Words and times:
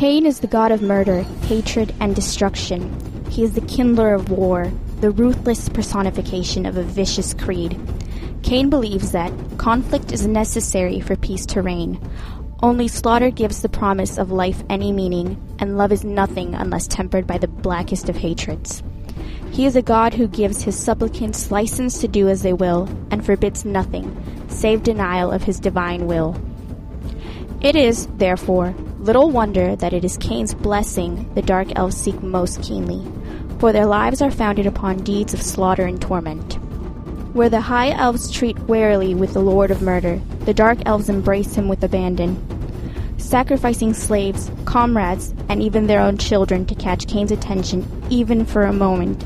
Khaine 0.00 0.24
is 0.24 0.40
the 0.40 0.46
god 0.46 0.72
of 0.72 0.80
murder, 0.80 1.24
hatred, 1.42 1.94
and 2.00 2.16
destruction. 2.16 2.88
He 3.28 3.44
is 3.44 3.52
the 3.52 3.60
kindler 3.60 4.14
of 4.14 4.30
war, 4.30 4.72
the 5.02 5.10
ruthless 5.10 5.68
personification 5.68 6.64
of 6.64 6.78
a 6.78 6.82
vicious 6.82 7.34
creed. 7.34 7.72
Khaine 8.40 8.70
believes 8.70 9.12
that 9.12 9.30
conflict 9.58 10.10
is 10.10 10.26
necessary 10.26 11.00
for 11.00 11.16
peace 11.16 11.44
to 11.44 11.60
reign. 11.60 12.00
Only 12.62 12.88
slaughter 12.88 13.30
gives 13.30 13.60
the 13.60 13.68
promise 13.68 14.16
of 14.16 14.32
life 14.32 14.62
any 14.70 14.90
meaning, 14.90 15.38
and 15.58 15.76
love 15.76 15.92
is 15.92 16.02
nothing 16.02 16.54
unless 16.54 16.86
tempered 16.86 17.26
by 17.26 17.36
the 17.36 17.46
blackest 17.46 18.08
of 18.08 18.16
hatreds. 18.16 18.82
He 19.52 19.66
is 19.66 19.76
a 19.76 19.82
God 19.82 20.14
who 20.14 20.28
gives 20.28 20.62
his 20.62 20.78
supplicants 20.78 21.50
license 21.50 22.00
to 22.00 22.08
do 22.08 22.26
as 22.30 22.40
they 22.40 22.54
will, 22.54 22.88
and 23.10 23.22
forbids 23.22 23.66
nothing, 23.66 24.16
save 24.48 24.82
denial 24.82 25.30
of 25.30 25.42
his 25.42 25.60
divine 25.60 26.06
will. 26.06 26.40
It 27.60 27.76
is, 27.76 28.06
therefore, 28.16 28.74
little 29.00 29.30
wonder 29.30 29.74
that 29.76 29.94
it 29.94 30.04
is 30.04 30.18
Khaine's 30.18 30.52
blessing 30.52 31.32
the 31.34 31.40
dark 31.40 31.68
elves 31.74 31.96
seek 31.96 32.22
most 32.22 32.62
keenly, 32.62 33.02
for 33.58 33.72
their 33.72 33.86
lives 33.86 34.20
are 34.20 34.30
founded 34.30 34.66
upon 34.66 34.98
deeds 34.98 35.32
of 35.32 35.40
slaughter 35.40 35.86
and 35.86 36.00
torment. 36.00 36.54
Where 37.34 37.48
the 37.48 37.62
high 37.62 37.92
elves 37.92 38.30
treat 38.30 38.58
warily 38.60 39.14
with 39.14 39.32
the 39.32 39.40
lord 39.40 39.70
of 39.70 39.80
murder, 39.80 40.20
the 40.40 40.52
dark 40.52 40.80
elves 40.84 41.08
embrace 41.08 41.54
him 41.54 41.66
with 41.66 41.82
abandon, 41.82 42.36
sacrificing 43.16 43.94
slaves, 43.94 44.50
comrades, 44.66 45.32
and 45.48 45.62
even 45.62 45.86
their 45.86 46.00
own 46.00 46.18
children 46.18 46.66
to 46.66 46.74
catch 46.74 47.06
Khaine's 47.06 47.32
attention 47.32 47.86
even 48.10 48.44
for 48.44 48.64
a 48.64 48.72
moment. 48.72 49.24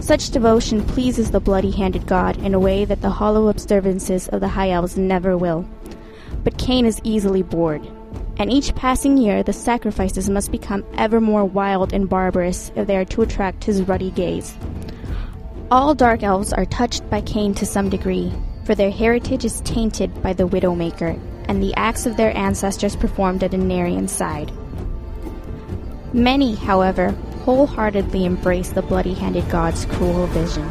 Such 0.00 0.30
devotion 0.30 0.84
pleases 0.84 1.30
the 1.30 1.40
bloody 1.40 1.70
handed 1.70 2.06
god 2.06 2.38
in 2.38 2.54
a 2.54 2.58
way 2.58 2.84
that 2.84 3.02
the 3.02 3.10
hollow 3.10 3.48
observances 3.48 4.26
of 4.28 4.40
the 4.40 4.48
High 4.48 4.70
Elves 4.70 4.96
never 4.96 5.36
will. 5.36 5.68
But 6.42 6.56
Khaine 6.56 6.86
is 6.86 7.00
easily 7.04 7.42
bored, 7.42 7.86
and 8.38 8.52
each 8.52 8.74
passing 8.74 9.18
year 9.18 9.42
the 9.42 9.52
sacrifices 9.52 10.30
must 10.30 10.52
become 10.52 10.84
ever 10.96 11.20
more 11.20 11.44
wild 11.44 11.92
and 11.92 12.08
barbarous 12.08 12.70
if 12.76 12.86
they 12.86 12.96
are 12.96 13.04
to 13.04 13.22
attract 13.22 13.64
his 13.64 13.82
ruddy 13.82 14.10
gaze. 14.12 14.56
All 15.70 15.94
Dark 15.94 16.22
Elves 16.22 16.52
are 16.52 16.64
touched 16.64 17.08
by 17.10 17.20
Khaine 17.20 17.54
to 17.56 17.66
some 17.66 17.90
degree, 17.90 18.32
for 18.64 18.74
their 18.74 18.90
heritage 18.90 19.44
is 19.44 19.60
tainted 19.62 20.22
by 20.22 20.32
the 20.32 20.48
Widowmaker 20.48 21.18
and 21.48 21.62
the 21.62 21.74
acts 21.74 22.06
of 22.06 22.16
their 22.16 22.36
ancestors 22.36 22.94
performed 22.94 23.42
at 23.42 23.52
Aenarion's 23.52 24.12
side. 24.12 24.52
Many, 26.12 26.54
however, 26.54 27.10
wholeheartedly 27.44 28.24
embrace 28.24 28.70
the 28.70 28.82
bloody 28.82 29.14
handed 29.14 29.48
god's 29.50 29.84
cruel 29.86 30.26
vision. 30.28 30.68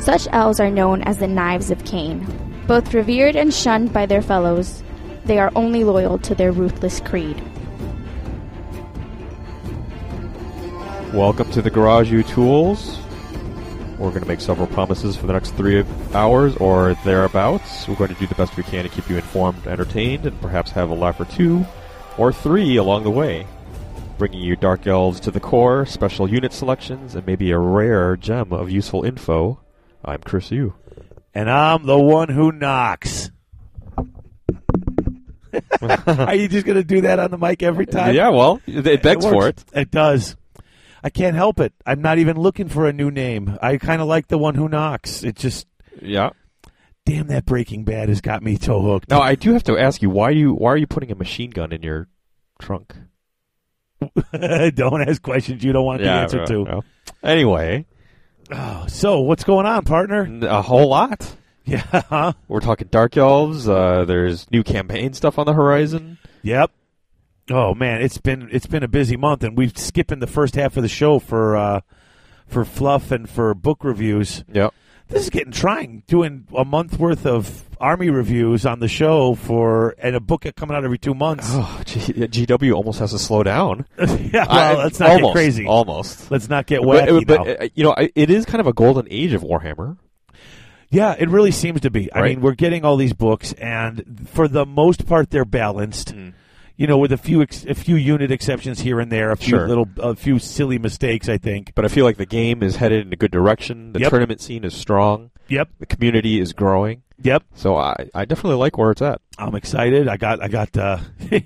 Such 0.00 0.26
elves 0.32 0.60
are 0.60 0.70
known 0.70 1.02
as 1.02 1.18
the 1.18 1.26
Knives 1.26 1.70
of 1.70 1.84
Khaine. 1.84 2.26
Both 2.66 2.94
revered 2.94 3.36
and 3.36 3.52
shunned 3.52 3.92
by 3.92 4.06
their 4.06 4.22
fellows, 4.22 4.82
they 5.24 5.38
are 5.38 5.50
only 5.56 5.84
loyal 5.84 6.18
to 6.18 6.34
their 6.34 6.52
ruthless 6.52 7.00
creed. 7.00 7.42
Welcome 11.12 11.50
to 11.52 11.62
the 11.62 11.70
Garage 11.70 12.10
U 12.10 12.22
Tools. 12.22 12.98
We're 13.98 14.10
going 14.10 14.22
to 14.22 14.28
make 14.28 14.40
several 14.40 14.66
promises 14.66 15.16
for 15.16 15.26
the 15.26 15.32
next 15.32 15.52
three 15.52 15.84
hours 16.12 16.56
or 16.56 16.94
thereabouts. 17.04 17.86
We're 17.86 17.94
going 17.94 18.12
to 18.12 18.20
do 18.20 18.26
the 18.26 18.34
best 18.34 18.56
we 18.56 18.64
can 18.64 18.82
to 18.82 18.88
keep 18.90 19.08
you 19.08 19.16
informed, 19.16 19.66
entertained, 19.66 20.26
and 20.26 20.38
perhaps 20.40 20.72
have 20.72 20.90
a 20.90 20.94
laugh 20.94 21.20
or 21.20 21.24
two 21.26 21.64
or 22.18 22.32
three 22.32 22.76
along 22.76 23.04
the 23.04 23.10
way. 23.10 23.46
Bringing 24.18 24.40
you 24.40 24.56
Dark 24.56 24.86
Elves 24.86 25.20
to 25.20 25.30
the 25.30 25.40
core, 25.40 25.86
special 25.86 26.28
unit 26.28 26.52
selections, 26.52 27.14
and 27.14 27.26
maybe 27.26 27.50
a 27.50 27.58
rare 27.58 28.16
gem 28.16 28.52
of 28.52 28.70
useful 28.70 29.04
info. 29.04 29.60
I'm 30.04 30.20
Chris 30.20 30.50
Yu. 30.50 30.74
And 31.32 31.48
I'm 31.48 31.86
the 31.86 31.98
one 31.98 32.28
who 32.28 32.52
knocks. 32.52 33.30
Are 36.06 36.34
you 36.34 36.48
just 36.48 36.66
going 36.66 36.76
to 36.76 36.84
do 36.84 37.02
that 37.02 37.18
on 37.18 37.30
the 37.30 37.38
mic 37.38 37.62
every 37.62 37.86
time? 37.86 38.14
Yeah, 38.14 38.30
well, 38.30 38.60
it 38.66 39.02
begs 39.02 39.24
for 39.24 39.48
it. 39.48 39.64
It 39.72 39.90
does. 39.90 40.36
I 41.02 41.10
can't 41.10 41.36
help 41.36 41.60
it. 41.60 41.72
I'm 41.84 42.00
not 42.00 42.18
even 42.18 42.36
looking 42.36 42.68
for 42.68 42.86
a 42.86 42.92
new 42.92 43.10
name. 43.10 43.58
I 43.60 43.76
kind 43.76 44.00
of 44.00 44.08
like 44.08 44.28
the 44.28 44.38
one 44.38 44.54
who 44.54 44.68
knocks. 44.68 45.22
It 45.22 45.36
just, 45.36 45.66
Yeah. 46.00 46.30
damn, 47.04 47.26
that 47.28 47.44
Breaking 47.44 47.84
Bad 47.84 48.08
has 48.08 48.20
got 48.20 48.42
me 48.42 48.56
toe 48.56 48.80
hooked. 48.80 49.10
Now 49.10 49.20
I 49.20 49.34
do 49.34 49.52
have 49.52 49.64
to 49.64 49.78
ask 49.78 50.00
you 50.00 50.08
why 50.10 50.30
you 50.30 50.54
why 50.54 50.72
are 50.72 50.76
you 50.78 50.86
putting 50.86 51.10
a 51.10 51.14
machine 51.14 51.50
gun 51.50 51.72
in 51.72 51.82
your 51.82 52.08
trunk? 52.58 52.94
don't 54.32 55.08
ask 55.08 55.22
questions 55.22 55.62
you 55.62 55.72
don't 55.72 55.84
want 55.84 56.02
the 56.02 56.10
answer 56.10 56.42
uh, 56.42 56.46
to. 56.46 56.82
Anyway, 57.22 57.86
Oh, 58.50 58.84
so 58.88 59.20
what's 59.20 59.44
going 59.44 59.66
on, 59.66 59.84
partner? 59.84 60.28
a 60.42 60.60
whole 60.62 60.88
lot. 60.88 61.34
Yeah. 61.64 62.32
We're 62.48 62.60
talking 62.60 62.88
Dark 62.90 63.16
Elves. 63.16 63.68
Uh, 63.68 64.04
there's 64.04 64.50
new 64.50 64.62
campaign 64.62 65.14
stuff 65.14 65.38
on 65.38 65.46
the 65.46 65.52
horizon. 65.54 66.18
Yep. 66.42 66.70
Oh 67.50 67.74
man, 67.74 68.00
it's 68.02 68.18
been 68.18 68.48
it's 68.52 68.66
been 68.66 68.82
a 68.82 68.88
busy 68.88 69.16
month, 69.16 69.42
and 69.44 69.56
we've 69.56 69.76
skipping 69.76 70.18
the 70.18 70.26
first 70.26 70.54
half 70.54 70.76
of 70.76 70.82
the 70.82 70.88
show 70.88 71.18
for 71.18 71.56
uh, 71.56 71.80
for 72.46 72.64
fluff 72.64 73.10
and 73.10 73.28
for 73.28 73.54
book 73.54 73.84
reviews. 73.84 74.44
Yep. 74.52 74.72
This 75.08 75.24
is 75.24 75.30
getting 75.30 75.52
trying. 75.52 76.02
Doing 76.06 76.46
a 76.56 76.64
month 76.64 76.98
worth 76.98 77.26
of 77.26 77.64
army 77.78 78.08
reviews 78.08 78.64
on 78.64 78.80
the 78.80 78.88
show 78.88 79.34
for 79.34 79.94
and 79.98 80.16
a 80.16 80.20
book 80.20 80.46
coming 80.56 80.74
out 80.74 80.84
every 80.84 80.96
two 80.96 81.12
months. 81.14 81.46
Oh, 81.50 81.82
G- 81.86 81.98
GW 82.46 82.74
almost 82.74 82.98
has 83.00 83.10
to 83.10 83.18
slow 83.18 83.42
down. 83.42 83.84
yeah, 83.98 84.46
well, 84.48 84.78
let's 84.78 84.98
not 84.98 85.10
almost, 85.10 85.34
get 85.34 85.38
crazy. 85.38 85.66
Almost. 85.66 86.30
Let's 86.30 86.48
not 86.48 86.66
get 86.66 86.80
But, 86.82 87.06
wacky 87.08 87.26
but, 87.26 87.44
now. 87.44 87.52
uh, 87.52 87.68
you 87.74 87.84
know, 87.84 87.94
it 87.98 88.30
is 88.30 88.46
kind 88.46 88.60
of 88.60 88.66
a 88.66 88.72
golden 88.72 89.06
age 89.10 89.34
of 89.34 89.42
Warhammer. 89.42 89.98
Yeah, 90.94 91.14
it 91.18 91.28
really 91.28 91.50
seems 91.50 91.80
to 91.82 91.90
be. 91.90 92.12
I 92.12 92.20
Right. 92.20 92.28
mean, 92.30 92.40
we're 92.40 92.54
getting 92.54 92.84
all 92.84 92.96
these 92.96 93.12
books, 93.12 93.52
and 93.54 94.28
for 94.32 94.46
the 94.48 94.64
most 94.64 95.06
part, 95.06 95.30
they're 95.30 95.44
balanced. 95.44 96.14
Mm. 96.14 96.32
You 96.76 96.86
know, 96.88 96.98
with 96.98 97.12
a 97.12 97.16
few 97.16 97.40
ex- 97.42 97.64
a 97.66 97.74
few 97.74 97.94
unit 97.96 98.30
exceptions 98.32 98.80
here 98.80 98.98
and 99.00 99.10
there, 99.12 99.30
a 99.30 99.36
few 99.36 99.50
Sure. 99.56 99.68
little 99.68 99.88
a 99.98 100.16
few 100.16 100.38
silly 100.40 100.78
mistakes. 100.78 101.28
I 101.28 101.38
think. 101.38 101.72
But 101.74 101.84
I 101.84 101.88
feel 101.88 102.04
like 102.04 102.16
the 102.16 102.26
game 102.26 102.62
is 102.62 102.76
headed 102.76 103.06
in 103.06 103.12
a 103.12 103.16
good 103.16 103.30
direction. 103.30 103.92
The 103.92 104.00
Yep. 104.00 104.10
tournament 104.10 104.40
scene 104.40 104.64
is 104.64 104.74
strong. 104.74 105.30
Yep. 105.48 105.68
The 105.78 105.86
community 105.86 106.40
is 106.40 106.52
growing. 106.52 107.02
Yep. 107.22 107.44
So 107.54 107.76
I, 107.76 108.08
I 108.12 108.24
definitely 108.24 108.58
like 108.58 108.76
where 108.76 108.90
it's 108.90 109.02
at. 109.02 109.20
I'm 109.38 109.54
excited. 109.54 110.08
I 110.08 110.16
got 110.16 110.42
I 110.42 110.48
got 110.48 110.76
uh, 110.76 110.98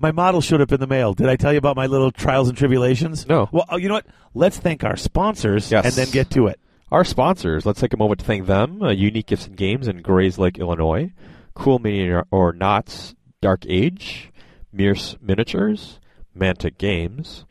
my 0.00 0.10
model 0.10 0.40
showed 0.40 0.60
up 0.60 0.72
in 0.72 0.80
the 0.80 0.86
mail. 0.88 1.12
Did 1.14 1.28
I 1.28 1.36
tell 1.36 1.52
you 1.52 1.58
about 1.58 1.76
my 1.76 1.86
little 1.86 2.10
trials 2.10 2.48
and 2.48 2.58
tribulations? 2.58 3.28
No. 3.28 3.48
Well, 3.52 3.64
oh, 3.68 3.76
you 3.76 3.86
know 3.88 3.94
what? 3.94 4.06
Let's 4.34 4.58
thank 4.58 4.82
our 4.84 4.96
sponsors 4.96 5.70
Yes. 5.70 5.84
and 5.84 5.94
then 5.94 6.12
get 6.12 6.30
to 6.30 6.48
it. 6.48 6.58
Our 6.92 7.04
sponsors, 7.04 7.64
let's 7.64 7.80
take 7.80 7.94
a 7.94 7.96
moment 7.96 8.20
to 8.20 8.26
thank 8.26 8.46
them. 8.46 8.82
Uh, 8.82 8.90
Unique 8.90 9.28
Gifts 9.28 9.46
and 9.46 9.56
Games 9.56 9.88
in 9.88 10.02
Grayslake, 10.02 10.58
Illinois. 10.58 11.10
Cool 11.54 11.78
Mini 11.78 12.12
or, 12.30 12.52
Knots, 12.52 13.14
Dark 13.40 13.64
Age, 13.66 14.30
Mierce 14.74 15.16
Miniatures, 15.22 16.00
Mantic 16.38 16.76
Games, 16.76 17.46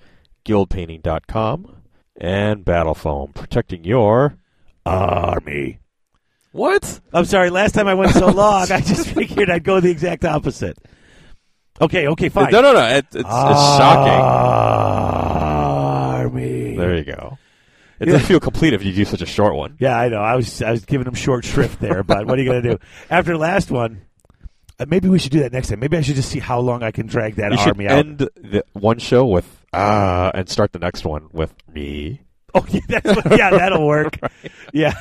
GuildPainting.com, 0.46 1.76
and 2.18 2.64
Battle 2.64 2.94
Foam, 2.94 3.34
protecting 3.34 3.84
your 3.84 4.38
Army. 4.86 5.80
What? 6.52 7.02
I'm 7.12 7.26
sorry. 7.26 7.50
Last 7.50 7.72
time 7.74 7.88
I 7.88 7.96
went 7.96 8.12
so 8.12 8.28
long, 8.32 8.72
I 8.72 8.80
just 8.82 9.08
figured 9.08 9.50
I'd 9.50 9.64
go 9.64 9.80
the 9.80 9.90
exact 9.90 10.24
opposite. 10.24 10.78
Okay. 11.82 12.08
Okay. 12.10 12.30
Fine. 12.30 12.52
No, 12.52 12.62
no, 12.62 12.74
no. 12.74 12.86
It, 12.86 13.06
it's, 13.06 13.16
it's 13.16 13.28
shocking. 13.28 14.22
Army. 16.22 16.78
There 16.78 16.96
you 16.96 17.06
go. 17.06 17.40
It 18.02 18.06
doesn't 18.06 18.28
feel 18.28 18.40
complete 18.40 18.74
if 18.74 18.84
you 18.84 18.92
do 18.94 19.06
such 19.06 19.22
a 19.22 19.26
short 19.26 19.56
one. 19.56 19.78
Yeah, 19.80 19.98
I 19.98 20.10
know. 20.10 20.18
I 20.22 20.36
was 20.36 20.62
I 20.62 20.72
was 20.72 20.84
giving 20.86 21.06
him 21.08 21.14
short 21.14 21.46
shrift 21.46 21.80
there, 21.80 22.02
but 22.04 22.26
what 22.26 22.40
are 22.40 22.42
you 22.42 22.50
going 22.50 22.64
to 22.64 22.70
do? 22.72 22.78
After 23.10 23.32
the 23.34 23.38
last 23.38 23.70
one, 23.70 24.02
uh, 24.80 24.86
maybe 24.88 25.08
we 25.08 25.20
should 25.20 25.32
do 25.32 25.40
that 25.42 25.52
next 25.54 25.70
time. 25.70 25.80
Maybe 25.80 25.98
I 25.98 26.02
should 26.02 26.16
just 26.16 26.30
see 26.30 26.40
how 26.40 26.60
long 26.60 26.82
I 26.84 26.90
can 26.92 27.06
drag 27.06 27.36
that 27.36 27.52
You 27.52 27.58
should 27.60 27.68
army 27.70 27.88
out. 27.88 27.98
end 28.00 28.18
the 28.18 28.64
one 28.74 28.98
show 29.00 29.26
with 29.28 29.46
ah, 29.72 30.32
and 30.34 30.50
start 30.50 30.72
the 30.74 30.80
next 30.80 31.06
one 31.06 31.28
with 31.32 31.54
me. 31.72 32.22
Oh, 32.54 32.66
yeah, 32.70 32.82
that's 32.90 33.06
what, 33.16 33.38
yeah, 33.38 33.50
that'll 33.52 33.88
work. 33.88 34.18
Yeah. 34.74 34.92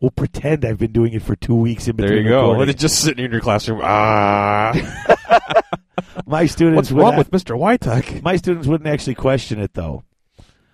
we'll 0.00 0.10
pretend 0.10 0.64
I've 0.64 0.76
been 0.78 0.90
doing 0.90 1.12
it 1.12 1.22
for 1.22 1.36
two 1.36 1.54
weeks 1.54 1.86
in 1.86 1.94
between. 1.94 2.14
There 2.14 2.22
you 2.24 2.28
go. 2.30 2.36
recordings. 2.40 2.58
When 2.58 2.68
it's 2.70 2.80
just 2.80 2.98
sitting 3.00 3.24
in 3.24 3.30
your 3.30 3.40
classroom. 3.40 3.80
Ah, 3.84 4.72
My 6.26 6.46
students 6.46 6.76
what's 6.76 6.90
would 6.92 7.00
wrong 7.00 7.16
with 7.16 7.30
Mr. 7.30 7.56
Wytek? 7.56 8.22
my 8.22 8.34
students 8.36 8.66
wouldn't 8.66 8.88
actually 8.88 9.14
question 9.14 9.60
it 9.60 9.74
though. 9.74 10.02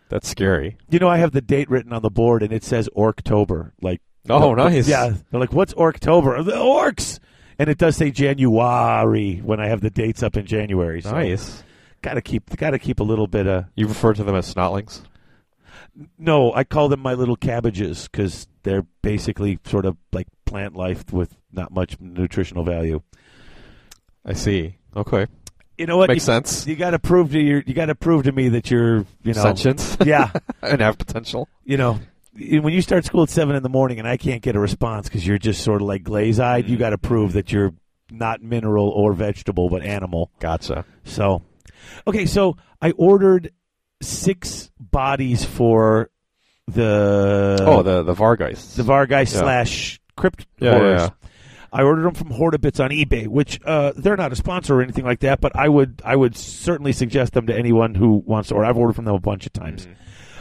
That's 0.08 0.28
scary. 0.28 0.76
You 0.90 0.99
know, 0.99 1.08
I 1.08 1.19
have 1.19 1.32
the 1.32 1.40
date 1.40 1.69
written 1.69 1.93
on 1.93 2.02
the 2.02 2.10
board, 2.10 2.43
and 2.43 2.52
it 2.52 2.64
says 2.64 2.88
Orktober. 2.96 3.72
Like, 3.82 4.00
Oh, 4.31 4.55
nice. 4.55 4.87
Yeah, 4.87 5.14
they're 5.31 5.40
like, 5.40 5.52
"What's 5.55 5.72
Orktober?" 5.75 6.44
The 6.44 6.52
orcs, 6.52 7.19
and 7.58 7.70
it 7.70 7.78
does 7.78 7.96
say 7.96 8.10
January 8.10 9.37
when 9.43 9.58
I 9.58 9.69
have 9.69 9.81
the 9.81 9.88
dates 9.90 10.22
up 10.22 10.37
in 10.37 10.44
January. 10.44 11.00
So 11.00 11.12
Nice. 11.12 11.62
Got 12.02 12.14
to 12.14 12.20
keep, 12.20 12.55
got 12.56 12.70
to 12.70 12.78
keep 12.78 13.00
a 13.00 13.05
little 13.05 13.26
bit 13.26 13.46
of. 13.46 13.64
You 13.75 13.87
refer 13.87 14.12
to 14.12 14.22
them 14.25 14.34
as 14.34 14.52
snotlings? 14.52 15.00
No, 16.19 16.52
I 16.52 16.62
call 16.64 16.88
them 16.88 17.00
my 17.00 17.14
little 17.14 17.37
cabbages 17.37 18.06
because 18.06 18.46
they're 18.62 18.87
basically 19.02 19.58
sort 19.64 19.84
of 19.87 19.96
like 20.12 20.28
plant 20.44 20.76
life 20.76 21.12
with 21.12 21.37
not 21.52 21.72
much 21.72 21.99
nutritional 21.99 22.64
value. 22.64 23.00
I 24.25 24.34
see. 24.34 24.76
Okay. 24.94 25.26
You 25.78 25.86
know 25.86 25.96
what? 25.96 26.08
Makes 26.08 26.22
you, 26.22 26.26
sense. 26.26 26.66
You 26.66 26.76
got 26.76 26.90
to 26.90 26.98
prove 26.98 27.32
to 27.32 27.40
your, 27.40 27.62
you 27.64 27.72
got 27.72 27.86
to 27.86 27.94
prove 27.94 28.25
to 28.25 28.32
me 28.32 28.48
that 28.50 28.70
you're, 28.70 29.06
you 29.22 29.32
know, 29.34 29.42
Sentience 29.42 29.96
yeah, 30.04 30.32
and 30.62 30.80
have 30.80 30.98
potential. 30.98 31.48
you 31.64 31.76
know, 31.76 32.00
when 32.34 32.72
you 32.72 32.82
start 32.82 33.04
school 33.04 33.22
at 33.22 33.30
seven 33.30 33.54
in 33.56 33.62
the 33.62 33.69
morning 33.69 33.98
and 33.98 34.06
I 34.06 34.16
can't 34.16 34.42
get 34.42 34.56
a 34.56 34.60
response 34.60 35.08
because 35.08 35.26
you're 35.26 35.38
just 35.38 35.62
sort 35.62 35.80
of 35.80 35.88
like 35.88 36.02
glaze 36.02 36.40
eyed, 36.40 36.69
you 36.69 36.76
mm. 36.76 36.80
got 36.80 36.90
to 36.90 36.98
prove 36.98 37.32
that 37.34 37.52
you're 37.52 37.72
not 38.10 38.42
mineral 38.42 38.88
or 38.88 39.12
vegetable 39.12 39.69
but 39.69 39.82
animal. 39.82 40.30
Gotcha. 40.40 40.84
So, 41.04 41.42
Okay, 42.06 42.26
so 42.26 42.56
I 42.82 42.90
ordered 42.92 43.52
six 44.00 44.70
bodies 44.78 45.44
for 45.44 46.10
the 46.66 47.58
oh, 47.66 47.82
the 47.82 48.02
the 48.02 48.14
Vargheist. 48.14 48.76
the 48.76 48.82
Vargheist 48.82 49.32
Yeah. 49.34 49.40
slash 49.40 50.00
Crypt 50.16 50.46
Yeah, 50.58 50.72
Horrors. 50.72 51.00
yeah, 51.02 51.08
I 51.72 51.82
ordered 51.82 52.02
them 52.02 52.14
from 52.14 52.30
Hoard 52.30 52.54
o' 52.54 52.58
Bits 52.58 52.80
on 52.80 52.90
eBay, 52.90 53.28
which 53.28 53.60
uh, 53.64 53.92
they're 53.96 54.16
not 54.16 54.32
a 54.32 54.36
sponsor 54.36 54.76
or 54.76 54.82
anything 54.82 55.04
like 55.04 55.20
that, 55.20 55.40
but 55.40 55.54
I 55.54 55.68
would 55.68 56.00
I 56.04 56.16
would 56.16 56.36
certainly 56.36 56.92
suggest 56.92 57.34
them 57.34 57.46
to 57.46 57.56
anyone 57.56 57.94
who 57.94 58.22
wants 58.24 58.48
to 58.48 58.54
order. 58.54 58.66
I've 58.66 58.78
ordered 58.78 58.94
from 58.94 59.04
them 59.04 59.14
a 59.14 59.20
bunch 59.20 59.46
of 59.46 59.52
times. 59.52 59.86
Mm-hmm. 59.86 59.92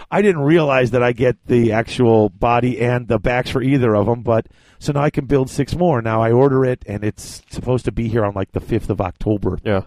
I 0.09 0.21
didn't 0.21 0.41
realize 0.41 0.91
that 0.91 1.03
I 1.03 1.11
get 1.11 1.35
the 1.47 1.73
actual 1.73 2.29
body 2.29 2.79
and 2.79 3.09
the 3.09 3.19
backs 3.19 3.49
for 3.49 3.61
either 3.61 3.93
of 3.93 4.05
them, 4.05 4.21
but 4.21 4.47
so 4.79 4.93
now 4.93 5.01
I 5.01 5.09
can 5.09 5.25
build 5.25 5.49
six 5.49 5.75
more. 5.75 6.01
Now 6.01 6.21
I 6.21 6.31
order 6.31 6.63
it, 6.63 6.83
and 6.87 7.03
it's 7.03 7.43
supposed 7.49 7.83
to 7.85 7.91
be 7.91 8.07
here 8.07 8.23
on 8.23 8.33
like 8.33 8.53
the 8.53 8.61
fifth 8.61 8.89
of 8.89 9.01
October. 9.01 9.59
yeah. 9.63 9.81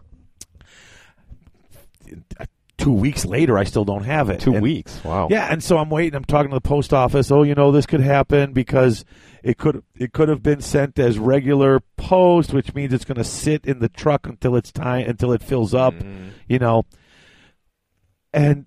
Two 2.81 2.93
weeks 2.93 3.27
later, 3.27 3.59
I 3.59 3.65
still 3.65 3.85
don't 3.85 4.05
have 4.05 4.31
it. 4.31 4.41
Two 4.41 4.55
And- 4.55 4.63
weeks. 4.63 5.05
Wow. 5.05 5.29
Yeah, 5.31 5.47
and 5.53 5.63
so 5.63 5.77
I'm 5.79 5.91
waiting. 5.91 6.15
I'm 6.17 6.25
talking 6.25 6.51
to 6.51 6.55
the 6.57 6.61
post 6.63 6.93
office. 6.95 7.31
Oh, 7.31 7.43
you 7.43 7.55
know, 7.55 7.71
this 7.71 7.85
could 7.87 8.01
happen 8.01 8.53
because 8.55 9.05
it 9.45 9.59
could 9.59 9.83
it 9.97 10.13
could 10.13 10.29
have 10.31 10.43
been 10.43 10.61
sent 10.63 10.99
as 10.99 11.19
regular 11.19 11.81
post, 11.97 12.53
which 12.55 12.75
means 12.75 12.93
it's 12.95 13.05
going 13.05 13.19
to 13.19 13.25
sit 13.25 13.67
in 13.67 13.81
the 13.81 13.89
truck 13.91 14.27
until 14.27 14.57
it's 14.57 14.73
time 14.73 15.07
until 15.09 15.33
it 15.33 15.43
fills 15.43 15.75
up. 15.75 15.93
Mhm. 15.95 16.31
You 16.49 16.59
know, 16.59 16.85
and 18.33 18.65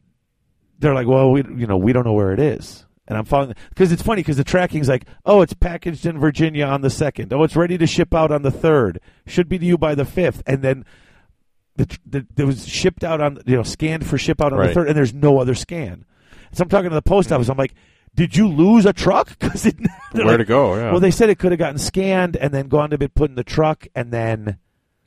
they're 0.79 0.93
like, 0.93 1.07
well, 1.07 1.31
we 1.31 1.43
you 1.57 1.67
know 1.67 1.77
we 1.77 1.93
don't 1.93 2.05
know 2.05 2.13
where 2.13 2.33
it 2.33 2.39
is. 2.39 2.85
And 3.07 3.17
I'm 3.17 3.25
following 3.25 3.55
because 3.69 3.91
it's 3.91 4.01
funny 4.01 4.21
because 4.21 4.37
the 4.37 4.43
tracking's 4.45 4.87
like, 4.87 5.05
oh, 5.25 5.41
it's 5.41 5.53
packaged 5.53 6.05
in 6.05 6.19
Virginia 6.19 6.65
on 6.65 6.81
the 6.81 6.89
second. 6.89 7.33
Oh, 7.33 7.43
it's 7.43 7.55
ready 7.55 7.77
to 7.77 7.85
ship 7.87 8.13
out 8.13 8.31
on 8.31 8.43
the 8.43 8.51
third. 8.51 8.99
Should 9.27 9.49
be 9.49 9.59
to 9.59 9.65
you 9.65 9.77
by 9.77 9.93
the 9.95 10.05
fifth, 10.05 10.41
and 10.47 10.61
then 10.61 10.85
the 11.75 12.25
it 12.37 12.43
was 12.43 12.67
shipped 12.67 13.03
out 13.03 13.19
on 13.21 13.39
you 13.45 13.55
know 13.55 13.63
scanned 13.63 14.05
for 14.05 14.17
ship 14.17 14.41
out 14.41 14.53
on 14.53 14.59
the 14.65 14.73
third, 14.73 14.87
and 14.87 14.95
there's 14.97 15.13
no 15.13 15.39
other 15.39 15.55
scan. 15.55 16.05
So 16.51 16.63
I'm 16.63 16.69
talking 16.69 16.89
to 16.89 16.95
the 16.95 17.01
post 17.01 17.31
office. 17.31 17.49
I'm 17.49 17.57
like, 17.57 17.73
did 18.15 18.37
you 18.37 18.47
lose 18.47 18.85
a 18.85 18.93
truck? 18.93 19.29
Because 19.39 19.65
it 19.65 19.75
Where 20.11 20.25
like, 20.25 20.37
to 20.37 20.45
go? 20.45 20.75
Yeah. 20.75 20.91
Well, 20.91 20.99
they 20.99 21.09
said 21.11 21.29
it 21.29 21.39
could 21.39 21.51
have 21.51 21.59
gotten 21.59 21.79
scanned 21.79 22.35
and 22.37 22.53
then 22.53 22.67
gone 22.67 22.91
to 22.91 22.97
be 22.97 23.07
put 23.07 23.29
in 23.29 23.35
the 23.35 23.43
truck, 23.43 23.87
and 23.95 24.11
then 24.11 24.57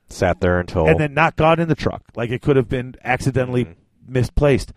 sat 0.08 0.40
there 0.40 0.58
until 0.60 0.86
and 0.86 0.98
then 1.00 1.14
not 1.14 1.36
got 1.36 1.58
in 1.60 1.68
the 1.68 1.74
truck. 1.74 2.02
Like 2.14 2.30
it 2.30 2.42
could 2.42 2.56
have 2.56 2.68
been 2.68 2.94
accidentally 3.04 3.64
Mhm. 3.64 3.74
misplaced. 4.08 4.72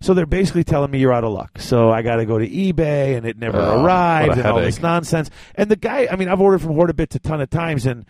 So 0.00 0.12
they're 0.14 0.26
basically 0.26 0.64
telling 0.64 0.90
me 0.90 0.98
you're 0.98 1.12
out 1.12 1.24
of 1.24 1.32
luck. 1.32 1.58
So 1.58 1.90
I 1.90 2.02
got 2.02 2.16
to 2.16 2.26
go 2.26 2.38
to 2.38 2.46
eBay, 2.46 3.16
and 3.16 3.26
it 3.26 3.38
never 3.38 3.58
a 3.58 3.78
and 3.78 4.46
all 4.46 4.60
this 4.60 4.80
nonsense. 4.80 5.30
And 5.54 5.70
the 5.70 5.76
guy, 5.76 6.06
I 6.10 6.16
mean, 6.16 6.28
I've 6.28 6.40
ordered 6.40 6.60
from 6.60 6.72
Hoard 6.72 6.90
o' 6.90 6.92
Bits 6.92 7.16
a 7.16 7.18
ton 7.18 7.40
of 7.40 7.48
times, 7.48 7.86
and 7.86 8.04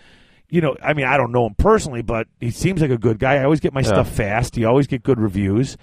you 0.48 0.60
know, 0.60 0.76
I 0.82 0.92
mean, 0.94 1.06
I 1.06 1.16
don't 1.16 1.32
know 1.32 1.46
him 1.46 1.54
personally, 1.56 2.02
but 2.02 2.26
he 2.40 2.50
seems 2.50 2.80
like 2.80 2.90
a 2.90 2.98
good 2.98 3.18
guy. 3.18 3.34
I 3.36 3.44
always 3.44 3.60
get 3.60 3.72
my 3.72 3.80
Yeah. 3.80 3.88
stuff 3.88 4.10
fast. 4.10 4.56
You 4.56 4.66
always 4.68 4.86
get 4.86 5.02
good 5.02 5.18
reviews. 5.20 5.76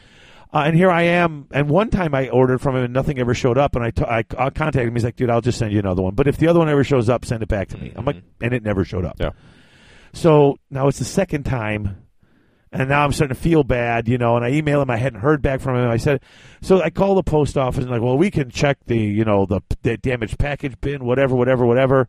Uh, 0.54 0.64
and 0.68 0.76
here 0.76 0.92
I 0.92 1.02
am. 1.04 1.48
And 1.52 1.68
one 1.68 1.90
time 1.90 2.14
I 2.14 2.30
ordered 2.30 2.62
from 2.62 2.76
him, 2.76 2.84
and 2.84 2.94
nothing 2.94 3.18
ever 3.18 3.34
showed 3.34 3.58
up. 3.58 3.76
And 3.76 3.84
I, 3.84 3.90
t- 3.90 4.04
I, 4.04 4.20
I 4.38 4.50
contacted 4.52 4.88
him. 4.88 4.94
He's 4.94 5.04
like, 5.04 5.16
"Dude, 5.16 5.30
I'll 5.32 5.42
just 5.42 5.58
send 5.58 5.72
you 5.74 5.80
another 5.80 6.04
one. 6.04 6.14
But 6.14 6.28
if 6.28 6.38
the 6.38 6.48
other 6.48 6.60
one 6.60 6.70
ever 6.70 6.84
shows 6.84 7.10
up, 7.10 7.26
send 7.26 7.42
it 7.42 7.50
back 7.50 7.70
to 7.70 7.78
me." 7.80 7.92
I'm 7.96 8.06
like, 8.06 8.18
and 8.40 8.54
it 8.54 8.64
never 8.64 8.86
showed 8.86 9.04
up. 9.04 9.16
Yeah. 9.20 9.32
So 10.14 10.58
now 10.70 10.88
it's 10.88 11.00
the 11.00 11.06
second 11.06 11.44
time, 11.44 11.98
and 12.72 12.88
now 12.90 13.04
I'm 13.04 13.12
starting 13.12 13.36
to 13.36 13.42
feel 13.42 13.64
bad, 13.64 14.08
you 14.08 14.20
know. 14.20 14.36
And 14.36 14.46
I 14.46 14.50
email 14.52 14.80
him. 14.82 14.92
I 14.92 14.98
hadn't 14.98 15.22
heard 15.22 15.42
back 15.42 15.60
from 15.60 15.76
him. 15.76 15.90
I 15.90 15.98
said, 15.98 16.22
so 16.62 16.82
I 16.84 16.92
call 16.92 17.16
the 17.16 17.24
post 17.24 17.58
office 17.58 17.82
and 17.84 17.90
like, 17.92 18.02
well, 18.02 18.18
we 18.18 18.30
can 18.30 18.52
check 18.52 18.78
the, 18.86 18.98
you 18.98 19.26
know, 19.26 19.48
the, 19.48 19.62
the 19.82 19.98
damaged 19.98 20.38
package 20.38 20.80
bin, 20.82 21.04
whatever, 21.04 21.36
whatever, 21.36 21.66
whatever. 21.66 22.08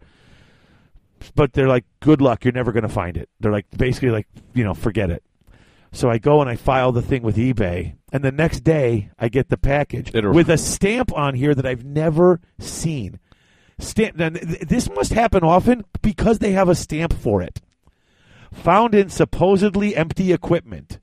But 1.34 1.52
they're 1.52 1.68
like, 1.68 1.84
good 2.00 2.20
luck. 2.20 2.44
You're 2.44 2.52
never 2.52 2.72
going 2.72 2.82
to 2.82 2.88
find 2.88 3.16
it. 3.16 3.28
They're 3.40 3.52
like, 3.52 3.66
basically, 3.76 4.10
like, 4.10 4.26
you 4.54 4.64
know, 4.64 4.74
forget 4.74 5.10
it. 5.10 5.22
So 5.92 6.10
I 6.10 6.18
go 6.18 6.40
and 6.40 6.50
I 6.50 6.56
file 6.56 6.90
the 6.92 7.02
thing 7.02 7.22
with 7.22 7.36
eBay, 7.36 7.94
and 8.12 8.24
the 8.24 8.32
next 8.32 8.60
day 8.64 9.10
I 9.18 9.28
get 9.28 9.48
the 9.48 9.56
package 9.56 10.12
It- 10.14 10.26
with 10.28 10.48
a 10.50 10.58
stamp 10.58 11.12
on 11.16 11.34
here 11.34 11.54
that 11.54 11.64
I've 11.64 11.84
never 11.84 12.40
seen. 12.58 13.20
Stamp. 13.78 14.16
Now, 14.16 14.30
th- 14.30 14.60
this 14.62 14.90
must 14.90 15.12
happen 15.12 15.44
often 15.44 15.84
because 16.02 16.40
they 16.40 16.52
have 16.52 16.68
a 16.68 16.74
stamp 16.74 17.12
for 17.12 17.42
it. 17.42 17.60
Found 18.52 18.94
in 18.94 19.08
supposedly 19.08 19.96
empty 19.96 20.32
equipment, 20.32 20.98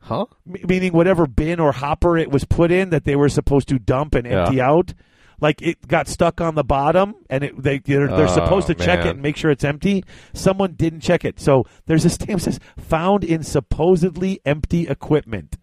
huh? 0.00 0.26
M- 0.46 0.66
meaning 0.68 0.92
whatever 0.92 1.26
bin 1.26 1.60
or 1.60 1.72
hopper 1.72 2.16
it 2.16 2.30
was 2.30 2.44
put 2.44 2.70
in 2.72 2.90
that 2.90 3.04
they 3.04 3.16
were 3.16 3.28
supposed 3.28 3.68
to 3.68 3.78
dump 3.78 4.14
and 4.14 4.26
Yeah. 4.26 4.44
empty 4.44 4.60
out. 4.60 4.94
Like 5.40 5.62
it 5.62 5.86
got 5.86 6.08
stuck 6.08 6.40
on 6.40 6.56
the 6.56 6.64
bottom, 6.64 7.14
and 7.30 7.44
it, 7.44 7.62
they 7.62 7.78
they're, 7.78 8.08
they're 8.08 8.28
Oh, 8.28 8.34
supposed 8.34 8.66
to 8.66 8.74
check 8.74 9.00
it 9.06 9.10
and 9.10 9.22
make 9.22 9.36
sure 9.36 9.50
it's 9.52 9.62
empty. 9.64 10.02
Someone 10.32 10.72
didn't 10.72 11.00
check 11.00 11.24
it, 11.24 11.38
so 11.38 11.64
there's 11.86 12.04
a 12.04 12.10
stamp 12.10 12.40
that 12.40 12.52
says 12.54 12.60
"found 12.76 13.22
in 13.22 13.42
supposedly 13.44 14.40
empty 14.44 14.88
equipment." 14.88 15.56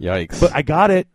Yikes! 0.00 0.40
But 0.40 0.54
I 0.54 0.62
got 0.62 0.90
it, 0.90 1.08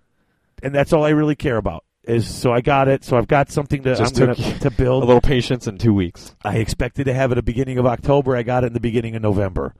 and 0.62 0.74
that's 0.76 0.94
all 0.94 1.04
I 1.04 1.10
really 1.10 1.36
care 1.36 1.58
about. 1.58 1.84
Is 2.04 2.28
so 2.28 2.52
I 2.52 2.62
got 2.62 2.88
it, 2.88 3.04
so 3.04 3.16
I've 3.18 3.28
got 3.28 3.52
something 3.52 3.84
to 3.84 3.96
Just 3.96 4.20
I'm 4.20 4.28
gonna 4.34 4.60
to 4.60 4.92
a 4.92 4.94
little 4.96 5.22
patience 5.22 5.68
in 5.68 5.78
two 5.78 5.94
weeks. 5.94 6.36
I 6.44 6.58
expected 6.58 7.06
to 7.06 7.14
have 7.14 7.32
it 7.32 7.34
at 7.34 7.46
the 7.46 7.52
beginning 7.52 7.78
of 7.78 7.86
October. 7.86 8.36
I 8.36 8.42
got 8.44 8.64
it 8.64 8.68
in 8.68 8.74
the 8.74 8.80
beginning 8.80 9.16
of 9.16 9.22
November, 9.22 9.76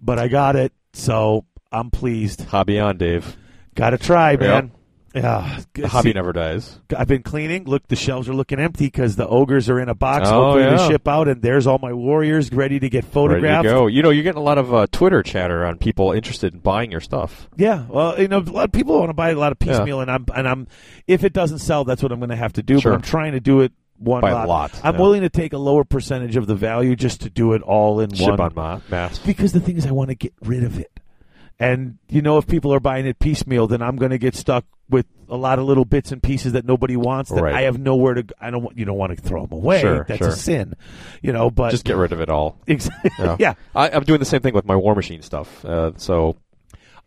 but 0.00 0.18
I 0.18 0.28
got 0.28 0.56
it, 0.56 0.72
so 0.94 1.44
I'm 1.70 1.90
pleased. 1.90 2.42
Hobby 2.44 2.78
on, 2.78 2.96
Dave. 2.96 3.36
Got 3.74 3.90
to 3.90 3.98
try, 3.98 4.32
Yep. 4.32 4.40
man. 4.40 4.72
Yeah, 5.14 5.60
The 5.74 5.88
hobby 5.88 6.10
see, 6.10 6.12
never 6.14 6.32
dies. 6.32 6.78
I've 6.96 7.06
been 7.08 7.22
cleaning. 7.22 7.64
Look, 7.64 7.86
the 7.88 7.96
shelves 7.96 8.28
are 8.28 8.34
looking 8.34 8.58
empty 8.58 8.86
because 8.86 9.16
the 9.16 9.26
ogres 9.28 9.68
are 9.68 9.78
in 9.78 9.88
a 9.88 9.94
box, 9.94 10.28
Oh, 10.30 10.52
hopefully 10.52 10.76
to 10.76 10.86
ship 10.90 11.06
out, 11.06 11.28
and 11.28 11.42
there's 11.42 11.66
all 11.66 11.78
my 11.78 11.92
warriors 11.92 12.50
ready 12.52 12.78
to 12.80 12.88
get 12.88 13.04
photographed. 13.04 13.64
to 13.64 13.70
go. 13.70 13.86
You 13.88 14.02
know, 14.02 14.10
you're 14.10 14.22
getting 14.22 14.40
a 14.40 14.44
lot 14.44 14.58
of 14.58 14.72
uh, 14.72 14.86
Twitter 14.90 15.22
chatter 15.22 15.66
on 15.66 15.76
people 15.78 16.12
interested 16.12 16.54
in 16.54 16.60
buying 16.60 16.90
your 16.90 17.00
stuff. 17.00 17.48
Yeah, 17.56 17.84
well, 17.88 18.18
you 18.20 18.28
know, 18.28 18.38
a 18.38 18.40
lot 18.40 18.64
of 18.66 18.72
people 18.72 18.98
want 18.98 19.10
to 19.10 19.14
buy 19.14 19.30
a 19.30 19.34
lot 19.36 19.52
of 19.52 19.58
Yeah. 19.60 19.72
piecemeal, 19.72 20.00
and 20.00 20.10
I'm 20.10 20.24
and 20.34 20.48
I'm 20.48 20.66
if 21.06 21.24
it 21.24 21.32
doesn't 21.32 21.58
sell, 21.58 21.84
that's 21.84 22.02
what 22.02 22.12
I'm 22.12 22.18
going 22.20 22.30
to 22.30 22.36
have 22.36 22.54
to 22.54 22.62
do. 22.62 22.80
Sure. 22.80 22.92
But 22.92 22.96
I'm 22.96 23.02
trying 23.02 23.32
to 23.32 23.40
do 23.40 23.60
it 23.60 23.72
one 23.98 24.20
By 24.20 24.32
lot. 24.32 24.48
lot, 24.48 24.80
I'm 24.82 24.94
yeah. 24.94 25.00
willing 25.00 25.20
to 25.20 25.28
take 25.28 25.52
a 25.52 25.58
lower 25.58 25.84
percentage 25.84 26.36
of 26.36 26.46
the 26.46 26.54
value 26.56 26.96
just 26.96 27.20
to 27.20 27.30
do 27.30 27.52
it 27.52 27.62
all 27.62 28.00
in 28.00 28.12
Ship 28.12 28.30
one. 28.30 28.40
on 28.40 28.52
ma- 28.56 28.80
mass. 28.90 29.18
Because 29.20 29.52
the 29.52 29.60
thing 29.60 29.76
is, 29.76 29.86
I 29.86 29.92
want 29.92 30.08
to 30.10 30.16
get 30.16 30.32
rid 30.42 30.64
of 30.64 30.78
it. 30.78 30.90
And 31.62 31.98
you 32.08 32.22
know, 32.22 32.38
if 32.38 32.46
people 32.46 32.72
are 32.74 32.80
buying 32.80 33.06
it 33.06 33.18
piecemeal, 33.18 33.66
then 33.66 33.82
I'm 33.82 33.96
going 33.96 34.10
to 34.10 34.18
get 34.18 34.34
stuck 34.34 34.64
with 34.90 35.06
a 35.28 35.36
lot 35.36 35.58
of 35.58 35.64
little 35.64 35.84
bits 35.84 36.12
and 36.12 36.22
pieces 36.22 36.52
that 36.52 36.64
nobody 36.66 36.96
wants. 36.96 37.30
That 37.30 37.42
Right. 37.42 37.54
I 37.54 37.60
have 37.62 37.78
nowhere 37.78 38.14
to. 38.14 38.24
I 38.40 38.50
don't. 38.50 38.62
want 38.62 38.76
You 38.78 38.84
don't 38.84 38.98
want 38.98 39.16
to 39.16 39.22
throw 39.22 39.46
them 39.46 39.52
away. 39.52 39.80
Sure, 39.80 40.04
That's 40.08 40.18
sure. 40.18 40.28
a 40.28 40.32
sin. 40.32 40.74
You 41.22 41.32
know, 41.32 41.50
but 41.50 41.70
Just 41.70 41.84
get 41.84 41.96
rid 41.96 42.12
of 42.12 42.20
it 42.20 42.28
all. 42.28 42.58
exactly. 42.66 43.10
Yeah. 43.18 43.36
yeah, 43.38 43.54
I, 43.74 43.90
I'm 43.90 44.04
doing 44.04 44.18
the 44.18 44.26
same 44.26 44.40
thing 44.40 44.54
with 44.54 44.64
my 44.66 44.76
War 44.76 44.94
Machine 44.94 45.22
stuff. 45.22 45.64
Uh, 45.64 45.92
so 45.96 46.36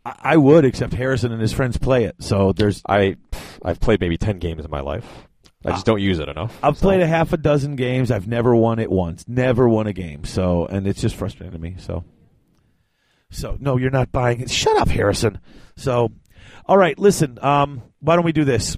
I, 0.05 0.15
I 0.19 0.37
would, 0.37 0.65
except 0.65 0.93
Harrison 0.93 1.31
and 1.31 1.41
his 1.41 1.53
friends 1.53 1.77
play 1.77 2.05
it. 2.05 2.15
So 2.19 2.51
there's. 2.53 2.81
I, 2.87 3.17
I've 3.63 3.79
played 3.79 3.99
maybe 3.99 4.17
ten 4.17 4.39
games 4.39 4.63
in 4.65 4.71
my 4.71 4.81
life. 4.81 5.05
I 5.67 5.71
just 5.71 5.85
don't 5.87 5.99
use 6.01 6.19
it 6.19 6.29
enough. 6.29 6.55
I've 6.61 6.77
So- 6.77 6.81
played 6.83 7.01
a 7.01 7.07
half 7.07 7.33
a 7.33 7.37
dozen 7.37 7.75
games. 7.75 8.11
I've 8.11 8.27
never 8.27 8.55
won 8.55 8.77
it 8.77 8.91
once. 8.91 9.25
Never 9.27 9.67
won 9.67 9.87
a 9.87 9.93
game. 9.93 10.23
So, 10.23 10.67
and 10.67 10.85
it's 10.85 11.01
just 11.01 11.15
frustrating 11.15 11.53
to 11.53 11.59
me. 11.59 11.75
So, 11.79 12.03
so 13.35 13.57
no, 13.59 13.77
you're 13.77 13.91
not 13.91 14.11
buying 14.11 14.41
it. 14.41 14.49
Shut 14.49 14.75
up, 14.77 14.87
Harrison. 14.89 15.39
So, 15.75 16.09
all 16.65 16.77
right, 16.77 16.97
listen. 16.97 17.37
Um, 17.41 17.81
why 17.99 18.15
don't 18.15 18.25
we 18.25 18.31
do 18.31 18.45
this? 18.45 18.77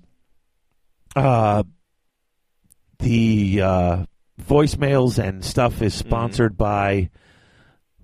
Uh, 1.15 1.63
the 2.99 3.61
uh, 3.61 4.05
voicemails 4.41 5.17
and 5.23 5.43
stuff 5.43 5.81
is 5.81 5.95
Mm-hmm. 5.97 6.07
sponsored 6.09 6.57
by 6.57 7.09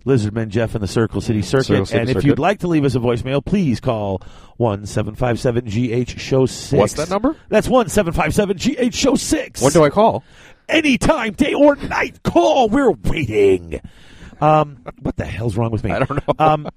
Lizardman 0.06 0.50
Jeff 0.50 0.76
and 0.76 0.84
the 0.84 0.88
Circle 0.88 1.22
City 1.22 1.42
Circuit. 1.42 1.66
Circle 1.66 1.86
City 1.88 2.00
and 2.00 2.10
if 2.10 2.24
you'd 2.24 2.40
like 2.40 2.60
to 2.60 2.68
leave 2.68 2.84
us 2.86 2.96
a 2.96 3.00
voicemail, 3.00 3.44
please 3.44 3.80
call 3.80 4.22
one 4.58 4.86
seven 4.86 5.16
five 5.16 5.40
seven 5.40 5.66
GH 5.66 6.20
Show 6.20 6.46
Six. 6.46 6.74
What's 6.78 6.94
that 6.96 7.10
number? 7.10 7.36
That's 7.50 7.68
one 7.68 7.90
seven 7.90 8.14
five 8.14 8.34
seven 8.34 8.58
GH 8.58 8.94
Show 8.94 9.16
Six. 9.16 9.62
When 9.62 9.72
do 9.72 9.84
I 9.84 9.90
call? 9.90 10.24
Anytime, 10.70 11.34
day 11.34 11.54
or 11.54 11.76
night, 11.76 12.22
call. 12.24 12.70
We're 12.70 12.92
waiting. 12.92 13.82
Um, 14.44 14.78
what 15.02 15.16
the 15.16 15.26
hell's 15.26 15.56
wrong 15.58 15.72
with 15.72 15.84
me? 15.84 15.92
I 15.92 16.00
don't 16.00 16.28
know. 16.28 16.34
Um, 16.38 16.68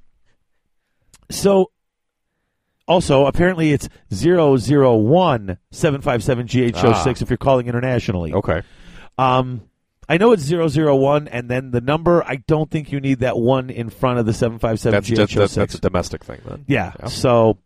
so, 1.30 1.70
also, 2.86 3.26
apparently 3.26 3.72
it's 3.72 3.88
001 4.10 5.58
757 5.70 6.46
GH 6.46 6.76
Show 6.78 6.90
Ah. 6.90 7.02
6 7.02 7.22
if 7.22 7.30
you're 7.30 7.36
calling 7.36 7.66
internationally. 7.66 8.32
okay. 8.32 8.62
Um, 9.18 9.62
I 10.08 10.18
know 10.18 10.30
it's 10.32 10.48
001 10.48 11.26
and 11.28 11.48
then 11.48 11.72
the 11.72 11.80
number, 11.80 12.22
I 12.24 12.36
don't 12.36 12.70
think 12.70 12.92
you 12.92 13.00
need 13.00 13.20
that 13.20 13.36
one 13.36 13.70
in 13.70 13.90
front 13.90 14.20
of 14.20 14.26
the 14.26 14.32
757 14.32 14.92
That's 14.92 15.08
GH 15.08 15.14
just 15.16 15.32
Show 15.32 15.40
that's, 15.40 15.54
that's 15.56 15.74
a 15.74 15.80
domestic 15.80 16.22
thing 16.22 16.40
then. 16.46 16.64
Yeah. 16.68 16.92
Yeah. 17.00 17.06
So 17.06 17.58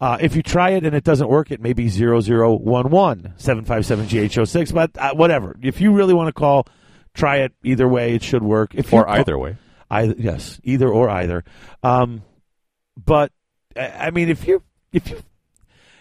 uh, 0.00 0.18
if 0.20 0.36
you 0.36 0.42
try 0.42 0.70
it 0.70 0.84
and 0.84 0.94
it 0.94 1.02
doesn't 1.02 1.28
work, 1.28 1.50
it 1.50 1.60
may 1.60 1.72
be 1.72 1.88
0011 1.88 3.34
757 3.38 4.06
GH06, 4.06 4.72
but 4.72 4.96
uh, 4.96 5.14
whatever. 5.14 5.56
If 5.62 5.80
you 5.80 5.92
really 5.92 6.14
want 6.14 6.28
to 6.28 6.32
call, 6.32 6.68
try 7.14 7.38
it 7.38 7.52
either 7.64 7.88
way. 7.88 8.14
It 8.14 8.22
should 8.22 8.42
work. 8.42 8.74
If 8.74 8.92
Or 8.92 9.08
either 9.08 9.38
way. 9.38 9.56
Either, 9.90 10.14
yes, 10.18 10.60
either 10.62 10.88
or 10.88 11.08
either. 11.10 11.44
Um, 11.82 12.22
but 12.96 13.32
I 13.76 14.10
mean, 14.10 14.28
if 14.28 14.46
you 14.46 14.62
if 14.92 15.10
you 15.10 15.20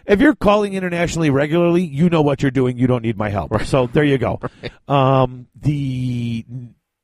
if 0.05 0.19
you're 0.19 0.35
calling 0.35 0.73
internationally 0.73 1.29
regularly, 1.29 1.83
you 1.83 2.09
know 2.09 2.21
what 2.21 2.41
you're 2.41 2.51
doing. 2.51 2.77
You 2.77 2.87
don't 2.87 3.03
need 3.03 3.17
my 3.17 3.29
help. 3.29 3.61
So 3.63 3.87
there 3.87 4.03
you 4.03 4.17
go. 4.17 4.39
Um, 4.87 5.45
the 5.55 6.45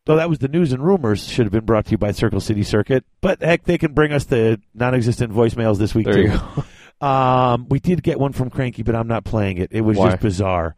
Though 0.05 0.15
that 0.17 0.29
was 0.29 0.37
the 0.39 0.47
news 0.47 0.71
and 0.71 0.83
rumors 0.83 1.27
should 1.27 1.45
have 1.45 1.51
been 1.51 1.65
brought 1.65 1.85
to 1.85 1.91
you 1.91 1.97
by 1.97 2.11
Circle 2.11 2.39
City 2.39 2.61
Circuit, 2.63 3.03
but 3.21 3.41
heck, 3.41 3.63
they 3.63 3.77
can 3.79 3.93
bring 3.93 4.11
us 4.11 4.25
the 4.25 4.61
non-existent 4.75 5.33
voicemails 5.33 5.77
this 5.79 5.95
week 5.95 6.05
There 6.05 6.13
too. 6.15 6.21
you 6.21 6.27
go. 6.29 6.63
Um, 7.05 7.67
we 7.69 7.79
did 7.81 8.01
get 8.03 8.19
one 8.19 8.31
from 8.31 8.49
Cranky, 8.49 8.81
but 8.81 8.95
I'm 8.95 9.07
not 9.09 9.25
playing 9.25 9.57
it. 9.57 9.69
It 9.73 9.81
was 9.81 9.97
Why? 9.97 10.11
just 10.11 10.21
bizarre. 10.21 10.75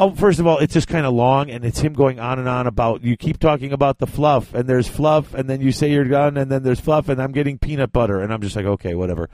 Oh, 0.00 0.14
first 0.14 0.38
of 0.38 0.46
all, 0.46 0.58
it's 0.58 0.72
just 0.72 0.86
kind 0.86 1.04
of 1.04 1.12
long, 1.12 1.50
and 1.50 1.64
it's 1.64 1.80
him 1.80 1.92
going 1.92 2.20
on 2.20 2.38
and 2.38 2.48
on 2.48 2.68
about. 2.68 3.02
You 3.02 3.16
keep 3.16 3.38
talking 3.38 3.72
about 3.72 3.98
the 3.98 4.06
fluff, 4.06 4.54
and 4.54 4.68
there's 4.68 4.86
fluff, 4.86 5.34
and 5.34 5.50
then 5.50 5.60
you 5.60 5.72
say 5.72 5.90
you're 5.90 6.04
done, 6.04 6.36
and 6.36 6.50
then 6.50 6.62
there's 6.62 6.78
fluff, 6.78 7.08
and 7.08 7.20
I'm 7.20 7.32
getting 7.32 7.58
peanut 7.58 7.92
butter, 7.92 8.20
and 8.20 8.32
I'm 8.32 8.40
just 8.40 8.54
like, 8.54 8.64
okay, 8.64 8.94
whatever. 8.94 9.28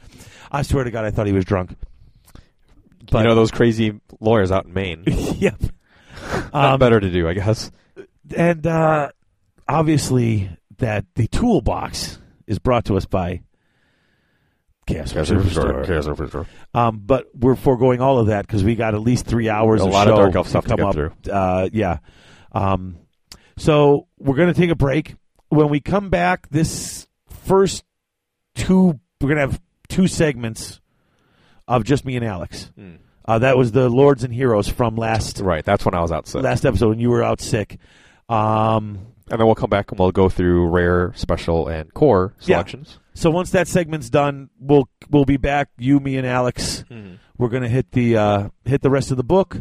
I 0.51 0.63
swear 0.63 0.85
to 0.85 0.91
God, 0.91 1.05
I 1.05 1.11
thought 1.11 1.27
he 1.27 1.35
was 1.35 1.45
drunk. 1.45 1.77
But 3.11 3.19
you 3.19 3.25
know 3.25 3.35
those 3.35 3.51
crazy 3.51 4.01
lawyers 4.21 4.51
out 4.51 4.65
in 4.65 4.73
Maine. 4.73 5.05
yep. 5.07 5.61
Um, 6.55 6.79
better 6.79 7.01
to 7.01 7.11
do, 7.11 7.29
I 7.29 7.35
guess. 7.35 7.71
and 8.35 8.67
uh, 8.67 9.11
obviously, 9.69 10.49
that 10.79 11.05
the 11.17 11.27
toolbox 11.27 12.19
is 12.47 12.59
brought 12.59 12.87
to 12.87 12.97
us 12.97 13.05
by 13.05 13.43
Chaos 14.87 15.13
Superstore. 15.13 16.47
Um, 16.75 17.01
but 17.05 17.27
we're 17.35 17.55
foregoing 17.57 18.01
all 18.01 18.19
of 18.19 18.27
that 18.29 18.47
because 18.47 18.63
we 18.65 18.75
got 18.75 18.95
at 18.95 19.01
least 19.01 19.27
three 19.27 19.49
hours 19.49 19.81
A 19.81 19.87
of 19.87 19.93
lot 19.93 20.09
of 20.09 20.17
Dark 20.17 20.35
Elf 20.35 20.49
stuff 20.49 20.65
to 20.65 20.69
come 20.71 20.77
get 20.79 20.87
up. 20.87 20.95
through. 20.95 21.33
Uh, 21.33 21.69
yeah. 21.73 21.99
Um, 22.53 22.97
so 23.57 24.07
we're 24.19 24.37
going 24.37 24.53
to 24.53 24.59
take 24.61 24.71
a 24.71 24.75
break. 24.77 25.15
When 25.49 25.69
we 25.69 25.81
come 25.81 26.11
back, 26.11 26.49
this 26.51 27.07
first 27.29 27.85
two, 28.55 28.99
we're 29.21 29.29
going 29.29 29.37
to 29.37 29.41
have 29.53 29.61
two 29.89 30.07
segments 30.09 30.81
of 31.69 31.85
just 31.85 32.05
me 32.05 32.17
and 32.17 32.25
Alex. 32.25 32.71
Hmm. 32.77 32.97
Uh, 33.27 33.39
that 33.39 33.57
was 33.57 33.73
the 33.73 33.89
Lords 33.89 34.23
and 34.25 34.35
Heroes 34.35 34.69
from 34.69 34.97
last 34.97 35.41
Right, 35.41 35.65
that's 35.65 35.85
when 35.85 35.95
I 35.95 36.01
was 36.01 36.13
out 36.13 36.27
sick. 36.27 36.43
last 36.43 36.67
episode 36.67 36.91
when 36.91 36.99
you 36.99 37.09
were 37.09 37.23
out 37.23 37.41
sick. 37.41 37.79
Um, 38.29 38.99
and 39.31 39.41
then 39.41 39.47
we'll 39.47 39.55
come 39.55 39.71
back 39.71 39.91
and 39.91 39.99
we'll 39.99 40.11
go 40.13 40.29
through 40.29 40.69
rare, 40.69 41.13
special, 41.17 41.67
and 41.69 41.93
core 41.95 42.35
Yeah. 42.41 42.57
selections. 42.57 42.99
So 43.15 43.31
once 43.31 43.51
that 43.51 43.69
segment's 43.69 44.11
done, 44.11 44.51
we'll 44.59 44.89
we'll 45.11 45.25
be 45.25 45.37
back. 45.37 45.69
You, 45.79 46.01
me, 46.01 46.17
and 46.17 46.27
Alex. 46.27 46.85
We're 47.39 47.49
gonna 47.49 47.69
hit 47.69 47.93
the 47.93 48.17
uh, 48.17 48.49
hit 48.65 48.83
the 48.83 48.91
rest 48.91 49.11
of 49.11 49.17
the 49.17 49.25
book, 49.25 49.57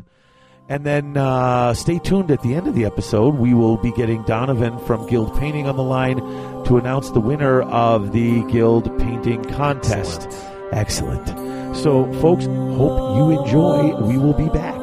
and 0.69 0.85
then 0.85 1.17
uh, 1.17 1.73
stay 1.73 1.99
tuned. 1.99 2.29
At 2.31 2.41
the 2.41 2.53
end 2.53 2.67
of 2.67 2.75
the 2.75 2.85
episode, 2.85 3.35
we 3.35 3.53
will 3.53 3.77
be 3.77 3.91
getting 3.93 4.23
Donovan 4.23 4.77
from 4.79 5.07
Guild 5.07 5.37
Painting 5.39 5.67
on 5.67 5.75
the 5.75 5.83
line 5.83 6.17
to 6.65 6.77
announce 6.77 7.09
the 7.11 7.19
winner 7.19 7.61
of 7.63 8.11
the 8.11 8.43
Guild 8.51 8.95
Painting 8.99 9.43
contest. 9.45 10.27
Excellent. 10.71 11.27
So, 11.75 12.11
folks, 12.21 12.45
hope 12.45 13.17
you 13.17 13.41
enjoy. 13.41 13.95
We 14.01 14.17
will 14.17 14.33
be 14.33 14.49
back. 14.49 14.82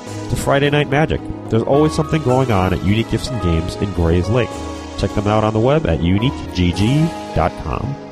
to 0.31 0.37
Friday 0.37 0.69
Night 0.69 0.89
Magic, 0.89 1.21
there's 1.49 1.63
always 1.63 1.93
something 1.93 2.23
going 2.23 2.51
on 2.51 2.73
at 2.73 2.83
Unique 2.83 3.11
Gifts 3.11 3.27
and 3.27 3.41
Games 3.41 3.75
in 3.75 3.89
Grayslake. 3.89 4.49
Check 4.97 5.11
them 5.11 5.27
out 5.27 5.43
on 5.43 5.53
the 5.53 5.59
web 5.59 5.85
at 5.85 5.99
uniquegg.com. 5.99 8.10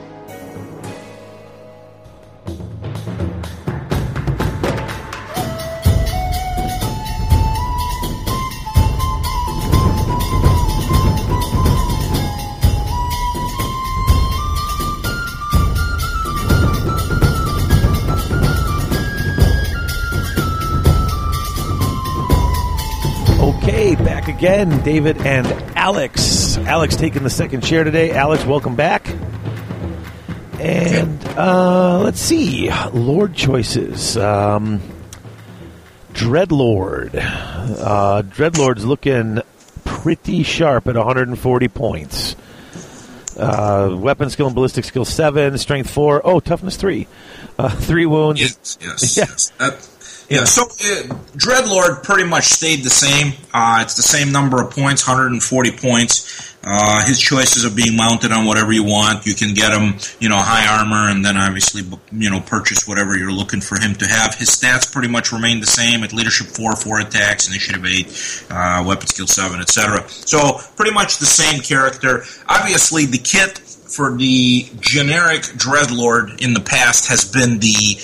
again, 24.59 24.83
David 24.83 25.17
and 25.25 25.47
Alex. 25.77 26.57
Alex 26.57 26.97
taking 26.97 27.23
the 27.23 27.29
second 27.29 27.61
chair 27.63 27.85
today. 27.85 28.11
Alex, 28.11 28.43
welcome 28.43 28.75
back. 28.75 29.07
And 30.59 31.25
uh, 31.37 31.99
let's 31.99 32.19
see, 32.19 32.69
Lord 32.91 33.33
choices. 33.35 34.17
Um, 34.17 34.81
Dreadlord. 36.11 37.11
Uh, 37.15 38.23
Dreadlord's 38.23 38.83
looking 38.83 39.39
pretty 39.85 40.43
sharp 40.43 40.87
at 40.89 40.97
140 40.97 41.67
points. 41.69 42.35
Uh, 43.37 43.95
weapon 43.97 44.29
skill 44.29 44.47
and 44.47 44.55
ballistic 44.55 44.83
skill 44.83 45.05
seven, 45.05 45.57
strength 45.57 45.89
four. 45.89 46.21
Oh, 46.25 46.41
toughness 46.41 46.75
three. 46.75 47.07
Uh, 47.57 47.69
three 47.69 48.05
wounds. 48.05 48.41
Yes, 48.41 48.77
yes. 48.81 49.17
Yeah. 49.17 49.23
yes. 49.29 49.49
That- 49.57 49.98
yeah, 50.29 50.43
so 50.43 50.63
uh, 50.63 51.15
Dreadlord 51.35 52.03
pretty 52.03 52.29
much 52.29 52.45
stayed 52.45 52.83
the 52.83 52.89
same. 52.89 53.33
Uh, 53.51 53.79
it's 53.81 53.95
the 53.95 54.03
same 54.03 54.31
number 54.31 54.61
of 54.61 54.69
points, 54.69 55.07
140 55.07 55.71
points. 55.71 56.55
Uh, 56.61 57.03
his 57.05 57.19
choices 57.19 57.63
of 57.63 57.75
being 57.75 57.95
mounted 57.95 58.31
on 58.31 58.45
whatever 58.45 58.71
you 58.71 58.83
want. 58.83 59.25
You 59.25 59.33
can 59.33 59.55
get 59.55 59.71
him, 59.71 59.95
you 60.19 60.29
know, 60.29 60.37
high 60.37 60.67
armor, 60.67 61.09
and 61.09 61.25
then 61.25 61.35
obviously, 61.35 61.81
you 62.11 62.29
know, 62.29 62.41
purchase 62.41 62.87
whatever 62.87 63.17
you're 63.17 63.31
looking 63.31 63.61
for 63.61 63.79
him 63.79 63.95
to 63.95 64.05
have. 64.05 64.35
His 64.35 64.49
stats 64.49 64.91
pretty 64.91 65.07
much 65.07 65.31
remain 65.31 65.61
the 65.61 65.67
same 65.67 66.03
at 66.03 66.13
leadership 66.13 66.47
four, 66.47 66.75
four 66.75 66.99
attacks, 66.99 67.47
initiative 67.47 67.85
eight, 67.85 68.45
uh, 68.51 68.83
weapon 68.85 69.07
skill 69.07 69.25
seven, 69.25 69.61
etc. 69.61 70.07
So 70.09 70.59
pretty 70.75 70.91
much 70.91 71.17
the 71.17 71.25
same 71.25 71.61
character. 71.61 72.23
Obviously, 72.47 73.05
the 73.05 73.17
kit 73.17 73.57
for 73.57 74.15
the 74.15 74.69
generic 74.79 75.41
Dreadlord 75.41 76.41
in 76.41 76.53
the 76.53 76.59
past 76.59 77.07
has 77.07 77.25
been 77.25 77.59
the 77.59 77.97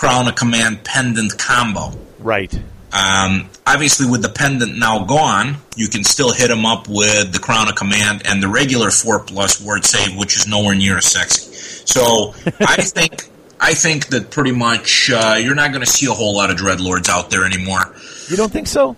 Crown 0.00 0.28
of 0.28 0.34
Command 0.34 0.82
pendant 0.82 1.36
combo. 1.36 1.92
Right. 2.20 2.50
Um, 2.90 3.50
obviously, 3.66 4.08
with 4.10 4.22
the 4.22 4.30
pendant 4.30 4.78
now 4.78 5.04
gone, 5.04 5.58
you 5.76 5.88
can 5.88 6.04
still 6.04 6.32
hit 6.32 6.50
him 6.50 6.64
up 6.64 6.88
with 6.88 7.34
the 7.34 7.38
Crown 7.38 7.68
of 7.68 7.74
Command 7.74 8.22
and 8.24 8.42
the 8.42 8.48
regular 8.48 8.90
four 8.90 9.20
plus 9.20 9.60
ward 9.60 9.84
save, 9.84 10.16
which 10.16 10.36
is 10.36 10.48
nowhere 10.48 10.74
near 10.74 10.96
as 10.96 11.04
sexy. 11.04 11.52
So 11.84 12.32
I 12.60 12.76
think 12.76 13.28
I 13.60 13.74
think 13.74 14.06
that 14.06 14.30
pretty 14.30 14.52
much 14.52 15.10
uh, 15.10 15.36
you're 15.38 15.54
not 15.54 15.70
going 15.70 15.84
to 15.84 15.90
see 15.90 16.06
a 16.06 16.12
whole 16.12 16.34
lot 16.34 16.50
of 16.50 16.56
Dreadlords 16.56 17.10
out 17.10 17.28
there 17.28 17.44
anymore. 17.44 17.94
You 18.28 18.38
don't 18.38 18.50
think 18.50 18.68
so? 18.68 18.96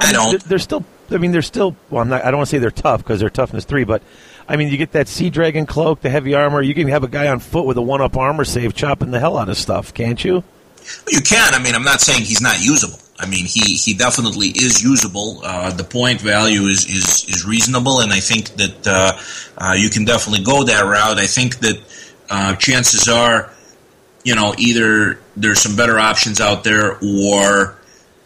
I 0.00 0.06
mean, 0.06 0.14
don't. 0.14 0.30
They're, 0.30 0.48
they're 0.48 0.58
still. 0.58 0.84
I 1.12 1.18
mean, 1.18 1.30
they're 1.30 1.42
still. 1.42 1.76
Well, 1.88 2.02
I'm 2.02 2.08
not, 2.08 2.24
I 2.24 2.32
don't 2.32 2.38
want 2.38 2.48
to 2.48 2.56
say 2.56 2.58
they're 2.58 2.72
tough 2.72 3.04
because 3.04 3.20
they're 3.20 3.30
toughness 3.30 3.64
three, 3.64 3.84
but 3.84 4.02
I 4.48 4.56
mean, 4.56 4.68
you 4.68 4.76
get 4.76 4.92
that 4.92 5.08
sea 5.08 5.30
dragon 5.30 5.66
cloak, 5.66 6.00
the 6.00 6.10
heavy 6.10 6.34
armor. 6.34 6.62
You 6.62 6.74
can 6.74 6.88
have 6.88 7.04
a 7.04 7.08
guy 7.08 7.28
on 7.28 7.38
foot 7.38 7.64
with 7.64 7.76
a 7.76 7.82
one 7.82 8.00
up 8.00 8.16
armor 8.16 8.44
save 8.44 8.74
chopping 8.74 9.10
the 9.10 9.20
hell 9.20 9.38
out 9.38 9.48
of 9.48 9.56
stuff, 9.56 9.94
can't 9.94 10.22
you? 10.22 10.44
You 11.08 11.20
can. 11.20 11.54
I 11.54 11.62
mean, 11.62 11.74
I'm 11.74 11.84
not 11.84 12.00
saying 12.00 12.22
he's 12.22 12.40
not 12.40 12.62
usable. 12.62 12.98
I 13.18 13.26
mean, 13.26 13.44
he, 13.46 13.76
he 13.76 13.94
definitely 13.94 14.48
is 14.48 14.82
usable. 14.82 15.40
Uh, 15.44 15.70
the 15.70 15.84
point 15.84 16.20
value 16.20 16.62
is, 16.62 16.84
is, 16.86 17.24
is 17.28 17.46
reasonable, 17.46 18.00
and 18.00 18.12
I 18.12 18.18
think 18.18 18.48
that 18.56 18.86
uh, 18.86 19.12
uh, 19.56 19.74
you 19.76 19.90
can 19.90 20.04
definitely 20.04 20.44
go 20.44 20.64
that 20.64 20.82
route. 20.82 21.18
I 21.18 21.26
think 21.26 21.58
that 21.58 21.80
uh, 22.28 22.56
chances 22.56 23.08
are, 23.08 23.52
you 24.24 24.34
know, 24.34 24.54
either 24.58 25.20
there's 25.36 25.60
some 25.60 25.76
better 25.76 26.00
options 26.00 26.40
out 26.40 26.64
there, 26.64 26.98
or 27.00 27.78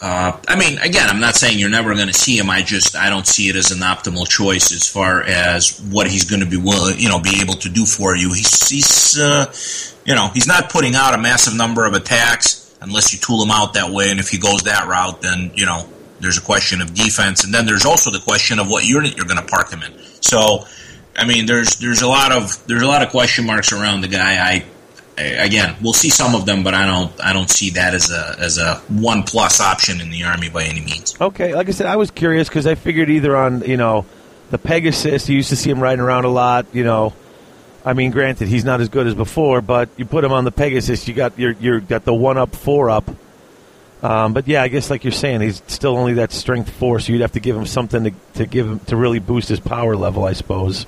uh, 0.07 0.41
I 0.47 0.55
mean, 0.55 0.79
again, 0.79 1.09
I'm 1.09 1.19
not 1.19 1.35
saying 1.35 1.59
you're 1.59 1.69
never 1.69 1.93
going 1.97 2.07
to 2.07 2.15
see 2.15 2.39
him. 2.39 2.49
I 2.49 2.63
just 2.63 2.95
I 2.95 3.11
don't 3.11 3.27
see 3.27 3.49
it 3.49 3.57
as 3.57 3.73
an 3.73 3.79
optimal 3.79 4.29
choice 4.29 4.71
as 4.71 4.89
far 4.89 5.25
as 5.25 5.81
what 5.81 6.07
he's 6.07 6.31
going 6.31 6.43
to 6.43 6.47
be 6.47 6.57
willing, 6.57 7.01
you 7.01 7.09
know, 7.09 7.19
be 7.19 7.41
able 7.43 7.55
to 7.55 7.69
do 7.69 7.85
for 7.85 8.15
you. 8.15 8.29
He's 8.29 8.69
he's 8.69 9.19
uh, 9.19 9.53
you 10.05 10.15
know 10.15 10.29
he's 10.29 10.47
not 10.47 10.71
putting 10.71 10.95
out 10.95 11.15
a 11.15 11.19
massive 11.19 11.57
number 11.57 11.85
of 11.85 11.95
attacks 11.95 12.73
unless 12.81 13.13
you 13.13 13.19
tool 13.19 13.43
him 13.43 13.51
out 13.51 13.75
that 13.75 13.91
way. 13.91 14.13
And 14.13 14.21
if 14.21 14.29
he 14.29 14.39
goes 14.39 14.63
that 14.63 14.87
route, 14.87 15.23
then 15.23 15.51
you 15.57 15.67
know 15.67 15.89
there's 16.21 16.39
a 16.39 16.43
question 16.43 16.81
of 16.81 16.95
defense, 16.95 17.43
and 17.43 17.53
then 17.53 17.67
there's 17.67 17.85
also 17.85 18.13
the 18.13 18.21
question 18.21 18.61
of 18.61 18.71
what 18.71 18.85
unit 18.85 19.17
you're 19.17 19.27
going 19.27 19.45
to 19.45 19.51
park 19.51 19.73
him 19.73 19.83
in. 19.83 19.93
So, 20.21 20.67
I 21.17 21.27
mean, 21.27 21.47
there's 21.47 21.81
there's 21.81 22.03
a 22.03 22.09
lot 22.09 22.31
of 22.31 22.65
there's 22.69 22.83
a 22.83 22.87
lot 22.87 23.03
of 23.03 23.09
question 23.09 23.45
marks 23.45 23.73
around 23.73 24.03
the 24.03 24.09
guy. 24.09 24.39
I 24.39 24.65
again, 25.19 25.77
we'll 25.83 25.93
see 25.93 26.11
some 26.11 26.35
of 26.35 26.47
them, 26.47 26.63
but 26.63 26.75
I 26.75 26.87
don't 26.87 27.13
I 27.25 27.33
don't 27.33 27.51
see 27.51 27.71
that 27.71 27.95
as 27.95 28.11
a 28.11 28.37
as 28.39 28.59
a 28.59 28.77
one 28.89 29.23
plus 29.23 29.61
option 29.61 30.01
in 30.01 30.11
the 30.11 30.25
army 30.25 30.49
by 30.49 30.65
any 30.65 30.81
means. 30.81 31.19
Okay, 31.21 31.55
like 31.55 31.69
I 31.69 31.73
said, 31.73 31.87
I 31.87 31.97
was 31.97 32.11
curious 32.11 32.49
because 32.49 32.67
I 32.67 32.75
figured 32.75 33.11
either 33.11 33.37
on 33.37 33.63
you 33.63 33.77
know 33.77 34.07
the 34.51 34.59
Pegasus, 34.59 35.29
you 35.29 35.37
used 35.37 35.49
to 35.51 35.57
see 35.57 35.71
him 35.71 35.81
riding 35.81 36.01
around 36.01 36.25
a 36.25 36.29
lot. 36.29 36.67
You 36.73 36.85
know, 36.85 37.15
I 37.85 37.93
mean, 37.93 38.11
granted, 38.11 38.49
he's 38.49 38.65
not 38.65 38.81
as 38.81 38.89
good 38.89 39.07
as 39.07 39.15
before, 39.15 39.61
but 39.61 39.89
you 39.97 40.05
put 40.05 40.25
him 40.25 40.33
on 40.33 40.45
the 40.45 40.53
Pegasus, 40.53 41.07
you 41.09 41.15
got 41.15 41.39
your 41.39 41.53
you 41.53 41.81
got 41.81 42.05
the 42.05 42.15
one 42.15 42.39
up, 42.39 42.55
four 42.55 42.91
up. 42.91 43.09
Um, 44.03 44.35
but 44.35 44.47
yeah, 44.47 44.63
I 44.63 44.69
guess 44.69 44.91
like 44.91 45.05
you're 45.05 45.13
saying, 45.13 45.41
he's 45.41 45.63
still 45.69 45.97
only 45.97 46.15
that 46.15 46.31
strength 46.31 46.71
four, 46.71 47.01
so 47.01 47.13
you'd 47.13 47.23
have 47.23 47.33
to 47.33 47.41
give 47.41 47.57
him 47.57 47.65
something 47.65 48.05
to, 48.05 48.13
to 48.35 48.47
give 48.47 48.67
him 48.67 48.79
to 48.81 48.97
really 48.97 49.19
boost 49.19 49.49
his 49.49 49.59
power 49.59 49.97
level, 49.97 50.25
I 50.25 50.35
suppose. 50.35 50.87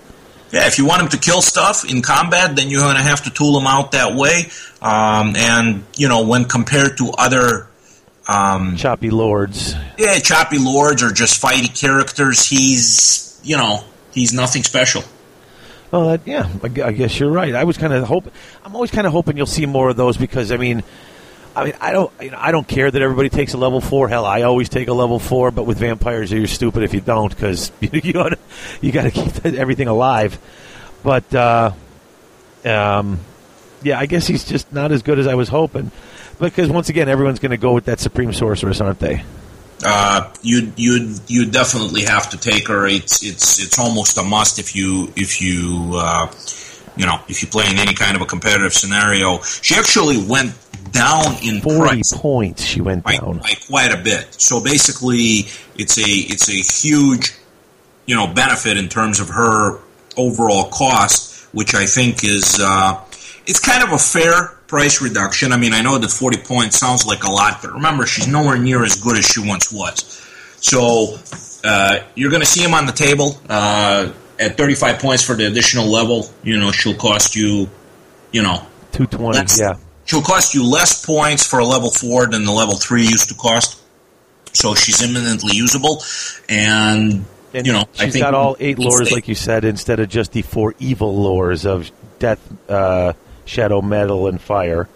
Yeah, 0.51 0.67
if 0.67 0.79
you 0.79 0.87
want 0.87 1.03
him 1.03 1.09
to 1.09 1.19
kill 1.19 1.43
stuff 1.43 1.85
in 1.91 2.01
combat, 2.01 2.57
then 2.57 2.71
you're 2.71 2.81
going 2.81 2.97
to 2.97 3.03
have 3.03 3.25
to 3.25 3.31
tool 3.31 3.59
him 3.59 3.67
out 3.67 3.93
that 3.93 4.15
way. 4.15 4.47
Um, 4.81 5.35
and 5.37 5.85
you 5.97 6.09
know, 6.09 6.27
when 6.27 6.45
compared 6.45 6.97
to 6.99 7.13
other 7.19 7.67
um, 8.27 8.77
choppy 8.77 9.11
lords, 9.11 9.75
yeah, 9.99 10.19
choppy 10.19 10.59
lords 10.59 11.03
or 11.03 11.13
just 11.13 11.43
fighty 11.43 11.79
characters, 11.79 12.47
he's 12.47 13.39
you 13.45 13.57
know 13.57 13.85
he's 14.13 14.33
nothing 14.33 14.63
special. 14.63 15.03
Oh, 15.93 16.11
that, 16.11 16.21
yeah, 16.27 16.49
I 16.63 16.93
guess 16.93 17.19
you're 17.19 17.31
right. 17.31 17.55
I 17.55 17.65
was 17.65 17.79
kind 17.79 17.93
of 17.93 18.05
hoping. 18.05 18.33
I'm 18.65 18.75
always 18.75 18.91
kind 18.91 19.07
of 19.07 19.13
hoping 19.13 19.37
you'll 19.37 19.47
see 19.47 19.67
more 19.67 19.89
of 19.89 19.97
those 19.97 20.17
because 20.17 20.53
I 20.53 20.57
mean, 20.59 20.83
I 21.59 21.65
mean, 21.65 21.75
I 21.81 21.91
don't, 21.91 22.13
you 22.23 22.31
know, 22.31 22.39
I 22.41 22.53
don't 22.53 22.67
care 22.69 22.89
that 22.89 23.03
everybody 23.03 23.31
takes 23.31 23.53
a 23.53 23.59
level 23.59 23.81
four. 23.81 24.09
Hell, 24.09 24.25
I 24.25 24.43
always 24.43 24.69
take 24.69 24.87
a 24.87 24.93
level 24.93 25.19
four. 25.19 25.51
But 25.51 25.65
with 25.65 25.79
vampires, 25.79 26.31
you're 26.31 26.47
stupid 26.47 26.85
if 26.85 26.95
you 26.95 27.01
don't 27.01 27.35
because 27.35 27.73
you 27.81 27.91
you 27.93 28.13
got 28.13 28.39
you 28.81 28.93
got 28.93 29.03
to 29.03 29.11
keep 29.11 29.45
everything 29.45 29.89
alive. 29.89 30.39
But 31.03 31.35
uh, 31.35 31.73
um, 32.65 33.19
yeah, 33.83 33.99
I 33.99 34.07
guess 34.07 34.27
he's 34.27 34.45
just 34.45 34.73
not 34.73 34.93
as 34.93 35.03
good 35.03 35.19
as 35.19 35.27
I 35.27 35.35
was 35.35 35.49
hoping. 35.49 35.91
Because 36.39 36.71
once 36.71 36.89
again, 36.89 37.09
everyone's 37.09 37.41
going 37.41 37.51
to 37.51 37.57
go 37.57 37.73
with 37.73 37.87
that 37.87 37.99
supreme 37.99 38.33
sorceress, 38.33 38.81
aren't 38.81 39.01
they? 39.01 39.25
Uh, 39.85 40.33
you 40.43 40.73
you 40.77 41.17
you 41.27 41.51
definitely 41.51 42.03
have 42.03 42.31
to 42.31 42.37
take 42.37 42.69
her. 42.69 42.87
It's 42.87 43.25
it's 43.25 43.61
it's 43.61 43.81
almost 43.81 44.17
a 44.17 44.23
must 44.23 44.61
if 44.61 44.77
you 44.77 45.13
if 45.17 45.41
you 45.41 45.93
uh, 45.95 46.33
you 46.97 47.05
know 47.05 47.21
if 47.29 47.43
you 47.43 47.49
play 47.49 47.69
in 47.69 47.79
any 47.79 47.95
kind 47.95 48.15
of 48.15 48.23
a 48.23 48.27
competitive 48.27 48.75
scenario. 48.75 49.41
She 49.43 49.75
actually 49.75 50.23
went 50.25 50.55
down 50.93 51.37
in 51.43 51.61
40 51.61 51.79
price 51.79 52.13
points 52.13 52.63
she 52.63 52.81
went 52.81 53.05
by, 53.05 53.17
down 53.17 53.39
by 53.39 53.55
quite 53.67 53.93
a 53.93 53.97
bit. 53.97 54.27
So 54.41 54.63
basically, 54.63 55.47
it's 55.77 55.99
a 55.99 56.11
it's 56.11 56.49
a 56.49 56.53
huge 56.53 57.35
you 58.07 58.15
know 58.15 58.27
benefit 58.27 58.77
in 58.77 58.89
terms 58.89 59.21
of 59.21 59.29
her 59.29 59.79
overall 60.17 60.65
cost, 60.71 61.47
which 61.55 61.75
I 61.75 61.87
think 61.87 62.25
is 62.25 62.61
uh, 62.61 63.01
it's 63.47 63.61
kind 63.61 63.83
of 63.83 63.93
a 63.93 63.99
fair 63.99 64.49
price 64.67 65.01
reduction. 65.01 65.53
I 65.53 65.57
mean, 65.57 65.73
I 65.73 65.81
know 65.81 65.99
that 65.99 66.11
40 66.11 66.43
points 66.43 66.79
sounds 66.79 67.07
like 67.07 67.25
a 67.25 67.31
lot, 67.31 67.61
but 67.63 67.73
remember, 67.73 68.07
she's 68.07 68.29
nowhere 68.29 68.59
near 68.59 68.85
as 68.85 68.97
good 68.97 69.17
as 69.17 69.25
she 69.25 69.47
once 69.47 69.73
was. 69.73 70.25
So 70.61 71.19
uh, 71.65 72.01
you're 72.15 72.31
going 72.31 72.43
to 72.43 72.47
see 72.47 72.63
him 72.63 72.75
on 72.75 72.85
the 72.87 72.93
table 72.93 73.41
uh, 73.49 74.13
at 74.39 74.57
35 74.57 74.99
points 74.99 75.23
for 75.23 75.35
the 75.35 75.47
additional 75.47 75.87
level. 75.87 76.29
You 76.43 76.59
know, 76.59 76.71
she'll 76.73 76.97
cost 76.97 77.35
you, 77.35 77.71
you 78.33 78.43
know, 78.43 78.67
220 78.93 79.33
That's- 79.33 79.59
yeah 79.59 79.77
she'll 80.09 80.23
cost 80.23 80.55
you 80.55 80.65
less 80.69 81.05
points 81.05 81.47
for 81.47 81.61
a 81.61 81.65
level 81.65 81.91
four 81.91 82.27
than 82.27 82.45
the 82.45 82.53
level 82.53 82.75
three 82.77 83.03
used 83.03 83.29
to 83.29 83.35
cost. 83.35 83.81
So 84.55 84.75
she's 84.75 85.03
imminently 85.03 85.55
usable, 85.55 86.03
and, 86.49 87.25
and 87.55 87.67
you 87.67 87.73
know, 87.73 87.85
she's 87.93 88.01
I 88.01 88.11
think 88.11 88.23
got 88.25 88.35
all 88.35 88.57
eight 88.59 88.77
the- 88.79 89.11
like 89.13 89.29
you 89.29 89.35
said 89.37 89.65
instead 89.65 90.01
of 90.01 90.09
just 90.09 90.33
the 90.33 90.43
four 90.43 90.75
evil 90.81 91.15
lores 91.17 91.65
of 91.67 91.91
death 92.19 92.41
uh, 92.69 93.13
shadow 93.45 93.81
metal 93.83 94.27
and 94.27 94.41
fire 94.41 94.89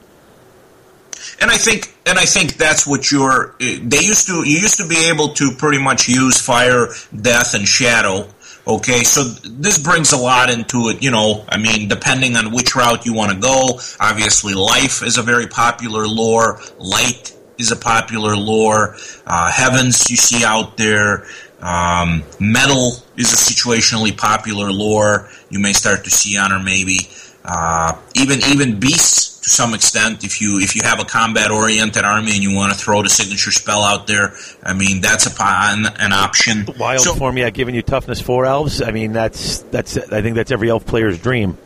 And 1.40 1.50
I 1.50 1.56
think, 1.56 1.94
and 2.06 2.18
I 2.18 2.24
think 2.24 2.54
that's 2.54 2.86
what 2.86 3.12
you're. 3.12 3.54
They 3.60 4.00
used 4.00 4.26
to. 4.26 4.42
You 4.42 4.58
used 4.58 4.78
to 4.78 4.88
be 4.88 5.08
able 5.08 5.34
to 5.34 5.52
pretty 5.52 5.78
much 5.78 6.08
use 6.08 6.40
fire, 6.40 6.88
death, 7.14 7.54
and 7.54 7.68
shadow. 7.68 8.26
Okay, 8.64 9.02
so 9.02 9.24
this 9.24 9.78
brings 9.78 10.12
a 10.12 10.16
lot 10.16 10.48
into 10.48 10.88
it. 10.88 11.02
You 11.02 11.10
know, 11.10 11.44
I 11.48 11.58
mean, 11.58 11.88
depending 11.88 12.36
on 12.36 12.52
which 12.52 12.76
route 12.76 13.04
you 13.04 13.12
want 13.12 13.32
to 13.32 13.38
go. 13.38 13.80
Obviously, 13.98 14.54
life 14.54 15.02
is 15.02 15.18
a 15.18 15.22
very 15.22 15.48
popular 15.48 16.06
lore. 16.06 16.60
Light 16.78 17.36
is 17.58 17.72
a 17.72 17.76
popular 17.76 18.36
lore. 18.36 18.96
Uh, 19.26 19.50
heavens 19.50 20.08
you 20.10 20.16
see 20.16 20.44
out 20.44 20.76
there. 20.76 21.26
Um, 21.60 22.22
metal 22.38 22.92
is 23.16 23.32
a 23.32 23.36
situationally 23.36 24.16
popular 24.16 24.70
lore. 24.70 25.28
You 25.48 25.58
may 25.58 25.72
start 25.72 26.04
to 26.04 26.10
see 26.10 26.36
on 26.36 26.50
her 26.52 26.60
maybe. 26.60 27.08
Uh, 27.44 27.92
even 28.14 28.38
even 28.44 28.78
beasts 28.78 29.40
to 29.40 29.50
some 29.50 29.74
extent. 29.74 30.22
If 30.24 30.40
you 30.40 30.58
if 30.60 30.76
you 30.76 30.82
have 30.84 31.00
a 31.00 31.04
combat 31.04 31.50
oriented 31.50 32.04
army 32.04 32.32
and 32.34 32.42
you 32.42 32.54
want 32.54 32.72
to 32.72 32.78
throw 32.78 33.02
the 33.02 33.08
signature 33.10 33.50
spell 33.50 33.82
out 33.82 34.06
there, 34.06 34.34
I 34.62 34.72
mean 34.74 35.00
that's 35.00 35.26
a 35.26 35.42
an, 35.42 35.86
an 35.98 36.12
option. 36.12 36.66
wild 36.78 37.00
So- 37.00 37.14
form 37.14 37.36
yeah 37.36 37.50
giving 37.50 37.74
you 37.74 37.82
toughness 37.82 38.20
four 38.20 38.46
elves 38.46 38.80
i 38.80 38.90
mean 38.92 39.12
that's 39.12 39.58
that's 39.62 39.96
i 39.96 40.22
think 40.22 40.36
that's 40.36 40.50
every 40.52 40.70
elf 40.70 40.86
player's 40.86 41.18
dream 41.18 41.56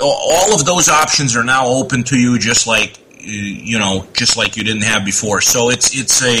all 0.00 0.54
of 0.54 0.64
those 0.64 0.88
options 0.88 1.36
are 1.36 1.42
now 1.44 1.66
open 1.66 2.04
to 2.04 2.16
you 2.16 2.38
just 2.38 2.66
like 2.66 2.98
you 3.20 3.78
know 3.78 4.06
just 4.12 4.36
like 4.36 4.56
you 4.56 4.62
didn't 4.62 4.82
have 4.84 5.04
before 5.04 5.40
so 5.40 5.70
it's 5.70 5.96
it's 5.98 6.22
a 6.22 6.36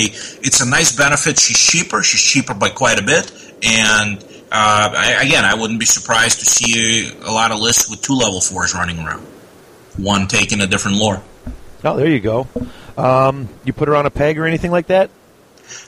it's 0.46 0.60
a 0.60 0.68
nice 0.68 0.94
benefit 0.96 1.38
she's 1.38 1.58
cheaper 1.58 2.02
she's 2.02 2.22
cheaper 2.22 2.54
by 2.54 2.68
quite 2.68 3.00
a 3.00 3.02
bit 3.02 3.32
and 3.62 4.24
uh, 4.50 4.92
I, 4.96 5.22
again 5.24 5.44
i 5.44 5.54
wouldn't 5.54 5.78
be 5.78 5.86
surprised 5.86 6.40
to 6.40 6.46
see 6.46 7.10
a, 7.22 7.30
lot 7.32 7.50
of 7.50 7.60
lists 7.60 7.90
with 7.90 8.02
two 8.02 8.14
level 8.14 8.40
fours 8.40 8.74
running 8.74 8.98
around 8.98 9.20
one 9.96 10.26
taking 10.26 10.60
a 10.60 10.66
different 10.66 10.96
lore 10.98 11.22
oh 11.84 11.96
there 11.96 12.08
you 12.08 12.20
go 12.20 12.46
um, 12.96 13.48
you 13.64 13.72
put 13.72 13.86
her 13.88 13.94
on 13.94 14.06
a 14.06 14.10
peg 14.10 14.38
or 14.38 14.46
anything 14.46 14.70
like 14.70 14.88
that 14.88 15.10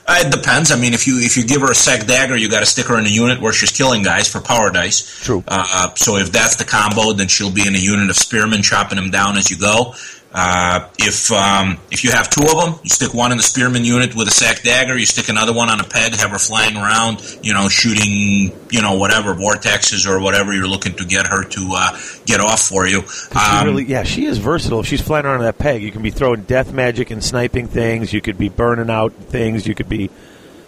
Uh, 0.07 0.21
it 0.21 0.31
depends. 0.31 0.71
I 0.71 0.77
mean, 0.77 0.93
if 0.93 1.07
you 1.07 1.17
if 1.19 1.37
you 1.37 1.43
give 1.43 1.61
her 1.61 1.71
a 1.71 1.75
sac 1.75 2.05
dagger, 2.05 2.37
you 2.37 2.47
got 2.49 2.59
to 2.59 2.67
stick 2.67 2.85
her 2.85 2.99
in 2.99 3.05
a 3.05 3.09
unit 3.09 3.41
where 3.41 3.51
she's 3.51 3.71
killing 3.71 4.03
guys 4.03 4.27
for 4.27 4.39
power 4.39 4.69
dice. 4.69 5.01
True. 5.23 5.43
Uh, 5.47 5.89
so 5.95 6.17
if 6.17 6.31
that's 6.31 6.55
the 6.57 6.65
combo, 6.65 7.13
then 7.13 7.27
she'll 7.27 7.51
be 7.51 7.65
in 7.67 7.73
a 7.73 7.79
unit 7.79 8.09
of 8.09 8.15
spearmen, 8.15 8.61
chopping 8.61 8.97
them 8.97 9.09
down 9.09 9.37
as 9.37 9.49
you 9.49 9.57
go. 9.57 9.95
Uh, 10.33 10.87
if 10.97 11.29
um, 11.31 11.77
if 11.91 12.05
you 12.05 12.11
have 12.11 12.29
two 12.29 12.43
of 12.43 12.51
them, 12.51 12.79
you 12.83 12.89
stick 12.89 13.13
one 13.13 13.31
in 13.31 13.37
the 13.37 13.43
spearman 13.43 13.83
unit 13.83 14.15
with 14.15 14.29
a 14.29 14.31
sac 14.31 14.63
dagger. 14.63 14.97
You 14.97 15.05
stick 15.05 15.27
another 15.27 15.51
one 15.51 15.69
on 15.69 15.81
a 15.81 15.83
peg, 15.83 16.15
have 16.15 16.31
her 16.31 16.39
flying 16.39 16.77
around, 16.77 17.21
you 17.43 17.53
know, 17.53 17.67
shooting, 17.67 18.57
you 18.69 18.81
know, 18.81 18.95
whatever 18.95 19.35
vortexes 19.35 20.07
or 20.07 20.21
whatever 20.21 20.53
you're 20.53 20.69
looking 20.69 20.95
to 20.95 21.05
get 21.05 21.27
her 21.27 21.43
to 21.43 21.71
uh, 21.75 21.99
get 22.25 22.39
off 22.39 22.61
for 22.61 22.87
you. 22.87 23.03
Um, 23.35 23.65
really, 23.65 23.83
yeah, 23.83 24.03
she 24.03 24.25
is 24.25 24.37
versatile. 24.37 24.79
If 24.79 24.85
she's 24.85 25.01
flying 25.01 25.25
around 25.25 25.39
on 25.39 25.45
that 25.45 25.57
peg, 25.57 25.81
you 25.81 25.91
can 25.91 26.01
be 26.01 26.11
throwing 26.11 26.43
death 26.43 26.71
magic 26.71 27.11
and 27.11 27.21
sniping 27.21 27.67
things. 27.67 28.13
You 28.13 28.21
could 28.21 28.37
be 28.37 28.47
burning 28.47 28.89
out 28.89 29.13
things. 29.13 29.67
You 29.67 29.75
could 29.75 29.89
be, 29.89 30.09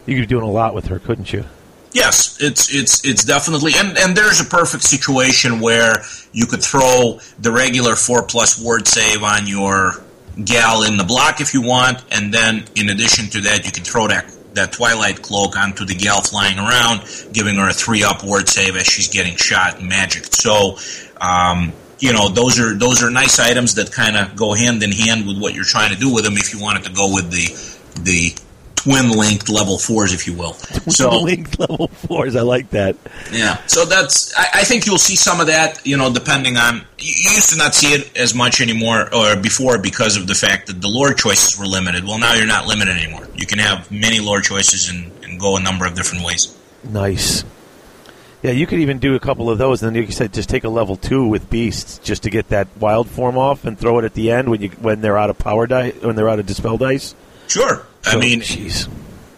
you 0.05 0.15
could 0.15 0.23
be 0.23 0.25
doing 0.25 0.43
a 0.43 0.51
lot 0.51 0.73
with 0.75 0.87
her, 0.87 0.99
couldn't 0.99 1.31
you? 1.31 1.45
Yes, 1.93 2.41
it's 2.41 2.73
it's 2.73 3.05
it's 3.05 3.23
definitely 3.23 3.73
and 3.75 3.97
and 3.97 4.17
there's 4.17 4.41
a 4.41 4.45
perfect 4.45 4.83
situation 4.83 5.59
where 5.59 6.03
you 6.31 6.47
could 6.47 6.63
throw 6.63 7.19
the 7.39 7.51
regular 7.51 7.95
four 7.95 8.23
plus 8.23 8.59
ward 8.59 8.87
save 8.87 9.21
on 9.21 9.45
your 9.45 10.03
gal 10.43 10.83
in 10.83 10.97
the 10.97 11.03
block 11.03 11.39
if 11.39 11.53
you 11.53 11.61
want, 11.61 12.03
and 12.11 12.33
then 12.33 12.65
in 12.75 12.89
addition 12.89 13.27
to 13.29 13.41
that, 13.41 13.65
you 13.65 13.71
can 13.71 13.83
throw 13.83 14.07
that 14.07 14.25
that 14.55 14.71
twilight 14.71 15.21
cloak 15.21 15.55
onto 15.55 15.85
the 15.85 15.93
gal 15.93 16.21
flying 16.21 16.57
around, 16.57 17.03
giving 17.31 17.55
her 17.55 17.69
a 17.69 17.73
three 17.73 18.03
up 18.03 18.23
ward 18.23 18.49
save 18.49 18.75
as 18.75 18.87
she's 18.87 19.09
getting 19.09 19.35
shot 19.35 19.79
and 19.79 19.87
magic. 19.87 20.25
So. 20.25 20.77
Um, 21.21 21.73
you 21.99 22.11
know 22.11 22.27
those 22.27 22.59
are 22.59 22.73
those 22.73 23.01
are 23.01 23.09
nice 23.09 23.39
items 23.39 23.75
that 23.75 23.89
kind 23.93 24.17
of 24.17 24.35
go 24.35 24.53
hand 24.53 24.83
in 24.83 24.91
hand 24.91 25.25
with 25.25 25.39
what 25.39 25.53
you're 25.53 25.63
trying 25.63 25.93
to 25.93 25.97
do 25.97 26.13
with 26.13 26.25
them. 26.25 26.33
If 26.35 26.53
you 26.53 26.59
wanted 26.59 26.83
to 26.83 26.91
go 26.91 27.13
with 27.13 27.31
the 27.31 28.01
the 28.01 28.35
twin 28.83 29.11
linked 29.11 29.49
level 29.49 29.77
fours, 29.77 30.13
if 30.13 30.27
you 30.27 30.33
will. 30.33 30.53
So 30.89 31.21
Linked 31.21 31.57
level 31.59 31.87
fours, 31.87 32.35
I 32.35 32.41
like 32.41 32.69
that. 32.71 32.97
yeah, 33.31 33.57
so 33.67 33.85
that's. 33.85 34.37
I, 34.37 34.47
I 34.55 34.63
think 34.63 34.85
you'll 34.85 34.97
see 34.97 35.15
some 35.15 35.39
of 35.39 35.47
that. 35.47 35.85
You 35.85 35.95
know, 35.97 36.11
depending 36.13 36.57
on 36.57 36.83
you 36.99 37.13
used 37.33 37.49
to 37.49 37.57
not 37.57 37.73
see 37.73 37.93
it 37.93 38.15
as 38.17 38.35
much 38.35 38.59
anymore 38.61 39.13
or 39.13 39.35
before 39.35 39.77
because 39.77 40.17
of 40.17 40.27
the 40.27 40.35
fact 40.35 40.67
that 40.67 40.81
the 40.81 40.87
lore 40.89 41.13
choices 41.13 41.57
were 41.57 41.65
limited. 41.65 42.03
Well, 42.03 42.19
now 42.19 42.33
you're 42.33 42.47
not 42.47 42.67
limited 42.67 42.97
anymore. 42.97 43.27
You 43.35 43.45
can 43.45 43.59
have 43.59 43.89
many 43.91 44.19
lore 44.19 44.41
choices 44.41 44.89
and, 44.89 45.11
and 45.23 45.39
go 45.39 45.55
a 45.57 45.61
number 45.61 45.85
of 45.85 45.95
different 45.95 46.25
ways. 46.25 46.57
Nice. 46.83 47.43
Yeah, 48.41 48.51
you 48.51 48.67
could 48.67 48.79
even 48.79 48.99
do 48.99 49.15
a 49.15 49.19
couple 49.21 49.49
of 49.49 49.57
those, 49.57 49.81
and 49.81 49.95
then 49.95 50.03
you 50.03 50.11
said 50.11 50.33
just 50.33 50.49
take 50.49 50.65
a 50.65 50.69
level 50.69 50.97
two 50.97 51.25
with 51.25 51.49
beasts 51.49 51.99
just 51.99 52.23
to 52.23 52.29
get 52.29 52.49
that 52.49 52.67
wild 52.77 53.07
form 53.09 53.37
off, 53.37 53.63
and 53.63 53.79
throw 53.79 53.99
it 53.99 54.05
at 54.05 54.13
the 54.15 54.31
end 54.31 54.49
when 54.49 54.61
you 54.61 54.69
when 54.81 54.99
they're 54.99 55.17
out 55.17 55.29
of 55.29 55.37
power 55.37 55.65
dice 55.65 55.95
when 56.01 56.17
they're 56.17 56.27
out 56.27 56.39
of 56.39 56.45
dispel 56.45 56.77
dice. 56.77 57.15
Sure. 57.47 57.85
I 58.05 58.17
mean, 58.17 58.41
jeez. 58.41 58.87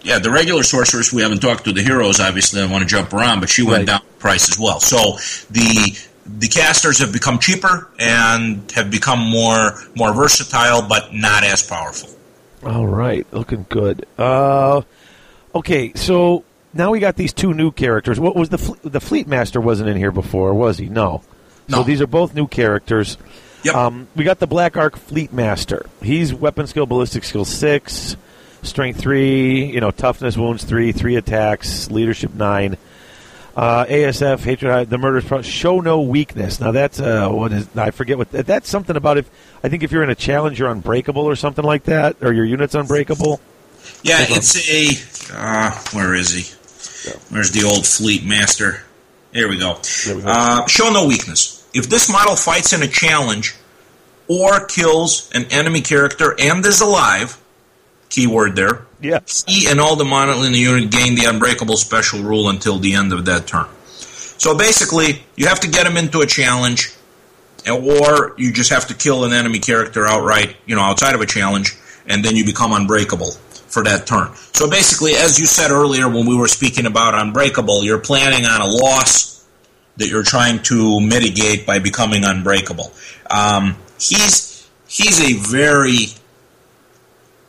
yeah, 0.02 0.20
the 0.20 0.32
regular 0.32 0.64
sorceress. 0.64 1.14
We 1.14 1.22
haven't 1.22 1.40
talked 1.40 1.66
to 1.66 1.72
the 1.74 1.82
heroes. 1.84 2.20
Obviously, 2.20 2.62
I 2.62 2.66
want 2.66 2.82
to 2.84 2.88
jump 2.88 3.14
around, 3.14 3.40
but 3.40 3.50
she 3.50 3.64
went 3.64 3.78
Right. 3.80 3.88
down 3.88 4.02
in 4.02 4.20
price 4.20 4.50
as 4.50 4.58
well. 4.60 4.80
So 4.80 5.18
the 5.52 5.98
the 6.28 6.48
casters 6.48 6.98
have 7.00 7.14
become 7.14 7.38
cheaper 7.38 7.88
and 8.00 8.72
have 8.72 8.90
become 8.90 9.20
more 9.20 9.76
more 9.96 10.14
versatile, 10.14 10.82
but 10.88 11.14
not 11.14 11.44
as 11.44 11.62
powerful. 11.62 12.10
All 12.66 12.88
right, 12.88 13.28
looking 13.32 13.66
good. 13.70 14.08
Uh, 14.18 14.82
okay, 15.54 15.92
so 15.94 16.44
now 16.74 16.90
we 16.90 17.00
got 17.00 17.16
these 17.16 17.32
two 17.34 17.54
new 17.54 17.72
characters. 17.72 18.20
What 18.20 18.36
was 18.36 18.50
the 18.50 18.58
fle- 18.58 18.76
the 18.84 19.00
Fleet 19.00 19.28
Master 19.28 19.62
wasn't 19.62 19.90
in 19.90 19.98
here 19.98 20.12
before, 20.12 20.54
was 20.56 20.80
he? 20.80 20.88
No. 20.90 21.22
So 21.70 21.78
No. 21.78 21.84
these 21.84 22.02
are 22.02 22.08
both 22.08 22.34
new 22.34 22.48
characters. 22.48 23.18
Yep. 23.64 23.76
Um, 23.76 24.08
we 24.16 24.24
got 24.24 24.40
the 24.40 24.48
Black 24.48 24.78
Ark 24.78 24.96
Fleet 24.98 25.32
Master. 25.34 25.86
He's 26.02 26.34
weapon 26.34 26.66
skill, 26.68 26.86
ballistic 26.88 27.24
skill 27.24 27.46
six, 27.46 28.16
strength 28.66 29.00
three, 29.00 29.66
you 29.66 29.80
know, 29.80 29.92
toughness, 29.92 30.38
wounds 30.38 30.64
three, 30.64 30.92
three 30.92 31.16
attacks, 31.16 31.90
leadership 31.90 32.34
nine. 32.34 32.78
Uh, 33.56 33.86
ASF, 33.86 34.40
hatred, 34.40 34.90
the 34.90 34.98
murders, 34.98 35.46
show 35.46 35.80
no 35.80 36.02
weakness. 36.02 36.60
Now 36.60 36.72
that's 36.72 37.00
uh, 37.00 37.30
what 37.30 37.54
is? 37.54 37.68
I 37.78 37.92
forget 37.92 38.18
what 38.18 38.30
that's 38.30 38.68
something 38.70 38.98
about. 38.98 39.18
If 39.18 39.30
I 39.64 39.70
think 39.70 39.84
if 39.84 39.94
you're 39.94 40.04
in 40.04 40.10
a 40.10 40.16
challenge, 40.16 40.60
you're 40.60 40.70
unbreakable 40.70 41.24
or 41.24 41.38
something 41.38 41.64
like 41.64 41.86
that, 41.86 42.18
or 42.22 42.34
your 42.34 42.44
unit's 42.44 42.76
unbreakable. 42.76 43.40
Yeah, 44.04 44.18
it's 44.20 44.70
a. 44.70 45.34
Uh, 45.34 45.72
where 45.94 46.14
is 46.14 46.34
he? 46.34 47.12
Where's 47.30 47.52
the 47.52 47.64
old 47.64 47.86
fleet 47.86 48.26
master? 48.26 48.84
Here 49.32 49.48
we 49.48 49.58
go. 49.58 49.80
There 50.06 50.16
we 50.16 50.22
go. 50.22 50.28
Uh, 50.28 50.68
show 50.68 50.90
no 50.92 51.08
weakness. 51.08 51.68
If 51.74 51.90
this 51.90 52.10
model 52.12 52.36
fights 52.36 52.74
in 52.74 52.84
a 52.84 52.88
challenge 52.88 53.56
or 54.28 54.66
kills 54.66 55.30
an 55.34 55.46
enemy 55.52 55.82
character 55.82 56.36
and 56.40 56.66
is 56.66 56.82
alive, 56.82 57.38
keyword 58.10 58.56
there, 58.56 58.86
Yeah. 59.02 59.20
he 59.48 59.68
and 59.68 59.80
all 59.80 59.96
the 59.96 60.06
the 60.06 60.58
unit 60.58 60.90
gain 60.92 61.16
the 61.16 61.26
unbreakable 61.26 61.78
special 61.78 62.22
rule 62.22 62.50
until 62.50 62.78
the 62.80 62.94
end 62.96 63.14
of 63.14 63.26
that 63.26 63.48
turn. 63.48 63.66
So 64.38 64.56
basically, 64.58 65.24
you 65.36 65.48
have 65.48 65.60
to 65.62 65.68
get 65.68 65.88
him 65.88 65.98
into 65.98 66.22
a 66.22 66.26
challenge, 66.26 66.92
or 67.70 68.34
you 68.38 68.52
just 68.52 68.70
have 68.70 68.88
to 68.88 68.94
kill 68.94 69.24
an 69.26 69.34
enemy 69.34 69.60
character 69.60 70.06
outright, 70.06 70.56
you 70.66 70.76
know, 70.76 70.82
outside 70.82 71.16
of 71.16 71.22
a 71.22 71.26
challenge, 71.26 71.76
and 72.08 72.24
then 72.24 72.36
you 72.36 72.46
become 72.46 72.74
unbreakable 72.74 73.32
for 73.68 73.84
that 73.84 74.06
turn. 74.06 74.30
So 74.54 74.70
basically, 74.70 75.14
as 75.16 75.40
you 75.40 75.46
said 75.46 75.72
earlier 75.72 76.08
when 76.08 76.26
we 76.26 76.36
were 76.36 76.48
speaking 76.48 76.86
about 76.86 77.16
unbreakable, 77.16 77.84
you're 77.84 78.00
planning 78.00 78.46
on 78.46 78.62
a 78.62 78.66
loss 78.68 79.44
that 79.98 80.08
you're 80.10 80.24
trying 80.24 80.62
to 80.64 81.00
mitigate 81.02 81.66
by 81.66 81.80
becoming 81.80 82.24
unbreakable. 82.26 82.92
Um, 83.30 83.76
he's 83.98 84.68
he's 84.88 85.20
a 85.22 85.34
very 85.50 86.08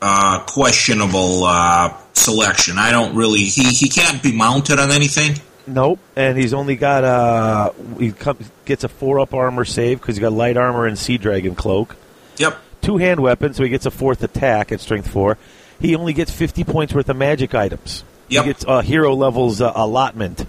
uh, 0.01 0.39
questionable 0.45 1.43
uh, 1.43 1.95
selection. 2.13 2.77
I 2.77 2.91
don't 2.91 3.15
really. 3.15 3.43
He 3.43 3.63
he 3.63 3.89
can't 3.89 4.21
be 4.21 4.31
mounted 4.35 4.79
on 4.79 4.91
anything. 4.91 5.35
Nope, 5.65 5.99
and 6.15 6.37
he's 6.37 6.53
only 6.53 6.75
got 6.77 7.03
uh 7.03 7.71
he 7.99 8.13
com- 8.13 8.37
gets 8.65 8.83
a 8.85 8.87
four 8.87 9.19
up 9.19 9.33
armor 9.33 9.65
save 9.65 9.99
because 9.99 10.15
he 10.15 10.21
got 10.21 10.31
light 10.31 10.55
armor 10.55 10.85
and 10.85 10.97
sea 10.97 11.17
dragon 11.17 11.55
cloak. 11.55 11.95
Yep. 12.37 12.57
Two 12.81 12.97
hand 12.97 13.19
weapons, 13.19 13.57
so 13.57 13.63
he 13.63 13.69
gets 13.69 13.85
a 13.85 13.91
fourth 13.91 14.23
attack 14.23 14.71
at 14.71 14.79
strength 14.79 15.09
four. 15.09 15.37
He 15.81 15.95
only 15.95 16.13
gets 16.13 16.31
fifty 16.31 16.63
points 16.63 16.93
worth 16.93 17.09
of 17.09 17.17
magic 17.17 17.53
items. 17.53 18.03
Yep. 18.29 18.43
He 18.45 18.49
gets 18.51 18.65
a 18.65 18.81
hero 18.81 19.13
levels 19.13 19.59
uh, 19.61 19.73
allotment. 19.75 20.45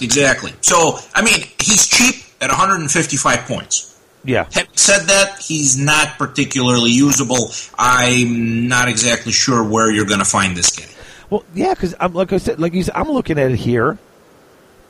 Exactly. 0.00 0.52
So 0.60 0.98
I 1.14 1.22
mean, 1.22 1.44
he's 1.58 1.88
cheap 1.88 2.24
at 2.40 2.50
155 2.50 3.40
points. 3.40 3.87
Yeah, 4.24 4.46
Having 4.52 4.76
said 4.76 5.06
that, 5.06 5.38
he's 5.40 5.78
not 5.78 6.18
particularly 6.18 6.90
usable. 6.90 7.50
I'm 7.78 8.68
not 8.68 8.88
exactly 8.88 9.32
sure 9.32 9.62
where 9.66 9.90
you're 9.90 10.06
going 10.06 10.18
to 10.18 10.24
find 10.24 10.56
this 10.56 10.76
guy. 10.76 10.86
Well, 11.30 11.44
yeah, 11.54 11.74
because 11.74 11.94
I'm 12.00 12.14
like 12.14 12.32
I 12.32 12.38
said, 12.38 12.58
like 12.58 12.72
you 12.72 12.82
said, 12.82 12.94
I'm 12.94 13.08
looking 13.08 13.38
at 13.38 13.50
it 13.50 13.56
here, 13.56 13.98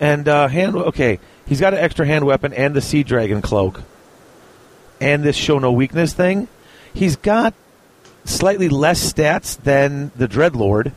and 0.01 0.27
uh, 0.29 0.49
hand. 0.49 0.77
Okay, 0.77 1.19
he's 1.47 1.61
got 1.61 1.75
an 1.75 1.81
extra 1.81 2.07
hand 2.07 2.25
weapon 2.27 2.53
and 2.53 2.75
the 2.75 2.81
sea 2.81 3.03
dragon 3.03 3.43
cloak, 3.43 3.83
and 5.01 5.23
this 5.23 5.37
show 5.37 5.59
no 5.59 5.73
weakness 5.73 6.12
thing. 6.12 6.49
He's 6.95 7.17
got 7.17 7.55
slightly 8.25 8.69
less 8.69 9.12
stats 9.12 9.57
than 9.57 10.11
the 10.17 10.29
dreadlord, 10.29 10.93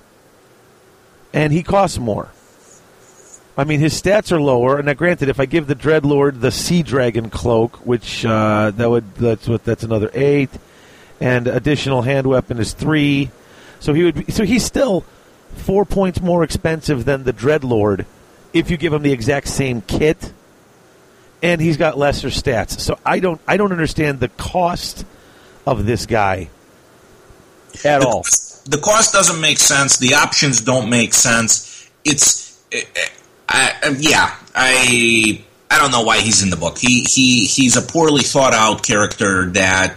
and 1.34 1.52
he 1.52 1.64
costs 1.64 1.98
more. 1.98 2.32
I 3.58 3.64
mean, 3.66 3.80
his 3.80 4.00
stats 4.02 4.32
are 4.32 4.42
lower. 4.42 4.78
And 4.78 4.86
now, 4.86 4.94
granted, 4.94 5.30
if 5.30 5.40
I 5.40 5.46
give 5.46 5.68
the 5.68 5.76
dreadlord 5.76 6.40
the 6.40 6.52
sea 6.52 6.84
dragon 6.84 7.30
cloak, 7.30 7.78
which 7.86 8.26
uh, 8.26 8.72
that 8.72 8.90
would 8.90 9.16
that's 9.16 9.48
what 9.48 9.64
that's 9.64 9.84
another 9.84 10.10
eight, 10.14 10.50
and 11.20 11.48
additional 11.48 12.02
hand 12.02 12.28
weapon 12.28 12.60
is 12.60 12.74
three. 12.74 13.30
So 13.80 13.94
he 13.94 14.04
would 14.04 14.26
be, 14.26 14.32
so 14.32 14.44
he's 14.44 14.64
still 14.64 15.02
four 15.54 15.86
points 15.86 16.22
more 16.22 16.44
expensive 16.44 17.06
than 17.06 17.24
the 17.24 17.34
Dreadlord 17.34 18.06
if 18.54 18.72
you 18.72 18.78
give 18.78 18.94
him 18.94 19.02
the 19.02 19.12
exact 19.12 19.48
same 19.48 19.82
kit, 19.82 20.34
and 21.42 21.60
he's 21.60 21.78
got 21.78 21.98
lesser 21.98 22.30
stats. 22.30 22.80
So 22.80 22.98
I 23.06 23.20
don't 23.20 23.42
I 23.48 23.58
don't 23.58 23.72
understand 23.72 24.20
the 24.20 24.30
cost 24.30 25.06
of 25.66 25.86
this 25.86 26.06
guy 26.06 26.50
at 27.86 28.00
the, 28.00 28.08
all. 28.08 28.24
The 28.66 28.80
cost 28.82 29.14
doesn't 29.14 29.42
make 29.42 29.58
sense. 29.58 29.98
The 29.98 30.16
options 30.16 30.62
don't 30.62 30.90
make 30.90 31.14
sense. 31.14 31.90
It's, 32.04 32.62
I, 33.54 33.96
yeah, 34.00 34.36
I, 34.56 35.44
I 35.70 35.80
don't 35.80 35.92
know 35.92 36.04
why 36.04 36.20
he's 36.20 36.44
in 36.44 36.50
the 36.50 36.58
book. 36.58 36.78
He, 36.78 37.02
he, 37.02 37.46
he's 37.46 37.78
a 37.78 37.82
poorly 37.82 38.24
thought 38.24 38.54
out 38.54 38.84
character 38.84 39.48
that 39.52 39.96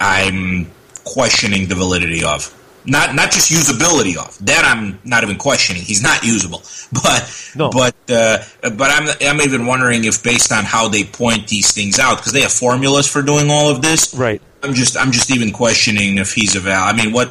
I'm 0.00 0.70
questioning 1.04 1.68
the 1.68 1.74
validity 1.74 2.24
of. 2.24 2.54
Not, 2.86 3.14
not 3.14 3.30
just 3.32 3.50
usability 3.50 4.16
of 4.16 4.38
that. 4.46 4.64
I'm 4.64 4.98
not 5.04 5.22
even 5.22 5.36
questioning. 5.36 5.82
He's 5.82 6.02
not 6.02 6.24
usable, 6.24 6.62
but, 6.92 7.52
No. 7.54 7.68
but, 7.70 7.94
uh, 8.08 8.38
but 8.62 8.90
I'm, 8.90 9.08
I'm 9.20 9.40
even 9.42 9.66
wondering 9.66 10.04
if 10.04 10.22
based 10.22 10.52
on 10.52 10.64
how 10.64 10.88
they 10.88 11.04
point 11.04 11.48
these 11.48 11.72
things 11.72 11.98
out, 11.98 12.16
because 12.18 12.32
they 12.32 12.40
have 12.42 12.52
formulas 12.52 13.06
for 13.06 13.20
doing 13.22 13.50
all 13.50 13.68
of 13.70 13.82
this, 13.82 14.14
Right. 14.14 14.40
I'm 14.62 14.74
just 14.74 14.96
I'm 14.96 15.12
just 15.12 15.30
even 15.30 15.52
questioning 15.52 16.18
if 16.18 16.32
he's 16.32 16.56
a 16.56 16.60
val. 16.60 16.82
I 16.82 16.92
mean, 16.92 17.12
what 17.12 17.28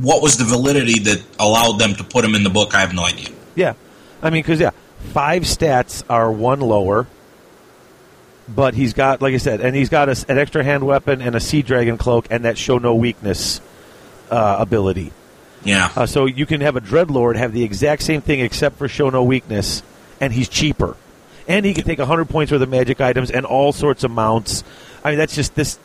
what 0.00 0.22
was 0.22 0.38
the 0.38 0.44
validity 0.44 1.00
that 1.00 1.22
allowed 1.38 1.78
them 1.78 1.94
to 1.96 2.02
put 2.04 2.24
him 2.24 2.34
in 2.34 2.44
the 2.44 2.48
book? 2.48 2.74
I 2.74 2.80
have 2.80 2.94
no 2.94 3.04
idea. 3.04 3.28
Yeah, 3.54 3.74
I 4.22 4.30
mean, 4.30 4.42
because 4.42 4.60
yeah, 4.60 4.70
five 5.12 5.42
stats 5.42 6.02
are 6.08 6.30
one 6.30 6.60
lower, 6.60 7.06
but 8.48 8.74
he's 8.74 8.92
got, 8.92 9.20
like 9.20 9.34
I 9.34 9.38
said, 9.38 9.60
and 9.60 9.74
he's 9.74 9.88
got 9.88 10.08
a, 10.08 10.24
an 10.28 10.38
extra 10.38 10.62
hand 10.62 10.86
weapon 10.86 11.20
and 11.20 11.34
a 11.34 11.40
sea 11.40 11.62
dragon 11.62 11.98
cloak 11.98 12.26
and 12.30 12.44
that 12.44 12.56
show 12.56 12.78
no 12.78 12.94
weakness 12.94 13.60
uh, 14.30 14.56
ability. 14.58 15.12
Yeah, 15.64 15.90
Uh, 15.96 16.06
so 16.06 16.26
you 16.26 16.46
can 16.46 16.60
have 16.60 16.76
a 16.76 16.80
dreadlord 16.80 17.36
have 17.36 17.52
the 17.52 17.64
exact 17.64 18.02
same 18.02 18.20
thing 18.20 18.38
except 18.40 18.76
for 18.78 18.86
show 18.86 19.10
no 19.10 19.24
weakness, 19.24 19.82
and 20.20 20.32
he's 20.32 20.48
cheaper, 20.48 20.96
and 21.48 21.66
he 21.66 21.74
can 21.74 21.82
take 21.82 21.98
hundred 21.98 22.28
points 22.28 22.52
worth 22.52 22.62
of 22.62 22.68
magic 22.68 23.00
items 23.00 23.32
and 23.32 23.44
all 23.44 23.72
sorts 23.72 24.04
of 24.04 24.12
mounts. 24.12 24.62
I 25.02 25.10
mean, 25.10 25.18
that's 25.18 25.34
just 25.34 25.56
this. 25.56 25.78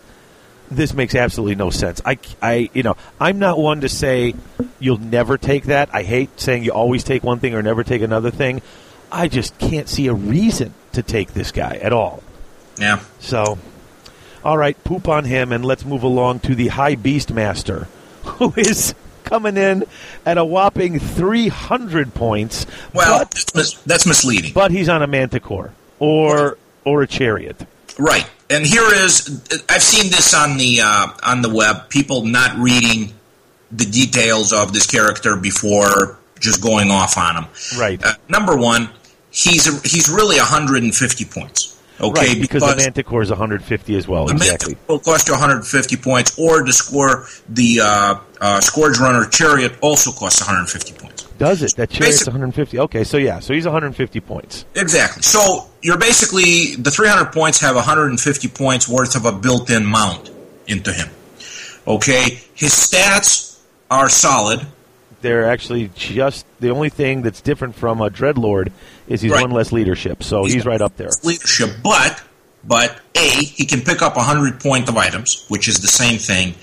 This 0.71 0.93
makes 0.93 1.13
absolutely 1.15 1.55
no 1.55 1.69
sense. 1.69 2.01
I, 2.05 2.17
I, 2.41 2.69
you 2.73 2.81
know, 2.81 2.95
I'm 3.19 3.39
not 3.39 3.57
one 3.60 3.81
to 3.81 3.89
say 3.89 4.34
you'll 4.79 4.97
never 4.99 5.38
take 5.38 5.65
that. 5.65 5.89
I 5.93 6.03
hate 6.03 6.39
saying 6.39 6.63
you 6.63 6.71
always 6.71 7.03
take 7.03 7.23
one 7.23 7.39
thing 7.39 7.53
or 7.53 7.62
never 7.62 7.84
take 7.84 8.01
another 8.01 8.31
thing. 8.31 8.62
I 9.12 9.27
just 9.27 9.57
can't 9.60 9.89
see 9.89 10.07
a 10.07 10.13
reason 10.13 10.73
to 10.93 11.03
take 11.03 11.34
this 11.34 11.51
guy 11.51 11.75
at 11.81 11.91
all. 11.91 12.23
yeah. 12.79 13.01
So, 13.19 13.60
all 14.43 14.57
right, 14.57 14.81
poop 14.86 15.07
on 15.10 15.25
him, 15.25 15.51
and 15.51 15.63
let's 15.65 15.84
move 15.86 16.03
along 16.03 16.39
to 16.41 16.55
the 16.55 16.69
High 16.69 16.95
Beast 16.95 17.31
Master, 17.34 17.88
who 18.23 18.53
is 18.55 18.95
coming 19.25 19.57
in 19.57 19.84
at 20.25 20.38
a 20.38 20.45
whopping 20.45 20.99
300 20.99 22.13
points. 22.13 22.65
Well, 22.93 23.19
but, 23.19 23.31
that's, 23.31 23.55
mis- 23.55 23.73
that's 23.86 24.05
misleading, 24.07 24.53
but 24.53 24.71
he's 24.71 24.88
on 24.89 25.01
a 25.03 25.07
Manticore 25.07 25.73
or 25.99 26.57
or 26.86 27.01
a 27.03 27.07
Chariot. 27.07 27.67
right? 27.99 28.27
And 28.51 28.65
here 28.65 28.85
is 28.93 29.41
I've 29.69 29.81
seen 29.81 30.11
this 30.11 30.33
on 30.33 30.57
the 30.57 30.81
uh, 30.83 31.07
on 31.23 31.41
the 31.41 31.49
web. 31.49 31.89
People 31.89 32.25
not 32.25 32.57
reading 32.57 33.13
the 33.71 33.85
details 33.85 34.51
of 34.51 34.73
this 34.73 34.85
character 34.85 35.37
before 35.37 36.19
just 36.39 36.61
going 36.61 36.91
off 36.91 37.17
on 37.17 37.43
him. 37.43 37.45
Right. 37.77 38.03
Uh, 38.03 38.13
number 38.27 38.57
one, 38.57 38.89
he's 39.29 39.67
a, 39.67 39.87
he's 39.87 40.09
really 40.09 40.37
150 40.37 41.25
points. 41.25 41.71
Okay, 42.01 42.29
right, 42.29 42.41
because, 42.41 42.63
the 42.63 42.75
Manticore 42.75 43.21
is 43.21 43.29
150 43.29 43.95
as 43.95 44.07
well. 44.07 44.25
The 44.25 44.33
Exactly. 44.33 44.73
Mantic 44.73 44.87
will 44.87 44.99
cost 44.99 45.27
you 45.27 45.33
150 45.33 45.97
points, 45.97 46.37
or 46.37 46.63
to 46.63 46.73
score 46.73 47.27
the 47.47 47.81
uh, 47.81 48.19
uh, 48.41 48.59
Scourge 48.59 48.97
Runner 48.97 49.25
Chariot 49.25 49.73
also 49.81 50.11
costs 50.11 50.41
150 50.41 50.93
points. 50.93 51.11
Does 51.41 51.63
it? 51.63 51.75
That 51.75 51.89
Chariot's 51.89 51.99
Basic- 52.19 52.27
150. 52.27 52.80
Okay, 52.80 53.04
so 53.04 53.17
yeah, 53.17 53.39
so 53.39 53.54
he's 53.54 53.65
150 53.65 54.19
points. 54.21 54.65
Exactly. 54.75 55.23
So 55.23 55.67
you're 55.82 55.97
basically 55.97 56.75
the 56.75 56.91
300 56.91 57.32
points 57.34 57.60
have 57.62 57.75
150 57.75 58.47
points 58.49 58.88
worth 58.88 59.15
of 59.15 59.25
a 59.25 59.32
built-in 59.32 59.86
mount 59.86 60.30
into 60.67 60.93
him. 60.93 61.10
Okay, 61.88 62.39
his 62.54 62.71
stats 62.73 63.58
are 63.89 64.08
solid. 64.10 64.65
They're 65.21 65.49
actually 65.49 65.89
just 65.95 66.45
the 66.60 66.69
only 66.69 66.89
thing 66.89 67.21
that's 67.21 67.41
different 67.41 67.75
from 67.75 68.01
a 68.01 68.10
Dreadlord 68.10 68.71
is 69.08 69.21
he's 69.21 69.32
Right. 69.32 69.41
one 69.41 69.51
less 69.51 69.71
leadership, 69.71 70.23
so 70.23 70.43
he's, 70.43 70.54
He's 70.54 70.65
right 70.65 70.82
up 70.82 70.97
there. 70.97 71.10
Leadership, 71.23 71.71
but 71.84 72.21
but 72.63 72.95
a 73.15 73.19
he 73.43 73.65
can 73.65 73.82
pick 73.82 74.04
up 74.04 74.15
100 74.15 74.60
point 74.60 74.88
of 74.89 74.95
items, 74.97 75.45
which 75.47 75.67
is 75.67 75.80
the 75.80 75.88
same 75.88 76.19
thing. 76.19 76.54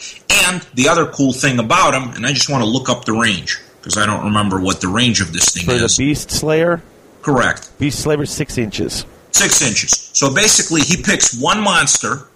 And 0.47 0.63
the 0.75 0.89
other 0.89 1.07
cool 1.07 1.33
thing 1.33 1.59
about 1.59 1.95
him, 1.95 2.11
and 2.15 2.25
I 2.25 2.33
just 2.33 2.49
want 2.49 2.63
to 2.63 2.69
look 2.71 2.89
up 2.89 3.05
the 3.05 3.13
range 3.13 3.59
because 3.81 3.97
I 3.99 4.07
don't 4.07 4.25
remember 4.25 4.61
what 4.61 4.81
the 4.81 4.89
range 4.89 5.21
of 5.21 5.33
this 5.33 5.51
thing 5.53 5.65
For 5.65 5.75
the 5.79 5.85
is. 5.85 5.97
Beast 5.97 6.31
Slayer, 6.31 6.83
Correct. 7.23 7.71
Beast 7.79 8.01
Slayer 8.01 8.23
is 8.23 8.31
six 8.31 8.57
inches. 8.59 9.05
six 9.33 9.61
inches. 9.63 10.11
So 10.15 10.33
basically, 10.35 10.81
he 10.83 11.03
picks 11.03 11.39
one 11.41 11.61
monster, 11.63 12.29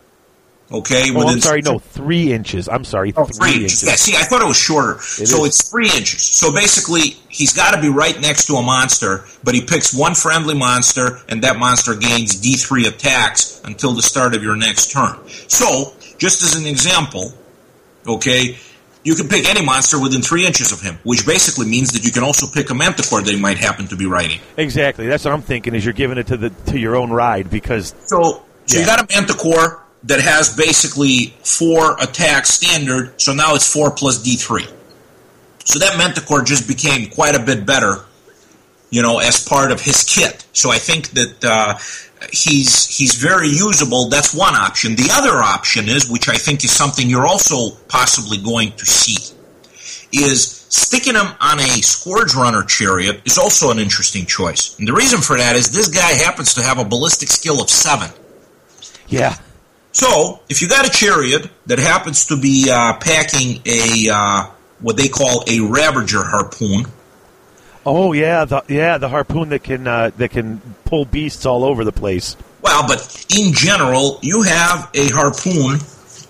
Okay, 0.71 1.11
Oh, 1.15 1.29
I'm 1.29 1.39
sorry, 1.41 1.61
no, 1.61 1.79
three 1.79 2.33
inches. 2.33 2.67
I'm 2.67 2.85
sorry, 2.85 3.13
Oh, 3.15 3.27
three, 3.27 3.35
three 3.53 3.63
inches. 3.65 3.83
inches. 3.83 3.89
Yeah, 3.89 3.95
see, 3.97 4.17
I 4.17 4.25
thought 4.25 4.41
it 4.41 4.47
was 4.49 4.57
shorter. 4.57 4.99
so 5.03 5.45
is. 5.45 5.49
it's 5.61 5.71
three 5.71 5.85
inches. 5.95 6.23
So 6.23 6.51
basically, 6.51 7.17
he's 7.29 7.53
got 7.53 7.75
to 7.75 7.81
be 7.81 7.91
right 7.91 8.19
next 8.23 8.47
to 8.47 8.55
a 8.55 8.63
monster, 8.63 9.27
but 9.45 9.55
he 9.55 9.61
picks 9.61 9.93
one 9.95 10.15
friendly 10.15 10.55
monster, 10.55 11.19
and 11.29 11.43
that 11.45 11.59
monster 11.59 11.95
gains 11.95 12.41
D3 12.41 12.87
attacks 12.89 13.61
until 13.65 13.93
the 13.93 14.01
start 14.01 14.35
of 14.35 14.43
your 14.43 14.57
next 14.57 14.91
turn. 14.93 15.19
So, 15.49 15.93
just 16.17 16.43
as 16.43 16.55
an 16.55 16.67
example, 16.67 17.35
okay, 18.07 18.57
you 19.05 19.15
can 19.15 19.29
pick 19.29 19.49
any 19.49 19.65
monster 19.65 20.01
within 20.01 20.23
three 20.23 20.47
inches 20.47 20.73
of 20.73 20.81
him, 20.81 20.99
which 21.03 21.27
basically 21.27 21.67
means 21.67 21.93
that 21.93 22.05
you 22.05 22.13
can 22.13 22.23
also 22.23 22.47
pick 22.47 22.71
a 22.71 22.75
manticore 22.75 23.23
that 23.23 23.39
might 23.39 23.59
happen 23.59 23.87
to 23.89 23.97
be 23.97 24.07
riding. 24.07 24.41
Exactly. 24.57 25.07
That's 25.09 25.25
what 25.25 25.35
I'm 25.35 25.43
thinking. 25.43 25.75
Is 25.75 25.85
you're 25.85 25.95
giving 25.95 26.19
it 26.19 26.29
to 26.29 26.37
the 26.37 26.51
to 26.71 26.79
your 26.79 26.97
own 26.97 27.11
ride 27.11 27.51
because 27.51 27.95
So, 28.07 28.45
so 28.67 28.79
you 28.79 28.87
got 28.87 29.01
a 29.01 29.07
manticore 29.15 29.83
that 30.05 30.21
has 30.21 30.57
basically 30.57 31.35
four 31.45 31.97
attacks 32.01 32.51
standard. 32.51 33.21
So 33.21 33.35
now 33.35 33.55
it's 33.55 33.71
four 33.73 33.91
plus 33.91 34.23
D 34.23 34.37
three. 34.37 34.67
So 35.65 35.79
that 35.79 35.97
manticore 35.97 36.43
just 36.43 36.67
became 36.67 37.09
quite 37.09 37.37
a 37.37 37.39
bit 37.39 37.65
better, 37.65 38.05
you 38.93 39.03
know, 39.03 39.19
as 39.19 39.43
part 39.43 39.73
of 39.73 39.81
his 39.81 40.05
kit. 40.05 40.45
So 40.53 40.71
I 40.71 40.77
think 40.77 41.09
that 41.11 41.45
uh, 41.45 41.79
he's 42.31 42.87
he's 42.87 43.15
very 43.15 43.49
usable. 43.49 44.09
That's 44.11 44.35
one 44.35 44.55
option. 44.55 44.95
The 44.95 45.09
other 45.11 45.43
option 45.43 45.89
is, 45.89 46.09
which 46.09 46.29
I 46.29 46.37
think 46.37 46.63
is 46.63 46.71
something 46.71 47.09
you're 47.09 47.27
also 47.27 47.71
possibly 47.89 48.37
going 48.37 48.73
to 48.73 48.85
see, 48.85 49.35
is 50.13 50.47
sticking 50.69 51.15
him 51.15 51.27
on 51.41 51.59
a 51.59 51.81
Scourge 51.81 52.35
Runner 52.35 52.63
chariot 52.65 53.23
is 53.25 53.39
also 53.39 53.71
an 53.71 53.79
interesting 53.79 54.27
choice. 54.27 54.79
And 54.79 54.87
the 54.87 54.93
reason 54.93 55.21
for 55.23 55.39
that 55.39 55.57
is 55.57 55.73
this 55.73 55.89
guy 55.89 56.13
happens 56.13 56.55
to 56.55 56.63
have 56.63 56.79
a 56.79 56.85
ballistic 56.85 57.31
skill 57.31 57.63
of 57.63 57.71
seven. 57.71 58.11
yeah, 59.09 59.37
So, 59.93 60.41
if 60.51 60.61
you 60.61 60.69
got 60.69 60.87
a 60.87 60.91
chariot 60.91 61.51
that 61.65 61.79
happens 61.79 62.27
to 62.27 62.37
be 62.39 62.71
uh, 62.71 62.99
packing 62.99 63.63
a 63.65 64.11
uh, 64.13 64.47
what 64.81 64.99
they 64.99 65.09
call 65.09 65.45
a 65.49 65.61
Ravager 65.61 66.25
harpoon, 66.25 66.85
oh 67.87 68.13
yeah, 68.13 68.45
the 68.45 68.63
yeah 68.69 68.99
the 68.99 69.09
harpoon 69.09 69.51
that 69.51 69.63
can 69.63 69.87
uh, 69.87 70.11
that 70.17 70.31
can 70.31 70.61
pull 70.85 71.05
beasts 71.05 71.47
all 71.47 71.65
over 71.65 71.85
the 71.85 71.93
place. 71.93 72.37
well, 72.63 72.87
but 72.87 73.27
in 73.37 73.53
general, 73.53 74.19
you 74.23 74.43
have 74.43 74.91
a 74.95 75.09
harpoon 75.11 75.79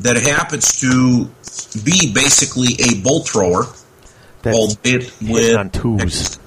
that 0.00 0.16
happens 0.26 0.80
to 0.80 1.26
be 1.84 2.12
basically 2.12 2.74
a 2.80 3.00
bolt 3.02 3.28
thrower, 3.28 3.64
That's 4.42 4.56
albeit 4.56 5.12
with 5.20 5.56
on 5.56 5.70
twos. 5.70 6.38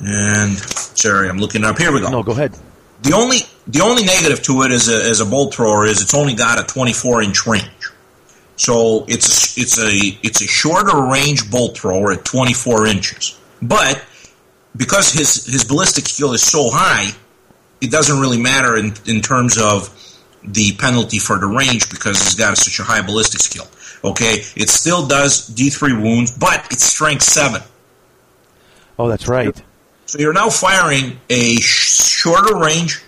and 0.00 0.56
sorry, 0.58 1.28
I'm 1.28 1.38
looking 1.38 1.64
up. 1.64 1.78
Here 1.78 1.92
we 1.92 2.00
go. 2.00 2.08
No, 2.10 2.22
go 2.22 2.32
ahead. 2.32 2.54
The 3.02 3.12
only 3.14 3.38
the 3.66 3.80
only 3.82 4.04
negative 4.04 4.42
to 4.44 4.62
it 4.62 4.72
as 4.72 4.88
a 4.88 5.08
as 5.08 5.20
a 5.20 5.26
bolt 5.26 5.54
thrower 5.54 5.84
is 5.86 6.02
it's 6.02 6.14
only 6.14 6.34
got 6.34 6.60
a 6.60 6.64
24 6.64 7.22
inch 7.22 7.46
range. 7.46 7.66
So 8.56 9.06
it's 9.08 9.56
a, 9.56 9.60
it's 9.62 9.78
a 9.78 10.18
it's 10.22 10.42
a 10.42 10.46
shorter 10.46 11.02
range 11.10 11.50
bolt 11.50 11.78
thrower 11.78 12.12
at 12.12 12.24
24 12.26 12.86
inches. 12.86 13.39
But 13.62 14.04
because 14.76 15.12
his 15.12 15.46
his 15.46 15.64
ballistic 15.64 16.06
skill 16.06 16.32
is 16.32 16.42
so 16.42 16.70
high, 16.70 17.10
it 17.80 17.90
doesn't 17.90 18.20
really 18.20 18.40
matter 18.40 18.76
in 18.76 18.94
in 19.06 19.20
terms 19.20 19.58
of 19.58 19.96
the 20.42 20.72
penalty 20.76 21.18
for 21.18 21.38
the 21.38 21.46
range 21.46 21.90
because 21.90 22.22
he's 22.22 22.34
got 22.34 22.56
such 22.56 22.78
a 22.78 22.82
high 22.82 23.02
ballistic 23.02 23.40
skill. 23.40 23.66
Okay, 24.02 24.42
it 24.56 24.70
still 24.70 25.06
does 25.06 25.50
D3 25.50 26.00
wounds, 26.00 26.36
but 26.36 26.66
it's 26.70 26.84
strength 26.84 27.22
seven. 27.22 27.60
Oh, 28.98 29.08
that's 29.08 29.28
right. 29.28 29.54
So 30.06 30.18
you're 30.18 30.32
now 30.32 30.48
firing 30.48 31.20
a 31.28 31.56
sh- 31.56 32.02
shorter 32.02 32.56
range, 32.56 33.02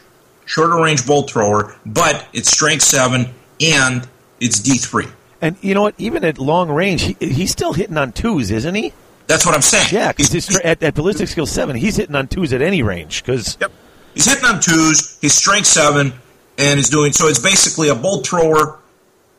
shorter 0.44 0.76
range 0.76 1.06
bolt 1.06 1.30
thrower, 1.30 1.74
but 1.86 2.26
it's 2.32 2.50
strength 2.50 2.82
seven 2.82 3.28
and 3.60 4.06
it's 4.40 4.60
D 4.60 4.76
three. 4.76 5.06
And 5.40 5.56
you 5.60 5.74
know 5.74 5.82
what? 5.82 5.94
Even 5.98 6.24
at 6.24 6.38
long 6.38 6.70
range, 6.70 7.02
he, 7.02 7.16
he's 7.18 7.50
still 7.50 7.72
hitting 7.72 7.96
on 7.96 8.12
twos, 8.12 8.50
isn't 8.50 8.74
he? 8.74 8.92
That's 9.26 9.46
what 9.46 9.54
I'm 9.54 9.62
saying. 9.62 9.88
Yeah, 9.92 10.12
because 10.12 10.56
at, 10.64 10.82
at 10.82 10.94
ballistic 10.94 11.28
skill 11.28 11.46
seven, 11.46 11.76
he's 11.76 11.96
hitting 11.96 12.14
on 12.14 12.28
twos 12.28 12.52
at 12.52 12.62
any 12.62 12.82
range. 12.82 13.22
Because 13.22 13.56
Yep. 13.60 13.72
He's 14.14 14.26
hitting 14.26 14.44
on 14.44 14.60
twos. 14.60 15.18
He's 15.20 15.34
strength 15.34 15.66
seven, 15.66 16.12
and 16.58 16.78
he's 16.78 16.90
doing 16.90 17.12
so. 17.12 17.28
It's 17.28 17.38
basically 17.38 17.88
a 17.88 17.94
bolt 17.94 18.26
thrower 18.26 18.78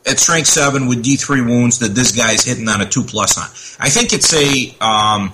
at 0.05 0.19
strength 0.19 0.47
seven 0.47 0.87
with 0.87 1.03
D 1.03 1.15
three 1.15 1.41
wounds 1.41 1.79
that 1.79 1.89
this 1.95 2.11
guy's 2.15 2.43
hitting 2.43 2.67
on 2.67 2.81
a 2.81 2.85
two 2.85 3.03
plus 3.03 3.37
on. 3.37 3.45
I 3.85 3.89
think 3.89 4.13
it's 4.13 4.33
a. 4.33 4.75
Um, 4.83 5.33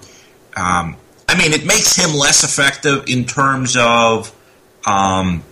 um, 0.58 0.98
I 1.28 1.38
mean, 1.38 1.54
it 1.54 1.66
makes 1.66 1.96
him 1.96 2.16
less 2.18 2.44
effective 2.44 3.06
in 3.08 3.26
terms 3.26 3.78
of 3.80 4.36
um, 4.86 5.44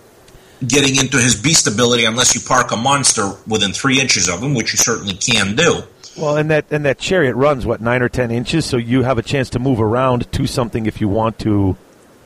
getting 0.67 0.95
into 0.97 1.17
his 1.17 1.39
beast 1.39 1.67
ability 1.67 2.03
unless 2.05 2.33
you 2.33 2.41
park 2.41 2.71
a 2.71 2.75
monster 2.75 3.29
within 3.47 3.71
three 3.73 4.01
inches 4.01 4.27
of 4.27 4.41
him, 4.41 4.55
which 4.55 4.73
you 4.73 4.77
certainly 4.77 5.13
can 5.13 5.55
do. 5.55 5.83
Well, 6.17 6.37
and 6.37 6.49
that 6.49 6.65
and 6.71 6.85
that 6.85 6.97
chariot 6.99 7.35
runs 7.35 7.65
what 7.65 7.81
nine 7.81 8.01
or 8.01 8.09
ten 8.09 8.31
inches, 8.31 8.65
so 8.65 8.77
you 8.77 9.03
have 9.03 9.17
a 9.17 9.23
chance 9.23 9.49
to 9.51 9.59
move 9.59 9.79
around 9.79 10.31
to 10.33 10.47
something 10.47 10.85
if 10.85 11.01
you 11.01 11.07
want 11.07 11.39
to. 11.39 11.77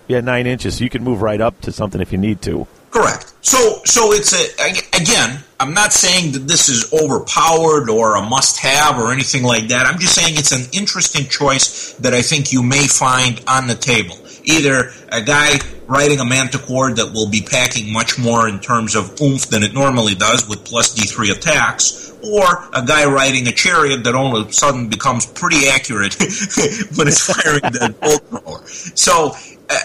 Yeah, 0.08 0.22
nine 0.22 0.48
inches, 0.48 0.78
so 0.78 0.84
you 0.84 0.90
can 0.90 1.04
move 1.04 1.22
right 1.22 1.40
up 1.40 1.62
to 1.62 1.72
something 1.72 2.02
if 2.02 2.12
you 2.12 2.18
need 2.18 2.42
to. 2.42 2.68
Correct. 2.90 3.34
So, 3.42 3.82
so 3.86 4.12
it's 4.12 4.34
a 4.34 5.00
again. 5.00 5.44
I'm 5.60 5.74
not 5.74 5.94
saying 5.94 6.34
that 6.34 6.48
this 6.48 6.70
is 6.70 6.92
overpowered 6.92 7.90
or 7.90 8.16
a 8.16 8.22
must-have 8.22 8.98
or 8.98 9.12
anything 9.12 9.44
like 9.44 9.68
that. 9.68 9.86
I'm 9.86 10.00
just 10.00 10.16
saying 10.16 10.36
it's 10.38 10.52
an 10.52 10.68
interesting 10.74 11.26
choice 11.26 11.94
that 11.94 12.14
I 12.14 12.24
think 12.24 12.52
you 12.52 12.64
may 12.64 12.88
find 12.88 13.42
on 13.48 13.68
the 13.68 13.76
table. 13.76 14.18
Either 14.44 14.92
a 15.10 15.22
guy 15.22 15.60
riding 15.88 16.20
a 16.20 16.26
manticore 16.26 16.94
that 16.94 17.14
will 17.14 17.30
be 17.30 17.42
packing 17.42 17.92
much 17.92 18.18
more 18.18 18.48
in 18.48 18.60
terms 18.60 18.96
of 18.96 19.22
oomph 19.22 19.48
than 19.48 19.64
it 19.64 19.74
normally 19.74 20.16
does 20.16 20.48
with 20.48 20.64
plus 20.66 20.96
D3 20.96 21.36
attacks, 21.36 22.12
or 22.24 22.44
a 22.74 22.84
guy 22.86 23.06
riding 23.06 23.48
a 23.48 23.52
chariot 23.52 24.04
that 24.04 24.16
all 24.16 24.36
of 24.36 24.48
a 24.48 24.54
sudden 24.54 24.88
becomes 24.88 25.26
pretty 25.26 25.68
accurate 25.68 26.16
when 26.96 27.08
it's 27.08 27.26
firing 27.26 27.62
the 27.62 27.96
bolt 28.02 28.44
thrower. 28.44 28.66
So, 28.68 29.36
uh, 29.70 29.80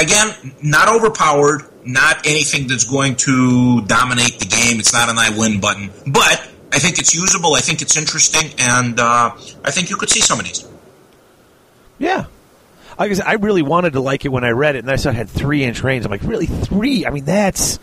again, 0.00 0.54
not 0.62 0.88
overpowered, 0.88 1.62
not 1.84 2.26
anything 2.26 2.66
that's 2.66 2.84
going 2.84 3.16
to 3.16 3.82
dominate 3.82 4.38
the 4.38 4.46
game. 4.46 4.78
It's 4.80 4.92
not 4.92 5.08
an 5.08 5.18
I 5.18 5.36
win 5.36 5.60
button, 5.60 5.90
but 6.06 6.48
I 6.72 6.78
think 6.78 6.98
it's 6.98 7.14
usable. 7.14 7.54
I 7.54 7.60
think 7.60 7.80
it's 7.80 7.96
interesting, 7.96 8.52
and 8.58 9.00
uh, 9.00 9.30
I 9.64 9.70
think 9.70 9.90
you 9.90 9.96
could 9.96 10.10
see 10.10 10.20
some 10.20 10.38
of 10.38 10.44
these. 10.44 10.66
Yeah. 11.98 12.26
I 12.98 13.12
said, 13.12 13.26
I 13.26 13.34
really 13.34 13.62
wanted 13.62 13.92
to 13.94 14.00
like 14.00 14.24
it 14.24 14.28
when 14.28 14.44
I 14.44 14.50
read 14.50 14.76
it, 14.76 14.80
and 14.80 14.90
I 14.90 14.96
saw 14.96 15.10
it 15.10 15.16
had 15.16 15.28
three 15.28 15.64
inch 15.64 15.82
range. 15.82 16.04
I'm 16.04 16.10
like, 16.10 16.22
really, 16.22 16.46
three? 16.46 17.06
I 17.06 17.10
mean, 17.10 17.24
that's. 17.24 17.78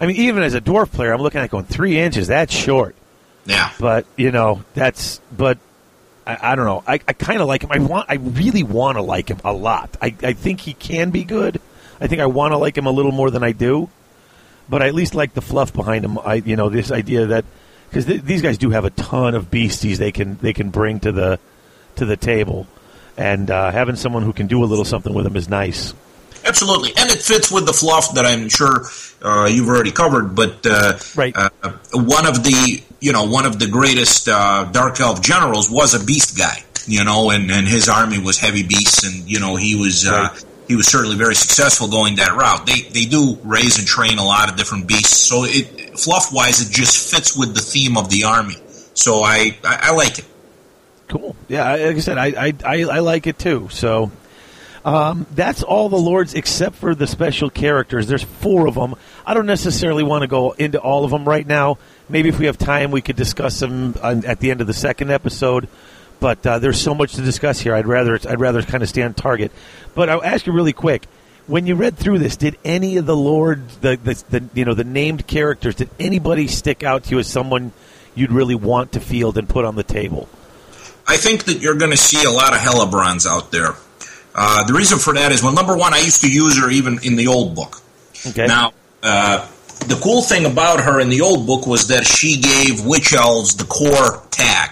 I 0.00 0.06
mean, 0.06 0.16
even 0.16 0.42
as 0.42 0.54
a 0.54 0.60
dwarf 0.60 0.90
player, 0.92 1.12
I'm 1.12 1.22
looking 1.22 1.40
at 1.40 1.44
it 1.44 1.50
going 1.50 1.64
three 1.64 1.98
inches. 1.98 2.26
That's 2.26 2.52
short. 2.52 2.94
Yeah. 3.46 3.70
But 3.78 4.06
you 4.16 4.32
know, 4.32 4.62
that's. 4.74 5.20
But 5.36 5.58
I, 6.26 6.52
I 6.52 6.54
don't 6.56 6.66
know. 6.66 6.82
I, 6.86 6.94
I 6.94 7.12
kind 7.12 7.40
of 7.40 7.46
like 7.46 7.62
him. 7.62 7.72
I 7.72 7.78
want. 7.78 8.10
I 8.10 8.14
really 8.14 8.62
want 8.62 8.96
to 8.96 9.02
like 9.02 9.28
him 9.28 9.38
a 9.44 9.52
lot. 9.52 9.96
I, 10.02 10.14
I 10.22 10.32
think 10.32 10.60
he 10.60 10.74
can 10.74 11.10
be 11.10 11.24
good. 11.24 11.60
I 12.00 12.08
think 12.08 12.20
I 12.20 12.26
want 12.26 12.52
to 12.52 12.58
like 12.58 12.76
him 12.76 12.86
a 12.86 12.90
little 12.90 13.12
more 13.12 13.30
than 13.30 13.42
I 13.42 13.52
do. 13.52 13.88
But 14.68 14.82
I 14.82 14.88
at 14.88 14.94
least 14.94 15.14
like 15.14 15.32
the 15.32 15.40
fluff 15.40 15.72
behind 15.72 16.04
him. 16.04 16.18
I, 16.18 16.34
you 16.34 16.56
know, 16.56 16.68
this 16.68 16.90
idea 16.90 17.26
that 17.26 17.44
because 17.88 18.06
th- 18.06 18.22
these 18.22 18.42
guys 18.42 18.58
do 18.58 18.70
have 18.70 18.84
a 18.84 18.90
ton 18.90 19.34
of 19.34 19.50
beasties 19.50 19.98
they 19.98 20.12
can 20.12 20.36
they 20.38 20.52
can 20.52 20.70
bring 20.70 21.00
to 21.00 21.12
the 21.12 21.38
to 21.96 22.04
the 22.04 22.16
table, 22.16 22.66
and 23.16 23.50
uh, 23.50 23.70
having 23.70 23.96
someone 23.96 24.22
who 24.22 24.32
can 24.32 24.46
do 24.46 24.62
a 24.62 24.66
little 24.66 24.84
something 24.84 25.12
with 25.14 25.24
them 25.24 25.36
is 25.36 25.48
nice. 25.48 25.94
Absolutely, 26.44 26.90
and 26.96 27.10
it 27.10 27.18
fits 27.20 27.50
with 27.50 27.66
the 27.66 27.72
fluff 27.72 28.14
that 28.14 28.24
I'm 28.24 28.48
sure 28.48 28.86
uh, 29.22 29.46
you've 29.46 29.68
already 29.68 29.90
covered. 29.90 30.34
But 30.36 30.64
uh, 30.64 30.98
Right. 31.16 31.34
uh, 31.36 31.48
one 31.92 32.26
of 32.26 32.44
the 32.44 32.82
you 33.00 33.12
know 33.12 33.24
one 33.24 33.46
of 33.46 33.58
the 33.58 33.66
greatest 33.66 34.28
uh, 34.28 34.64
dark 34.70 35.00
elf 35.00 35.20
generals 35.22 35.68
was 35.70 35.94
a 36.00 36.04
beast 36.04 36.38
guy, 36.38 36.62
you 36.86 37.04
know, 37.04 37.30
and, 37.30 37.50
and 37.50 37.66
his 37.66 37.88
army 37.88 38.18
was 38.20 38.38
heavy 38.38 38.62
beasts, 38.62 39.04
and 39.04 39.28
you 39.28 39.40
know 39.40 39.56
he 39.56 39.74
was 39.74 40.06
uh, 40.06 40.28
Right. 40.32 40.44
he 40.68 40.76
was 40.76 40.86
certainly 40.86 41.16
very 41.16 41.34
successful 41.34 41.88
going 41.88 42.16
that 42.16 42.36
route. 42.36 42.64
They 42.64 42.82
they 42.82 43.06
do 43.06 43.38
raise 43.42 43.78
and 43.78 43.86
train 43.86 44.18
a 44.18 44.24
lot 44.24 44.48
of 44.48 44.56
different 44.56 44.86
beasts, 44.86 45.16
so 45.16 45.42
it 45.44 45.98
fluff 45.98 46.32
wise 46.32 46.60
it 46.60 46.70
just 46.72 47.12
fits 47.12 47.36
with 47.36 47.54
the 47.54 47.60
theme 47.60 47.96
of 47.96 48.08
the 48.08 48.22
army. 48.24 48.56
So 48.94 49.24
I 49.24 49.56
I, 49.64 49.78
I 49.88 49.90
like 49.94 50.20
it. 50.20 50.24
Cool. 51.08 51.36
Yeah, 51.48 51.70
like 51.72 51.96
I 51.96 52.00
said, 52.00 52.18
I 52.18 52.26
I, 52.26 52.54
I, 52.64 52.84
I 52.84 52.98
like 52.98 53.26
it 53.26 53.38
too. 53.38 53.68
So 53.70 54.10
um, 54.84 55.26
that's 55.32 55.62
all 55.62 55.88
the 55.88 55.96
lords 55.96 56.34
except 56.34 56.76
for 56.76 56.94
the 56.94 57.06
special 57.06 57.50
characters. 57.50 58.06
There's 58.06 58.22
four 58.22 58.68
of 58.68 58.74
them. 58.74 58.94
I 59.26 59.34
don't 59.34 59.46
necessarily 59.46 60.04
want 60.04 60.22
to 60.22 60.28
go 60.28 60.52
into 60.52 60.80
all 60.80 61.04
of 61.04 61.10
them 61.10 61.24
right 61.24 61.46
now. 61.46 61.78
Maybe 62.08 62.28
if 62.28 62.38
we 62.38 62.46
have 62.46 62.56
time, 62.56 62.92
we 62.92 63.02
could 63.02 63.16
discuss 63.16 63.58
them 63.58 63.94
at 64.02 64.38
the 64.38 64.52
end 64.52 64.60
of 64.60 64.68
the 64.68 64.74
second 64.74 65.10
episode. 65.10 65.68
But 66.20 66.46
uh, 66.46 66.58
there's 66.60 66.80
so 66.80 66.94
much 66.94 67.14
to 67.14 67.22
discuss 67.22 67.60
here. 67.60 67.74
I'd 67.74 67.86
rather 67.86 68.18
I'd 68.28 68.40
rather 68.40 68.62
kind 68.62 68.82
of 68.82 68.88
stay 68.88 69.02
on 69.02 69.12
target. 69.14 69.52
But 69.94 70.08
I'll 70.08 70.24
ask 70.24 70.46
you 70.46 70.52
really 70.52 70.72
quick. 70.72 71.06
When 71.48 71.66
you 71.66 71.74
read 71.74 71.96
through 71.96 72.18
this, 72.20 72.36
did 72.36 72.56
any 72.64 72.96
of 72.96 73.06
the 73.06 73.16
lords, 73.16 73.76
the, 73.78 73.96
the, 73.96 74.24
the 74.30 74.48
you 74.54 74.64
know 74.64 74.74
the 74.74 74.84
named 74.84 75.26
characters, 75.26 75.74
did 75.74 75.90
anybody 75.98 76.46
stick 76.46 76.82
out 76.82 77.04
to 77.04 77.10
you 77.10 77.18
as 77.18 77.26
someone 77.26 77.72
you'd 78.14 78.32
really 78.32 78.54
want 78.54 78.92
to 78.92 79.00
field 79.00 79.36
and 79.36 79.48
put 79.48 79.64
on 79.64 79.76
the 79.76 79.84
table? 79.84 80.28
I 81.08 81.16
think 81.16 81.44
that 81.44 81.60
you're 81.60 81.76
going 81.76 81.92
to 81.92 81.96
see 81.96 82.24
a 82.24 82.30
lot 82.30 82.52
of 82.52 82.58
Hellebronds 82.58 83.26
out 83.26 83.52
there. 83.52 83.74
Uh, 84.34 84.64
the 84.64 84.74
reason 84.74 84.98
for 84.98 85.14
that 85.14 85.32
is, 85.32 85.42
well, 85.42 85.52
number 85.52 85.76
one, 85.76 85.94
I 85.94 85.98
used 85.98 86.20
to 86.22 86.30
use 86.30 86.58
her 86.60 86.70
even 86.70 86.98
in 87.02 87.16
the 87.16 87.28
old 87.28 87.54
book. 87.54 87.80
Okay. 88.26 88.46
Now, 88.46 88.72
uh, 89.02 89.46
the 89.86 89.98
cool 90.02 90.22
thing 90.22 90.46
about 90.46 90.80
her 90.80 91.00
in 91.00 91.08
the 91.08 91.20
old 91.20 91.46
book 91.46 91.66
was 91.66 91.88
that 91.88 92.04
she 92.04 92.40
gave 92.40 92.84
witch 92.84 93.12
elves 93.12 93.56
the 93.56 93.64
core 93.64 94.22
tag. 94.30 94.70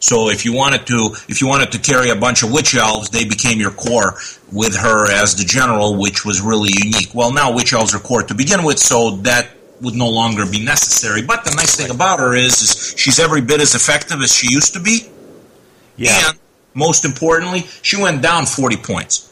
So 0.00 0.30
if 0.30 0.44
you 0.44 0.52
wanted 0.52 0.86
to, 0.86 1.16
if 1.28 1.40
you 1.40 1.48
wanted 1.48 1.72
to 1.72 1.78
carry 1.78 2.10
a 2.10 2.16
bunch 2.16 2.42
of 2.42 2.52
witch 2.52 2.74
elves, 2.74 3.10
they 3.10 3.24
became 3.24 3.58
your 3.58 3.72
core 3.72 4.16
with 4.52 4.76
her 4.76 5.10
as 5.10 5.34
the 5.34 5.44
general, 5.44 5.96
which 5.96 6.24
was 6.24 6.40
really 6.40 6.70
unique. 6.72 7.14
Well, 7.14 7.32
now 7.32 7.52
witch 7.52 7.72
elves 7.72 7.94
are 7.94 7.98
core 7.98 8.22
to 8.22 8.34
begin 8.34 8.62
with, 8.64 8.78
so 8.78 9.16
that 9.22 9.48
would 9.80 9.94
no 9.94 10.08
longer 10.08 10.46
be 10.46 10.64
necessary. 10.64 11.22
But 11.22 11.44
the 11.44 11.54
nice 11.56 11.76
thing 11.76 11.90
about 11.90 12.20
her 12.20 12.34
is, 12.34 12.62
is 12.62 12.94
she's 12.96 13.18
every 13.18 13.40
bit 13.40 13.60
as 13.60 13.74
effective 13.74 14.20
as 14.22 14.32
she 14.32 14.52
used 14.52 14.74
to 14.74 14.80
be. 14.80 15.08
Yeah. 15.98 16.30
And 16.30 16.38
most 16.72 17.04
importantly, 17.04 17.66
she 17.82 18.00
went 18.00 18.22
down 18.22 18.46
40 18.46 18.76
points. 18.78 19.28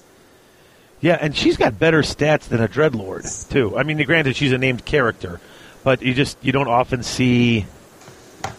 Yeah, 1.00 1.18
and 1.20 1.36
she's 1.36 1.56
got 1.56 1.78
better 1.78 2.02
stats 2.02 2.48
than 2.48 2.60
a 2.60 2.68
Dreadlord 2.68 3.48
too. 3.50 3.76
I 3.78 3.82
mean, 3.82 4.02
granted, 4.04 4.36
she's 4.36 4.52
a 4.52 4.58
named 4.58 4.84
character, 4.84 5.40
but 5.84 6.02
you 6.02 6.14
just 6.14 6.36
you 6.42 6.52
don't 6.52 6.68
often 6.68 7.02
see. 7.02 7.66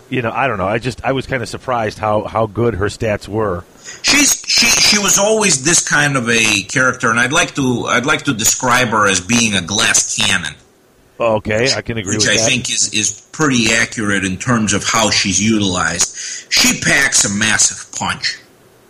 You 0.09 0.21
know, 0.21 0.31
I 0.31 0.47
don't 0.47 0.57
know. 0.57 0.67
I 0.67 0.77
just 0.77 1.03
I 1.03 1.11
was 1.11 1.27
kind 1.27 1.43
of 1.43 1.49
surprised 1.49 1.97
how 1.99 2.23
how 2.23 2.45
good 2.45 2.75
her 2.75 2.85
stats 2.85 3.27
were. 3.27 3.65
She's 4.01 4.41
she 4.47 4.67
she 4.67 4.99
was 4.99 5.17
always 5.17 5.65
this 5.65 5.87
kind 5.87 6.15
of 6.15 6.29
a 6.29 6.63
character, 6.63 7.09
and 7.09 7.19
I'd 7.19 7.33
like 7.33 7.55
to 7.55 7.85
I'd 7.87 8.05
like 8.05 8.23
to 8.23 8.33
describe 8.33 8.89
her 8.89 9.07
as 9.07 9.19
being 9.19 9.55
a 9.55 9.61
glass 9.61 10.15
cannon. 10.15 10.53
Okay, 11.19 11.69
I 11.75 11.81
can 11.81 11.97
agree 11.97 12.15
with 12.15 12.25
that. 12.25 12.31
which 12.31 12.39
I 12.39 12.41
that. 12.41 12.49
think 12.49 12.69
is, 12.69 12.93
is 12.93 13.27
pretty 13.31 13.73
accurate 13.73 14.23
in 14.23 14.37
terms 14.37 14.73
of 14.73 14.83
how 14.83 15.09
she's 15.09 15.41
utilized. 15.43 16.15
She 16.51 16.79
packs 16.79 17.25
a 17.25 17.33
massive 17.37 17.91
punch. 17.97 18.39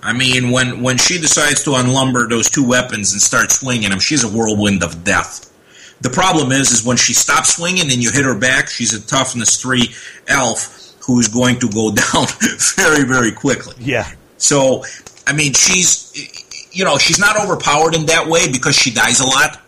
I 0.01 0.13
mean, 0.13 0.51
when, 0.51 0.81
when 0.81 0.97
she 0.97 1.19
decides 1.19 1.63
to 1.63 1.71
unlumber 1.71 2.29
those 2.29 2.49
two 2.49 2.65
weapons 2.67 3.13
and 3.13 3.21
start 3.21 3.51
swinging 3.51 3.89
them, 3.89 3.99
she's 3.99 4.23
a 4.23 4.27
whirlwind 4.27 4.83
of 4.83 5.03
death. 5.03 5.51
The 6.01 6.09
problem 6.09 6.51
is, 6.51 6.71
is 6.71 6.85
when 6.85 6.97
she 6.97 7.13
stops 7.13 7.55
swinging 7.55 7.91
and 7.91 8.03
you 8.03 8.11
hit 8.11 8.23
her 8.23 8.37
back, 8.37 8.69
she's 8.69 8.93
a 8.93 9.05
toughness 9.05 9.59
three 9.59 9.89
elf 10.27 10.93
who's 11.05 11.27
going 11.27 11.59
to 11.59 11.69
go 11.69 11.91
down 12.13 12.27
very, 12.75 13.05
very 13.05 13.31
quickly. 13.31 13.75
yeah, 13.79 14.09
So, 14.37 14.83
I 15.25 15.33
mean, 15.33 15.53
she's, 15.53 16.13
you 16.71 16.85
know, 16.85 16.97
she's 16.97 17.19
not 17.19 17.41
overpowered 17.41 17.95
in 17.95 18.05
that 18.07 18.27
way 18.27 18.51
because 18.51 18.75
she 18.75 18.91
dies 18.93 19.19
a 19.19 19.25
lot. 19.25 19.61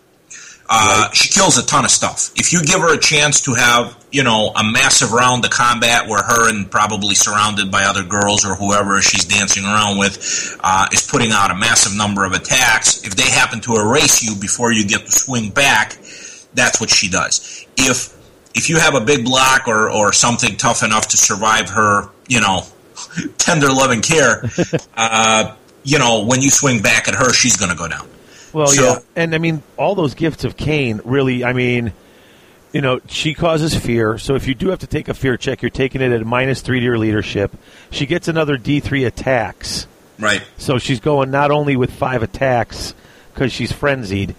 Uh, 0.72 1.10
She 1.14 1.30
kills 1.30 1.58
a 1.58 1.66
ton 1.66 1.84
of 1.84 1.90
stuff. 1.92 2.32
If 2.36 2.54
you 2.54 2.62
give 2.62 2.80
her 2.82 2.94
a 2.94 3.00
chance 3.00 3.42
to 3.42 3.56
have, 3.56 3.98
you 4.12 4.24
know, 4.24 4.52
a 4.56 4.64
massive 4.64 5.12
round 5.12 5.44
of 5.44 5.50
combat 5.52 6.08
where 6.08 6.22
her 6.22 6.48
and 6.50 6.70
probably 6.70 7.16
surrounded 7.16 7.72
by 7.72 7.84
other 7.86 8.04
girls 8.04 8.46
or 8.46 8.54
whoever 8.56 9.02
she's 9.02 9.26
dancing 9.26 9.64
around 9.64 9.98
with 9.98 10.58
uh, 10.64 10.86
is 10.94 11.06
putting 11.10 11.32
out 11.32 11.50
a 11.50 11.56
massive 11.56 11.98
number 11.98 12.24
of 12.24 12.34
attacks, 12.34 13.04
if 13.04 13.16
they 13.16 13.30
happen 13.30 13.62
to 13.62 13.74
erase 13.76 14.22
you 14.24 14.36
before 14.40 14.72
you 14.72 14.88
get 14.88 15.02
to 15.06 15.12
swing 15.12 15.50
back, 15.50 15.94
that's 16.54 16.80
what 16.80 16.90
she 16.92 17.10
does. 17.10 17.66
If 17.76 18.16
if 18.56 18.70
you 18.70 18.78
have 18.78 18.94
a 18.96 19.02
big 19.02 19.24
block 19.26 19.68
or, 19.68 19.90
or 19.92 20.12
something 20.14 20.56
tough 20.58 20.84
enough 20.84 21.08
to 21.10 21.18
survive 21.18 21.70
her, 21.70 22.10
you 22.28 22.42
know, 22.42 22.64
tender 23.38 23.68
loving 23.70 24.02
care, 24.02 24.44
uh, 24.98 25.56
you 25.84 25.98
know, 26.00 26.26
when 26.26 26.42
you 26.42 26.50
swing 26.50 26.82
back 26.82 27.08
at 27.08 27.16
her, 27.16 27.32
she's 27.32 27.58
going 27.58 27.72
to 27.72 27.78
go 27.78 27.88
down. 27.88 28.08
Well, 28.54 28.68
So- 28.68 28.84
yeah, 28.84 29.00
and 29.16 29.36
I 29.36 29.38
mean, 29.38 29.62
all 29.78 29.96
those 29.96 30.14
gifts 30.16 30.44
of 30.44 30.58
Khaine 30.58 31.02
really. 31.06 31.44
I 31.44 31.54
mean, 31.54 31.94
you 32.72 32.82
know, 32.82 33.00
she 33.08 33.34
causes 33.34 33.74
fear. 33.76 34.18
So 34.18 34.36
if 34.36 34.48
you 34.48 34.54
do 34.56 34.70
have 34.70 34.80
to 34.80 34.88
take 34.88 35.08
a 35.08 35.14
fear 35.14 35.38
check, 35.38 35.62
you're 35.62 35.70
taking 35.70 36.02
it 36.02 36.12
at 36.12 36.26
minus 36.26 36.62
three 36.62 36.80
to 36.80 36.86
your 36.86 36.98
leadership. 36.98 37.52
She 37.92 38.06
gets 38.06 38.28
another 38.28 38.58
D 38.58 38.80
three 38.80 39.06
attacks, 39.06 39.88
Right. 40.20 40.42
so 40.58 40.78
she's 40.78 41.00
going 41.00 41.32
not 41.32 41.52
only 41.52 41.76
with 41.76 41.92
five 41.92 42.24
attacks 42.24 42.94
because 43.34 43.52
she's 43.52 43.72
frenzied, 43.72 44.36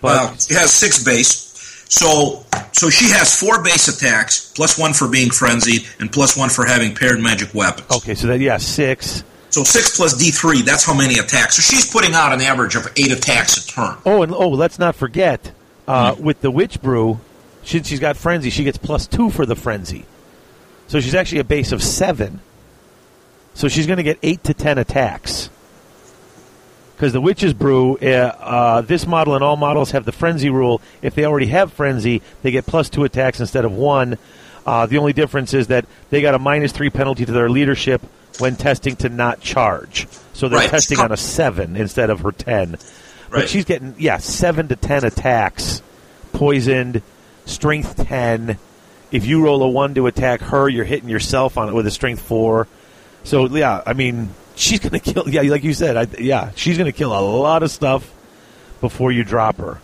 but 0.00 0.08
Well, 0.16 0.36
she 0.38 0.54
has 0.54 0.70
six 0.72 1.02
base. 1.02 1.40
So 1.88 2.44
so 2.72 2.90
she 2.90 3.06
has 3.10 3.38
four 3.38 3.62
base 3.62 3.86
attacks, 3.88 4.52
plus 4.56 4.76
one 4.78 4.92
for 4.94 5.06
being 5.08 5.30
frenzied, 5.30 5.84
and 6.00 6.10
plus 6.10 6.36
one 6.36 6.48
for 6.50 6.64
having 6.64 6.94
paired 6.94 7.20
magic 7.20 7.54
weapons. 7.54 7.86
okay, 7.90 8.14
so 8.14 8.26
that 8.28 8.40
yeah, 8.40 8.56
six. 8.56 9.22
So 9.54 9.62
six 9.62 9.96
plus 9.96 10.16
D 10.16 10.32
three, 10.32 10.62
that's 10.62 10.84
how 10.84 10.94
many 10.94 11.18
attacks. 11.18 11.54
So 11.56 11.62
she's 11.62 11.88
putting 11.88 12.12
out 12.12 12.32
an 12.32 12.40
average 12.40 12.74
of 12.74 12.88
eight 12.96 13.12
attacks 13.12 13.56
a 13.56 13.66
turn. 13.68 13.96
Oh, 14.04 14.24
and 14.24 14.32
oh, 14.34 14.48
let's 14.48 14.80
not 14.80 14.96
forget 14.96 15.52
uh, 15.86 16.14
Hmm. 16.16 16.24
with 16.24 16.40
the 16.40 16.50
witch 16.50 16.82
brew, 16.82 17.20
she, 17.62 17.80
she's 17.84 18.00
got 18.00 18.16
frenzy. 18.16 18.50
She 18.50 18.64
gets 18.64 18.78
plus 18.78 19.06
two 19.06 19.30
for 19.30 19.46
the 19.46 19.54
frenzy, 19.54 20.06
so 20.88 20.98
she's 20.98 21.14
actually 21.14 21.38
a 21.38 21.44
base 21.44 21.70
of 21.70 21.84
seven. 21.84 22.40
So 23.54 23.68
she's 23.68 23.86
going 23.86 23.98
to 23.98 24.02
get 24.02 24.18
eight 24.24 24.42
to 24.44 24.54
ten 24.54 24.76
attacks. 24.76 25.50
Because 26.96 27.12
the 27.12 27.20
witch's 27.20 27.52
brew, 27.54 27.96
uh, 27.98 28.06
uh, 28.06 28.80
this 28.80 29.06
model 29.06 29.36
and 29.36 29.44
all 29.44 29.56
models 29.56 29.92
have 29.92 30.04
the 30.04 30.10
frenzy 30.12 30.50
rule. 30.50 30.80
If 31.00 31.14
they 31.14 31.24
already 31.24 31.46
have 31.46 31.72
frenzy, 31.72 32.22
they 32.42 32.50
get 32.50 32.66
plus 32.66 32.88
two 32.88 33.04
attacks 33.04 33.38
instead 33.38 33.64
of 33.64 33.70
one. 33.70 34.18
Uh, 34.66 34.86
the 34.86 34.98
only 34.98 35.12
difference 35.12 35.54
is 35.54 35.68
that 35.68 35.86
they 36.10 36.20
got 36.22 36.34
a 36.34 36.40
minus 36.40 36.72
three 36.72 36.90
penalty 36.90 37.24
to 37.24 37.30
their 37.32 37.48
leadership 37.48 38.02
when 38.38 38.56
testing 38.56 38.96
to 38.96 39.08
not 39.08 39.40
charge. 39.40 40.06
So 40.32 40.48
they're 40.48 40.58
Right. 40.58 40.70
testing 40.70 40.98
on 40.98 41.12
a 41.12 41.16
seven 41.16 41.76
instead 41.76 42.10
of 42.10 42.20
her 42.20 42.32
ten. 42.32 42.76
But 43.30 43.38
Right. 43.40 43.48
she's 43.48 43.64
getting 43.64 43.94
yeah 43.98 44.18
seven 44.18 44.68
to 44.68 44.76
ten 44.76 45.04
attacks, 45.04 45.82
poisoned, 46.32 47.02
strength 47.46 48.06
ten. 48.08 48.58
If 49.12 49.24
you 49.26 49.42
roll 49.44 49.62
a 49.62 49.68
one 49.68 49.94
to 49.94 50.06
attack 50.06 50.40
her, 50.40 50.68
you're 50.68 50.84
hitting 50.84 51.08
yourself 51.08 51.56
on 51.56 51.68
it 51.68 51.74
with 51.74 51.86
a 51.86 51.90
strength 51.90 52.22
four. 52.22 52.66
So 53.22 53.46
yeah, 53.46 53.82
I 53.86 53.92
mean 53.92 54.30
she's 54.56 54.80
gonna 54.80 54.98
kill. 55.00 55.28
Yeah, 55.28 55.42
like 55.42 55.64
you 55.64 55.74
said, 55.74 55.96
I, 55.96 56.06
yeah, 56.18 56.50
she's 56.56 56.76
gonna 56.78 56.92
kill 56.92 57.12
a 57.16 57.20
lot 57.20 57.62
of 57.62 57.70
stuff 57.70 58.10
before 58.80 59.12
you 59.12 59.24
drop 59.24 59.58
her. 59.58 59.78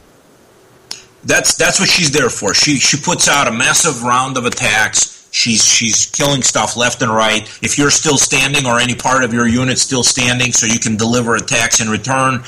That's 1.25 1.55
that's 1.57 1.79
what 1.79 1.89
she's 1.89 2.13
there 2.13 2.31
for. 2.31 2.55
She 2.55 2.79
she 2.79 2.97
puts 2.97 3.29
out 3.29 3.47
a 3.47 3.53
massive 3.53 4.03
round 4.03 4.37
of 4.37 4.47
attacks. 4.47 5.20
She's 5.31 5.65
she's 5.65 6.07
killing 6.07 6.43
stuff 6.43 6.77
left 6.77 7.03
and 7.03 7.13
right. 7.13 7.43
If 7.63 7.79
you're 7.79 7.91
still 7.91 8.17
standing 8.17 8.67
or 8.67 8.81
any 8.81 8.95
part 8.95 9.23
of 9.23 9.33
your 9.33 9.47
unit 9.47 9.79
still 9.79 10.03
standing, 10.03 10.53
so 10.53 10.67
you 10.67 10.81
can 10.81 10.97
deliver 10.97 11.37
attacks 11.37 11.81
in 11.81 11.89
return, 11.89 12.43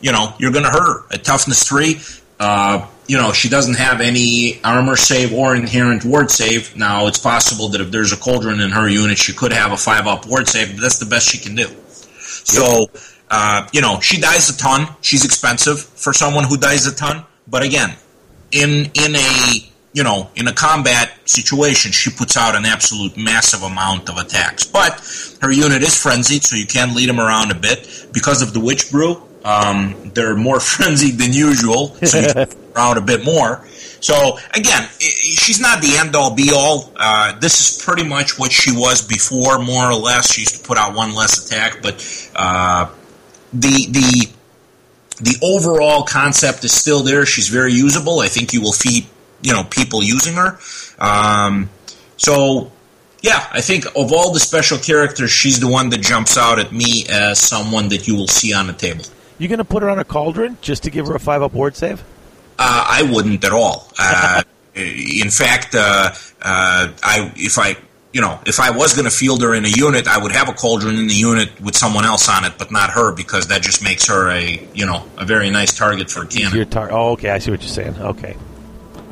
you 0.00 0.10
know 0.10 0.34
you're 0.38 0.52
going 0.52 0.64
to 0.64 0.70
hurt 0.70 0.86
her. 0.86 1.14
At 1.14 1.24
toughness 1.24 1.66
three, 1.68 2.00
uh, 2.40 2.86
you 3.06 3.16
know 3.16 3.32
she 3.32 3.48
doesn't 3.48 3.76
have 3.76 4.00
any 4.00 4.60
armor 4.64 4.96
save 4.96 5.32
or 5.32 5.54
inherent 5.54 6.04
ward 6.04 6.30
save. 6.30 6.76
Now 6.76 7.06
it's 7.06 7.18
possible 7.18 7.68
that 7.68 7.80
if 7.80 7.92
there's 7.92 8.12
a 8.12 8.16
cauldron 8.16 8.60
in 8.60 8.70
her 8.70 8.88
unit, 8.88 9.16
she 9.18 9.32
could 9.32 9.52
have 9.52 9.70
a 9.70 9.76
five 9.76 10.08
up 10.08 10.26
ward 10.26 10.48
save, 10.48 10.74
but 10.74 10.80
that's 10.80 10.98
the 10.98 11.06
best 11.06 11.28
she 11.28 11.38
can 11.38 11.54
do. 11.54 11.68
So, 12.44 12.90
uh, 13.30 13.68
you 13.72 13.80
know, 13.80 14.00
she 14.00 14.20
dies 14.20 14.50
a 14.50 14.56
ton. 14.56 14.88
She's 15.00 15.24
expensive 15.24 15.80
for 15.80 16.12
someone 16.12 16.44
who 16.44 16.56
dies 16.56 16.86
a 16.86 16.94
ton. 16.94 17.24
But 17.46 17.62
again, 17.62 17.94
in 18.50 18.90
in 18.94 19.16
a 19.16 19.70
you 19.94 20.02
know 20.02 20.28
in 20.36 20.46
a 20.48 20.52
combat 20.52 21.16
situation, 21.24 21.92
she 21.92 22.10
puts 22.10 22.36
out 22.36 22.54
an 22.54 22.66
absolute 22.66 23.16
massive 23.16 23.62
amount 23.62 24.10
of 24.10 24.18
attacks. 24.18 24.66
But 24.66 25.00
her 25.40 25.50
unit 25.50 25.82
is 25.82 26.00
frenzied, 26.00 26.44
so 26.44 26.56
you 26.56 26.66
can 26.66 26.94
lead 26.94 27.08
them 27.08 27.20
around 27.20 27.50
a 27.50 27.54
bit 27.54 28.08
because 28.12 28.42
of 28.42 28.52
the 28.52 28.60
witch 28.60 28.90
brew. 28.90 29.22
Um, 29.44 30.10
they're 30.14 30.36
more 30.36 30.60
frenzied 30.74 31.18
than 31.18 31.32
usual, 31.32 31.94
so 32.04 32.18
you 32.18 32.26
can 32.34 32.48
around 32.76 32.98
a 32.98 33.00
bit 33.00 33.24
more. 33.24 33.64
So 34.00 34.38
again, 34.52 34.86
she's 34.98 35.60
not 35.60 35.80
the 35.80 35.96
end 35.96 36.14
all 36.14 36.34
be 36.34 36.50
all. 36.54 36.92
Uh, 36.94 37.38
this 37.38 37.60
is 37.60 37.82
pretty 37.82 38.06
much 38.06 38.38
what 38.38 38.52
she 38.52 38.70
was 38.70 39.06
before, 39.06 39.58
more 39.58 39.86
or 39.86 39.94
less. 39.94 40.34
She 40.34 40.42
used 40.42 40.60
to 40.60 40.66
put 40.66 40.76
out 40.76 40.94
one 40.94 41.14
less 41.14 41.46
attack, 41.46 41.78
but 41.82 42.30
uh, 42.36 42.90
the 43.52 43.86
the 43.90 44.28
the 45.20 45.38
overall 45.42 46.02
concept 46.02 46.64
is 46.64 46.72
still 46.72 47.02
there. 47.02 47.24
She's 47.24 47.48
very 47.48 47.72
usable. 47.72 48.20
I 48.20 48.28
think 48.28 48.52
you 48.52 48.60
will 48.60 48.72
feed 48.72 49.06
you 49.44 49.52
know 49.52 49.62
people 49.64 50.02
using 50.02 50.34
her. 50.34 50.58
Um, 50.98 51.68
so 52.16 52.72
yeah, 53.20 53.46
I 53.52 53.60
think 53.60 53.86
of 53.86 54.12
all 54.12 54.32
the 54.32 54.40
special 54.40 54.78
characters, 54.78 55.30
she's 55.30 55.60
the 55.60 55.68
one 55.68 55.90
that 55.90 56.00
jumps 56.00 56.36
out 56.36 56.58
at 56.58 56.72
me 56.72 57.04
as 57.10 57.38
someone 57.38 57.88
that 57.90 58.08
you 58.08 58.16
will 58.16 58.26
see 58.26 58.52
on 58.52 58.66
the 58.66 58.72
table. 58.72 59.04
You 59.38 59.48
gonna 59.48 59.64
put 59.64 59.82
her 59.82 59.90
on 59.90 59.98
a 59.98 60.04
cauldron 60.04 60.56
just 60.60 60.84
to 60.84 60.90
give 60.90 61.06
her 61.06 61.14
a 61.14 61.20
five 61.20 61.42
up 61.42 61.52
ward 61.52 61.76
save? 61.76 62.02
Uh, 62.58 62.86
I 62.88 63.02
wouldn't 63.02 63.44
at 63.44 63.52
all. 63.52 63.90
Uh, 63.98 64.42
in 64.74 65.30
fact, 65.30 65.74
uh, 65.74 66.10
uh, 66.42 66.92
I 67.02 67.32
if 67.36 67.58
I 67.58 67.76
you 68.12 68.20
know 68.20 68.40
if 68.46 68.60
I 68.60 68.70
was 68.70 68.94
going 68.94 69.06
to 69.06 69.10
field 69.10 69.42
her 69.42 69.54
in 69.54 69.64
a 69.64 69.68
unit, 69.68 70.06
I 70.06 70.22
would 70.22 70.32
have 70.32 70.48
a 70.48 70.52
cauldron 70.52 70.96
in 70.96 71.08
the 71.08 71.14
unit 71.14 71.60
with 71.60 71.76
someone 71.76 72.04
else 72.04 72.28
on 72.28 72.44
it, 72.44 72.54
but 72.58 72.70
not 72.70 72.90
her 72.90 73.14
because 73.14 73.48
that 73.48 73.62
just 73.62 73.82
makes 73.82 74.06
her 74.08 74.30
a 74.30 74.66
you 74.72 74.86
know 74.86 75.04
a 75.18 75.26
very 75.26 75.50
nice 75.50 75.76
target 75.76 76.10
for 76.10 76.22
a 76.22 76.26
cannon. 76.26 76.56
Your 76.56 76.64
tar- 76.64 76.92
oh, 76.92 77.10
okay, 77.12 77.30
I 77.30 77.38
see 77.38 77.50
what 77.50 77.60
you're 77.60 77.68
saying. 77.68 77.96
Okay. 78.00 78.36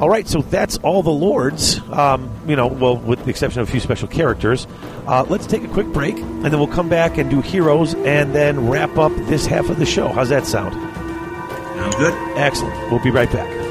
All 0.02 0.10
right, 0.10 0.26
so 0.26 0.42
that's 0.42 0.78
all 0.78 1.04
the 1.04 1.12
lords. 1.12 1.78
Um, 1.92 2.28
you 2.48 2.56
know, 2.56 2.66
well, 2.66 2.96
with 2.96 3.22
the 3.22 3.30
exception 3.30 3.60
of 3.60 3.68
a 3.68 3.70
few 3.70 3.78
special 3.78 4.08
characters. 4.08 4.66
Uh, 5.06 5.24
let's 5.28 5.46
take 5.46 5.62
a 5.62 5.68
quick 5.68 5.86
break, 5.86 6.16
and 6.16 6.46
then 6.46 6.58
we'll 6.58 6.66
come 6.66 6.88
back 6.88 7.18
and 7.18 7.30
do 7.30 7.40
heroes, 7.40 7.94
and 7.94 8.34
then 8.34 8.68
wrap 8.68 8.98
up 8.98 9.12
this 9.28 9.46
half 9.46 9.70
of 9.70 9.78
the 9.78 9.86
show. 9.86 10.08
How's 10.08 10.30
that 10.30 10.44
sound? 10.44 10.74
Sounds 10.74 11.94
good. 11.94 12.14
Excellent. 12.36 12.90
We'll 12.90 13.00
be 13.04 13.12
right 13.12 13.30
back. 13.30 13.61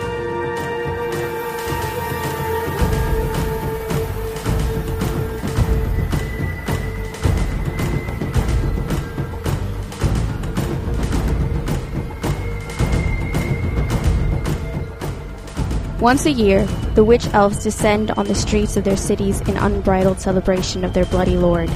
Once 16.02 16.26
a 16.26 16.32
year, 16.32 16.66
the 16.96 17.04
witch 17.04 17.28
elves 17.28 17.64
descend 17.64 18.10
on 18.18 18.26
the 18.26 18.34
streets 18.34 18.76
of 18.76 18.84
their 18.84 18.98
cities 18.98 19.40
in 19.42 19.56
unbridled 19.56 20.20
celebration 20.20 20.84
of 20.84 20.96
their 20.96 21.06
bloody 21.06 21.38
lord. 21.38 21.70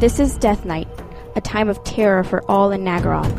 This 0.00 0.20
is 0.20 0.36
Death 0.36 0.66
Night, 0.66 0.86
a 1.34 1.40
time 1.40 1.70
of 1.70 1.82
terror 1.82 2.22
for 2.24 2.44
all 2.46 2.72
in 2.72 2.84
Naggaroth. 2.84 3.32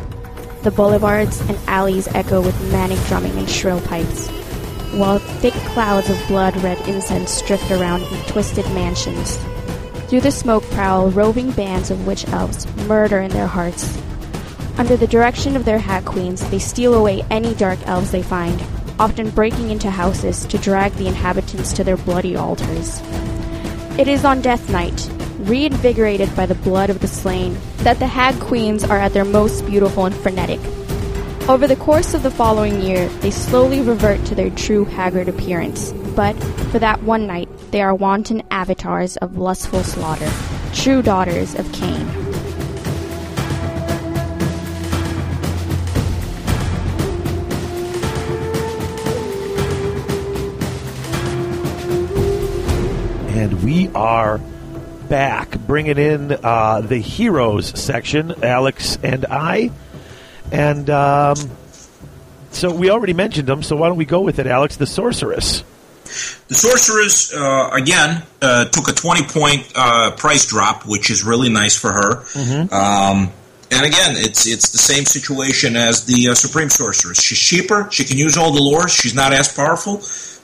The 0.64 0.72
boulevards 0.72 1.40
and 1.42 1.56
alleys 1.68 2.08
echo 2.08 2.40
with 2.42 2.72
manic 2.72 2.98
drumming 3.06 3.38
and 3.38 3.48
shrill 3.48 3.80
pipes, 3.82 4.26
while 4.96 5.20
thick 5.20 5.54
clouds 5.72 6.10
of 6.10 6.20
blood 6.26 6.56
red 6.56 6.80
incense 6.88 7.40
drift 7.42 7.70
around 7.70 8.02
in 8.02 8.20
twisted 8.22 8.64
mansions. 8.72 9.36
Through 10.08 10.22
the 10.22 10.32
smoke 10.32 10.64
prowl 10.70 11.08
roving 11.12 11.52
bands 11.52 11.92
of 11.92 12.04
witch 12.04 12.26
elves, 12.30 12.66
murder 12.88 13.20
in 13.20 13.30
their 13.30 13.46
hearts. 13.46 13.96
Under 14.76 14.96
the 14.96 15.06
direction 15.06 15.54
of 15.54 15.64
their 15.64 15.78
hag 15.78 16.04
queens, 16.04 16.44
they 16.50 16.58
steal 16.58 16.94
away 16.94 17.22
any 17.30 17.54
dark 17.54 17.78
elves 17.86 18.10
they 18.10 18.24
find, 18.24 18.60
often 18.98 19.30
breaking 19.30 19.70
into 19.70 19.90
houses 19.90 20.44
to 20.46 20.58
drag 20.58 20.92
the 20.92 21.06
inhabitants 21.06 21.72
to 21.74 21.84
their 21.84 21.96
bloody 21.96 22.36
altars. 22.36 23.00
It 23.98 24.08
is 24.08 24.24
on 24.24 24.42
Death 24.42 24.68
Night, 24.70 25.10
reinvigorated 25.38 26.34
by 26.36 26.46
the 26.46 26.54
blood 26.54 26.90
of 26.90 27.00
the 27.00 27.08
slain, 27.08 27.56
that 27.78 27.98
the 27.98 28.06
hag 28.06 28.38
queens 28.40 28.84
are 28.84 28.98
at 28.98 29.12
their 29.12 29.24
most 29.24 29.66
beautiful 29.66 30.06
and 30.06 30.14
frenetic. 30.14 30.60
Over 31.48 31.66
the 31.66 31.76
course 31.76 32.12
of 32.12 32.22
the 32.22 32.30
following 32.30 32.82
year, 32.82 33.08
they 33.20 33.30
slowly 33.30 33.80
revert 33.80 34.24
to 34.26 34.34
their 34.34 34.50
true 34.50 34.84
haggard 34.84 35.28
appearance, 35.28 35.92
but 36.16 36.32
for 36.72 36.78
that 36.80 37.02
one 37.04 37.26
night, 37.26 37.48
they 37.70 37.82
are 37.82 37.94
wanton 37.94 38.42
avatars 38.50 39.16
of 39.18 39.38
lustful 39.38 39.84
slaughter, 39.84 40.30
true 40.74 41.02
daughters 41.02 41.54
of 41.54 41.66
Khaine. 41.66 42.25
And 53.46 53.62
we 53.62 53.86
are 53.94 54.38
back, 55.08 55.56
bringing 55.56 55.98
in 55.98 56.32
uh, 56.32 56.80
the 56.80 56.98
heroes 56.98 57.80
section, 57.80 58.42
Alex 58.42 58.98
and 59.04 59.24
I. 59.24 59.70
And 60.50 60.90
um, 60.90 61.36
so 62.50 62.74
we 62.74 62.90
already 62.90 63.12
mentioned 63.12 63.46
them, 63.46 63.62
so 63.62 63.76
why 63.76 63.86
don't 63.86 63.98
we 63.98 64.04
go 64.04 64.20
with 64.22 64.40
it, 64.40 64.48
Alex? 64.48 64.78
The 64.78 64.86
Sorceress. 64.88 65.62
The 66.48 66.56
Sorceress, 66.56 67.32
uh, 67.32 67.70
again, 67.72 68.24
uh, 68.42 68.64
took 68.64 68.88
a 68.88 68.92
20 68.92 69.22
point 69.28 69.72
uh, 69.76 70.10
price 70.16 70.46
drop, 70.46 70.84
which 70.84 71.08
is 71.08 71.22
really 71.22 71.48
nice 71.48 71.76
for 71.76 71.92
her. 71.92 72.24
Um, 72.72 73.30
and 73.70 73.86
again, 73.86 74.16
it's 74.16 74.48
it's 74.48 74.70
the 74.70 74.78
same 74.78 75.04
situation 75.04 75.76
as 75.76 76.04
the 76.06 76.30
uh, 76.30 76.34
Supreme 76.34 76.68
Sorceress. 76.68 77.22
She's 77.22 77.38
cheaper. 77.38 77.86
She 77.92 78.02
can 78.02 78.18
use 78.18 78.36
all 78.36 78.50
the 78.50 78.58
lores. 78.58 79.00
She's 79.00 79.14
not 79.14 79.32
as 79.32 79.54
powerful. 79.54 80.02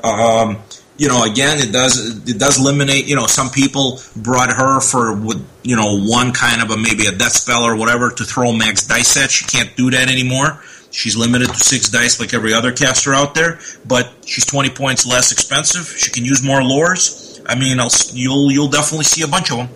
Um, 0.08 0.58
you 1.02 1.08
know, 1.08 1.24
again, 1.24 1.58
it 1.58 1.72
does 1.72 2.28
it 2.28 2.38
does 2.38 2.60
eliminate. 2.60 3.08
You 3.08 3.16
know, 3.16 3.26
some 3.26 3.50
people 3.50 3.98
brought 4.14 4.50
her 4.50 4.80
for 4.80 5.12
with 5.12 5.44
you 5.64 5.74
know 5.74 5.98
one 5.98 6.30
kind 6.32 6.62
of 6.62 6.70
a 6.70 6.76
maybe 6.76 7.06
a 7.06 7.10
death 7.10 7.32
spell 7.32 7.64
or 7.64 7.74
whatever 7.74 8.12
to 8.12 8.24
throw 8.24 8.52
max 8.52 8.86
dice 8.86 9.16
at. 9.16 9.32
She 9.32 9.44
can't 9.44 9.76
do 9.76 9.90
that 9.90 10.08
anymore. 10.08 10.62
She's 10.92 11.16
limited 11.16 11.48
to 11.48 11.56
six 11.56 11.88
dice 11.88 12.20
like 12.20 12.32
every 12.34 12.54
other 12.54 12.70
caster 12.70 13.12
out 13.12 13.34
there, 13.34 13.58
but 13.84 14.12
she's 14.24 14.46
twenty 14.46 14.70
points 14.70 15.04
less 15.04 15.32
expensive. 15.32 15.88
She 15.88 16.12
can 16.12 16.24
use 16.24 16.40
more 16.40 16.60
lores. 16.60 17.44
I 17.48 17.58
mean, 17.58 17.80
I'll, 17.80 17.90
you'll 18.12 18.52
you'll 18.52 18.68
definitely 18.70 19.06
see 19.06 19.22
a 19.22 19.26
bunch 19.26 19.50
of 19.50 19.56
them. 19.56 19.70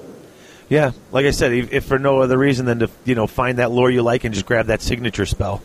Yeah, 0.68 0.92
like 1.10 1.26
I 1.26 1.32
said, 1.32 1.52
if, 1.52 1.72
if 1.72 1.86
for 1.86 1.98
no 1.98 2.20
other 2.20 2.38
reason 2.38 2.66
than 2.66 2.78
to 2.78 2.90
you 3.04 3.16
know 3.16 3.26
find 3.26 3.58
that 3.58 3.72
lore 3.72 3.90
you 3.90 4.02
like 4.02 4.22
and 4.22 4.32
just 4.32 4.46
grab 4.46 4.66
that 4.66 4.80
signature 4.80 5.26
spell. 5.26 5.60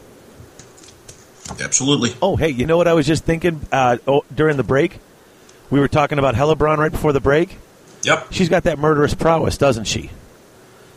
Absolutely. 1.61 2.15
Oh, 2.19 2.35
hey, 2.35 2.49
you 2.49 2.65
know 2.65 2.77
what 2.77 2.87
I 2.87 2.93
was 2.93 3.05
just 3.05 3.25
thinking 3.25 3.61
uh, 3.71 3.97
oh, 4.07 4.23
during 4.33 4.57
the 4.57 4.63
break? 4.63 4.99
We 5.71 5.79
were 5.79 5.87
talking 5.87 6.19
about 6.19 6.35
Hellebron 6.35 6.77
right 6.77 6.91
before 6.91 7.13
the 7.13 7.19
break. 7.19 7.57
Yep. 8.03 8.27
She's 8.31 8.49
got 8.49 8.63
that 8.63 8.77
murderous 8.77 9.13
prowess, 9.13 9.57
doesn't 9.57 9.85
she? 9.85 10.11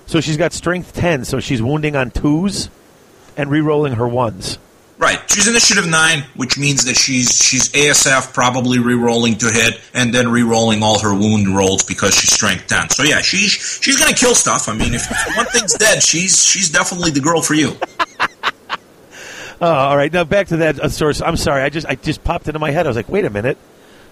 So 0.07 0.21
she's 0.21 0.37
got 0.37 0.53
strength 0.53 0.95
10, 0.95 1.25
so 1.25 1.41
she's 1.41 1.63
wounding 1.63 1.97
on 1.97 2.11
twos 2.11 2.69
and 3.37 3.51
re-rolling 3.51 3.95
her 3.95 4.07
ones. 4.07 4.59
Right. 4.99 5.19
She's 5.31 5.49
initiative 5.49 5.89
nine, 5.89 6.25
which 6.37 6.57
means 6.57 6.85
that 6.85 6.95
she's 6.97 7.37
she's 7.43 7.69
ASF 7.73 8.33
probably 8.33 8.79
re-rolling 8.79 9.37
to 9.39 9.51
hit 9.51 9.81
and 9.93 10.15
then 10.15 10.29
re-rolling 10.31 10.83
all 10.83 11.01
her 11.01 11.13
wound 11.13 11.49
rolls 11.55 11.83
because 11.85 12.15
she's 12.15 12.33
strength 12.33 12.69
ten. 12.69 12.89
So 12.91 13.03
yeah, 13.03 13.21
she's 13.21 13.51
she's 13.51 13.99
gonna 13.99 14.15
kill 14.15 14.37
stuff. 14.37 14.69
I 14.69 14.75
mean, 14.75 14.95
if 14.95 15.05
one 15.37 15.47
thing's 15.47 15.75
dead, 15.75 16.01
she's 16.01 16.45
she's 16.45 16.71
definitely 16.71 17.11
the 17.11 17.21
girl 17.21 17.43
for 17.43 17.55
you. 17.55 17.77
Oh, 19.61 19.67
all 19.67 19.97
right. 19.97 20.13
Now 20.13 20.23
back 20.23 20.47
to 20.49 20.59
that 20.59 20.79
uh, 20.79 20.89
source. 20.89 21.21
I'm 21.21 21.37
sorry. 21.37 21.63
I 21.63 21.71
just 21.71 21.89
I 21.89 21.97
just 21.97 22.23
popped 22.23 22.47
into 22.47 22.61
my 22.61 22.71
head. 22.71 22.87
I 22.87 22.89
was 22.89 22.97
like, 22.97 23.09
wait 23.09 23.25
a 23.25 23.31
minute. 23.31 23.59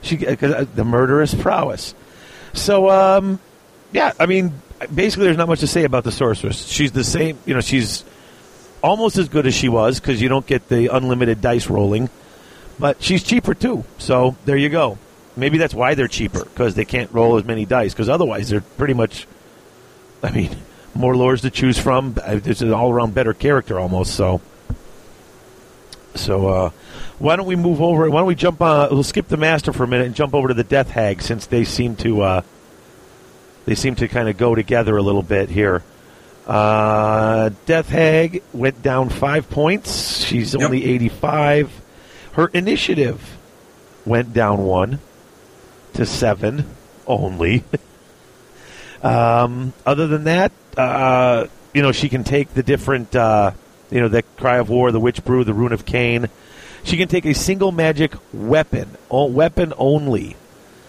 She 0.03 0.27
uh, 0.27 0.65
the 0.75 0.85
murderous 0.85 1.35
prowess. 1.35 1.95
So 2.53 2.91
um, 2.91 3.39
yeah. 3.93 4.13
I 4.19 4.27
mean, 4.27 4.53
basically, 4.93 5.25
there's 5.27 5.37
not 5.37 5.49
much 5.49 5.61
to 5.61 5.67
say 5.67 5.85
about 5.85 6.05
the 6.05 6.13
sorceress. 6.13 6.67
She's 6.67 6.93
the 6.93 7.05
same. 7.05 7.39
You 7.47 7.55
know, 7.55 7.61
she's 7.61 8.05
almost 8.83 9.17
as 9.17 9.29
good 9.29 9.47
as 9.47 9.55
she 9.55 9.69
was 9.69 10.01
because 10.01 10.21
you 10.21 10.29
don't 10.29 10.47
get 10.47 10.69
the 10.69 10.89
unlimited 10.95 11.41
dice 11.41 11.71
rolling. 11.71 12.11
But 12.79 13.03
she's 13.03 13.23
cheaper 13.23 13.55
too. 13.55 13.85
So 13.99 14.37
there 14.45 14.57
you 14.57 14.69
go. 14.69 14.99
Maybe 15.37 15.57
that's 15.57 15.75
why 15.75 15.95
they're 15.95 16.09
cheaper 16.09 16.45
because 16.45 16.75
they 16.75 16.85
can't 16.85 17.11
roll 17.13 17.37
as 17.39 17.45
many 17.45 17.65
dice. 17.65 17.93
Because 17.95 18.09
otherwise, 18.09 18.49
they're 18.49 18.61
pretty 18.61 18.95
much. 18.95 19.27
I 20.23 20.31
mean, 20.31 20.57
more 20.95 21.15
lores 21.15 21.43
to 21.43 21.51
choose 21.51 21.79
from. 21.79 22.17
Uh, 22.21 22.41
It's 22.45 22.61
an 22.61 22.73
all-around 22.73 23.15
better 23.15 23.35
character 23.35 23.79
almost. 23.79 24.15
So. 24.15 24.41
So 26.15 26.49
uh, 26.49 26.71
why 27.23 27.37
don't 27.37 27.47
we 27.47 27.55
move 27.55 27.81
over? 27.81 28.11
Why 28.11 28.19
don't 28.19 28.27
we 28.27 28.35
jump? 28.35 28.61
Uh, 28.61 28.89
we'll 28.91 29.05
skip 29.05 29.29
the 29.29 29.37
master 29.37 29.73
for 29.73 29.85
a 29.85 29.87
minute 29.87 30.07
and 30.07 30.15
jump 30.15 30.35
over 30.35 30.49
to 30.49 30.55
the 30.55 30.65
death 30.65 30.91
hag 30.91 31.23
since 31.23 31.47
they 31.47 31.63
seem 31.63 31.95
to 31.97 32.21
uh, 32.23 32.43
they 33.65 33.77
seem 33.77 33.95
to 33.97 34.09
kind 34.09 34.29
of 34.29 34.37
go 34.37 34.57
together 34.57 34.97
a 34.97 35.03
little 35.03 35.23
bit 35.23 35.49
here. 35.49 35.85
Uh, 36.49 37.51
death 37.65 37.89
hag 37.89 38.43
went 38.53 38.83
down 38.83 39.09
five 39.09 39.49
points. 39.49 40.25
She's 40.25 40.53
Yep. 40.55 40.63
only 40.65 40.85
eighty 40.85 41.09
five. 41.09 41.71
Her 42.33 42.49
initiative 42.49 43.39
went 44.05 44.33
down 44.33 44.65
one 44.65 44.99
to 45.95 46.05
seven 46.05 46.67
only. 47.07 47.63
um, 49.03 49.73
other 49.87 50.09
than 50.09 50.25
that, 50.25 50.51
uh, 50.77 51.47
you 51.73 51.83
know, 51.83 51.93
she 51.93 52.09
can 52.09 52.25
take 52.25 52.53
the 52.55 52.65
different, 52.65 53.15
uh, 53.15 53.53
you 53.93 54.01
know, 54.01 54.09
the 54.09 54.23
cry 54.23 54.59
of 54.59 54.69
war, 54.69 54.91
the 54.91 54.99
witch 54.99 55.25
brew, 55.25 55.45
the 55.45 55.55
rune 55.55 55.73
of 55.73 55.85
Khaine. 55.85 56.29
She 56.85 56.97
can 56.97 57.09
take 57.09 57.25
a 57.27 57.35
single 57.35 57.71
magic 57.73 58.13
weapon, 58.33 58.97
weapon 59.11 59.73
only. 59.79 60.37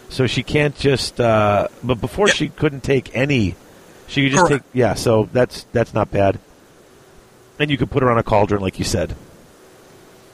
So 0.09 0.27
she 0.27 0.43
can't 0.43 0.75
just. 0.77 1.19
Uh, 1.19 1.67
but 1.83 1.99
before 2.01 2.27
Yep. 2.27 2.35
she 2.35 2.49
couldn't 2.49 2.81
take 2.83 3.15
any. 3.15 3.55
She 4.07 4.23
could 4.23 4.31
just 4.33 4.47
Correct. 4.47 4.65
take. 4.65 4.75
Yeah, 4.75 4.93
so 4.95 5.29
that's 5.33 5.65
that's 5.71 5.93
not 5.93 6.11
bad. 6.11 6.39
And 7.59 7.69
you 7.71 7.77
could 7.77 7.89
put 7.91 8.03
her 8.03 8.11
on 8.11 8.17
a 8.17 8.23
cauldron, 8.23 8.61
like 8.61 8.77
you 8.79 8.85
said. 8.85 9.15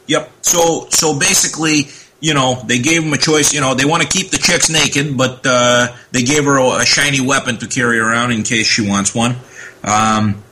Yep. 0.07 0.32
So 0.41 0.88
so 0.89 1.18
basically, 1.18 1.88
you 2.20 2.34
know, 2.34 2.62
they 2.66 2.80
gave 2.80 3.03
him 3.03 3.14
a 3.14 3.18
choice. 3.18 3.53
You 3.53 3.62
know, 3.62 3.74
they 3.76 3.86
want 3.86 4.01
to 4.03 4.10
keep 4.10 4.32
the 4.32 4.38
chicks 4.38 4.70
naked, 4.70 5.16
but 5.18 5.45
uh, 5.45 5.88
they 6.12 6.24
gave 6.24 6.45
her 6.45 6.57
a, 6.57 6.80
a 6.82 6.86
shiny 6.86 7.22
weapon 7.22 7.57
to 7.57 7.68
carry 7.68 7.99
around 7.99 8.32
in 8.32 8.43
case 8.43 8.66
she 8.68 8.88
wants 8.88 9.14
one. 9.16 9.36
Um, 9.84 10.43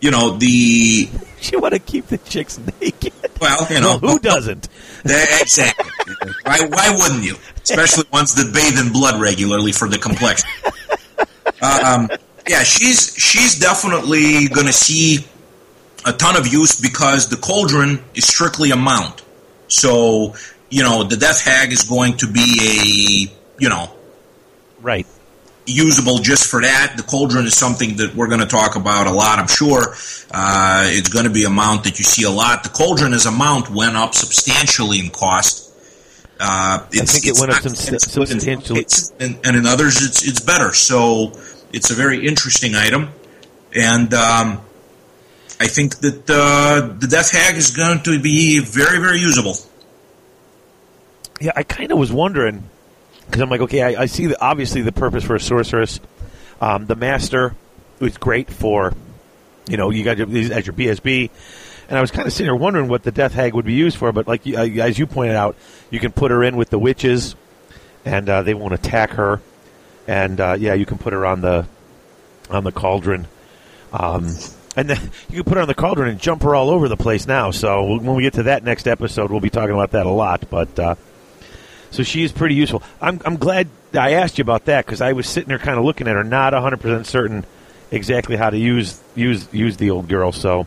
you 0.00 0.10
know, 0.12 0.36
the 0.36 1.08
She 1.40 1.56
want 1.56 1.74
to 1.74 1.80
keep 1.80 2.06
the 2.06 2.18
chicks 2.18 2.58
naked. 2.80 3.12
well, 3.40 3.66
you 3.70 3.80
know, 3.80 3.98
Well, 4.02 4.12
who 4.12 4.18
doesn't? 4.18 4.68
Exactly. 5.04 5.90
why, 6.42 6.58
why 6.68 6.96
wouldn't 6.98 7.24
you? 7.24 7.36
Especially 7.62 8.04
ones 8.12 8.34
that 8.34 8.52
bathe 8.52 8.78
in 8.84 8.92
blood 8.92 9.20
regularly 9.20 9.72
for 9.72 9.88
the 9.88 9.98
complexion. 9.98 10.48
Um, 11.62 12.08
yeah, 12.48 12.62
she's 12.62 13.14
she's 13.16 13.58
definitely 13.58 14.48
going 14.48 14.66
to 14.66 14.72
see 14.72 15.24
a 16.06 16.12
ton 16.12 16.36
of 16.36 16.46
use 16.46 16.80
because 16.80 17.28
the 17.28 17.36
cauldron 17.36 18.02
is 18.14 18.26
strictly 18.26 18.70
a 18.70 18.76
mount. 18.76 19.22
So 19.68 20.34
you 20.70 20.82
know 20.82 21.04
the 21.04 21.16
death 21.16 21.44
hag 21.44 21.72
is 21.72 21.84
going 21.84 22.16
to 22.18 22.26
be 22.26 23.28
a 23.30 23.62
you 23.62 23.68
know 23.68 23.90
Right. 24.80 25.06
Usable 25.68 26.18
just 26.18 26.50
for 26.50 26.62
that. 26.62 26.94
The 26.96 27.02
cauldron 27.02 27.46
is 27.46 27.56
something 27.56 27.96
that 27.98 28.14
we're 28.14 28.28
going 28.28 28.40
to 28.40 28.46
talk 28.46 28.76
about 28.76 29.06
a 29.06 29.12
lot, 29.12 29.38
I'm 29.38 29.48
sure. 29.48 29.94
Uh, 30.30 30.84
it's 30.88 31.08
going 31.08 31.24
to 31.24 31.30
be 31.30 31.44
a 31.44 31.50
mount 31.50 31.84
that 31.84 31.98
you 31.98 32.04
see 32.04 32.24
a 32.24 32.30
lot. 32.30 32.62
The 32.62 32.70
cauldron 32.70 33.12
as 33.12 33.26
a 33.26 33.30
mount 33.30 33.70
went 33.70 33.96
up 33.96 34.14
substantially 34.14 35.00
in 35.00 35.10
cost. 35.10 35.68
Uh, 36.40 36.86
it's, 36.92 37.12
think 37.12 37.26
it 37.26 37.40
went 37.40 37.52
up 37.52 37.64
not 37.64 37.76
subs- 37.76 37.92
expensive 37.92 38.30
in 38.30 38.40
some 38.40 38.76
substantially. 38.76 39.26
and, 39.26 39.46
and 39.46 39.56
in 39.56 39.66
others 39.66 40.00
it's 40.02 40.26
it's 40.26 40.38
better. 40.38 40.72
So 40.72 41.32
it's 41.72 41.90
a 41.90 41.94
very 41.94 42.26
interesting 42.26 42.76
item, 42.76 43.08
and 43.74 44.14
um, 44.14 44.60
I 45.60 45.66
think 45.66 45.96
that 45.96 46.30
uh, 46.30 46.94
the 46.96 47.08
Death 47.08 47.32
Hag 47.32 47.56
is 47.56 47.76
going 47.76 48.04
to 48.04 48.20
be 48.20 48.60
very 48.60 49.00
very 49.00 49.18
usable. 49.18 49.56
Yeah, 51.40 51.52
I 51.56 51.64
kind 51.64 51.90
of 51.90 51.98
was 51.98 52.12
wondering 52.12 52.68
because 53.28 53.42
I'm 53.42 53.50
like, 53.50 53.60
okay, 53.60 53.82
I, 53.82 54.02
I 54.02 54.06
see 54.06 54.26
the, 54.26 54.42
obviously 54.42 54.80
the 54.80 54.92
purpose 54.92 55.22
for 55.22 55.34
a 55.34 55.40
sorceress. 55.40 56.00
Um, 56.60 56.86
the 56.86 56.96
master 56.96 57.54
is 58.00 58.16
great 58.16 58.50
for 58.50 58.94
You 59.68 59.76
know, 59.76 59.90
you 59.90 60.02
got 60.02 60.16
your, 60.16 60.26
as 60.28 60.66
your 60.66 60.74
BSB, 60.74 61.30
and 61.88 61.98
I 61.98 62.00
was 62.00 62.10
kind 62.10 62.26
of 62.26 62.32
sitting 62.32 62.46
there 62.46 62.56
wondering 62.56 62.88
what 62.88 63.02
the 63.02 63.12
Death 63.12 63.34
Hag 63.34 63.54
would 63.54 63.66
be 63.66 63.74
used 63.74 63.96
for. 63.96 64.12
But 64.12 64.26
like 64.26 64.46
uh, 64.46 64.60
as 64.60 64.98
you 64.98 65.06
pointed 65.06 65.36
out, 65.36 65.56
you 65.90 66.00
can 66.00 66.10
put 66.10 66.30
her 66.30 66.42
in 66.42 66.56
with 66.56 66.70
the 66.70 66.78
witches, 66.78 67.34
and 68.04 68.28
uh, 68.28 68.42
they 68.42 68.54
won't 68.54 68.74
attack 68.74 69.10
her. 69.10 69.40
And 70.06 70.40
uh, 70.40 70.56
yeah, 70.58 70.74
you 70.74 70.86
can 70.86 70.98
put 70.98 71.12
her 71.12 71.26
on 71.26 71.42
the 71.42 71.66
on 72.50 72.64
the 72.64 72.72
cauldron. 72.72 73.26
Um, 73.92 74.34
and 74.76 74.88
then 74.88 75.10
you 75.28 75.42
can 75.42 75.44
put 75.44 75.54
her 75.56 75.62
on 75.62 75.68
the 75.68 75.74
cauldron 75.74 76.08
and 76.08 76.18
jump 76.18 76.42
her 76.42 76.54
all 76.54 76.70
over 76.70 76.88
the 76.88 76.96
place 76.96 77.26
now. 77.26 77.50
So 77.50 77.84
when 77.84 78.14
we 78.14 78.22
get 78.22 78.34
to 78.34 78.44
that 78.44 78.64
next 78.64 78.88
episode, 78.88 79.30
we'll 79.30 79.40
be 79.40 79.50
talking 79.50 79.74
about 79.74 79.92
that 79.92 80.06
a 80.06 80.10
lot. 80.10 80.48
But 80.48 80.78
uh, 80.78 80.94
so 81.90 82.02
she 82.02 82.22
is 82.22 82.32
pretty 82.32 82.54
useful. 82.54 82.82
I'm, 83.00 83.20
I'm 83.24 83.36
glad 83.36 83.68
I 83.94 84.12
asked 84.12 84.38
you 84.38 84.42
about 84.42 84.66
that 84.66 84.84
because 84.84 85.00
I 85.00 85.12
was 85.12 85.28
sitting 85.28 85.48
there 85.48 85.58
kind 85.58 85.78
of 85.78 85.84
looking 85.84 86.08
at 86.08 86.14
her, 86.14 86.24
not 86.24 86.52
100 86.52 86.80
percent 86.80 87.06
certain 87.06 87.46
exactly 87.90 88.36
how 88.36 88.50
to 88.50 88.58
use 88.58 89.00
use 89.14 89.48
use 89.52 89.76
the 89.76 89.90
old 89.90 90.08
girl. 90.08 90.32
So, 90.32 90.66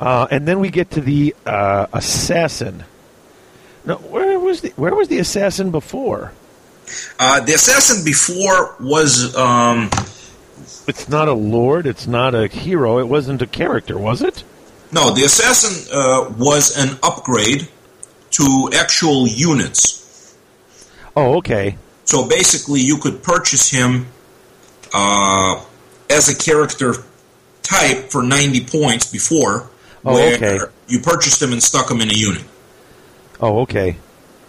uh, 0.00 0.26
and 0.30 0.46
then 0.46 0.60
we 0.60 0.70
get 0.70 0.90
to 0.92 1.00
the 1.00 1.34
uh, 1.46 1.86
assassin. 1.92 2.84
No, 3.84 3.96
where 3.96 4.38
was 4.38 4.60
the 4.60 4.70
where 4.70 4.94
was 4.94 5.08
the 5.08 5.18
assassin 5.18 5.70
before? 5.70 6.32
Uh, 7.18 7.40
the 7.40 7.54
assassin 7.54 8.04
before 8.04 8.74
was 8.80 9.34
um, 9.36 9.88
It's 10.86 11.08
not 11.08 11.28
a 11.28 11.32
lord. 11.32 11.86
It's 11.86 12.06
not 12.06 12.34
a 12.34 12.48
hero. 12.48 12.98
It 12.98 13.08
wasn't 13.08 13.40
a 13.42 13.46
character, 13.46 13.96
was 13.98 14.22
it? 14.22 14.44
no, 14.92 15.10
the 15.14 15.22
assassin 15.24 15.88
uh, 15.90 16.30
was 16.36 16.76
an 16.76 16.98
upgrade 17.02 17.66
to 18.32 18.70
actual 18.74 19.26
units. 19.26 20.01
Oh, 21.16 21.38
okay. 21.38 21.76
So 22.04 22.28
basically, 22.28 22.80
you 22.80 22.98
could 22.98 23.22
purchase 23.22 23.70
him 23.70 24.06
uh, 24.92 25.62
as 26.10 26.28
a 26.28 26.36
character 26.36 26.94
type 27.62 28.10
for 28.10 28.22
90 28.22 28.66
points 28.66 29.10
before, 29.10 29.70
Oh, 30.04 30.16
okay. 30.34 30.58
you 30.88 30.98
purchased 31.00 31.40
him 31.40 31.52
and 31.52 31.62
stuck 31.62 31.90
him 31.90 32.00
in 32.00 32.10
a 32.10 32.14
unit. 32.14 32.42
Oh, 33.40 33.60
okay. 33.60 33.96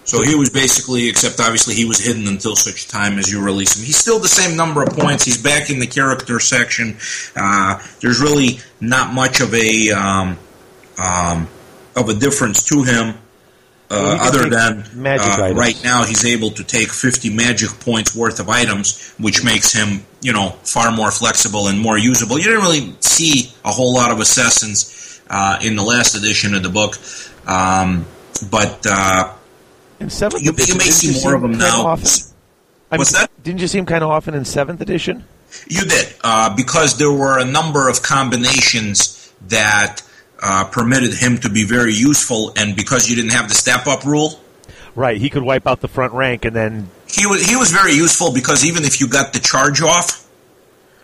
So 0.06 0.22
he 0.24 0.36
was 0.36 0.50
basically, 0.50 1.08
except 1.08 1.40
obviously 1.40 1.76
he 1.76 1.86
was 1.86 2.00
hidden 2.00 2.28
until 2.28 2.56
such 2.56 2.88
time 2.88 3.18
as 3.20 3.32
you 3.32 3.42
release 3.42 3.78
him. 3.78 3.86
He's 3.86 3.96
still 3.98 4.20
the 4.20 4.28
same 4.28 4.58
number 4.58 4.84
of 4.84 4.90
points. 4.90 5.24
He's 5.24 5.42
back 5.42 5.70
in 5.70 5.80
the 5.80 5.88
character 5.88 6.40
section. 6.40 6.98
Uh, 7.36 7.80
there's 8.02 8.20
really 8.20 8.60
not 8.82 9.14
much 9.14 9.40
of 9.40 9.54
a 9.54 9.92
um, 9.92 10.38
um, 10.98 11.48
of 11.96 12.10
a 12.10 12.14
difference 12.16 12.64
to 12.64 12.84
him. 12.84 13.16
Well, 13.94 14.12
Uh, 14.22 14.28
other 14.28 14.50
than 14.50 14.86
magic 14.96 15.38
uh, 15.40 15.54
right 15.54 15.80
now, 15.84 16.04
he's 16.04 16.26
able 16.26 16.52
to 16.52 16.64
take 16.64 16.90
50 16.90 17.30
magic 17.34 17.70
points 17.80 18.16
worth 18.16 18.40
of 18.40 18.50
items, 18.50 19.14
which 19.20 19.44
makes 19.44 19.72
him, 19.74 20.06
you 20.22 20.34
know, 20.34 20.50
far 20.64 20.92
more 20.92 21.12
flexible 21.12 21.68
and 21.68 21.80
more 21.80 21.98
usable. 21.98 22.38
You 22.38 22.46
didn't 22.46 22.62
really 22.62 22.96
see 23.00 23.52
a 23.64 23.72
whole 23.72 23.94
lot 23.94 24.12
of 24.12 24.20
assassins 24.20 25.22
uh, 25.30 25.60
in 25.62 25.76
the 25.76 25.84
last 25.84 26.16
edition 26.16 26.54
of 26.56 26.64
the 26.64 26.70
book, 26.70 26.98
um, 27.48 28.06
but 28.52 28.86
uh, 28.90 29.34
In 30.00 30.10
seventh 30.10 30.44
you, 30.44 30.52
you 30.58 30.76
may 30.76 30.92
see 30.92 31.22
more 31.24 31.36
of 31.36 31.42
them 31.42 31.58
now. 31.58 31.86
Often? 31.88 32.34
I 32.92 32.98
mean, 32.98 33.06
that? 33.14 33.30
Didn't 33.44 33.62
you 33.62 33.68
see 33.68 33.78
him 33.80 33.86
kind 33.86 34.04
of 34.04 34.10
often 34.12 34.34
in 34.34 34.46
seventh 34.46 34.82
edition? 34.82 35.24
You 35.68 35.86
did, 35.86 36.14
uh, 36.24 36.56
because 36.56 36.98
there 36.98 37.12
were 37.12 37.40
a 37.40 37.46
number 37.46 37.88
of 37.90 38.02
combinations 38.02 39.32
that 39.50 40.02
uh, 40.44 40.66
permitted 40.66 41.14
him 41.14 41.38
to 41.40 41.50
be 41.50 41.66
very 41.66 41.94
useful, 41.94 42.54
and 42.58 42.76
because 42.76 43.10
you 43.10 43.16
didn't 43.16 43.34
have 43.34 43.50
the 43.50 43.56
step 43.56 43.88
up 43.88 44.04
rule, 44.06 44.40
Right. 44.96 45.20
He 45.20 45.30
could 45.30 45.44
wipe 45.44 45.66
out 45.66 45.82
the 45.82 45.88
front 45.88 46.14
rank 46.14 46.46
and 46.46 46.56
then. 46.56 46.90
he 47.08 47.26
was 47.26 47.44
he 47.44 47.56
was 47.56 47.72
very 47.72 47.94
useful 47.94 48.32
because 48.32 48.64
even 48.64 48.84
if 48.84 49.02
you 49.02 49.08
got 49.08 49.34
the 49.34 49.40
charge 49.40 49.82
off, 49.82 50.30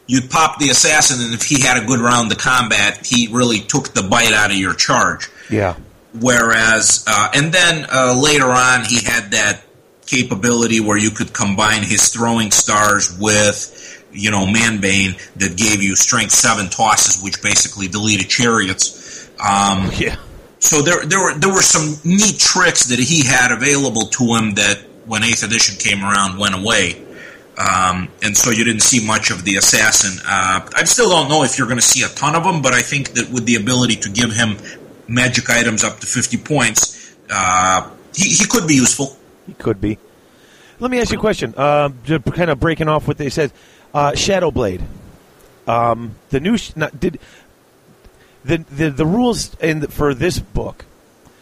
you'd 0.05 0.29
pop 0.29 0.59
the 0.59 0.69
assassin, 0.69 1.23
and 1.23 1.33
if 1.33 1.43
he 1.43 1.61
had 1.61 1.81
a 1.81 1.85
good 1.85 1.99
round 1.99 2.31
of 2.31 2.37
combat, 2.37 3.05
he 3.05 3.29
really 3.31 3.59
took 3.59 3.89
the 3.89 4.03
bite 4.03 4.33
out 4.33 4.51
of 4.51 4.57
your 4.57 4.73
charge. 4.73 5.29
Yeah. 5.49 5.75
Whereas, 6.19 7.03
uh, 7.07 7.31
and 7.35 7.53
then 7.53 7.85
uh, 7.91 8.19
later 8.19 8.47
on, 8.47 8.85
he 8.85 9.03
had 9.03 9.31
that 9.31 9.61
capability 10.07 10.79
where 10.79 10.97
you 10.97 11.11
could 11.11 11.31
combine 11.33 11.83
his 11.83 12.09
throwing 12.09 12.49
stars 12.49 13.15
with, 13.19 14.03
you 14.11 14.31
know, 14.31 14.47
Manbane 14.47 15.19
that 15.35 15.55
gave 15.55 15.83
you 15.83 15.95
strength 15.95 16.31
seven 16.31 16.69
tosses, 16.69 17.21
which 17.21 17.43
basically 17.43 17.87
deleted 17.87 18.27
chariots. 18.27 18.98
Um, 19.39 19.91
Yeah. 19.97 20.15
so 20.59 20.81
there, 20.81 21.05
there 21.05 21.19
were 21.19 21.33
there 21.37 21.49
were 21.53 21.61
some 21.61 21.95
neat 22.03 22.37
tricks 22.39 22.85
that 22.87 22.99
he 22.99 23.23
had 23.25 23.51
available 23.51 24.07
to 24.07 24.35
him 24.35 24.55
that 24.55 24.77
when 25.05 25.23
Eighth 25.23 25.43
Edition 25.43 25.77
came 25.77 26.03
around 26.03 26.37
went 26.39 26.55
away. 26.55 27.05
Um, 27.57 28.07
and 28.23 28.37
so 28.37 28.51
you 28.51 28.63
didn't 28.63 28.83
see 28.83 29.05
much 29.05 29.31
of 29.31 29.43
the 29.43 29.57
assassin. 29.57 30.21
Uh, 30.25 30.69
I 30.75 30.85
still 30.85 31.09
don't 31.09 31.27
know 31.27 31.43
if 31.43 31.57
you're 31.57 31.67
going 31.67 31.79
to 31.79 31.85
see 31.85 32.03
a 32.03 32.07
ton 32.07 32.33
of 32.35 32.43
them, 32.45 32.61
but 32.61 32.73
I 32.73 32.81
think 32.81 33.11
that 33.15 33.29
with 33.31 33.45
the 33.45 33.55
ability 33.55 33.97
to 33.97 34.09
give 34.09 34.31
him 34.31 34.55
magic 35.09 35.49
items 35.49 35.83
up 35.83 35.99
to 35.99 36.07
50 36.07 36.37
points, 36.37 37.13
uh, 37.29 37.89
he, 38.15 38.29
he 38.29 38.45
could 38.45 38.65
be 38.65 38.75
useful. 38.75 39.17
He 39.45 39.53
could 39.55 39.81
be. 39.81 39.97
Let 40.79 40.89
me 40.89 41.01
ask 41.01 41.11
you 41.11 41.17
a 41.17 41.21
question. 41.21 41.53
Uh, 41.57 41.89
just 42.05 42.23
kind 42.31 42.49
of 42.49 42.61
breaking 42.61 42.87
off 42.87 43.09
what 43.09 43.17
they 43.17 43.29
said. 43.29 43.51
Uh, 43.93 44.15
Shadow 44.15 44.51
Blade. 44.51 44.81
Um, 45.67 46.15
the 46.29 46.39
new 46.39 46.57
sh- 46.57 46.71
not, 46.77 46.97
did 46.97 47.19
the, 48.43 48.57
the 48.57 48.89
the 48.89 49.05
rules 49.05 49.55
in 49.55 49.81
the, 49.81 49.87
for 49.87 50.13
this 50.13 50.39
book. 50.39 50.85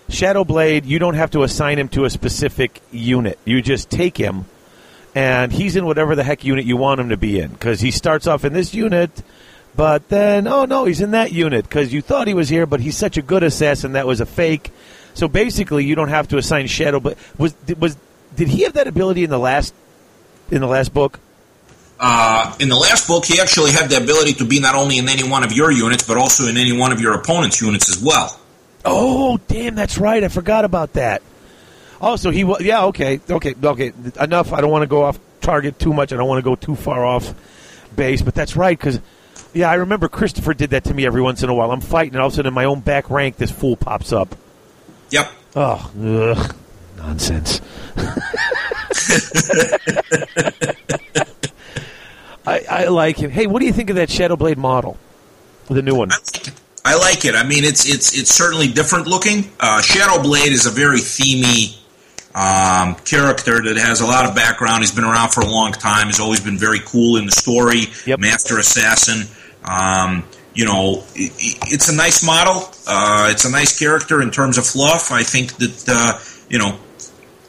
Shadow 0.09 0.45
Blade, 0.45 0.85
you 0.85 0.99
don't 0.99 1.15
have 1.15 1.31
to 1.31 1.43
assign 1.43 1.77
him 1.79 1.89
to 1.89 2.05
a 2.05 2.09
specific 2.09 2.81
unit. 2.91 3.37
You 3.43 3.61
just 3.61 3.89
take 3.89 4.15
him, 4.15 4.45
and 5.13 5.51
he's 5.51 5.75
in 5.75 5.85
whatever 5.85 6.15
the 6.15 6.23
heck 6.23 6.45
unit 6.45 6.65
you 6.65 6.77
want 6.77 7.01
him 7.01 7.09
to 7.09 7.17
be 7.17 7.39
in. 7.39 7.51
Because 7.51 7.81
he 7.81 7.91
starts 7.91 8.25
off 8.25 8.45
in 8.45 8.53
this 8.53 8.73
unit, 8.73 9.11
but 9.75 10.07
then 10.09 10.47
oh 10.47 10.65
no, 10.65 10.85
he's 10.85 11.01
in 11.01 11.11
that 11.11 11.31
unit 11.31 11.65
because 11.65 11.93
you 11.93 12.01
thought 12.01 12.27
he 12.27 12.33
was 12.33 12.49
here, 12.49 12.65
but 12.65 12.79
he's 12.79 12.97
such 12.97 13.17
a 13.17 13.21
good 13.21 13.43
assassin 13.43 13.93
that 13.93 14.07
was 14.07 14.21
a 14.21 14.25
fake. 14.25 14.71
So 15.13 15.27
basically, 15.27 15.85
you 15.85 15.95
don't 15.95 16.09
have 16.09 16.27
to 16.29 16.37
assign 16.37 16.67
Shadow 16.67 16.99
Blade. 16.99 17.17
Was 17.37 17.55
was 17.77 17.97
did 18.35 18.47
he 18.47 18.63
have 18.63 18.73
that 18.73 18.87
ability 18.87 19.23
in 19.23 19.29
the 19.29 19.39
last 19.39 19.73
in 20.49 20.61
the 20.61 20.67
last 20.67 20.93
book? 20.93 21.19
Uh, 21.99 22.55
in 22.59 22.69
the 22.69 22.75
last 22.75 23.07
book, 23.07 23.25
he 23.25 23.39
actually 23.39 23.71
had 23.71 23.89
the 23.89 23.97
ability 23.97 24.33
to 24.33 24.45
be 24.45 24.59
not 24.59 24.75
only 24.75 24.97
in 24.97 25.09
any 25.09 25.27
one 25.27 25.43
of 25.43 25.51
your 25.51 25.71
units, 25.71 26.05
but 26.05 26.17
also 26.17 26.47
in 26.47 26.57
any 26.57 26.77
one 26.77 26.91
of 26.91 27.01
your 27.01 27.13
opponent's 27.13 27.61
units 27.61 27.89
as 27.89 28.03
well. 28.03 28.39
Oh, 28.85 29.39
damn, 29.47 29.75
that's 29.75 29.97
right. 29.97 30.23
I 30.23 30.27
forgot 30.27 30.63
about 30.63 30.93
that. 30.93 31.21
Also, 31.99 32.29
he 32.29 32.43
was. 32.43 32.61
Yeah, 32.61 32.85
okay, 32.85 33.19
okay, 33.29 33.55
okay. 33.61 33.91
Enough. 34.19 34.53
I 34.53 34.61
don't 34.61 34.69
want 34.69 34.83
to 34.83 34.87
go 34.87 35.03
off 35.03 35.19
target 35.41 35.79
too 35.79 35.93
much. 35.93 36.13
I 36.13 36.17
don't 36.17 36.27
want 36.27 36.37
to 36.37 36.43
go 36.43 36.55
too 36.55 36.75
far 36.75 37.03
off 37.03 37.33
base. 37.95 38.21
But 38.21 38.35
that's 38.35 38.55
right, 38.55 38.77
because 38.77 39.01
yeah, 39.53 39.71
I 39.71 39.75
remember 39.75 40.07
Christopher 40.07 40.53
did 40.53 40.69
that 40.71 40.83
to 40.85 40.93
me 40.93 41.07
every 41.07 41.21
once 41.21 41.41
in 41.41 41.49
a 41.49 41.55
while. 41.55 41.71
I'm 41.71 41.81
fighting, 41.81 42.13
and 42.13 42.21
all 42.21 42.27
of 42.27 42.33
a 42.33 42.35
sudden 42.35 42.49
in 42.49 42.53
my 42.53 42.65
own 42.65 42.81
back 42.81 43.09
rank, 43.09 43.37
this 43.37 43.49
fool 43.49 43.75
pops 43.75 44.13
up. 44.13 44.35
Yep. 45.09 45.31
Oh, 45.55 45.91
ugh, 45.99 46.55
nonsense. 46.97 47.59
I, 52.47 52.65
I 52.69 52.85
like 52.87 53.17
him. 53.17 53.29
Hey, 53.29 53.45
what 53.47 53.59
do 53.59 53.65
you 53.65 53.73
think 53.73 53.89
of 53.89 53.97
that 53.97 54.09
Shadow 54.09 54.35
Blade 54.35 54.57
model? 54.57 54.97
The 55.69 55.81
new 55.81 55.95
one. 55.95 56.11
I 56.11 56.15
like 56.15 56.47
it. 56.47 56.53
I 56.85 56.95
like 56.97 57.25
it. 57.25 57.35
I 57.35 57.43
mean, 57.45 57.65
it's 57.65 57.85
it's 57.87 58.17
it's 58.17 58.33
certainly 58.33 58.67
different 58.69 59.07
looking. 59.07 59.51
Uh, 59.59 59.81
Shadow 59.81 60.21
Blade 60.23 60.53
is 60.53 60.65
a 60.65 60.71
very 60.71 60.99
themey 60.99 61.77
um, 62.33 62.95
character 63.03 63.61
that 63.61 63.75
has 63.77 63.99
a 64.01 64.05
lot 64.05 64.25
of 64.25 64.33
background. 64.35 64.79
He's 64.81 64.93
been 64.93 65.03
around 65.03 65.31
for 65.33 65.41
a 65.41 65.45
long 65.49 65.73
time. 65.73 66.07
He's 66.07 66.19
always 66.21 66.39
been 66.39 66.57
very 66.57 66.79
cool 66.79 67.17
in 67.17 67.25
the 67.25 67.31
story. 67.31 67.87
Yep. 68.05 68.19
Master 68.19 68.57
Assassin. 68.57 69.27
Um, 69.65 70.23
you 70.53 70.65
know, 70.65 71.03
i 71.15 71.23
i- 71.23 71.59
it's 71.67 71.89
a 71.89 71.95
nice 71.95 72.25
model. 72.25 72.71
Uh, 72.87 73.27
it's 73.31 73.43
a 73.43 73.51
nice 73.51 73.77
character 73.77 74.21
in 74.21 74.31
terms 74.31 74.57
of 74.57 74.65
fluff. 74.65 75.11
I 75.11 75.23
think 75.23 75.53
that 75.57 75.85
uh, 75.89 76.19
you 76.49 76.57
know, 76.59 76.79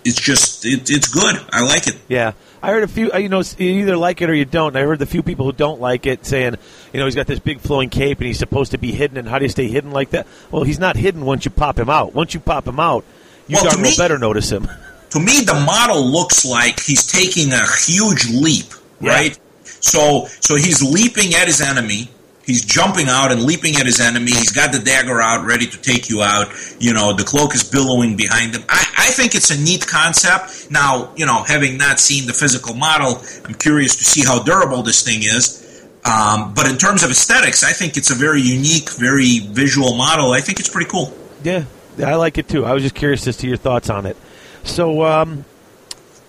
it's 0.05 0.21
just 0.21 0.67
it, 0.67 0.91
it's 0.91 1.07
good. 1.09 1.37
I 1.53 1.63
like 1.63 1.87
it. 1.87 1.97
Yeah, 2.09 2.33
I 2.63 2.69
heard 2.71 2.83
a 2.83 2.89
few. 2.89 3.13
uh, 3.13 3.19
You 3.19 3.29
know, 3.29 3.43
you 3.59 3.69
either 3.81 3.97
like 3.97 4.21
it 4.23 4.29
or 4.31 4.35
you 4.35 4.45
don't. 4.45 4.77
I 4.77 4.81
heard 4.83 4.99
the 4.99 5.07
few 5.07 5.23
people 5.23 5.47
who 5.47 5.53
don't 5.53 5.81
like 5.81 6.07
it 6.07 6.27
saying, 6.27 6.57
you 6.93 6.99
know, 7.01 7.07
he's 7.07 7.15
got 7.15 7.27
this 7.27 7.39
big 7.39 7.61
flowing 7.61 7.89
cape 7.91 8.19
and 8.19 8.27
he's 8.27 8.39
supposed 8.39 8.73
to 8.73 8.79
be 8.79 8.93
hidden. 8.93 9.17
And 9.17 9.29
how 9.29 9.39
do 9.39 9.45
you 9.45 9.49
stay 9.51 9.69
hidden 9.69 9.91
like 9.93 10.11
that? 10.11 10.27
Well, 10.51 10.65
he's 10.65 10.79
not 10.79 10.97
hidden 10.97 11.25
once 11.25 11.45
you 11.45 11.51
pop 11.51 11.79
him 11.79 11.89
out. 11.91 12.15
Once 12.15 12.35
you 12.35 12.41
pop 12.41 12.67
him 12.67 12.81
out, 12.81 13.05
you 13.47 13.57
Well, 13.57 13.71
darn 13.71 13.83
well 13.83 13.95
better 13.97 14.19
notice 14.19 14.51
him. 14.51 14.67
to 15.11 15.19
me 15.21 15.41
the 15.41 15.55
model 15.65 16.05
looks 16.05 16.45
like 16.45 16.81
he's 16.81 17.07
taking 17.07 17.51
a 17.53 17.67
huge 17.87 18.29
leap 18.31 18.67
Yeah. 19.01 19.13
right 19.13 19.39
so 19.65 20.27
so 20.41 20.55
he's 20.57 20.83
leaping 20.83 21.33
at 21.35 21.47
his 21.47 21.63
enemy 21.63 22.11
he's 22.49 22.65
jumping 22.65 23.07
out 23.09 23.31
and 23.31 23.45
leaping 23.45 23.77
at 23.77 23.87
his 23.87 24.01
enemy. 24.01 24.33
He's 24.33 24.51
got 24.51 24.73
the 24.73 24.81
dagger 24.81 25.21
out 25.21 25.47
ready 25.47 25.67
to 25.67 25.79
take 25.81 26.09
you 26.09 26.23
out. 26.23 26.49
You 26.81 26.95
know 26.95 27.13
the 27.13 27.23
cloak 27.23 27.55
is 27.55 27.63
billowing 27.63 28.17
behind 28.17 28.57
him. 28.57 28.65
I, 28.69 28.81
I 28.99 29.11
think 29.13 29.37
it's 29.37 29.51
a 29.53 29.61
neat 29.61 29.87
concept. 29.87 30.71
Now 30.73 31.13
you 31.15 31.27
know 31.27 31.45
having 31.45 31.77
not 31.77 32.01
seen 32.01 32.27
the 32.27 32.33
physical 32.33 32.75
model 32.75 33.23
i'm 33.45 33.55
curious 33.55 33.97
to 33.97 34.05
see 34.05 34.25
how 34.25 34.43
durable 34.43 34.83
this 34.83 35.05
thing 35.05 35.23
is. 35.23 35.65
Um, 36.05 36.55
but 36.55 36.67
in 36.67 36.79
terms 36.79 37.03
of 37.03 37.11
aesthetics 37.11 37.63
i 37.65 37.73
think 37.73 37.97
it's 37.97 38.11
a 38.11 38.15
very 38.15 38.41
unique 38.41 38.91
very 38.91 39.41
visual 39.41 39.95
model. 39.97 40.33
I 40.33 40.41
think 40.41 40.59
it's 40.59 40.69
pretty 40.69 40.91
cool. 40.91 41.13
Yeah, 41.45 41.65
I 42.05 42.17
like 42.17 42.39
it 42.39 42.49
too. 42.49 42.65
I 42.65 42.73
was 42.73 42.83
just 42.83 42.95
curious 42.95 43.27
as 43.29 43.37
to 43.39 43.47
your 43.47 43.59
thoughts 43.59 43.91
on 43.91 44.07
it. 44.07 44.17
So, 44.65 45.05
um, 45.05 45.45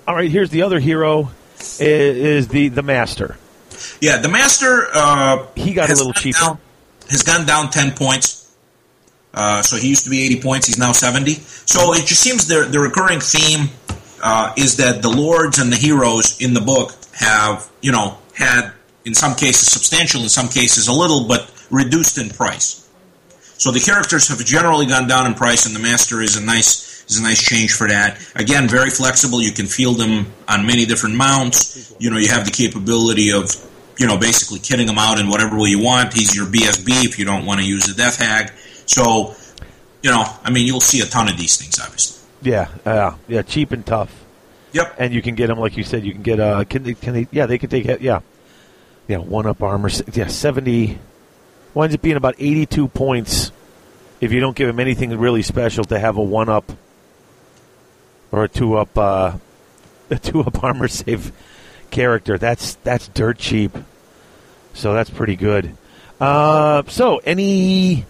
all 0.08 0.16
right, 0.16 0.30
here's 0.30 0.50
the 0.50 0.64
other 0.64 0.80
hero 0.80 1.32
is, 1.60 1.82
is 1.82 2.48
the 2.50 2.70
the 2.70 2.84
master. 2.84 3.38
Yeah, 4.02 4.18
the 4.18 4.30
master. 4.30 4.88
Uh, 4.94 5.48
He 5.56 5.74
got 5.74 5.90
a 5.90 5.94
little 5.96 6.14
cheaper. 6.14 6.40
down- 6.40 6.60
has 7.10 7.24
gone 7.24 7.46
down 7.46 7.70
10 7.72 7.92
points. 7.92 8.46
Uh, 9.34 9.62
so 9.62 9.78
he 9.78 9.90
used 9.90 10.04
to 10.04 10.10
be 10.10 10.24
80 10.24 10.42
points. 10.42 10.68
He's 10.68 10.78
now 10.78 10.92
70. 10.92 11.34
So 11.66 11.94
it 11.94 12.06
just 12.06 12.22
seems 12.22 12.48
the, 12.48 12.66
the 12.66 12.80
recurring 12.80 13.20
theme 13.20 13.70
uh, 14.24 14.54
is 14.58 14.78
that 14.78 15.02
the 15.02 15.10
lords 15.10 15.58
and 15.60 15.72
the 15.72 15.78
heroes 15.78 16.40
in 16.42 16.54
the 16.54 16.62
book 16.62 16.94
have, 17.14 17.70
you 17.82 17.92
know, 17.92 18.18
had 18.36 18.72
in 19.06 19.14
some 19.16 19.34
cases 19.36 19.72
substantial, 19.72 20.22
in 20.22 20.30
some 20.30 20.48
cases 20.50 20.88
a 20.88 20.94
little, 20.94 21.28
but 21.28 21.50
reduced 21.72 22.18
in 22.18 22.30
price. 22.30 22.88
So 23.58 23.72
the 23.72 23.80
characters 23.80 24.28
have 24.30 24.44
generally 24.46 24.86
gone 24.86 25.08
down 25.08 25.26
in 25.26 25.34
price, 25.34 25.66
and 25.66 25.76
the 25.76 25.80
master 25.80 26.22
is 26.22 26.38
a 26.38 26.44
nice 26.44 26.88
is 27.10 27.18
a 27.18 27.24
nice 27.24 27.42
change 27.42 27.74
for 27.74 27.88
that. 27.88 28.20
Again, 28.36 28.68
very 28.70 28.92
flexible. 28.92 29.42
You 29.42 29.52
can 29.52 29.66
field 29.66 29.98
them 29.98 30.28
on 30.48 30.66
many 30.68 30.86
different 30.86 31.16
mounts. 31.16 31.92
You 32.00 32.12
know, 32.12 32.18
you 32.18 32.30
have 32.30 32.46
the 32.46 32.52
capability 32.52 33.32
of 33.34 33.50
you 34.00 34.08
know 34.08 34.18
basically 34.18 34.60
kidding 34.60 34.88
them 34.88 34.98
out 34.98 35.20
in 35.20 35.30
whatever 35.30 35.58
way 35.58 35.70
you 35.70 35.84
want. 35.84 36.14
He's 36.14 36.36
your 36.36 36.48
BSB 36.48 37.06
if 37.06 37.20
you 37.20 37.26
don't 37.26 37.46
want 37.46 37.60
to 37.60 37.66
use 37.66 37.86
the 37.86 37.94
Death 37.94 38.18
Hag. 38.18 38.52
So, 38.86 39.36
you 40.02 40.10
know, 40.10 40.26
I 40.44 40.50
mean, 40.50 40.66
you'll 40.66 40.82
see 40.82 41.02
a 41.02 41.06
ton 41.06 41.30
of 41.30 41.38
these 41.38 41.58
things, 41.58 41.80
obviously. 41.80 42.28
Yeah, 42.42 42.70
uh, 42.86 43.16
yeah, 43.28 43.44
cheap 43.44 43.72
and 43.72 43.86
tough. 43.86 44.16
Yep. 44.72 44.96
And 44.98 45.14
you 45.14 45.22
can 45.22 45.36
get 45.36 45.48
them, 45.48 45.60
like 45.60 45.78
you 45.78 45.84
said, 45.84 46.04
you 46.04 46.14
can 46.14 46.24
get. 46.24 46.40
Uh, 46.40 46.64
can 46.64 46.84
they? 46.84 46.94
Can 46.96 47.14
they? 47.14 47.28
Yeah, 47.32 47.46
they 47.46 47.58
can 47.58 47.70
take. 47.70 47.86
Yeah, 48.02 48.22
yeah, 49.08 49.18
one 49.18 49.46
up 49.46 49.62
armor. 49.62 49.90
Yeah, 50.14 50.28
seventy. 50.28 50.98
Winds 51.74 51.94
up 51.94 52.02
being 52.02 52.16
about 52.16 52.36
eighty-two 52.40 52.88
points 52.88 53.52
if 54.22 54.32
you 54.32 54.40
don't 54.40 54.56
give 54.56 54.68
him 54.68 54.80
anything 54.80 55.18
really 55.18 55.42
special 55.42 55.84
to 55.86 56.00
have 56.00 56.18
a 56.18 56.22
one 56.22 56.50
up 56.50 56.72
or 58.32 58.44
a 58.44 58.50
two 58.50 58.76
up, 58.76 58.98
uh, 58.98 59.34
a 60.10 60.20
two 60.20 60.42
up 60.42 60.64
armor 60.64 60.88
save 60.88 61.32
character. 61.92 62.38
That's 62.38 62.76
that's 62.84 63.08
dirt 63.10 63.38
cheap. 63.38 63.76
So 64.74 64.94
that's 64.94 65.10
pretty 65.10 65.36
good. 65.36 65.76
Uh, 66.20 66.84
so 66.88 67.18
any 67.26 68.06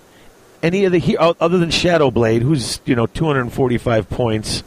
any 0.62 0.86
of 0.86 0.92
the 0.92 1.00
he- 1.00 1.18
other 1.18 1.58
than 1.58 1.72
Shadow 1.72 2.12
Blade, 2.12 2.42
who's 2.42 2.80
you 2.86 2.96
know 2.96 3.06
245 3.08 4.10
points, 4.10 4.64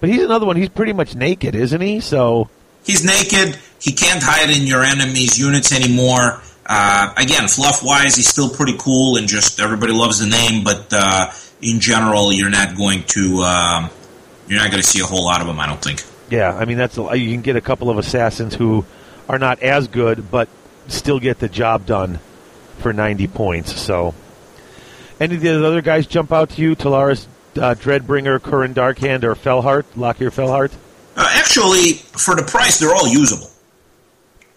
but 0.00 0.08
he's 0.08 0.22
another 0.22 0.46
one. 0.46 0.56
He's 0.56 0.68
pretty 0.68 0.92
much 0.92 1.14
naked, 1.14 1.54
isn't 1.54 1.80
he? 1.80 2.00
So 2.00 2.48
he's 2.84 3.04
naked. 3.04 3.58
He 3.80 3.92
can't 3.92 4.22
hide 4.22 4.50
in 4.50 4.66
your 4.66 4.82
enemy's 4.82 5.38
units 5.38 5.72
anymore. 5.72 6.40
Uh, 6.66 7.12
again, 7.16 7.48
fluff 7.48 7.82
wise, 7.82 8.14
he's 8.16 8.28
still 8.28 8.50
pretty 8.50 8.76
cool, 8.78 9.16
and 9.16 9.26
just 9.26 9.58
everybody 9.60 9.92
loves 9.92 10.18
the 10.18 10.26
name. 10.26 10.64
But 10.64 10.86
uh, 10.92 11.30
in 11.62 11.80
general, 11.80 12.32
you're 12.32 12.50
not 12.50 12.76
going 12.76 13.04
to 13.04 13.38
um, 13.42 13.90
you're 14.48 14.58
not 14.60 14.70
going 14.70 14.82
to 14.82 14.88
see 14.88 15.00
a 15.00 15.04
whole 15.04 15.24
lot 15.24 15.40
of 15.40 15.46
them. 15.46 15.58
I 15.60 15.66
don't 15.66 15.82
think. 15.82 16.02
Yeah, 16.30 16.54
I 16.54 16.64
mean 16.64 16.78
that's 16.78 16.98
a, 16.98 17.16
you 17.16 17.32
can 17.32 17.42
get 17.42 17.56
a 17.56 17.60
couple 17.60 17.90
of 17.90 17.98
assassins 17.98 18.54
who 18.54 18.84
are 19.28 19.38
not 19.38 19.62
as 19.62 19.88
good, 19.88 20.30
but 20.30 20.48
still 20.88 21.18
get 21.20 21.38
the 21.38 21.48
job 21.48 21.86
done 21.86 22.20
for 22.78 22.92
90 22.92 23.26
points. 23.28 23.78
So 23.80 24.14
any 25.20 25.36
of 25.36 25.40
the 25.40 25.66
other 25.66 25.82
guys 25.82 26.06
jump 26.06 26.32
out 26.32 26.50
to 26.50 26.62
you? 26.62 26.76
Tullaris, 26.76 27.26
uh, 27.56 27.74
Dreadbringer, 27.74 28.38
Kouran 28.38 28.74
Darkhand, 28.74 29.24
or 29.24 29.34
Fellheart, 29.34 29.84
Lokhir 29.96 30.30
Fellheart? 30.30 30.72
Uh, 31.16 31.28
actually, 31.34 31.94
for 31.94 32.36
the 32.36 32.44
price, 32.44 32.78
they're 32.78 32.94
all 32.94 33.08
usable. 33.08 33.50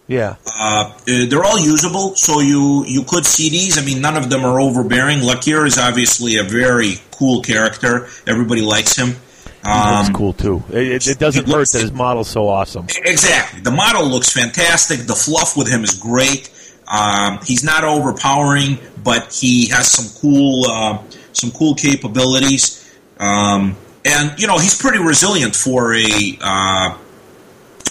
Yeah, 0.07 0.35
uh, 0.59 0.93
they're 1.05 1.43
all 1.43 1.59
usable. 1.59 2.15
So 2.15 2.41
you 2.41 2.83
you 2.85 3.03
could 3.03 3.25
see 3.25 3.49
these. 3.49 3.77
I 3.77 3.85
mean, 3.85 4.01
none 4.01 4.17
of 4.17 4.29
them 4.29 4.43
are 4.43 4.59
overbearing. 4.59 5.19
Lokhir 5.19 5.65
is 5.65 5.77
obviously 5.77 6.37
a 6.37 6.43
very 6.43 6.95
cool 7.11 7.41
character. 7.41 8.09
Everybody 8.27 8.61
likes 8.61 8.97
him. 8.97 9.15
Um, 9.63 9.97
looks 9.97 10.09
cool 10.15 10.33
too. 10.33 10.63
It, 10.69 11.07
it 11.07 11.19
doesn't 11.19 11.47
hurt 11.47 11.71
that 11.71 11.81
his 11.81 11.91
model's 11.91 12.29
so 12.29 12.47
awesome. 12.47 12.87
Exactly. 13.03 13.61
The 13.61 13.71
model 13.71 14.07
looks 14.07 14.31
fantastic. 14.31 15.01
The 15.01 15.15
fluff 15.15 15.55
with 15.55 15.69
him 15.69 15.83
is 15.83 15.93
great. 15.99 16.49
Um, 16.87 17.39
he's 17.45 17.63
not 17.63 17.83
overpowering, 17.83 18.79
but 19.03 19.33
he 19.33 19.67
has 19.69 19.87
some 19.87 20.21
cool 20.21 20.65
uh, 20.65 21.03
some 21.33 21.51
cool 21.51 21.75
capabilities. 21.75 22.77
Um, 23.19 23.77
and 24.03 24.39
you 24.39 24.47
know 24.47 24.57
he's 24.57 24.79
pretty 24.79 24.99
resilient 24.99 25.55
for 25.55 25.93
a 25.93 26.37
uh, 26.41 26.97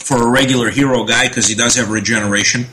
for 0.00 0.26
a 0.26 0.30
regular 0.30 0.70
hero 0.70 1.04
guy 1.04 1.28
because 1.28 1.46
he 1.46 1.54
does 1.54 1.76
have 1.76 1.90
regeneration, 1.90 2.66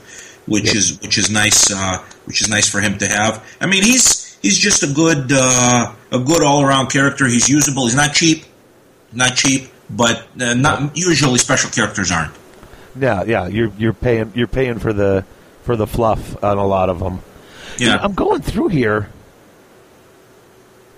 which 0.47 0.65
yep. 0.65 0.75
is 0.75 0.99
which 1.01 1.17
is 1.17 1.29
nice. 1.29 1.71
Uh, 1.71 2.03
which 2.27 2.41
is 2.41 2.49
nice 2.49 2.69
for 2.69 2.81
him 2.81 2.97
to 2.97 3.07
have. 3.07 3.43
I 3.59 3.65
mean, 3.65 3.83
he's 3.83 4.37
he's 4.41 4.59
just 4.59 4.83
a 4.83 4.93
good 4.93 5.31
uh, 5.31 5.93
a 6.11 6.19
good 6.19 6.43
all 6.43 6.63
around 6.63 6.87
character. 6.87 7.25
He's 7.25 7.49
usable. 7.49 7.85
He's 7.85 7.95
not 7.95 8.13
cheap, 8.13 8.43
not 9.17 9.35
cheap, 9.35 9.69
but 9.89 10.25
uh, 10.39 10.53
not 10.53 10.95
usually 10.95 11.39
special 11.39 11.69
characters 11.71 12.11
aren't. 12.11 12.33
Yeah, 12.97 13.23
yeah. 13.23 13.47
You're 13.47 13.71
you're 13.77 13.93
paying 13.93 14.31
you're 14.35 14.47
paying 14.47 14.79
for 14.79 14.93
the 14.93 15.25
for 15.63 15.75
the 15.75 15.87
fluff 15.87 16.41
on 16.43 16.57
a 16.57 16.65
lot 16.65 16.89
of 16.89 16.99
them. 16.99 17.21
Yeah, 17.77 17.87
you 17.87 17.93
know, 17.93 17.99
I'm 18.03 18.13
going 18.13 18.41
through 18.41 18.69
here. 18.69 19.09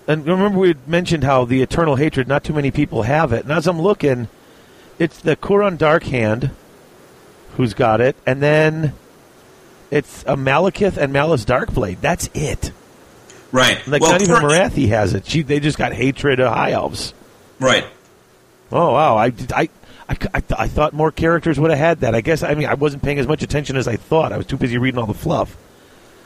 And 0.07 0.25
remember, 0.25 0.57
we 0.57 0.75
mentioned 0.87 1.23
how 1.23 1.45
the 1.45 1.61
eternal 1.61 1.95
hatred. 1.95 2.27
Not 2.27 2.43
too 2.43 2.53
many 2.53 2.71
people 2.71 3.03
have 3.03 3.31
it. 3.31 3.43
And 3.43 3.51
as 3.51 3.67
I'm 3.67 3.81
looking, 3.81 4.27
it's 4.97 5.19
the 5.19 5.35
Kouran 5.35 5.77
Darkhand 5.77 6.51
who's 7.55 7.73
got 7.73 8.01
it, 8.01 8.15
and 8.25 8.41
then 8.41 8.93
it's 9.91 10.23
a 10.23 10.35
Malekith 10.35 10.97
and 10.97 11.11
Malus 11.13 11.45
Darkblade. 11.45 11.99
That's 12.01 12.29
it. 12.33 12.71
Right. 13.51 13.85
Like 13.87 14.01
well, 14.01 14.11
not 14.11 14.21
even 14.21 14.35
Morathi 14.35 14.89
has 14.89 15.13
it. 15.13 15.25
She, 15.25 15.41
they 15.41 15.59
just 15.59 15.77
got 15.77 15.91
hatred 15.93 16.39
of 16.39 16.53
high 16.53 16.71
elves. 16.71 17.13
Right. 17.59 17.85
Oh 18.71 18.93
wow! 18.93 19.17
I, 19.17 19.33
I, 19.55 19.69
I, 20.07 20.17
I, 20.33 20.43
I 20.57 20.67
thought 20.67 20.93
more 20.93 21.11
characters 21.11 21.59
would 21.59 21.71
have 21.71 21.79
had 21.79 21.99
that. 22.01 22.15
I 22.15 22.21
guess 22.21 22.43
I 22.43 22.53
mean 22.55 22.67
I 22.67 22.75
wasn't 22.75 23.03
paying 23.03 23.19
as 23.19 23.27
much 23.27 23.43
attention 23.43 23.77
as 23.77 23.87
I 23.87 23.95
thought. 23.95 24.31
I 24.31 24.37
was 24.37 24.45
too 24.45 24.57
busy 24.57 24.77
reading 24.77 24.99
all 24.99 25.07
the 25.07 25.13
fluff. 25.13 25.57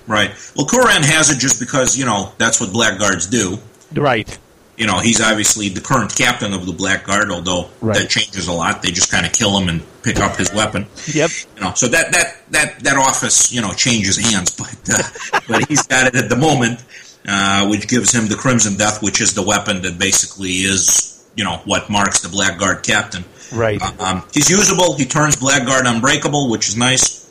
Right. 0.05 0.31
Well, 0.55 0.67
Kouran 0.67 1.03
has 1.05 1.29
it 1.29 1.39
just 1.39 1.59
because 1.59 1.97
you 1.97 2.05
know 2.05 2.33
that's 2.37 2.59
what 2.59 2.71
blackguards 2.71 3.27
do. 3.27 3.57
Right 3.93 4.37
you 4.77 4.87
know, 4.87 4.99
he's 4.99 5.21
obviously 5.21 5.69
the 5.69 5.81
current 5.81 6.15
captain 6.15 6.53
of 6.53 6.65
the 6.65 6.71
Blackguard, 6.71 7.29
although 7.29 7.69
right. 7.79 7.97
that 7.97 8.09
changes 8.09 8.47
a 8.47 8.53
lot. 8.53 8.81
They 8.81 8.91
just 8.91 9.11
kind 9.11 9.25
of 9.25 9.31
kill 9.31 9.57
him 9.59 9.69
and 9.69 9.83
pick 10.01 10.19
up 10.19 10.35
his 10.35 10.51
weapon. 10.53 10.87
Yep. 11.13 11.29
You 11.55 11.61
know, 11.61 11.73
so 11.75 11.87
that 11.89 12.11
that 12.11 12.37
that 12.51 12.79
that 12.79 12.97
office, 12.97 13.51
you 13.51 13.61
know, 13.61 13.71
changes 13.73 14.17
hands, 14.17 14.51
but 14.57 14.75
uh, 14.91 15.39
but 15.47 15.67
he's 15.67 15.85
got 15.85 16.07
it 16.07 16.15
at 16.15 16.29
the 16.29 16.35
moment, 16.35 16.83
uh, 17.27 17.67
which 17.67 17.87
gives 17.87 18.13
him 18.13 18.27
the 18.27 18.35
Crimson 18.35 18.75
Death, 18.75 19.03
which 19.03 19.21
is 19.21 19.35
the 19.35 19.43
weapon 19.43 19.83
that 19.83 19.99
basically 19.99 20.63
is, 20.63 21.12
you 21.35 21.43
know, 21.43 21.57
what 21.65 21.89
marks 21.89 22.21
the 22.21 22.29
Blackguard 22.29 22.83
captain. 22.83 23.25
Right. 23.53 23.81
Uh, 23.81 23.91
um, 23.99 24.23
he's 24.33 24.49
usable. 24.49 24.95
He 24.95 25.05
turns 25.05 25.35
Blackguard 25.35 25.85
unbreakable, 25.85 26.49
which 26.49 26.67
is 26.67 26.77
nice 26.77 27.23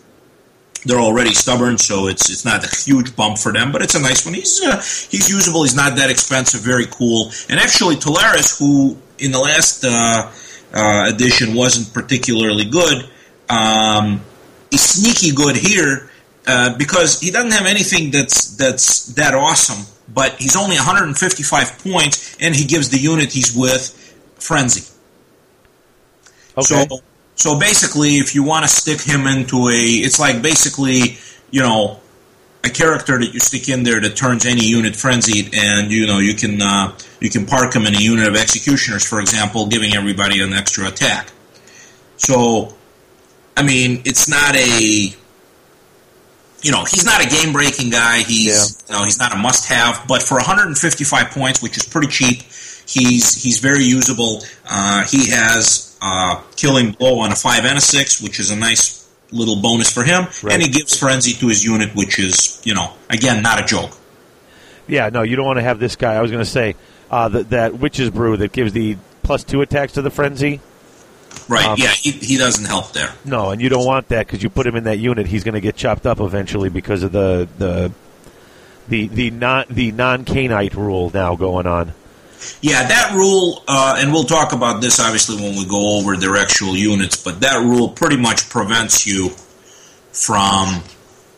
they're 0.84 0.98
already 0.98 1.32
stubborn, 1.32 1.78
so 1.78 2.08
it's 2.08 2.30
it's 2.30 2.44
not 2.44 2.64
a 2.64 2.76
huge 2.76 3.14
bump 3.14 3.38
for 3.38 3.52
them, 3.52 3.72
but 3.72 3.82
it's 3.82 3.94
a 3.94 4.00
nice 4.00 4.24
one. 4.24 4.34
He's 4.34 4.60
uh, 4.62 4.76
he's 4.76 5.28
usable. 5.28 5.62
He's 5.62 5.76
not 5.76 5.96
that 5.96 6.10
expensive. 6.10 6.60
Very 6.60 6.86
cool. 6.86 7.30
And 7.48 7.60
actually, 7.60 7.96
Tullaris, 7.96 8.58
who 8.58 8.98
in 9.18 9.32
the 9.32 9.38
last 9.38 9.84
uh, 9.84 10.30
uh, 10.72 11.10
edition 11.12 11.54
wasn't 11.54 11.92
particularly 11.94 12.64
good, 12.64 13.08
um, 13.48 14.22
is 14.72 14.80
sneaky 14.80 15.34
good 15.34 15.56
here 15.56 16.10
uh, 16.46 16.76
because 16.76 17.20
he 17.20 17.30
doesn't 17.30 17.52
have 17.52 17.66
anything 17.66 18.10
that's 18.10 18.56
that's 18.56 19.06
that 19.14 19.34
awesome. 19.34 19.86
But 20.14 20.34
he's 20.38 20.56
only 20.56 20.76
155 20.76 21.78
points, 21.78 22.36
and 22.40 22.54
he 22.54 22.66
gives 22.66 22.90
the 22.90 22.98
unit 22.98 23.32
he's 23.32 23.56
with 23.56 24.14
frenzy. 24.36 24.88
Okay. 26.56 26.86
So 26.88 27.00
so 27.34 27.58
basically, 27.58 28.18
if 28.18 28.34
you 28.34 28.42
want 28.42 28.64
to 28.64 28.68
stick 28.68 29.00
him 29.00 29.26
into 29.26 29.68
a, 29.68 29.72
it's 29.72 30.20
like 30.20 30.42
basically, 30.42 31.18
you 31.50 31.60
know, 31.60 32.00
a 32.64 32.70
character 32.70 33.18
that 33.18 33.34
you 33.34 33.40
stick 33.40 33.68
in 33.68 33.82
there 33.82 34.00
that 34.00 34.14
turns 34.14 34.46
any 34.46 34.64
unit 34.64 34.94
frenzied, 34.94 35.54
and 35.54 35.90
you 35.90 36.06
know 36.06 36.18
you 36.18 36.34
can 36.34 36.62
uh, 36.62 36.96
you 37.20 37.30
can 37.30 37.46
park 37.46 37.74
him 37.74 37.86
in 37.86 37.96
a 37.96 37.98
unit 37.98 38.28
of 38.28 38.36
executioners, 38.36 39.04
for 39.04 39.20
example, 39.20 39.66
giving 39.66 39.96
everybody 39.96 40.40
an 40.40 40.52
extra 40.52 40.86
attack. 40.86 41.32
So, 42.16 42.74
I 43.56 43.64
mean, 43.64 44.02
it's 44.04 44.28
not 44.28 44.54
a 44.54 45.12
you 46.62 46.72
know 46.72 46.84
he's 46.84 47.04
not 47.04 47.24
a 47.24 47.28
game 47.28 47.52
breaking 47.52 47.90
guy. 47.90 48.18
He's 48.18 48.82
yeah. 48.88 48.94
you 48.94 48.98
know 48.98 49.04
he's 49.04 49.18
not 49.18 49.32
a 49.32 49.36
must 49.36 49.68
have, 49.68 50.06
but 50.08 50.22
for 50.22 50.34
155 50.34 51.30
points, 51.30 51.62
which 51.62 51.76
is 51.76 51.84
pretty 51.84 52.08
cheap, 52.08 52.42
he's 52.86 53.42
he's 53.42 53.58
very 53.58 53.84
usable. 53.84 54.42
Uh, 54.68 55.04
he 55.04 55.30
has 55.30 55.96
uh, 56.00 56.40
killing 56.56 56.92
blow 56.92 57.20
on 57.20 57.32
a 57.32 57.36
five 57.36 57.64
and 57.64 57.78
a 57.78 57.80
six, 57.80 58.22
which 58.22 58.40
is 58.40 58.50
a 58.50 58.56
nice 58.56 59.08
little 59.30 59.60
bonus 59.60 59.90
for 59.90 60.04
him, 60.04 60.24
right. 60.42 60.52
and 60.52 60.62
he 60.62 60.68
gives 60.68 60.98
frenzy 60.98 61.32
to 61.32 61.48
his 61.48 61.64
unit, 61.64 61.94
which 61.94 62.18
is 62.18 62.60
you 62.64 62.74
know 62.74 62.92
again 63.10 63.42
not 63.42 63.60
a 63.60 63.64
joke. 63.64 63.96
Yeah, 64.86 65.08
no, 65.08 65.22
you 65.22 65.36
don't 65.36 65.46
want 65.46 65.58
to 65.58 65.62
have 65.62 65.78
this 65.78 65.96
guy. 65.96 66.14
I 66.14 66.22
was 66.22 66.30
going 66.30 66.44
to 66.44 66.50
say 66.50 66.74
uh, 67.10 67.28
that, 67.28 67.50
that 67.50 67.78
witch's 67.78 68.10
brew 68.10 68.36
that 68.36 68.52
gives 68.52 68.72
the 68.72 68.96
plus 69.22 69.44
two 69.44 69.62
attacks 69.62 69.92
to 69.94 70.02
the 70.02 70.10
frenzy. 70.10 70.60
Right. 71.48 71.66
Um, 71.66 71.76
yeah, 71.78 71.90
he, 71.90 72.12
he 72.12 72.38
doesn't 72.38 72.64
help 72.64 72.92
there. 72.92 73.12
No, 73.24 73.50
and 73.50 73.60
you 73.60 73.68
don't 73.68 73.84
want 73.84 74.08
that 74.08 74.26
because 74.26 74.42
you 74.42 74.50
put 74.50 74.66
him 74.66 74.76
in 74.76 74.84
that 74.84 74.98
unit, 74.98 75.26
he's 75.26 75.44
going 75.44 75.54
to 75.54 75.60
get 75.60 75.76
chopped 75.76 76.06
up 76.06 76.20
eventually 76.20 76.68
because 76.68 77.02
of 77.02 77.12
the 77.12 77.48
the 77.58 77.92
the 78.88 79.08
the 79.08 79.30
non 79.30 79.64
the 79.70 79.92
non 79.92 80.24
Khainite 80.24 80.74
rule 80.74 81.10
now 81.12 81.36
going 81.36 81.66
on. 81.66 81.92
Yeah, 82.60 82.86
that 82.86 83.14
rule, 83.14 83.62
uh, 83.68 83.96
and 83.98 84.12
we'll 84.12 84.24
talk 84.24 84.52
about 84.52 84.80
this 84.80 84.98
obviously 84.98 85.36
when 85.36 85.56
we 85.56 85.64
go 85.64 85.98
over 85.98 86.16
their 86.16 86.36
actual 86.36 86.76
units, 86.76 87.22
but 87.22 87.40
that 87.40 87.62
rule 87.62 87.88
pretty 87.88 88.16
much 88.16 88.48
prevents 88.48 89.06
you 89.06 89.30
from 90.12 90.82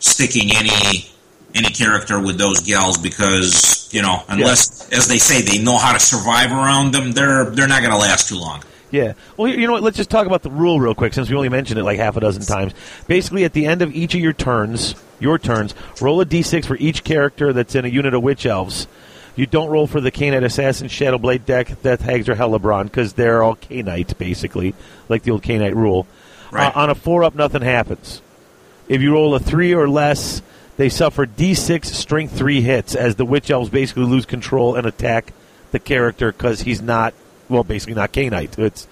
sticking 0.01 0.51
any 0.55 1.09
any 1.55 1.69
character 1.69 2.21
with 2.21 2.37
those 2.37 2.61
gals 2.61 2.99
because 2.99 3.89
you 3.93 4.03
know 4.03 4.23
unless, 4.29 4.91
as 4.91 5.07
they 5.09 5.19
say, 5.19 5.43
they 5.43 5.63
know 5.63 5.79
how 5.79 5.93
to 5.93 6.01
survive 6.01 6.51
around 6.51 6.93
them, 6.93 7.13
they're 7.13 7.51
they're 7.51 7.69
not 7.69 7.81
going 7.81 7.93
to 7.93 7.99
last 7.99 8.29
too 8.29 8.39
long. 8.39 8.63
Yeah. 8.91 9.15
Well, 9.37 9.49
you 9.49 9.67
know 9.67 9.73
what? 9.73 9.83
Let's 9.83 9.97
just 9.97 10.11
talk 10.11 10.27
about 10.27 10.43
the 10.43 10.51
rule 10.51 10.79
real 10.79 10.95
quick 10.95 11.15
since 11.15 11.29
we 11.29 11.37
only 11.37 11.49
mentioned 11.49 11.81
it 11.81 11.85
like 11.85 11.99
half 11.99 12.17
a 12.17 12.21
dozen 12.21 12.43
times. 12.43 12.75
Basically, 13.09 13.45
at 13.45 13.53
the 13.53 13.67
end 13.67 13.83
of 13.83 13.95
each 13.95 14.15
of 14.15 14.21
your 14.21 14.33
turns, 14.33 14.95
your 15.19 15.39
turns, 15.39 15.75
roll 16.01 16.21
a 16.21 16.27
d6 16.27 16.65
for 16.65 16.77
each 16.77 17.03
character 17.03 17.53
that's 17.53 17.75
in 17.75 17.85
a 17.85 17.89
unit 17.89 18.15
of 18.15 18.23
Witch 18.23 18.47
Elves. 18.47 18.87
You 19.37 19.47
don't 19.47 19.69
roll 19.69 19.89
for 19.89 20.01
the 20.01 20.13
Khainite 20.13 20.45
Assassin, 20.45 20.87
Shadowblade 20.87 21.45
deck, 21.45 21.83
Death 21.83 22.03
Hags, 22.03 22.29
or 22.29 22.37
Hellebron 22.37 22.85
because 22.85 23.15
they're 23.15 23.43
all 23.43 23.57
Khainite, 23.57 24.17
basically, 24.17 24.75
like 25.09 25.25
the 25.25 25.33
old 25.33 25.43
Khainite 25.43 25.75
rule. 25.75 26.07
Right. 26.53 26.75
Uh, 26.75 26.81
on 26.81 26.91
a 26.91 26.95
4 26.95 27.25
up, 27.25 27.35
nothing 27.35 27.63
happens. 27.63 28.23
If 28.87 29.01
you 29.01 29.13
roll 29.13 29.35
a 29.35 29.41
3 29.41 29.75
or 29.75 29.89
less, 29.89 30.41
they 30.77 30.89
suffer 30.89 31.27
d6 31.27 31.85
strength 31.87 32.37
3 32.37 32.61
hits 32.61 32.95
as 32.95 33.17
the 33.17 33.25
Witch 33.25 33.51
Elves 33.51 33.71
basically 33.71 34.05
lose 34.05 34.25
control 34.25 34.77
and 34.77 34.87
attack 34.87 35.33
the 35.73 35.81
character 35.81 36.31
because 36.31 36.61
he's 36.61 36.81
not, 36.81 37.13
well, 37.49 37.65
basically 37.65 37.95
not 37.95 38.13
Khainite. 38.13 38.59
It's 38.59 38.87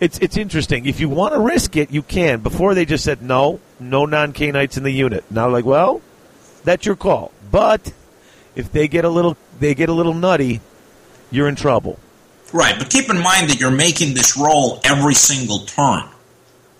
it's 0.00 0.18
it's 0.18 0.36
interesting. 0.36 0.86
If 0.86 1.00
you 1.00 1.08
want 1.08 1.34
to 1.34 1.40
risk 1.40 1.76
it, 1.76 1.90
you 1.90 2.02
can. 2.02 2.40
Before 2.40 2.74
they 2.74 2.84
just 2.84 3.04
said 3.04 3.22
no, 3.22 3.60
no 3.80 4.06
non 4.06 4.32
Khainites 4.32 4.76
in 4.76 4.82
the 4.82 4.92
unit. 4.92 5.24
Now 5.30 5.48
like, 5.48 5.64
well, 5.64 6.00
that's 6.64 6.86
your 6.86 6.96
call. 6.96 7.32
But 7.50 7.92
if 8.54 8.72
they 8.72 8.88
get 8.88 9.04
a 9.04 9.08
little 9.08 9.36
they 9.58 9.74
get 9.74 9.88
a 9.88 9.92
little 9.92 10.14
nutty, 10.14 10.60
you're 11.30 11.48
in 11.48 11.56
trouble. 11.56 11.98
Right, 12.52 12.78
but 12.78 12.88
keep 12.88 13.10
in 13.10 13.20
mind 13.20 13.50
that 13.50 13.60
you're 13.60 13.70
making 13.70 14.14
this 14.14 14.36
roll 14.38 14.80
every 14.84 15.14
single 15.14 15.60
turn. 15.60 16.04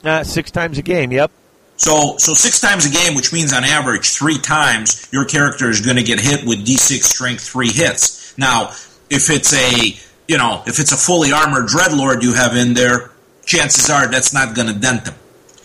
Uh, 0.03 0.25
six 0.25 0.51
times 0.51 0.79
a 0.79 0.83
game. 0.83 1.13
Yep. 1.13 1.31
So, 1.77 2.17
so 2.19 2.35
six 2.35 2.61
times 2.61 2.87
a 2.87 2.91
game, 2.91 3.15
which 3.15 3.33
means 3.33 3.53
on 3.53 3.65
average 3.65 4.11
three 4.11 4.39
times, 4.39 5.09
your 5.13 5.25
character 5.25 5.71
is 5.71 5.81
going 5.81 5.97
to 5.97 6.03
get 6.03 6.21
hit 6.21 6.45
with 6.45 6.67
D6 6.67 7.03
strength 7.03 7.45
three 7.45 7.71
hits. 7.71 8.37
Now, 8.37 8.71
if 9.11 9.31
it's 9.31 9.53
a, 9.53 9.97
you 10.29 10.39
know, 10.39 10.63
if 10.67 10.79
it's 10.79 10.93
a 10.93 10.97
fully 10.97 11.33
armored 11.33 11.67
dreadlord 11.69 12.23
you 12.23 12.35
have 12.35 12.55
in 12.57 12.75
there, 12.75 13.11
chances 13.45 13.91
are 13.91 14.07
that's 14.09 14.33
not 14.33 14.55
going 14.55 14.69
to 14.73 14.79
dent 14.79 15.07
them. 15.07 15.15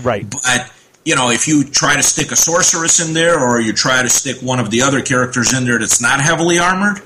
Right. 0.01 0.25
But 0.29 0.71
you 1.05 1.15
know, 1.15 1.29
if 1.31 1.47
you 1.49 1.65
try 1.65 1.97
to 1.97 2.03
stick 2.03 2.31
a 2.31 2.35
sorceress 2.35 3.05
in 3.05 3.13
there, 3.13 3.39
or 3.39 3.59
you 3.59 3.73
try 3.73 4.01
to 4.01 4.09
stick 4.09 4.37
one 4.41 4.59
of 4.59 4.71
the 4.71 4.83
other 4.83 5.01
characters 5.01 5.53
in 5.53 5.65
there 5.65 5.77
that's 5.77 6.01
not 6.01 6.21
heavily 6.21 6.59
armored, 6.59 7.01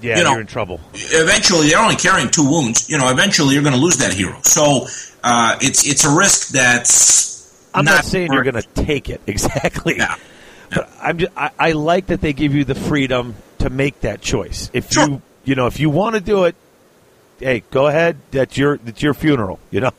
Yeah, 0.00 0.18
You 0.18 0.24
know- 0.24 0.30
you're 0.32 0.40
in 0.40 0.46
trouble. 0.46 0.80
eventually 0.94 1.68
they're 1.68 1.78
only 1.80 1.96
carrying 1.96 2.30
two 2.30 2.48
wounds. 2.48 2.88
You 2.88 2.98
know, 2.98 3.08
eventually 3.10 3.54
you're 3.54 3.62
going 3.62 3.74
to 3.74 3.80
lose 3.80 3.96
that 3.98 4.12
hero. 4.12 4.38
So 4.42 4.86
uh, 5.24 5.56
it's 5.60 5.86
it's 5.86 6.04
a 6.04 6.14
risk 6.14 6.48
that's. 6.48 7.68
I'm 7.74 7.84
not, 7.84 7.92
not 7.96 8.04
saying 8.04 8.32
you're 8.32 8.42
going 8.44 8.62
to 8.62 8.68
take 8.84 9.08
it 9.10 9.20
exactly. 9.26 9.96
Yeah. 9.96 10.16
But 10.74 10.88
I'm 11.00 11.18
just, 11.18 11.32
I, 11.36 11.50
I 11.58 11.72
like 11.72 12.06
that 12.06 12.20
they 12.20 12.32
give 12.32 12.54
you 12.54 12.64
the 12.64 12.74
freedom 12.74 13.34
to 13.58 13.68
make 13.70 14.00
that 14.02 14.20
choice. 14.22 14.70
If 14.72 14.90
Sure. 14.92 15.08
you 15.08 15.22
you 15.44 15.54
know 15.54 15.66
if 15.66 15.80
you 15.80 15.90
want 15.90 16.14
to 16.14 16.20
do 16.20 16.44
it, 16.44 16.54
hey, 17.38 17.62
go 17.70 17.86
ahead. 17.86 18.16
That's 18.30 18.56
your 18.56 18.78
that's 18.78 19.02
your 19.02 19.14
funeral. 19.14 19.58
You 19.70 19.80
know. 19.80 19.90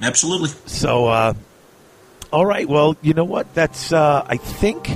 Absolutely. 0.00 0.50
So, 0.66 1.06
uh, 1.06 1.34
all 2.32 2.44
right. 2.44 2.68
Well, 2.68 2.96
you 3.02 3.14
know 3.14 3.24
what? 3.24 3.54
That's 3.54 3.92
uh, 3.92 4.24
I 4.26 4.36
think 4.36 4.90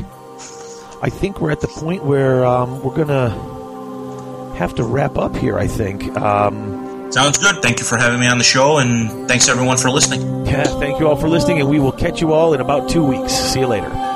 I 1.02 1.10
think 1.10 1.40
we're 1.40 1.52
at 1.52 1.60
the 1.60 1.68
point 1.68 2.04
where 2.04 2.44
um, 2.44 2.82
we're 2.82 2.94
gonna 2.96 4.54
have 4.56 4.74
to 4.76 4.84
wrap 4.84 5.16
up 5.18 5.36
here. 5.36 5.58
I 5.58 5.66
think. 5.66 6.04
Um, 6.16 7.12
Sounds 7.12 7.38
good. 7.38 7.62
Thank 7.62 7.78
you 7.78 7.84
for 7.84 7.96
having 7.96 8.18
me 8.18 8.26
on 8.26 8.38
the 8.38 8.44
show, 8.44 8.78
and 8.78 9.28
thanks 9.28 9.48
everyone 9.48 9.76
for 9.76 9.90
listening. 9.90 10.44
yeah. 10.44 10.64
Thank 10.64 10.98
you 10.98 11.06
all 11.06 11.16
for 11.16 11.28
listening, 11.28 11.60
and 11.60 11.70
we 11.70 11.78
will 11.78 11.92
catch 11.92 12.20
you 12.20 12.32
all 12.32 12.52
in 12.52 12.60
about 12.60 12.88
two 12.88 13.04
weeks. 13.04 13.32
See 13.32 13.60
you 13.60 13.68
later. 13.68 14.15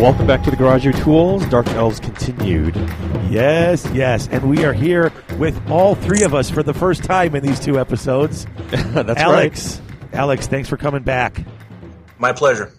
Welcome 0.00 0.26
back 0.26 0.42
to 0.44 0.50
the 0.50 0.56
Garage 0.56 0.86
of 0.86 0.98
Tools. 1.02 1.44
Dark 1.48 1.68
Elves 1.68 2.00
continued. 2.00 2.74
Yes, 3.28 3.86
yes, 3.92 4.28
and 4.28 4.48
we 4.48 4.64
are 4.64 4.72
here 4.72 5.12
with 5.36 5.60
all 5.70 5.94
three 5.94 6.22
of 6.22 6.34
us 6.34 6.48
for 6.48 6.62
the 6.62 6.72
first 6.72 7.04
time 7.04 7.36
in 7.36 7.42
these 7.42 7.60
two 7.60 7.78
episodes. 7.78 8.46
That's 8.70 9.20
Alex, 9.20 9.82
Alex, 10.14 10.46
thanks 10.46 10.70
for 10.70 10.78
coming 10.78 11.02
back. 11.02 11.44
My 12.18 12.32
pleasure. 12.32 12.72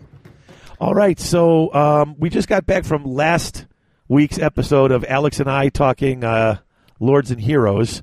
All 0.80 0.96
right, 0.96 1.20
so 1.20 1.72
um, 1.76 2.16
we 2.18 2.32
just 2.32 2.48
got 2.48 2.66
back 2.66 2.86
from 2.86 3.04
last 3.04 3.68
week's 4.08 4.40
episode 4.40 4.92
of 4.92 5.06
Alex 5.06 5.40
and 5.40 5.48
I 5.50 5.70
talking 5.70 6.24
uh, 6.24 6.58
Lords 7.00 7.30
and 7.30 7.40
Heroes. 7.40 8.02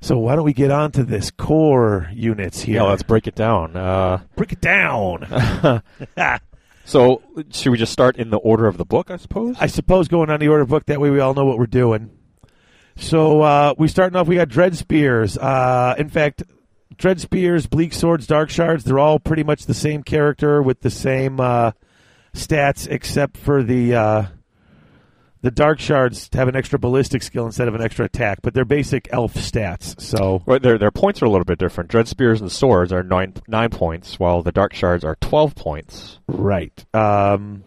So 0.00 0.16
why 0.16 0.36
don't 0.36 0.44
we 0.44 0.52
get 0.52 0.70
on 0.70 0.92
to 0.92 1.02
this 1.02 1.32
core 1.32 2.08
units 2.14 2.60
here? 2.60 2.76
Yeah, 2.76 2.82
let's 2.84 3.02
break 3.02 3.26
it 3.26 3.34
down. 3.34 3.76
Uh, 3.76 4.20
break 4.36 4.52
it 4.52 4.60
down. 4.60 5.82
so, 6.90 7.22
should 7.50 7.70
we 7.70 7.78
just 7.78 7.92
start 7.92 8.16
in 8.16 8.30
the 8.30 8.38
order 8.38 8.66
of 8.66 8.76
the 8.76 8.84
book, 8.84 9.10
I 9.10 9.16
suppose? 9.16 9.56
I 9.60 9.66
suppose 9.66 10.08
going 10.08 10.28
on 10.28 10.40
the 10.40 10.48
order 10.48 10.62
of 10.62 10.68
book 10.68 10.86
that 10.86 11.00
way 11.00 11.10
we 11.10 11.20
all 11.20 11.34
know 11.34 11.44
what 11.44 11.58
we're 11.58 11.66
doing. 11.66 12.10
So 12.96 13.42
uh, 13.42 13.74
we 13.78 13.86
starting 13.86 14.16
off. 14.16 14.26
We 14.26 14.36
got 14.36 14.48
Dread 14.48 14.76
Spears. 14.76 15.38
Uh, 15.38 15.94
in 15.98 16.08
fact, 16.08 16.42
Dread 16.96 17.20
Spears, 17.20 17.66
Bleak 17.66 17.92
Swords, 17.92 18.26
Dark 18.26 18.50
Shards. 18.50 18.84
They're 18.84 18.98
all 18.98 19.18
pretty 19.18 19.44
much 19.44 19.66
the 19.66 19.74
same 19.74 20.02
character 20.02 20.60
with 20.60 20.80
the 20.80 20.90
same 20.90 21.40
uh, 21.40 21.72
stats, 22.34 22.88
except 22.88 23.36
for 23.36 23.62
the 23.62 23.94
uh, 23.94 24.26
The 25.42 25.50
dark 25.50 25.80
shards 25.80 26.28
have 26.34 26.48
an 26.48 26.56
extra 26.56 26.78
ballistic 26.78 27.22
skill 27.22 27.46
instead 27.46 27.66
of 27.66 27.74
an 27.74 27.80
extra 27.80 28.04
attack, 28.04 28.40
but 28.42 28.52
they're 28.52 28.66
basic 28.66 29.08
elf 29.10 29.32
stats. 29.34 29.98
So 30.00 30.42
Well, 30.44 30.58
their 30.58 30.76
their 30.76 30.90
points 30.90 31.22
are 31.22 31.24
a 31.24 31.30
little 31.30 31.46
bit 31.46 31.58
different. 31.58 31.88
Dread 31.88 32.08
spears 32.08 32.40
and 32.42 32.52
swords 32.52 32.92
are 32.92 33.02
nine 33.02 33.34
nine 33.48 33.70
points, 33.70 34.18
while 34.18 34.42
the 34.42 34.52
dark 34.52 34.74
shards 34.74 35.02
are 35.02 35.16
twelve 35.16 35.54
points. 35.54 36.18
right. 36.28 36.84
Um, 36.94 37.64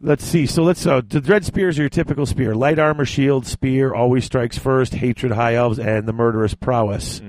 let's 0.00 0.24
see. 0.24 0.46
So 0.46 0.62
let's. 0.62 0.86
Uh, 0.86 1.00
the 1.06 1.20
dread 1.20 1.44
spears 1.44 1.78
are 1.78 1.82
your 1.82 1.88
typical 1.88 2.26
spear: 2.26 2.54
light 2.54 2.78
armor, 2.78 3.04
shield, 3.04 3.44
spear, 3.46 3.92
always 3.92 4.24
strikes 4.24 4.56
first, 4.56 4.94
hatred, 4.94 5.32
high 5.32 5.54
elves, 5.54 5.80
and 5.80 6.06
the 6.06 6.12
murderous 6.12 6.54
prowess. 6.54 7.20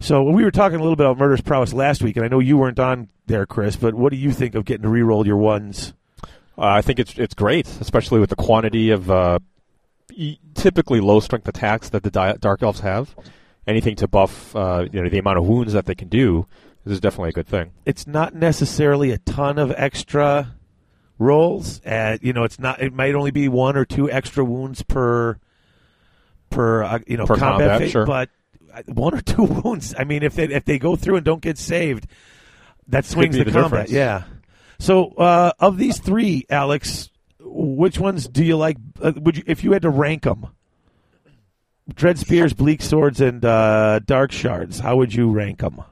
So 0.00 0.22
we 0.22 0.42
were 0.44 0.50
talking 0.50 0.80
a 0.80 0.82
little 0.82 0.96
bit 0.96 1.04
about 1.06 1.18
murderous 1.18 1.42
prowess 1.42 1.72
last 1.74 2.02
week, 2.02 2.16
and 2.16 2.24
I 2.24 2.28
know 2.28 2.40
you 2.40 2.56
weren't 2.56 2.78
on 2.80 3.10
there, 3.26 3.44
Chris. 3.46 3.76
But 3.76 3.94
what 3.94 4.10
do 4.10 4.16
you 4.16 4.32
think 4.32 4.54
of 4.54 4.64
getting 4.64 4.82
to 4.84 4.88
re-roll 4.88 5.26
your 5.26 5.36
ones? 5.36 5.92
Uh, 6.58 6.62
I 6.66 6.82
think 6.82 6.98
it's 6.98 7.16
it's 7.18 7.34
great, 7.34 7.66
especially 7.80 8.20
with 8.20 8.30
the 8.30 8.36
quantity 8.36 8.90
of 8.90 9.10
uh, 9.10 9.38
e- 10.12 10.38
typically 10.54 11.00
low 11.00 11.20
strength 11.20 11.48
attacks 11.48 11.88
that 11.90 12.02
the 12.02 12.10
di- 12.10 12.36
dark 12.40 12.62
elves 12.62 12.80
have. 12.80 13.14
Anything 13.66 13.94
to 13.96 14.08
buff, 14.08 14.54
uh, 14.56 14.86
you 14.92 15.00
know, 15.02 15.08
the 15.08 15.18
amount 15.18 15.38
of 15.38 15.46
wounds 15.46 15.72
that 15.74 15.86
they 15.86 15.94
can 15.94 16.08
do. 16.08 16.46
This 16.84 16.94
is 16.94 17.00
definitely 17.00 17.28
a 17.30 17.32
good 17.32 17.46
thing. 17.46 17.72
it's 17.84 18.06
not 18.06 18.34
necessarily 18.34 19.10
a 19.10 19.18
ton 19.18 19.58
of 19.58 19.70
extra 19.76 20.54
rolls. 21.18 21.80
Uh, 21.84 22.16
you 22.22 22.32
know, 22.32 22.44
it's 22.44 22.58
not. 22.58 22.80
It 22.82 22.92
might 22.94 23.14
only 23.14 23.30
be 23.30 23.48
one 23.48 23.76
or 23.76 23.84
two 23.84 24.10
extra 24.10 24.44
wounds 24.44 24.82
per 24.82 25.38
per 26.50 26.82
uh, 26.82 26.98
you 27.06 27.16
know 27.16 27.26
Per 27.26 27.36
combat, 27.36 27.58
combat, 27.68 27.78
phase, 27.80 27.90
sure. 27.92 28.06
but 28.06 28.28
uh, 28.74 28.82
one 28.86 29.14
or 29.14 29.20
two 29.22 29.44
wounds. 29.44 29.94
I 29.96 30.04
mean, 30.04 30.22
if 30.22 30.34
they 30.34 30.44
if 30.44 30.64
they 30.64 30.78
go 30.78 30.96
through 30.96 31.16
and 31.16 31.24
don't 31.24 31.42
get 31.42 31.58
saved, 31.58 32.06
that 32.88 33.04
swings 33.04 33.36
the, 33.36 33.44
the 33.44 33.52
combat. 33.52 33.86
difference. 33.88 33.90
Yeah. 33.92 34.24
So 34.80 35.08
uh, 35.10 35.52
of 35.60 35.76
these 35.76 35.98
three, 35.98 36.46
Alex, 36.48 37.10
which 37.38 37.98
ones 37.98 38.26
do 38.26 38.42
you 38.42 38.56
like? 38.56 38.78
Uh, 39.00 39.12
would 39.14 39.36
you, 39.36 39.44
if 39.46 39.62
you 39.62 39.72
had 39.72 39.82
to 39.82 39.90
rank 39.90 40.22
them? 40.22 40.48
Dread 41.92 42.18
spears, 42.18 42.54
bleak 42.54 42.80
swords, 42.80 43.20
and 43.20 43.44
uh, 43.44 43.98
dark 43.98 44.32
shards. 44.32 44.78
How 44.78 44.96
would 44.96 45.14
you 45.14 45.30
rank 45.30 45.58
them? 45.58 45.82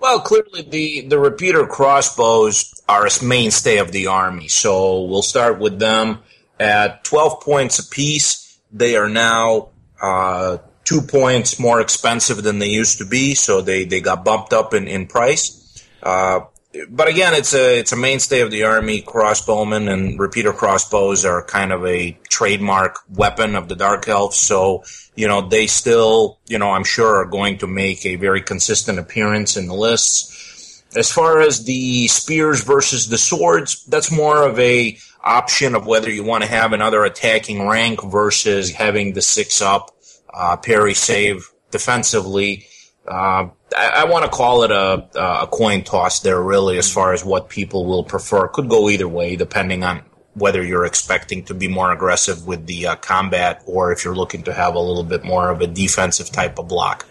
Well, 0.00 0.20
clearly 0.20 0.62
the, 0.62 1.02
the 1.02 1.18
repeater 1.18 1.66
crossbows 1.66 2.72
are 2.88 3.06
a 3.06 3.24
mainstay 3.24 3.76
of 3.76 3.92
the 3.92 4.06
army, 4.06 4.48
so 4.48 5.02
we'll 5.02 5.20
start 5.20 5.58
with 5.58 5.78
them 5.78 6.20
at 6.58 7.04
12 7.04 7.42
points 7.42 7.78
apiece. 7.80 8.58
They 8.72 8.96
are 8.96 9.10
now 9.10 9.68
uh, 10.00 10.56
two 10.84 11.02
points 11.02 11.58
more 11.58 11.82
expensive 11.82 12.42
than 12.42 12.60
they 12.60 12.70
used 12.70 12.98
to 12.98 13.04
be, 13.04 13.34
so 13.34 13.60
they, 13.60 13.84
they 13.84 14.00
got 14.00 14.24
bumped 14.24 14.54
up 14.54 14.72
in, 14.72 14.88
in 14.88 15.06
price. 15.06 15.84
Uh, 16.02 16.40
but 16.88 17.08
again, 17.08 17.34
it's 17.34 17.52
a 17.52 17.80
it's 17.80 17.92
a 17.92 17.96
mainstay 17.96 18.40
of 18.40 18.50
the 18.50 18.64
army. 18.64 19.02
Crossbowmen 19.02 19.92
and 19.92 20.18
repeater 20.18 20.52
crossbows 20.52 21.24
are 21.24 21.44
kind 21.44 21.72
of 21.72 21.84
a 21.84 22.16
trademark 22.28 22.98
weapon 23.08 23.56
of 23.56 23.68
the 23.68 23.74
dark 23.74 24.06
elves. 24.08 24.36
So 24.36 24.84
you 25.16 25.26
know 25.26 25.48
they 25.48 25.66
still 25.66 26.38
you 26.46 26.58
know 26.58 26.70
I'm 26.70 26.84
sure 26.84 27.16
are 27.16 27.26
going 27.26 27.58
to 27.58 27.66
make 27.66 28.06
a 28.06 28.16
very 28.16 28.40
consistent 28.40 28.98
appearance 28.98 29.56
in 29.56 29.66
the 29.66 29.74
lists. 29.74 30.84
As 30.94 31.10
far 31.10 31.40
as 31.40 31.64
the 31.64 32.08
spears 32.08 32.64
versus 32.64 33.08
the 33.08 33.18
swords, 33.18 33.84
that's 33.86 34.10
more 34.10 34.44
of 34.44 34.58
a 34.58 34.96
option 35.22 35.74
of 35.74 35.86
whether 35.86 36.10
you 36.10 36.24
want 36.24 36.42
to 36.44 36.50
have 36.50 36.72
another 36.72 37.04
attacking 37.04 37.66
rank 37.66 38.02
versus 38.02 38.72
having 38.72 39.12
the 39.12 39.22
six 39.22 39.60
up 39.60 39.90
uh, 40.32 40.56
parry 40.56 40.94
save 40.94 41.50
defensively. 41.70 42.66
Uh, 43.06 43.48
I, 43.76 43.88
I 43.96 44.04
want 44.04 44.24
to 44.24 44.30
call 44.30 44.62
it 44.62 44.70
a, 44.70 45.08
a 45.42 45.46
coin 45.46 45.82
toss 45.84 46.20
there, 46.20 46.40
really, 46.40 46.78
as 46.78 46.92
far 46.92 47.12
as 47.12 47.24
what 47.24 47.48
people 47.48 47.86
will 47.86 48.04
prefer. 48.04 48.48
Could 48.48 48.68
go 48.68 48.88
either 48.88 49.08
way, 49.08 49.36
depending 49.36 49.82
on 49.84 50.02
whether 50.34 50.62
you're 50.62 50.84
expecting 50.84 51.44
to 51.44 51.54
be 51.54 51.66
more 51.68 51.90
aggressive 51.90 52.46
with 52.46 52.66
the 52.66 52.86
uh, 52.86 52.96
combat 52.96 53.62
or 53.66 53.92
if 53.92 54.04
you're 54.04 54.14
looking 54.14 54.42
to 54.44 54.52
have 54.52 54.74
a 54.74 54.78
little 54.78 55.02
bit 55.02 55.24
more 55.24 55.50
of 55.50 55.60
a 55.60 55.66
defensive 55.66 56.30
type 56.30 56.58
of 56.58 56.68
block. 56.68 57.06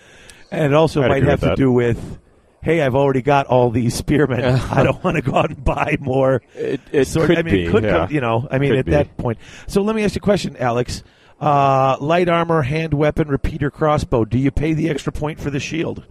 And 0.52 0.64
it 0.64 0.74
also 0.74 1.02
I'd 1.04 1.10
might 1.10 1.24
have 1.24 1.42
to 1.42 1.46
that. 1.48 1.58
do 1.58 1.72
with, 1.72 2.20
hey, 2.64 2.82
I've 2.82 2.96
already 2.96 3.22
got 3.22 3.48
all 3.48 3.72
these 3.72 3.94
spearmen. 3.94 4.44
I 4.72 4.84
don't 4.84 5.04
want 5.04 5.18
to 5.18 5.22
go 5.22 5.36
out 5.36 5.50
and 5.50 5.64
buy 5.64 5.98
more. 6.00 6.42
It, 6.56 6.80
it 6.92 7.06
sword- 7.06 7.28
could 7.28 7.38
I 7.40 7.42
mean, 7.44 7.54
be, 7.54 7.66
it 7.66 7.72
could 7.72 7.84
yeah. 7.84 7.92
come, 7.92 8.12
you 8.12 8.22
know. 8.22 8.48
I 8.50 8.58
mean, 8.58 8.72
Could 8.72 8.80
at 8.80 8.86
be. 8.86 8.92
that 8.92 9.18
point. 9.18 9.38
So 9.68 9.82
let 9.82 9.96
me 9.96 10.04
ask 10.04 10.16
you 10.16 10.20
a 10.20 10.22
question, 10.22 10.56
Alex. 10.58 11.04
Uh, 11.40 11.96
light 12.02 12.28
armor, 12.28 12.62
hand 12.64 12.94
weapon, 12.94 13.28
repeater 13.30 13.72
crossbow. 13.72 14.26
Do 14.26 14.38
you 14.38 14.52
pay 14.52 14.74
the 14.74 14.90
extra 14.90 15.12
point 15.14 15.40
for 15.40 15.50
the 15.50 15.60
shield? 15.60 16.04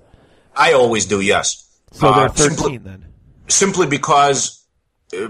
I 0.56 0.72
always 0.72 1.04
do, 1.06 1.20
yes. 1.20 1.66
So 1.92 2.08
Uh, 2.08 2.18
they're 2.20 2.28
thirteen 2.30 2.56
simply- 2.56 2.78
then. 2.78 3.04
simply 3.48 3.86
because, 3.86 4.64
uh, 5.14 5.28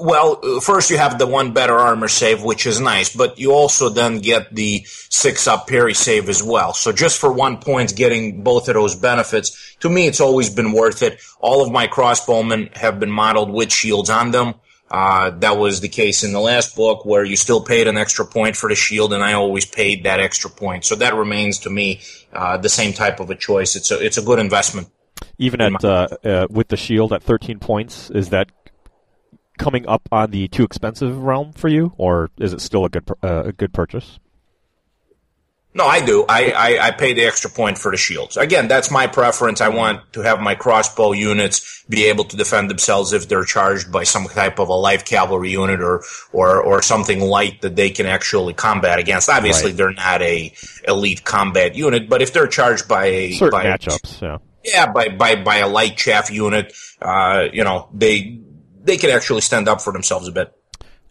well, 0.00 0.40
uh, 0.42 0.60
first 0.60 0.90
you 0.90 0.96
have 0.96 1.18
the 1.18 1.26
one 1.26 1.52
better 1.52 1.76
armor 1.78 2.08
save, 2.08 2.42
which 2.42 2.66
is 2.66 2.80
nice, 2.80 3.14
but 3.14 3.38
you 3.38 3.52
also 3.52 3.88
then 3.90 4.18
get 4.20 4.54
the 4.54 4.84
six 5.10 5.46
up 5.46 5.66
parry 5.66 5.94
save 5.94 6.28
as 6.28 6.42
well. 6.42 6.72
So 6.72 6.90
just 6.92 7.18
for 7.18 7.30
one 7.30 7.58
point, 7.58 7.94
getting 7.96 8.42
both 8.42 8.68
of 8.68 8.74
those 8.74 8.94
benefits, 8.94 9.76
to 9.80 9.88
me, 9.90 10.06
it's 10.06 10.20
always 10.20 10.48
been 10.50 10.72
worth 10.72 11.02
it. 11.02 11.20
All 11.40 11.62
of 11.62 11.70
my 11.70 11.86
crossbowmen 11.86 12.74
have 12.76 12.98
been 12.98 13.10
modeled 13.10 13.50
with 13.50 13.70
shields 13.72 14.08
on 14.10 14.30
them. 14.30 14.54
Uh, 14.90 15.30
that 15.30 15.58
was 15.58 15.80
the 15.80 15.88
case 15.88 16.24
in 16.24 16.32
the 16.32 16.40
last 16.40 16.74
book 16.74 17.04
where 17.04 17.24
you 17.24 17.36
still 17.36 17.60
paid 17.60 17.88
an 17.88 17.98
extra 17.98 18.24
point 18.24 18.56
for 18.56 18.68
the 18.68 18.74
shield, 18.74 19.12
and 19.12 19.22
I 19.22 19.34
always 19.34 19.66
paid 19.66 20.04
that 20.04 20.20
extra 20.20 20.50
point. 20.50 20.84
So 20.84 20.94
that 20.96 21.14
remains 21.14 21.58
to 21.60 21.70
me 21.70 22.00
uh, 22.32 22.56
the 22.56 22.68
same 22.68 22.92
type 22.92 23.20
of 23.20 23.28
a 23.30 23.34
choice. 23.34 23.76
It's 23.76 23.90
a 23.90 24.04
it's 24.04 24.16
a 24.16 24.22
good 24.22 24.38
investment. 24.38 24.88
Even 25.36 25.60
at 25.60 25.84
uh, 25.84 26.08
uh, 26.24 26.46
with 26.50 26.68
the 26.68 26.76
shield 26.76 27.12
at 27.12 27.22
13 27.22 27.58
points, 27.58 28.10
is 28.10 28.30
that 28.30 28.50
coming 29.58 29.86
up 29.86 30.08
on 30.10 30.30
the 30.30 30.48
too 30.48 30.64
expensive 30.64 31.18
realm 31.18 31.52
for 31.52 31.68
you, 31.68 31.92
or 31.98 32.30
is 32.38 32.52
it 32.52 32.60
still 32.60 32.84
a 32.84 32.88
good 32.88 33.10
uh, 33.22 33.44
a 33.46 33.52
good 33.52 33.74
purchase? 33.74 34.18
No, 35.78 35.86
I 35.86 36.04
do. 36.04 36.24
I, 36.28 36.50
I, 36.50 36.86
I 36.88 36.90
pay 36.90 37.12
the 37.12 37.22
extra 37.24 37.48
point 37.48 37.78
for 37.78 37.92
the 37.92 37.96
shields. 37.96 38.36
Again, 38.36 38.66
that's 38.66 38.90
my 38.90 39.06
preference. 39.06 39.60
I 39.60 39.68
want 39.68 40.12
to 40.14 40.22
have 40.22 40.40
my 40.40 40.56
crossbow 40.56 41.12
units 41.12 41.84
be 41.88 42.06
able 42.06 42.24
to 42.24 42.36
defend 42.36 42.68
themselves 42.68 43.12
if 43.12 43.28
they're 43.28 43.44
charged 43.44 43.92
by 43.92 44.02
some 44.02 44.24
type 44.24 44.58
of 44.58 44.70
a 44.70 44.74
light 44.74 45.04
cavalry 45.04 45.52
unit 45.52 45.80
or, 45.80 46.02
or, 46.32 46.60
or 46.60 46.82
something 46.82 47.20
light 47.20 47.60
that 47.62 47.76
they 47.76 47.90
can 47.90 48.06
actually 48.06 48.54
combat 48.54 48.98
against. 48.98 49.30
Obviously, 49.30 49.70
Right. 49.70 49.76
they're 49.76 49.92
not 49.92 50.20
a 50.20 50.52
elite 50.88 51.22
combat 51.22 51.76
unit, 51.76 52.08
but 52.08 52.22
if 52.22 52.32
they're 52.32 52.48
charged 52.48 52.88
by 52.88 53.04
a 53.06 53.32
Certain 53.34 53.60
by, 53.60 53.64
matchups, 53.64 54.20
yeah. 54.20 54.38
yeah, 54.64 54.90
by, 54.90 55.10
by, 55.10 55.36
by 55.36 55.58
a 55.58 55.68
light 55.68 55.96
chaff 55.96 56.28
unit, 56.28 56.72
uh, 57.00 57.44
you 57.52 57.62
know, 57.62 57.88
they 57.94 58.40
they 58.82 58.96
can 58.96 59.10
actually 59.10 59.42
stand 59.42 59.68
up 59.68 59.80
for 59.80 59.92
themselves 59.92 60.26
a 60.26 60.32
bit. 60.32 60.52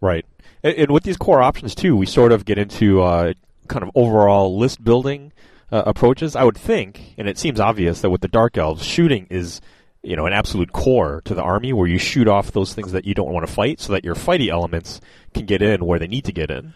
Right. 0.02 0.26
And, 0.62 0.76
and 0.76 0.92
with 0.92 1.04
these 1.04 1.16
core 1.16 1.42
options 1.42 1.74
too, 1.74 1.96
we 1.96 2.06
sort 2.06 2.34
of 2.34 2.44
get 2.44 2.58
into 2.58 3.02
uh, 3.02 3.34
kind 3.68 3.84
of 3.84 3.92
overall 3.96 4.58
list 4.58 4.84
building 4.84 5.32
uh, 5.72 5.84
approaches. 5.86 6.36
I 6.36 6.44
would 6.44 6.58
think, 6.58 7.14
and 7.18 7.28
it 7.28 7.38
seems 7.38 7.60
obvious 7.60 8.02
that 8.02 8.10
with 8.10 8.22
the 8.22 8.28
dark 8.28 8.58
elves, 8.58 8.84
shooting 8.84 9.28
is 9.30 9.62
you 10.04 10.16
know 10.16 10.26
an 10.26 10.34
absolute 10.34 10.72
core 10.72 11.22
to 11.26 11.34
the 11.34 11.42
army, 11.42 11.74
where 11.74 11.88
you 11.88 11.98
shoot 11.98 12.28
off 12.28 12.52
those 12.52 12.74
things 12.74 12.92
that 12.94 13.06
you 13.06 13.14
don't 13.14 13.34
want 13.34 13.46
to 13.46 13.52
fight, 13.52 13.80
so 13.80 13.94
that 13.94 14.04
your 14.06 14.16
fighty 14.16 14.50
elements 14.50 15.02
can 15.34 15.46
get 15.46 15.62
in 15.62 15.86
where 15.86 16.00
they 16.00 16.08
need 16.08 16.26
to 16.26 16.32
get 16.32 16.50
in. 16.50 16.74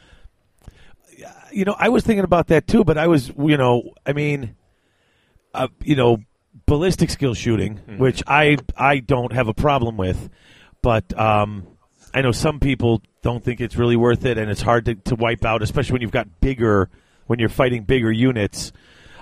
you 1.51 1.65
know, 1.65 1.75
I 1.77 1.89
was 1.89 2.03
thinking 2.03 2.23
about 2.23 2.47
that 2.47 2.67
too, 2.67 2.83
but 2.83 2.97
I 2.97 3.07
was, 3.07 3.29
you 3.37 3.57
know, 3.57 3.93
I 4.05 4.13
mean, 4.13 4.55
uh, 5.53 5.67
you 5.83 5.95
know, 5.95 6.17
ballistic 6.65 7.09
skill 7.09 7.33
shooting, 7.33 7.79
which 7.97 8.23
I 8.27 8.57
I 8.75 8.99
don't 8.99 9.33
have 9.33 9.47
a 9.47 9.53
problem 9.53 9.97
with, 9.97 10.29
but 10.81 11.17
um, 11.17 11.67
I 12.14 12.22
know 12.22 12.32
some 12.32 12.59
people 12.59 13.01
don't 13.22 13.43
think 13.43 13.62
it's 13.62 13.76
really 13.76 13.95
worth 13.95 14.26
it, 14.26 14.38
and 14.38 14.49
it's 14.49 14.62
hard 14.62 14.86
to, 14.86 14.95
to 14.95 15.16
wipe 15.16 15.45
out, 15.45 15.62
especially 15.62 15.93
when 15.93 16.01
you've 16.01 16.12
got 16.12 16.41
bigger, 16.41 16.89
when 17.28 17.39
you're 17.39 17.49
fighting 17.49 17.84
bigger 17.84 18.12
units. 18.12 18.72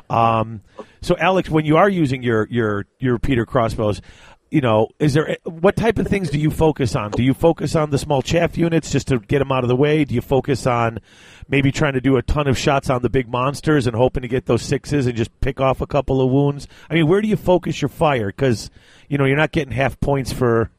Um, 0.09 0.61
so, 1.01 1.15
Alex, 1.17 1.49
when 1.49 1.65
you 1.65 1.77
are 1.77 1.89
using 1.89 2.23
your 2.23 2.47
your 2.49 2.85
your 2.99 3.13
repeater 3.13 3.45
crossbows, 3.45 4.01
you 4.49 4.61
know, 4.61 4.89
is 4.97 5.13
there 5.13 5.37
what 5.43 5.75
type 5.75 5.99
of 5.99 6.07
things 6.07 6.29
do 6.29 6.39
you 6.39 6.49
focus 6.49 6.95
on? 6.95 7.11
Do 7.11 7.21
you 7.21 7.33
focus 7.33 7.75
on 7.75 7.91
the 7.91 7.97
small 7.97 8.21
chaff 8.21 8.57
units 8.57 8.91
just 8.91 9.07
to 9.09 9.19
get 9.19 9.39
them 9.39 9.51
out 9.51 9.63
of 9.63 9.67
the 9.67 9.75
way? 9.75 10.05
Do 10.05 10.15
you 10.15 10.21
focus 10.21 10.65
on 10.65 10.99
maybe 11.47 11.71
trying 11.71 11.93
to 11.93 12.01
do 12.01 12.17
a 12.17 12.23
ton 12.23 12.47
of 12.47 12.57
shots 12.57 12.89
on 12.89 13.01
the 13.01 13.09
big 13.09 13.29
monsters 13.29 13.85
and 13.85 13.95
hoping 13.95 14.21
to 14.21 14.27
get 14.27 14.45
those 14.47 14.63
sixes 14.63 15.05
and 15.05 15.15
just 15.15 15.39
pick 15.41 15.59
off 15.59 15.81
a 15.81 15.87
couple 15.87 16.21
of 16.21 16.31
wounds? 16.31 16.67
I 16.89 16.95
mean, 16.95 17.07
where 17.07 17.21
do 17.21 17.27
you 17.27 17.35
focus 17.35 17.81
your 17.81 17.89
fire? 17.89 18.27
Because 18.27 18.71
you 19.07 19.17
know 19.17 19.25
you're 19.25 19.37
not 19.37 19.51
getting 19.51 19.73
half 19.73 19.99
points 19.99 20.33
for 20.33 20.71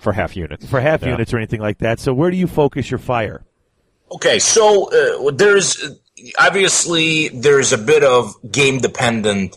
For 0.00 0.12
half 0.12 0.36
units. 0.36 0.66
for 0.66 0.80
half 0.80 1.02
Yeah. 1.02 1.10
units 1.10 1.32
or 1.34 1.38
anything 1.38 1.60
like 1.60 1.78
that. 1.78 2.00
So 2.00 2.12
where 2.12 2.30
do 2.30 2.36
you 2.36 2.46
focus 2.46 2.90
your 2.90 2.98
fire? 2.98 3.44
Okay, 4.12 4.38
so 4.38 4.90
uh, 5.28 5.30
there's 5.32 5.82
obviously 6.38 7.28
there's 7.28 7.72
a 7.72 7.78
bit 7.78 8.02
of 8.02 8.34
game 8.50 8.78
dependent 8.78 9.56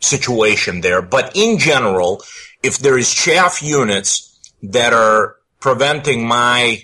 situation 0.00 0.80
there, 0.80 1.02
but 1.02 1.32
in 1.34 1.58
general, 1.58 2.22
if 2.62 2.78
there 2.78 2.96
is 2.98 3.12
chaff 3.12 3.62
units 3.62 4.38
that 4.62 4.92
are 4.92 5.36
preventing 5.60 6.26
my 6.26 6.82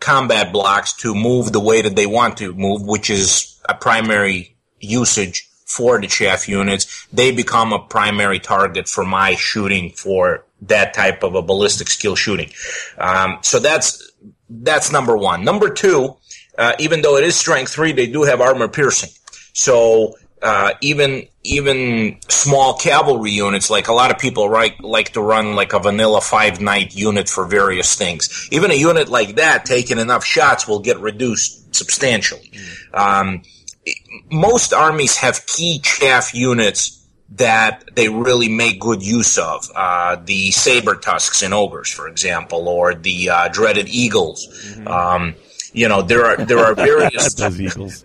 combat 0.00 0.52
blocks 0.52 0.92
to 0.92 1.14
move 1.14 1.52
the 1.52 1.60
way 1.60 1.82
that 1.82 1.96
they 1.96 2.06
want 2.06 2.36
to 2.38 2.52
move, 2.54 2.82
which 2.82 3.10
is 3.10 3.60
a 3.68 3.74
primary 3.74 4.56
usage 4.80 5.48
for 5.66 6.00
the 6.00 6.06
chaff 6.06 6.48
units, 6.48 7.06
they 7.12 7.30
become 7.30 7.72
a 7.72 7.78
primary 7.78 8.38
target 8.38 8.88
for 8.88 9.04
my 9.04 9.34
shooting 9.34 9.90
for 9.90 10.44
that 10.62 10.94
type 10.94 11.22
of 11.22 11.34
a 11.34 11.42
ballistic 11.42 11.88
skill 11.88 12.16
shooting. 12.16 12.50
Um, 12.98 13.38
so 13.42 13.58
that's 13.58 14.12
that's 14.50 14.90
number 14.90 15.16
one. 15.16 15.44
Number 15.44 15.72
two, 15.72 16.16
uh, 16.56 16.72
even 16.78 17.02
though 17.02 17.16
it 17.16 17.24
is 17.24 17.36
strength 17.36 17.72
three, 17.72 17.92
they 17.92 18.06
do 18.06 18.22
have 18.22 18.40
armor 18.40 18.68
piercing. 18.68 19.10
So 19.52 20.16
uh, 20.42 20.72
even 20.80 21.26
even 21.44 22.18
small 22.28 22.74
cavalry 22.74 23.30
units, 23.30 23.70
like 23.70 23.88
a 23.88 23.92
lot 23.92 24.10
of 24.10 24.18
people 24.18 24.48
right, 24.48 24.78
like 24.80 25.12
to 25.14 25.20
run 25.22 25.54
like 25.54 25.72
a 25.72 25.78
vanilla 25.78 26.20
five 26.20 26.60
knight 26.60 26.94
unit 26.94 27.28
for 27.28 27.46
various 27.46 27.94
things. 27.94 28.48
Even 28.50 28.70
a 28.70 28.74
unit 28.74 29.08
like 29.08 29.36
that, 29.36 29.64
taking 29.64 29.98
enough 29.98 30.24
shots, 30.24 30.68
will 30.68 30.80
get 30.80 30.98
reduced 30.98 31.74
substantially. 31.74 32.52
Um, 32.92 33.42
most 34.30 34.72
armies 34.72 35.16
have 35.16 35.46
key 35.46 35.80
chaff 35.82 36.34
units 36.34 36.97
that 37.30 37.84
they 37.94 38.08
really 38.08 38.48
make 38.48 38.80
good 38.80 39.02
use 39.02 39.36
of. 39.38 39.70
Uh, 39.74 40.16
the 40.24 40.50
saber 40.50 40.94
tusks 40.96 41.42
in 41.42 41.52
ogres, 41.52 41.90
for 41.90 42.08
example, 42.08 42.68
or 42.68 42.94
the 42.94 43.30
uh, 43.30 43.48
dreaded 43.48 43.88
eagles. 43.88 44.76
Um, 44.86 45.34
you 45.72 45.88
know, 45.88 46.02
there 46.02 46.24
are 46.24 46.36
there 46.36 46.58
are 46.58 46.74
various 46.74 47.38
eagles. 47.60 48.04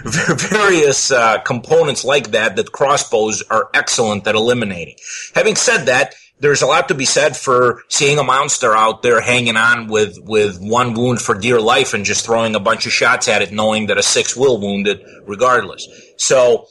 various 0.04 1.10
uh, 1.10 1.38
components 1.38 2.04
like 2.04 2.30
that 2.30 2.56
that 2.56 2.70
crossbows 2.70 3.42
are 3.50 3.68
excellent 3.74 4.26
at 4.26 4.34
eliminating. 4.34 4.96
Having 5.34 5.56
said 5.56 5.84
that, 5.86 6.14
there's 6.40 6.62
a 6.62 6.66
lot 6.66 6.88
to 6.88 6.94
be 6.94 7.04
said 7.04 7.36
for 7.36 7.82
seeing 7.88 8.18
a 8.18 8.22
monster 8.22 8.74
out 8.74 9.02
there 9.02 9.20
hanging 9.20 9.56
on 9.56 9.88
with, 9.88 10.18
with 10.22 10.58
one 10.60 10.94
wound 10.94 11.20
for 11.20 11.34
dear 11.34 11.60
life 11.60 11.94
and 11.94 12.04
just 12.04 12.24
throwing 12.24 12.54
a 12.54 12.60
bunch 12.60 12.86
of 12.86 12.92
shots 12.92 13.26
at 13.26 13.42
it, 13.42 13.50
knowing 13.50 13.86
that 13.86 13.98
a 13.98 14.02
six 14.02 14.36
will 14.36 14.60
wound 14.60 14.86
it 14.86 15.02
regardless. 15.26 15.88
So, 16.16 16.68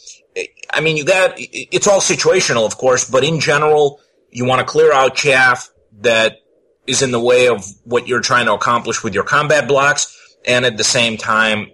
I 0.74 0.82
mean, 0.82 0.98
you 0.98 1.06
got 1.06 1.34
it's 1.38 1.88
all 1.88 2.00
situational, 2.00 2.66
of 2.66 2.78
course, 2.78 3.10
but 3.10 3.24
in 3.24 3.40
general, 3.40 4.00
you 4.32 4.46
want 4.46 4.60
to 4.60 4.66
clear 4.66 4.92
out 4.92 5.16
chaff 5.16 5.70
that 6.02 6.40
is 6.86 7.02
in 7.02 7.12
the 7.12 7.20
way 7.20 7.48
of 7.48 7.66
what 7.84 8.08
you're 8.08 8.22
trying 8.22 8.46
to 8.46 8.54
accomplish 8.54 9.04
with 9.04 9.14
your 9.14 9.24
combat 9.24 9.68
blocks, 9.68 10.16
and 10.46 10.66
at 10.66 10.78
the 10.78 10.84
same 10.84 11.18
time, 11.18 11.72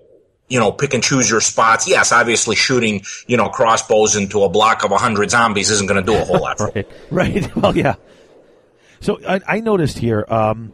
you 0.49 0.59
know, 0.59 0.71
pick 0.71 0.93
and 0.93 1.03
choose 1.03 1.29
your 1.29 1.41
spots. 1.41 1.87
Yes, 1.87 2.11
obviously 2.11 2.55
shooting, 2.55 3.03
you 3.27 3.37
know, 3.37 3.49
crossbows 3.49 4.15
into 4.15 4.43
a 4.43 4.49
block 4.49 4.83
of 4.83 4.91
a 4.91 4.97
hundred 4.97 5.29
zombies 5.31 5.71
isn't 5.71 5.87
going 5.87 6.03
to 6.03 6.11
do 6.11 6.17
a 6.17 6.25
whole 6.25 6.39
lot. 6.39 6.59
Right. 6.75 6.87
Right. 7.09 7.55
Well, 7.63 7.75
yeah. 7.75 7.95
So 8.99 9.19
I, 9.27 9.41
I 9.47 9.59
noticed 9.59 9.97
here, 9.97 10.25
um, 10.27 10.71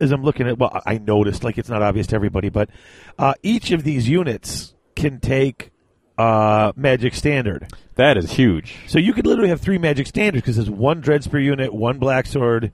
as 0.00 0.12
I'm 0.12 0.22
looking 0.22 0.48
at, 0.48 0.58
well, 0.58 0.80
I 0.86 0.98
noticed, 0.98 1.44
like 1.44 1.58
it's 1.58 1.68
not 1.68 1.82
obvious 1.82 2.06
to 2.08 2.16
everybody, 2.16 2.48
but 2.48 2.70
uh, 3.18 3.34
each 3.42 3.72
of 3.72 3.84
these 3.84 4.08
units 4.08 4.74
can 4.94 5.20
take 5.20 5.70
uh, 6.18 6.72
Magic 6.76 7.14
Standard. 7.14 7.68
That 7.94 8.16
is 8.16 8.32
huge. 8.32 8.76
So 8.88 8.98
you 8.98 9.12
could 9.12 9.26
literally 9.26 9.48
have 9.50 9.60
three 9.60 9.78
Magic 9.78 10.06
Standards 10.06 10.42
because 10.42 10.56
there's 10.56 10.70
one 10.70 11.00
Dread 11.00 11.24
Spear 11.24 11.40
unit, 11.40 11.72
one 11.72 11.98
Black 11.98 12.26
Sword, 12.26 12.72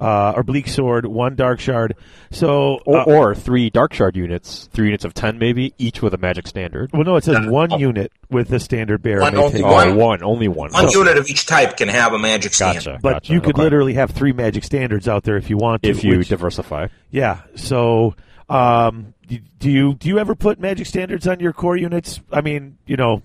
uh, 0.00 0.32
or 0.34 0.42
Bleak 0.42 0.66
Sword, 0.66 1.04
one 1.06 1.34
Dark 1.34 1.60
Shard. 1.60 1.94
So, 2.30 2.80
Or, 2.86 3.00
uh, 3.00 3.04
or 3.04 3.34
three 3.34 3.68
Dark 3.68 3.92
Shard 3.92 4.16
units, 4.16 4.68
three 4.72 4.86
units 4.86 5.04
of 5.04 5.12
ten 5.12 5.38
maybe, 5.38 5.74
each 5.76 6.00
with 6.02 6.14
a 6.14 6.18
magic 6.18 6.46
standard. 6.46 6.90
well, 6.92 7.04
no, 7.04 7.16
it 7.16 7.24
says 7.24 7.46
one 7.46 7.70
unit 7.78 8.10
with 8.30 8.48
the 8.48 8.58
Standard 8.60 9.02
Bearer. 9.02 9.20
One 9.20 9.34
may 9.34 9.40
only 9.40 9.52
take- 9.58 9.64
Oh, 9.64 9.72
one? 9.72 9.96
one, 9.96 10.22
only 10.22 10.48
one. 10.48 10.70
One 10.72 10.86
Oh, 10.86 10.90
unit 10.90 11.18
of 11.18 11.28
each 11.28 11.44
type 11.46 11.76
can 11.76 11.88
have 11.88 12.12
a 12.14 12.18
magic 12.18 12.54
standard. 12.54 12.84
Gotcha. 12.84 12.98
But 13.02 13.12
gotcha. 13.14 13.32
you 13.32 13.40
could 13.40 13.56
Okay. 13.56 13.62
literally 13.62 13.94
have 13.94 14.10
three 14.12 14.32
Magic 14.32 14.64
Standards 14.64 15.06
out 15.06 15.24
there 15.24 15.36
if 15.36 15.50
you 15.50 15.56
want 15.58 15.82
to. 15.82 15.90
if 15.90 16.02
you 16.02 16.18
which- 16.18 16.28
diversify. 16.28 16.86
Yeah. 17.10 17.40
So, 17.56 18.14
um, 18.48 19.12
do 19.30 19.38
do 19.58 19.70
you 19.70 19.94
do 19.94 20.08
you 20.08 20.18
ever 20.18 20.34
put 20.34 20.58
magic 20.58 20.86
standards 20.86 21.26
on 21.28 21.40
your 21.40 21.52
core 21.52 21.76
units? 21.76 22.20
I 22.32 22.40
mean, 22.40 22.78
you 22.86 22.96
know, 22.96 23.22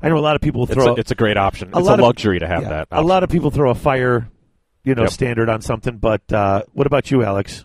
I 0.00 0.08
know 0.08 0.16
a 0.18 0.20
lot 0.20 0.36
of 0.36 0.42
people 0.42 0.64
It's 0.64 0.72
throw. 0.74 0.94
a, 0.94 0.96
it's 0.96 1.10
a 1.10 1.14
great 1.14 1.36
option. 1.36 1.70
a 1.74 1.78
it's 1.78 1.86
lot 1.86 1.98
a 1.98 2.02
of- 2.02 2.06
luxury 2.06 2.38
to 2.38 2.46
have 2.46 2.62
yeah, 2.62 2.68
that. 2.70 2.88
A 2.92 3.02
lot 3.02 3.22
of 3.24 3.30
people 3.30 3.50
throw 3.50 3.70
a 3.70 3.74
fire, 3.74 4.28
you 4.84 4.94
know, 4.94 5.02
Yep. 5.02 5.10
standard 5.10 5.48
on 5.48 5.60
something. 5.60 5.96
But 5.98 6.30
uh, 6.32 6.62
what 6.72 6.86
about 6.86 7.10
you, 7.10 7.22
Alex? 7.22 7.64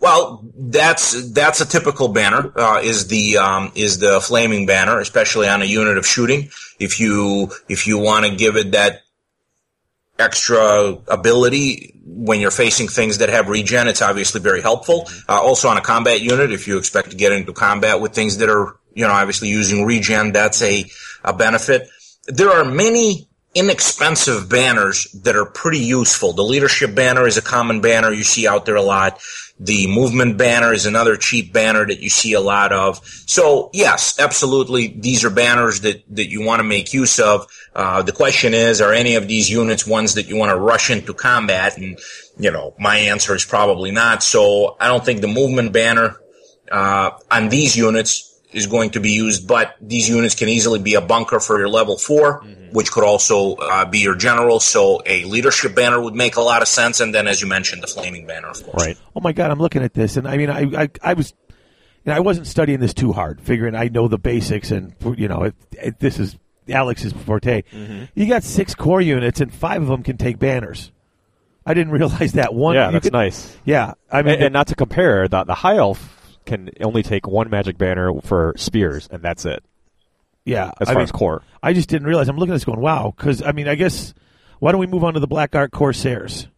Well, 0.00 0.44
that's 0.56 1.30
that's 1.32 1.60
a 1.60 1.66
typical 1.66 2.08
banner. 2.08 2.52
Uh, 2.56 2.80
is 2.84 3.08
the 3.08 3.38
um, 3.38 3.72
is 3.74 3.98
the 3.98 4.20
flaming 4.20 4.64
banner, 4.66 5.00
especially 5.00 5.48
on 5.48 5.60
a 5.62 5.64
unit 5.64 5.98
of 5.98 6.06
shooting. 6.06 6.50
If 6.78 7.00
you 7.00 7.50
if 7.68 7.86
you 7.86 7.98
want 7.98 8.24
to 8.26 8.34
give 8.34 8.56
it 8.56 8.72
that 8.72 9.02
extra 10.18 10.98
ability 11.08 11.94
when 12.04 12.40
you're 12.40 12.50
facing 12.50 12.88
things 12.88 13.18
that 13.18 13.28
have 13.28 13.48
regen, 13.48 13.86
it's 13.86 14.02
obviously 14.02 14.40
very 14.40 14.60
helpful. 14.60 15.08
Uh, 15.28 15.40
also 15.40 15.68
on 15.68 15.76
a 15.76 15.80
combat 15.80 16.20
unit, 16.20 16.52
if 16.52 16.66
you 16.66 16.78
expect 16.78 17.10
to 17.10 17.16
get 17.16 17.32
into 17.32 17.52
combat 17.52 18.00
with 18.00 18.12
things 18.12 18.38
that 18.38 18.48
are 18.48 18.76
you 18.94 19.06
know 19.06 19.12
obviously 19.12 19.48
using 19.48 19.84
regen, 19.84 20.32
that's 20.32 20.62
a 20.62 20.84
a 21.24 21.32
benefit. 21.32 21.88
There 22.26 22.50
are 22.50 22.64
many 22.64 23.28
inexpensive 23.54 24.48
banners 24.48 25.04
that 25.24 25.36
are 25.36 25.46
pretty 25.46 25.78
useful. 25.78 26.32
The 26.32 26.42
leadership 26.42 26.94
banner 26.94 27.26
is 27.26 27.36
a 27.36 27.42
common 27.42 27.80
banner 27.80 28.12
you 28.12 28.24
see 28.24 28.46
out 28.46 28.66
there 28.66 28.76
a 28.76 28.82
lot. 28.82 29.20
The 29.60 29.88
movement 29.88 30.38
banner 30.38 30.72
is 30.72 30.86
another 30.86 31.16
cheap 31.16 31.52
banner 31.52 31.84
that 31.84 32.00
you 32.00 32.08
see 32.08 32.32
a 32.32 32.40
lot 32.40 32.72
of. 32.72 33.04
So 33.26 33.70
yes, 33.72 34.18
absolutely, 34.20 34.88
these 34.88 35.24
are 35.24 35.30
banners 35.30 35.80
that, 35.80 36.04
that 36.14 36.28
you 36.28 36.42
want 36.42 36.60
to 36.60 36.64
make 36.64 36.92
use 36.92 37.18
of. 37.18 37.46
Uh, 37.74 38.02
the 38.02 38.12
question 38.12 38.54
is, 38.54 38.80
are 38.80 38.92
any 38.92 39.16
of 39.16 39.26
these 39.26 39.50
units 39.50 39.86
ones 39.86 40.14
that 40.14 40.28
you 40.28 40.36
want 40.36 40.50
to 40.50 40.56
rush 40.56 40.90
into 40.90 41.12
combat? 41.12 41.76
And, 41.76 41.98
you 42.38 42.50
know, 42.50 42.74
my 42.78 42.98
answer 42.98 43.34
is 43.34 43.44
probably 43.44 43.90
not. 43.90 44.22
So 44.22 44.76
I 44.80 44.86
don't 44.88 45.04
think 45.04 45.20
the 45.20 45.28
movement 45.28 45.72
banner, 45.72 46.16
uh, 46.70 47.10
on 47.30 47.48
these 47.48 47.76
units 47.76 48.27
is 48.52 48.66
going 48.66 48.90
to 48.90 49.00
be 49.00 49.10
used, 49.10 49.46
but 49.46 49.76
these 49.80 50.08
units 50.08 50.34
can 50.34 50.48
easily 50.48 50.78
be 50.78 50.94
a 50.94 51.00
bunker 51.00 51.38
for 51.40 51.58
your 51.58 51.68
level 51.68 51.98
4 51.98 52.44
which 52.72 52.90
could 52.90 53.04
also 53.04 53.54
uh, 53.56 53.84
be 53.84 53.98
your 53.98 54.14
general. 54.14 54.60
So 54.60 55.02
a 55.06 55.24
leadership 55.24 55.74
banner 55.74 56.00
would 56.00 56.14
make 56.14 56.36
a 56.36 56.40
lot 56.40 56.62
of 56.62 56.68
sense, 56.68 57.00
and 57.00 57.14
then, 57.14 57.26
as 57.26 57.40
you 57.40 57.48
mentioned, 57.48 57.82
the 57.82 57.86
flaming 57.86 58.26
banner, 58.26 58.48
of 58.48 58.62
course. 58.64 58.86
right. 58.86 58.98
Oh 59.14 59.20
my 59.20 59.32
God, 59.32 59.50
I'm 59.50 59.58
looking 59.58 59.82
at 59.82 59.94
this, 59.94 60.16
and 60.16 60.26
I 60.26 60.36
mean, 60.36 60.50
I 60.50 60.82
I, 60.82 60.90
I 61.02 61.14
was, 61.14 61.34
you 61.48 61.54
know, 62.12 62.14
I 62.14 62.20
wasn't 62.20 62.46
studying 62.46 62.80
this 62.80 62.94
too 62.94 63.12
hard, 63.12 63.40
figuring 63.40 63.74
I 63.74 63.88
know 63.88 64.08
the 64.08 64.18
basics, 64.18 64.70
and 64.70 64.94
you 65.16 65.28
know, 65.28 65.44
it, 65.44 65.54
it, 65.72 66.00
this 66.00 66.18
is 66.18 66.36
Alex's 66.68 67.12
forte. 67.12 67.62
Mm-hmm. 67.72 68.04
You 68.14 68.26
got 68.26 68.44
six 68.44 68.74
core 68.74 69.00
units, 69.00 69.40
and 69.40 69.52
five 69.52 69.82
of 69.82 69.88
them 69.88 70.02
can 70.02 70.16
take 70.16 70.38
banners. 70.38 70.92
I 71.64 71.74
didn't 71.74 71.92
realize 71.98 72.32
that 72.32 72.54
one. 72.54 72.74
Yeah, 72.74 72.90
that's 72.90 73.04
could- 73.04 73.12
nice. 73.12 73.56
Yeah, 73.64 73.94
I 74.10 74.22
mean, 74.22 74.34
And, 74.34 74.44
and 74.44 74.52
not 74.52 74.68
to 74.68 74.74
compare, 74.74 75.28
the, 75.28 75.44
the 75.44 75.54
high 75.54 75.76
elf 75.76 76.17
can 76.48 76.70
only 76.80 77.04
take 77.04 77.28
one 77.28 77.48
magic 77.48 77.78
banner 77.78 78.20
for 78.22 78.54
spears, 78.56 79.08
and 79.10 79.22
that's 79.22 79.44
it 79.44 79.62
yeah, 80.48 80.70
as 80.80 80.88
I 80.88 80.92
far 80.92 81.00
mean, 81.00 81.04
as 81.04 81.12
core. 81.12 81.42
I 81.62 81.74
just 81.74 81.90
didn't 81.90 82.06
realize. 82.06 82.28
I'm 82.28 82.36
looking 82.36 82.52
at 82.52 82.56
this 82.56 82.64
going, 82.64 82.80
wow, 82.80 83.12
because 83.14 83.42
I 83.42 83.52
mean, 83.52 83.68
I 83.68 83.74
guess 83.74 84.14
why 84.58 84.72
don't 84.72 84.80
we 84.80 84.86
move 84.86 85.04
on 85.04 85.14
to 85.14 85.20
the 85.20 85.26
Black 85.26 85.54
Ark 85.54 85.72
Corsairs? 85.72 86.48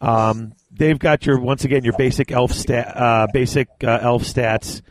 Um, 0.00 0.52
they've 0.72 0.98
got 0.98 1.24
your 1.24 1.38
once 1.38 1.64
again 1.64 1.84
your 1.84 1.96
basic 1.96 2.32
elf 2.32 2.52
stat, 2.52 2.92
uh, 2.96 3.28
basic 3.32 3.68
uh, 3.84 4.00
elf 4.02 4.24
stats, 4.24 4.82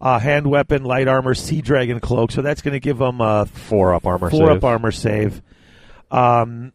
uh, 0.00 0.18
hand 0.18 0.46
weapon, 0.46 0.84
light 0.84 1.08
armor, 1.08 1.34
sea 1.34 1.60
dragon 1.60 2.00
cloak. 2.00 2.32
So 2.32 2.40
that's 2.40 2.62
going 2.62 2.72
to 2.72 2.80
give 2.80 2.96
them 2.96 3.20
a 3.20 3.44
Four 3.44 3.94
up 3.94 4.06
armor 4.06 4.30
four 4.30 4.46
save, 4.48 4.56
up 4.56 4.64
armor 4.64 4.90
save. 4.90 5.42
Um, 6.10 6.72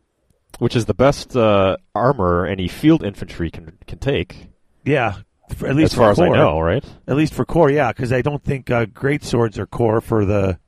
which 0.59 0.75
is 0.75 0.86
the 0.86 0.93
best 0.93 1.36
uh, 1.36 1.78
armor 1.95 2.45
any 2.45 2.67
field 2.67 3.03
infantry 3.03 3.49
can 3.49 3.78
can 3.88 3.97
take, 3.97 4.47
yeah, 4.86 5.21
for, 5.58 5.68
at 5.68 5.76
least 5.76 5.93
as 5.93 5.97
far 5.97 6.08
for 6.08 6.12
as 6.12 6.18
core. 6.30 6.36
I 6.36 6.39
know. 6.39 6.60
Right? 6.60 6.86
At 7.08 7.16
least 7.16 7.34
for 7.34 7.45
core, 7.45 7.70
yeah, 7.70 7.91
because 7.91 8.14
I 8.14 8.22
don't 8.22 8.43
think 8.43 8.70
uh, 8.72 8.86
great 8.86 9.24
swords 9.24 9.60
are 9.60 9.66
core 9.68 10.01
for 10.01 10.26
the. 10.26 10.60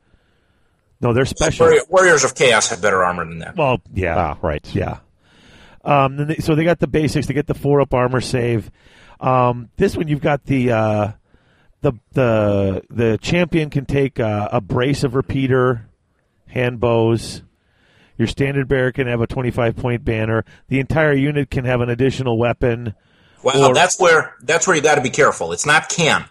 No, 1.02 1.14
they're 1.14 1.26
special. 1.26 1.66
Warrior- 1.68 1.84
Warriors 1.90 2.24
of 2.26 2.36
Chaos 2.36 2.70
have 2.70 2.82
better 2.82 3.04
armor 3.04 3.26
than 3.26 3.40
that. 3.40 3.56
Well, 3.56 3.80
yeah, 3.94 4.18
Ah, 4.18 4.38
right. 4.42 4.76
Yeah. 4.76 5.00
Um, 5.86 6.18
then 6.18 6.28
they, 6.28 6.36
so 6.38 6.56
they 6.56 6.66
got 6.66 6.80
the 6.80 6.88
basics. 6.88 7.28
They 7.28 7.34
get 7.34 7.48
the 7.48 7.54
four 7.54 7.80
up 7.80 7.94
armor 7.94 8.20
save. 8.20 8.70
Um, 9.22 9.70
this 9.78 9.96
one 9.96 10.08
you've 10.10 10.20
got 10.22 10.44
the 10.44 10.72
uh, 10.72 11.12
the 11.82 11.94
the 12.12 12.82
the 12.90 13.18
champion 13.22 13.70
can 13.70 13.86
take 13.86 14.20
uh, 14.20 14.50
a 14.52 14.60
brace 14.60 15.04
of 15.06 15.16
repeater 15.16 15.90
hand 16.48 16.80
bows. 16.82 17.44
Your 18.18 18.28
standard 18.28 18.68
bearer 18.68 18.92
can 18.92 19.08
have 19.08 19.22
a 19.22 19.28
twenty 19.28 19.52
five 19.52 19.78
point 19.78 20.04
banner. 20.04 20.44
The 20.68 20.82
entire 20.82 21.14
unit 21.14 21.50
can 21.50 21.64
have 21.64 21.80
an 21.80 21.90
additional 21.90 22.38
weapon. 22.38 22.94
Well, 23.44 23.70
Or- 23.70 23.74
that's 23.74 24.00
where 24.00 24.36
that's 24.42 24.68
where 24.68 24.76
you 24.76 24.82
got 24.82 24.96
to 24.96 25.02
be 25.02 25.10
careful. 25.10 25.52
It's 25.54 25.66
not 25.66 25.90
can. 25.90 26.26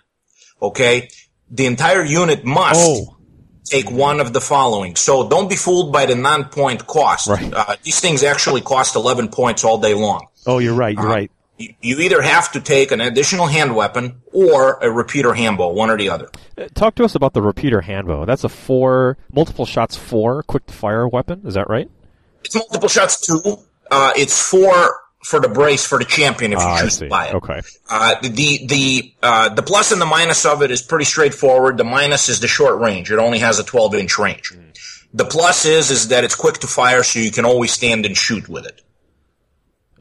Okay, 0.60 1.08
the 1.50 1.66
entire 1.66 2.02
unit 2.04 2.44
must 2.44 2.80
Oh, 2.82 3.16
take 3.64 3.90
one 3.90 4.18
of 4.20 4.32
the 4.32 4.40
following. 4.40 4.96
So 4.96 5.28
don't 5.28 5.48
be 5.48 5.56
fooled 5.56 5.92
by 5.92 6.06
the 6.06 6.14
non-point 6.14 6.86
cost. 6.86 7.28
Right. 7.28 7.52
Uh, 7.52 7.76
these 7.82 8.00
things 8.00 8.22
actually 8.22 8.60
cost 8.62 8.96
11 8.96 9.28
points 9.28 9.62
all 9.64 9.78
day 9.78 9.94
long. 9.94 10.26
oh, 10.46 10.58
you're 10.58 10.74
right. 10.74 10.94
You're 10.96 11.06
right. 11.06 11.30
You, 11.58 11.98
either 11.98 12.22
have 12.22 12.52
to 12.52 12.60
take 12.60 12.92
an 12.92 13.00
additional 13.00 13.46
hand 13.48 13.74
weapon 13.74 14.20
or 14.32 14.78
a 14.80 14.88
repeater 14.90 15.34
handbow, 15.34 15.68
one 15.72 15.90
or 15.90 15.98
the 15.98 16.08
other. 16.08 16.30
Uh, 16.56 16.68
Talk 16.74 16.94
to 16.96 17.04
us 17.04 17.16
about 17.16 17.34
the 17.34 17.42
repeater 17.42 17.80
handbow. 17.80 18.24
That's 18.24 18.44
a 18.44 18.48
four 18.48 19.18
multiple 19.32 19.66
shots 19.66 19.96
four 19.96 20.42
quick 20.44 20.70
fire 20.70 21.08
weapon. 21.08 21.42
Is 21.44 21.54
that 21.54 21.68
right? 21.68 21.90
It's 22.44 22.54
multiple 22.54 22.88
shots 22.88 23.20
too. 23.26 23.58
Uh, 23.90 24.12
it's 24.16 24.40
four 24.40 25.00
for 25.28 25.40
the 25.40 25.48
brace 25.48 25.84
for 25.84 25.98
the 25.98 26.04
champion 26.04 26.52
if 26.52 26.58
you 26.58 26.64
Ah, 26.64 26.80
choose 26.80 26.98
to 26.98 27.08
buy 27.08 27.26
it. 27.28 27.34
Okay. 27.34 27.60
Uh, 27.90 28.14
the 28.22 28.66
the 28.66 29.14
uh, 29.22 29.48
the 29.50 29.62
plus 29.62 29.92
and 29.92 30.00
the 30.00 30.06
minus 30.06 30.46
of 30.46 30.62
it 30.62 30.70
is 30.70 30.80
pretty 30.82 31.04
straightforward. 31.04 31.76
The 31.76 31.84
minus 31.84 32.28
is 32.28 32.40
the 32.40 32.48
short 32.48 32.80
range; 32.80 33.12
it 33.12 33.18
only 33.18 33.38
has 33.40 33.58
a 33.58 33.64
12 33.64 33.94
inch 33.96 34.18
range. 34.18 34.52
The 35.12 35.24
plus 35.24 35.64
is 35.64 35.90
is 35.90 36.08
that 36.08 36.24
it's 36.24 36.34
quick 36.34 36.58
to 36.58 36.66
fire, 36.66 37.02
so 37.02 37.18
you 37.18 37.30
can 37.30 37.44
always 37.44 37.72
stand 37.72 38.06
and 38.06 38.16
shoot 38.16 38.48
with 38.48 38.64
it. 38.66 38.80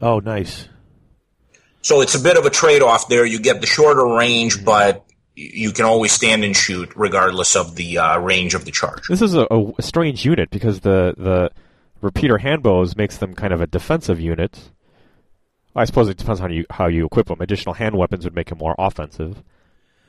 Oh, 0.02 0.20
nice. 0.20 0.68
So 1.82 2.02
it's 2.02 2.16
a 2.16 2.20
bit 2.20 2.38
of 2.38 2.46
a 2.46 2.50
trade 2.50 2.82
off 2.82 3.08
there. 3.08 3.26
You 3.26 3.40
get 3.40 3.62
the 3.62 3.68
shorter 3.68 4.06
range, 4.06 4.64
but 4.64 5.06
you 5.36 5.72
can 5.72 5.86
always 5.86 6.12
stand 6.12 6.44
and 6.44 6.56
shoot 6.56 6.92
regardless 6.96 7.56
of 7.56 7.76
the 7.76 7.98
uh, 7.98 8.20
range 8.20 8.54
of 8.56 8.66
the 8.66 8.72
charge. 8.72 9.08
This 9.08 9.22
is 9.22 9.36
a, 9.36 9.48
a 9.78 9.82
strange 9.82 10.26
unit 10.26 10.50
because 10.50 10.82
the 10.82 11.14
the 11.18 11.52
repeater 12.02 12.38
handbows 12.38 12.96
makes 12.98 13.18
them 13.18 13.34
kind 13.34 13.54
of 13.54 13.62
a 13.62 13.68
defensive 13.68 14.20
unit. 14.20 14.72
I 15.78 15.86
suppose 15.86 16.10
it 16.10 16.18
depends 16.18 16.42
on 16.42 16.52
you 16.52 16.66
how 16.72 16.88
you 16.88 17.06
equip 17.06 17.28
them. 17.28 17.40
Additional 17.40 17.76
hand 17.76 17.96
weapons 17.96 18.26
would 18.26 18.36
make 18.36 18.50
him 18.52 18.58
more 18.58 18.76
offensive. 18.78 19.42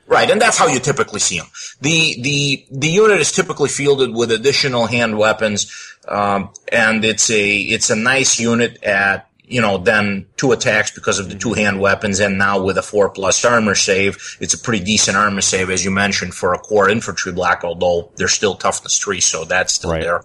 Right, 0.07 0.29
and 0.31 0.41
that's 0.41 0.57
how 0.57 0.65
you 0.67 0.79
typically 0.79 1.19
see 1.19 1.37
them. 1.37 1.47
The 1.81 2.19
the 2.21 2.65
the 2.71 2.89
unit 2.89 3.19
is 3.19 3.31
typically 3.31 3.69
fielded 3.69 4.13
with 4.13 4.31
additional 4.31 4.87
hand 4.87 5.17
weapons, 5.19 5.71
um, 6.07 6.49
and 6.71 7.05
it's 7.05 7.29
a 7.29 7.57
it's 7.57 7.91
a 7.91 7.95
nice 7.95 8.39
unit 8.39 8.83
at 8.83 9.29
you 9.43 9.61
know 9.61 9.77
then 9.77 10.25
two 10.35 10.51
attacks 10.51 10.89
because 10.89 11.19
of 11.19 11.29
the 11.29 11.35
two 11.35 11.53
hand 11.53 11.79
weapons, 11.79 12.19
and 12.19 12.39
now 12.39 12.59
with 12.59 12.79
a 12.79 12.81
four 12.81 13.11
plus 13.11 13.45
armor 13.45 13.75
save, 13.75 14.17
it's 14.39 14.55
a 14.55 14.57
pretty 14.57 14.83
decent 14.83 15.15
armor 15.15 15.41
save 15.41 15.69
as 15.69 15.85
you 15.85 15.91
mentioned 15.91 16.33
for 16.33 16.55
a 16.55 16.57
core 16.57 16.89
infantry 16.89 17.31
black. 17.31 17.63
Although 17.63 18.11
they're 18.15 18.27
still 18.27 18.55
toughness 18.55 18.97
three, 18.97 19.21
so 19.21 19.45
that's 19.45 19.73
still 19.73 19.91
Right. 19.91 20.01
there. 20.01 20.23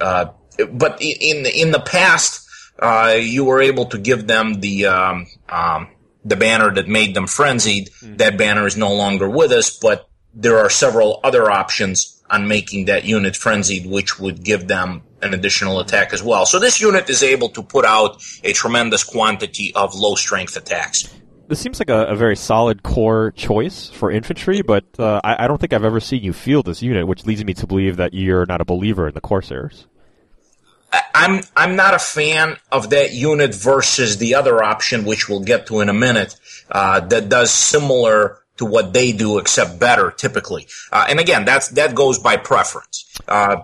Uh, 0.00 0.26
but 0.70 0.96
in 1.02 1.42
the, 1.42 1.60
in 1.60 1.72
the 1.72 1.80
past, 1.80 2.43
uh, 2.78 3.16
you 3.20 3.44
were 3.44 3.60
able 3.60 3.86
to 3.86 3.98
give 3.98 4.26
them 4.26 4.60
the 4.60 4.86
um, 4.86 5.26
um, 5.48 5.88
the 6.24 6.36
banner 6.36 6.72
that 6.72 6.88
made 6.88 7.14
them 7.14 7.26
frenzied. 7.26 7.90
That 8.02 8.38
banner 8.38 8.66
is 8.66 8.76
no 8.76 8.92
longer 8.94 9.28
with 9.28 9.52
us, 9.52 9.76
but 9.76 10.08
there 10.34 10.58
are 10.58 10.70
several 10.70 11.20
other 11.22 11.50
options 11.50 12.22
on 12.30 12.48
making 12.48 12.86
that 12.86 13.04
unit 13.04 13.36
frenzied, 13.36 13.86
which 13.86 14.18
would 14.18 14.42
give 14.42 14.66
them 14.66 15.02
an 15.22 15.34
additional 15.34 15.80
attack 15.80 16.12
as 16.12 16.22
well. 16.22 16.46
So 16.46 16.58
this 16.58 16.80
unit 16.80 17.08
is 17.08 17.22
able 17.22 17.50
to 17.50 17.62
put 17.62 17.84
out 17.84 18.22
a 18.42 18.52
tremendous 18.52 19.04
quantity 19.04 19.72
of 19.74 19.94
low 19.94 20.14
strength 20.14 20.56
attacks. 20.56 21.08
This 21.46 21.60
seems 21.60 21.78
like 21.78 21.90
a, 21.90 22.06
a 22.06 22.16
very 22.16 22.36
solid 22.36 22.82
core 22.82 23.30
choice 23.32 23.90
for 23.90 24.10
infantry, 24.10 24.62
but 24.62 24.84
uh, 24.98 25.20
I, 25.22 25.44
I 25.44 25.48
don't 25.48 25.60
think 25.60 25.74
I've 25.74 25.84
ever 25.84 26.00
seen 26.00 26.22
you 26.22 26.32
field 26.32 26.66
this 26.66 26.82
unit, 26.82 27.06
which 27.06 27.26
leads 27.26 27.44
me 27.44 27.52
to 27.54 27.66
believe 27.66 27.96
that 27.98 28.14
you're 28.14 28.46
not 28.46 28.62
a 28.62 28.64
believer 28.64 29.08
in 29.08 29.14
the 29.14 29.20
Corsairs. 29.20 29.86
I'm 31.14 31.42
I'm 31.56 31.76
not 31.76 31.94
a 31.94 31.98
fan 31.98 32.56
of 32.70 32.90
that 32.90 33.12
unit 33.12 33.54
versus 33.54 34.18
the 34.18 34.34
other 34.34 34.62
option, 34.62 35.04
which 35.04 35.28
we'll 35.28 35.40
get 35.40 35.66
to 35.68 35.80
in 35.80 35.88
a 35.88 35.94
minute, 35.94 36.36
uh, 36.70 37.00
that 37.00 37.28
does 37.28 37.50
similar 37.50 38.38
to 38.56 38.64
what 38.64 38.92
they 38.92 39.10
do, 39.12 39.38
except 39.38 39.80
better, 39.80 40.10
typically. 40.10 40.66
Uh, 40.92 41.06
and 41.08 41.18
again, 41.18 41.44
that's 41.44 41.68
that 41.68 41.94
goes 41.94 42.18
by 42.18 42.36
preference. 42.36 43.10
Uh, 43.26 43.62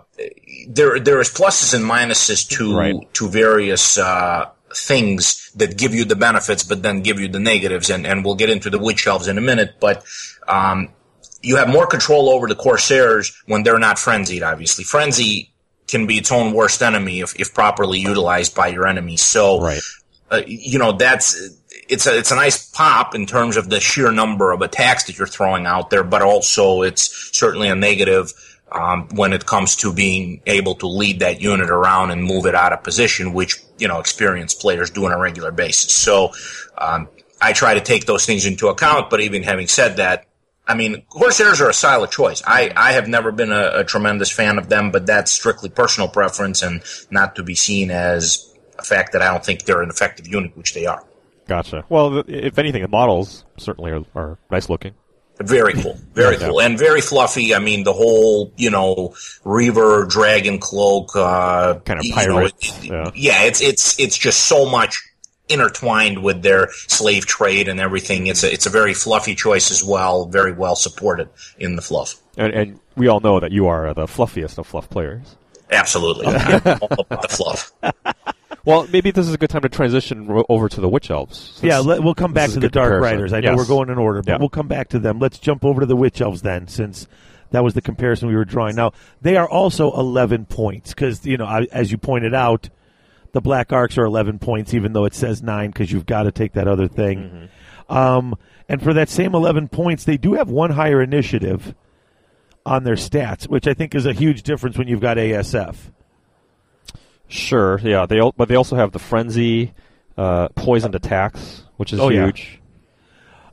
there 0.68 0.98
there 0.98 1.20
is 1.20 1.30
pluses 1.30 1.74
and 1.74 1.84
minuses 1.84 2.48
to 2.48 2.76
Right. 2.76 3.14
to 3.14 3.28
various 3.28 3.98
uh, 3.98 4.48
things 4.74 5.50
that 5.54 5.76
give 5.76 5.94
you 5.94 6.04
the 6.04 6.16
benefits, 6.16 6.62
but 6.62 6.82
then 6.82 7.02
give 7.02 7.20
you 7.20 7.28
the 7.28 7.40
negatives, 7.40 7.90
and 7.90 8.06
and 8.06 8.24
we'll 8.24 8.34
get 8.36 8.50
into 8.50 8.70
the 8.70 8.78
witch 8.78 9.06
elves 9.06 9.28
in 9.28 9.38
a 9.38 9.42
minute, 9.42 9.74
but. 9.80 10.04
Um, 10.48 10.88
you 11.42 11.56
have 11.56 11.70
more 11.70 11.86
control 11.86 12.28
over 12.28 12.46
the 12.46 12.54
Corsairs 12.54 13.32
when 13.46 13.62
they're 13.62 13.78
not 13.78 13.98
frenzied, 13.98 14.42
obviously. 14.42 14.84
Frenzy 14.84 15.49
can 15.90 16.06
be 16.06 16.18
its 16.18 16.30
own 16.30 16.52
worst 16.52 16.82
enemy 16.82 17.20
if, 17.20 17.38
if 17.38 17.52
properly 17.52 17.98
utilized 17.98 18.54
by 18.54 18.68
your 18.68 18.86
enemy. 18.86 19.16
So, 19.16 19.60
Right. 19.60 19.80
uh, 20.30 20.42
you 20.46 20.78
know, 20.78 20.92
that's, 20.92 21.58
it's 21.88 22.06
a, 22.06 22.16
it's 22.16 22.30
a 22.30 22.36
nice 22.36 22.70
pop 22.70 23.14
in 23.14 23.26
terms 23.26 23.56
of 23.56 23.68
the 23.68 23.80
sheer 23.80 24.12
number 24.12 24.52
of 24.52 24.62
attacks 24.62 25.04
that 25.04 25.18
you're 25.18 25.26
throwing 25.26 25.66
out 25.66 25.90
there, 25.90 26.04
but 26.04 26.22
also 26.22 26.82
it's 26.82 27.30
certainly 27.36 27.68
a 27.68 27.74
negative, 27.74 28.32
um, 28.72 29.08
when 29.14 29.32
it 29.32 29.46
comes 29.46 29.74
to 29.76 29.92
being 29.92 30.40
able 30.46 30.76
to 30.76 30.86
lead 30.86 31.18
that 31.20 31.40
unit 31.40 31.70
around 31.70 32.12
and 32.12 32.22
move 32.22 32.46
it 32.46 32.54
out 32.54 32.72
of 32.72 32.84
position, 32.84 33.32
which, 33.32 33.60
you 33.78 33.88
know, 33.88 33.98
experienced 33.98 34.60
players 34.60 34.90
do 34.90 35.04
on 35.06 35.12
a 35.12 35.18
regular 35.18 35.50
basis. 35.50 35.92
So, 35.92 36.32
um, 36.78 37.08
I 37.42 37.52
try 37.52 37.74
to 37.74 37.80
take 37.80 38.04
those 38.04 38.26
things 38.26 38.46
into 38.46 38.68
account, 38.68 39.10
but 39.10 39.20
even 39.20 39.42
having 39.42 39.66
said 39.66 39.96
that, 39.96 40.26
I 40.70 40.74
mean, 40.74 41.02
Corsairs 41.10 41.60
are 41.60 41.68
a 41.68 41.74
solid 41.74 42.10
choice. 42.10 42.42
I, 42.46 42.70
I 42.76 42.92
have 42.92 43.08
never 43.08 43.32
been 43.32 43.50
a, 43.52 43.70
a 43.80 43.84
tremendous 43.84 44.30
fan 44.30 44.56
of 44.58 44.68
them, 44.68 44.90
but 44.92 45.04
that's 45.06 45.32
strictly 45.32 45.68
personal 45.68 46.08
preference 46.08 46.62
and 46.62 46.82
not 47.10 47.36
to 47.36 47.42
be 47.42 47.54
seen 47.54 47.90
as 47.90 48.46
a 48.78 48.82
fact 48.82 49.12
that 49.12 49.22
I 49.22 49.32
don't 49.32 49.44
think 49.44 49.64
they're 49.64 49.82
an 49.82 49.90
effective 49.90 50.26
unit, 50.28 50.56
which 50.56 50.74
they 50.74 50.86
are. 50.86 51.04
Gotcha. 51.48 51.84
Well, 51.88 52.22
if 52.28 52.58
anything, 52.58 52.82
the 52.82 52.88
models 52.88 53.44
certainly 53.58 53.90
are, 53.90 54.04
are 54.14 54.38
nice 54.50 54.68
looking. 54.68 54.94
Very 55.42 55.72
cool, 55.72 55.96
very 56.12 56.36
Yeah. 56.36 56.48
cool, 56.48 56.60
and 56.60 56.78
very 56.78 57.00
fluffy. 57.00 57.54
I 57.54 57.60
mean, 57.60 57.82
the 57.82 57.94
whole 57.94 58.52
you 58.58 58.70
know 58.70 59.14
Reaver 59.42 60.04
Dragon 60.04 60.58
Cloak, 60.58 61.16
uh, 61.16 61.78
Kind 61.80 61.98
of 61.98 62.04
you 62.04 62.10
know, 62.14 62.16
pirate, 62.16 62.54
it- 62.60 62.84
yeah. 62.84 63.10
yeah, 63.14 63.42
it's 63.44 63.62
it's 63.62 63.98
it's 63.98 64.18
just 64.18 64.42
so 64.46 64.68
much 64.70 65.02
intertwined 65.50 66.22
with 66.22 66.42
their 66.42 66.68
slave 66.88 67.26
trade 67.26 67.68
and 67.68 67.80
everything. 67.80 68.26
It's 68.28 68.42
a 68.44 68.52
it's 68.52 68.66
a 68.66 68.70
very 68.70 68.94
fluffy 68.94 69.34
choice 69.34 69.70
as 69.70 69.82
well, 69.84 70.26
very 70.26 70.52
well 70.52 70.76
supported 70.76 71.28
in 71.58 71.76
the 71.76 71.82
fluff. 71.82 72.14
And, 72.36 72.52
and 72.52 72.80
we 72.96 73.08
all 73.08 73.20
know 73.20 73.40
that 73.40 73.52
you 73.52 73.66
are 73.66 73.92
the 73.94 74.06
fluffiest 74.06 74.58
of 74.58 74.66
fluff 74.66 74.88
players. 74.88 75.36
Absolutely, 75.70 76.26
Yeah, 76.32 76.78
all 76.80 77.00
about 77.00 77.22
the 77.22 77.28
fluff. 77.28 77.72
Well, 78.64 78.86
maybe 78.92 79.10
this 79.10 79.26
is 79.26 79.32
a 79.32 79.38
good 79.38 79.48
time 79.50 79.62
to 79.62 79.68
transition 79.68 80.28
over 80.48 80.68
to 80.68 80.80
the 80.80 80.88
Witch 80.88 81.10
Elves. 81.10 81.38
since 81.38 81.62
Yeah, 81.62 81.78
let, 81.78 82.02
we'll 82.02 82.14
come 82.14 82.32
back 82.34 82.50
to 82.50 82.60
the 82.60 82.68
Dark 82.68 82.92
comparison. 82.92 83.02
Riders. 83.18 83.32
I 83.32 83.40
know 83.40 83.50
Yes. 83.50 83.56
we're 83.58 83.66
going 83.66 83.88
in 83.88 83.96
order, 83.96 84.20
but 84.22 84.32
Yeah. 84.32 84.36
we'll 84.38 84.48
come 84.50 84.68
back 84.68 84.88
to 84.90 84.98
them. 84.98 85.18
Let's 85.18 85.38
jump 85.38 85.64
over 85.64 85.80
to 85.80 85.86
the 85.86 85.96
Witch 85.96 86.20
Elves 86.20 86.42
then, 86.42 86.68
since 86.68 87.06
that 87.52 87.64
was 87.64 87.72
the 87.74 87.80
comparison 87.80 88.28
we 88.28 88.34
were 88.36 88.44
drawing. 88.44 88.76
Now, 88.76 88.92
they 89.22 89.36
are 89.36 89.48
also 89.48 89.92
11 89.92 90.44
points, 90.46 90.90
because, 90.92 91.24
you 91.24 91.36
know, 91.38 91.46
I- 91.46 91.68
as 91.72 91.90
you 91.90 91.96
pointed 91.98 92.34
out, 92.34 92.68
the 93.32 93.40
Black 93.40 93.72
Arks 93.72 93.96
are 93.98 94.04
11 94.04 94.38
points, 94.38 94.74
even 94.74 94.92
though 94.92 95.04
it 95.04 95.14
says 95.14 95.42
9, 95.42 95.70
because 95.70 95.90
you've 95.92 96.06
got 96.06 96.24
to 96.24 96.32
take 96.32 96.52
that 96.54 96.66
other 96.68 96.88
thing. 96.88 97.48
Um, 97.88 98.36
and 98.68 98.82
for 98.82 98.92
that 98.94 99.08
same 99.08 99.34
11 99.34 99.68
points, 99.68 100.04
they 100.04 100.16
do 100.16 100.34
have 100.34 100.48
one 100.48 100.70
higher 100.70 101.00
initiative 101.02 101.74
on 102.66 102.84
their 102.84 102.94
stats, 102.94 103.48
which 103.48 103.66
I 103.66 103.74
think 103.74 103.94
is 103.94 104.06
a 104.06 104.12
huge 104.12 104.42
difference 104.42 104.76
when 104.78 104.86
you've 104.88 105.00
got 105.00 105.16
ASF. 105.16 105.76
Sure, 107.28 107.78
yeah. 107.82 108.06
They 108.06 108.20
but 108.36 108.48
they 108.48 108.56
also 108.56 108.76
have 108.76 108.92
the 108.92 108.98
frenzy, 108.98 109.72
uh, 110.16 110.48
poisoned 110.48 110.94
attacks, 110.94 111.62
which 111.76 111.92
is 111.92 112.00
Oh, 112.00 112.08
yeah. 112.08 112.24
huge. 112.26 112.60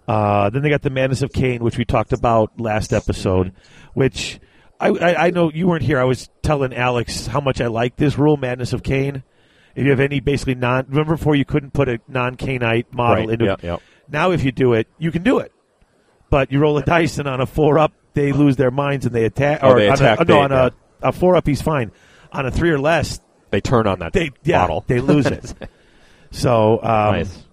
Uh, 0.07 0.49
then 0.49 0.61
they 0.61 0.69
got 0.69 0.81
the 0.81 0.89
Madness 0.89 1.21
of 1.21 1.31
Khaine, 1.31 1.59
which 1.59 1.77
we 1.77 1.85
talked 1.85 2.13
about 2.13 2.59
last 2.59 2.93
episode, 2.93 3.53
which 3.93 4.39
I, 4.79 4.87
I, 4.89 5.25
I 5.27 5.29
know 5.31 5.51
you 5.51 5.67
weren't 5.67 5.83
here. 5.83 5.99
I 5.99 6.05
was 6.05 6.29
telling 6.41 6.73
Alex 6.73 7.27
how 7.27 7.41
much 7.41 7.59
I 7.61 7.67
like 7.67 7.97
this 7.97 8.17
rule, 8.17 8.37
Madness 8.37 8.73
of 8.73 8.83
Khaine. 8.83 9.23
If 9.77 9.83
you 9.83 9.91
have 9.91 9.99
any 9.99 10.19
basically 10.19 10.55
non, 10.55 10.87
remember 10.89 11.15
before 11.15 11.35
you 11.35 11.45
couldn't 11.45 11.71
put 11.71 11.87
a 11.87 11.99
non 12.07 12.35
Khainite 12.35 12.91
model 12.91 13.27
Right, 13.27 13.29
into 13.29 13.45
yeah, 13.45 13.55
yeah. 13.61 13.77
Now, 14.09 14.31
if 14.31 14.43
you 14.43 14.51
do 14.51 14.73
it, 14.73 14.87
you 14.97 15.11
can 15.11 15.21
do 15.21 15.37
it, 15.37 15.53
but 16.31 16.51
you 16.51 16.59
roll 16.59 16.77
a 16.79 16.83
dice, 16.83 17.19
and 17.19 17.27
on 17.27 17.41
a 17.41 17.45
four 17.45 17.77
up, 17.77 17.93
they 18.13 18.31
lose 18.31 18.55
their 18.55 18.71
minds 18.71 19.05
and 19.05 19.13
they 19.13 19.23
attack. 19.25 19.59
Oh, 19.61 19.73
or 19.73 19.79
they 19.79 19.87
on 19.87 19.93
attack 19.93 20.19
A, 20.19 20.25
no, 20.25 20.41
big, 20.41 20.51
on 20.51 20.51
a, 20.51 20.71
a 21.03 21.11
four 21.11 21.35
up, 21.35 21.45
he's 21.45 21.61
fine. 21.61 21.91
On 22.31 22.45
a 22.45 22.49
three 22.51 22.71
or 22.71 22.79
less, 22.79 23.19
They 23.51 23.61
turn 23.61 23.85
on 23.85 23.99
that 23.99 24.13
they 24.13 24.31
yeah, 24.43 24.61
model. 24.61 24.83
they 24.87 24.99
lose 24.99 25.27
it. 25.27 25.53
so 26.31 26.81
um, 26.81 27.13
nice. 27.13 27.45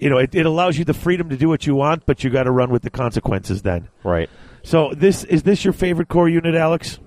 you 0.00 0.08
know, 0.08 0.16
it, 0.16 0.34
it 0.34 0.46
allows 0.46 0.78
you 0.78 0.86
the 0.86 0.94
freedom 0.94 1.28
to 1.28 1.36
do 1.36 1.48
what 1.50 1.66
you 1.66 1.74
want, 1.74 2.06
but 2.06 2.24
you 2.24 2.30
got 2.30 2.44
to 2.44 2.50
run 2.50 2.70
with 2.70 2.80
the 2.80 2.90
consequences 2.90 3.60
then. 3.60 3.88
Right. 4.02 4.30
So 4.62 4.92
this 4.96 5.22
is 5.24 5.42
this 5.42 5.64
your 5.64 5.74
favorite 5.74 6.08
core 6.08 6.30
unit, 6.30 6.54
Alex? 6.54 6.98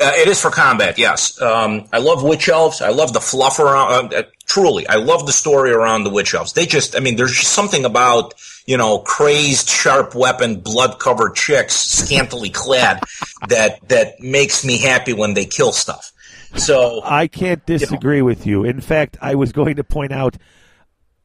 Uh, 0.00 0.12
it 0.16 0.28
is 0.28 0.40
for 0.40 0.50
combat, 0.50 0.98
yes. 0.98 1.40
Um, 1.40 1.86
I 1.92 1.98
love 1.98 2.22
witch 2.22 2.48
elves. 2.48 2.80
I 2.80 2.90
love 2.90 3.12
the 3.12 3.20
fluff 3.20 3.58
around. 3.58 4.12
Uh, 4.12 4.18
uh, 4.18 4.22
truly, 4.46 4.86
I 4.88 4.96
love 4.96 5.26
the 5.26 5.32
story 5.32 5.70
around 5.72 6.04
the 6.04 6.10
witch 6.10 6.34
elves. 6.34 6.52
They 6.52 6.66
just, 6.66 6.96
I 6.96 7.00
mean, 7.00 7.16
there's 7.16 7.34
just 7.34 7.52
something 7.52 7.84
about 7.84 8.34
you 8.66 8.76
know 8.76 8.98
crazed, 8.98 9.68
sharp 9.68 10.14
weapon, 10.14 10.60
blood 10.60 10.98
covered 10.98 11.34
chicks, 11.34 11.74
scantily 11.74 12.50
clad, 12.50 13.02
that 13.48 13.86
that 13.88 14.20
makes 14.20 14.64
me 14.64 14.78
happy 14.78 15.12
when 15.12 15.34
they 15.34 15.44
kill 15.44 15.72
stuff. 15.72 16.12
So 16.56 17.00
I 17.04 17.26
can't 17.26 17.64
disagree 17.66 18.22
with 18.22 18.46
you. 18.46 18.64
In 18.64 18.80
fact, 18.80 19.16
I 19.20 19.34
was 19.34 19.52
going 19.52 19.76
to 19.76 19.84
point 19.84 20.12
out 20.12 20.36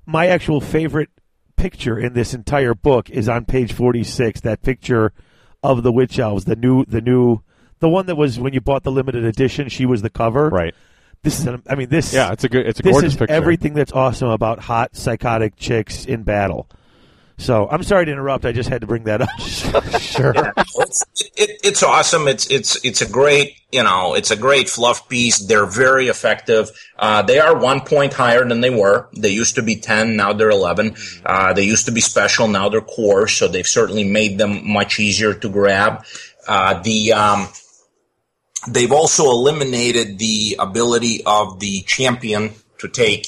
my 0.06 0.28
actual 0.28 0.60
favorite 0.60 1.10
picture 1.56 1.98
in 1.98 2.14
this 2.14 2.34
entire 2.34 2.74
book 2.74 3.10
is 3.10 3.30
on 3.30 3.46
page 3.46 3.72
46, 3.74 4.42
that 4.42 4.62
picture 4.62 5.14
of 5.62 5.84
the 5.84 5.92
witch 5.92 6.20
elves, 6.20 6.46
the 6.46 6.56
new 6.56 6.86
the 6.86 7.02
new 7.02 7.42
the 7.80 7.90
one 7.90 8.06
that 8.08 8.16
was 8.16 8.40
when 8.40 8.54
you 8.54 8.62
bought 8.62 8.84
the 8.84 8.92
limited 8.92 9.26
edition, 9.26 9.70
she 9.70 9.86
was 9.86 10.02
the 10.02 10.10
cover. 10.10 10.50
Right. 10.50 10.76
This 11.24 11.40
is 11.40 11.48
an, 11.48 11.64
I 11.70 11.76
mean 11.76 11.90
this 11.90 12.14
Yeah, 12.14 12.32
it's 12.34 12.44
a 12.44 12.50
good. 12.50 12.68
It's 12.68 12.80
a 12.80 12.84
this 12.84 12.92
gorgeous 12.92 13.14
is 13.14 13.18
picture. 13.20 13.34
everything 13.34 13.74
that's 13.74 13.92
awesome 13.94 14.30
about 14.30 14.60
hot 14.60 14.96
psychotic 14.96 15.56
chicks 15.56 16.06
in 16.06 16.24
battle. 16.24 16.68
So 17.38 17.68
I'm 17.70 17.82
sorry 17.82 18.06
to 18.06 18.12
interrupt. 18.12 18.46
I 18.46 18.52
just 18.52 18.70
had 18.70 18.82
to 18.82 18.88
bring 18.88 19.06
that 19.06 19.22
up. 19.22 19.30
Sure. 20.00 20.34
it's, 20.58 21.04
it, 21.36 21.60
it's 21.64 21.82
awesome. 21.82 22.28
It's 22.28 22.46
it's 22.52 22.84
it's 22.86 23.02
a 23.02 23.10
great 23.10 23.56
you 23.72 23.82
know 23.82 24.14
it's 24.14 24.30
a 24.30 24.36
great 24.36 24.70
fluff 24.70 25.10
piece. 25.10 25.40
They're 25.40 25.66
very 25.66 26.08
effective. 26.08 26.70
Uh, 27.00 27.24
they 27.24 27.40
are 27.40 27.58
one 27.58 27.82
point 27.82 28.14
higher 28.14 28.48
than 28.48 28.62
they 28.62 28.70
were. 28.70 29.08
They 29.18 29.30
used 29.32 29.56
to 29.56 29.64
be 29.64 29.78
ten, 29.78 30.16
now 30.16 30.34
they're 30.34 30.52
eleven. 30.52 30.96
Uh, 31.26 31.54
they 31.54 31.64
used 31.64 31.86
to 31.86 31.92
be 31.92 32.02
special, 32.02 32.48
now 32.48 32.70
they're 32.70 32.82
core. 32.82 33.28
So 33.28 33.48
they've 33.48 33.66
certainly 33.66 34.04
made 34.04 34.38
them 34.38 34.72
much 34.72 35.00
easier 35.00 35.34
to 35.34 35.50
grab. 35.50 36.06
Uh, 36.48 36.80
the 36.84 37.14
um, 37.14 37.48
they've 38.68 38.92
also 38.92 39.26
eliminated 39.26 40.20
the 40.20 40.58
ability 40.60 41.24
of 41.26 41.60
the 41.60 41.82
champion 41.82 42.54
to 42.80 42.88
take 42.88 43.28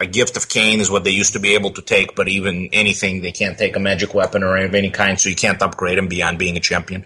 a 0.00 0.06
gift 0.06 0.36
of 0.36 0.48
Khaine 0.48 0.78
is 0.78 0.90
what 0.90 1.04
they 1.04 1.10
used 1.10 1.34
to 1.34 1.40
be 1.40 1.54
able 1.54 1.70
to 1.72 1.82
take, 1.82 2.14
but 2.16 2.28
even 2.28 2.68
anything, 2.72 3.22
they 3.22 3.32
can't 3.32 3.56
take 3.56 3.76
a 3.76 3.80
magic 3.80 4.12
weapon 4.12 4.42
or 4.42 4.56
of 4.56 4.74
any 4.74 4.90
kind, 4.90 5.20
so 5.20 5.28
you 5.28 5.36
can't 5.36 5.62
upgrade 5.62 5.98
them 5.98 6.08
beyond 6.08 6.38
being 6.38 6.56
a 6.56 6.60
champion. 6.60 7.04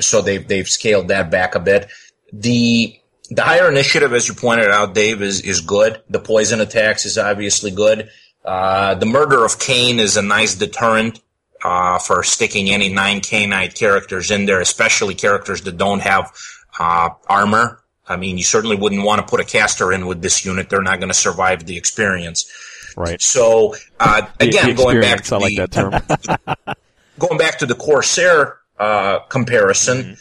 So 0.00 0.22
they've, 0.22 0.46
they've 0.46 0.68
scaled 0.68 1.08
that 1.08 1.30
back 1.30 1.54
a 1.54 1.60
bit. 1.60 1.88
The, 2.32 2.98
the 3.30 3.42
higher 3.42 3.68
initiative, 3.68 4.12
as 4.12 4.28
you 4.28 4.34
pointed 4.34 4.70
out, 4.70 4.94
Dave, 4.94 5.22
is, 5.22 5.40
is 5.40 5.60
good. 5.60 6.02
The 6.10 6.18
poison 6.18 6.60
attacks 6.60 7.06
is 7.06 7.16
obviously 7.16 7.70
good. 7.70 8.10
Uh, 8.44 8.94
the 8.96 9.06
murder 9.06 9.44
of 9.44 9.52
Khaine 9.58 9.98
is 9.98 10.16
a 10.16 10.22
nice 10.22 10.54
deterrent. 10.54 11.20
Uh, 11.64 11.98
for 11.98 12.22
sticking 12.22 12.68
any 12.70 12.90
nine 12.90 13.20
Khainite 13.20 13.74
characters 13.74 14.30
in 14.30 14.44
there, 14.44 14.60
especially 14.60 15.14
characters 15.14 15.62
that 15.62 15.78
don't 15.78 16.00
have 16.00 16.30
uh, 16.78 17.10
armor. 17.28 17.80
I 18.08 18.16
mean, 18.16 18.38
you 18.38 18.44
certainly 18.44 18.76
wouldn't 18.76 19.02
want 19.02 19.20
to 19.20 19.26
put 19.28 19.40
a 19.40 19.44
caster 19.44 19.92
in 19.92 20.06
with 20.06 20.22
this 20.22 20.44
unit; 20.44 20.68
they're 20.70 20.82
not 20.82 20.98
going 20.98 21.08
to 21.10 21.14
survive 21.14 21.66
the 21.66 21.76
experience. 21.76 22.50
Right. 22.96 23.20
So 23.20 23.74
uh, 24.00 24.26
again, 24.40 24.74
going 24.74 25.00
back 25.00 25.22
to 25.24 25.38
like 25.38 25.56
the, 25.56 26.76
going 27.18 27.38
back 27.38 27.58
to 27.58 27.66
the 27.66 27.74
Corsair 27.74 28.58
uh, 28.78 29.20
comparison, 29.28 30.16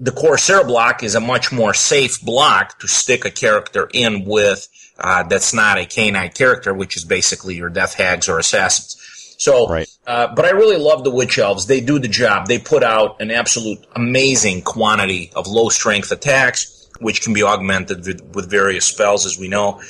the 0.00 0.12
Corsair 0.12 0.64
block 0.64 1.02
is 1.02 1.14
a 1.14 1.20
much 1.20 1.52
more 1.52 1.74
safe 1.74 2.22
block 2.22 2.78
to 2.80 2.88
stick 2.88 3.24
a 3.24 3.30
character 3.30 3.88
in 3.92 4.24
with 4.24 4.68
uh, 4.98 5.24
that's 5.24 5.52
not 5.52 5.78
a 5.78 5.82
Khainite 5.82 6.34
character, 6.34 6.72
which 6.72 6.96
is 6.96 7.04
basically 7.04 7.56
your 7.56 7.68
Death 7.68 7.94
Hags 7.94 8.28
or 8.28 8.38
Assassins. 8.38 8.96
So, 9.38 9.68
Right. 9.68 9.88
Uh, 10.06 10.28
but 10.34 10.44
I 10.44 10.50
really 10.50 10.76
love 10.78 11.04
the 11.04 11.10
Witch 11.10 11.38
Elves. 11.38 11.66
They 11.66 11.80
do 11.80 11.98
the 11.98 12.08
job. 12.08 12.46
They 12.46 12.58
put 12.58 12.82
out 12.82 13.20
an 13.20 13.30
absolute 13.30 13.84
amazing 13.94 14.62
quantity 14.62 15.32
of 15.34 15.46
low 15.46 15.68
strength 15.68 16.12
attacks, 16.12 16.88
which 17.00 17.22
can 17.22 17.32
be 17.34 17.42
augmented 17.42 18.06
with, 18.06 18.22
with 18.34 18.50
various 18.50 18.84
spells, 18.84 19.26
as 19.26 19.38
we 19.38 19.48
know. 19.48 19.80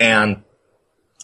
And 0.00 0.42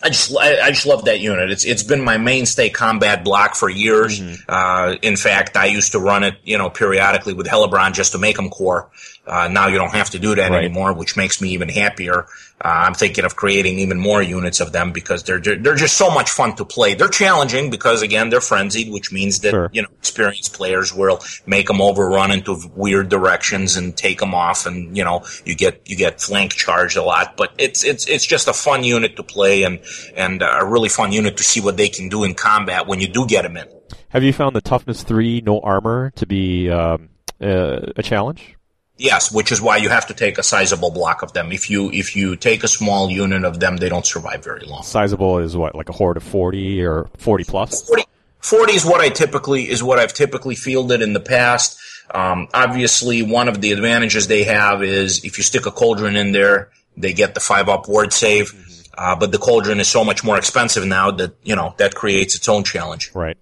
I 0.02 0.08
just 0.08 0.34
I, 0.36 0.60
I 0.60 0.70
just 0.70 0.86
love 0.86 1.04
that 1.04 1.20
unit. 1.20 1.50
It's 1.50 1.64
it's 1.64 1.82
been 1.82 2.02
my 2.02 2.16
mainstay 2.16 2.70
combat 2.70 3.22
block 3.22 3.54
for 3.54 3.68
years. 3.68 4.20
Uh, 4.48 4.96
in 5.02 5.16
fact, 5.16 5.56
I 5.56 5.66
used 5.66 5.92
to 5.92 5.98
run 5.98 6.24
it, 6.24 6.36
you 6.42 6.56
know, 6.56 6.70
periodically 6.70 7.34
with 7.34 7.46
Hellebron 7.46 7.92
just 7.92 8.12
to 8.12 8.18
make 8.18 8.36
them 8.36 8.48
core. 8.48 8.90
Uh, 9.26 9.48
now 9.48 9.66
you 9.68 9.76
don't 9.76 9.92
have 9.92 10.10
to 10.10 10.18
do 10.18 10.34
that 10.36 10.50
Right. 10.50 10.64
anymore, 10.64 10.94
which 10.94 11.16
makes 11.16 11.40
me 11.42 11.50
even 11.50 11.68
happier. 11.68 12.26
Uh, 12.62 12.68
I'm 12.68 12.94
thinking 12.94 13.24
of 13.24 13.36
creating 13.36 13.78
even 13.78 13.98
more 13.98 14.22
units 14.22 14.60
of 14.60 14.72
them 14.72 14.92
because 14.92 15.22
they're 15.22 15.40
they're 15.40 15.76
just 15.76 15.96
so 15.96 16.10
much 16.10 16.30
fun 16.30 16.56
to 16.56 16.64
play. 16.64 16.94
They're 16.94 17.08
challenging 17.08 17.70
because 17.70 18.02
again 18.02 18.28
they're 18.28 18.42
frenzied, 18.42 18.92
which 18.92 19.10
means 19.12 19.40
that 19.40 19.50
Sure. 19.50 19.70
you 19.72 19.82
know 19.82 19.88
experienced 19.98 20.52
players 20.52 20.94
will 20.94 21.20
make 21.46 21.68
them 21.68 21.80
overrun 21.80 22.30
into 22.30 22.56
weird 22.74 23.08
directions 23.08 23.76
and 23.76 23.96
take 23.96 24.18
them 24.18 24.34
off, 24.34 24.66
and 24.66 24.94
you 24.96 25.04
know 25.04 25.24
you 25.46 25.54
get 25.54 25.80
you 25.86 25.96
get 25.96 26.20
flank 26.20 26.52
charged 26.52 26.96
a 26.98 27.02
lot. 27.02 27.36
But 27.36 27.54
it's 27.56 27.82
it's 27.82 28.06
it's 28.06 28.26
just 28.26 28.46
a 28.46 28.52
fun 28.52 28.84
unit 28.84 29.16
to 29.16 29.22
play 29.22 29.62
and 29.62 29.80
and 30.14 30.42
a 30.42 30.64
really 30.64 30.90
fun 30.90 31.12
unit 31.12 31.38
to 31.38 31.42
see 31.42 31.60
what 31.62 31.78
they 31.78 31.88
can 31.88 32.10
do 32.10 32.24
in 32.24 32.34
combat 32.34 32.86
when 32.86 33.00
you 33.00 33.08
do 33.08 33.26
get 33.26 33.42
them 33.42 33.56
in. 33.56 33.66
Have 34.10 34.22
you 34.22 34.32
found 34.32 34.54
the 34.54 34.60
toughness 34.60 35.02
three, 35.02 35.40
no 35.40 35.60
armor, 35.60 36.10
to 36.16 36.26
be 36.26 36.68
um, 36.68 37.08
uh, 37.40 37.92
a 37.96 38.02
challenge? 38.02 38.56
Yes, 39.00 39.32
which 39.32 39.50
is 39.50 39.62
why 39.62 39.78
you 39.78 39.88
have 39.88 40.06
to 40.08 40.14
take 40.14 40.36
a 40.36 40.42
sizable 40.42 40.90
block 40.90 41.22
of 41.22 41.32
them. 41.32 41.52
If 41.52 41.70
you 41.70 41.90
if 41.90 42.14
you 42.14 42.36
take 42.36 42.62
a 42.64 42.68
small 42.68 43.10
unit 43.10 43.44
of 43.44 43.58
them, 43.58 43.78
they 43.78 43.88
don't 43.88 44.04
survive 44.04 44.44
very 44.44 44.66
long. 44.66 44.82
Sizable 44.82 45.38
is 45.38 45.56
what, 45.56 45.74
like 45.74 45.88
a 45.88 45.92
horde 45.92 46.18
of 46.18 46.22
forty 46.22 46.84
or 46.84 47.08
forty 47.16 47.44
plus? 47.44 47.88
40, 47.88 48.04
40 48.40 48.72
is 48.74 48.84
what 48.84 49.00
I 49.00 49.08
typically 49.08 49.70
is 49.70 49.82
what 49.82 49.98
I've 49.98 50.12
typically 50.12 50.54
fielded 50.54 51.00
in 51.00 51.14
the 51.14 51.20
past. 51.20 51.78
Um, 52.14 52.48
obviously, 52.52 53.22
one 53.22 53.48
of 53.48 53.62
the 53.62 53.72
advantages 53.72 54.26
they 54.26 54.44
have 54.44 54.82
is 54.82 55.24
if 55.24 55.38
you 55.38 55.44
stick 55.44 55.64
a 55.64 55.70
cauldron 55.70 56.16
in 56.16 56.32
there, 56.32 56.68
they 56.94 57.14
get 57.14 57.32
the 57.34 57.40
five 57.40 57.70
up 57.70 57.88
ward 57.88 58.12
save. 58.12 58.52
Uh, 58.98 59.16
but 59.16 59.32
the 59.32 59.38
cauldron 59.38 59.80
is 59.80 59.88
so 59.88 60.04
much 60.04 60.22
more 60.22 60.36
expensive 60.36 60.84
now 60.84 61.10
that 61.10 61.32
you 61.42 61.56
know 61.56 61.74
that 61.78 61.94
creates 61.94 62.34
its 62.34 62.50
own 62.50 62.64
challenge. 62.64 63.12
Right. 63.14 63.38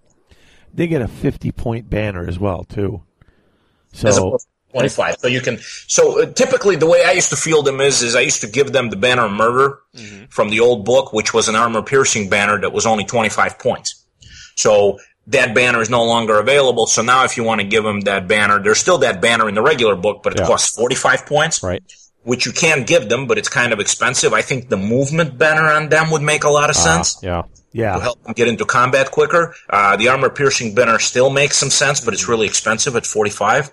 They 0.72 0.86
get 0.86 1.02
a 1.02 1.08
50 1.08 1.50
point 1.50 1.90
banner 1.90 2.24
as 2.28 2.38
well, 2.38 2.62
too. 2.62 3.02
As 3.94 4.14
So, 4.14 4.28
opposed 4.28 4.46
to 4.46 4.47
25. 4.72 5.16
So 5.18 5.28
you 5.28 5.40
can. 5.40 5.58
So 5.86 6.22
uh, 6.22 6.26
typically, 6.26 6.76
the 6.76 6.86
way 6.86 7.02
I 7.04 7.12
used 7.12 7.30
to 7.30 7.36
field 7.36 7.64
them 7.66 7.80
is, 7.80 8.02
is 8.02 8.14
I 8.14 8.20
used 8.20 8.40
to 8.42 8.46
give 8.46 8.72
them 8.72 8.90
the 8.90 8.96
banner 8.96 9.24
of 9.24 9.32
murder 9.32 9.78
from 10.28 10.50
the 10.50 10.60
old 10.60 10.84
book, 10.84 11.12
which 11.12 11.32
was 11.32 11.48
an 11.48 11.54
armor 11.56 11.82
piercing 11.82 12.28
banner 12.28 12.60
that 12.60 12.72
was 12.72 12.86
only 12.86 13.04
25 13.04 13.58
points. 13.58 14.04
So 14.56 14.98
that 15.28 15.54
banner 15.54 15.80
is 15.80 15.90
no 15.90 16.04
longer 16.04 16.38
available. 16.38 16.86
So 16.86 17.02
now, 17.02 17.24
if 17.24 17.36
you 17.36 17.44
want 17.44 17.60
to 17.60 17.66
give 17.66 17.84
them 17.84 18.00
that 18.02 18.28
banner, 18.28 18.62
there's 18.62 18.78
still 18.78 18.98
that 18.98 19.20
banner 19.20 19.48
in 19.48 19.54
the 19.54 19.62
regular 19.62 19.96
book, 19.96 20.22
but 20.22 20.32
it 20.34 20.40
Yeah. 20.40 20.46
costs 20.46 20.74
45 20.76 21.26
points, 21.26 21.62
Right. 21.62 21.82
which 22.22 22.46
you 22.46 22.52
can 22.52 22.84
give 22.84 23.08
them, 23.08 23.26
but 23.26 23.38
it's 23.38 23.48
kind 23.48 23.72
of 23.72 23.80
expensive. 23.80 24.32
I 24.32 24.42
think 24.42 24.68
the 24.68 24.76
movement 24.76 25.36
banner 25.38 25.70
on 25.70 25.88
them 25.90 26.10
would 26.10 26.22
make 26.22 26.44
a 26.44 26.50
lot 26.50 26.70
of 26.70 26.76
sense 26.76 27.16
Yeah. 27.22 27.42
Yeah. 27.72 27.94
To 27.96 28.00
help 28.00 28.22
them 28.24 28.32
get 28.32 28.48
into 28.48 28.64
combat 28.64 29.10
quicker. 29.10 29.54
Uh, 29.68 29.96
the 29.96 30.08
armor 30.08 30.30
piercing 30.30 30.74
banner 30.74 30.98
still 30.98 31.28
makes 31.30 31.56
some 31.58 31.70
sense, 31.70 32.00
but 32.00 32.14
it's 32.14 32.26
really 32.26 32.46
expensive 32.46 32.96
at 32.96 33.04
45. 33.06 33.70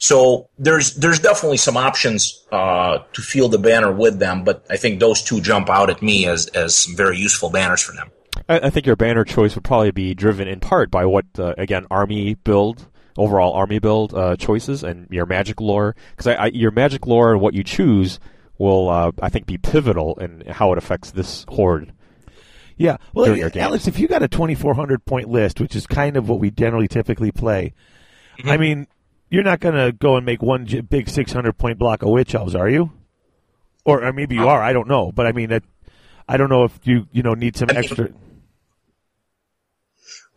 So 0.00 0.48
there's 0.58 0.96
there's 0.96 1.18
definitely 1.18 1.58
some 1.58 1.76
options 1.76 2.44
uh, 2.50 2.98
to 3.12 3.22
field 3.22 3.52
the 3.52 3.58
banner 3.58 3.92
with 3.92 4.18
them, 4.18 4.44
but 4.44 4.66
I 4.70 4.76
think 4.76 4.98
those 4.98 5.22
two 5.22 5.40
jump 5.42 5.68
out 5.68 5.90
at 5.90 6.00
me 6.02 6.26
as 6.26 6.46
as 6.48 6.74
some 6.74 6.96
very 6.96 7.18
useful 7.18 7.50
banners 7.50 7.82
for 7.82 7.92
them. 7.92 8.10
I, 8.48 8.66
I 8.66 8.70
think 8.70 8.86
your 8.86 8.96
banner 8.96 9.24
choice 9.24 9.54
would 9.54 9.64
probably 9.64 9.90
be 9.90 10.14
driven 10.14 10.48
in 10.48 10.60
part 10.60 10.90
by 10.90 11.04
what, 11.04 11.26
uh, 11.38 11.54
again, 11.58 11.86
army 11.90 12.34
build, 12.34 12.88
overall 13.16 13.52
army 13.52 13.78
build 13.78 14.14
uh, 14.14 14.36
choices, 14.36 14.82
and 14.82 15.06
your 15.10 15.26
magic 15.26 15.60
lore. 15.60 15.94
Because 16.10 16.26
I, 16.26 16.34
I, 16.34 16.46
your 16.46 16.70
magic 16.70 17.06
lore 17.06 17.32
and 17.32 17.40
what 17.40 17.54
you 17.54 17.62
choose 17.62 18.18
will, 18.58 18.88
uh, 18.88 19.12
I 19.20 19.28
think, 19.28 19.46
be 19.46 19.58
pivotal 19.58 20.16
in 20.16 20.44
how 20.48 20.72
it 20.72 20.78
affects 20.78 21.10
this 21.10 21.44
horde. 21.48 21.92
Yeah. 22.76 22.96
Well, 23.12 23.26
During 23.26 23.40
your. 23.40 23.50
Alex, 23.56 23.86
if 23.86 23.98
you 23.98 24.08
got 24.08 24.22
a 24.22 24.28
2,400 24.28 25.04
point 25.04 25.28
list, 25.28 25.60
which 25.60 25.76
is 25.76 25.86
kind 25.86 26.16
of 26.16 26.28
what 26.28 26.40
we 26.40 26.50
generally 26.50 26.88
typically 26.88 27.30
play, 27.30 27.74
I 28.44 28.56
mean, 28.56 28.86
you're 29.30 29.44
not 29.44 29.60
going 29.60 29.74
to 29.76 29.92
go 29.92 30.16
and 30.16 30.26
make 30.26 30.42
one 30.42 30.66
big 30.88 31.08
600 31.08 31.56
point 31.56 31.78
block 31.78 32.02
of 32.02 32.08
witch 32.10 32.34
elves, 32.34 32.54
are 32.54 32.68
you? 32.68 32.92
Or, 33.84 34.04
or 34.04 34.12
maybe 34.12 34.34
you 34.34 34.46
are. 34.48 34.62
I 34.62 34.72
don't 34.72 34.88
know. 34.88 35.10
But 35.12 35.26
I 35.26 35.32
mean, 35.32 35.48
that, 35.50 35.62
I 36.28 36.36
don't 36.36 36.50
know 36.50 36.64
if 36.64 36.78
you 36.84 37.06
you 37.12 37.22
know 37.22 37.34
need 37.34 37.56
some 37.56 37.70
I 37.70 37.74
mean- 37.74 37.84
extra. 37.84 38.08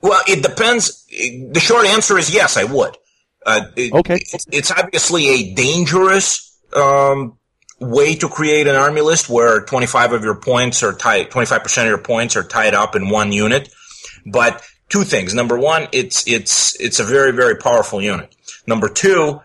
Well, 0.01 0.21
it 0.27 0.43
depends. 0.43 1.05
The 1.07 1.59
short 1.61 1.85
answer 1.85 2.17
is 2.17 2.33
yes, 2.33 2.57
I 2.57 2.65
would. 2.65 2.97
Uh, 3.45 3.65
it- 3.75 3.93
Okay. 3.93 4.15
It's, 4.15 4.45
it's 4.51 4.71
obviously 4.71 5.27
a 5.29 5.53
dangerous 5.53 6.57
um, 6.75 7.37
way 7.79 8.15
to 8.15 8.27
create 8.27 8.67
an 8.67 8.75
army 8.75 9.01
list 9.01 9.29
where 9.29 9.61
25 9.61 10.13
of 10.13 10.23
your 10.23 10.35
points 10.35 10.83
are 10.83 10.93
tied, 10.93 11.29
25% 11.29 11.81
of 11.83 11.87
your 11.87 11.97
points 11.97 12.35
are 12.35 12.43
tied 12.43 12.73
up 12.73 12.95
in 12.95 13.09
one 13.09 13.31
unit. 13.31 13.69
But 14.25 14.61
two 14.89 15.03
things. 15.03 15.33
Number 15.33 15.57
one, 15.57 15.87
it's 15.91 16.27
it's 16.27 16.79
it's 16.79 16.99
a 16.99 17.03
very 17.03 17.31
very 17.31 17.55
powerful 17.55 18.01
unit. 18.01 18.33
Number 18.65 18.89
two, 18.89 19.41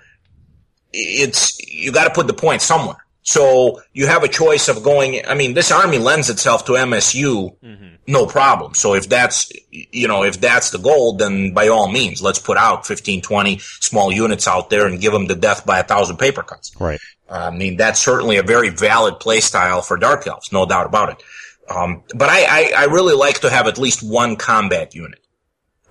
it's 0.93 1.59
you 1.61 1.93
got 1.93 2.05
to 2.05 2.11
put 2.11 2.27
the 2.27 2.35
point 2.35 2.63
somewhere. 2.63 3.05
So 3.23 3.83
you 3.93 4.07
have 4.07 4.25
a 4.25 4.29
choice 4.29 4.69
of 4.69 4.83
going. 4.83 5.21
I 5.27 5.35
mean, 5.35 5.53
this 5.53 5.71
army 5.71 5.99
lends 5.99 6.31
itself 6.31 6.65
to 6.65 6.73
MSU, 6.73 7.55
no 8.07 8.25
problem. 8.25 8.73
So 8.73 8.95
if 8.95 9.09
that's 9.09 9.53
you 9.71 10.09
know 10.09 10.25
if 10.25 10.41
that's 10.41 10.71
the 10.71 10.79
goal, 10.79 11.15
then 11.17 11.53
by 11.53 11.69
all 11.69 11.89
means, 11.89 12.23
let's 12.23 12.39
put 12.39 12.57
out 12.57 12.87
15, 12.87 13.21
20 13.21 13.59
small 13.59 14.11
units 14.11 14.49
out 14.49 14.71
there 14.71 14.87
and 14.87 14.99
give 14.99 15.13
them 15.13 15.27
the 15.27 15.35
death 15.35 15.67
by 15.67 15.79
a 15.79 15.85
thousand 15.85 16.17
paper 16.17 16.43
cuts. 16.43 16.75
Right. 16.81 17.01
I 17.29 17.51
mean, 17.51 17.77
that's 17.77 18.01
certainly 18.01 18.39
a 18.39 18.43
very 18.43 18.71
valid 18.71 19.21
play 19.21 19.41
style 19.41 19.83
for 19.83 19.99
Dark 19.99 20.27
Elves, 20.27 20.51
no 20.51 20.65
doubt 20.65 20.87
about 20.87 21.11
it. 21.11 21.23
Um, 21.71 22.03
but 22.15 22.31
I, 22.31 22.45
I, 22.45 22.73
I 22.77 22.85
really 22.85 23.15
like 23.15 23.41
to 23.41 23.51
have 23.51 23.67
at 23.67 23.77
least 23.77 24.03
one 24.03 24.37
combat 24.37 24.95
unit. 24.95 25.21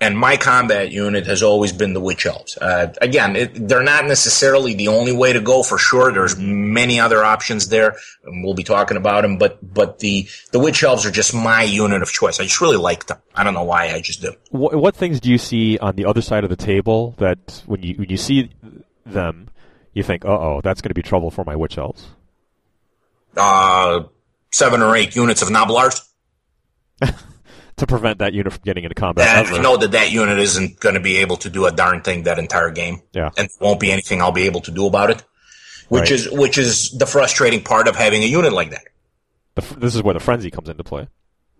And 0.00 0.16
my 0.16 0.36
combat 0.36 0.92
unit 0.92 1.26
has 1.26 1.42
always 1.42 1.72
been 1.72 1.92
the 1.92 2.00
Witch 2.00 2.24
Elves. 2.24 2.56
Uh, 2.56 2.92
again, 3.02 3.34
it, 3.34 3.68
they're 3.68 3.82
not 3.82 4.04
necessarily 4.04 4.74
the 4.74 4.88
only 4.88 5.10
way 5.12 5.32
to 5.32 5.40
go 5.40 5.64
for 5.64 5.76
sure. 5.76 6.12
There's 6.12 6.38
many 6.38 7.00
other 7.00 7.24
options 7.24 7.68
there, 7.68 7.96
and 8.24 8.44
we'll 8.44 8.54
be 8.54 8.62
talking 8.62 8.96
about 8.96 9.22
them. 9.22 9.38
But 9.38 9.58
but 9.74 9.98
the 9.98 10.28
the 10.52 10.60
Witch 10.60 10.84
Elves 10.84 11.04
are 11.04 11.10
just 11.10 11.34
my 11.34 11.64
unit 11.64 12.00
of 12.00 12.12
choice. 12.12 12.38
I 12.38 12.44
just 12.44 12.60
really 12.60 12.76
like 12.76 13.06
them. 13.06 13.18
I 13.34 13.42
don't 13.42 13.54
know 13.54 13.64
why, 13.64 13.88
I 13.88 14.00
just 14.00 14.22
do. 14.22 14.34
What, 14.50 14.76
what 14.76 14.94
things 14.94 15.18
do 15.18 15.30
you 15.30 15.38
see 15.38 15.78
on 15.78 15.96
the 15.96 16.04
other 16.04 16.22
side 16.22 16.44
of 16.44 16.50
the 16.50 16.56
table 16.56 17.16
that 17.18 17.64
when 17.66 17.82
you 17.82 17.94
when 17.96 18.08
you 18.08 18.16
see 18.16 18.50
them, 19.04 19.48
you 19.94 20.04
think, 20.04 20.24
"Uh 20.24 20.28
oh, 20.28 20.60
that's 20.62 20.80
going 20.80 20.90
to 20.90 20.94
be 20.94 21.02
trouble 21.02 21.32
for 21.32 21.44
my 21.44 21.56
witch 21.56 21.76
elves"? 21.76 22.06
Uh, 23.36 24.04
seven 24.52 24.80
or 24.80 24.94
eight 24.94 25.16
units 25.16 25.42
of 25.42 25.48
Noblars. 25.48 26.08
To 27.78 27.86
prevent 27.86 28.18
that 28.18 28.32
unit 28.32 28.52
from 28.52 28.62
getting 28.64 28.84
into 28.84 28.94
combat. 28.94 29.26
And 29.28 29.46
ever. 29.46 29.56
I 29.56 29.62
know 29.62 29.76
that 29.76 29.92
that 29.92 30.10
unit 30.12 30.38
isn't 30.38 30.80
going 30.80 30.94
to 30.96 31.00
be 31.00 31.18
able 31.18 31.36
to 31.38 31.50
do 31.50 31.66
a 31.66 31.70
darn 31.72 32.02
thing 32.02 32.24
that 32.24 32.38
entire 32.38 32.70
game. 32.70 33.00
Yeah. 33.12 33.30
And 33.36 33.48
there 33.48 33.66
won't 33.68 33.80
be 33.80 33.90
anything 33.92 34.20
I'll 34.20 34.32
be 34.32 34.46
able 34.46 34.60
to 34.62 34.70
do 34.70 34.86
about 34.86 35.10
it. 35.10 35.24
Which 35.88 36.02
Right. 36.02 36.10
is 36.12 36.30
which 36.30 36.58
is 36.58 36.90
the 36.98 37.06
frustrating 37.06 37.62
part 37.62 37.88
of 37.88 37.96
having 37.96 38.22
a 38.22 38.26
unit 38.26 38.52
like 38.52 38.70
that. 38.70 38.82
The 39.54 39.62
this 39.78 39.94
is 39.94 40.02
where 40.02 40.12
the 40.14 40.20
frenzy 40.20 40.50
comes 40.50 40.68
into 40.68 40.84
play. 40.84 41.08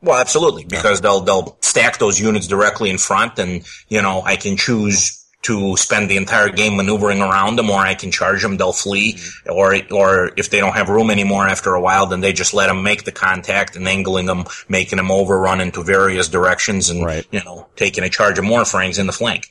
Well, 0.03 0.19
absolutely, 0.19 0.65
because 0.65 1.01
they'll 1.01 1.20
they'll 1.20 1.57
stack 1.62 1.99
those 1.99 2.20
units 2.20 2.47
directly 2.47 2.90
in 2.90 2.99
front, 2.99 3.39
and 3.39 3.65
you 3.89 4.03
know 4.03 4.20
I 4.23 4.36
can 4.36 4.57
choose 4.57 5.24
to 5.43 5.77
spend 5.77 6.10
the 6.10 6.16
entire 6.16 6.48
game 6.51 6.77
maneuvering 6.77 7.20
around 7.20 7.56
them, 7.56 7.70
or 7.70 7.78
I 7.78 7.94
can 7.94 8.10
charge 8.10 8.43
them, 8.43 8.56
they'll 8.56 8.73
flee, 8.73 9.15
Mm-hmm. 9.15 9.52
or 9.52 9.97
or 9.97 10.31
if 10.36 10.51
they 10.51 10.59
don't 10.59 10.74
have 10.74 10.89
room 10.89 11.10
anymore 11.10 11.47
after 11.47 11.74
a 11.74 11.81
while, 11.81 12.06
then 12.06 12.20
they 12.20 12.32
just 12.32 12.52
let 12.55 12.66
them 12.66 12.82
make 12.82 13.05
the 13.05 13.12
contact 13.12 13.77
and 13.77 13.86
angling 13.86 14.27
them, 14.27 14.44
making 14.69 14.97
them 14.97 15.10
overrun 15.10 15.60
into 15.60 15.82
various 15.82 16.28
directions, 16.28 16.90
and 16.90 17.05
Right. 17.05 17.27
you 17.31 17.40
know 17.44 17.69
taking 17.77 18.02
a 18.05 18.09
charge 18.09 18.39
of 18.39 18.44
Mournfangs 18.44 18.98
in 18.98 19.06
the 19.06 19.12
flank. 19.12 19.47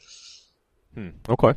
Hmm. 0.93 1.09
Okay. 1.29 1.53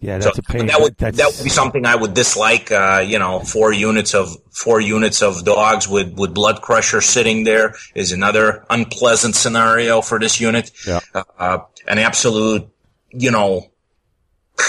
Yeah, 0.00 0.18
So 0.18 0.24
that's 0.30 0.38
a 0.38 0.42
pain. 0.42 0.66
that 0.66 0.80
would 0.80 0.96
that's, 0.98 1.16
that 1.18 1.32
would 1.36 1.44
be 1.44 1.48
something 1.50 1.86
I 1.86 1.94
would 1.94 2.12
dislike. 2.14 2.72
Uh, 2.72 3.04
you 3.06 3.20
know, 3.20 3.38
four 3.38 3.72
units 3.72 4.14
of 4.14 4.36
four 4.50 4.80
units 4.80 5.22
of 5.22 5.44
dogs 5.44 5.86
with 5.86 6.14
with 6.14 6.34
blood 6.34 6.60
crusher 6.60 7.00
sitting 7.00 7.44
there 7.44 7.76
is 7.94 8.10
another 8.10 8.64
unpleasant 8.68 9.36
scenario 9.36 10.00
for 10.02 10.18
this 10.18 10.40
unit. 10.40 10.72
Yeah. 10.84 10.98
Uh, 11.14 11.58
an 11.86 11.98
absolute, 11.98 12.68
you 13.12 13.30
know, 13.30 13.70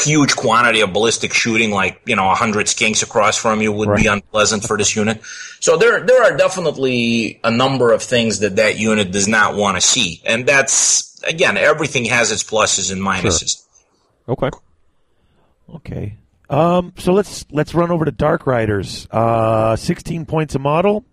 huge 0.04 0.36
quantity 0.36 0.82
of 0.82 0.94
ballistic 0.94 1.34
shooting, 1.34 1.72
like 1.72 2.02
you 2.06 2.16
know, 2.16 2.30
a 2.30 2.36
hundred 2.36 2.68
skinks 2.68 3.04
across 3.04 3.38
from 3.38 3.62
you, 3.62 3.72
would 3.72 3.96
be 3.96 4.08
unpleasant 4.08 4.64
for 4.64 4.78
this 4.78 4.96
unit. 4.96 5.22
So 5.60 5.78
there 5.78 6.06
there 6.06 6.24
are 6.24 6.38
definitely 6.38 7.40
a 7.44 7.52
number 7.52 7.92
of 7.92 8.02
things 8.02 8.40
that 8.40 8.58
that 8.58 8.78
unit 8.78 9.12
does 9.12 9.28
not 9.28 9.56
want 9.56 9.78
to 9.78 9.82
see, 9.82 10.22
and 10.26 10.48
that's 10.48 11.14
again, 11.24 11.58
everything 11.58 12.06
has 12.06 12.32
its 12.32 12.44
pluses 12.44 12.92
and 12.92 13.02
minuses. 13.02 13.66
Okay. 14.28 14.50
Okay. 15.76 16.18
Um, 16.50 16.94
so 16.98 17.14
let's 17.14 17.46
let's 17.52 17.74
run 17.74 17.92
over 17.92 18.06
to 18.06 18.12
Dark 18.12 18.46
Riders. 18.46 19.08
Uh, 19.10 19.76
16 19.76 20.26
points 20.26 20.56
a 20.56 20.60
model. 20.60 21.06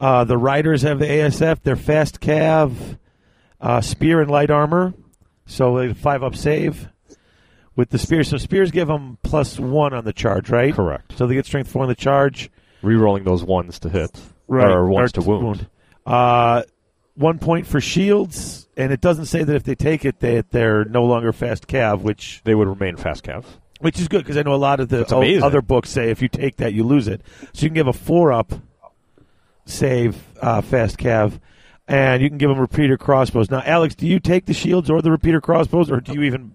Uh, 0.00 0.24
the 0.24 0.36
Riders 0.36 0.82
have 0.82 0.98
the 0.98 1.06
ASF. 1.06 1.62
They're 1.62 1.76
fast 1.76 2.20
cav, 2.20 2.98
uh, 3.60 3.80
spear 3.80 4.20
and 4.20 4.30
light 4.30 4.50
armor. 4.50 4.92
So 5.46 5.78
a 5.78 5.94
five 5.94 6.22
up 6.22 6.34
save 6.36 6.88
with 7.76 7.90
the 7.90 7.98
spears. 7.98 8.28
So 8.28 8.36
spears 8.36 8.70
give 8.70 8.88
them 8.88 9.18
plus 9.22 9.58
one 9.58 9.92
on 9.94 10.04
the 10.04 10.12
charge, 10.12 10.50
right? 10.50 10.74
Correct. 10.74 11.16
So 11.16 11.26
they 11.26 11.34
get 11.34 11.46
strength 11.46 11.70
four 11.70 11.82
on 11.82 11.88
the 11.88 11.94
charge. 11.94 12.50
Rerolling 12.82 13.24
those 13.24 13.42
ones 13.44 13.78
to 13.80 13.88
hit. 13.88 14.10
right? 14.48 14.70
Or 14.70 14.86
ones 14.88 15.12
to 15.12 15.22
wound. 15.22 15.66
Uh, 16.04 16.62
one 17.14 17.38
point 17.38 17.66
for 17.66 17.80
shields, 17.80 18.68
and 18.76 18.92
it 18.92 19.00
doesn't 19.00 19.26
say 19.26 19.42
that 19.42 19.56
if 19.56 19.62
they 19.64 19.74
take 19.74 20.04
it, 20.04 20.20
they, 20.20 20.42
they're 20.50 20.84
no 20.84 21.04
longer 21.04 21.32
fast 21.32 21.66
cav, 21.66 22.02
which 22.02 22.42
They 22.44 22.54
would 22.54 22.68
remain 22.68 22.96
fast 22.96 23.24
cav. 23.24 23.44
which 23.80 23.98
is 23.98 24.06
good 24.08 24.18
because 24.22 24.36
I 24.36 24.42
know 24.42 24.52
a 24.54 24.56
lot 24.56 24.80
of 24.80 24.88
the 24.90 25.06
o- 25.14 25.46
other 25.46 25.62
books 25.62 25.88
say 25.90 26.10
if 26.10 26.20
you 26.20 26.28
take 26.28 26.56
that, 26.56 26.74
you 26.74 26.84
lose 26.84 27.08
it. 27.08 27.22
So 27.54 27.62
you 27.64 27.68
can 27.70 27.74
give 27.74 27.88
a 27.88 27.92
four 27.94 28.32
up 28.32 28.52
save 29.64 30.22
uh, 30.40 30.60
fast 30.60 30.98
cav, 30.98 31.40
and 31.88 32.22
you 32.22 32.28
can 32.28 32.38
give 32.38 32.50
them 32.50 32.58
repeater 32.58 32.96
crossbows. 32.96 33.50
Now, 33.50 33.62
Alex, 33.64 33.94
do 33.94 34.06
you 34.06 34.20
take 34.20 34.46
the 34.46 34.54
shields 34.54 34.90
or 34.90 35.02
the 35.02 35.10
repeater 35.10 35.40
crossbows, 35.40 35.90
or 35.90 36.00
do 36.00 36.12
you 36.12 36.22
even 36.22 36.54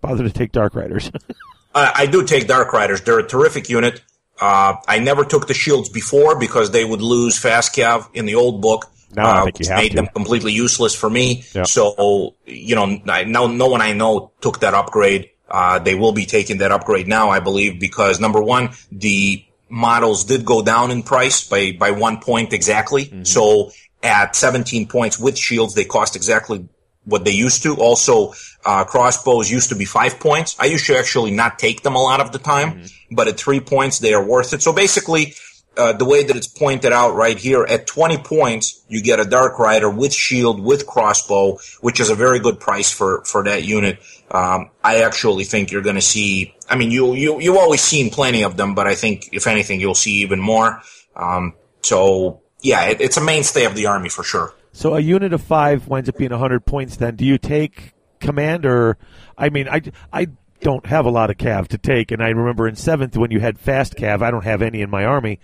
bother 0.00 0.24
to 0.24 0.30
take 0.30 0.52
Dark 0.52 0.74
Riders? 0.74 1.10
I, 1.74 1.92
I 1.94 2.06
do 2.06 2.24
take 2.24 2.48
Dark 2.48 2.72
Riders. 2.72 3.00
They're 3.02 3.18
a 3.18 3.26
terrific 3.26 3.68
unit. 3.68 4.02
Uh, 4.40 4.76
I 4.88 4.98
never 4.98 5.24
took 5.24 5.46
the 5.46 5.54
shields 5.54 5.88
before 5.88 6.38
because 6.38 6.72
they 6.72 6.84
would 6.84 7.00
lose 7.00 7.38
fast 7.38 7.74
cav 7.74 8.08
in 8.12 8.26
the 8.26 8.34
old 8.34 8.60
book. 8.60 8.86
Now 9.14 9.42
uh, 9.42 9.44
which 9.44 9.68
made 9.68 9.90
to. 9.90 9.96
them 9.96 10.06
completely 10.06 10.52
useless 10.52 10.94
for 10.94 11.08
me. 11.08 11.44
Yeah. 11.54 11.64
So 11.64 12.34
you 12.46 12.74
know, 12.74 12.98
I, 13.06 13.24
no, 13.24 13.46
no 13.46 13.68
one 13.68 13.82
I 13.82 13.92
know 13.92 14.32
took 14.40 14.60
that 14.60 14.74
upgrade. 14.74 15.30
Uh, 15.48 15.78
they 15.78 15.94
will 15.94 16.12
be 16.12 16.24
taking 16.24 16.58
that 16.58 16.72
upgrade 16.72 17.06
now, 17.06 17.28
I 17.28 17.40
believe, 17.40 17.78
because 17.78 18.20
number 18.20 18.42
one, 18.42 18.70
the 18.90 19.44
models 19.68 20.24
did 20.24 20.46
go 20.46 20.62
down 20.62 20.90
in 20.90 21.02
price 21.02 21.46
by 21.46 21.72
by 21.72 21.90
one 21.90 22.20
point 22.20 22.54
exactly. 22.54 23.04
Mm-hmm. 23.04 23.24
So 23.24 23.70
at 24.02 24.34
17 24.36 24.88
points 24.88 25.18
with 25.18 25.38
shields, 25.38 25.74
they 25.74 25.84
cost 25.84 26.16
exactly 26.16 26.68
what 27.04 27.24
they 27.24 27.32
used 27.32 27.62
to. 27.64 27.76
Also, 27.76 28.32
uh, 28.64 28.84
crossbows 28.84 29.50
used 29.50 29.68
to 29.70 29.74
be 29.74 29.84
five 29.84 30.20
points. 30.20 30.56
I 30.58 30.66
used 30.66 30.86
to 30.86 30.96
actually 30.96 31.32
not 31.32 31.58
take 31.58 31.82
them 31.82 31.94
a 31.94 32.02
lot 32.02 32.20
of 32.20 32.32
the 32.32 32.38
time, 32.38 32.84
but 33.10 33.28
at 33.28 33.38
three 33.38 33.60
points, 33.60 33.98
they 33.98 34.14
are 34.14 34.24
worth 34.24 34.52
it. 34.52 34.62
So 34.62 34.72
basically, 34.72 35.34
uh, 35.76 35.94
the 35.94 36.04
way 36.04 36.22
that 36.22 36.36
it's 36.36 36.46
pointed 36.46 36.92
out 36.92 37.14
right 37.14 37.38
here, 37.38 37.64
at 37.64 37.86
20 37.86 38.18
points, 38.18 38.84
you 38.88 39.02
get 39.02 39.18
a 39.20 39.24
Dark 39.24 39.58
Rider 39.58 39.88
with 39.88 40.12
shield, 40.12 40.60
with 40.60 40.86
crossbow, 40.86 41.58
which 41.80 41.98
is 41.98 42.10
a 42.10 42.14
very 42.14 42.40
good 42.40 42.60
price 42.60 42.90
for, 42.90 43.24
for 43.24 43.44
that 43.44 43.64
unit. 43.64 43.98
Um, 44.30 44.70
I 44.84 45.02
actually 45.02 45.44
think 45.44 45.70
you're 45.70 45.82
going 45.82 45.96
to 45.96 46.02
see, 46.02 46.54
I 46.68 46.76
mean, 46.76 46.90
you, 46.90 47.14
you, 47.14 47.40
you've 47.40 47.56
always 47.56 47.80
seen 47.80 48.10
plenty 48.10 48.44
of 48.44 48.56
them, 48.56 48.74
but 48.74 48.86
I 48.86 48.94
think 48.94 49.30
if 49.32 49.46
anything, 49.46 49.80
you'll 49.80 49.94
see 49.94 50.22
even 50.22 50.40
more. 50.40 50.82
Um, 51.16 51.54
so 51.80 52.41
yeah, 52.62 52.86
it, 52.86 53.00
it's 53.00 53.16
a 53.16 53.20
mainstay 53.20 53.64
of 53.64 53.74
the 53.74 53.86
army 53.86 54.08
for 54.08 54.22
sure. 54.24 54.54
so 54.72 54.94
a 54.94 55.00
unit 55.00 55.32
of 55.32 55.42
five 55.42 55.88
winds 55.88 56.08
up 56.08 56.16
being 56.16 56.30
100 56.30 56.64
points. 56.64 56.96
Then 56.96 57.16
do 57.16 57.24
you 57.24 57.38
take 57.38 57.92
command 58.20 58.64
or? 58.64 58.96
I 59.36 59.50
mean, 59.50 59.68
I 59.68 59.82
I 60.12 60.28
don't 60.60 60.86
have 60.86 61.04
a 61.06 61.10
lot 61.10 61.28
of 61.30 61.36
cav 61.36 61.68
to 61.68 61.78
take, 61.78 62.10
and 62.12 62.22
I 62.22 62.28
remember 62.28 62.68
in 62.68 62.76
seventh 62.76 63.16
when 63.16 63.30
you 63.30 63.40
had 63.40 63.58
fast 63.58 63.96
cav. 63.96 64.22
I 64.22 64.30
don't 64.30 64.44
have 64.44 64.62
any 64.62 64.80
in 64.80 64.90
my 64.90 65.04
army. 65.04 65.40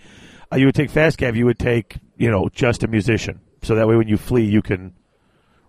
Uh, 0.51 0.55
you 0.55 0.65
would 0.65 0.75
take 0.75 0.89
fast 0.89 1.19
cav. 1.19 1.35
You 1.35 1.45
would 1.45 1.59
take 1.59 1.97
you 2.17 2.31
know 2.31 2.49
just 2.53 2.83
a 2.83 2.87
musician, 2.87 3.41
so 3.61 3.75
that 3.75 3.87
way 3.87 3.95
when 3.95 4.07
you 4.07 4.17
flee 4.17 4.45
you 4.45 4.61
can 4.61 4.93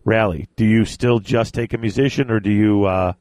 rally. 0.04 0.48
Do 0.56 0.64
you 0.64 0.84
still 0.84 1.18
just 1.18 1.52
take 1.54 1.72
a 1.72 1.78
musician, 1.78 2.30
or 2.30 2.40
do 2.40 2.50
you? 2.50 2.84
Uh, 2.84 3.12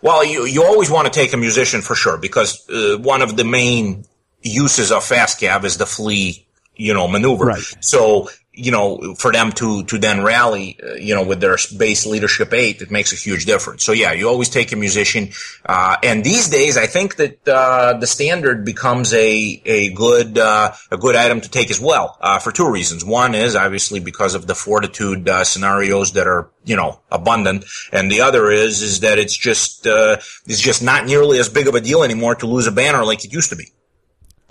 Well, 0.00 0.24
you 0.24 0.44
you 0.46 0.64
always 0.64 0.90
want 0.90 1.12
to 1.12 1.20
take 1.20 1.32
a 1.32 1.36
musician 1.36 1.80
for 1.82 1.94
sure 1.94 2.16
because 2.16 2.68
uh, 2.68 2.98
one 2.98 3.22
of 3.22 3.36
the 3.36 3.44
main 3.44 4.04
uses 4.42 4.92
of 4.92 5.04
fast 5.04 5.40
cav 5.40 5.64
is 5.64 5.78
the 5.78 5.86
flee, 5.86 6.46
you 6.74 6.94
know, 6.94 7.08
maneuver. 7.08 7.46
Right. 7.46 7.62
So 7.80 8.28
you 8.54 8.70
know, 8.70 9.14
for 9.14 9.32
them 9.32 9.50
to 9.52 9.82
to 9.84 9.98
then 9.98 10.22
rally, 10.22 10.78
uh, 10.82 10.94
you 10.94 11.14
know, 11.14 11.24
with 11.24 11.40
their 11.40 11.56
base 11.78 12.04
leadership 12.04 12.52
eight, 12.52 12.82
it 12.82 12.90
makes 12.90 13.12
a 13.12 13.16
huge 13.16 13.46
difference. 13.46 13.82
So 13.82 13.92
yeah, 13.92 14.12
you 14.12 14.28
always 14.28 14.50
take 14.50 14.72
a 14.72 14.76
musician. 14.76 15.30
Uh, 15.64 15.96
and 16.02 16.22
these 16.22 16.50
days, 16.50 16.76
I 16.76 16.86
think 16.86 17.16
that 17.16 17.48
uh, 17.48 17.94
the 17.94 18.06
standard 18.06 18.64
becomes 18.64 19.14
a 19.14 19.62
a 19.64 19.92
good 19.94 20.36
uh, 20.36 20.72
a 20.90 20.98
good 20.98 21.16
item 21.16 21.40
to 21.40 21.48
take 21.48 21.70
as 21.70 21.80
well 21.80 22.18
uh, 22.20 22.38
for 22.38 22.52
two 22.52 22.70
reasons. 22.70 23.04
One 23.04 23.34
is 23.34 23.56
obviously 23.56 24.00
because 24.00 24.34
of 24.34 24.46
the 24.46 24.54
fortitude 24.54 25.28
uh, 25.28 25.44
scenarios 25.44 26.12
that 26.12 26.26
are 26.26 26.50
you 26.64 26.76
know 26.76 27.00
abundant, 27.10 27.64
and 27.90 28.10
the 28.10 28.20
other 28.20 28.50
is 28.50 28.82
is 28.82 29.00
that 29.00 29.18
it's 29.18 29.36
just 29.36 29.86
uh, 29.86 30.18
it's 30.46 30.60
just 30.60 30.82
not 30.82 31.06
nearly 31.06 31.38
as 31.38 31.48
big 31.48 31.68
of 31.68 31.74
a 31.74 31.80
deal 31.80 32.02
anymore 32.02 32.34
to 32.34 32.46
lose 32.46 32.66
a 32.66 32.72
banner 32.72 33.02
like 33.02 33.24
it 33.24 33.32
used 33.32 33.48
to 33.48 33.56
be. 33.56 33.72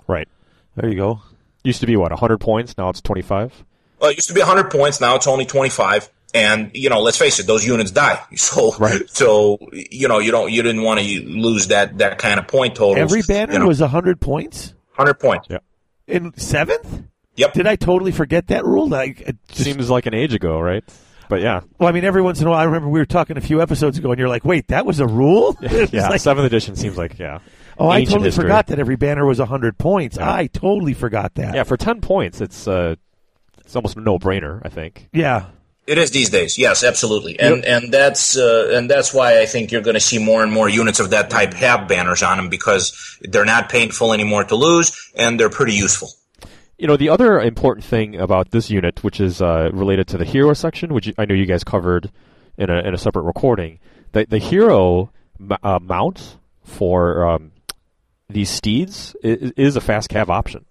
Right. 0.06 0.28
there 0.76 0.88
you 0.90 0.96
go. 0.96 1.20
Used 1.64 1.80
to 1.80 1.86
be 1.86 1.96
what, 1.96 2.10
100 2.10 2.38
points? 2.38 2.76
Now 2.76 2.88
it's 2.88 3.00
25? 3.00 3.64
Well, 4.00 4.10
it 4.10 4.16
used 4.16 4.28
to 4.28 4.34
be 4.34 4.40
100 4.40 4.70
points. 4.70 5.00
Now 5.00 5.14
it's 5.16 5.26
only 5.26 5.44
25. 5.46 6.10
And, 6.34 6.70
you 6.74 6.88
know, 6.88 7.00
let's 7.02 7.18
face 7.18 7.38
it, 7.38 7.46
those 7.46 7.64
units 7.66 7.90
die. 7.90 8.18
So, 8.36 8.72
Right. 8.78 9.02
so, 9.10 9.58
you 9.72 10.08
know, 10.08 10.18
you 10.18 10.30
don't, 10.32 10.50
you 10.50 10.62
didn't 10.62 10.82
want 10.82 10.98
to 11.00 11.22
lose 11.24 11.68
that, 11.68 11.98
that 11.98 12.18
kind 12.18 12.40
of 12.40 12.48
point 12.48 12.74
total. 12.74 13.00
Every 13.02 13.22
banner 13.22 13.52
you 13.52 13.58
know, 13.58 13.66
was 13.68 13.80
100 13.80 14.20
points 14.20 14.74
100 14.96 15.14
points. 15.14 15.46
Yeah. 15.50 15.58
in 16.06 16.32
seventh. 16.36 17.02
Yep. 17.36 17.52
Did 17.54 17.66
I 17.66 17.76
totally 17.76 18.12
forget 18.12 18.48
that 18.48 18.64
rule? 18.64 18.88
Like, 18.88 19.20
it 19.20 19.36
just, 19.48 19.64
Seems 19.64 19.88
like 19.88 20.06
an 20.06 20.14
age 20.14 20.34
ago, 20.34 20.58
right? 20.60 20.82
But 21.28 21.40
yeah. 21.40 21.60
well, 21.78 21.88
I 21.88 21.92
mean, 21.92 22.04
every 22.04 22.20
once 22.20 22.40
in 22.42 22.46
a 22.46 22.50
while, 22.50 22.58
I 22.60 22.64
remember 22.64 22.88
we 22.88 22.98
were 23.00 23.06
talking 23.06 23.38
a 23.38 23.40
few 23.40 23.62
episodes 23.62 23.96
ago, 23.96 24.10
and 24.10 24.18
you're 24.18 24.28
like, 24.28 24.44
"Wait, 24.44 24.68
that 24.68 24.84
was 24.84 25.00
a 25.00 25.06
rule?" 25.06 25.56
Yeah. 25.62 26.08
like, 26.10 26.20
Seventh 26.20 26.44
edition 26.44 26.76
seems 26.76 26.98
like, 26.98 27.18
yeah. 27.18 27.38
Oh, 27.78 27.88
I 27.88 28.04
totally 28.04 28.24
history. 28.24 28.44
forgot 28.44 28.66
that 28.68 28.78
every 28.78 28.96
banner 28.96 29.26
was 29.26 29.38
100 29.38 29.78
points. 29.78 30.16
Yeah. 30.16 30.32
I 30.32 30.46
totally 30.46 30.94
forgot 30.94 31.34
that. 31.36 31.54
Yeah, 31.54 31.64
for 31.64 31.76
10 31.76 32.00
points, 32.00 32.40
it's 32.40 32.66
uh, 32.68 32.96
it's 33.58 33.76
almost 33.76 33.96
a 33.96 34.00
no 34.00 34.18
brainer, 34.18 34.60
I 34.64 34.68
think. 34.68 35.08
Yeah. 35.12 35.46
It 35.86 35.98
is 35.98 36.12
these 36.12 36.30
days. 36.30 36.58
Yes, 36.58 36.84
absolutely. 36.84 37.40
And, 37.40 37.64
and 37.64 37.92
that's, 37.92 38.36
uh, 38.36 38.70
and 38.72 38.88
that's 38.88 39.12
why 39.12 39.40
I 39.40 39.46
think 39.46 39.72
you're 39.72 39.82
going 39.82 39.94
to 39.94 40.00
see 40.00 40.18
more 40.18 40.42
and 40.42 40.52
more 40.52 40.68
units 40.68 41.00
of 41.00 41.10
that 41.10 41.28
type 41.28 41.54
have 41.54 41.88
banners 41.88 42.22
on 42.22 42.36
them 42.36 42.48
because 42.48 43.18
they're 43.22 43.44
not 43.44 43.68
painful 43.68 44.12
anymore 44.12 44.44
to 44.44 44.54
lose 44.54 45.10
and 45.16 45.40
they're 45.40 45.50
pretty 45.50 45.74
useful. 45.74 46.10
You 46.78 46.86
know, 46.86 46.96
the 46.96 47.08
other 47.08 47.40
important 47.40 47.84
thing 47.84 48.16
about 48.16 48.50
this 48.50 48.70
unit, 48.70 49.02
which 49.02 49.20
is 49.20 49.40
uh, 49.42 49.70
related 49.72 50.06
to 50.08 50.18
the 50.18 50.24
hero 50.24 50.52
section, 50.54 50.94
which 50.94 51.12
I 51.18 51.24
know 51.24 51.34
you 51.34 51.46
guys 51.46 51.64
covered 51.64 52.10
in 52.56 52.70
a, 52.70 52.78
in 52.80 52.94
a 52.94 52.98
separate 52.98 53.22
recording, 53.22 53.78
the, 54.12 54.26
the 54.28 54.38
hero 54.38 55.10
m- 55.40 55.56
uh, 55.62 55.78
mount 55.80 56.38
for 56.64 57.26
um, 57.26 57.51
these 58.32 58.50
steeds 58.50 59.14
is, 59.22 59.52
is 59.56 59.76
a 59.76 59.80
fast 59.80 60.10
cav 60.10 60.28
option. 60.28 60.64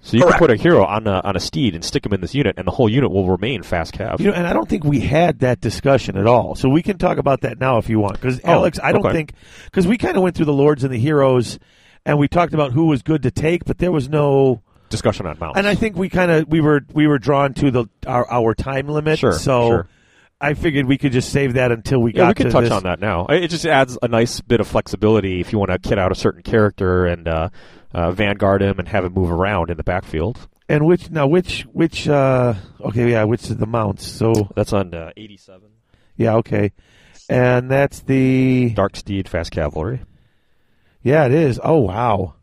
So 0.00 0.16
you 0.16 0.22
Correct. 0.22 0.38
can 0.38 0.46
put 0.46 0.50
a 0.52 0.56
hero 0.56 0.84
on 0.84 1.08
a, 1.08 1.20
on 1.24 1.34
a 1.34 1.40
steed 1.40 1.74
and 1.74 1.84
stick 1.84 2.06
him 2.06 2.12
in 2.12 2.20
this 2.20 2.32
unit, 2.34 2.54
and 2.56 2.66
the 2.66 2.70
whole 2.70 2.88
unit 2.88 3.10
will 3.10 3.28
remain 3.28 3.64
fast 3.64 3.92
cav. 3.94 4.20
You 4.20 4.28
know, 4.28 4.32
and 4.32 4.46
I 4.46 4.52
don't 4.52 4.68
think 4.68 4.84
we 4.84 5.00
had 5.00 5.40
that 5.40 5.60
discussion 5.60 6.16
at 6.16 6.26
all. 6.26 6.54
So 6.54 6.68
we 6.68 6.82
can 6.82 6.98
talk 6.98 7.18
about 7.18 7.40
that 7.40 7.58
now 7.58 7.78
if 7.78 7.88
you 7.88 7.98
want. 7.98 8.14
Because 8.14 8.40
Oh, 8.44 8.52
Alex, 8.52 8.78
I 8.82 8.92
don't 8.92 9.04
okay. 9.04 9.12
think 9.14 9.32
because 9.64 9.86
we 9.88 9.98
kind 9.98 10.16
of 10.16 10.22
went 10.22 10.36
through 10.36 10.46
the 10.46 10.52
lords 10.52 10.84
and 10.84 10.92
the 10.94 10.98
heroes, 10.98 11.58
and 12.06 12.16
we 12.18 12.28
talked 12.28 12.54
about 12.54 12.72
who 12.72 12.86
was 12.86 13.02
good 13.02 13.24
to 13.24 13.30
take, 13.32 13.64
but 13.64 13.78
there 13.78 13.92
was 13.92 14.08
no. 14.08 14.62
Discussion 14.88 15.26
on 15.26 15.36
mounts. 15.38 15.58
And 15.58 15.66
I 15.66 15.74
think 15.74 15.96
we 15.96 16.08
kind 16.08 16.30
of 16.30 16.48
we 16.48 16.60
were 16.62 16.80
we 16.94 17.06
were 17.08 17.18
drawn 17.18 17.52
to 17.54 17.70
the 17.70 17.86
our, 18.06 18.30
our 18.30 18.54
time 18.54 18.88
limit. 18.88 19.18
Sure, 19.18 19.32
So 19.32 19.68
sure. 19.68 19.88
I 20.40 20.54
figured 20.54 20.86
we 20.86 20.98
could 20.98 21.12
just 21.12 21.30
save 21.32 21.54
that 21.54 21.72
until 21.72 22.00
we 22.00 22.12
got. 22.12 22.20
Yeah, 22.20 22.26
got 22.34 22.38
we 22.38 22.44
to 22.44 22.50
touch 22.50 22.62
this. 22.64 22.72
on 22.72 22.82
that 22.84 23.00
now. 23.00 23.26
It 23.26 23.48
just 23.48 23.66
adds 23.66 23.98
a 24.02 24.08
nice 24.08 24.40
bit 24.40 24.60
of 24.60 24.68
flexibility 24.68 25.40
if 25.40 25.52
you 25.52 25.58
want 25.58 25.70
to 25.72 25.78
kit 25.78 25.98
out 25.98 26.12
a 26.12 26.14
certain 26.14 26.42
character 26.42 27.06
and 27.06 27.26
uh, 27.26 27.48
uh, 27.92 28.12
vanguard 28.12 28.62
him 28.62 28.78
and 28.78 28.86
have 28.88 29.04
him 29.04 29.14
move 29.14 29.30
around 29.32 29.70
in 29.70 29.76
the 29.76 29.82
backfield. 29.82 30.38
And 30.68 30.84
which 30.86 31.10
now 31.10 31.26
which 31.26 31.62
which 31.72 32.06
uh 32.08 32.54
okay 32.80 33.10
yeah 33.10 33.24
which 33.24 33.42
is 33.44 33.56
the 33.56 33.66
mounts. 33.66 34.06
So 34.06 34.32
That's 34.54 34.72
on 34.72 34.94
uh, 34.94 35.10
87. 35.16 35.62
yeah 36.16 36.34
okay. 36.36 36.72
and 37.28 37.70
that's 37.70 38.00
the 38.00 38.70
Dark 38.74 38.94
Steed 38.96 39.28
Fast 39.28 39.50
Cavalry. 39.50 40.02
yeah, 41.02 41.24
it 41.24 41.32
is. 41.32 41.58
Oh 41.64 41.78
wow. 41.80 42.34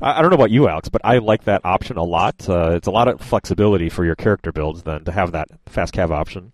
I, 0.00 0.18
I 0.18 0.22
don't 0.22 0.30
know 0.30 0.36
about 0.36 0.50
you, 0.52 0.68
Alex, 0.68 0.88
but 0.88 1.02
I 1.04 1.18
like 1.18 1.44
that 1.44 1.62
option 1.64 1.96
a 1.98 2.04
lot. 2.04 2.48
Uh, 2.48 2.70
it's 2.70 2.86
a 2.86 2.90
lot 2.92 3.08
of 3.08 3.20
flexibility 3.20 3.88
for 3.90 4.04
your 4.04 4.14
character 4.14 4.52
builds 4.52 4.84
then 4.84 5.04
to 5.04 5.12
have 5.12 5.32
that 5.32 5.48
Fast 5.66 5.92
Cav 5.94 6.10
option. 6.10 6.52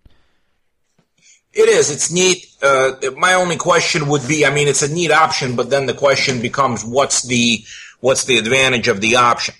It 1.53 1.67
is. 1.67 1.91
It's 1.91 2.11
neat. 2.11 2.47
Uh, 2.61 2.93
my 3.17 3.33
only 3.33 3.57
question 3.57 4.07
would 4.07 4.25
be, 4.27 4.45
I 4.45 4.53
mean, 4.53 4.67
it's 4.67 4.81
a 4.81 4.93
neat 4.93 5.11
option, 5.11 5.55
but 5.55 5.69
then 5.69 5.85
the 5.85 5.93
question 5.93 6.41
becomes, 6.41 6.83
what's 6.85 7.23
the 7.23 7.65
what's 7.99 8.25
the 8.25 8.37
advantage 8.37 8.87
of 8.87 9.01
the 9.01 9.17
option? 9.17 9.55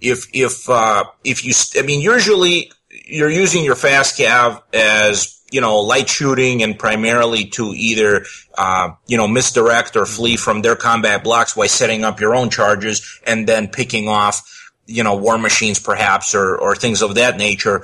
If 0.00 0.26
if 0.34 0.68
uh, 0.68 1.04
if 1.24 1.44
you, 1.44 1.54
I 1.80 1.86
mean, 1.86 2.00
usually 2.00 2.70
you're 3.06 3.30
using 3.30 3.64
your 3.64 3.76
fast 3.76 4.18
cav 4.18 4.62
as 4.74 5.40
you 5.50 5.60
know 5.60 5.80
light 5.80 6.08
shooting 6.08 6.62
and 6.62 6.78
primarily 6.78 7.46
to 7.46 7.72
either 7.74 8.24
uh, 8.58 8.90
you 9.06 9.16
know 9.16 9.28
misdirect 9.28 9.96
or 9.96 10.04
flee 10.04 10.36
from 10.36 10.62
their 10.62 10.76
combat 10.76 11.24
blocks 11.24 11.54
by 11.54 11.66
setting 11.66 12.04
up 12.04 12.20
your 12.20 12.34
own 12.34 12.50
charges 12.50 13.20
and 13.26 13.46
then 13.46 13.68
picking 13.68 14.08
off 14.08 14.70
you 14.86 15.04
know 15.04 15.16
war 15.16 15.38
machines 15.38 15.78
perhaps 15.78 16.34
or 16.34 16.56
or 16.56 16.74
things 16.74 17.02
of 17.02 17.14
that 17.14 17.36
nature. 17.36 17.82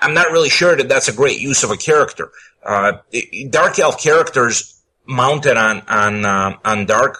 I'm 0.00 0.14
not 0.14 0.30
really 0.30 0.50
sure 0.50 0.76
that 0.76 0.88
that's 0.88 1.08
a 1.08 1.12
great 1.12 1.40
use 1.40 1.62
of 1.62 1.70
a 1.70 1.76
character. 1.76 2.30
Uh, 2.66 2.98
dark 3.50 3.78
elf 3.78 4.02
characters 4.02 4.82
mounted 5.06 5.56
on 5.56 5.82
on 5.82 6.24
uh, 6.24 6.56
on 6.64 6.86
dark, 6.86 7.18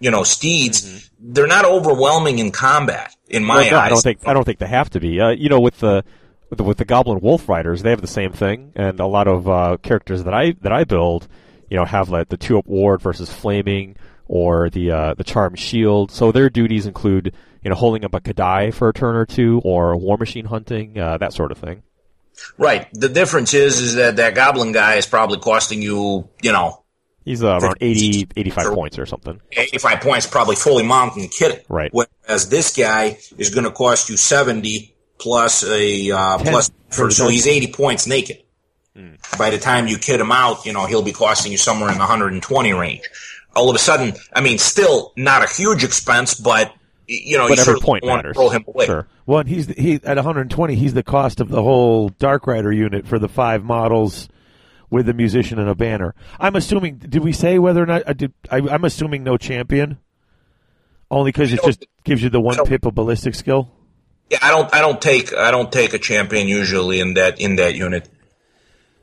you 0.00 0.10
know, 0.10 0.22
steeds, 0.22 1.10
they're 1.20 1.46
not 1.46 1.64
overwhelming 1.64 2.38
in 2.38 2.50
combat. 2.50 3.14
In 3.28 3.44
my 3.44 3.56
Well, 3.56 3.70
no, 3.70 3.76
eyes, 3.78 3.82
I 3.82 3.88
don't 3.90 4.02
think 4.02 4.18
I 4.26 4.32
don't 4.32 4.44
think 4.44 4.58
they 4.58 4.68
have 4.68 4.90
to 4.90 5.00
be. 5.00 5.20
Uh, 5.20 5.30
you 5.30 5.48
know, 5.48 5.60
with 5.60 5.78
the 5.80 6.04
with 6.50 6.56
the, 6.58 6.64
with 6.64 6.78
the 6.78 6.84
Goblin 6.84 7.20
Wolf 7.20 7.48
Riders, 7.48 7.82
they 7.82 7.90
have 7.90 8.00
the 8.00 8.06
same 8.06 8.32
thing, 8.32 8.72
and 8.74 9.00
a 9.00 9.06
lot 9.06 9.28
of 9.28 9.48
uh, 9.48 9.76
characters 9.82 10.24
that 10.24 10.34
I 10.34 10.52
that 10.62 10.72
I 10.72 10.84
build, 10.84 11.28
you 11.68 11.76
know, 11.76 11.84
have 11.84 12.08
like 12.08 12.28
the 12.28 12.36
two 12.38 12.58
up 12.58 12.66
ward 12.66 13.02
versus 13.02 13.30
flaming 13.30 13.96
or 14.26 14.70
the 14.70 14.90
uh, 14.90 15.14
the 15.14 15.24
charm 15.24 15.54
shield. 15.54 16.10
So 16.10 16.32
their 16.32 16.48
duties 16.48 16.86
include 16.86 17.34
you 17.62 17.70
know 17.70 17.76
holding 17.76 18.04
up 18.04 18.14
a 18.14 18.20
Kadai 18.20 18.72
for 18.72 18.88
a 18.88 18.94
turn 18.94 19.16
or 19.16 19.26
two, 19.26 19.60
or 19.64 19.96
war 19.96 20.16
machine 20.16 20.46
hunting, 20.46 20.98
uh, 20.98 21.18
that 21.18 21.32
sort 21.32 21.52
of 21.52 21.58
thing. 21.58 21.82
Right. 22.56 22.88
The 22.92 23.08
difference 23.08 23.54
is 23.54 23.78
is 23.80 23.94
that 23.96 24.16
that 24.16 24.34
goblin 24.34 24.72
guy 24.72 24.94
is 24.96 25.06
probably 25.06 25.38
costing 25.38 25.82
you, 25.82 26.28
you 26.42 26.52
know, 26.52 26.84
He's 27.24 27.42
uh, 27.42 27.58
around 27.60 27.76
80, 27.82 28.28
85 28.36 28.64
Sure. 28.64 28.74
points 28.74 28.98
or 28.98 29.04
something. 29.04 29.38
85 29.52 30.00
points, 30.00 30.26
probably 30.26 30.56
fully 30.56 30.82
mounted 30.82 31.20
and 31.22 31.30
kitted. 31.30 31.62
Right. 31.68 31.90
Whereas 31.92 32.48
this 32.48 32.74
guy 32.74 33.18
is 33.36 33.50
going 33.50 33.64
to 33.64 33.70
cost 33.70 34.08
you 34.08 34.16
70 34.16 34.94
plus 35.18 35.62
a 35.64 36.10
uh, 36.10 36.38
plus, 36.38 36.70
For 36.88 37.10
so 37.10 37.28
he's 37.28 37.46
80 37.46 37.72
points 37.72 38.06
naked. 38.06 38.38
By 39.38 39.50
the 39.50 39.58
time 39.58 39.86
you 39.86 39.96
kid 39.98 40.20
him 40.20 40.32
out, 40.32 40.64
you 40.66 40.72
know 40.72 40.86
he'll 40.86 41.02
be 41.02 41.12
costing 41.12 41.52
you 41.52 41.58
somewhere 41.58 41.88
in 41.90 41.94
the 41.96 42.00
120 42.00 42.72
range. 42.72 43.02
All 43.54 43.70
of 43.70 43.76
a 43.76 43.78
sudden, 43.78 44.14
I 44.32 44.40
mean, 44.40 44.58
still 44.58 45.12
not 45.16 45.44
a 45.44 45.48
huge 45.52 45.84
expense, 45.84 46.34
but 46.34 46.72
you 47.06 47.36
know 47.38 47.46
But 47.48 47.58
you 47.58 47.62
every 47.62 47.80
point 47.80 48.04
want 48.04 48.22
to 48.22 48.28
matters. 48.28 48.36
throw 48.36 48.48
him 48.48 48.64
away. 48.66 48.86
Sure. 48.86 49.06
Well, 49.28 49.40
and 49.40 49.48
he's 49.50 49.66
he 49.66 49.96
at 50.04 50.16
120. 50.16 50.74
He's 50.74 50.94
the 50.94 51.02
cost 51.02 51.38
of 51.40 51.50
the 51.50 51.62
whole 51.62 52.08
Dark 52.08 52.46
Rider 52.46 52.72
unit 52.72 53.06
for 53.06 53.18
the 53.18 53.28
five 53.28 53.62
models 53.62 54.26
with 54.88 55.04
the 55.04 55.12
musician 55.12 55.58
and 55.58 55.68
a 55.68 55.74
banner. 55.74 56.14
I'm 56.40 56.56
assuming. 56.56 56.96
Did 56.96 57.22
we 57.22 57.32
say 57.32 57.58
whether 57.58 57.82
or 57.82 57.86
not? 57.86 58.04
I 58.06 58.14
did, 58.14 58.32
I, 58.50 58.56
I'm 58.56 58.84
assuming 58.84 59.24
no 59.24 59.36
champion. 59.36 59.98
Only 61.10 61.30
because 61.30 61.52
it 61.52 61.60
just 61.62 61.84
gives 62.04 62.22
you 62.22 62.30
the 62.30 62.40
one 62.40 62.56
pip 62.64 62.86
of 62.86 62.94
ballistic 62.94 63.34
skill. 63.34 63.70
Yeah, 64.30 64.38
I 64.40 64.48
don't, 64.48 64.74
I 64.74 64.80
don't 64.80 65.00
take, 65.00 65.34
I 65.34 65.50
don't 65.50 65.70
take 65.70 65.92
a 65.92 65.98
champion 65.98 66.48
usually 66.48 66.98
in 66.98 67.12
that 67.14 67.38
in 67.38 67.56
that 67.56 67.74
unit. 67.74 68.08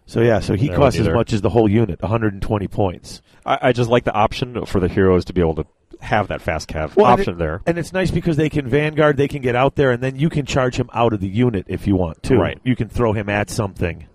So 0.08 0.22
yeah, 0.22 0.40
so 0.40 0.56
he 0.56 0.70
No, 0.70 0.78
costs 0.78 1.00
as 1.00 1.08
much 1.08 1.34
as 1.34 1.42
the 1.42 1.52
whole 1.52 1.70
unit, 1.70 2.02
120 2.02 2.68
points. 2.68 3.22
I, 3.46 3.60
I 3.62 3.72
just 3.74 3.92
like 3.92 4.06
the 4.06 4.14
option 4.14 4.66
for 4.66 4.80
the 4.80 4.88
heroes 4.88 5.26
to 5.26 5.34
be 5.34 5.42
able 5.42 5.56
to 5.56 5.68
have 6.02 6.28
that 6.30 6.42
fast 6.42 6.70
cav 6.70 6.96
Well, 6.96 7.06
and 7.08 7.20
option 7.20 7.34
it- 7.36 7.38
there. 7.38 7.62
And 7.66 7.78
it's 7.78 7.94
nice 7.94 8.12
because 8.12 8.38
they 8.38 8.50
can 8.50 8.68
vanguard, 8.68 9.18
they 9.18 9.28
can 9.28 9.42
get 9.42 9.56
out 9.56 9.76
there, 9.76 9.92
and 9.92 10.02
then 10.04 10.16
you 10.18 10.30
can 10.30 10.46
charge 10.46 10.78
him 10.80 10.90
out 10.94 11.14
of 11.14 11.20
the 11.20 11.28
unit 11.28 11.66
if 11.68 11.88
you 11.88 11.96
want 11.96 12.22
to. 12.24 12.38
Right. 12.38 12.60
You 12.64 12.76
can 12.76 12.90
throw 12.90 13.14
him 13.14 13.30
at 13.30 13.50
something. 13.50 14.08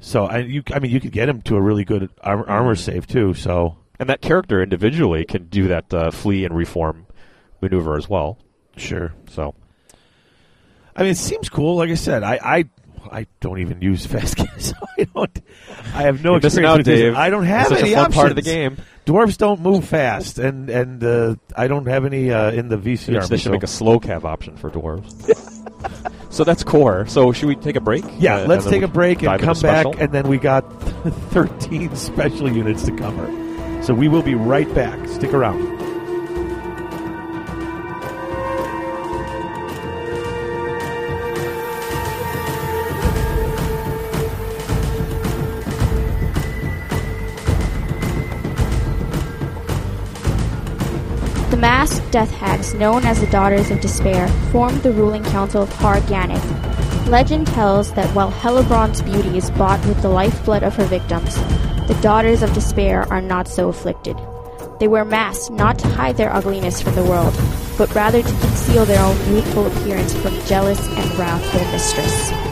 So 0.00 0.24
I, 0.26 0.38
you, 0.38 0.62
I 0.72 0.78
mean, 0.78 0.90
you 0.90 1.00
could 1.00 1.12
get 1.12 1.28
him 1.28 1.42
to 1.42 1.56
a 1.56 1.60
really 1.60 1.84
good 1.84 2.08
armor, 2.22 2.48
armor 2.48 2.74
save 2.74 3.06
too. 3.06 3.34
So 3.34 3.76
And 3.98 4.08
that 4.08 4.20
character 4.22 4.62
individually 4.62 5.24
can 5.24 5.44
do 5.46 5.68
that 5.68 5.92
uh, 5.92 6.10
flee 6.10 6.44
and 6.44 6.56
reform 6.56 7.06
maneuver 7.60 7.96
as 7.96 8.08
well. 8.08 8.38
sure. 8.76 9.12
So 9.28 9.54
I 10.96 11.02
mean, 11.02 11.12
it 11.12 11.18
seems 11.18 11.48
cool. 11.48 11.76
Like 11.76 11.90
I 11.90 11.94
said, 11.94 12.22
I, 12.22 12.38
I, 12.42 12.64
I 13.10 13.26
don't 13.40 13.58
even 13.60 13.82
use 13.82 14.06
fast 14.06 14.36
cav, 14.36 14.60
so 14.60 14.74
I 14.98 15.04
don't. 15.04 15.40
I 15.94 16.02
have 16.02 16.22
no 16.22 16.30
You're 16.32 16.38
experience 16.38 16.70
out, 16.70 16.76
with 16.78 16.86
Dave. 16.86 17.14
I 17.16 17.28
don't 17.30 17.44
have 17.44 17.72
any 17.72 17.94
options. 17.94 18.14
part 18.14 18.30
of 18.30 18.36
the 18.36 18.42
game. 18.42 18.76
Dwarves 19.06 19.36
don't 19.36 19.60
move 19.60 19.84
fast, 19.84 20.38
and 20.38 20.70
and 20.70 21.02
uh, 21.02 21.34
I 21.56 21.66
don't 21.66 21.86
have 21.86 22.04
any 22.04 22.30
uh, 22.30 22.50
in 22.52 22.68
the 22.68 22.76
VCR. 22.76 23.22
VC 23.22 23.28
They 23.28 23.36
should 23.36 23.44
so- 23.44 23.50
make 23.50 23.62
a 23.64 23.66
slow 23.66 23.98
cav 23.98 24.24
option 24.24 24.56
for 24.56 24.70
dwarves. 24.70 25.10
so 26.32 26.44
that's 26.44 26.62
core. 26.62 27.06
So 27.06 27.32
should 27.32 27.48
we 27.48 27.56
take 27.56 27.76
a 27.76 27.80
break? 27.80 28.04
Yeah, 28.18 28.36
Uh, 28.42 28.46
let's 28.46 28.66
take 28.66 28.82
a 28.82 28.88
break 28.88 29.22
and 29.22 29.40
come 29.40 29.58
back, 29.60 29.86
and 29.98 30.12
then 30.12 30.28
we 30.28 30.38
got 30.38 30.60
13 31.30 31.96
special 31.96 32.50
units 32.52 32.84
to 32.84 32.92
cover. 32.96 33.26
So 33.82 33.94
we 33.94 34.08
will 34.08 34.22
be 34.22 34.34
right 34.34 34.72
back. 34.74 35.08
Stick 35.08 35.32
around. 35.32 35.58
Death 52.10 52.30
hags, 52.32 52.74
known 52.74 53.04
as 53.04 53.20
the 53.20 53.26
Daughters 53.28 53.70
of 53.70 53.80
Despair, 53.80 54.28
formed 54.50 54.82
the 54.82 54.92
ruling 54.92 55.24
council 55.24 55.62
of 55.62 55.72
Har 55.74 56.00
Ganeth. 56.02 57.08
Legend 57.08 57.46
tells 57.46 57.92
that 57.94 58.12
while 58.14 58.30
Hellebron's 58.30 59.02
beauty 59.02 59.36
is 59.36 59.50
bought 59.52 59.84
with 59.86 60.00
the 60.02 60.08
lifeblood 60.08 60.62
of 60.62 60.74
her 60.76 60.84
victims, 60.84 61.34
the 61.86 61.98
Daughters 62.02 62.42
of 62.42 62.52
Despair 62.52 63.06
are 63.12 63.20
not 63.20 63.48
so 63.48 63.68
afflicted. 63.68 64.16
They 64.78 64.88
wear 64.88 65.04
masks 65.04 65.50
not 65.50 65.78
to 65.80 65.88
hide 65.88 66.16
their 66.16 66.32
ugliness 66.32 66.80
from 66.80 66.94
the 66.94 67.04
world, 67.04 67.34
but 67.76 67.94
rather 67.94 68.22
to 68.22 68.28
conceal 68.28 68.84
their 68.84 69.02
own 69.04 69.16
youthful 69.34 69.66
appearance 69.66 70.14
from 70.14 70.38
jealous 70.46 70.86
and 70.86 71.18
wrathful 71.18 71.64
mistress. 71.72 72.49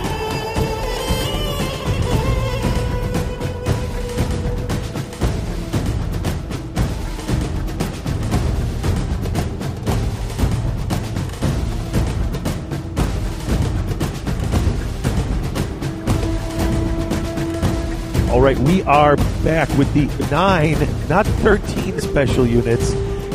All 18.38 18.44
right, 18.44 18.56
we 18.56 18.82
are 18.84 19.16
back 19.42 19.68
with 19.76 19.92
the 19.94 20.06
nine, 20.30 20.78
not 21.08 21.26
13 21.26 22.00
special 22.00 22.46
units. 22.46 22.92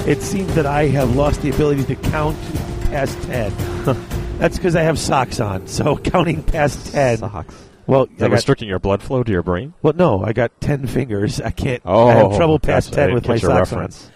It 0.07 0.21
seems 0.21 0.55
that 0.55 0.65
I 0.65 0.85
have 0.85 1.13
lost 1.17 1.41
the 1.41 1.49
ability 1.49 1.84
to 1.93 1.95
count 1.97 2.38
past 2.84 3.21
10. 3.23 3.53
That's 4.38 4.55
because 4.55 4.77
I 4.77 4.84
have 4.84 4.97
socks 4.97 5.41
on. 5.41 5.67
So 5.67 5.97
counting 6.11 6.41
past 6.41 6.93
10. 6.93 7.17
Socks. 7.17 7.53
Well, 7.85 8.03
Is 8.03 8.11
that 8.11 8.30
got, 8.30 8.31
restricting 8.31 8.69
your 8.69 8.80
blood 8.80 9.03
flow 9.03 9.23
to 9.23 9.30
your 9.30 9.43
brain? 9.43 9.73
well, 9.81 9.91
no, 9.91 10.23
I 10.23 10.31
got 10.31 10.61
10 10.61 10.88
fingers. 10.88 11.41
I 11.41 11.51
can't. 11.51 11.81
Oh, 11.84 12.07
I 12.07 12.13
have 12.13 12.25
oh, 12.27 12.38
trouble 12.38 12.59
past 12.59 12.93
10 12.93 13.13
with 13.13 13.27
my 13.27 13.35
socks 13.35 13.73
reference. 13.73 14.05
on. 14.05 14.11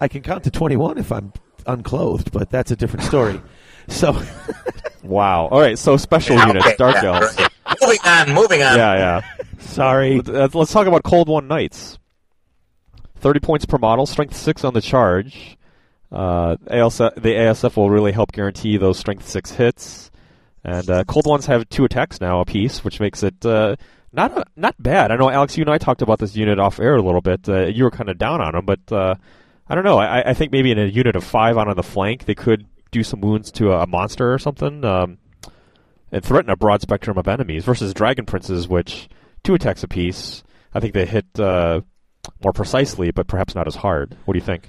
I 0.00 0.08
can 0.08 0.22
count 0.22 0.44
to 0.44 0.50
21 0.50 0.96
if 0.96 1.12
I'm 1.12 1.34
unclothed, 1.66 2.32
but 2.32 2.48
that's 2.48 2.70
a 2.70 2.76
different 2.76 3.04
story. 3.04 3.42
so, 3.88 4.18
Wow. 5.04 5.48
All 5.48 5.60
right. 5.60 5.78
So 5.78 5.96
special 5.96 6.38
units, 6.38 6.76
dark 6.76 6.94
yeah, 6.96 7.20
elves. 7.20 7.38
Moving 7.82 7.98
on, 8.04 8.32
moving 8.32 8.62
on. 8.62 8.76
Yeah, 8.78 8.94
yeah. 8.94 9.20
Sorry. 9.66 10.20
Uh, 10.20 10.48
Let's 10.52 10.72
talk 10.72 10.86
about 10.86 11.02
Cold 11.02 11.28
One 11.28 11.48
Knights. 11.48 11.98
Thirty 13.16 13.40
points 13.40 13.64
per 13.64 13.78
model, 13.78 14.06
strength 14.06 14.36
six 14.36 14.64
on 14.64 14.74
the 14.74 14.80
charge. 14.80 15.56
Uh, 16.12 16.56
the 16.66 17.34
ASF 17.36 17.76
will 17.76 17.90
really 17.90 18.12
help 18.12 18.32
guarantee 18.32 18.76
those 18.76 18.98
strength 18.98 19.28
six 19.28 19.50
hits. 19.52 20.10
And 20.62 20.88
uh, 20.88 21.04
Cold 21.04 21.26
Ones 21.26 21.46
have 21.46 21.68
two 21.68 21.84
attacks 21.84 22.20
now 22.20 22.40
apiece, 22.40 22.84
which 22.84 23.00
makes 23.00 23.22
it 23.22 23.44
uh, 23.44 23.76
not 24.12 24.36
a, 24.36 24.44
not 24.56 24.74
bad. 24.80 25.10
I 25.10 25.16
know 25.16 25.30
Alex, 25.30 25.56
you 25.56 25.62
and 25.62 25.70
I 25.70 25.78
talked 25.78 26.02
about 26.02 26.18
this 26.18 26.36
unit 26.36 26.58
off 26.58 26.78
air 26.78 26.96
a 26.96 27.02
little 27.02 27.20
bit. 27.20 27.48
Uh, 27.48 27.66
you 27.66 27.84
were 27.84 27.90
kind 27.90 28.08
of 28.08 28.16
down 28.18 28.40
on 28.40 28.52
them, 28.52 28.64
but 28.64 28.92
uh, 28.92 29.16
I 29.68 29.74
don't 29.74 29.84
know. 29.84 29.98
I, 29.98 30.30
I 30.30 30.34
think 30.34 30.52
maybe 30.52 30.70
in 30.70 30.78
a 30.78 30.86
unit 30.86 31.16
of 31.16 31.24
five 31.24 31.58
on 31.58 31.74
the 31.74 31.82
flank, 31.82 32.26
they 32.26 32.34
could 32.34 32.66
do 32.92 33.02
some 33.02 33.20
wounds 33.20 33.50
to 33.52 33.72
a, 33.72 33.82
a 33.82 33.86
monster 33.86 34.32
or 34.32 34.38
something. 34.38 34.84
Um, 34.84 35.18
and 36.12 36.24
threaten 36.24 36.48
a 36.48 36.56
broad 36.56 36.80
spectrum 36.80 37.18
of 37.18 37.26
enemies 37.26 37.64
versus 37.64 37.92
Dragon 37.92 38.24
Princes, 38.24 38.68
which 38.68 39.08
two 39.44 39.54
attacks 39.54 39.82
apiece. 39.84 40.42
I 40.74 40.80
think 40.80 40.94
they 40.94 41.06
hit 41.06 41.26
uh, 41.38 41.82
more 42.42 42.52
precisely, 42.52 43.12
but 43.12 43.28
perhaps 43.28 43.54
not 43.54 43.68
as 43.68 43.76
hard. 43.76 44.16
What 44.24 44.34
do 44.34 44.38
you 44.38 44.44
think? 44.44 44.68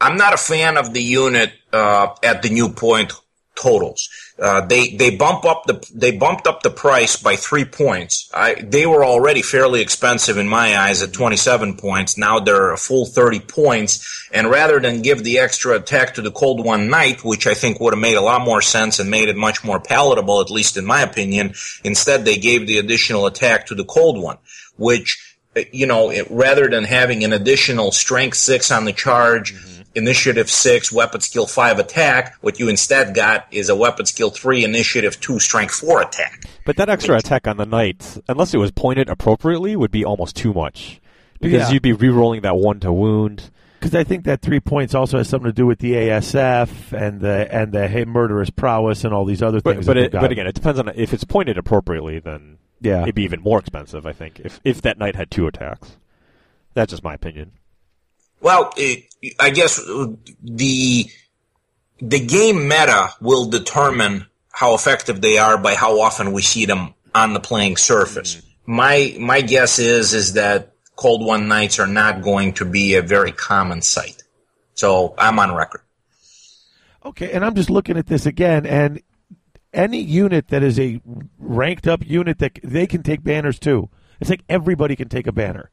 I'm 0.00 0.16
not 0.16 0.34
a 0.34 0.36
fan 0.36 0.76
of 0.76 0.92
the 0.92 1.02
unit 1.02 1.52
uh, 1.72 2.08
at 2.22 2.42
the 2.42 2.50
new 2.50 2.68
point 2.70 3.12
totals. 3.54 4.08
Uh, 4.38 4.64
they 4.66 4.96
they 4.96 5.14
bump 5.14 5.44
up 5.44 5.64
the 5.66 5.84
they 5.94 6.10
bumped 6.10 6.46
up 6.46 6.62
the 6.62 6.70
price 6.70 7.16
by 7.16 7.36
three 7.36 7.64
points. 7.64 8.30
I, 8.34 8.54
they 8.54 8.86
were 8.86 9.04
already 9.04 9.42
fairly 9.42 9.80
expensive 9.80 10.38
in 10.38 10.48
my 10.48 10.78
eyes 10.78 11.02
at 11.02 11.12
27 11.12 11.76
points. 11.76 12.16
Now 12.16 12.40
they're 12.40 12.72
a 12.72 12.78
full 12.78 13.06
30 13.06 13.40
points. 13.40 14.28
And 14.32 14.50
rather 14.50 14.80
than 14.80 15.02
give 15.02 15.22
the 15.22 15.38
extra 15.38 15.76
attack 15.76 16.14
to 16.14 16.22
the 16.22 16.32
Cold 16.32 16.64
One 16.64 16.88
Knight, 16.88 17.24
which 17.24 17.46
I 17.46 17.54
think 17.54 17.78
would 17.80 17.92
have 17.92 18.00
made 18.00 18.16
a 18.16 18.22
lot 18.22 18.42
more 18.42 18.62
sense 18.62 18.98
and 18.98 19.10
made 19.10 19.28
it 19.28 19.36
much 19.36 19.62
more 19.62 19.80
palatable, 19.80 20.40
at 20.40 20.50
least 20.50 20.76
in 20.76 20.86
my 20.86 21.02
opinion, 21.02 21.54
instead 21.84 22.24
they 22.24 22.38
gave 22.38 22.66
the 22.66 22.78
additional 22.78 23.26
attack 23.26 23.66
to 23.66 23.74
the 23.74 23.84
Cold 23.84 24.20
One, 24.20 24.38
which 24.76 25.32
you 25.70 25.86
know, 25.86 26.10
it, 26.10 26.26
rather 26.30 26.68
than 26.68 26.84
having 26.84 27.24
an 27.24 27.32
additional 27.32 27.92
strength 27.92 28.36
six 28.36 28.70
on 28.70 28.84
the 28.84 28.92
charge. 28.92 29.54
Initiative 29.94 30.50
six, 30.50 30.92
weapon 30.92 31.20
skill 31.20 31.46
five 31.46 31.78
attack, 31.78 32.36
what 32.40 32.58
you 32.58 32.68
instead 32.68 33.14
got 33.14 33.46
is 33.50 33.68
a 33.68 33.76
weapon 33.76 34.06
skill 34.06 34.30
three, 34.30 34.64
initiative 34.64 35.20
two, 35.20 35.38
strength 35.38 35.74
four 35.74 36.02
attack. 36.02 36.44
But 36.64 36.76
that 36.76 36.88
extra 36.88 37.16
attack 37.16 37.46
on 37.46 37.56
the 37.56 37.66
knight, 37.66 38.18
unless 38.28 38.54
it 38.54 38.58
was 38.58 38.70
pointed 38.70 39.08
appropriately, 39.08 39.76
would 39.76 39.90
be 39.90 40.04
almost 40.04 40.36
too 40.36 40.52
much. 40.52 41.00
Because 41.40 41.68
yeah. 41.68 41.70
you'd 41.72 41.82
be 41.82 41.92
re-rolling 41.92 42.42
that 42.42 42.56
one 42.56 42.78
to 42.80 42.92
wound. 42.92 43.50
Because 43.80 43.96
I 43.96 44.04
think 44.04 44.24
that 44.26 44.42
three 44.42 44.60
points 44.60 44.94
also 44.94 45.18
has 45.18 45.28
something 45.28 45.50
to 45.50 45.52
do 45.52 45.66
with 45.66 45.80
the 45.80 45.94
ASF 45.94 46.92
and 46.92 47.20
the 47.20 47.52
and 47.52 47.72
the 47.72 47.88
hey, 47.88 48.04
murderous 48.04 48.48
prowess 48.48 49.02
and 49.02 49.12
all 49.12 49.24
these 49.24 49.42
other 49.42 49.58
things. 49.58 49.86
But, 49.86 49.94
but, 49.94 49.96
it, 49.96 50.12
but 50.12 50.30
again, 50.30 50.46
it 50.46 50.54
depends 50.54 50.78
on 50.78 50.88
if 50.94 51.12
it's 51.12 51.24
pointed 51.24 51.58
appropriately. 51.58 52.20
Then 52.20 52.58
yeah, 52.80 53.02
it'd 53.02 53.16
be 53.16 53.24
even 53.24 53.40
more 53.40 53.58
expensive. 53.58 54.06
I 54.06 54.12
think 54.12 54.38
if 54.38 54.60
if 54.62 54.82
that 54.82 54.98
knight 54.98 55.16
had 55.16 55.32
two 55.32 55.48
attacks. 55.48 55.96
That's 56.74 56.90
just 56.90 57.02
my 57.02 57.14
opinion. 57.14 57.52
Well, 58.42 58.72
it, 58.76 59.06
I 59.38 59.50
guess 59.50 59.80
the 60.42 61.06
the 62.00 62.26
game 62.26 62.68
meta 62.68 63.10
will 63.20 63.46
determine 63.46 64.26
how 64.50 64.74
effective 64.74 65.20
they 65.20 65.38
are 65.38 65.56
by 65.56 65.74
how 65.74 66.00
often 66.00 66.32
we 66.32 66.42
see 66.42 66.66
them 66.66 66.94
on 67.14 67.32
the 67.32 67.40
playing 67.40 67.76
surface. 67.76 68.36
Mm-hmm. 68.36 68.72
My 68.74 69.16
my 69.18 69.40
guess 69.40 69.78
is 69.78 70.12
is 70.12 70.34
that 70.34 70.72
Cold 70.96 71.24
One 71.24 71.48
knights 71.48 71.78
are 71.78 71.86
not 71.86 72.22
going 72.22 72.54
to 72.54 72.64
be 72.64 72.94
a 72.94 73.02
very 73.02 73.32
common 73.32 73.80
sight. 73.80 74.22
So 74.74 75.14
I'm 75.16 75.38
on 75.38 75.54
record. 75.54 75.82
Okay, 77.04 77.32
and 77.32 77.44
I'm 77.44 77.54
just 77.54 77.70
looking 77.70 77.96
at 77.96 78.06
this 78.06 78.26
again, 78.26 78.64
and 78.66 79.02
any 79.72 80.00
unit 80.00 80.48
that 80.48 80.62
is 80.62 80.78
a 80.78 81.00
ranked 81.38 81.86
up 81.86 82.06
unit 82.06 82.38
that 82.38 82.58
they 82.62 82.86
can 82.86 83.02
take 83.02 83.22
banners 83.22 83.58
too. 83.58 83.88
It's 84.20 84.30
like 84.30 84.44
everybody 84.48 84.94
can 84.94 85.08
take 85.08 85.26
a 85.26 85.32
banner. 85.32 85.70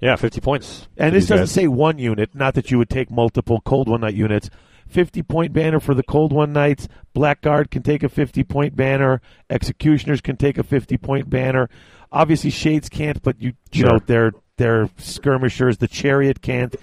Yeah, 0.00 0.16
50 0.16 0.40
points. 0.40 0.88
And 0.96 1.14
this 1.14 1.26
doesn't 1.26 1.44
guys. 1.46 1.52
say 1.52 1.66
one 1.66 1.98
unit, 1.98 2.34
not 2.34 2.54
that 2.54 2.70
you 2.70 2.78
would 2.78 2.90
take 2.90 3.10
multiple 3.10 3.60
Cold 3.60 3.88
One 3.88 4.00
knight 4.00 4.14
units. 4.14 4.50
50 4.88 5.22
point 5.22 5.52
banner 5.52 5.78
for 5.78 5.94
the 5.94 6.02
Cold 6.02 6.32
One 6.32 6.52
knights. 6.52 6.88
Blackguard 7.14 7.70
can 7.70 7.82
take 7.82 8.02
a 8.02 8.08
50 8.08 8.42
point 8.44 8.76
banner. 8.76 9.20
Executioners 9.48 10.20
can 10.20 10.36
take 10.36 10.58
a 10.58 10.62
50 10.62 10.96
point 10.98 11.30
banner. 11.30 11.68
Obviously, 12.12 12.50
Shades 12.50 12.88
can't, 12.88 13.22
but 13.22 13.40
you, 13.40 13.52
you 13.72 13.82
sure. 13.82 13.92
know, 13.92 13.98
they're, 14.04 14.32
they're 14.56 14.90
skirmishers. 14.98 15.78
The 15.78 15.88
Chariot 15.88 16.42
can't 16.42 16.74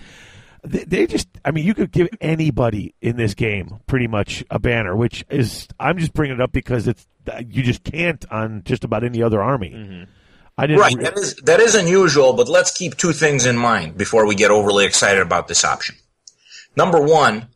they 0.63 1.07
just 1.07 1.27
i 1.45 1.51
mean 1.51 1.65
you 1.65 1.73
could 1.73 1.91
give 1.91 2.09
anybody 2.19 2.93
in 3.01 3.15
this 3.15 3.33
game 3.33 3.79
pretty 3.87 4.07
much 4.07 4.43
a 4.49 4.59
banner 4.59 4.95
which 4.95 5.23
is 5.29 5.67
i'm 5.79 5.97
just 5.97 6.13
bringing 6.13 6.35
it 6.35 6.41
up 6.41 6.51
because 6.51 6.87
it's 6.87 7.07
you 7.47 7.63
just 7.63 7.83
can't 7.83 8.25
on 8.31 8.63
just 8.65 8.83
about 8.83 9.03
any 9.03 9.21
other 9.21 9.41
army 9.41 9.69
mm-hmm. 9.69 10.03
I 10.57 10.67
didn't 10.67 10.79
right 10.79 10.95
re- 10.95 11.03
that 11.03 11.17
is 11.17 11.35
that 11.43 11.59
is 11.59 11.75
unusual 11.75 12.33
but 12.33 12.47
let's 12.47 12.71
keep 12.75 12.97
two 12.97 13.13
things 13.13 13.45
in 13.45 13.57
mind 13.57 13.97
before 13.97 14.25
we 14.25 14.35
get 14.35 14.51
overly 14.51 14.85
excited 14.85 15.21
about 15.21 15.47
this 15.47 15.63
option 15.63 15.95
number 16.75 17.01
one 17.01 17.47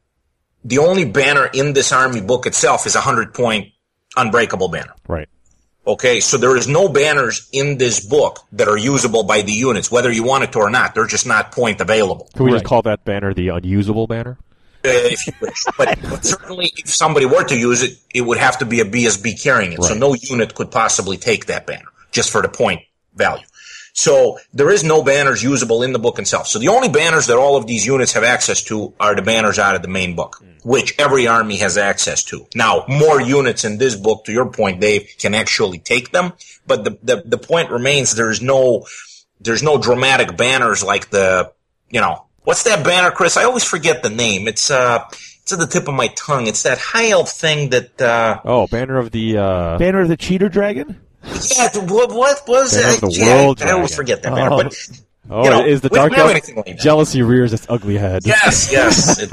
the 0.63 0.77
only 0.77 1.05
banner 1.05 1.45
in 1.45 1.73
this 1.73 1.91
army 1.91 2.21
book 2.21 2.45
itself 2.45 2.85
is 2.85 2.95
a 2.95 2.99
100 2.99 3.33
point 3.33 3.73
unbreakable 4.15 4.69
banner 4.69 4.93
right 5.07 5.27
Okay, 5.85 6.19
so 6.19 6.37
there 6.37 6.55
is 6.55 6.67
no 6.67 6.87
banners 6.87 7.49
in 7.51 7.79
this 7.79 8.05
book 8.05 8.41
that 8.51 8.67
are 8.67 8.77
usable 8.77 9.23
by 9.23 9.41
the 9.41 9.51
units, 9.51 9.91
whether 9.91 10.11
you 10.11 10.23
want 10.23 10.43
it 10.43 10.51
to 10.51 10.59
or 10.59 10.69
not. 10.69 10.93
They're 10.93 11.07
just 11.07 11.25
not 11.25 11.51
point 11.51 11.81
available. 11.81 12.29
Can 12.35 12.45
we 12.45 12.51
right. 12.51 12.57
just 12.59 12.65
call 12.65 12.83
that 12.83 13.03
banner 13.03 13.33
the 13.33 13.47
unusable 13.47 14.05
banner? 14.05 14.37
Uh, 14.85 14.89
if 14.89 15.25
you 15.25 15.33
wish. 15.41 15.63
But, 15.77 15.99
but, 16.03 16.23
certainly, 16.23 16.71
if 16.77 16.93
somebody 16.93 17.25
were 17.25 17.43
to 17.45 17.57
use 17.57 17.81
it, 17.81 17.97
it 18.13 18.21
would 18.21 18.37
have 18.37 18.59
to 18.59 18.65
be 18.65 18.79
a 18.79 18.85
BSB 18.85 19.41
carrying 19.41 19.73
it. 19.73 19.79
Right. 19.79 19.87
So 19.87 19.95
no 19.95 20.13
unit 20.13 20.53
could 20.53 20.69
possibly 20.69 21.17
take 21.17 21.47
that 21.47 21.65
banner 21.65 21.87
just 22.11 22.29
for 22.29 22.43
the 22.43 22.49
point 22.49 22.81
value. 23.15 23.45
So 23.93 24.39
there 24.53 24.69
is 24.69 24.83
no 24.83 25.03
banners 25.03 25.43
usable 25.43 25.83
in 25.83 25.91
the 25.91 25.99
book 25.99 26.17
itself. 26.17 26.47
So 26.47 26.59
the 26.59 26.69
only 26.69 26.87
banners 26.87 27.27
that 27.27 27.37
all 27.37 27.57
of 27.57 27.67
these 27.67 27.85
units 27.85 28.13
have 28.13 28.23
access 28.23 28.63
to 28.63 28.93
are 28.99 29.15
the 29.15 29.21
banners 29.21 29.59
out 29.59 29.75
of 29.75 29.81
the 29.81 29.89
main 29.89 30.15
book, 30.15 30.41
which 30.63 30.95
every 30.97 31.27
army 31.27 31.57
has 31.57 31.77
access 31.77 32.23
to. 32.25 32.47
Now, 32.55 32.85
more 32.87 33.19
units 33.21 33.65
in 33.65 33.77
this 33.77 33.95
book, 33.95 34.23
to 34.25 34.31
your 34.31 34.49
point, 34.49 34.79
Dave, 34.79 35.09
can 35.19 35.35
actually 35.35 35.79
take 35.79 36.11
them. 36.11 36.31
But 36.65 36.85
the, 36.85 36.97
the, 37.03 37.23
the 37.25 37.37
point 37.37 37.69
remains 37.69 38.15
there's 38.15 38.41
no, 38.41 38.85
there's 39.41 39.61
no 39.61 39.77
dramatic 39.77 40.37
banners 40.37 40.83
like 40.83 41.09
the, 41.09 41.51
you 41.89 41.99
know, 41.99 42.25
what's 42.43 42.63
that 42.63 42.85
banner, 42.85 43.11
Chris? 43.11 43.35
I 43.35 43.43
always 43.43 43.65
forget 43.65 44.03
the 44.03 44.09
name. 44.09 44.47
It's, 44.47 44.71
uh, 44.71 45.03
it's 45.41 45.51
at 45.51 45.59
the 45.59 45.67
tip 45.67 45.89
of 45.89 45.95
my 45.95 46.07
tongue. 46.15 46.47
It's 46.47 46.63
that 46.63 46.77
high 46.77 47.09
elf 47.09 47.29
thing 47.29 47.71
that, 47.71 48.01
uh, 48.01 48.39
Oh, 48.45 48.67
banner 48.67 48.97
of 48.97 49.11
the, 49.11 49.37
uh, 49.37 49.77
Banner 49.77 50.01
of 50.01 50.07
the 50.07 50.17
Cheater 50.17 50.47
Dragon? 50.47 51.01
Yeah, 51.23 51.69
what, 51.85 52.11
what 52.13 52.43
was 52.47 52.75
it? 52.75 53.01
The 53.01 53.09
yeah, 53.11 53.43
world 53.43 53.61
I 53.61 53.71
always 53.71 53.95
forget 53.95 54.23
that. 54.23 54.33
Oh. 54.33 54.57
But, 54.57 54.75
oh, 55.29 55.43
you 55.43 55.49
oh, 55.49 55.59
know, 55.59 55.65
is 55.65 55.81
the 55.81 55.89
dark 55.89 56.17
elf 56.17 56.33
like 56.55 56.77
jealousy 56.77 57.21
rears 57.21 57.53
its 57.53 57.65
ugly 57.69 57.97
head? 57.97 58.25
Yes, 58.25 58.71
yes. 58.71 59.19
it, 59.21 59.31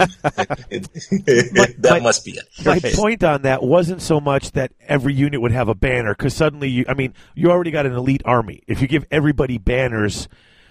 it, 0.70 0.88
it, 1.26 1.52
my, 1.54 1.66
that 1.78 1.90
my, 1.90 2.00
must 2.00 2.24
be 2.24 2.32
it. 2.32 2.44
My 2.64 2.72
right. 2.72 2.94
point 2.94 3.24
on 3.24 3.42
that 3.42 3.62
wasn't 3.62 4.02
so 4.02 4.20
much 4.20 4.52
that 4.52 4.72
every 4.86 5.14
unit 5.14 5.40
would 5.40 5.52
have 5.52 5.68
a 5.68 5.74
banner, 5.74 6.14
because 6.14 6.34
suddenly 6.34 6.68
you, 6.68 6.84
I 6.88 6.94
mean, 6.94 7.14
you 7.34 7.50
already 7.50 7.70
got 7.70 7.86
an 7.86 7.94
elite 7.94 8.22
army. 8.24 8.62
If 8.66 8.82
you 8.82 8.88
give 8.88 9.06
everybody 9.10 9.58
banners, 9.58 10.28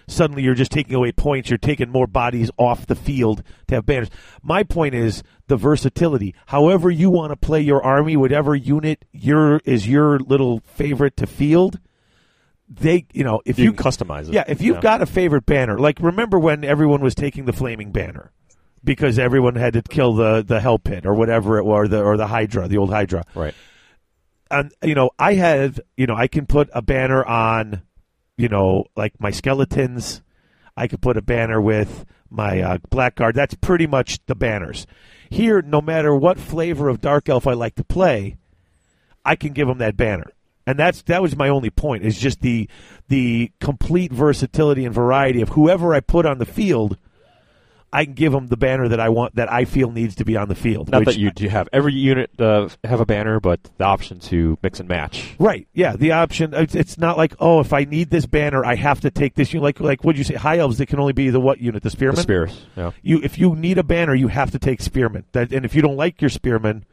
suddenly 0.07 0.43
you're 0.43 0.55
just 0.55 0.71
taking 0.71 0.95
away 0.95 1.11
points. 1.11 1.49
You're 1.49 1.57
taking 1.57 1.89
more 1.89 2.07
bodies 2.07 2.49
off 2.57 2.87
the 2.87 2.95
field 2.95 3.43
to 3.67 3.75
have 3.75 3.85
banners. 3.85 4.09
My 4.41 4.63
point 4.63 4.95
is 4.95 5.23
the 5.47 5.57
versatility. 5.57 6.33
However 6.47 6.89
you 6.89 7.09
want 7.09 7.31
to 7.31 7.35
play 7.35 7.61
your 7.61 7.83
army, 7.83 8.15
whatever 8.15 8.55
unit 8.55 9.05
your 9.11 9.61
is 9.65 9.87
your 9.87 10.19
little 10.19 10.61
favorite 10.61 11.17
to 11.17 11.27
field. 11.27 11.79
They, 12.69 13.05
you 13.13 13.23
know, 13.23 13.41
if 13.45 13.57
you, 13.57 13.65
you 13.65 13.73
customize 13.73 14.27
it, 14.27 14.33
yeah, 14.33 14.43
if 14.45 14.61
you've 14.61 14.77
yeah. 14.77 14.81
got 14.81 15.01
a 15.01 15.05
favorite 15.05 15.45
banner, 15.45 15.79
like 15.79 15.99
remember 16.01 16.37
when 16.37 16.65
everyone 16.65 16.99
was 16.99 17.15
taking 17.15 17.45
the 17.45 17.53
flaming 17.53 17.93
banner 17.93 18.33
because 18.83 19.17
everyone 19.17 19.55
had 19.55 19.73
to 19.73 19.81
kill 19.81 20.13
the 20.13 20.43
the 20.45 20.59
hell 20.59 20.77
pit 20.77 21.05
or 21.05 21.13
whatever 21.13 21.57
it 21.57 21.63
was, 21.63 21.85
or 21.85 21.87
the 21.87 22.01
or 22.01 22.17
the 22.17 22.27
Hydra, 22.27 22.67
the 22.67 22.77
old 22.77 22.89
Hydra, 22.89 23.23
right? 23.35 23.53
And 24.51 24.73
you 24.83 24.95
know, 24.95 25.11
I 25.17 25.35
have, 25.35 25.79
you 25.95 26.07
know, 26.07 26.15
I 26.15 26.27
can 26.27 26.45
put 26.45 26.69
a 26.73 26.81
banner 26.81 27.23
on 27.23 27.83
you 28.37 28.47
know, 28.47 28.85
like 28.95 29.19
my 29.19 29.31
skeletons. 29.31 30.21
I 30.75 30.87
could 30.87 31.01
put 31.01 31.17
a 31.17 31.23
banner 31.23 31.59
with 31.59 32.05
my 32.29 32.61
uh, 32.61 32.77
blackguard. 32.89 33.35
That's 33.35 33.55
pretty 33.55 33.87
much 33.87 34.19
the 34.27 34.35
banners. 34.35 34.85
Here, 35.29 35.61
no 35.61 35.81
matter 35.81 36.15
what 36.15 36.39
flavor 36.39 36.87
of 36.87 37.01
dark 37.01 37.27
elf 37.27 37.47
I 37.47 37.53
like 37.53 37.75
to 37.75 37.83
play, 37.83 38.37
I 39.25 39.35
can 39.35 39.53
give 39.53 39.67
them 39.67 39.79
that 39.79 39.97
banner, 39.97 40.31
and 40.65 40.77
that's 40.79 41.01
that 41.03 41.21
was 41.21 41.35
my 41.35 41.49
only 41.49 41.71
point. 41.71 42.05
Is 42.05 42.17
just 42.17 42.41
the 42.41 42.69
the 43.09 43.51
complete 43.59 44.13
versatility 44.13 44.85
and 44.85 44.93
variety 44.93 45.41
of 45.41 45.49
whoever 45.49 45.93
I 45.93 45.99
put 45.99 46.25
on 46.25 46.37
the 46.37 46.45
field 46.45 46.97
I 47.97 48.05
can 48.05 48.13
give 48.13 48.31
them 48.31 48.45
the 48.45 48.57
banner 48.57 48.87
that 48.89 48.99
I 48.99 49.09
want 49.09 49.33
that 49.37 49.51
I 49.51 49.65
feel 49.65 49.89
needs 49.89 50.13
to 50.17 50.23
be 50.23 50.37
on 50.37 50.49
the 50.49 50.55
field. 50.55 50.91
Not 50.91 51.05
that 51.05 51.17
you 51.17 51.31
do 51.31 51.49
have 51.49 51.67
every 51.73 51.93
unit 51.93 52.39
uh, 52.39 52.69
have 52.83 52.99
a 52.99 53.07
banner, 53.07 53.39
but 53.39 53.59
the 53.77 53.85
option 53.85 54.19
to 54.19 54.55
mix 54.61 54.79
and 54.79 54.87
match. 54.87 55.33
Right? 55.39 55.67
Yeah, 55.73 55.95
the 55.95 56.11
option. 56.11 56.53
It's, 56.53 56.75
it's 56.75 56.99
not 56.99 57.17
like 57.17 57.33
oh, 57.39 57.59
if 57.59 57.73
I 57.73 57.85
need 57.85 58.11
this 58.11 58.27
banner, 58.27 58.63
I 58.63 58.75
have 58.75 59.01
to 59.01 59.09
take 59.09 59.33
this. 59.33 59.51
You 59.51 59.61
like 59.61 59.79
like 59.79 60.03
what 60.03 60.15
you 60.15 60.23
say? 60.23 60.35
High 60.35 60.59
elves. 60.59 60.79
It 60.79 60.85
can 60.85 60.99
only 60.99 61.13
be 61.13 61.31
the 61.31 61.39
what 61.39 61.59
unit? 61.59 61.81
The 61.81 61.89
spearman. 61.89 62.17
The 62.17 62.21
spears. 62.21 62.65
Yeah. 62.75 62.91
You 63.01 63.19
if 63.23 63.39
you 63.39 63.55
need 63.55 63.79
a 63.79 63.83
banner, 63.83 64.13
you 64.13 64.27
have 64.27 64.51
to 64.51 64.59
take 64.59 64.79
spearmen. 64.79 65.25
That 65.31 65.51
and 65.51 65.65
if 65.65 65.73
you 65.73 65.81
don't 65.81 65.97
like 65.97 66.21
your 66.21 66.29
spearmen, 66.29 66.85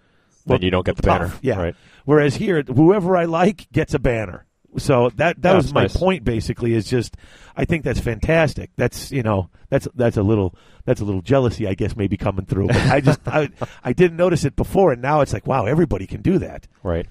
well, 0.46 0.56
then 0.56 0.64
you 0.64 0.70
don't 0.70 0.86
get 0.86 0.96
the 0.96 1.02
tough. 1.02 1.18
banner. 1.18 1.34
Yeah. 1.42 1.60
Right. 1.60 1.76
Whereas 2.06 2.36
here, 2.36 2.62
whoever 2.62 3.14
I 3.14 3.26
like 3.26 3.70
gets 3.72 3.92
a 3.92 3.98
banner. 3.98 4.46
So 4.78 5.10
that 5.16 5.42
that 5.42 5.54
was 5.54 5.74
my 5.74 5.82
nice. 5.82 5.96
point. 5.96 6.24
Basically, 6.24 6.72
is 6.72 6.88
just 6.88 7.14
I 7.56 7.64
think 7.64 7.84
that's 7.84 8.00
fantastic. 8.00 8.70
That's 8.76 9.12
you 9.12 9.22
know 9.22 9.50
that's 9.68 9.86
that's 9.94 10.16
a 10.16 10.22
little 10.22 10.54
that's 10.84 11.00
a 11.00 11.04
little 11.04 11.22
jealousy, 11.22 11.66
I 11.66 11.74
guess, 11.74 11.96
maybe 11.96 12.16
coming 12.16 12.46
through. 12.46 12.68
But 12.68 12.76
I 12.76 13.00
just 13.00 13.20
I 13.26 13.48
I 13.82 13.92
didn't 13.92 14.16
notice 14.16 14.44
it 14.44 14.56
before, 14.56 14.92
and 14.92 15.02
now 15.02 15.20
it's 15.20 15.32
like 15.32 15.46
wow, 15.46 15.66
everybody 15.66 16.06
can 16.06 16.22
do 16.22 16.38
that. 16.38 16.66
Right. 16.82 17.06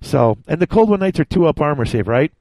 So 0.00 0.38
and 0.46 0.60
the 0.60 0.66
cold 0.66 0.90
one 0.90 1.00
knights 1.00 1.20
are 1.20 1.24
two 1.24 1.46
up 1.46 1.60
armor 1.60 1.84
save, 1.84 2.08
right? 2.08 2.32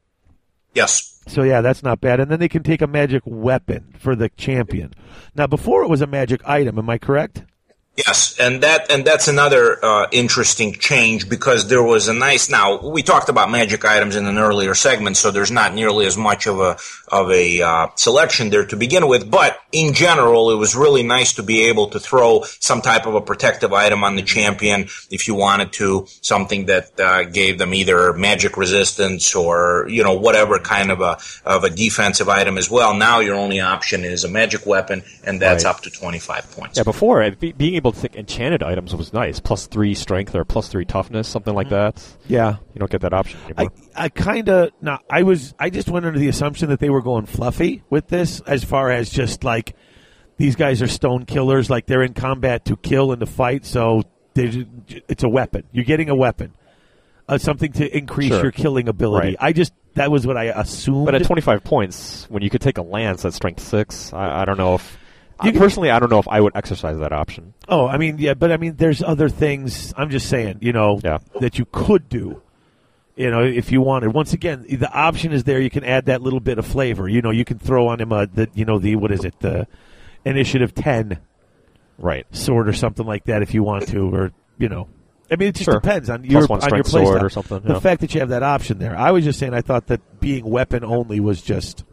Yes. 0.73 1.22
So 1.27 1.43
yeah, 1.43 1.61
that's 1.61 1.84
not 1.84 2.01
bad. 2.01 2.19
And 2.19 2.31
then 2.31 2.39
they 2.39 2.49
can 2.49 2.63
take 2.63 2.81
a 2.81 2.88
magic 2.88 3.23
weapon 3.26 3.93
for 3.99 4.15
the 4.15 4.30
champion. 4.30 4.93
Now 5.35 5.47
before 5.47 5.84
it 5.84 5.89
was 5.89 6.01
a 6.01 6.07
magic 6.07 6.41
item. 6.47 6.77
Am 6.77 6.89
I 6.89 6.97
correct? 6.97 7.43
Yes, 8.07 8.36
and 8.40 8.64
that 8.64 8.91
and 8.91 9.06
that's 9.06 9.28
another 9.28 9.84
uh, 9.84 10.07
interesting 10.11 10.73
change 10.73 11.30
because 11.30 11.68
there 11.68 11.84
was 11.84 12.07
a 12.07 12.14
nice. 12.14 12.49
Now 12.49 12.80
we 12.82 13.03
talked 13.03 13.30
about 13.30 13.52
magic 13.52 13.86
items 13.86 14.15
in 14.15 14.26
an 14.26 14.38
earlier 14.38 14.73
segment, 14.73 15.18
so 15.18 15.30
there's 15.30 15.52
not 15.52 15.73
nearly 15.73 16.06
as 16.06 16.18
much 16.18 16.48
of 16.48 16.60
a 16.60 16.78
of 17.10 17.30
a 17.32 17.61
uh, 17.61 17.88
selection 17.95 18.49
there 18.49 18.65
to 18.65 18.76
begin 18.76 19.07
with. 19.07 19.30
But 19.30 19.60
in 19.72 19.94
general, 19.94 20.52
it 20.52 20.56
was 20.56 20.76
really 20.76 21.03
nice 21.03 21.34
to 21.34 21.44
be 21.44 21.68
able 21.68 21.88
to 21.90 21.99
throw 21.99 22.44
some 22.60 22.82
type 22.82 23.06
of 23.06 23.14
a 23.15 23.22
protective 23.22 23.73
item 23.73 24.03
on 24.03 24.15
the 24.15 24.23
champion 24.23 24.88
if 25.11 25.28
you 25.28 25.36
wanted 25.36 25.73
to, 25.73 26.07
something 26.22 26.65
that 26.68 26.99
uh, 26.99 27.23
gave 27.23 27.57
them 27.60 27.73
either 27.73 28.14
magic 28.14 28.57
resistance 28.57 29.36
or 29.36 29.86
you 29.90 30.03
know 30.03 30.14
whatever 30.14 30.57
kind 30.60 30.91
of 30.91 31.02
a 31.02 31.18
of 31.45 31.64
a 31.64 31.69
defensive 31.69 32.30
item 32.30 32.57
as 32.57 32.69
well. 32.69 32.94
Now 32.95 33.19
your 33.19 33.36
only 33.36 33.60
option 33.60 34.06
is 34.06 34.23
a 34.23 34.30
magic 34.30 34.65
weapon, 34.65 35.03
and 35.23 35.41
that's 35.41 35.65
Right. 35.65 35.69
up 35.76 35.82
to 35.82 35.91
twenty 35.91 36.19
five 36.19 36.49
points. 36.52 36.78
Yeah, 36.78 36.84
before 36.84 37.30
be, 37.32 37.52
being 37.52 37.76
able 37.76 37.90
to 37.91 37.99
think 37.99 38.15
enchanted 38.15 38.63
items 38.63 38.95
was 38.95 39.13
nice. 39.13 39.39
Plus 39.39 39.68
three 39.68 39.93
strength 39.93 40.34
or 40.35 40.43
plus 40.45 40.68
three 40.68 40.85
toughness, 40.85 41.27
something 41.27 41.53
like 41.53 41.69
that. 41.69 42.03
Yeah. 42.27 42.57
You 42.73 42.80
don't 42.80 42.89
get 42.91 43.01
that 43.01 43.13
option 43.13 43.39
I, 43.45 43.61
anymore. 43.61 43.72
I 43.95 44.09
kind 44.09 44.49
of 44.49 44.72
no. 44.81 44.97
I 45.09 45.23
was. 45.23 45.53
I 45.59 45.69
just 45.69 45.89
went 45.89 46.05
under 46.05 46.19
the 46.19 46.27
assumption 46.27 46.69
that 46.69 46.80
they 46.80 46.89
were 46.89 47.01
going 47.01 47.26
fluffy 47.26 47.84
with 47.89 48.07
this, 48.07 48.39
as 48.41 48.63
far 48.63 48.89
as 48.91 49.09
just 49.09 49.43
like 49.43 49.76
these 50.38 50.55
guys 50.55 50.81
are 50.81 50.88
stone 50.88 51.26
killers. 51.26 51.69
Like 51.69 51.85
they're 51.85 52.03
in 52.03 52.13
combat 52.13 52.65
to 52.65 52.77
kill 52.77 53.11
and 53.11 53.19
to 53.19 53.26
fight, 53.26 53.65
so 53.65 54.03
they- 54.34 54.65
it's 55.07 55.23
a 55.23 55.30
weapon. 55.30 55.63
You're 55.72 55.85
getting 55.85 56.09
a 56.09 56.15
weapon, 56.15 56.53
uh, 57.27 57.38
something 57.38 57.72
to 57.73 57.97
increase 57.97 58.30
Sure. 58.30 58.43
your 58.43 58.51
killing 58.51 58.88
ability. 58.88 59.27
Right. 59.30 59.38
I 59.39 59.53
just 59.53 59.73
that 59.95 60.09
was 60.09 60.26
what 60.26 60.38
I 60.38 60.45
assumed. 60.45 61.05
but 61.05 61.15
at 61.15 61.23
25 61.23 61.63
points, 61.65 62.26
when 62.30 62.41
you 62.43 62.49
could 62.49 62.61
take 62.61 62.77
a 62.77 62.81
lance 62.81 63.26
at 63.26 63.34
strength 63.34 63.59
six, 63.61 64.13
I, 64.13 64.41
I 64.41 64.45
don't 64.45 64.57
know 64.57 64.76
if. 64.76 64.97
I, 65.41 65.51
personally, 65.51 65.89
I 65.89 65.99
don't 65.99 66.09
know 66.09 66.19
if 66.19 66.27
I 66.27 66.39
would 66.41 66.55
exercise 66.55 66.97
that 66.99 67.11
option. 67.13 67.53
Oh, 67.68 67.88
I 67.88 67.97
mean, 67.97 68.18
yeah, 68.18 68.34
but 68.34 68.51
I 68.51 68.57
mean, 68.57 68.76
there's 68.77 69.01
other 69.01 69.30
things. 69.30 69.93
I'm 69.97 70.09
just 70.09 70.27
saying, 70.30 70.59
you 70.61 70.73
know, 70.73 70.99
Yeah. 71.03 71.19
that 71.39 71.57
you 71.59 71.65
could 71.72 72.07
do. 72.09 72.41
You 73.15 73.30
know, 73.30 73.43
if 73.43 73.72
you 73.72 73.81
wanted. 73.81 74.13
Once 74.13 74.34
again, 74.34 74.65
the 74.69 74.89
option 74.91 75.31
is 75.34 75.43
there. 75.43 75.59
You 75.59 75.69
can 75.69 75.84
add 75.84 76.05
that 76.05 76.22
little 76.22 76.39
bit 76.39 76.57
of 76.57 76.65
flavor. 76.65 77.07
You 77.09 77.22
know, 77.22 77.30
you 77.31 77.43
can 77.45 77.59
throw 77.59 77.88
on 77.89 77.99
him 77.99 78.11
a 78.11 78.26
the 78.26 78.49
you 78.53 78.65
know 78.65 78.80
the 78.80 78.95
what 78.95 79.11
is 79.11 79.26
it 79.26 79.38
the 79.41 79.68
initiative 80.26 80.73
ten 80.73 81.19
Right. 81.97 82.26
sword 82.31 82.68
or 82.68 82.73
something 82.73 83.05
like 83.05 83.26
that 83.26 83.41
if 83.43 83.53
you 83.53 83.63
want 83.63 83.88
to, 83.89 84.15
or 84.15 84.31
you 84.57 84.69
know. 84.69 84.88
I 85.30 85.35
mean, 85.35 85.49
it 85.49 85.55
just 85.55 85.65
Sure. 85.65 85.76
depends 85.80 86.09
on 86.09 86.22
Plus 86.22 86.31
your 86.31 86.47
one 86.47 86.61
on 86.63 86.73
your 86.73 86.84
play 86.84 87.05
or 87.05 87.30
something, 87.30 87.59
The 87.61 87.73
yeah. 87.73 87.80
fact 87.80 88.01
that 88.01 88.13
you 88.13 88.19
have 88.22 88.30
that 88.30 88.43
option 88.43 88.80
there, 88.80 88.97
I 88.97 89.11
was 89.11 89.23
just 89.23 89.39
saying. 89.39 89.53
I 89.53 89.61
thought 89.61 89.88
that 89.88 90.19
being 90.19 90.43
weapon 90.49 90.84
only 90.84 91.19
was 91.19 91.41
just 91.41 91.84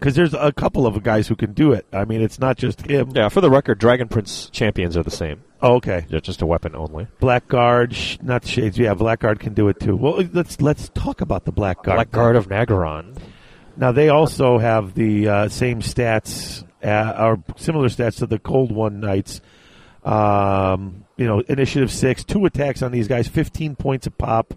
because 0.00 0.14
there's 0.14 0.32
a 0.34 0.50
couple 0.50 0.86
of 0.86 1.02
guys 1.02 1.28
who 1.28 1.36
can 1.36 1.52
do 1.52 1.72
it. 1.72 1.86
I 1.92 2.06
mean, 2.06 2.22
it's 2.22 2.38
not 2.38 2.56
just 2.56 2.80
him. 2.80 3.10
Yeah, 3.14 3.28
for 3.28 3.42
the 3.42 3.50
record, 3.50 3.78
Dragon 3.78 4.08
Prince 4.08 4.48
champions 4.50 4.96
are 4.96 5.02
the 5.02 5.10
same. 5.10 5.42
Oh, 5.60 5.74
okay. 5.74 6.06
They're 6.08 6.20
just 6.20 6.40
a 6.40 6.46
weapon 6.46 6.74
only. 6.74 7.06
Blackguard, 7.20 7.94
sh- 7.94 8.16
not 8.22 8.46
Shades. 8.46 8.78
Yeah, 8.78 8.94
Blackguard 8.94 9.40
can 9.40 9.52
do 9.52 9.68
it 9.68 9.78
too. 9.78 9.94
Well, 9.94 10.24
let's 10.32 10.60
let's 10.62 10.88
talk 10.88 11.20
about 11.20 11.44
the 11.44 11.52
Blackguard. 11.52 11.96
Blackguard 11.96 12.36
of 12.36 12.48
Naggarond. 12.48 13.18
Now 13.76 13.92
they 13.92 14.08
also 14.08 14.58
have 14.58 14.94
the 14.94 15.28
uh, 15.28 15.48
same 15.48 15.80
stats 15.80 16.64
uh, 16.82 17.14
or 17.22 17.44
similar 17.56 17.88
stats 17.88 18.18
to 18.18 18.26
the 18.26 18.38
Cold 18.38 18.72
One 18.72 19.00
Knights. 19.00 19.42
Um, 20.02 21.04
you 21.18 21.26
know, 21.26 21.40
initiative 21.40 21.92
six, 21.92 22.24
two 22.24 22.46
attacks 22.46 22.80
on 22.82 22.90
these 22.90 23.06
guys, 23.06 23.28
fifteen 23.28 23.76
points 23.76 24.06
a 24.06 24.10
pop. 24.10 24.54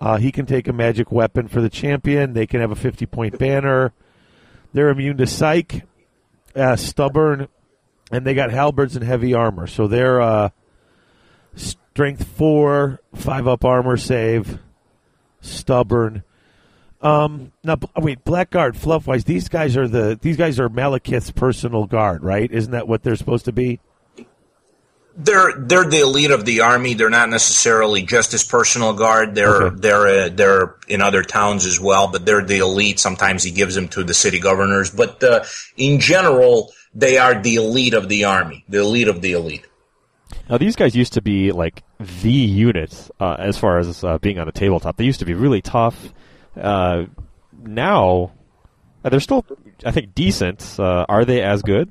Uh, 0.00 0.16
he 0.16 0.32
can 0.32 0.44
take 0.44 0.66
a 0.66 0.72
magic 0.72 1.12
weapon 1.12 1.46
for 1.46 1.60
the 1.60 1.70
champion. 1.70 2.32
They 2.32 2.48
can 2.48 2.60
have 2.60 2.72
a 2.72 2.76
fifty-point 2.76 3.38
banner. 3.38 3.92
They're 4.74 4.90
immune 4.90 5.16
to 5.18 5.26
psych, 5.26 5.86
uh, 6.54 6.74
stubborn, 6.74 7.48
and 8.10 8.26
they 8.26 8.34
got 8.34 8.50
halberds 8.50 8.96
and 8.96 9.04
heavy 9.04 9.32
armor. 9.32 9.68
So 9.68 9.86
they're 9.86 10.20
uh, 10.20 10.50
strength 11.54 12.26
four, 12.26 13.00
five 13.14 13.46
up 13.46 13.64
armor 13.64 13.96
save, 13.96 14.58
stubborn. 15.40 16.24
Um, 17.00 17.52
now, 17.62 17.76
wait, 17.96 18.24
Blackguard, 18.24 18.74
Fluffwise. 18.74 19.24
These 19.24 19.48
guys 19.48 19.76
are 19.76 19.86
the 19.86 20.18
these 20.20 20.36
guys 20.36 20.58
are 20.58 20.68
Malekith's 20.68 21.30
personal 21.30 21.86
guard, 21.86 22.24
right? 22.24 22.50
Isn't 22.50 22.72
that 22.72 22.88
what 22.88 23.04
they're 23.04 23.16
supposed 23.16 23.44
to 23.44 23.52
be? 23.52 23.78
They're 25.16 25.52
they're 25.56 25.88
the 25.88 26.00
elite 26.00 26.32
of 26.32 26.44
the 26.44 26.62
army. 26.62 26.94
They're 26.94 27.08
not 27.10 27.28
necessarily 27.30 28.02
just 28.02 28.32
his 28.32 28.42
personal 28.42 28.94
guard. 28.94 29.34
They're 29.36 29.62
Okay. 29.66 29.76
they're 29.78 30.06
uh, 30.06 30.28
they're 30.30 30.74
in 30.88 31.00
other 31.00 31.22
towns 31.22 31.66
as 31.66 31.78
well, 31.78 32.08
but 32.08 32.26
they're 32.26 32.44
the 32.44 32.58
elite. 32.58 32.98
Sometimes 32.98 33.44
he 33.44 33.52
gives 33.52 33.76
them 33.76 33.86
to 33.88 34.02
the 34.02 34.14
city 34.14 34.40
governors, 34.40 34.90
but 34.90 35.22
uh, 35.22 35.44
in 35.76 36.00
general, 36.00 36.72
they 36.94 37.16
are 37.18 37.40
the 37.40 37.54
elite 37.56 37.94
of 37.94 38.08
the 38.08 38.24
army, 38.24 38.64
the 38.68 38.80
elite 38.80 39.06
of 39.08 39.20
the 39.22 39.32
elite. 39.32 39.64
Now, 40.50 40.58
these 40.58 40.74
guys 40.74 40.96
used 40.96 41.12
to 41.12 41.22
be 41.22 41.52
like 41.52 41.84
the 42.00 42.30
unit 42.32 43.08
uh, 43.20 43.36
as 43.38 43.56
far 43.56 43.78
as 43.78 44.02
uh, 44.02 44.18
being 44.18 44.38
on 44.40 44.46
the 44.46 44.52
tabletop. 44.52 44.96
They 44.96 45.04
used 45.04 45.20
to 45.20 45.24
be 45.26 45.34
really 45.34 45.62
tough. 45.62 46.12
Uh, 46.60 47.04
now, 47.62 48.32
uh, 49.04 49.10
they're 49.10 49.20
still, 49.20 49.46
I 49.86 49.90
think, 49.92 50.14
decent. 50.14 50.76
Uh, 50.78 51.06
are 51.08 51.24
they 51.24 51.40
as 51.40 51.62
good? 51.62 51.90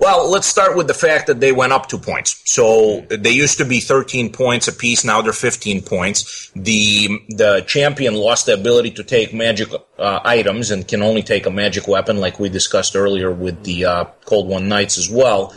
Well, 0.00 0.30
let's 0.30 0.46
start 0.46 0.76
with 0.76 0.86
the 0.86 0.94
fact 0.94 1.26
that 1.26 1.40
they 1.40 1.50
went 1.50 1.72
up 1.72 1.88
two 1.88 1.98
points. 1.98 2.40
So 2.44 3.00
they 3.10 3.30
used 3.32 3.58
to 3.58 3.64
be 3.64 3.80
13 3.80 4.30
points 4.32 4.68
apiece. 4.68 5.04
Now 5.04 5.22
they're 5.22 5.32
15 5.32 5.82
points. 5.82 6.50
The 6.54 7.08
the 7.28 7.64
champion 7.66 8.14
lost 8.14 8.46
the 8.46 8.54
ability 8.54 8.92
to 8.92 9.04
take 9.04 9.34
magic 9.34 9.68
uh, 9.98 10.20
items 10.24 10.70
and 10.70 10.86
can 10.86 11.02
only 11.02 11.22
take 11.22 11.46
a 11.46 11.50
magic 11.50 11.88
weapon, 11.88 12.18
like 12.18 12.38
we 12.38 12.48
discussed 12.48 12.94
earlier 12.94 13.30
with 13.32 13.64
the 13.64 13.84
uh, 13.84 14.04
Cold 14.24 14.48
One 14.48 14.68
Knights 14.68 14.98
as 14.98 15.10
well. 15.10 15.52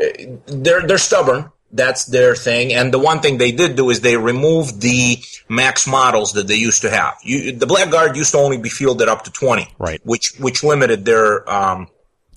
Uh, 0.00 0.06
They're 0.46 0.86
they're 0.86 0.98
stubborn. 0.98 1.50
That's 1.70 2.04
their 2.06 2.36
thing. 2.36 2.72
And 2.72 2.94
the 2.94 3.00
one 3.00 3.18
thing 3.20 3.38
they 3.38 3.50
did 3.50 3.74
do 3.74 3.90
is 3.90 4.00
they 4.00 4.16
removed 4.16 4.80
the 4.80 5.18
max 5.48 5.88
models 5.88 6.34
that 6.34 6.46
they 6.46 6.54
used 6.54 6.82
to 6.82 6.90
have. 6.90 7.14
You, 7.24 7.50
the 7.50 7.66
Blackguard 7.66 8.14
used 8.14 8.30
to 8.30 8.38
only 8.38 8.58
be 8.58 8.68
fielded 8.68 9.08
up 9.08 9.24
to 9.24 9.32
20, 9.32 9.66
Right. 9.78 10.00
Which 10.04 10.34
which 10.38 10.62
limited 10.62 11.04
their 11.04 11.48
um, 11.50 11.88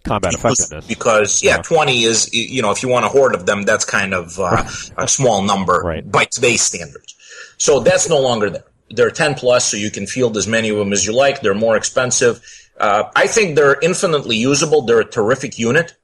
Combat 0.07 0.31
because, 0.31 0.59
effectiveness. 0.59 0.87
because 0.87 1.43
yeah, 1.43 1.57
Yeah. 1.57 1.61
20 1.61 2.03
is 2.03 2.33
you 2.33 2.61
know 2.61 2.71
if 2.71 2.81
you 2.83 2.89
want 2.89 3.05
a 3.05 3.09
horde 3.09 3.35
of 3.35 3.45
them 3.45 3.63
that's 3.63 3.85
kind 3.85 4.13
of 4.13 4.39
uh, 4.39 4.63
a 4.97 5.07
small 5.07 5.41
number 5.43 5.81
Right. 5.83 6.09
by 6.11 6.25
today's 6.25 6.61
standards. 6.61 7.15
So 7.57 7.79
that's 7.79 8.07
no 8.09 8.19
longer 8.19 8.49
there. 8.49 8.63
They're 8.89 9.11
10 9.11 9.35
plus 9.35 9.65
so 9.71 9.77
you 9.77 9.91
can 9.91 10.07
field 10.07 10.37
as 10.37 10.47
many 10.47 10.69
of 10.69 10.77
them 10.77 10.93
as 10.93 11.05
you 11.05 11.13
like. 11.13 11.41
They're 11.41 11.53
more 11.67 11.75
expensive. 11.75 12.39
Uh, 12.79 13.09
i 13.15 13.25
think 13.27 13.55
they're 13.55 13.77
infinitely 13.81 14.37
usable. 14.37 14.83
They're 14.83 15.01
a 15.01 15.05
terrific 15.05 15.57
unit. 15.59 15.95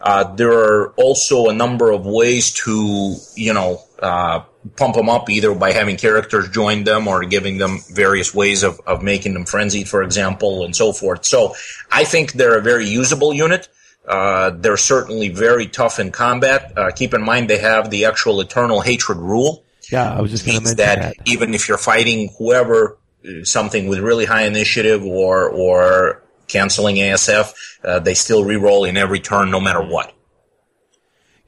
Uh, 0.00 0.24
there 0.34 0.52
are 0.52 0.92
also 0.96 1.48
a 1.48 1.52
number 1.52 1.90
of 1.90 2.06
ways 2.06 2.52
to, 2.64 3.16
you 3.34 3.52
know, 3.52 3.82
uh, 4.00 4.40
pump 4.76 4.94
them 4.94 5.08
up 5.08 5.30
either 5.30 5.54
by 5.54 5.72
having 5.72 5.96
characters 5.96 6.48
join 6.48 6.84
them 6.84 7.06
or 7.08 7.24
giving 7.24 7.58
them 7.58 7.78
various 7.92 8.34
ways 8.34 8.62
of, 8.62 8.80
of 8.86 9.02
making 9.02 9.34
them 9.34 9.44
frenzied, 9.44 9.88
for 9.88 10.02
example, 10.02 10.64
and 10.64 10.74
so 10.74 10.92
forth. 10.92 11.24
So 11.24 11.54
I 11.90 12.04
think 12.04 12.32
they're 12.32 12.58
a 12.58 12.62
very 12.62 12.86
usable 12.86 13.32
unit. 13.32 13.68
Uh, 14.06 14.50
they're 14.50 14.76
certainly 14.76 15.28
very 15.28 15.66
tough 15.66 15.98
in 15.98 16.10
combat. 16.10 16.72
Uh, 16.76 16.90
keep 16.90 17.14
in 17.14 17.22
mind 17.22 17.48
they 17.48 17.58
have 17.58 17.90
the 17.90 18.06
actual 18.06 18.40
eternal 18.40 18.80
hatred 18.80 19.18
rule 19.18 19.64
Yeah, 19.90 20.12
I 20.12 20.20
was 20.20 20.30
just 20.30 20.44
going 20.46 20.58
to 20.58 20.64
mention 20.64 20.76
that, 20.78 21.16
that. 21.16 21.28
even 21.28 21.54
if 21.54 21.68
you're 21.68 21.78
fighting 21.78 22.30
whoever, 22.38 22.98
uh, 23.24 23.44
something 23.44 23.86
with 23.86 23.98
really 24.00 24.24
high 24.24 24.44
initiative 24.46 25.04
or 25.04 25.48
or 25.50 26.22
canceling 26.46 26.96
ASF, 26.96 27.54
uh, 27.84 27.98
they 27.98 28.14
still 28.14 28.44
re-roll 28.44 28.84
in 28.84 28.96
every 28.96 29.20
turn, 29.20 29.50
no 29.50 29.60
matter 29.60 29.82
what. 29.82 30.14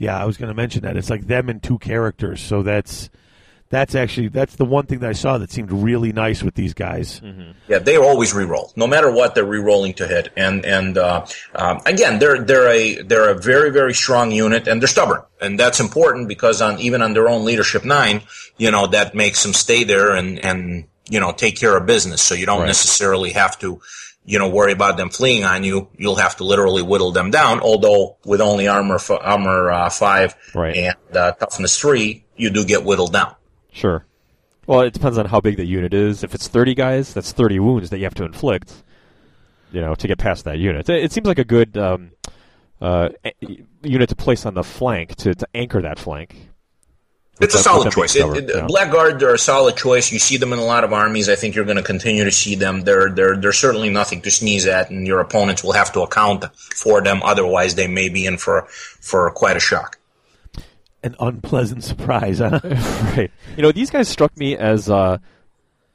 Yeah, 0.01 0.19
I 0.21 0.25
was 0.25 0.39
going 0.39 0.49
to 0.49 0.55
mention 0.55 0.81
that. 0.83 0.97
It's 0.97 1.11
like 1.11 1.27
them 1.27 1.51
and 1.51 1.63
two 1.63 1.79
characters. 1.79 2.41
So 2.41 2.63
that's 2.63 3.11
that's 3.69 3.95
actually 3.95 4.29
that's 4.29 4.57
the 4.57 4.65
one 4.65 4.87
thing 4.87 5.01
that 5.01 5.11
I 5.11 5.13
saw 5.13 5.37
that 5.39 5.51
seemed 5.53 5.71
really 5.71 6.11
nice 6.11 6.43
with 6.43 6.55
these 6.55 6.73
guys. 6.75 7.21
Yeah, 7.69 7.79
they 7.81 7.97
always 7.99 8.33
re-roll, 8.33 8.73
no 8.77 8.87
matter 8.87 9.11
what. 9.13 9.35
They're 9.35 9.45
re-rolling 9.45 9.93
to 9.95 10.09
hit, 10.09 10.31
and 10.37 10.65
and 10.65 10.97
uh, 10.97 11.27
um, 11.55 11.81
again, 11.85 12.19
they're 12.19 12.43
they're 12.43 12.69
a 12.69 13.03
they're 13.03 13.29
a 13.29 13.35
very 13.39 13.71
very 13.71 13.93
strong 13.95 14.33
unit, 14.33 14.67
and 14.67 14.81
they're 14.81 14.89
stubborn, 14.89 15.21
and 15.41 15.61
that's 15.61 15.81
important 15.81 16.27
because 16.29 16.63
on 16.63 16.81
even 16.81 17.03
on 17.03 17.13
their 17.13 17.29
own 17.29 17.45
leadership 17.45 17.85
nine, 17.85 18.23
you 18.57 18.71
know 18.71 18.87
that 18.87 19.15
makes 19.15 19.43
them 19.43 19.53
stay 19.53 19.85
there 19.85 20.17
and 20.17 20.39
and 20.45 20.87
you 21.11 21.21
know 21.21 21.31
take 21.31 21.57
care 21.57 21.77
of 21.77 21.85
business. 21.87 22.23
So 22.23 22.35
you 22.35 22.47
don't 22.47 22.61
Right. 22.61 22.67
necessarily 22.69 23.33
have 23.33 23.59
to 23.61 23.81
you 24.25 24.39
know 24.39 24.49
worry 24.49 24.73
about 24.73 24.97
them 24.97 25.11
fleeing 25.11 25.45
on 25.45 25.65
you. 25.65 25.89
You'll 25.97 26.17
have 26.17 26.37
to 26.37 26.45
literally 26.45 26.83
whittle 26.83 27.13
them 27.13 27.31
down. 27.31 27.61
Although 27.61 28.17
with 28.25 28.41
only 28.41 28.69
armor 28.69 28.97
f- 28.97 29.11
armor 29.11 29.71
uh, 29.71 29.91
five 29.91 30.35
Right. 30.55 30.77
and 30.77 30.97
uh, 31.17 31.33
toughness 31.33 31.79
three, 31.79 32.25
you 32.37 32.51
do 32.51 32.65
get 32.65 32.85
whittled 32.85 33.13
down. 33.13 33.35
Sure. 33.73 34.05
Well, 34.67 34.83
it 34.83 34.93
depends 34.93 35.19
on 35.19 35.27
how 35.27 35.41
big 35.41 35.57
the 35.57 35.65
unit 35.65 35.93
is. 35.95 36.23
If 36.23 36.35
it's 36.35 36.47
30 36.47 36.75
guys, 36.75 37.13
that's 37.13 37.33
30 37.33 37.59
wounds 37.59 37.91
that 37.91 37.99
you 37.99 38.05
have 38.05 38.15
to 38.15 38.25
inflict, 38.25 38.85
you 39.73 39.81
know, 39.81 39.95
to 39.97 40.07
get 40.07 40.19
past 40.19 40.45
that 40.45 40.59
unit. 40.59 40.89
It, 40.89 41.05
it 41.05 41.13
seems 41.13 41.27
like 41.27 41.39
a 41.41 41.45
good 41.45 41.77
um, 41.77 42.13
uh, 42.81 43.09
unit 43.83 44.09
to 44.11 44.15
place 44.17 44.47
on 44.47 44.55
the 44.55 44.63
flank 44.63 45.17
to, 45.17 45.35
to 45.35 45.49
anchor 45.55 45.83
that 45.83 45.99
flank. 45.99 46.50
It's 47.41 47.55
a 47.55 47.59
solid 47.59 47.91
choice. 47.93 48.15
being 48.15 48.35
It, 48.37 48.51
it- 48.51 48.57
yeah. 48.57 48.67
Blackguard, 48.67 49.19
they're 49.19 49.35
a 49.35 49.39
solid 49.39 49.77
choice. 49.77 50.13
You 50.13 50.19
see 50.19 50.37
them 50.37 50.53
in 50.53 50.59
a 50.59 50.65
lot 50.65 50.85
of 50.85 50.93
armies. 50.93 51.29
I 51.29 51.37
think 51.37 51.55
you're 51.55 51.65
going 51.65 51.77
to 51.79 51.83
continue 51.83 52.25
to 52.25 52.31
see 52.33 52.55
them. 52.55 52.83
They're 52.83 53.09
they're 53.11 53.37
they're 53.37 53.53
certainly 53.53 53.89
nothing 53.91 54.21
to 54.23 54.31
sneeze 54.31 54.67
at, 54.67 54.91
and 54.91 55.07
your 55.07 55.21
opponents 55.21 55.65
will 55.65 55.73
have 55.73 55.93
to 55.95 56.01
account 56.03 56.45
for 56.57 57.01
them. 57.03 57.21
Otherwise, 57.23 57.75
they 57.77 57.87
may 57.87 58.09
be 58.09 58.27
in 58.27 58.37
for 58.37 58.67
for 59.01 59.31
quite 59.31 59.57
a 59.57 59.61
shock. 59.61 59.99
an 61.03 61.17
unpleasant 61.19 61.83
surprise, 61.83 62.39
huh? 62.45 62.61
right. 63.17 63.31
You 63.57 63.63
know, 63.63 63.73
these 63.73 63.91
guys 63.91 64.09
struck 64.09 64.37
me 64.37 64.57
as 64.57 64.91
uh, 64.91 65.17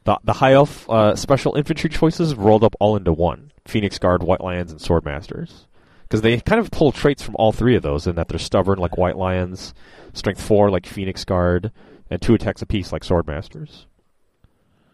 the 0.05 0.17
the 0.23 0.33
high 0.33 0.53
elf 0.53 0.89
uh, 0.89 1.15
special 1.15 1.55
infantry 1.55 1.89
choices 1.91 2.33
rolled 2.33 2.63
up 2.63 2.75
all 2.79 2.95
into 2.95 3.13
one: 3.13 3.51
Phoenix 3.67 3.99
Guard, 3.99 4.23
White 4.23 4.41
Lions, 4.41 4.71
and 4.71 4.79
Swordmasters. 4.81 5.65
Because 6.03 6.21
they 6.21 6.39
kind 6.39 6.59
of 6.61 6.69
pull 6.69 6.91
traits 6.91 7.23
from 7.23 7.35
all 7.37 7.51
three 7.51 7.75
of 7.75 7.81
those, 7.81 8.05
in 8.05 8.15
that 8.15 8.27
they're 8.27 8.37
stubborn 8.37 8.77
like 8.77 8.95
White 8.95 9.17
Lions, 9.17 9.73
Strength 10.15 10.41
four 10.41 10.71
like 10.71 10.87
Phoenix 10.87 11.23
Guard, 11.23 11.71
and 12.09 12.19
two 12.21 12.33
attacks 12.33 12.61
apiece 12.63 12.91
like 12.91 13.03
Swordmasters. 13.03 13.85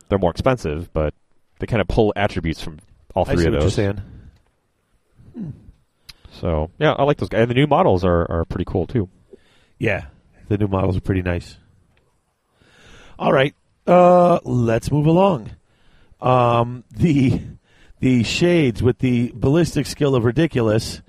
They're 0.09 0.19
more 0.19 0.31
expensive, 0.31 0.91
but 0.91 1.13
they 1.59 1.67
kind 1.67 1.79
of 1.81 1.87
pull 1.87 2.11
attributes 2.15 2.61
from 2.61 2.79
all 3.15 3.23
three 3.23 3.33
I 3.33 3.37
see 3.37 3.45
of 3.45 3.53
what 3.53 3.53
you're 3.53 3.61
those. 3.61 3.75
saying. 3.75 4.01
So 6.31 6.71
yeah, 6.79 6.93
I 6.93 7.03
like 7.03 7.17
those 7.17 7.29
guys, 7.29 7.41
and 7.41 7.51
the 7.51 7.55
new 7.55 7.67
models 7.67 8.03
are, 8.03 8.29
are 8.31 8.45
pretty 8.45 8.65
cool 8.65 8.87
too. 8.87 9.09
Yeah, 9.77 10.05
the 10.47 10.57
new 10.57 10.67
models 10.67 10.97
are 10.97 11.01
pretty 11.01 11.21
nice. 11.21 11.57
All 13.19 13.31
right, 13.31 13.53
uh, 13.85 14.39
let's 14.43 14.91
move 14.91 15.05
along. 15.05 15.51
Um, 16.19 16.83
the 16.91 17.41
the 17.99 18.23
shades 18.23 18.81
with 18.81 18.99
the 18.99 19.31
ballistic 19.35 19.85
skill 19.85 20.15
of 20.15 20.25
ridiculous 20.25 21.01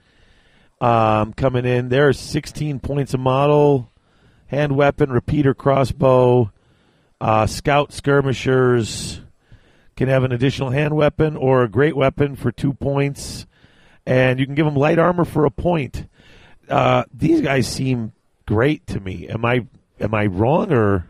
um, 0.81 1.33
coming 1.33 1.65
in. 1.65 1.89
There 1.89 2.09
are 2.09 2.13
16 2.13 2.81
points 2.81 3.15
a 3.15 3.19
model, 3.19 3.91
hand 4.53 4.77
weapon, 4.77 5.11
repeater 5.11 5.55
crossbow, 5.55 6.53
uh, 7.21 7.47
scout 7.47 7.93
skirmishers 7.93 9.21
can 9.97 10.09
have 10.09 10.25
an 10.25 10.33
additional 10.33 10.71
hand 10.71 10.95
weapon 10.95 11.37
or 11.37 11.63
a 11.63 11.69
great 11.69 11.97
weapon 11.97 12.37
for 12.37 12.53
two 12.53 12.75
points, 12.75 13.47
and 14.07 14.39
you 14.39 14.45
can 14.45 14.55
give 14.55 14.67
them 14.67 14.77
light 14.77 14.99
armor 14.99 15.25
for 15.25 15.47
a 15.47 15.51
point. 15.51 16.07
Uh, 16.69 17.05
these 17.13 17.41
guys 17.41 17.67
seem 17.67 18.13
great 18.47 18.87
to 18.87 19.01
me. 19.01 19.27
Am 19.29 19.45
I 19.45 19.67
am 19.99 20.15
I 20.15 20.27
wrong 20.27 20.71
or? 20.71 21.07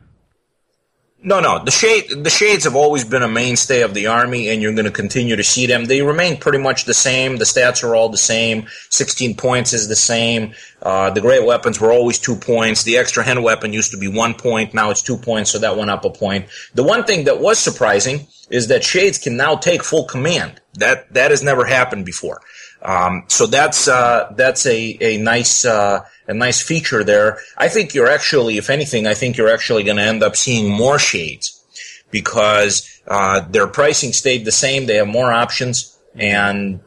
No, 1.24 1.38
no. 1.38 1.62
The 1.62 1.70
shade, 1.70 2.24
the 2.24 2.30
shades 2.30 2.64
have 2.64 2.74
always 2.74 3.04
been 3.04 3.22
a 3.22 3.28
mainstay 3.28 3.82
of 3.82 3.94
the 3.94 4.08
army, 4.08 4.48
and 4.48 4.60
you're 4.60 4.74
going 4.74 4.86
to 4.86 4.90
continue 4.90 5.36
to 5.36 5.44
see 5.44 5.66
them. 5.66 5.84
They 5.84 6.02
remain 6.02 6.36
pretty 6.36 6.58
much 6.58 6.84
the 6.84 6.94
same. 6.94 7.36
The 7.36 7.44
stats 7.44 7.84
are 7.84 7.94
all 7.94 8.08
the 8.08 8.18
same. 8.18 8.66
16 8.90 9.36
points 9.36 9.72
is 9.72 9.86
the 9.86 9.94
same. 9.94 10.54
Uh, 10.82 11.10
the 11.10 11.20
great 11.20 11.46
weapons 11.46 11.80
were 11.80 11.92
always 11.92 12.18
two 12.18 12.34
points. 12.34 12.82
The 12.82 12.98
extra 12.98 13.22
hand 13.22 13.44
weapon 13.44 13.72
used 13.72 13.92
to 13.92 13.98
be 13.98 14.08
one 14.08 14.34
point. 14.34 14.74
Now 14.74 14.90
it's 14.90 15.02
two 15.02 15.16
points, 15.16 15.52
so 15.52 15.60
that 15.60 15.76
went 15.76 15.90
up 15.90 16.04
a 16.04 16.10
point. 16.10 16.46
The 16.74 16.82
one 16.82 17.04
thing 17.04 17.24
that 17.24 17.40
was 17.40 17.60
surprising 17.60 18.26
is 18.50 18.66
that 18.66 18.82
shades 18.82 19.18
can 19.18 19.36
now 19.36 19.54
take 19.54 19.84
full 19.84 20.04
command. 20.06 20.60
That 20.74 21.12
that 21.14 21.30
has 21.30 21.42
never 21.42 21.64
happened 21.64 22.04
before. 22.04 22.40
Um, 22.84 23.24
so 23.28 23.46
that's 23.46 23.86
uh, 23.86 24.32
that's 24.36 24.66
a 24.66 24.98
a 25.00 25.16
nice 25.18 25.64
uh, 25.64 26.00
a 26.26 26.34
nice 26.34 26.60
feature 26.60 27.04
there. 27.04 27.38
I 27.56 27.68
think 27.68 27.94
you're 27.94 28.08
actually, 28.08 28.58
if 28.58 28.70
anything, 28.70 29.06
I 29.06 29.14
think 29.14 29.36
you're 29.36 29.52
actually 29.52 29.84
going 29.84 29.98
to 29.98 30.02
end 30.02 30.22
up 30.22 30.34
seeing 30.34 30.68
more 30.68 30.98
shades 30.98 31.64
because 32.10 33.00
uh, 33.06 33.40
their 33.48 33.68
pricing 33.68 34.12
stayed 34.12 34.44
the 34.44 34.52
same. 34.52 34.86
They 34.86 34.96
have 34.96 35.06
more 35.06 35.32
options, 35.32 35.96
and 36.14 36.80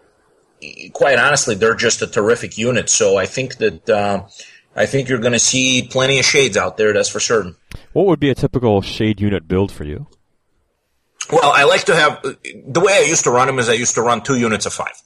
quite 0.93 1.17
honestly, 1.17 1.55
they're 1.55 1.75
just 1.75 2.01
a 2.01 2.07
terrific 2.07 2.57
unit. 2.57 2.89
So 2.89 3.17
I 3.17 3.25
think 3.25 3.55
that 3.57 3.89
uh, 3.89 4.23
I 4.75 4.85
think 4.87 5.07
you're 5.07 5.19
going 5.19 5.33
to 5.33 5.39
see 5.39 5.87
plenty 5.89 6.19
of 6.19 6.25
shades 6.25 6.57
out 6.57 6.75
there. 6.75 6.91
That's 6.91 7.09
for 7.09 7.21
certain. 7.21 7.55
What 7.93 8.05
would 8.07 8.19
be 8.19 8.29
a 8.29 8.35
typical 8.35 8.81
shade 8.81 9.21
unit 9.21 9.47
build 9.47 9.71
for 9.71 9.85
you? 9.85 10.07
Well, 11.31 11.51
I 11.51 11.63
like 11.63 11.85
to 11.85 11.95
have 11.95 12.21
the 12.21 12.81
way 12.81 12.93
I 12.93 13.05
used 13.07 13.23
to 13.23 13.31
run 13.31 13.47
them 13.47 13.59
is 13.59 13.69
I 13.69 13.73
used 13.73 13.95
to 13.95 14.01
run 14.01 14.21
two 14.21 14.37
units 14.37 14.65
of 14.65 14.73
five. 14.73 15.01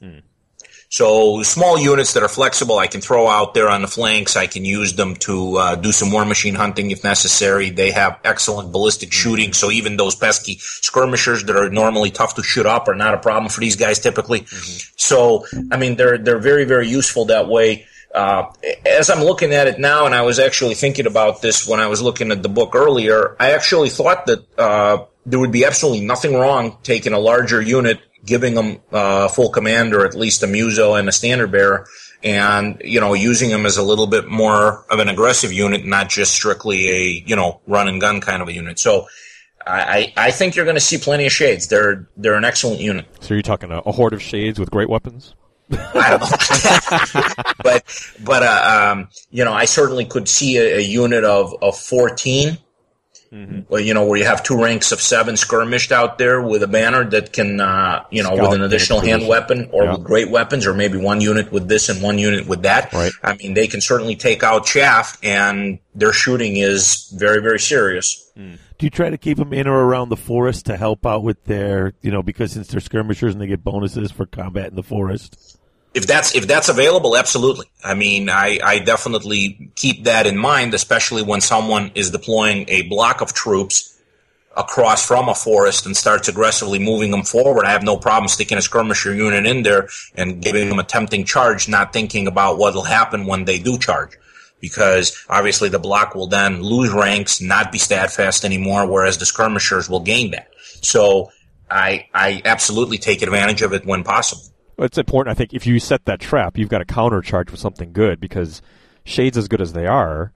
So 0.91 1.43
small 1.43 1.77
units 1.77 2.13
that 2.13 2.23
are 2.23 2.29
flexible, 2.29 2.79
I 2.79 2.87
can 2.87 2.99
throw 2.99 3.27
out 3.27 3.53
there 3.53 3.69
on 3.69 3.83
the 3.83 3.87
flanks. 3.87 4.35
I 4.35 4.47
can 4.47 4.65
use 4.65 4.93
them 4.93 5.15
to 5.17 5.57
uh, 5.57 5.75
do 5.75 5.91
some 5.91 6.11
war 6.11 6.25
machine 6.25 6.55
hunting 6.55 6.89
if 6.89 7.03
necessary. 7.03 7.69
They 7.69 7.91
have 7.91 8.19
excellent 8.23 8.71
ballistic 8.71 9.13
shooting, 9.13 9.53
so 9.53 9.69
even 9.69 9.97
those 9.97 10.15
pesky 10.15 10.57
skirmishers 10.59 11.43
that 11.43 11.55
are 11.55 11.69
normally 11.69 12.09
tough 12.09 12.33
to 12.35 12.43
shoot 12.43 12.65
up 12.65 12.87
are 12.87 12.95
not 12.95 13.13
a 13.13 13.19
problem 13.19 13.49
for 13.49 13.61
these 13.61 13.75
guys 13.75 13.99
typically. 13.99 14.45
So 14.95 15.45
I 15.71 15.77
mean, 15.77 15.95
they're 15.95 16.17
they're 16.17 16.39
very 16.39 16.65
very 16.65 16.87
useful 16.87 17.25
that 17.25 17.47
way. 17.47 17.85
Uh, 18.13 18.51
as 18.87 19.11
I'm 19.11 19.23
looking 19.23 19.53
at 19.53 19.67
it 19.67 19.79
now, 19.79 20.07
and 20.07 20.15
I 20.15 20.23
was 20.23 20.39
actually 20.39 20.73
thinking 20.73 21.05
about 21.05 21.43
this 21.43 21.67
when 21.67 21.79
I 21.79 21.85
was 21.85 22.01
looking 22.01 22.31
at 22.31 22.41
the 22.41 22.49
book 22.49 22.73
earlier, 22.73 23.35
I 23.39 23.51
actually 23.51 23.89
thought 23.89 24.25
that 24.25 24.43
uh, 24.57 25.05
there 25.27 25.39
would 25.39 25.51
be 25.51 25.65
absolutely 25.65 26.03
nothing 26.03 26.33
wrong 26.33 26.77
taking 26.81 27.13
a 27.13 27.19
larger 27.19 27.61
unit, 27.61 27.99
giving 28.25 28.55
them 28.55 28.79
uh, 28.91 29.27
full 29.27 29.49
command 29.49 29.93
or 29.93 30.05
at 30.05 30.15
least 30.15 30.43
a 30.43 30.47
muso 30.47 30.95
and 30.95 31.09
a 31.09 31.11
standard 31.11 31.51
bearer, 31.51 31.87
and 32.23 32.81
you 32.83 32.99
know 32.99 33.13
using 33.13 33.49
them 33.49 33.65
as 33.65 33.77
a 33.77 33.83
little 33.83 34.07
bit 34.07 34.27
more 34.27 34.85
of 34.89 34.99
an 34.99 35.09
aggressive 35.09 35.51
unit, 35.51 35.85
not 35.85 36.09
just 36.09 36.33
strictly 36.33 36.89
a 36.89 37.23
you 37.25 37.35
know 37.35 37.61
run 37.67 37.87
and 37.87 38.01
gun 38.01 38.21
kind 38.21 38.41
of 38.41 38.47
a 38.47 38.53
unit. 38.53 38.79
So. 38.79 39.07
I, 39.67 40.13
I 40.17 40.31
think 40.31 40.55
you're 40.55 40.65
going 40.65 40.77
to 40.77 40.81
see 40.81 40.97
plenty 40.97 41.27
of 41.27 41.31
shades. 41.31 41.67
They're 41.67 42.09
they're 42.17 42.33
an 42.33 42.45
excellent 42.45 42.79
unit. 42.79 43.05
So 43.19 43.35
you're 43.35 43.43
talking 43.43 43.69
a, 43.69 43.79
a 43.79 43.91
horde 43.91 44.13
of 44.13 44.21
shades 44.21 44.57
with 44.59 44.71
great 44.71 44.89
weapons? 44.89 45.35
I 45.71 46.17
don't 46.17 46.21
know. 46.21 47.43
but 47.63 47.83
but 48.23 48.41
uh, 48.41 48.91
um, 48.91 49.09
you 49.29 49.45
know, 49.45 49.53
I 49.53 49.65
certainly 49.65 50.05
could 50.05 50.27
see 50.27 50.57
a, 50.57 50.77
a 50.77 50.81
unit 50.81 51.23
of 51.23 51.53
of 51.61 51.77
14 51.77 52.57
Well, 53.31 53.79
you 53.79 53.93
know, 53.93 54.05
where 54.05 54.17
you 54.17 54.25
have 54.25 54.41
two 54.43 54.61
ranks 54.61 54.91
of 54.91 54.99
seven 55.01 55.37
skirmished 55.37 55.91
out 55.91 56.17
there 56.17 56.41
with 56.41 56.63
a 56.63 56.67
banner 56.67 57.07
that 57.11 57.31
can, 57.31 57.59
uh, 57.61 58.03
you 58.09 58.23
know, 58.23 58.29
Scout 58.35 58.49
with 58.49 58.59
an 58.59 58.63
additional 58.63 59.01
hand 59.01 59.27
weapon 59.27 59.69
or 59.71 59.83
Yeah. 59.83 59.91
with 59.93 60.03
great 60.03 60.31
weapons, 60.31 60.65
or 60.65 60.73
maybe 60.73 60.97
one 60.97 61.21
unit 61.21 61.51
with 61.51 61.67
this 61.67 61.89
and 61.89 62.01
one 62.01 62.17
unit 62.17 62.47
with 62.47 62.63
that. 62.63 62.91
Right. 62.91 63.11
I 63.23 63.35
mean, 63.35 63.53
they 63.53 63.67
can 63.67 63.81
certainly 63.81 64.15
take 64.15 64.41
out 64.43 64.65
chaff, 64.65 65.17
and 65.21 65.77
their 65.93 66.13
shooting 66.13 66.57
is 66.57 67.13
very, 67.15 67.41
very 67.41 67.59
serious. 67.59 68.25
Do 68.35 68.85
you 68.85 68.89
try 68.89 69.09
to 69.09 69.17
keep 69.17 69.37
them 69.37 69.51
in 69.53 69.67
or 69.67 69.83
around 69.83 70.09
the 70.09 70.15
forest 70.15 70.65
to 70.67 70.77
help 70.77 71.05
out 71.05 71.21
with 71.23 71.43
their, 71.43 71.93
you 72.01 72.09
know, 72.11 72.23
because 72.23 72.53
since 72.53 72.67
they're 72.69 72.79
skirmishers 72.79 73.33
and 73.33 73.41
they 73.41 73.47
get 73.47 73.63
bonuses 73.63 74.11
for 74.11 74.25
combat 74.25 74.69
in 74.69 74.75
the 74.75 74.83
forest? 74.83 75.58
If 75.93 76.05
that's 76.05 76.35
if 76.35 76.47
that's 76.47 76.69
available, 76.69 77.17
absolutely. 77.17 77.65
I 77.83 77.95
mean, 77.95 78.29
I, 78.29 78.59
I 78.63 78.79
definitely 78.79 79.71
keep 79.75 80.03
that 80.03 80.27
in 80.27 80.37
mind, 80.37 80.73
especially 80.73 81.23
when 81.23 81.41
someone 81.41 81.91
is 81.95 82.11
deploying 82.11 82.65
a 82.69 82.83
block 82.83 83.21
of 83.21 83.33
troops 83.33 83.97
across 84.55 85.05
from 85.05 85.29
a 85.29 85.35
forest 85.35 85.85
and 85.85 85.95
starts 85.95 86.27
aggressively 86.27 86.79
moving 86.79 87.11
them 87.11 87.23
forward. 87.23 87.65
I 87.65 87.71
have 87.71 87.83
no 87.83 87.97
problem 87.97 88.27
sticking 88.27 88.57
a 88.57 88.61
skirmisher 88.61 89.13
unit 89.13 89.45
in 89.45 89.63
there 89.63 89.89
and 90.15 90.41
giving 90.41 90.69
them 90.69 90.79
a 90.79 90.83
tempting 90.83 91.23
charge, 91.23 91.69
not 91.69 91.93
thinking 91.93 92.27
about 92.27 92.57
what 92.57 92.73
will 92.73 92.83
happen 92.83 93.25
when 93.25 93.45
they 93.45 93.59
do 93.59 93.77
charge. 93.77 94.17
Because 94.59 95.25
obviously 95.29 95.69
the 95.69 95.79
block 95.79 96.13
will 96.13 96.27
then 96.27 96.61
lose 96.61 96.91
ranks, 96.91 97.39
not 97.39 97.71
be 97.71 97.77
steadfast 97.77 98.43
anymore, 98.43 98.85
whereas 98.85 99.17
the 99.17 99.25
skirmishers 99.25 99.89
will 99.89 100.01
gain 100.01 100.31
that. 100.31 100.49
So 100.81 101.31
I 101.71 102.07
I 102.13 102.41
absolutely 102.43 102.97
take 102.97 103.21
advantage 103.21 103.61
of 103.61 103.73
it 103.73 103.85
when 103.85 104.03
possible. 104.03 104.48
Well, 104.79 104.85
It's 104.85 104.97
important, 104.97 105.35
I 105.35 105.37
think, 105.37 105.53
if 105.53 105.67
you 105.67 105.77
set 105.77 106.05
that 106.05 106.21
trap, 106.21 106.57
you've 106.57 106.69
got 106.69 106.77
to 106.77 106.85
countercharge 106.85 107.51
with 107.51 107.59
something 107.59 107.91
good 107.91 108.21
because 108.21 108.61
shades, 109.03 109.37
as 109.37 109.49
good 109.49 109.59
as 109.59 109.73
they 109.73 109.85
are, 109.85 110.31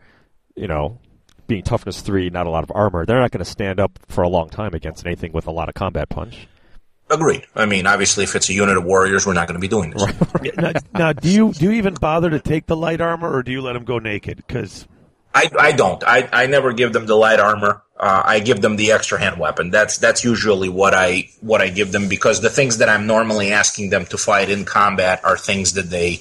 you 0.54 0.68
know, 0.68 1.00
being 1.48 1.64
toughness 1.64 2.02
three, 2.02 2.30
not 2.30 2.46
a 2.46 2.50
lot 2.50 2.66
of 2.66 2.72
armor, 2.76 3.06
they're 3.06 3.22
not 3.22 3.32
going 3.32 3.44
to 3.44 3.50
stand 3.50 3.80
up 3.80 3.98
for 4.10 4.22
a 4.22 4.28
long 4.28 4.50
time 4.50 4.74
against 4.74 5.06
anything 5.06 5.32
with 5.32 5.48
a 5.48 5.52
lot 5.52 5.70
of 5.70 5.76
combat 5.76 6.10
punch. 6.10 6.50
Agreed. 7.10 7.46
I 7.56 7.66
mean, 7.66 7.88
obviously, 7.88 8.26
if 8.26 8.36
it's 8.36 8.50
a 8.50 8.54
unit 8.54 8.76
of 8.76 8.84
warriors, 8.84 9.26
we're 9.26 9.32
not 9.32 9.48
going 9.48 9.56
to 9.56 9.62
be 9.62 9.70
doing 9.70 9.92
this. 9.92 10.04
Yeah, 10.44 10.52
now, 10.58 10.72
now, 10.94 11.14
do 11.14 11.30
you 11.30 11.54
do 11.54 11.66
you 11.66 11.72
even 11.72 11.94
bother 11.94 12.30
to 12.30 12.40
take 12.42 12.66
the 12.66 12.76
light 12.76 13.00
armor, 13.00 13.32
or 13.32 13.44
do 13.44 13.52
you 13.52 13.62
let 13.62 13.74
them 13.74 13.86
go 13.86 14.00
naked? 14.00 14.38
Because 14.38 14.88
I, 15.34 15.50
I 15.58 15.72
don't. 15.74 16.04
I, 16.04 16.28
I 16.34 16.48
never 16.48 16.74
give 16.74 16.92
them 16.92 17.06
the 17.06 17.16
light 17.16 17.40
armor. 17.40 17.83
Uh, 18.00 18.22
I 18.26 18.40
give 18.40 18.60
them 18.62 18.76
the 18.76 18.92
extra 18.92 19.20
hand 19.20 19.40
weapon. 19.40 19.70
That's 19.70 19.98
that's 19.98 20.24
usually 20.24 20.68
what 20.68 20.94
I 20.96 21.30
what 21.42 21.62
I 21.62 21.70
give 21.70 21.92
them 21.92 22.10
because 22.10 22.42
the 22.42 22.50
things 22.50 22.80
that 22.80 22.90
I'm 22.90 23.06
normally 23.06 23.52
asking 23.52 23.92
them 23.92 24.06
to 24.08 24.18
fight 24.18 24.50
in 24.50 24.66
combat 24.66 25.24
are 25.24 25.38
things 25.38 25.74
that 25.74 25.90
they, 25.92 26.20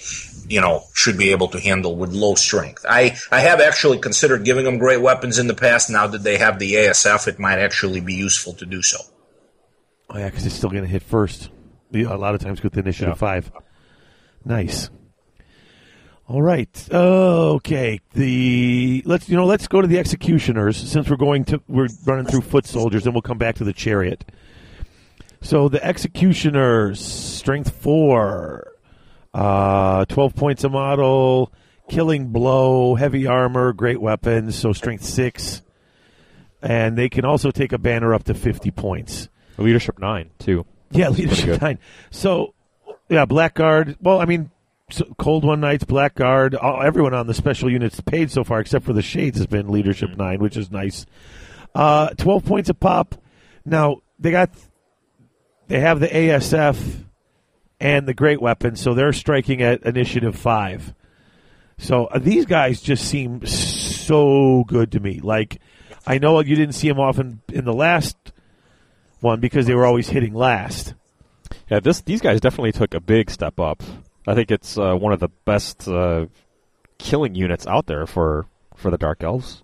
you 0.49 0.61
know, 0.61 0.82
should 0.94 1.16
be 1.16 1.31
able 1.31 1.49
to 1.49 1.59
handle 1.59 1.97
with 1.97 2.12
low 2.12 2.35
strength. 2.35 2.85
I 2.89 3.16
I 3.32 3.40
have 3.40 3.59
actually 3.61 3.99
considered 3.99 4.44
giving 4.44 4.65
them 4.66 4.77
great 4.78 5.01
weapons 5.01 5.39
in 5.39 5.47
the 5.47 5.55
past. 5.55 5.89
Now 5.89 6.07
that 6.07 6.23
they 6.23 6.36
have 6.36 6.59
the 6.59 6.74
ASF, 6.74 7.27
it 7.27 7.39
might 7.39 7.59
actually 7.59 8.01
be 8.01 8.15
useful 8.15 8.53
to 8.55 8.66
do 8.66 8.82
so. 8.82 8.99
oh 10.11 10.19
yeah, 10.19 10.27
because 10.28 10.44
it's 10.44 10.55
still 10.55 10.70
going 10.70 10.85
to 10.85 10.89
hit 10.90 11.03
first. 11.03 11.49
A 11.94 12.03
lot 12.16 12.35
of 12.35 12.40
times 12.43 12.62
with 12.62 12.74
the 12.74 12.81
initiative 12.81 13.15
Yeah. 13.15 13.19
five. 13.19 13.51
Nice. 14.44 14.90
All 16.33 16.41
right. 16.41 16.89
Okay. 16.91 18.01
The 18.15 19.03
let's 19.05 19.29
you 19.29 19.37
know 19.37 19.45
let's 19.45 19.69
go 19.69 19.83
to 19.83 19.87
the 19.87 19.99
executioners 19.99 20.79
since 20.79 21.11
we're 21.11 21.17
going 21.17 21.45
to 21.45 21.61
we're 21.69 21.89
running 22.07 22.25
through 22.25 22.41
foot 22.41 22.65
soldiers 22.65 23.05
and 23.05 23.15
we'll 23.15 23.21
come 23.21 23.37
back 23.37 23.57
to 23.57 23.65
the 23.65 23.75
chariot. 23.75 24.25
So 25.43 25.69
the 25.69 25.85
executioners 25.85 27.05
strength 27.05 27.77
four, 27.83 28.73
uh, 29.35 30.07
twelve 30.07 30.35
points 30.35 30.65
a 30.65 30.71
model, 30.71 31.53
killing 31.91 32.29
blow, 32.29 32.95
heavy 32.95 33.27
armor, 33.27 33.75
great 33.75 34.01
weapons. 34.01 34.57
So 34.57 34.73
strength 34.73 35.05
six, 35.05 35.61
and 36.63 36.97
they 36.97 37.11
can 37.11 37.27
also 37.27 37.51
take 37.51 37.73
a 37.73 37.79
banner 37.79 38.15
up 38.15 38.25
to 38.25 38.33
fifty 38.33 38.71
points. 38.71 39.29
Leadership 39.59 39.99
nine, 39.99 40.31
too. 40.39 40.65
Yeah, 40.93 41.11
leadership 41.11 41.61
nine. 41.61 41.79
So, 42.11 42.55
yeah, 43.11 43.27
Blackguard. 43.27 43.97
Well, 44.01 44.19
I 44.19 44.25
mean, 44.25 44.51
Cold 45.19 45.44
One 45.44 45.60
Knights, 45.60 45.85
Blackguard, 45.85 46.55
all, 46.60 46.82
everyone 46.82 47.14
on 47.14 47.27
the 47.27 47.35
special 47.35 47.70
units 47.70 48.01
paid 48.01 48.31
so 48.31 48.44
far, 48.44 48.60
except 48.60 48.85
for 48.85 48.93
the 48.93 49.02
Shades, 49.02 49.39
has 49.39 49.47
been 49.47 49.69
Leadership 49.69 50.16
Nine, 50.16 50.40
which 50.40 50.56
is 50.56 50.70
nice. 50.70 51.06
Uh, 51.74 52.10
Twelve 52.10 52.44
points 52.44 52.69
a 52.69 52.74
pop. 52.74 53.14
Now 53.64 54.02
they 54.19 54.31
got 54.31 54.51
they 55.69 55.81
have 55.81 56.01
the 56.01 56.09
ASF 56.09 57.05
and 57.81 58.06
the 58.06 58.14
Great 58.14 58.40
Weapon, 58.40 58.77
so 58.77 58.94
they're 58.94 59.12
striking 59.12 59.62
at 59.62 59.82
Initiative 59.85 60.36
Five. 60.36 60.94
So 61.78 62.06
uh, 62.06 62.19
these 62.19 62.47
guys 62.47 62.81
just 62.81 63.05
seem 63.09 63.44
so 63.47 64.64
good 64.66 64.93
to 64.93 65.01
me. 65.01 65.20
Like 65.23 65.60
I 66.06 66.19
know 66.19 66.40
you 66.40 66.56
didn't 66.56 66.74
see 66.74 66.89
them 66.89 67.01
often 67.01 67.40
in 67.52 67.64
the 67.64 67.73
last 67.73 68.16
one 69.20 69.40
because 69.40 69.66
they 69.66 69.74
were 69.74 69.86
always 69.86 70.09
hitting 70.09 70.35
last. 70.35 70.94
Yeah, 71.70 71.81
this 71.81 72.01
these 72.01 72.20
guys 72.20 72.40
definitely 72.40 72.73
took 72.73 72.94
a 72.94 73.01
big 73.01 73.31
step 73.31 73.59
up. 73.59 73.82
I 74.27 74.35
think 74.35 74.51
it's 74.51 74.78
uh, 74.78 74.94
one 74.94 75.12
of 75.12 75.20
the 75.20 75.28
best 75.44 75.89
uh, 75.89 76.27
killing 76.99 77.35
units 77.35 77.66
out 77.66 77.86
there 77.86 78.07
for 78.07 78.47
for 78.77 78.90
the 78.90 78.99
Dark 78.99 79.23
Elves. 79.23 79.62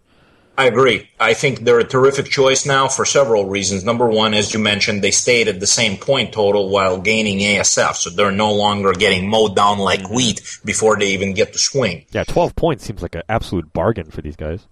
I 0.59 0.67
agree. 0.67 1.09
I 1.21 1.35
think 1.35 1.61
they're 1.61 1.79
a 1.79 1.85
terrific 1.85 2.27
choice 2.27 2.67
now 2.67 2.89
for 2.89 3.05
several 3.05 3.49
reasons. 3.49 3.85
Number 3.85 4.09
one, 4.09 4.35
as 4.35 4.53
you 4.53 4.59
mentioned, 4.59 5.03
they 5.03 5.13
stayed 5.13 5.47
at 5.47 5.61
the 5.61 5.69
same 5.69 5.97
point 5.97 6.33
total 6.33 6.69
while 6.69 7.01
gaining 7.01 7.39
ASF, 7.39 7.95
so 7.95 8.11
they're 8.11 8.33
no 8.33 8.53
longer 8.53 8.93
getting 8.93 9.31
mowed 9.31 9.55
down 9.55 9.79
like 9.79 10.11
wheat 10.11 10.41
before 10.65 10.99
they 10.99 11.11
even 11.11 11.33
get 11.33 11.53
to 11.53 11.61
swing. 11.61 12.07
Yeah, 12.11 12.25
twelve 12.25 12.57
points 12.57 12.85
seems 12.85 13.03
like 13.03 13.15
an 13.15 13.23
absolute 13.29 13.73
bargain 13.73 14.11
for 14.11 14.21
these 14.21 14.35
guys. 14.35 14.67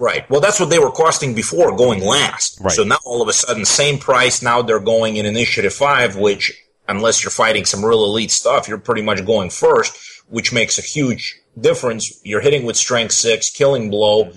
Right. 0.00 0.28
Well, 0.30 0.40
that's 0.40 0.58
what 0.58 0.70
they 0.70 0.78
were 0.78 0.90
costing 0.90 1.34
before, 1.34 1.76
going 1.76 2.02
last. 2.02 2.58
Right. 2.60 2.72
So 2.72 2.84
now 2.84 2.98
all 3.04 3.22
of 3.22 3.28
a 3.28 3.34
sudden, 3.34 3.64
same 3.66 3.98
price. 3.98 4.42
Now 4.42 4.62
they're 4.62 4.80
going 4.80 5.16
in 5.16 5.26
Initiative 5.26 5.74
Five, 5.74 6.16
which, 6.16 6.52
unless 6.90 7.22
you're 7.22 7.30
fighting 7.30 7.64
some 7.64 7.84
real 7.84 8.04
elite 8.04 8.30
stuff, 8.30 8.68
you're 8.68 8.78
pretty 8.78 9.02
much 9.02 9.24
going 9.24 9.50
first, 9.50 9.96
which 10.28 10.52
makes 10.52 10.78
a 10.78 10.82
huge 10.82 11.36
difference. 11.60 12.20
You're 12.24 12.40
hitting 12.40 12.64
with 12.64 12.76
Strength 12.76 13.12
Six, 13.12 13.50
Killing 13.50 13.90
Blow, 13.90 14.32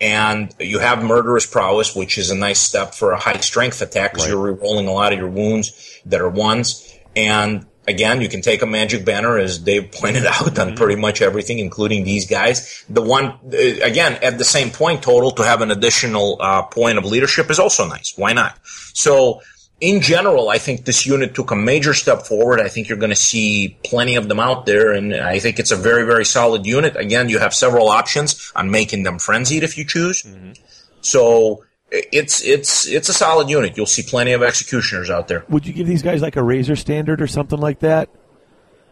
and 0.00 0.54
you 0.60 0.78
have 0.78 1.02
Murderous 1.02 1.46
Prowess, 1.46 1.94
which 1.94 2.18
is 2.18 2.30
a 2.30 2.34
nice 2.36 2.60
step 2.60 2.94
for 2.94 3.12
a 3.12 3.18
high 3.18 3.38
Strength 3.40 3.82
attack 3.82 4.12
because 4.12 4.26
Right. 4.26 4.32
you're 4.32 4.52
re-rolling 4.52 4.86
a 4.88 4.92
lot 4.92 5.12
of 5.12 5.18
your 5.18 5.28
wounds 5.28 5.72
that 6.06 6.20
are 6.20 6.28
ones. 6.28 6.84
And 7.16 7.66
again, 7.88 8.20
you 8.20 8.28
can 8.28 8.42
take 8.42 8.62
a 8.62 8.66
Magic 8.66 9.04
Banner, 9.04 9.38
as 9.38 9.58
Dave 9.58 9.90
pointed 9.92 10.24
out, 10.34 10.56
on 10.58 10.76
pretty 10.76 10.94
much 11.00 11.20
everything, 11.22 11.58
including 11.58 12.04
these 12.04 12.26
guys. 12.26 12.84
The 12.88 13.02
one, 13.02 13.26
uh, 13.52 13.56
again, 13.82 14.18
at 14.22 14.38
the 14.38 14.44
same 14.44 14.70
point 14.70 15.02
total, 15.02 15.30
to 15.32 15.42
have 15.42 15.62
an 15.62 15.70
additional 15.72 16.36
uh, 16.40 16.62
point 16.62 16.98
of 16.98 17.04
leadership 17.04 17.50
is 17.50 17.58
also 17.58 17.86
nice. 17.88 18.12
Why 18.16 18.32
not? 18.34 18.56
So, 18.94 19.40
in 19.80 20.00
general, 20.00 20.48
I 20.48 20.58
think 20.58 20.84
this 20.84 21.06
unit 21.06 21.34
took 21.34 21.50
a 21.50 21.56
major 21.56 21.94
step 21.94 22.22
forward. 22.22 22.60
I 22.60 22.68
think 22.68 22.88
you're 22.88 22.98
going 22.98 23.10
to 23.10 23.16
see 23.16 23.78
plenty 23.84 24.16
of 24.16 24.28
them 24.28 24.40
out 24.40 24.66
there, 24.66 24.92
and 24.92 25.14
I 25.14 25.38
think 25.38 25.58
it's 25.58 25.70
a 25.70 25.76
very, 25.76 26.04
very 26.04 26.24
solid 26.24 26.66
unit. 26.66 26.96
Again, 26.96 27.28
you 27.28 27.38
have 27.38 27.54
several 27.54 27.88
options 27.88 28.52
on 28.56 28.70
making 28.70 29.04
them 29.04 29.18
frenzied 29.18 29.62
if 29.62 29.78
you 29.78 29.84
choose. 29.84 30.22
Mm-hmm. 30.22 30.52
So 31.00 31.64
it's 31.90 32.42
it's 32.42 32.88
it's 32.88 33.08
a 33.08 33.14
solid 33.14 33.48
unit. 33.48 33.76
You'll 33.76 33.86
see 33.86 34.02
plenty 34.02 34.32
of 34.32 34.42
executioners 34.42 35.10
out 35.10 35.28
there. 35.28 35.44
Would 35.48 35.66
you 35.66 35.72
give 35.72 35.86
these 35.86 36.02
guys 36.02 36.22
like 36.22 36.36
a 36.36 36.42
razor 36.42 36.76
standard 36.76 37.22
or 37.22 37.26
something 37.28 37.58
like 37.58 37.80
that? 37.80 38.10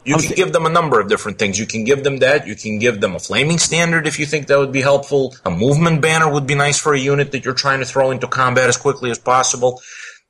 You 0.04 0.14
I'm 0.14 0.20
can 0.20 0.28
thi- 0.30 0.34
give 0.36 0.52
them 0.52 0.66
a 0.66 0.70
number 0.70 1.00
of 1.00 1.08
different 1.08 1.40
things. 1.40 1.58
You 1.58 1.66
can 1.66 1.82
give 1.82 2.04
them 2.04 2.18
that. 2.18 2.46
You 2.46 2.54
can 2.54 2.78
give 2.78 3.00
them 3.00 3.16
a 3.16 3.18
flaming 3.18 3.58
standard 3.58 4.06
if 4.06 4.20
you 4.20 4.24
think 4.24 4.46
that 4.46 4.56
would 4.56 4.70
be 4.70 4.82
helpful. 4.82 5.34
A 5.44 5.50
movement 5.50 6.00
banner 6.00 6.32
would 6.32 6.46
be 6.46 6.54
nice 6.54 6.78
for 6.78 6.94
a 6.94 6.98
unit 6.98 7.32
that 7.32 7.44
you're 7.44 7.54
trying 7.54 7.80
to 7.80 7.86
throw 7.86 8.12
into 8.12 8.28
combat 8.28 8.68
as 8.68 8.76
quickly 8.76 9.10
as 9.10 9.18
possible. 9.18 9.82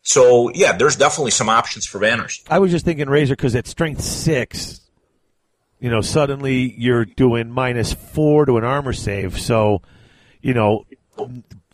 So 0.06 0.50
yeah, 0.54 0.76
there's 0.76 0.94
definitely 0.94 1.32
some 1.32 1.48
options 1.48 1.84
for 1.84 1.98
banners. 1.98 2.42
I 2.48 2.60
was 2.60 2.70
just 2.70 2.84
thinking 2.84 3.10
razor 3.10 3.34
because 3.34 3.56
at 3.56 3.66
strength 3.66 4.02
six, 4.02 4.80
you 5.80 5.90
know, 5.90 6.00
suddenly 6.00 6.72
you're 6.78 7.04
doing 7.04 7.50
minus 7.50 7.92
four 7.92 8.46
to 8.46 8.56
an 8.56 8.62
armor 8.62 8.92
save. 8.92 9.36
So, 9.36 9.82
you 10.40 10.54
know, 10.54 10.86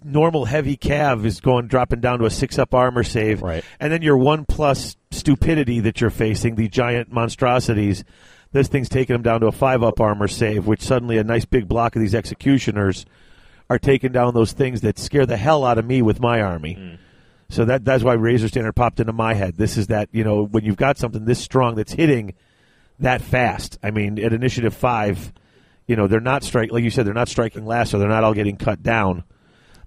normal 0.03 0.47
heavy 0.47 0.79
cav 0.79 1.27
is 1.27 1.41
going 1.41 1.67
dropping 1.67 2.01
down 2.01 2.21
to 2.21 2.25
a 2.25 2.31
six 2.31 2.59
up 2.59 2.73
armor 2.73 3.05
save, 3.05 3.43
Right. 3.43 3.63
And 3.79 3.93
then 3.93 4.01
your 4.01 4.17
one 4.17 4.47
plus 4.47 4.97
stupidity 5.11 5.81
that 5.81 6.01
you're 6.01 6.09
facing, 6.09 6.55
the 6.55 6.69
giant 6.69 7.13
monstrosities. 7.13 8.03
This 8.53 8.69
thing's 8.69 8.89
taking 8.89 9.13
them 9.13 9.23
down 9.23 9.41
to 9.41 9.47
a 9.49 9.53
five 9.53 9.83
up 9.83 10.01
armor 10.01 10.29
save, 10.29 10.67
which 10.67 10.81
suddenly 10.81 11.19
a 11.19 11.25
nice 11.25 11.45
big 11.45 11.69
block 11.69 11.97
of 11.97 12.01
these 12.01 12.15
executioners 12.15 13.05
are 13.69 13.79
taking 13.79 14.13
down 14.13 14.33
those 14.33 14.53
things 14.53 14.81
that 14.81 14.99
scare 14.99 15.27
the 15.27 15.37
hell 15.37 15.67
out 15.67 15.77
of 15.77 15.85
me 15.85 16.01
with 16.01 16.19
my 16.19 16.41
army. 16.41 16.77
Mm. 16.77 16.99
So 17.53 17.67
that 17.67 17.85
that's 17.85 18.03
why 18.03 18.15
Razor 18.15 18.49
Standard 18.49 18.73
popped 18.73 18.99
into 18.99 19.13
my 19.13 19.35
head. 19.35 19.59
This 19.59 19.77
is 19.77 19.89
that 19.89 20.09
you 20.11 20.25
know 20.25 20.43
when 20.43 20.65
you've 20.65 20.79
got 20.79 20.97
something 20.97 21.27
this 21.27 21.39
strong 21.39 21.75
that's 21.75 21.93
hitting 21.93 22.33
that 23.01 23.21
fast. 23.21 23.79
I 23.83 23.91
mean, 23.91 24.19
at 24.19 24.33
Initiative 24.33 24.75
Five, 24.75 25.35
you 25.87 25.95
know 25.95 26.07
they're 26.07 26.19
not 26.19 26.45
strike 26.45 26.73
like 26.73 26.83
you 26.83 26.89
said 26.89 27.07
they're 27.07 27.13
not 27.13 27.29
striking 27.29 27.67
last, 27.67 27.91
so 27.91 27.99
they're 27.99 28.09
not 28.09 28.25
all 28.25 28.33
getting 28.33 28.57
cut 28.57 28.83
down. 28.83 29.25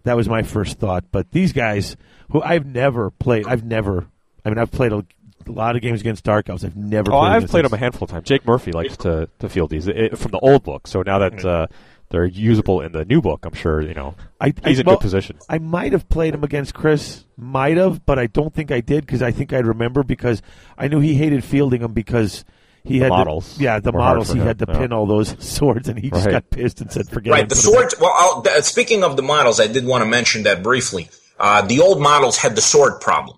That 0.03 0.15
was 0.15 0.29
my 0.29 0.43
first 0.43 0.77
thought. 0.77 1.05
But 1.11 1.31
these 1.31 1.53
guys, 1.53 1.97
who 2.29 2.39
I've 2.39 2.67
never 2.67 3.09
played, 3.09 3.47
I've 3.47 3.63
never. 3.63 4.05
I 4.45 4.49
mean, 4.49 4.59
I've 4.59 4.71
played 4.71 4.91
a, 4.93 5.03
a 5.47 5.51
lot 5.51 5.75
of 5.75 5.81
games 5.81 6.01
against 6.01 6.23
Dark 6.23 6.47
Elves. 6.49 6.63
I've 6.63 6.75
never. 6.77 7.11
Oh, 7.11 7.21
played 7.21 7.31
I've 7.31 7.47
played 7.47 7.65
them 7.65 7.73
a 7.73 7.77
handful 7.77 8.05
of 8.05 8.11
times. 8.11 8.27
Jake 8.27 8.45
Murphy 8.45 8.73
likes 8.73 8.95
to, 8.97 9.27
to 9.39 9.49
field 9.49 9.71
these 9.71 9.87
it, 9.87 10.19
from 10.19 10.29
the 10.29 10.39
old 10.39 10.61
book. 10.61 10.85
So 10.85 11.01
now 11.01 11.17
that 11.17 11.43
uh, 11.43 11.65
they're 12.09 12.25
usable 12.25 12.81
in 12.81 12.91
the 12.91 13.03
new 13.05 13.21
book, 13.21 13.45
I'm 13.45 13.53
sure 13.53 13.81
you 13.81 13.93
know 13.93 14.15
I, 14.39 14.53
he's 14.65 14.77
I, 14.77 14.81
in 14.81 14.85
well, 14.87 14.95
good 14.95 15.01
position. 15.01 15.39
I 15.49 15.57
might 15.57 15.91
have 15.93 16.07
played 16.09 16.33
him 16.33 16.43
against 16.43 16.73
Chris, 16.73 17.25
might 17.37 17.77
have, 17.77 18.05
but 18.05 18.19
I 18.19 18.27
don't 18.27 18.53
think 18.53 18.71
I 18.71 18.81
did 18.81 19.05
because 19.05 19.21
I 19.21 19.31
think 19.31 19.53
I'd 19.53 19.65
remember 19.65 20.03
because 20.03 20.41
I 20.77 20.87
knew 20.87 20.99
he 20.99 21.15
hated 21.15 21.43
fielding 21.43 21.81
him 21.81 21.93
because 21.93 22.45
he 22.83 22.99
had 22.99 23.07
to- 23.07 23.17
models 23.17 23.59
yeah, 23.59 23.79
the 23.79 23.91
models. 23.91 24.31
He 24.31 24.39
him, 24.39 24.45
had 24.45 24.59
to 24.59 24.65
yeah. 24.67 24.77
pin 24.77 24.93
all 24.93 25.05
those 25.07 25.35
swords, 25.43 25.89
and 25.89 25.97
he 25.99 26.09
just 26.11 26.25
Right. 26.25 26.33
got 26.33 26.49
pissed 26.51 26.81
and 26.81 26.91
said, 26.91 27.09
"Forget 27.09 27.31
Right. 27.31 27.43
it." 27.43 27.49
The 27.49 27.55
put 27.55 27.65
'em 27.65 27.71
swords. 27.73 27.95
Well, 27.99 28.13
I'll, 28.15 28.41
th- 28.43 28.63
speaking 28.63 29.03
of 29.03 29.15
the 29.17 29.23
models, 29.23 29.59
I 29.59 29.67
did 29.67 29.85
want 29.85 30.03
to 30.03 30.05
mention 30.09 30.43
that 30.43 30.61
briefly. 30.61 31.09
Uh, 31.39 31.63
the 31.63 31.79
old 31.81 31.99
models 32.01 32.37
had 32.37 32.55
the 32.55 32.61
sword 32.61 33.01
problem, 33.01 33.37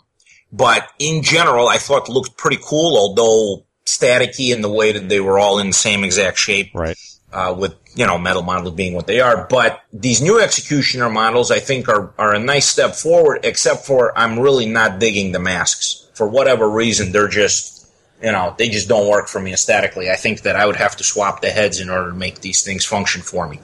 but 0.52 0.88
in 1.00 1.24
general, 1.24 1.68
I 1.70 1.78
thought 1.78 2.10
looked 2.10 2.38
pretty 2.38 2.60
cool, 2.62 2.98
although 2.98 3.64
staticky 3.86 4.54
in 4.54 4.62
the 4.62 4.70
way 4.70 4.92
that 4.92 5.08
they 5.10 5.20
were 5.22 5.40
all 5.40 5.60
in 5.60 5.68
the 5.68 5.74
same 5.74 6.04
exact 6.04 6.38
shape. 6.38 6.72
Right. 6.76 6.98
Uh, 7.38 7.54
with 7.54 7.76
you 7.94 8.08
know 8.08 8.18
metal 8.18 8.42
models 8.42 8.74
being 8.74 8.96
what 8.96 9.06
they 9.06 9.20
are. 9.20 9.46
But 9.48 9.84
these 9.94 10.22
new 10.22 10.40
executioner 10.40 11.08
models, 11.08 11.52
I 11.52 11.60
think, 11.60 11.88
are 11.88 12.12
are 12.18 12.34
a 12.34 12.40
nice 12.40 12.68
step 12.68 12.96
forward. 12.96 13.42
Except 13.44 13.86
for 13.86 14.18
I'm 14.18 14.40
really 14.40 14.66
not 14.66 15.00
digging 15.00 15.34
the 15.34 15.40
masks 15.40 16.10
for 16.16 16.28
whatever 16.28 16.68
reason. 16.68 17.12
They're 17.12 17.28
just 17.28 17.88
you 18.24 18.32
know 18.32 18.56
they 18.58 18.70
just 18.70 18.90
don't 18.90 19.08
work 19.08 19.28
for 19.28 19.40
me 19.40 19.54
aesthetically. 19.54 20.10
I 20.10 20.16
think 20.16 20.42
that 20.42 20.56
I 20.56 20.66
would 20.66 20.78
have 20.78 20.96
to 20.98 21.04
swap 21.04 21.42
the 21.42 21.52
heads 21.52 21.80
in 21.80 21.92
order 21.92 22.10
to 22.10 22.16
make 22.16 22.42
these 22.42 22.64
things 22.64 22.84
function 22.86 23.22
for 23.22 23.48
me. 23.48 23.60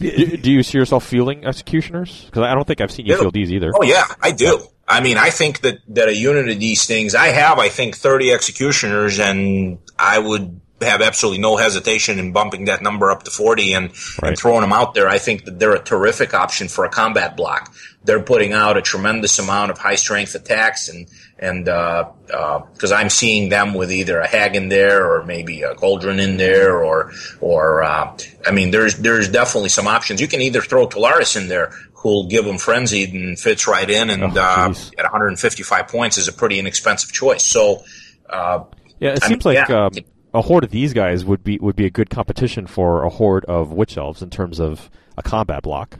Do, 0.00 0.50
you 0.50 0.62
see 0.62 0.78
yourself 0.78 1.04
fielding 1.06 1.44
executioners? 1.44 2.24
Because 2.24 2.42
I 2.42 2.54
don't 2.54 2.66
think 2.66 2.80
I've 2.80 2.90
seen 2.90 3.04
you 3.04 3.18
field 3.18 3.34
these 3.34 3.52
either. 3.52 3.70
Oh 3.74 3.84
yeah, 3.84 4.06
I 4.20 4.32
do. 4.32 4.62
I 4.88 5.00
mean, 5.00 5.16
I 5.16 5.30
think 5.30 5.60
that 5.60 5.78
that 5.88 6.08
a 6.08 6.16
unit 6.16 6.48
of 6.48 6.58
these 6.58 6.86
things, 6.86 7.14
I 7.14 7.28
have, 7.28 7.60
I 7.60 7.68
think, 7.68 7.96
thirty 7.96 8.32
executioners, 8.32 9.20
and 9.20 9.78
I 9.96 10.18
would 10.18 10.60
have 10.82 11.00
absolutely 11.02 11.40
no 11.40 11.56
hesitation 11.56 12.18
in 12.18 12.32
bumping 12.32 12.66
that 12.66 12.82
number 12.82 13.10
up 13.10 13.22
to 13.24 13.30
forty 13.30 13.74
and, 13.74 13.92
and 14.22 14.38
throwing 14.38 14.62
them 14.62 14.72
out 14.72 14.94
there. 14.94 15.08
I 15.08 15.18
think 15.18 15.44
that 15.44 15.58
they're 15.58 15.74
a 15.74 15.82
terrific 15.82 16.34
option 16.34 16.68
for 16.68 16.84
a 16.84 16.88
combat 16.88 17.36
block. 17.36 17.72
They're 18.02 18.22
putting 18.22 18.52
out 18.54 18.76
a 18.78 18.82
tremendous 18.82 19.38
amount 19.38 19.70
of 19.70 19.78
high 19.78 19.96
strength 19.96 20.34
attacks, 20.34 20.88
and 20.88 21.06
and 21.38 21.64
because 21.66 22.92
I'm 22.92 23.10
seeing 23.10 23.48
them 23.50 23.74
with 23.74 23.92
either 23.92 24.18
a 24.20 24.26
hag 24.26 24.56
in 24.56 24.68
there 24.68 25.10
or 25.10 25.24
maybe 25.24 25.62
a 25.62 25.74
cauldron 25.74 26.18
in 26.18 26.36
there, 26.38 26.82
or 26.82 27.12
or 27.40 27.82
uh, 27.82 28.16
I 28.46 28.50
mean, 28.52 28.70
there's 28.70 28.96
there's 28.96 29.28
definitely 29.28 29.68
some 29.68 29.86
options. 29.86 30.20
You 30.20 30.28
can 30.28 30.40
either 30.40 30.62
throw 30.62 30.88
Tullaris 30.88 31.40
in 31.40 31.48
there, 31.48 31.72
who'll 31.92 32.26
give 32.26 32.46
them 32.46 32.56
frenzied 32.56 33.12
and 33.12 33.38
fits 33.38 33.66
right 33.68 33.88
in, 33.88 34.08
and 34.08 34.22
Oh, 34.22 34.40
uh, 34.40 34.74
at 34.96 35.04
155 35.04 35.88
points 35.88 36.16
is 36.16 36.26
a 36.28 36.32
pretty 36.32 36.58
inexpensive 36.58 37.12
choice. 37.12 37.44
So. 37.44 37.84
Uh, 38.28 38.64
Yeah, 39.00 39.10
it 39.14 39.24
I 39.24 39.28
seems 39.28 39.44
mean, 39.44 39.56
like 39.56 39.68
yeah. 39.68 39.86
um, 39.86 39.92
a 40.32 40.42
horde 40.42 40.64
of 40.64 40.70
these 40.70 40.92
guys 40.92 41.24
would 41.24 41.42
be 41.44 41.58
would 41.58 41.76
be 41.76 41.86
a 41.86 41.90
good 41.90 42.10
competition 42.10 42.66
for 42.66 43.02
a 43.04 43.08
horde 43.10 43.44
of 43.46 43.72
witch 43.72 43.96
elves 43.96 44.22
in 44.22 44.30
terms 44.30 44.60
of 44.60 44.90
a 45.16 45.22
combat 45.22 45.62
block. 45.62 45.98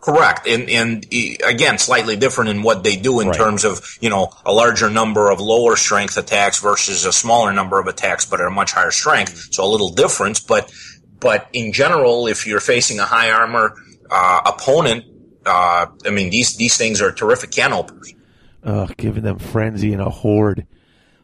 Correct, 0.00 0.46
and 0.46 0.68
and 0.70 1.06
e- 1.12 1.36
again, 1.44 1.78
slightly 1.78 2.16
different 2.16 2.50
in 2.50 2.62
what 2.62 2.84
they 2.84 2.96
do 2.96 3.18
in 3.20 3.28
Right. 3.28 3.36
terms 3.36 3.64
of 3.64 3.84
you 4.00 4.08
know 4.08 4.30
a 4.44 4.52
larger 4.52 4.88
number 4.88 5.30
of 5.30 5.40
lower 5.40 5.74
strength 5.76 6.16
attacks 6.16 6.60
versus 6.60 7.04
a 7.04 7.12
smaller 7.12 7.52
number 7.52 7.80
of 7.80 7.86
attacks, 7.88 8.24
but 8.24 8.40
at 8.40 8.46
a 8.46 8.50
much 8.50 8.72
higher 8.72 8.90
strength. 8.92 9.48
So 9.52 9.64
a 9.64 9.66
little 9.70 9.90
difference, 9.90 10.38
but 10.40 10.72
but 11.18 11.48
in 11.52 11.72
general, 11.72 12.26
if 12.28 12.46
you're 12.46 12.60
facing 12.60 13.00
a 13.00 13.04
high 13.04 13.30
armor 13.30 13.74
uh, 14.10 14.42
opponent, 14.46 15.04
uh, 15.44 15.86
I 16.04 16.10
mean 16.10 16.30
these 16.30 16.56
these 16.56 16.76
things 16.76 17.02
are 17.02 17.10
terrific 17.10 17.50
can 17.50 17.72
openers. 17.72 18.14
Ugh, 18.62 18.94
giving 18.96 19.22
them 19.24 19.38
frenzy 19.38 19.92
and 19.92 20.02
a 20.02 20.10
horde, 20.10 20.66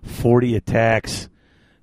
forty 0.02 0.56
attacks, 0.56 1.28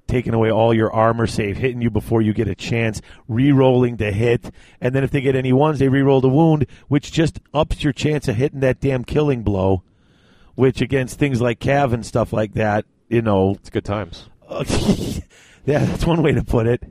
taking 0.09 0.33
away 0.33 0.51
all 0.51 0.73
your 0.73 0.91
armor 0.91 1.27
save, 1.27 1.57
hitting 1.57 1.81
you 1.81 1.89
before 1.89 2.21
you 2.21 2.33
get 2.33 2.47
a 2.47 2.55
chance, 2.55 3.01
re-rolling 3.27 3.97
to 3.97 4.11
hit, 4.11 4.51
and 4.81 4.93
then 4.93 5.03
if 5.03 5.11
they 5.11 5.21
get 5.21 5.35
any 5.35 5.53
ones, 5.53 5.79
they 5.79 5.87
re-roll 5.87 6.19
the 6.19 6.27
wound, 6.27 6.65
which 6.87 7.11
just 7.11 7.39
ups 7.53 7.83
your 7.83 7.93
chance 7.93 8.27
of 8.27 8.35
hitting 8.35 8.59
that 8.59 8.81
damn 8.81 9.03
killing 9.03 9.43
blow. 9.43 9.83
Which 10.55 10.81
against 10.81 11.17
things 11.17 11.39
like 11.39 11.59
Cav 11.59 11.93
and 11.93 12.05
stuff 12.05 12.33
like 12.33 12.53
that, 12.55 12.83
you 13.07 13.21
know, 13.21 13.51
It's 13.51 13.69
good 13.69 13.85
times. 13.85 14.29
Yeah, 15.65 15.85
that's 15.85 16.05
one 16.05 16.23
way 16.23 16.31
to 16.31 16.43
put 16.43 16.65
it. 16.65 16.81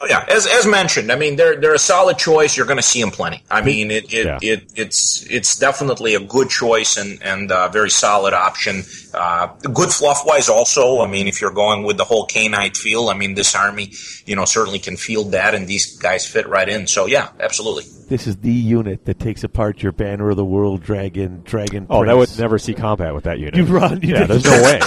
Oh, 0.00 0.06
yeah, 0.08 0.24
as 0.28 0.46
as 0.46 0.64
mentioned, 0.64 1.10
I 1.10 1.16
mean 1.16 1.34
they're 1.34 1.56
they're 1.60 1.74
a 1.74 1.78
solid 1.78 2.18
choice. 2.18 2.56
You're 2.56 2.66
going 2.66 2.76
to 2.78 2.82
see 2.84 3.00
them 3.00 3.10
plenty. 3.10 3.42
I 3.50 3.62
mean 3.62 3.90
it 3.90 4.12
it, 4.14 4.26
Yeah. 4.26 4.38
it 4.40 4.70
it's 4.76 5.26
it's 5.28 5.58
definitely 5.58 6.14
a 6.14 6.20
good 6.20 6.48
choice 6.50 6.96
and 6.96 7.20
and 7.22 7.50
uh, 7.50 7.68
very 7.68 7.90
solid 7.90 8.32
option. 8.32 8.84
Uh, 9.12 9.48
good 9.72 9.90
fluff 9.90 10.22
wise 10.24 10.48
also. 10.48 11.00
I 11.00 11.08
mean 11.08 11.26
if 11.26 11.40
you're 11.40 11.50
going 11.50 11.82
with 11.82 11.96
the 11.96 12.04
whole 12.04 12.28
Khainite 12.28 12.76
feel, 12.76 13.08
I 13.08 13.14
mean 13.14 13.34
this 13.34 13.56
army 13.56 13.92
you 14.24 14.36
know 14.36 14.44
certainly 14.44 14.78
can 14.78 14.96
field 14.96 15.32
that, 15.32 15.56
and 15.56 15.66
these 15.66 15.96
guys 15.98 16.24
fit 16.26 16.46
right 16.48 16.68
in. 16.68 16.86
So 16.86 17.06
yeah, 17.06 17.30
absolutely. 17.40 17.84
This 18.08 18.28
is 18.28 18.36
the 18.36 18.52
unit 18.52 19.04
that 19.06 19.18
takes 19.18 19.42
apart 19.42 19.82
your 19.82 19.92
banner 19.92 20.30
of 20.30 20.36
the 20.36 20.44
world 20.44 20.80
dragon, 20.82 21.42
dragon. 21.44 21.88
Oh, 21.90 22.04
that 22.04 22.16
would 22.16 22.38
never 22.38 22.58
see 22.60 22.72
combat 22.72 23.14
with 23.14 23.24
that 23.24 23.38
unit. 23.40 23.56
You 23.56 23.64
run. 23.64 24.00
You 24.00 24.14
yeah, 24.14 24.26
there's 24.26 24.44
no 24.44 24.62
way. 24.62 24.80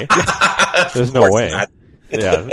there's 0.93 1.13
no 1.13 1.29
way. 1.29 1.49
not. 1.51 1.69
Yeah, 2.09 2.47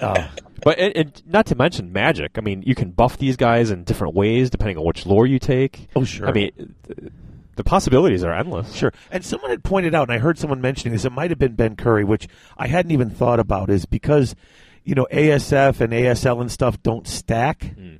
Oh, 0.00 0.28
but 0.64 0.78
and, 0.78 0.96
and 0.96 1.22
not 1.26 1.46
to 1.46 1.54
mention 1.54 1.92
magic. 1.92 2.32
I 2.36 2.40
mean, 2.40 2.62
you 2.62 2.74
can 2.74 2.90
buff 2.90 3.18
these 3.18 3.36
guys 3.36 3.70
in 3.70 3.84
different 3.84 4.14
ways 4.14 4.50
depending 4.50 4.78
on 4.78 4.84
which 4.84 5.06
lore 5.06 5.26
you 5.26 5.38
take. 5.38 5.88
Oh, 5.94 6.04
sure. 6.04 6.26
I 6.26 6.32
mean, 6.32 6.74
th- 6.86 7.12
the 7.56 7.64
possibilities 7.64 8.24
are 8.24 8.32
endless. 8.32 8.74
Sure. 8.74 8.92
And 9.10 9.24
someone 9.24 9.50
had 9.50 9.62
pointed 9.62 9.94
out, 9.94 10.08
and 10.08 10.12
I 10.12 10.18
heard 10.18 10.38
someone 10.38 10.60
mentioning 10.60 10.92
this, 10.92 11.04
it 11.04 11.12
might 11.12 11.30
have 11.30 11.38
been 11.38 11.54
Ben 11.54 11.76
Curry, 11.76 12.04
which 12.04 12.26
I 12.56 12.66
hadn't 12.66 12.90
even 12.90 13.10
thought 13.10 13.38
about, 13.38 13.70
is 13.70 13.86
because, 13.86 14.34
you 14.82 14.94
know, 14.94 15.06
ASF 15.12 15.80
and 15.80 15.92
ASL 15.92 16.40
and 16.40 16.50
stuff 16.50 16.82
don't 16.82 17.06
stack. 17.06 17.74
Hmm. 17.74 17.96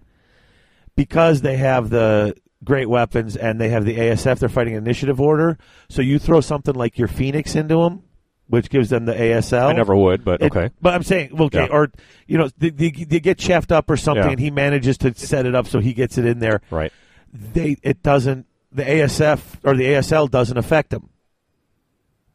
Because 0.97 1.41
they 1.41 1.57
have 1.57 1.91
the 1.91 2.35
great 2.63 2.89
weapons 2.89 3.37
and 3.37 3.61
they 3.61 3.69
have 3.69 3.85
the 3.85 3.97
ASF, 3.97 4.39
they're 4.39 4.49
fighting 4.49 4.75
initiative 4.75 5.21
order. 5.21 5.59
So 5.89 6.03
you 6.03 6.19
throw 6.19 6.41
something 6.41 6.75
like 6.75 6.99
your 6.99 7.09
Phoenix 7.09 7.55
into 7.55 7.77
them, 7.77 8.03
which 8.49 8.69
gives 8.71 8.91
them 8.91 9.07
the 9.07 9.15
ASL. 9.15 9.69
I 9.69 9.73
never 9.73 9.97
would, 9.97 10.25
but 10.25 10.43
It- 10.43 10.55
okay. 10.55 10.71
but 10.83 10.95
I'm 10.95 11.03
saying, 11.03 11.31
okay, 11.41 11.61
Yeah. 11.61 11.67
or, 11.73 11.91
you 12.27 12.37
know, 12.39 12.49
they, 12.59 12.71
they, 12.71 12.91
they 12.91 13.21
get 13.21 13.39
chaffed 13.39 13.73
up 13.73 13.89
or 13.91 13.97
something 13.97 14.23
Yeah. 14.25 14.31
and 14.31 14.39
he 14.41 14.51
manages 14.51 14.99
to 14.99 15.15
set 15.15 15.47
it 15.47 15.55
up 15.55 15.67
so 15.67 15.81
he 15.81 15.93
gets 15.95 16.19
it 16.19 16.27
in 16.27 16.39
there 16.41 16.61
Right. 16.71 16.93
they 17.33 17.77
it 17.83 18.03
doesn't 18.03 18.47
the 18.71 18.83
ASF 18.85 19.41
or 19.65 19.77
the 19.77 19.85
ASL 19.85 20.29
doesn't 20.31 20.57
affect 20.59 20.93
him. 20.93 21.09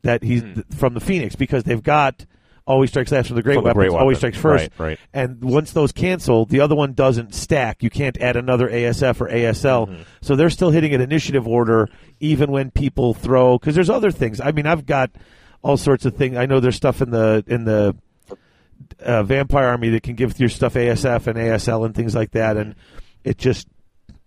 That 0.03 0.23
he's 0.23 0.41
Hmm. 0.41 0.53
th- 0.53 0.65
from 0.75 0.93
the 0.93 1.01
Phoenix 1.01 1.35
because 1.35 1.63
they've 1.65 1.83
got 1.83 2.25
always 2.65 2.89
strikes 2.91 3.11
last 3.11 3.27
from 3.27 3.35
the 3.35 3.41
great 3.43 3.55
From 3.55 3.63
the 3.63 3.67
weapons, 3.69 3.89
great 3.91 3.99
always 3.99 4.17
strikes 4.17 4.37
first. 4.37 4.69
Right, 4.77 4.87
right. 4.91 4.99
And 5.13 5.43
once 5.43 5.71
those 5.73 5.91
cancel, 5.91 6.45
the 6.45 6.61
other 6.61 6.75
one 6.75 6.93
doesn't 6.93 7.33
stack. 7.35 7.83
You 7.83 7.89
can't 7.89 8.17
add 8.21 8.35
another 8.37 8.69
ASF 8.69 9.19
or 9.19 9.27
ASL. 9.27 9.87
Mm-hmm. 9.87 10.01
So 10.21 10.35
they're 10.37 10.49
still 10.49 10.69
hitting 10.69 10.93
an 10.93 11.01
initiative 11.01 11.47
order 11.47 11.89
even 12.21 12.51
when 12.51 12.71
people 12.71 13.13
throw 13.13 13.57
because 13.57 13.75
there's 13.75 13.89
other 13.89 14.11
things. 14.11 14.39
I 14.39 14.51
mean, 14.51 14.65
I've 14.67 14.85
got 14.85 15.09
all 15.61 15.77
sorts 15.77 16.05
of 16.05 16.15
things. 16.15 16.37
I 16.37 16.45
know 16.45 16.59
there's 16.59 16.75
stuff 16.75 17.01
in 17.01 17.09
the 17.11 17.43
in 17.47 17.65
the 17.65 17.95
uh, 19.01 19.23
vampire 19.23 19.67
army 19.67 19.89
that 19.89 20.03
can 20.03 20.15
give 20.15 20.39
your 20.39 20.49
stuff 20.49 20.73
ASF 20.75 21.27
and 21.27 21.37
ASL 21.37 21.85
and 21.85 21.93
things 21.95 22.15
like 22.15 22.31
that, 22.31 22.57
and 22.57 22.75
it 23.23 23.37
just 23.37 23.67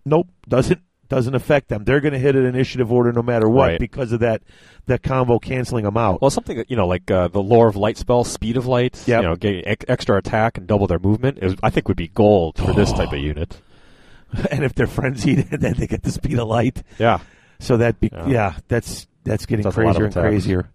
nope 0.05 0.27
doesn't 0.47 0.81
doesn't 1.09 1.35
affect 1.35 1.67
them. 1.67 1.83
They're 1.83 1.99
going 1.99 2.13
to 2.13 2.19
hit 2.19 2.35
an 2.35 2.45
initiative 2.45 2.91
order 2.91 3.11
no 3.11 3.21
matter 3.21 3.47
what 3.47 3.67
Right. 3.67 3.79
because 3.79 4.11
of 4.11 4.21
that 4.21 4.41
that 4.87 5.03
combo 5.03 5.37
canceling 5.39 5.85
them 5.85 5.97
out. 5.97 6.21
Well, 6.21 6.31
something 6.31 6.57
that 6.57 6.69
you 6.71 6.77
know, 6.77 6.87
like 6.87 7.09
uh, 7.11 7.27
the 7.27 7.41
lore 7.41 7.67
of 7.67 7.75
light 7.75 7.97
spell, 7.97 8.23
speed 8.23 8.57
of 8.57 8.65
light. 8.65 9.01
Yep. 9.07 9.21
You 9.21 9.27
know, 9.29 9.35
getting 9.35 9.67
ex- 9.67 9.85
extra 9.87 10.17
attack 10.17 10.57
and 10.57 10.65
double 10.67 10.87
their 10.87 10.99
movement 10.99 11.39
is, 11.41 11.55
I 11.61 11.69
think, 11.69 11.87
would 11.87 11.97
be 11.97 12.07
gold 12.07 12.57
for 12.57 12.73
this 12.73 12.91
type 12.91 13.11
of 13.13 13.19
unit. 13.19 13.59
and 14.49 14.63
if 14.63 14.73
they're 14.73 14.87
frenzied, 14.87 15.39
then 15.51 15.73
they 15.77 15.87
get 15.87 16.01
the 16.03 16.11
speed 16.11 16.39
of 16.39 16.47
light. 16.47 16.81
Yeah. 16.97 17.19
So 17.59 17.77
that 17.77 17.99
be, 17.99 18.09
yeah. 18.11 18.27
Yeah. 18.27 18.55
that's 18.67 19.07
that's 19.23 19.45
getting 19.45 19.63
That's 19.63 19.75
crazier 19.75 20.05
and 20.05 20.13
crazier. 20.13 20.69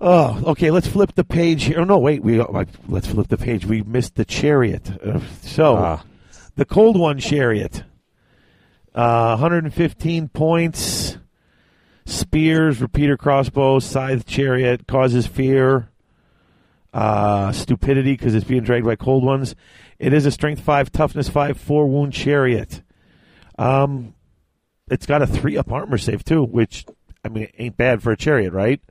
Oh, 0.00 0.42
okay. 0.50 0.70
Let's 0.70 0.86
flip 0.88 1.14
the 1.14 1.24
page 1.24 1.64
here. 1.64 1.80
Oh 1.80 1.84
no, 1.84 1.98
wait. 1.98 2.22
We 2.22 2.40
uh, 2.40 2.64
let's 2.88 3.06
flip 3.06 3.28
the 3.28 3.36
page. 3.38 3.64
We 3.64 3.82
missed 3.82 4.16
the 4.16 4.24
chariot. 4.24 4.90
Uh, 5.02 5.20
so 5.42 5.76
Ah. 5.76 6.04
the 6.56 6.64
cold 6.64 6.98
one 6.98 7.18
chariot, 7.18 7.84
uh, 8.94 9.36
115 9.36 10.28
points. 10.28 11.18
Spears, 12.06 12.82
repeater 12.82 13.16
crossbow, 13.16 13.78
scythe 13.78 14.26
chariot 14.26 14.86
causes 14.86 15.26
fear, 15.26 15.88
uh, 16.92 17.50
stupidity 17.52 18.12
because 18.12 18.34
it's 18.34 18.44
being 18.46 18.62
dragged 18.62 18.84
by 18.84 18.94
cold 18.94 19.24
ones. 19.24 19.54
It 19.98 20.12
is 20.12 20.26
a 20.26 20.30
strength 20.30 20.60
five, 20.60 20.92
toughness 20.92 21.30
five, 21.30 21.58
four 21.58 21.86
wound 21.86 22.12
chariot. 22.12 22.82
Um, 23.58 24.12
it's 24.90 25.06
got 25.06 25.22
a 25.22 25.26
three 25.26 25.56
up 25.56 25.72
armor 25.72 25.96
save 25.96 26.24
too, 26.24 26.42
which 26.44 26.84
I 27.24 27.28
mean 27.30 27.44
it 27.44 27.54
ain't 27.58 27.76
bad 27.78 28.02
for 28.02 28.12
a 28.12 28.18
chariot, 28.18 28.52
right? 28.52 28.82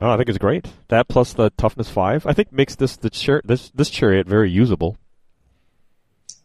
Oh, 0.00 0.10
I 0.10 0.16
think 0.16 0.28
it's 0.28 0.38
great. 0.38 0.66
That 0.88 1.08
plus 1.08 1.32
the 1.32 1.50
toughness 1.50 1.88
five, 1.88 2.26
I 2.26 2.32
think 2.32 2.52
makes 2.52 2.74
this 2.74 2.96
the 2.96 3.10
char- 3.10 3.42
this 3.44 3.70
this 3.70 3.90
chariot 3.90 4.26
very 4.26 4.50
usable. 4.50 4.96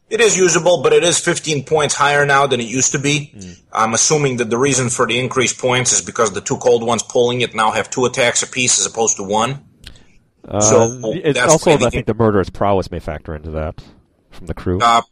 It 0.10 0.22
is 0.22 0.36
usable, 0.36 0.82
but 0.82 0.92
it 0.92 1.04
is 1.04 1.20
15 1.20 1.66
points 1.66 1.94
higher 1.94 2.26
now 2.26 2.48
than 2.48 2.60
it 2.60 2.68
used 2.68 2.94
to 2.94 3.00
be. 3.00 3.32
I'm 3.72 3.94
assuming 3.94 4.38
that 4.38 4.50
the 4.50 4.58
reason 4.58 4.90
for 4.90 5.06
the 5.06 5.20
increased 5.20 5.60
points 5.60 5.94
is 5.94 6.02
because 6.02 6.32
the 6.32 6.42
two 6.42 6.58
cold 6.58 6.84
ones 6.84 7.04
pulling 7.04 7.42
it 7.42 7.54
now 7.54 7.70
have 7.72 7.92
two 7.92 8.06
attacks 8.06 8.42
apiece 8.42 8.80
as 8.80 8.88
opposed 8.88 9.18
to 9.18 9.24
one. 9.24 9.64
Uh, 10.48 10.62
So, 10.62 11.12
it's 11.14 11.38
that's 11.38 11.52
also, 11.52 11.74
I 11.74 11.90
think, 11.92 12.08
the 12.08 12.16
murderous 12.16 12.50
prowess 12.50 12.90
may 12.90 12.98
factor 13.00 13.36
into 13.36 13.52
that 13.52 13.84
from 14.32 14.48
the 14.48 14.56
crew. 14.56 14.80
Uh, 14.82 15.04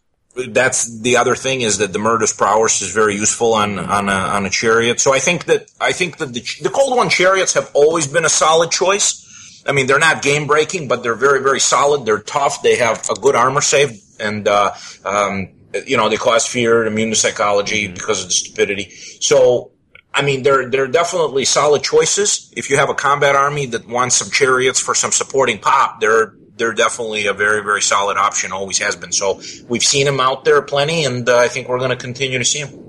that's 0.49 0.99
the 1.01 1.17
other 1.17 1.35
thing 1.35 1.61
is 1.61 1.79
that 1.79 1.93
the 1.93 1.99
murderous 1.99 2.33
prowess 2.33 2.81
is 2.81 2.91
very 2.91 3.15
useful 3.15 3.53
on 3.53 3.79
on 3.79 4.09
a, 4.09 4.11
on 4.11 4.45
a 4.45 4.49
chariot. 4.49 4.99
So 4.99 5.13
I 5.13 5.19
think 5.19 5.45
that 5.45 5.69
I 5.79 5.91
think 5.91 6.17
that 6.17 6.33
the, 6.33 6.43
the 6.61 6.69
cold 6.69 6.95
one 6.95 7.09
chariots 7.09 7.53
have 7.53 7.71
always 7.73 8.07
been 8.07 8.25
a 8.25 8.29
solid 8.29 8.71
choice. 8.71 9.23
I 9.65 9.71
mean, 9.71 9.87
they're 9.87 9.99
not 9.99 10.21
game 10.21 10.47
breaking, 10.47 10.87
but 10.87 11.03
they're 11.03 11.15
very 11.15 11.41
very 11.41 11.59
solid. 11.59 12.05
They're 12.05 12.19
tough. 12.19 12.61
They 12.61 12.77
have 12.77 13.09
a 13.09 13.15
good 13.15 13.35
armor 13.35 13.61
save, 13.61 13.99
and 14.19 14.47
uh, 14.47 14.73
um, 15.03 15.49
you 15.85 15.97
know 15.97 16.09
they 16.09 16.17
cause 16.17 16.45
fear, 16.45 16.85
immune 16.85 17.09
to 17.09 17.15
psychology 17.15 17.87
because 17.87 18.21
of 18.21 18.27
the 18.27 18.33
stupidity. 18.33 18.91
So. 19.21 19.71
I 20.13 20.23
mean, 20.23 20.41
they're 20.41 20.67
they're 20.67 20.87
definitely 20.87 21.45
solid 21.45 21.83
choices. 21.83 22.51
If 22.57 22.71
you 22.71 22.77
have 22.77 22.89
a 22.89 22.95
combat 22.95 23.35
army 23.35 23.67
that 23.67 23.87
wants 23.87 24.15
some 24.15 24.31
chariots 24.31 24.79
for 24.79 24.95
some 24.95 25.11
supporting 25.11 25.59
pop, 25.59 26.01
they're 26.01 26.33
they're 26.57 26.73
definitely 26.73 27.27
a 27.27 27.33
very 27.33 27.63
very 27.63 27.81
solid 27.81 28.17
option. 28.17 28.51
Always 28.51 28.77
has 28.79 28.95
been. 28.95 29.11
So 29.11 29.41
we've 29.67 29.83
seen 29.83 30.05
them 30.05 30.19
out 30.19 30.43
there 30.43 30.61
plenty, 30.61 31.05
and 31.05 31.27
uh, 31.27 31.37
I 31.37 31.47
think 31.47 31.67
we're 31.67 31.79
going 31.79 31.91
to 31.91 31.95
continue 31.95 32.39
to 32.39 32.45
see 32.45 32.63
them. 32.63 32.87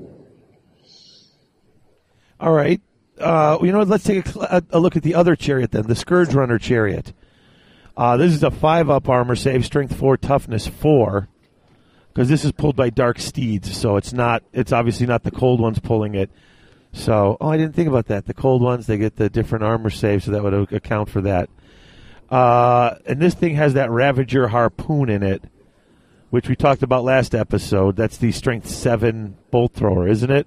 All 2.40 2.52
right. 2.52 2.80
Uh, 3.18 3.58
you 3.62 3.72
know, 3.72 3.82
let's 3.82 4.04
take 4.04 4.34
a, 4.36 4.62
a, 4.70 4.78
look 4.78 4.96
at 4.96 5.02
the 5.02 5.16
other 5.16 5.34
chariot 5.34 5.72
then, 5.72 5.82
the 5.86 5.96
Scourge 5.96 6.32
Runner 6.34 6.58
chariot. 6.58 7.12
Uh, 7.96 8.16
this 8.16 8.32
is 8.32 8.44
a 8.44 8.50
five 8.50 8.88
up 8.88 9.08
armor 9.08 9.34
save, 9.34 9.66
strength 9.66 9.96
four, 9.96 10.16
toughness 10.16 10.68
four, 10.68 11.28
because 12.08 12.28
this 12.28 12.44
is 12.44 12.52
pulled 12.52 12.76
by 12.76 12.90
Dark 12.90 13.18
Steeds, 13.18 13.76
so 13.76 13.96
it's 13.96 14.12
not. 14.12 14.44
It's 14.52 14.72
obviously 14.72 15.06
not 15.06 15.24
the 15.24 15.32
cold 15.32 15.60
ones 15.60 15.80
pulling 15.80 16.14
it. 16.14 16.30
So, 16.92 17.36
oh, 17.40 17.48
I 17.48 17.56
didn't 17.56 17.74
think 17.74 17.88
about 17.88 18.06
that. 18.06 18.26
The 18.26 18.34
cold 18.34 18.62
ones 18.62 18.86
they 18.86 18.98
get 18.98 19.16
the 19.16 19.28
different 19.28 19.64
armor 19.64 19.90
save, 19.90 20.22
so 20.22 20.30
that 20.30 20.42
would 20.44 20.72
account 20.72 21.08
for 21.08 21.20
that. 21.22 21.50
Uh, 22.30 22.96
and 23.06 23.20
this 23.20 23.34
thing 23.34 23.54
has 23.54 23.74
that 23.74 23.90
Ravager 23.90 24.48
harpoon 24.48 25.08
in 25.08 25.22
it, 25.22 25.42
which 26.30 26.48
we 26.48 26.56
talked 26.56 26.82
about 26.82 27.04
last 27.04 27.34
episode. 27.34 27.96
That's 27.96 28.18
the 28.18 28.32
strength 28.32 28.68
seven 28.68 29.36
bolt 29.50 29.72
thrower, 29.72 30.08
isn't 30.08 30.30
it? 30.30 30.46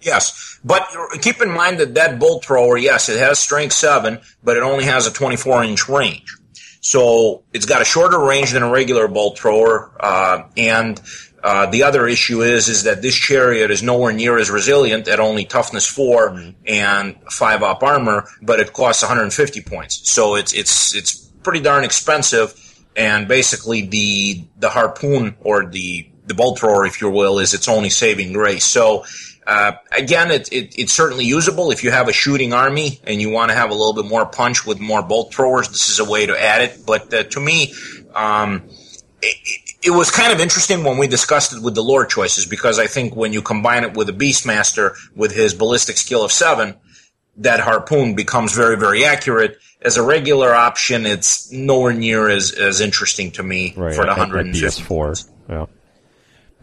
Yes, 0.00 0.60
but 0.64 0.86
keep 1.20 1.42
in 1.42 1.50
mind 1.50 1.78
that 1.80 1.94
that 1.94 2.20
bolt 2.20 2.44
thrower, 2.44 2.76
yes, 2.76 3.08
it 3.08 3.18
has 3.18 3.40
strength 3.40 3.72
seven, 3.72 4.20
but 4.44 4.56
it 4.56 4.62
only 4.62 4.84
has 4.84 5.08
a 5.08 5.12
24 5.12 5.64
inch 5.64 5.88
range. 5.88 6.36
So 6.80 7.42
it's 7.52 7.66
got 7.66 7.82
a 7.82 7.84
shorter 7.84 8.18
range 8.18 8.52
than 8.52 8.62
a 8.62 8.70
regular 8.70 9.08
bolt 9.08 9.38
thrower, 9.38 9.90
uh, 9.98 10.44
and 10.56 11.00
uh, 11.42 11.66
the 11.66 11.84
other 11.84 12.08
issue 12.08 12.42
is 12.42 12.68
is 12.68 12.82
that 12.82 13.00
this 13.00 13.14
chariot 13.14 13.70
is 13.70 13.82
nowhere 13.82 14.12
near 14.12 14.38
as 14.38 14.50
resilient 14.50 15.06
at 15.06 15.20
only 15.20 15.44
toughness 15.44 15.86
4 15.86 16.54
and 16.66 17.16
five 17.30 17.62
up 17.62 17.82
armor, 17.82 18.28
but 18.42 18.60
it 18.60 18.72
costs 18.72 19.02
150 19.02 19.62
points. 19.62 20.10
So 20.10 20.34
it's 20.34 20.52
it's 20.52 20.94
it's 20.94 21.14
pretty 21.42 21.60
darn 21.60 21.84
expensive, 21.84 22.54
and 22.96 23.28
basically 23.28 23.82
the 23.82 24.44
the 24.58 24.68
harpoon 24.68 25.36
or 25.40 25.66
the 25.66 26.10
the 26.26 26.34
bolt 26.34 26.58
thrower, 26.58 26.84
if 26.84 27.00
you 27.00 27.08
will, 27.08 27.38
is 27.38 27.54
its 27.54 27.68
only 27.68 27.90
saving 27.90 28.32
grace. 28.32 28.64
So. 28.64 29.04
Uh, 29.46 29.72
again, 29.92 30.30
it, 30.30 30.52
it, 30.52 30.78
it's 30.78 30.92
certainly 30.92 31.24
usable 31.24 31.70
if 31.70 31.82
you 31.82 31.90
have 31.90 32.06
a 32.06 32.12
shooting 32.12 32.52
army 32.52 33.00
and 33.04 33.18
you 33.18 33.30
want 33.30 33.48
to 33.48 33.54
have 33.54 33.70
a 33.70 33.72
little 33.72 33.94
bit 33.94 34.04
more 34.04 34.26
punch 34.26 34.66
with 34.66 34.78
more 34.78 35.00
bolt 35.00 35.32
throwers. 35.32 35.68
This 35.68 35.88
is 35.88 35.98
a 35.98 36.04
way 36.04 36.26
to 36.26 36.38
add 36.38 36.60
it. 36.60 36.80
But 36.84 37.14
uh, 37.14 37.22
to 37.22 37.40
me, 37.40 37.72
um, 38.14 38.68
it, 39.22 39.76
it, 39.82 39.90
was 39.90 40.10
kind 40.10 40.32
of 40.32 40.40
interesting 40.40 40.84
when 40.84 40.98
we 40.98 41.06
discussed 41.06 41.52
it 41.52 41.62
with 41.62 41.74
the 41.74 41.82
lore 41.82 42.06
choices 42.06 42.46
because 42.46 42.78
I 42.78 42.86
think 42.86 43.16
when 43.16 43.32
you 43.32 43.42
combine 43.42 43.84
it 43.84 43.96
with 43.96 44.08
a 44.08 44.12
Beastmaster 44.12 44.96
with 45.14 45.32
his 45.32 45.54
ballistic 45.54 45.96
skill 45.96 46.24
of 46.24 46.32
seven, 46.32 46.74
that 47.38 47.60
harpoon 47.60 48.14
becomes 48.14 48.54
very, 48.54 48.76
very 48.76 49.04
accurate. 49.04 49.58
As 49.80 49.96
a 49.96 50.02
regular 50.02 50.54
option, 50.54 51.06
it's 51.06 51.52
nowhere 51.52 51.92
near 51.92 52.28
as, 52.28 52.52
as 52.52 52.80
interesting 52.80 53.30
to 53.32 53.42
me 53.42 53.74
right. 53.76 53.94
for 53.94 54.04
the 54.04 54.10
at- 54.10 54.18
at 54.18 54.28
150. 54.28 54.66
DS4. 54.66 55.30
Yeah. 55.48 55.66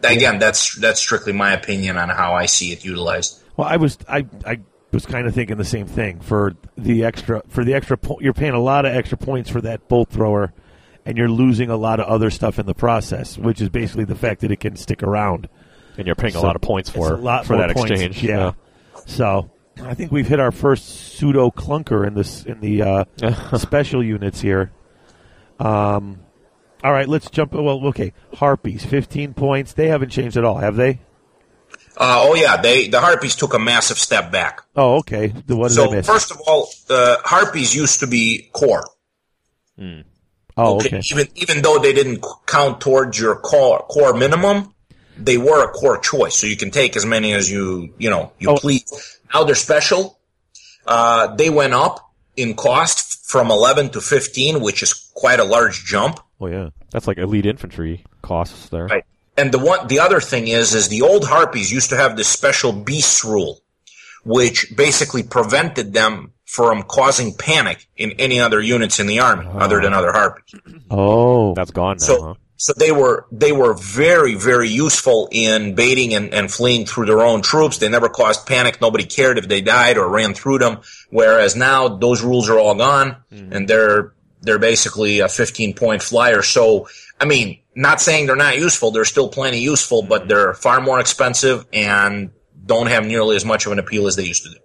Again, 0.04 0.38
that's 0.38 0.76
that's 0.76 1.00
strictly 1.00 1.32
my 1.32 1.52
opinion 1.52 1.96
on 1.96 2.10
how 2.10 2.34
I 2.34 2.46
see 2.46 2.70
it 2.70 2.84
utilized. 2.84 3.42
Well, 3.56 3.66
I 3.66 3.76
was 3.76 3.96
I 4.08 4.26
I 4.44 4.60
was 4.92 5.06
kind 5.06 5.26
of 5.26 5.34
thinking 5.34 5.56
the 5.56 5.64
same 5.64 5.86
thing 5.86 6.20
for 6.20 6.54
the 6.76 7.04
extra 7.04 7.42
for 7.48 7.64
the 7.64 7.74
extra 7.74 7.96
po- 7.96 8.18
you're 8.20 8.34
paying 8.34 8.52
a 8.52 8.60
lot 8.60 8.84
of 8.84 8.94
extra 8.94 9.16
points 9.16 9.48
for 9.48 9.62
that 9.62 9.88
bolt 9.88 10.10
thrower, 10.10 10.52
and 11.06 11.16
you're 11.16 11.30
losing 11.30 11.70
a 11.70 11.76
lot 11.76 12.00
of 12.00 12.06
other 12.06 12.28
stuff 12.30 12.58
in 12.58 12.66
the 12.66 12.74
process, 12.74 13.38
which 13.38 13.62
is 13.62 13.70
basically 13.70 14.04
the 14.04 14.14
fact 14.16 14.42
that 14.42 14.50
it 14.50 14.60
can 14.60 14.76
stick 14.76 15.02
around. 15.02 15.48
And 15.96 16.04
you're 16.06 16.14
paying 16.16 16.34
So 16.34 16.40
a 16.40 16.42
lot 16.42 16.56
of 16.56 16.60
points 16.62 16.90
for 16.90 17.14
a 17.14 17.16
lot 17.16 17.46
for 17.46 17.56
that 17.56 17.70
points. 17.74 17.90
exchange. 17.92 18.22
Yeah. 18.22 18.52
So 19.06 19.50
I 19.82 19.94
think 19.94 20.12
we've 20.12 20.26
hit 20.28 20.40
our 20.40 20.52
first 20.52 20.86
pseudo 21.14 21.50
clunker 21.50 22.06
in 22.06 22.12
this 22.14 22.44
in 22.44 22.60
the 22.60 22.82
uh, 22.82 23.56
special 23.56 24.04
units 24.04 24.40
here. 24.42 24.72
Um, 25.58 26.18
all 26.84 26.92
right, 26.92 27.08
let's 27.08 27.30
jump. 27.30 27.52
Well, 27.52 27.86
okay, 27.86 28.12
harpies, 28.34 28.84
fifteen 28.84 29.32
points. 29.32 29.72
They 29.72 29.88
haven't 29.88 30.10
changed 30.10 30.36
at 30.36 30.44
all, 30.44 30.58
have 30.58 30.76
they? 30.76 31.00
Uh, 31.96 32.20
oh 32.26 32.34
yeah, 32.34 32.60
they 32.60 32.88
the 32.88 33.00
harpies 33.00 33.34
took 33.34 33.54
a 33.54 33.58
massive 33.58 33.96
step 33.98 34.30
back. 34.30 34.62
Oh, 34.76 34.96
okay. 34.96 35.28
The- 35.28 35.56
What 35.56 35.68
did 35.70 35.78
I 35.78 35.84
So 35.86 35.90
miss? 35.92 36.06
first 36.06 36.30
of 36.30 36.40
all, 36.46 36.68
the 36.88 37.18
harpies 37.24 37.74
used 37.74 38.00
to 38.00 38.06
be 38.06 38.50
core. 38.52 38.84
Oh, 40.56 40.76
okay. 40.76 41.00
Even 41.10 41.28
even 41.34 41.62
though 41.62 41.78
they 41.78 41.92
didn't 41.92 42.24
count 42.46 42.80
towards 42.80 43.18
your 43.18 43.36
core 43.36 43.80
core 43.88 44.14
minimum, 44.14 44.74
they 45.18 45.38
were 45.38 45.64
a 45.64 45.68
core 45.68 45.98
choice. 45.98 46.36
So 46.36 46.46
you 46.46 46.56
can 46.56 46.70
take 46.70 46.96
as 46.96 47.04
many 47.06 47.32
as 47.32 47.50
you 47.50 47.92
you 47.98 48.10
know 48.10 48.32
you 48.38 48.50
Oh. 48.50 48.56
please. 48.56 48.84
Now 49.32 49.44
they're 49.44 49.54
special. 49.54 50.18
Uh, 50.86 51.34
they 51.34 51.50
went 51.50 51.74
up 51.74 52.12
in 52.36 52.54
cost 52.54 53.26
from 53.28 53.50
11 53.50 53.90
to 53.90 54.00
15, 54.00 54.60
which 54.60 54.82
is 54.82 55.10
quite 55.14 55.40
a 55.40 55.44
large 55.44 55.84
jump. 55.84 56.20
Oh, 56.40 56.46
yeah. 56.46 56.68
That's 56.92 57.08
like 57.08 57.18
elite 57.18 57.44
infantry 57.46 58.04
costs 58.22 58.68
there. 58.68 58.86
Right. 58.86 59.04
And 59.36 59.50
the 59.50 59.58
one, 59.58 59.88
the 59.88 59.98
other 59.98 60.20
thing 60.20 60.46
is, 60.46 60.74
is 60.74 60.88
the 60.88 61.02
old 61.02 61.26
harpies 61.26 61.72
used 61.72 61.90
to 61.90 61.96
have 61.96 62.16
this 62.16 62.28
special 62.28 62.72
beast 62.72 63.24
rule, 63.24 63.60
which 64.24 64.72
basically 64.76 65.24
prevented 65.24 65.92
them 65.92 66.32
from 66.46 66.84
causing 66.84 67.34
panic 67.34 67.86
in 67.96 68.12
any 68.12 68.40
other 68.40 68.60
units 68.60 68.98
in 69.00 69.06
the 69.06 69.18
army 69.18 69.46
other 69.52 69.80
than 69.80 69.92
other 69.92 70.12
harpies. 70.12 70.54
Oh, 70.90 71.54
That's 71.54 71.72
gone 71.72 71.96
now. 71.96 72.04
So, 72.04 72.22
huh? 72.22 72.34
so 72.56 72.72
they 72.78 72.92
were 72.92 73.26
they 73.32 73.52
were 73.52 73.74
very 73.74 74.34
very 74.36 74.68
useful 74.68 75.28
in 75.32 75.74
baiting 75.74 76.14
and, 76.14 76.32
and 76.32 76.50
fleeing 76.50 76.86
through 76.86 77.06
their 77.06 77.20
own 77.20 77.42
troops. 77.42 77.78
They 77.78 77.88
never 77.88 78.08
caused 78.08 78.46
panic. 78.46 78.80
Nobody 78.80 79.04
cared 79.04 79.38
if 79.38 79.48
they 79.48 79.60
died 79.60 79.98
or 79.98 80.08
ran 80.08 80.34
through 80.34 80.58
them. 80.58 80.78
Whereas 81.10 81.56
now 81.56 81.88
those 81.88 82.22
rules 82.22 82.48
are 82.48 82.58
all 82.58 82.76
gone, 82.76 83.16
hmm. 83.28 83.52
and 83.52 83.68
they're 83.68 84.14
they're 84.40 84.60
basically 84.60 85.20
a 85.20 85.28
15 85.28 85.74
point 85.74 86.02
flyer. 86.02 86.42
So 86.42 86.88
I 87.20 87.24
mean, 87.24 87.58
not 87.74 88.00
saying 88.00 88.26
they're 88.26 88.36
not 88.36 88.56
useful. 88.56 88.92
They're 88.92 89.04
still 89.04 89.28
plenty 89.28 89.58
useful, 89.58 90.02
but 90.02 90.28
they're 90.28 90.54
far 90.54 90.80
more 90.80 91.00
expensive 91.00 91.66
and 91.72 92.30
don't 92.64 92.86
have 92.86 93.04
nearly 93.04 93.34
as 93.34 93.44
much 93.44 93.66
of 93.66 93.72
an 93.72 93.80
appeal 93.80 94.06
as 94.06 94.14
they 94.14 94.24
used 94.24 94.44
to 94.44 94.50
do. 94.50 94.56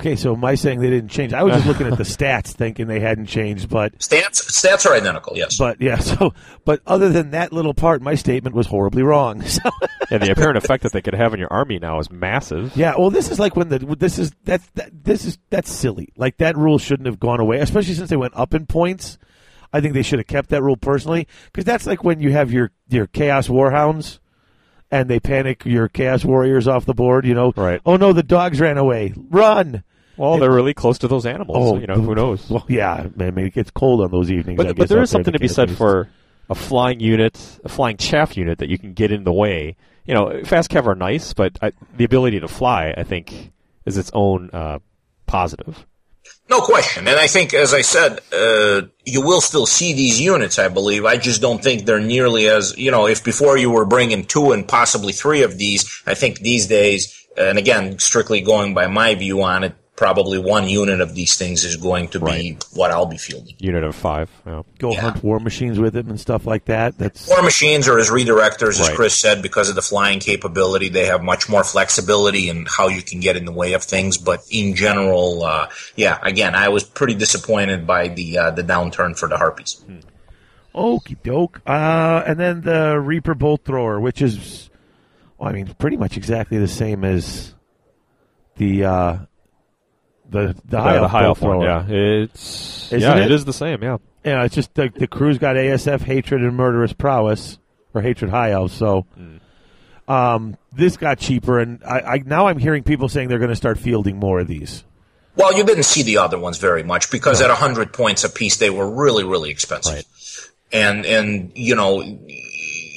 Okay. 0.00 0.16
So 0.16 0.34
am 0.34 0.44
I 0.44 0.54
saying 0.54 0.80
they 0.80 0.90
didn't 0.90 1.10
change? 1.10 1.32
I 1.32 1.42
was 1.42 1.54
just 1.54 1.66
looking 1.66 1.86
at 1.86 1.96
the 1.96 2.04
stats, 2.16 2.48
thinking 2.52 2.86
they 2.86 3.00
hadn't 3.00 3.26
changed, 3.26 3.68
but 3.68 3.96
Stats 3.98 4.40
stats 4.50 4.86
are 4.86 4.94
identical. 4.94 5.36
Yes. 5.36 5.56
but 5.58 5.80
yeah. 5.80 5.98
So, 6.00 6.34
but 6.64 6.80
other 6.86 7.10
than 7.10 7.30
that 7.30 7.52
little 7.52 7.74
part, 7.74 8.02
my 8.02 8.14
statement 8.14 8.54
was 8.56 8.66
horribly 8.66 9.02
wrong. 9.02 9.42
So, 9.50 9.70
and 10.10 10.22
the 10.22 10.32
apparent 10.32 10.56
effect 10.56 10.82
that 10.82 10.92
they 10.92 11.02
could 11.02 11.14
have 11.14 11.34
in 11.34 11.38
your 11.40 11.52
army 11.52 11.78
now 11.78 12.00
is 12.00 12.10
massive. 12.10 12.76
yeah. 12.76 12.94
Well, 12.98 13.10
this 13.10 13.30
is 13.30 13.38
like 13.38 13.54
when 13.54 13.68
the 13.68 13.78
this 13.78 14.18
is 14.18 14.32
that's 14.44 14.66
that, 14.74 14.90
this 15.04 15.24
is 15.24 15.38
that's 15.50 15.70
silly. 15.70 16.08
Like 16.16 16.38
that 16.38 16.56
rule 16.56 16.78
shouldn't 16.78 17.06
have 17.06 17.20
gone 17.20 17.38
away, 17.38 17.58
especially 17.60 17.94
since 17.94 18.10
they 18.10 18.16
went 18.16 18.34
up 18.36 18.52
in 18.54 18.66
points. 18.66 19.18
I 19.72 19.80
think 19.80 19.94
they 19.94 20.02
should 20.02 20.18
have 20.18 20.26
kept 20.26 20.48
that 20.50 20.62
rule 20.64 20.76
personally 20.76 21.28
because 21.44 21.64
that's 21.64 21.86
like 21.86 22.02
when 22.02 22.18
you 22.20 22.32
have 22.32 22.50
your 22.52 22.72
your 22.88 23.06
chaos 23.06 23.46
warhounds. 23.48 24.18
And 24.92 25.08
they 25.08 25.20
panic 25.20 25.64
your 25.64 25.86
chaos 25.88 26.24
warriors 26.24 26.66
off 26.66 26.84
the 26.84 26.94
board. 26.94 27.24
You 27.24 27.34
know, 27.34 27.52
Right. 27.54 27.80
Oh 27.86 27.94
no, 27.96 28.12
the 28.12 28.24
dogs 28.24 28.58
ran 28.58 28.76
away. 28.76 29.14
Run! 29.16 29.84
Well, 30.20 30.38
they're 30.38 30.52
really 30.52 30.74
close 30.74 30.98
to 30.98 31.08
those 31.08 31.24
animals. 31.24 31.56
Oh, 31.58 31.78
you 31.78 31.86
know, 31.86 31.94
who 31.94 32.14
knows? 32.14 32.50
Well, 32.50 32.66
yeah, 32.68 33.06
I 33.18 33.30
mean, 33.30 33.46
it 33.46 33.54
gets 33.54 33.70
cold 33.70 34.02
on 34.02 34.10
those 34.10 34.30
evenings. 34.30 34.60
I 34.60 34.64
But, 34.64 34.66
guess, 34.66 34.74
but 34.74 34.88
there 34.90 34.98
out 34.98 35.00
there 35.00 35.06
something 35.06 35.32
to 35.32 35.38
be 35.38 35.48
said 35.48 35.70
for 35.70 36.10
a 36.50 36.54
flying 36.54 37.00
unit, 37.00 37.58
a 37.64 37.70
flying 37.70 37.96
chaff 37.96 38.36
unit 38.36 38.58
that 38.58 38.68
you 38.68 38.76
can 38.76 38.92
get 38.92 39.12
in 39.12 39.24
the 39.24 39.32
way. 39.32 39.76
You 40.04 40.12
know, 40.12 40.42
fast 40.44 40.70
cav 40.70 40.86
are 40.86 40.94
nice, 40.94 41.32
but 41.32 41.58
I, 41.62 41.72
the 41.96 42.04
ability 42.04 42.40
to 42.40 42.48
fly, 42.48 42.92
I 42.94 43.02
think, 43.02 43.52
is 43.86 43.96
its 43.96 44.10
own 44.12 44.50
uh, 44.52 44.80
positive. 45.26 45.86
No 46.50 46.60
question. 46.60 47.08
And 47.08 47.18
I 47.18 47.26
think, 47.26 47.54
as 47.54 47.72
I 47.72 47.80
said, 47.80 48.20
uh, 48.30 48.82
you 49.06 49.22
will 49.22 49.40
still 49.40 49.64
see 49.64 49.94
these 49.94 50.20
units, 50.20 50.58
I 50.58 50.68
believe. 50.68 51.06
I 51.06 51.16
just 51.16 51.40
don't 51.40 51.62
think 51.62 51.86
they're 51.86 51.98
nearly 51.98 52.46
as, 52.46 52.76
you 52.76 52.90
know, 52.90 53.06
if 53.06 53.24
before 53.24 53.56
you 53.56 53.70
were 53.70 53.86
bringing 53.86 54.26
two 54.26 54.52
and 54.52 54.68
possibly 54.68 55.14
three 55.14 55.44
of 55.44 55.56
these, 55.56 56.02
I 56.06 56.12
think 56.12 56.40
these 56.40 56.66
days, 56.66 57.26
and 57.38 57.56
again, 57.56 57.98
strictly 57.98 58.42
going 58.42 58.74
by 58.74 58.86
my 58.88 59.14
view 59.14 59.42
on 59.42 59.64
it, 59.64 59.74
probably 60.00 60.38
one 60.38 60.66
unit 60.66 60.98
of 61.02 61.14
these 61.14 61.36
things 61.36 61.62
is 61.62 61.76
going 61.76 62.08
to 62.08 62.18
be 62.18 62.56
what 62.72 62.90
I'll 62.90 63.04
be 63.04 63.18
fielding. 63.18 63.54
Unit 63.58 63.84
of 63.84 63.94
five. 63.94 64.30
Yeah. 64.46 64.62
go 64.78 64.92
Yeah. 64.92 65.00
hunt 65.02 65.22
war 65.22 65.38
machines 65.38 65.78
with 65.78 65.92
them 65.92 66.08
and 66.08 66.18
stuff 66.18 66.46
like 66.46 66.64
that. 66.64 66.96
That's 66.96 67.28
War 67.28 67.42
machines 67.42 67.86
are 67.86 67.98
as 67.98 68.08
redirectors, 68.08 68.80
as 68.80 68.88
Right. 68.88 68.96
Chris 68.96 69.14
said, 69.14 69.42
because 69.42 69.68
of 69.68 69.74
the 69.74 69.82
flying 69.82 70.18
capability. 70.18 70.88
They 70.88 71.04
have 71.04 71.22
much 71.22 71.50
more 71.50 71.62
flexibility 71.64 72.48
in 72.48 72.64
how 72.66 72.88
you 72.88 73.02
can 73.02 73.20
get 73.20 73.36
in 73.36 73.44
the 73.44 73.52
way 73.52 73.74
of 73.74 73.82
things. 73.84 74.16
But 74.16 74.40
in 74.50 74.74
general, 74.74 75.44
uh, 75.44 75.68
yeah, 75.96 76.18
again, 76.22 76.54
I 76.54 76.70
was 76.70 76.82
pretty 76.82 77.14
disappointed 77.14 77.86
by 77.86 78.08
the 78.08 78.38
uh, 78.38 78.50
the 78.52 78.62
downturn 78.64 79.18
for 79.18 79.28
the 79.28 79.36
Harpies. 79.36 79.84
okie 80.74 81.22
doke. 81.22 81.60
Uh, 81.66 82.22
and 82.26 82.40
then 82.40 82.62
the 82.62 82.98
Reaper 82.98 83.34
bolt 83.34 83.66
thrower, 83.66 84.00
which 84.00 84.22
is, 84.22 84.70
well, 85.36 85.50
I 85.50 85.52
mean, 85.52 85.74
pretty 85.78 85.98
much 85.98 86.16
exactly 86.16 86.56
the 86.56 86.68
same 86.68 87.04
as 87.04 87.52
the 88.56 88.84
uh, 88.84 89.16
the 90.30 90.56
the 90.64 90.80
high 90.80 90.94
Yeah, 90.94 90.96
the 90.96 91.02
elf 91.02 91.10
high 91.10 91.22
bolt 91.24 91.28
elf 91.28 91.42
one. 91.42 91.60
thrower. 91.60 91.86
Yeah, 91.88 92.22
it's 92.22 92.92
Isn't 92.92 93.00
yeah, 93.00 93.16
it? 93.16 93.24
it 93.26 93.30
is 93.30 93.44
the 93.44 93.52
same. 93.52 93.82
Yeah. 93.82 93.98
Yeah, 94.24 94.44
it's 94.44 94.54
just 94.54 94.74
the, 94.74 94.90
the 94.94 95.06
crew's 95.06 95.38
got 95.38 95.56
ASF 95.56 96.02
hatred 96.02 96.42
and 96.42 96.54
murderous 96.56 96.92
prowess, 96.92 97.58
or 97.94 98.02
hatred 98.02 98.30
high 98.30 98.50
elf. 98.52 98.70
So, 98.72 99.06
um, 100.08 100.56
this 100.72 100.96
got 100.96 101.18
cheaper, 101.18 101.58
and 101.58 101.82
I, 101.84 102.00
I 102.00 102.22
now 102.26 102.46
I'm 102.48 102.58
hearing 102.58 102.82
people 102.82 103.08
saying 103.08 103.28
they're 103.28 103.38
going 103.38 103.50
to 103.50 103.56
start 103.56 103.78
fielding 103.78 104.18
more 104.18 104.40
of 104.40 104.48
these. 104.48 104.84
Well, 105.36 105.56
you 105.56 105.64
didn't 105.64 105.84
see 105.84 106.02
the 106.02 106.18
other 106.18 106.38
ones 106.38 106.58
very 106.58 106.82
much 106.82 107.10
because 107.10 107.40
at 107.40 107.48
100 107.48 107.92
points 107.92 108.24
a 108.24 108.28
piece, 108.28 108.56
they 108.58 108.68
were 108.68 108.90
really, 108.90 109.24
really 109.24 109.48
expensive. 109.50 109.94
Right. 109.94 110.04
And, 110.72 111.06
and, 111.06 111.52
you 111.54 111.76
know, 111.76 112.02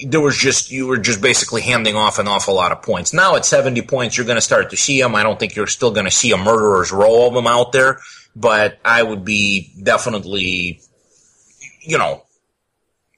there 0.05 0.21
was 0.21 0.37
just, 0.37 0.71
you 0.71 0.87
were 0.87 0.97
just 0.97 1.21
basically 1.21 1.61
handing 1.61 1.95
off 1.95 2.19
an 2.19 2.27
awful 2.27 2.55
lot 2.55 2.71
of 2.71 2.81
points. 2.81 3.13
Now 3.13 3.35
at 3.35 3.45
70 3.45 3.81
points, 3.83 4.17
you're 4.17 4.25
going 4.25 4.37
to 4.37 4.41
start 4.41 4.69
to 4.71 4.77
see 4.77 5.01
them. 5.01 5.15
I 5.15 5.23
don't 5.23 5.39
think 5.39 5.55
you're 5.55 5.67
still 5.67 5.91
going 5.91 6.05
to 6.05 6.11
see 6.11 6.31
a 6.31 6.37
murderer's 6.37 6.91
row 6.91 7.27
of 7.27 7.33
them 7.33 7.47
out 7.47 7.71
there, 7.71 7.99
but 8.35 8.79
I 8.83 9.03
would 9.03 9.23
be 9.23 9.71
definitely, 9.81 10.81
you 11.81 11.97
know, 11.97 12.23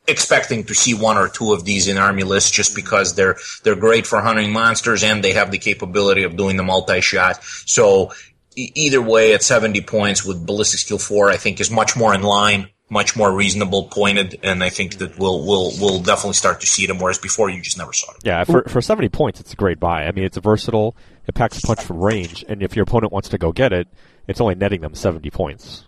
expecting 0.07 0.63
to 0.65 0.75
see 0.75 0.93
one 0.93 1.17
or 1.17 1.27
two 1.27 1.53
of 1.53 1.65
these 1.65 1.87
in 1.87 1.97
army 1.97 2.23
lists 2.23 2.51
just 2.51 2.75
because 2.75 3.15
they're 3.15 3.37
they're 3.63 3.75
great 3.75 4.05
for 4.05 4.21
hunting 4.21 4.51
monsters 4.51 5.03
and 5.03 5.23
they 5.23 5.33
have 5.33 5.51
the 5.51 5.57
capability 5.57 6.23
of 6.23 6.37
doing 6.37 6.57
the 6.57 6.63
multi-shot. 6.63 7.43
So 7.43 8.13
e- 8.55 8.71
either 8.75 9.01
way, 9.01 9.33
at 9.33 9.43
70 9.43 9.81
points 9.81 10.23
with 10.23 10.45
ballistic 10.45 10.79
skill 10.79 10.99
four, 10.99 11.29
I 11.29 11.37
think 11.37 11.59
is 11.59 11.71
much 11.71 11.95
more 11.95 12.13
in 12.13 12.21
line, 12.21 12.69
much 12.89 13.15
more 13.15 13.33
reasonable, 13.35 13.85
pointed, 13.85 14.39
and 14.43 14.63
I 14.63 14.69
think 14.69 14.97
that 14.99 15.17
we'll 15.17 15.45
we'll 15.45 15.71
we'll 15.79 15.99
definitely 16.01 16.33
start 16.33 16.61
to 16.61 16.67
see 16.67 16.85
them. 16.85 16.99
Whereas 16.99 17.17
before, 17.17 17.49
you 17.49 17.61
just 17.61 17.77
never 17.77 17.93
saw 17.93 18.11
them. 18.11 18.21
Yeah, 18.23 18.43
for 18.43 18.63
for 18.67 18.81
seventy 18.81 19.09
points, 19.09 19.39
it's 19.39 19.53
a 19.53 19.55
great 19.55 19.79
buy. 19.79 20.05
I 20.05 20.11
mean, 20.11 20.23
it's 20.25 20.37
a 20.37 20.41
versatile. 20.41 20.95
It 21.27 21.33
packs 21.33 21.57
a 21.57 21.61
punch 21.65 21.81
from 21.81 21.97
range, 21.97 22.45
and 22.47 22.61
if 22.61 22.75
your 22.75 22.83
opponent 22.83 23.11
wants 23.11 23.29
to 23.29 23.37
go 23.37 23.51
get 23.51 23.73
it, 23.73 23.87
it's 24.27 24.39
only 24.39 24.55
netting 24.55 24.81
them 24.81 24.93
seventy 24.93 25.31
points. 25.31 25.85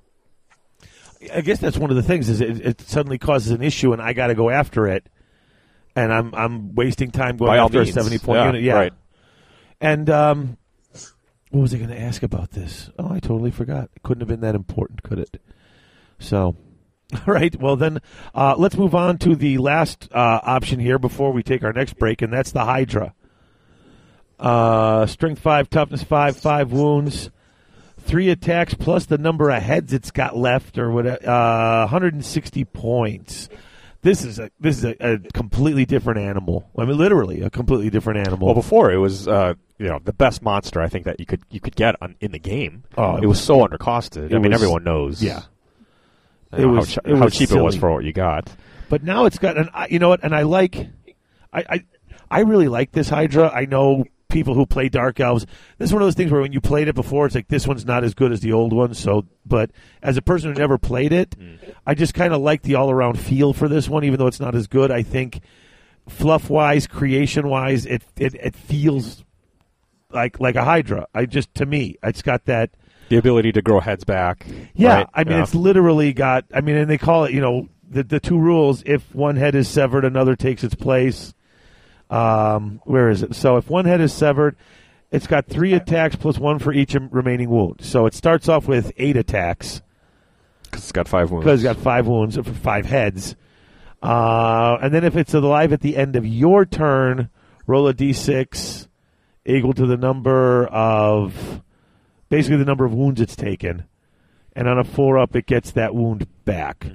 I 1.34 1.41
guess 1.41 1.60
that's 1.60 1.78
one 1.78 1.90
of 1.90 1.95
the 1.95 2.03
things 2.03 2.30
is 2.30 2.41
it, 2.41 2.65
it 2.65 2.82
suddenly 2.82 3.18
causes 3.18 3.52
an 3.52 3.61
issue, 3.61 3.94
and 3.94 4.02
I 4.02 4.14
got 4.14 4.28
to 4.28 4.36
go 4.36 4.49
after 4.49 4.88
it, 4.88 5.07
and 5.95 6.11
I'm 6.11 6.34
I'm 6.34 6.76
wasting 6.76 7.11
time 7.11 7.38
going 7.38 7.49
By 7.49 7.57
after 7.57 7.80
means. 7.80 7.90
a 7.90 7.94
seventy 7.94 8.18
point 8.19 8.38
Yeah, 8.40 8.45
unit. 8.48 8.61
Yeah, 8.64 8.74
right. 8.74 8.94
And 9.80 10.10
um, 10.10 10.57
what 11.52 11.61
was 11.61 11.74
I 11.74 11.78
going 11.78 11.90
to 11.90 11.99
ask 11.99 12.24
about 12.24 12.52
this? 12.52 12.90
Oh, 12.98 13.11
I 13.11 13.19
totally 13.19 13.52
forgot. 13.52 13.90
It 13.95 14.02
couldn't 14.03 14.22
have 14.22 14.28
been 14.28 14.41
that 14.41 14.56
important, 14.56 15.03
could 15.03 15.19
it? 15.19 15.40
So, 16.19 16.56
all 17.13 17.19
right. 17.34 17.55
Well, 17.59 17.75
then 17.75 17.99
uh, 18.35 18.55
let's 18.57 18.77
move 18.77 18.93
on 18.95 19.17
to 19.19 19.35
the 19.35 19.57
last 19.59 20.09
uh, 20.11 20.39
option 20.43 20.79
here 20.79 20.99
before 20.99 21.31
we 21.31 21.43
take 21.43 21.63
our 21.63 21.73
next 21.73 21.97
break, 21.97 22.21
and 22.21 22.31
that's 22.34 22.51
the 22.51 22.65
Hydra. 22.65 23.13
Uh, 24.39 25.05
strength 25.07 25.39
five, 25.41 25.69
toughness 25.69 26.03
five, 26.03 26.38
five 26.38 26.71
wounds, 26.71 27.31
three 28.01 28.29
attacks 28.29 28.73
plus 28.75 29.05
the 29.07 29.17
number 29.17 29.49
of 29.49 29.61
heads 29.63 29.93
it's 29.93 30.11
got 30.11 30.38
left, 30.38 30.77
or 30.77 30.91
whatever. 30.91 31.27
Uh, 31.27 31.81
160 31.81 32.65
points. 32.65 33.49
This 34.03 34.23
is 34.23 34.38
a 34.38 34.51
this 34.59 34.77
is 34.77 34.85
a, 34.85 34.95
a 34.99 35.17
completely 35.34 35.85
different 35.85 36.19
animal. 36.19 36.69
I 36.77 36.85
mean, 36.85 36.97
literally 36.97 37.41
a 37.41 37.49
completely 37.49 37.89
different 37.89 38.27
animal. 38.27 38.45
Well, 38.47 38.55
before 38.55 38.91
it 38.91 38.97
was, 38.97 39.27
uh, 39.27 39.55
you 39.79 39.88
know, 39.88 39.99
the 40.03 40.13
best 40.13 40.43
monster 40.43 40.81
I 40.81 40.88
think 40.88 41.05
that 41.05 41.19
you 41.19 41.25
could 41.25 41.41
you 41.49 41.59
could 41.59 41.75
get 41.75 41.95
on, 41.99 42.15
in 42.21 42.31
the 42.31 42.39
game. 42.39 42.84
Oh, 42.95 43.17
it 43.17 43.25
was 43.25 43.41
so 43.41 43.65
undercosted. 43.65 44.34
I 44.34 44.38
mean, 44.38 44.51
was- 44.51 44.61
everyone 44.61 44.84
knows. 44.84 45.23
yeah. 45.23 45.41
It 46.53 46.60
know, 46.60 46.69
was- 46.69 46.95
how, 46.95 47.02
it 47.06 47.15
how 47.18 47.26
was 47.26 47.38
cheap 47.38 47.52
it 47.52 47.61
was 47.61 47.76
for 47.76 47.91
what 47.91 48.03
you 48.03 48.14
got. 48.14 48.49
But 48.90 49.03
now 49.03 49.26
it's 49.26 49.38
got 49.38 49.57
an. 49.57 49.69
You 49.90 49.99
know 49.99 50.10
what? 50.10 50.24
And 50.24 50.34
I 50.34 50.44
like. 50.44 50.88
I 51.52 51.65
I, 51.69 51.86
I 52.30 52.40
really 52.41 52.68
like 52.68 52.91
this 52.91 53.10
Hydra. 53.10 53.52
I 53.53 53.65
know 53.65 54.06
people 54.30 54.53
who 54.53 54.65
play 54.65 54.90
Dark 54.90 55.19
Elves. 55.19 55.45
This 55.78 55.90
is 55.90 55.94
one 55.94 56.02
of 56.02 56.06
those 56.06 56.15
things 56.15 56.32
where 56.32 56.41
when 56.41 56.53
you 56.53 56.61
played 56.61 56.88
it 56.88 56.95
before, 56.95 57.26
it's 57.26 57.36
like 57.36 57.48
this 57.48 57.68
one's 57.68 57.86
not 57.86 58.03
as 58.03 58.14
good 58.14 58.32
as 58.32 58.41
the 58.41 58.53
old 58.53 58.74
one. 58.74 58.94
So, 58.94 59.26
but 59.45 59.72
as 60.02 60.18
a 60.18 60.22
person 60.22 60.53
who 60.53 60.60
never 60.60 60.78
played 60.78 61.14
it, 61.14 61.32
mm. 61.32 61.57
I 61.86 61.94
just 61.94 62.14
kind 62.14 62.34
of 62.34 62.41
like 62.41 62.61
the 62.61 62.76
all 62.76 62.91
around 62.91 63.19
feel 63.19 63.53
for 63.53 63.68
this 63.68 63.90
one, 63.90 64.03
even 64.03 64.19
though 64.19 64.28
it's 64.28 64.40
not 64.40 64.56
as 64.56 64.68
good. 64.68 64.91
I 64.91 65.03
think 65.03 65.41
fluff 66.07 66.49
wise, 66.49 66.88
creation 66.88 67.48
wise, 67.49 67.86
it, 67.86 68.03
it 68.18 68.36
it 68.36 68.56
feels 68.56 69.24
like 70.11 70.40
like 70.40 70.56
a 70.56 70.64
Hydra. 70.64 71.07
I 71.14 71.26
just 71.26 71.53
to 71.56 71.65
me, 71.65 71.95
it's 72.03 72.22
got 72.22 72.45
that. 72.45 72.72
The 73.09 73.17
ability 73.17 73.51
to 73.53 73.61
grow 73.61 73.79
heads 73.79 74.03
back. 74.03 74.45
Yeah, 74.75 74.93
right? 74.95 75.07
I 75.13 75.23
mean, 75.23 75.38
Yeah. 75.38 75.43
it's 75.43 75.55
literally 75.55 76.13
got. 76.13 76.45
I 76.53 76.61
mean, 76.61 76.75
and 76.75 76.89
they 76.89 76.97
call 76.97 77.23
it, 77.25 77.34
you 77.34 77.39
know, 77.41 77.69
the 77.89 78.03
the 78.03 78.19
two 78.19 78.38
rules: 78.38 78.84
if 78.85 79.13
one 79.15 79.35
head 79.38 79.55
is 79.55 79.67
severed, 79.67 80.03
another 80.05 80.35
takes 80.35 80.63
its 80.63 80.75
place. 80.75 81.34
Um, 82.09 82.81
where 82.85 83.09
is 83.09 83.23
it? 83.23 83.35
So 83.35 83.57
if 83.57 83.69
one 83.69 83.85
head 83.85 83.99
is 84.01 84.13
severed, 84.13 84.55
it's 85.11 85.27
got 85.27 85.45
three 85.47 85.73
attacks 85.73 86.15
plus 86.15 86.38
one 86.38 86.59
for 86.59 86.71
each 86.73 86.95
remaining 87.11 87.49
wound. 87.49 87.81
So 87.81 88.05
it 88.05 88.13
starts 88.13 88.47
off 88.49 88.67
with 88.67 88.91
eight 88.97 89.17
attacks. 89.17 89.81
Because 90.63 90.84
it's 90.84 90.91
got 90.91 91.07
five 91.07 91.31
wounds. 91.31 91.45
because 91.45 91.63
it's 91.63 91.73
got 91.75 91.81
five 91.81 92.07
wounds 92.07 92.35
for 92.35 92.43
five 92.43 92.85
heads. 92.85 93.35
Uh, 94.01 94.77
and 94.81 94.93
then 94.93 95.03
if 95.03 95.15
it's 95.15 95.34
alive 95.34 95.73
at 95.73 95.81
the 95.81 95.97
end 95.97 96.15
of 96.15 96.25
your 96.25 96.65
turn, 96.65 97.29
roll 97.65 97.88
a 97.88 97.93
d6 97.93 98.88
equal 99.45 99.73
to 99.73 99.85
the 99.85 99.97
number 99.97 100.65
of 100.67 101.61
basically 102.30 102.58
the 102.58 102.66
number 102.66 102.86
of 102.86 102.94
wounds 102.94 103.22
it's 103.22 103.36
taken. 103.36 103.86
And 104.56 104.68
on 104.68 104.80
a 104.80 104.84
four 104.84 105.18
up, 105.20 105.36
it 105.36 105.45
gets 105.45 105.72
that 105.72 105.94
wound 105.94 106.28
back. 106.45 106.88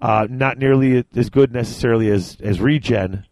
Uh, 0.00 0.26
not 0.30 0.58
nearly 0.58 1.04
as 1.14 1.30
good 1.30 1.52
necessarily 1.52 2.10
as, 2.10 2.36
as 2.42 2.60
regen. 2.60 3.26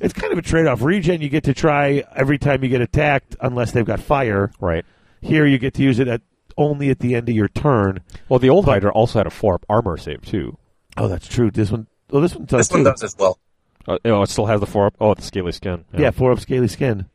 It's 0.00 0.12
kind 0.12 0.32
of 0.32 0.38
a 0.38 0.42
trade 0.42 0.66
off. 0.66 0.82
Regen, 0.82 1.20
you 1.20 1.28
get 1.28 1.44
to 1.44 1.54
try 1.54 2.02
every 2.16 2.38
time 2.38 2.64
you 2.64 2.68
get 2.68 2.80
attacked, 2.80 3.36
unless 3.40 3.70
they've 3.72 3.84
got 3.86 4.00
fire. 4.00 4.50
right. 4.60 4.84
Here, 5.20 5.46
you 5.46 5.58
get 5.58 5.74
to 5.74 5.82
use 5.82 6.00
it 6.00 6.08
at 6.08 6.20
only 6.56 6.90
at 6.90 6.98
the 6.98 7.14
end 7.14 7.28
of 7.28 7.34
your 7.36 7.46
turn. 7.48 8.00
Well, 8.28 8.40
the 8.40 8.50
old 8.50 8.64
Hydra 8.64 8.90
also 8.92 9.20
had 9.20 9.26
a 9.28 9.30
four 9.30 9.54
up 9.54 9.64
armor 9.68 9.96
save 9.96 10.22
too. 10.22 10.58
Oh, 10.96 11.06
that's 11.06 11.28
true. 11.28 11.50
This 11.52 11.70
one, 11.70 11.86
oh, 12.10 12.20
this 12.20 12.34
one 12.34 12.44
does 12.46 12.66
This 12.68 12.70
one 12.72 12.80
too. 12.84 12.90
does 12.90 13.02
as 13.04 13.16
well. 13.16 13.38
Uh, 13.86 13.98
oh, 14.04 14.22
it 14.22 14.28
still 14.28 14.46
has 14.46 14.58
the 14.58 14.66
four 14.66 14.86
up. 14.86 14.94
Oh, 15.00 15.14
the 15.14 15.22
scaly 15.22 15.52
skin. 15.52 15.84
Yeah, 15.96 16.10
four 16.10 16.32
up 16.32 16.40
scaly 16.40 16.66
skin. 16.68 17.06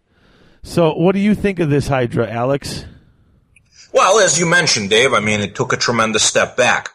So, 0.63 0.93
what 0.93 1.11
do 1.13 1.19
you 1.19 1.35
think 1.35 1.59
of 1.59 1.69
this 1.69 1.89
Hydra, 1.89 2.29
Alex? 2.31 2.85
Well, 3.91 4.19
as 4.19 4.39
you 4.39 4.45
mentioned, 4.45 4.89
Dave, 4.89 5.13
I 5.13 5.19
mean, 5.19 5.39
it 5.39 5.55
took 5.55 5.73
a 5.73 5.77
tremendous 5.77 6.23
step 6.23 6.57
back. 6.57 6.89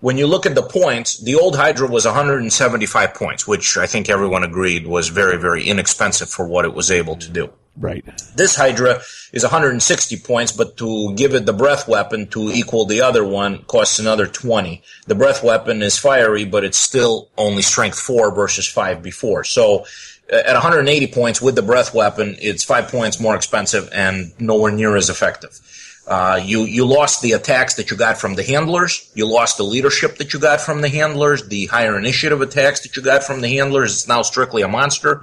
When 0.00 0.18
you 0.18 0.26
look 0.26 0.44
at 0.44 0.54
the 0.54 0.62
points, 0.62 1.18
the 1.18 1.34
old 1.34 1.56
Hydra 1.56 1.88
was 1.88 2.04
175 2.04 3.14
points, 3.14 3.48
which 3.48 3.78
I 3.78 3.86
think 3.86 4.10
everyone 4.10 4.44
agreed 4.44 4.86
was 4.86 5.08
very, 5.08 5.38
very 5.38 5.64
inexpensive 5.64 6.28
for 6.28 6.46
what 6.46 6.66
it 6.66 6.74
was 6.74 6.90
able 6.90 7.16
to 7.16 7.30
do. 7.30 7.50
Right. 7.76 8.04
This 8.36 8.54
Hydra 8.54 9.00
is 9.32 9.42
160 9.42 10.18
points, 10.18 10.52
but 10.52 10.76
to 10.76 11.14
give 11.14 11.34
it 11.34 11.46
the 11.46 11.52
breath 11.52 11.88
weapon 11.88 12.28
to 12.28 12.50
equal 12.50 12.84
the 12.84 13.00
other 13.00 13.24
one 13.24 13.62
costs 13.64 13.98
another 13.98 14.26
20. 14.26 14.82
The 15.06 15.14
breath 15.14 15.42
weapon 15.42 15.82
is 15.82 15.98
fiery, 15.98 16.44
but 16.44 16.64
it's 16.64 16.78
still 16.78 17.30
only 17.36 17.62
strength 17.62 17.98
4 17.98 18.32
versus 18.32 18.68
5 18.68 19.02
before. 19.02 19.42
So 19.42 19.86
uh, 20.32 20.36
at 20.36 20.52
180 20.52 21.08
points 21.08 21.42
with 21.42 21.56
the 21.56 21.62
breath 21.62 21.94
weapon, 21.94 22.36
it's 22.40 22.62
5 22.62 22.88
points 22.88 23.18
more 23.18 23.34
expensive 23.34 23.88
and 23.92 24.32
nowhere 24.38 24.70
near 24.70 24.94
as 24.96 25.10
effective. 25.10 25.58
Uh, 26.06 26.40
you, 26.42 26.64
you 26.64 26.84
lost 26.84 27.22
the 27.22 27.32
attacks 27.32 27.74
that 27.74 27.90
you 27.90 27.96
got 27.96 28.18
from 28.18 28.34
the 28.34 28.42
handlers. 28.42 29.10
You 29.14 29.26
lost 29.26 29.56
the 29.56 29.62
leadership 29.62 30.16
that 30.18 30.34
you 30.34 30.40
got 30.40 30.60
from 30.60 30.82
the 30.82 30.88
handlers. 30.88 31.48
The 31.48 31.66
higher 31.66 31.98
initiative 31.98 32.40
attacks 32.42 32.80
that 32.80 32.96
you 32.96 33.02
got 33.02 33.24
from 33.24 33.40
the 33.40 33.48
handlers. 33.48 33.92
It's 33.92 34.08
now 34.08 34.22
strictly 34.22 34.62
a 34.62 34.68
monster 34.68 35.22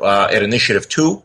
uh, 0.00 0.28
at 0.30 0.42
initiative 0.42 0.88
2 0.88 1.22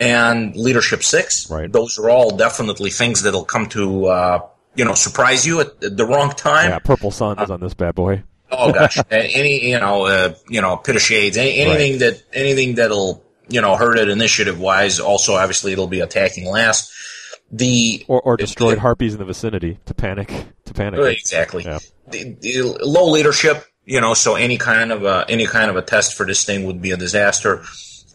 and 0.00 0.54
leadership 0.56 1.02
six. 1.02 1.50
Right. 1.50 1.70
Those 1.70 1.98
are 1.98 2.10
all 2.10 2.36
definitely 2.36 2.90
things 2.90 3.22
that'll 3.22 3.44
come 3.44 3.66
to 3.70 4.06
uh, 4.06 4.46
you 4.74 4.84
know 4.84 4.94
surprise 4.94 5.46
you 5.46 5.60
at 5.60 5.80
the 5.80 6.06
wrong 6.06 6.30
time. 6.30 6.70
Yeah, 6.70 6.78
purple 6.78 7.10
sun 7.10 7.38
is 7.38 7.50
on 7.50 7.60
this 7.60 7.74
bad 7.74 7.94
boy. 7.94 8.22
Oh 8.50 8.72
gosh, 8.72 8.98
any 9.10 9.70
you 9.70 9.80
know 9.80 10.06
uh, 10.06 10.34
you 10.48 10.60
know 10.60 10.76
pit 10.76 10.96
of 10.96 11.02
shades, 11.02 11.36
any, 11.36 11.58
anything 11.58 11.98
that 11.98 12.22
anything 12.32 12.76
that'll 12.76 13.24
you 13.48 13.60
know 13.60 13.76
hurt 13.76 13.98
it 13.98 14.08
initiative 14.08 14.60
wise. 14.60 15.00
Also, 15.00 15.34
obviously, 15.34 15.72
it'll 15.72 15.86
be 15.86 16.00
attacking 16.00 16.46
last. 16.46 16.92
The 17.50 18.04
Or, 18.08 18.20
or 18.20 18.36
destroyed 18.36 18.78
harpies 18.78 19.12
in 19.14 19.18
the 19.18 19.24
vicinity 19.24 19.78
to 19.86 19.94
panic. 19.94 20.28
To 20.64 20.74
panic. 20.74 21.00
exactly 21.00 21.64
Yeah. 21.64 21.78
the, 22.08 22.36
the 22.40 22.62
low 22.82 23.10
leadership. 23.10 23.64
You 23.84 24.00
know, 24.00 24.14
so 24.14 24.34
any 24.34 24.58
kind 24.58 24.90
of 24.90 25.04
a 25.04 25.24
any 25.28 25.46
kind 25.46 25.70
of 25.70 25.76
a 25.76 25.82
test 25.82 26.14
for 26.14 26.26
this 26.26 26.44
thing 26.44 26.64
would 26.64 26.82
be 26.82 26.90
a 26.90 26.96
disaster. 26.96 27.62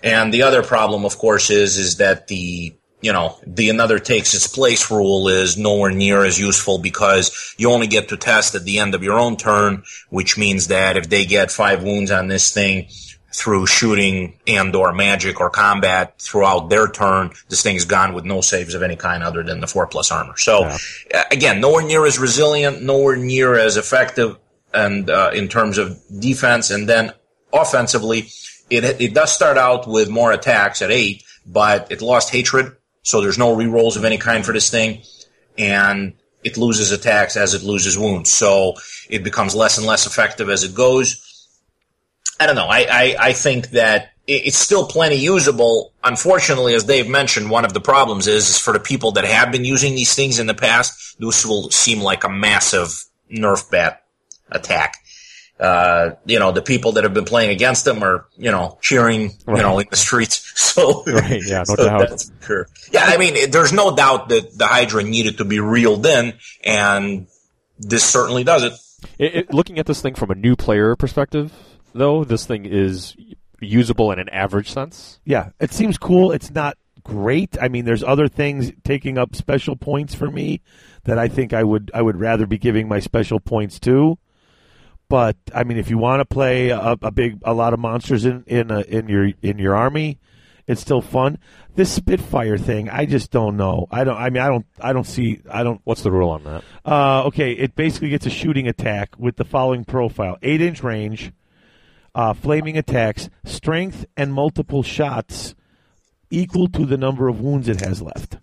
And 0.04 0.34
the 0.34 0.44
other 0.44 0.64
problem, 0.64 1.06
of 1.06 1.18
course, 1.18 1.50
is 1.50 1.78
is 1.78 1.96
that 1.98 2.28
the 2.28 2.76
you 3.02 3.14
know 3.14 3.40
the 3.48 3.70
another 3.70 3.98
takes 3.98 4.34
its 4.34 4.48
place 4.48 4.92
rule 4.92 5.30
is 5.30 5.58
nowhere 5.58 5.92
near 5.92 6.26
as 6.26 6.38
useful 6.38 6.78
because 6.78 7.56
you 7.58 7.72
only 7.72 7.88
get 7.88 8.10
to 8.10 8.18
test 8.18 8.54
at 8.54 8.66
the 8.66 8.80
end 8.80 8.96
of 8.96 9.02
your 9.02 9.18
own 9.18 9.38
turn, 9.38 9.84
which 10.10 10.38
means 10.38 10.68
that 10.68 10.98
if 10.98 11.10
they 11.10 11.26
get 11.26 11.52
five 11.52 11.84
wounds 11.84 12.12
on 12.12 12.28
this 12.28 12.52
thing 12.52 12.90
through 13.34 13.66
shooting 13.66 14.38
and 14.46 14.76
or 14.76 14.94
magic 14.94 15.40
or 15.40 15.50
combat 15.50 16.20
throughout 16.20 16.70
their 16.70 16.88
turn, 16.88 17.32
this 17.50 17.64
thing 17.64 17.76
is 17.76 17.86
gone 17.86 18.14
with 18.14 18.26
no 18.26 18.42
saves 18.42 18.74
of 18.76 18.84
any 18.84 18.96
kind 18.96 19.24
other 19.24 19.44
than 19.44 19.60
the 19.62 19.68
four 19.68 19.88
plus 19.88 20.12
armor. 20.12 20.38
So 20.38 20.64
uh, 20.64 20.78
again, 21.32 21.62
nowhere 21.62 21.86
near 21.86 22.06
as 22.06 22.20
resilient, 22.20 22.82
nowhere 22.82 23.16
near 23.16 23.58
as 23.58 23.78
effective, 23.78 24.38
and 24.74 25.10
uh, 25.10 25.32
in 25.34 25.48
terms 25.48 25.78
of 25.78 26.00
defense, 26.20 26.72
and 26.72 26.88
then 26.88 27.14
offensively, 27.54 28.30
it 28.70 28.84
it 29.02 29.14
does 29.14 29.32
start 29.32 29.58
out 29.58 29.88
with 29.88 30.10
more 30.10 30.32
attacks 30.32 30.82
at 30.82 30.92
eight, 30.92 31.24
but 31.46 31.92
it 31.92 32.02
lost 32.02 32.32
hatred, 32.32 32.76
so 33.04 33.22
there's 33.22 33.38
no 33.38 33.56
rerolls 33.56 33.98
of 33.98 34.06
any 34.06 34.18
kind 34.18 34.46
for 34.46 34.54
this 34.54 34.70
thing, 34.70 35.02
and 35.58 36.14
it 36.44 36.58
loses 36.58 36.92
attacks 36.92 37.38
as 37.38 37.54
it 37.54 37.64
loses 37.64 37.98
wounds, 37.98 38.32
so 38.32 38.76
it 39.10 39.24
becomes 39.24 39.56
less 39.56 39.78
and 39.78 39.86
less 39.86 40.06
effective 40.08 40.50
as 40.50 40.64
it 40.64 40.74
goes. 40.74 41.28
I 42.42 42.46
don't 42.48 42.56
know. 42.56 42.68
I, 42.68 42.80
I, 42.90 43.16
I 43.20 43.34
think 43.34 43.70
that 43.72 44.10
it's 44.28 44.58
still 44.58 44.88
plenty 44.88 45.16
usable. 45.18 45.94
Unfortunately, 46.04 46.74
as 46.74 46.84
Dave 46.86 47.08
mentioned, 47.10 47.50
one 47.50 47.66
of 47.66 47.74
the 47.74 47.82
problems 47.82 48.28
is, 48.28 48.50
is 48.50 48.58
for 48.58 48.74
the 48.74 48.80
people 48.80 49.12
that 49.14 49.26
have 49.26 49.52
been 49.52 49.66
using 49.66 49.94
these 49.96 50.14
things 50.16 50.40
in 50.40 50.48
the 50.48 50.54
past, 50.54 51.18
this 51.20 51.46
will 51.46 51.70
seem 51.70 52.00
like 52.02 52.24
a 52.24 52.30
massive 52.30 53.04
Nerf 53.32 53.70
bat 53.70 54.04
attack. 54.52 54.96
Uh, 55.60 56.16
you 56.26 56.40
know, 56.40 56.52
the 56.52 56.62
people 56.62 56.94
that 56.94 57.04
have 57.04 57.14
been 57.14 57.26
playing 57.26 57.52
against 57.52 57.86
them 57.86 58.04
are, 58.04 58.26
you 58.36 58.50
know, 58.50 58.80
cheering, 58.82 59.32
you 59.48 59.58
know, 59.58 59.78
in 59.80 59.88
the 59.90 59.98
streets. 59.98 60.48
So, 60.72 61.04
Right, 61.06 61.42
yeah, 61.46 61.66
no 61.68 61.76
so 61.76 61.84
doubt. 61.86 62.00
that's 62.10 62.32
sure. 62.46 62.66
Yeah, 62.94 63.04
I 63.04 63.18
mean, 63.18 63.36
it- 63.36 63.52
there's 63.52 63.74
no 63.74 63.94
doubt 63.94 64.30
that 64.30 64.58
the 64.58 64.66
Hydra 64.66 65.04
needed 65.04 65.40
to 65.40 65.44
be 65.46 65.60
reeled 65.60 66.06
in, 66.06 66.34
and 66.64 67.28
this 67.78 68.06
certainly 68.06 68.46
does 68.46 68.64
it. 68.64 68.74
It, 69.20 69.36
it, 69.36 69.54
looking 69.54 69.80
at 69.80 69.86
this 69.88 70.00
thing 70.02 70.16
from 70.16 70.32
a 70.32 70.36
new 70.36 70.56
player 70.56 70.96
perspective, 70.96 71.52
though, 71.94 72.24
this 72.24 72.46
thing 72.46 72.66
is 72.66 73.16
usable 73.60 74.12
in 74.12 74.20
an 74.20 74.30
average 74.30 74.72
sense. 74.72 75.20
Yeah, 75.26 75.50
it 75.60 75.72
seems 75.72 75.98
cool. 75.98 76.32
It's 76.32 76.52
not 76.52 76.78
great. 77.04 77.58
I 77.62 77.68
mean, 77.68 77.86
there's 77.86 78.04
other 78.04 78.28
things 78.28 78.72
taking 78.84 79.18
up 79.18 79.36
special 79.36 79.76
points 79.76 80.14
for 80.16 80.30
me 80.30 80.62
that 81.04 81.18
I 81.18 81.28
think 81.28 81.54
I 81.54 81.64
would 81.64 81.92
I 81.94 82.02
would 82.02 82.20
rather 82.20 82.46
be 82.46 82.58
giving 82.58 82.88
my 82.88 83.00
special 83.00 83.40
points 83.40 83.80
to. 83.82 84.18
But 85.10 85.38
I 85.54 85.64
mean, 85.64 85.78
if 85.78 85.90
you 85.90 85.98
want 85.98 86.22
to 86.22 86.26
play 86.26 86.70
a, 86.70 86.98
a 87.02 87.12
big 87.12 87.40
a 87.44 87.54
lot 87.54 87.74
of 87.74 87.80
monsters 87.80 88.26
in 88.26 88.44
in 88.48 88.72
a, 88.72 88.82
in 88.82 89.08
your 89.08 89.32
in 89.42 89.58
your 89.58 89.76
army, 89.76 90.20
it's 90.68 90.82
still 90.82 91.02
fun. 91.02 91.38
This 91.76 91.92
Spitfire 91.92 92.58
thing, 92.58 92.90
I 92.90 93.06
just 93.06 93.32
don't 93.32 93.58
know. 93.58 93.88
I 93.92 94.04
don't. 94.04 94.18
I 94.18 94.30
mean, 94.30 94.42
I 94.42 94.48
don't. 94.48 94.66
I 94.80 94.94
don't 94.94 95.06
see. 95.06 95.42
I 95.50 95.64
don't. 95.64 95.82
What's 95.84 96.04
the 96.04 96.12
rule 96.12 96.30
on 96.30 96.44
that? 96.44 96.64
Uh, 96.86 97.26
okay, 97.26 97.52
it 97.54 97.76
basically 97.76 98.10
gets 98.10 98.26
a 98.26 98.30
shooting 98.30 98.68
attack 98.68 99.18
with 99.18 99.38
the 99.38 99.46
following 99.46 99.84
profile: 99.86 100.38
eight 100.42 100.62
inch 100.62 100.84
range, 100.84 101.32
uh, 102.14 102.34
flaming 102.34 102.78
attacks, 102.78 103.30
strength, 103.44 104.06
and 104.18 104.34
multiple 104.34 104.84
shots 104.84 105.56
equal 106.30 106.68
to 106.68 106.86
the 106.86 106.98
number 106.98 107.28
of 107.28 107.42
wounds 107.42 107.68
it 107.68 107.82
has 107.82 108.02
left. 108.02 108.38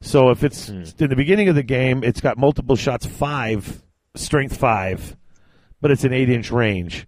So 0.00 0.30
if 0.30 0.44
it's 0.44 0.68
in 0.68 1.08
the 1.08 1.16
beginning 1.16 1.48
of 1.48 1.56
the 1.56 1.62
game, 1.62 2.04
it's 2.04 2.20
got 2.20 2.38
multiple 2.38 2.76
shots, 2.76 3.04
five 3.04 3.82
strength 4.14 4.56
five, 4.56 5.16
but 5.80 5.90
it's 5.90 6.04
an 6.04 6.12
eight 6.12 6.30
inch 6.30 6.50
range. 6.50 7.06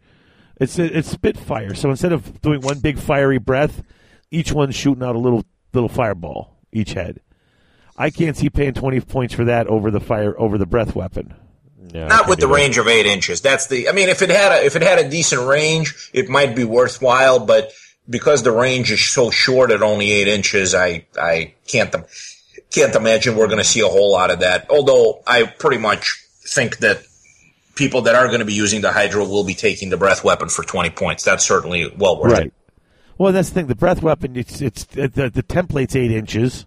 It's 0.60 0.78
it's 0.78 1.08
Spitfire. 1.08 1.74
So 1.74 1.90
instead 1.90 2.12
of 2.12 2.40
doing 2.42 2.60
one 2.60 2.80
big 2.80 2.98
fiery 2.98 3.38
breath, 3.38 3.82
each 4.30 4.52
one's 4.52 4.74
shooting 4.74 5.02
out 5.02 5.16
a 5.16 5.18
little 5.18 5.44
little 5.72 5.88
fireball 5.88 6.56
each 6.72 6.92
head. 6.92 7.20
I 7.96 8.10
can't 8.10 8.36
see 8.36 8.50
paying 8.50 8.74
twenty 8.74 9.00
points 9.00 9.34
for 9.34 9.44
that 9.44 9.68
over 9.68 9.90
the 9.90 10.00
fire 10.00 10.38
over 10.38 10.58
the 10.58 10.66
breath 10.66 10.94
weapon. 10.94 11.34
Yeah, 11.92 12.06
Not 12.06 12.28
with 12.28 12.38
the 12.38 12.46
can't 12.46 12.56
range 12.56 12.78
of 12.78 12.88
eight 12.88 13.06
inches. 13.06 13.40
That's 13.40 13.66
the. 13.66 13.88
I 13.88 13.92
mean, 13.92 14.08
if 14.08 14.22
it 14.22 14.30
had 14.30 14.52
a 14.52 14.64
if 14.64 14.76
it 14.76 14.82
had 14.82 14.98
a 14.98 15.08
decent 15.08 15.46
range, 15.46 16.10
it 16.12 16.28
might 16.28 16.54
be 16.54 16.64
worthwhile. 16.64 17.40
But 17.40 17.72
because 18.08 18.42
the 18.42 18.52
range 18.52 18.90
is 18.92 19.04
so 19.04 19.30
short 19.30 19.70
at 19.70 19.82
only 19.82 20.10
eight 20.10 20.28
inches, 20.28 20.74
I 20.74 21.06
I 21.20 21.54
can't 21.66 21.94
can't 22.70 22.94
imagine 22.94 23.36
we're 23.36 23.46
going 23.46 23.58
to 23.58 23.64
see 23.64 23.80
a 23.80 23.88
whole 23.88 24.12
lot 24.12 24.30
of 24.30 24.40
that. 24.40 24.70
Although 24.70 25.22
I 25.26 25.44
pretty 25.44 25.78
much 25.78 26.24
think 26.46 26.78
that 26.78 27.02
people 27.74 28.02
that 28.02 28.14
are 28.14 28.26
going 28.26 28.40
to 28.40 28.44
be 28.44 28.54
using 28.54 28.80
the 28.80 28.92
Hydra 28.92 29.24
will 29.24 29.44
be 29.44 29.54
taking 29.54 29.90
the 29.90 29.96
breath 29.96 30.22
weapon 30.22 30.48
for 30.48 30.62
twenty 30.62 30.90
points. 30.90 31.24
That's 31.24 31.44
certainly 31.44 31.92
well 31.96 32.20
worth 32.20 32.38
it. 32.38 32.52
Well, 33.18 33.32
that's 33.32 33.50
the 33.50 33.54
thing. 33.54 33.66
The 33.66 33.74
breath 33.74 34.02
weapon, 34.02 34.36
it's 34.36 34.60
it's 34.60 34.84
the 34.84 35.08
the 35.08 35.42
template's 35.42 35.96
eight 35.96 36.12
inches. 36.12 36.66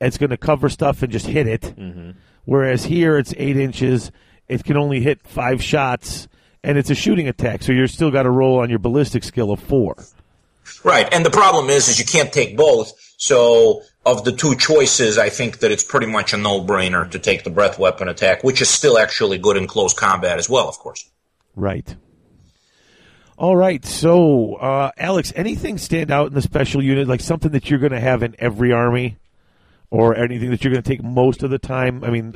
It's 0.00 0.18
going 0.18 0.30
to 0.30 0.36
cover 0.36 0.68
stuff 0.68 1.02
and 1.02 1.12
just 1.12 1.26
hit 1.26 1.46
it. 1.46 1.62
Mm-hmm. 1.62 2.10
Whereas 2.44 2.84
here, 2.84 3.18
it's 3.18 3.34
eight 3.36 3.56
inches. 3.56 4.12
It 4.48 4.64
can 4.64 4.76
only 4.76 5.00
hit 5.00 5.26
five 5.26 5.62
shots, 5.62 6.28
and 6.62 6.78
it's 6.78 6.90
a 6.90 6.94
shooting 6.94 7.28
attack. 7.28 7.62
So 7.62 7.72
you're 7.72 7.88
still 7.88 8.10
got 8.10 8.22
to 8.24 8.30
roll 8.30 8.60
on 8.60 8.70
your 8.70 8.78
ballistic 8.78 9.24
skill 9.24 9.50
of 9.50 9.60
four. 9.60 9.96
Right, 10.84 11.08
and 11.12 11.24
the 11.24 11.30
problem 11.30 11.70
is, 11.70 11.88
is 11.88 11.98
you 11.98 12.04
can't 12.04 12.32
take 12.32 12.56
both. 12.56 12.92
So, 13.18 13.82
of 14.04 14.24
the 14.24 14.32
two 14.32 14.56
choices, 14.56 15.16
I 15.16 15.30
think 15.30 15.60
that 15.60 15.70
it's 15.70 15.82
pretty 15.82 16.06
much 16.06 16.32
a 16.32 16.36
no-brainer 16.36 17.10
to 17.10 17.18
take 17.18 17.44
the 17.44 17.50
breath 17.50 17.78
weapon 17.78 18.08
attack, 18.08 18.44
which 18.44 18.60
is 18.60 18.68
still 18.68 18.98
actually 18.98 19.38
good 19.38 19.56
in 19.56 19.66
close 19.66 19.94
combat 19.94 20.38
as 20.38 20.50
well, 20.50 20.68
of 20.68 20.78
course. 20.78 21.08
Right. 21.54 21.96
All 23.38 23.56
right. 23.56 23.84
So, 23.84 24.54
uh, 24.56 24.90
Alex, 24.98 25.32
anything 25.34 25.78
stand 25.78 26.10
out 26.10 26.28
in 26.28 26.34
the 26.34 26.42
special 26.42 26.82
unit, 26.82 27.08
like 27.08 27.20
something 27.20 27.52
that 27.52 27.70
you're 27.70 27.78
going 27.78 27.92
to 27.92 28.00
have 28.00 28.22
in 28.22 28.34
every 28.38 28.72
army, 28.72 29.16
or 29.90 30.16
anything 30.16 30.50
that 30.50 30.62
you're 30.64 30.72
going 30.72 30.82
to 30.82 30.88
take 30.88 31.02
most 31.02 31.42
of 31.42 31.50
the 31.50 31.58
time? 31.58 32.04
I 32.04 32.10
mean, 32.10 32.34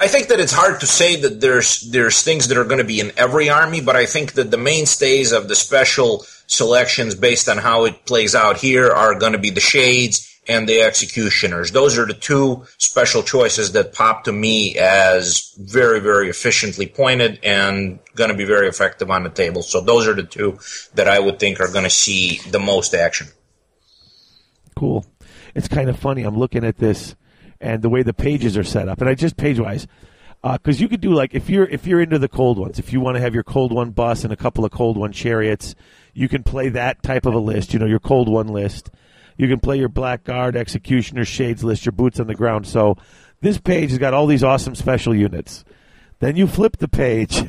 I 0.00 0.08
think 0.08 0.28
that 0.28 0.40
it's 0.40 0.52
hard 0.52 0.80
to 0.80 0.86
say 0.86 1.16
that 1.16 1.40
there's 1.40 1.80
there's 1.90 2.22
things 2.22 2.48
that 2.48 2.58
are 2.58 2.64
going 2.64 2.78
to 2.78 2.84
be 2.84 3.00
in 3.00 3.12
every 3.16 3.48
army, 3.48 3.80
but 3.80 3.96
I 3.96 4.06
think 4.06 4.32
that 4.34 4.50
the 4.50 4.58
mainstays 4.58 5.32
of 5.32 5.48
the 5.48 5.54
special 5.54 6.24
selections, 6.46 7.14
based 7.14 7.48
on 7.48 7.58
how 7.58 7.84
it 7.84 8.04
plays 8.04 8.34
out 8.34 8.58
here, 8.58 8.90
are 8.90 9.18
going 9.18 9.32
to 9.32 9.38
be 9.38 9.50
the 9.50 9.60
shades 9.60 10.30
and 10.46 10.68
the 10.68 10.82
executioners. 10.82 11.70
Those 11.70 11.96
are 11.96 12.06
the 12.06 12.14
two 12.14 12.66
special 12.78 13.22
choices 13.22 13.72
that 13.72 13.94
pop 13.94 14.24
to 14.24 14.32
me 14.32 14.76
as 14.76 15.54
very, 15.58 16.00
very 16.00 16.28
efficiently 16.28 16.86
pointed 16.86 17.40
and 17.42 17.98
going 18.14 18.30
to 18.30 18.36
be 18.36 18.44
very 18.44 18.68
effective 18.68 19.10
on 19.10 19.22
the 19.22 19.30
table. 19.30 19.62
So 19.62 19.80
those 19.80 20.06
are 20.06 20.14
the 20.14 20.22
two 20.22 20.58
that 20.94 21.08
I 21.08 21.18
would 21.18 21.38
think 21.38 21.60
are 21.60 21.72
going 21.72 21.84
to 21.84 21.90
see 21.90 22.40
the 22.50 22.60
most 22.60 22.94
action. 22.94 23.28
cool. 24.76 25.06
It's 25.54 25.68
kind 25.68 25.88
of 25.88 25.98
funny. 25.98 26.22
I'm 26.22 26.36
looking 26.36 26.64
at 26.64 26.78
this 26.78 27.16
and 27.60 27.82
the 27.82 27.88
way 27.88 28.02
the 28.02 28.12
pages 28.12 28.56
are 28.56 28.64
set 28.64 28.88
up, 28.88 29.00
and 29.00 29.08
I 29.08 29.14
just 29.14 29.36
page 29.36 29.58
wise. 29.58 29.86
Because 30.42 30.78
uh, 30.78 30.82
you 30.82 30.88
could 30.88 31.00
do 31.00 31.14
like 31.14 31.34
if 31.34 31.48
you're 31.48 31.64
if 31.64 31.86
you're 31.86 32.02
into 32.02 32.18
the 32.18 32.28
cold 32.28 32.58
ones, 32.58 32.78
if 32.78 32.92
you 32.92 33.00
want 33.00 33.16
to 33.16 33.20
have 33.20 33.32
your 33.32 33.44
cold 33.44 33.72
one 33.72 33.90
bus 33.90 34.24
and 34.24 34.32
a 34.32 34.36
couple 34.36 34.64
of 34.64 34.70
cold 34.70 34.98
one 34.98 35.12
chariots, 35.12 35.74
you 36.12 36.28
can 36.28 36.42
play 36.42 36.68
that 36.68 37.02
type 37.02 37.24
of 37.24 37.32
a 37.32 37.38
list. 37.38 37.72
You 37.72 37.78
know 37.78 37.86
your 37.86 38.00
cold 38.00 38.28
one 38.28 38.48
list. 38.48 38.90
You 39.38 39.48
can 39.48 39.58
play 39.58 39.78
your 39.78 39.88
blackguard, 39.88 40.54
executioner, 40.54 41.24
shades 41.24 41.64
list, 41.64 41.86
your 41.86 41.92
boots 41.92 42.20
on 42.20 42.26
the 42.26 42.34
ground. 42.34 42.66
So 42.66 42.98
this 43.40 43.58
page 43.58 43.90
has 43.90 43.98
got 43.98 44.14
all 44.14 44.26
these 44.26 44.44
awesome 44.44 44.74
special 44.74 45.14
units. 45.14 45.64
Then 46.20 46.36
you 46.36 46.46
flip 46.46 46.76
the 46.76 46.88
page, 46.88 47.42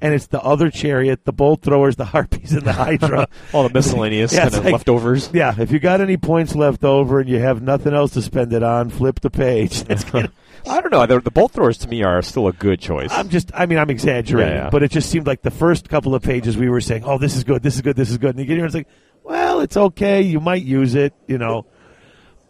and 0.00 0.14
it's 0.14 0.26
the 0.28 0.40
other 0.42 0.70
chariot, 0.70 1.24
the 1.24 1.32
bolt 1.32 1.62
throwers, 1.62 1.96
the 1.96 2.04
harpies, 2.04 2.52
and 2.52 2.62
the 2.62 2.72
hydra. 2.84 3.28
All 3.52 3.62
the 3.66 3.72
miscellaneous 3.74 4.32
Yeah, 4.34 4.42
kind 4.44 4.54
of 4.54 4.64
like- 4.64 4.72
leftovers. 4.74 5.30
Yeah, 5.32 5.54
if 5.58 5.70
you 5.72 5.78
got 5.78 6.00
any 6.00 6.16
points 6.16 6.54
left 6.54 6.84
over 6.84 7.20
and 7.20 7.28
you 7.28 7.38
have 7.38 7.62
nothing 7.62 7.94
else 7.94 8.12
to 8.12 8.22
spend 8.22 8.52
it 8.52 8.62
on, 8.62 8.90
flip 8.90 9.20
the 9.20 9.30
page. 9.30 9.86
Kind 9.86 10.26
of, 10.26 10.32
I 10.68 10.80
don't 10.80 10.90
know. 10.90 11.06
The, 11.06 11.20
the 11.20 11.30
bolt 11.30 11.52
throwers 11.52 11.78
to 11.78 11.88
me 11.88 12.02
are 12.02 12.20
still 12.22 12.48
a 12.48 12.52
good 12.52 12.80
choice. 12.80 13.10
I'm 13.12 13.28
just, 13.28 13.50
I 13.54 13.66
mean, 13.66 13.78
I'm 13.78 13.90
exaggerating, 13.90 14.54
Yeah, 14.56 14.64
yeah. 14.64 14.70
but 14.70 14.82
it 14.82 14.90
just 14.90 15.08
seemed 15.10 15.26
like 15.26 15.42
the 15.42 15.50
first 15.50 15.88
couple 15.88 16.14
of 16.14 16.22
pages 16.22 16.56
we 16.56 16.68
were 16.68 16.80
saying, 16.80 17.04
"Oh, 17.04 17.18
this 17.18 17.36
is 17.36 17.44
good, 17.44 17.62
this 17.62 17.76
is 17.76 17.82
good, 17.82 17.94
this 17.96 18.10
is 18.10 18.18
good," 18.18 18.30
and 18.30 18.38
you 18.40 18.44
get 18.46 18.54
here 18.54 18.64
and 18.64 18.74
it's 18.74 18.74
like, 18.74 18.88
"Well, 19.22 19.60
it's 19.60 19.76
okay, 19.76 20.22
you 20.22 20.40
might 20.40 20.62
use 20.62 20.94
it, 20.96 21.14
you 21.28 21.38
know," 21.38 21.66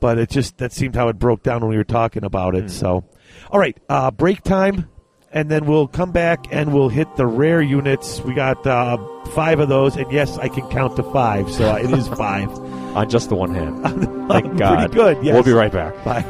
but 0.01 0.19
it 0.19 0.31
just 0.31 0.57
that 0.59 0.73
seemed 0.73 0.95
how 0.95 1.09
it 1.09 1.19
broke 1.19 1.43
down 1.43 1.61
when 1.61 1.71
we 1.71 1.77
were 1.77 1.85
talking 1.85 2.25
about 2.25 2.55
it. 2.55 2.71
So, 2.71 3.05
all 3.51 3.61
right, 3.61 3.77
uh, 3.89 4.11
break 4.11 4.43
time, 4.43 4.89
and 5.37 5.51
then 5.51 5.67
we'll 5.67 5.87
come 5.87 6.13
back 6.13 6.47
and 6.51 6.73
we'll 6.73 6.89
hit 6.89 7.15
the 7.17 7.27
rare 7.27 7.61
units. 7.61 8.23
We 8.23 8.33
got 8.33 8.67
uh, 8.67 8.97
five 9.35 9.61
of 9.61 9.69
those, 9.69 9.95
and 9.95 10.11
yes, 10.11 10.39
I 10.39 10.49
can 10.49 10.67
count 10.71 10.97
to 10.97 11.03
five, 11.03 11.51
so 11.53 11.77
it 11.77 11.91
is 11.91 12.09
five. 12.17 12.49
on 12.97 13.11
just 13.11 13.29
the 13.29 13.35
one 13.35 13.55
hand. 13.55 13.83
Thank 14.29 14.45
Pretty 14.47 14.57
God. 14.59 14.93
good, 14.93 15.23
yes. 15.23 15.35
We'll 15.35 15.43
be 15.43 15.53
right 15.53 15.71
back. 15.71 16.03
Bye. 16.05 16.25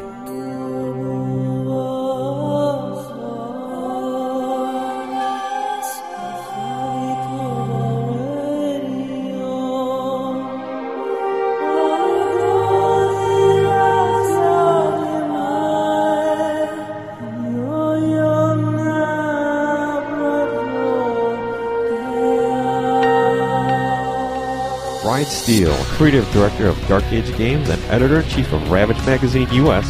Ryan 25.07 25.25
Steele, 25.27 25.75
creative 25.95 26.29
director 26.33 26.67
of 26.67 26.87
Dark 26.89 27.05
Age 27.13 27.33
Games 27.37 27.69
and 27.69 27.81
editor 27.83 28.19
in 28.19 28.27
chief 28.27 28.51
of 28.51 28.69
Ravage 28.69 28.97
Magazine 29.05 29.47
US, 29.51 29.87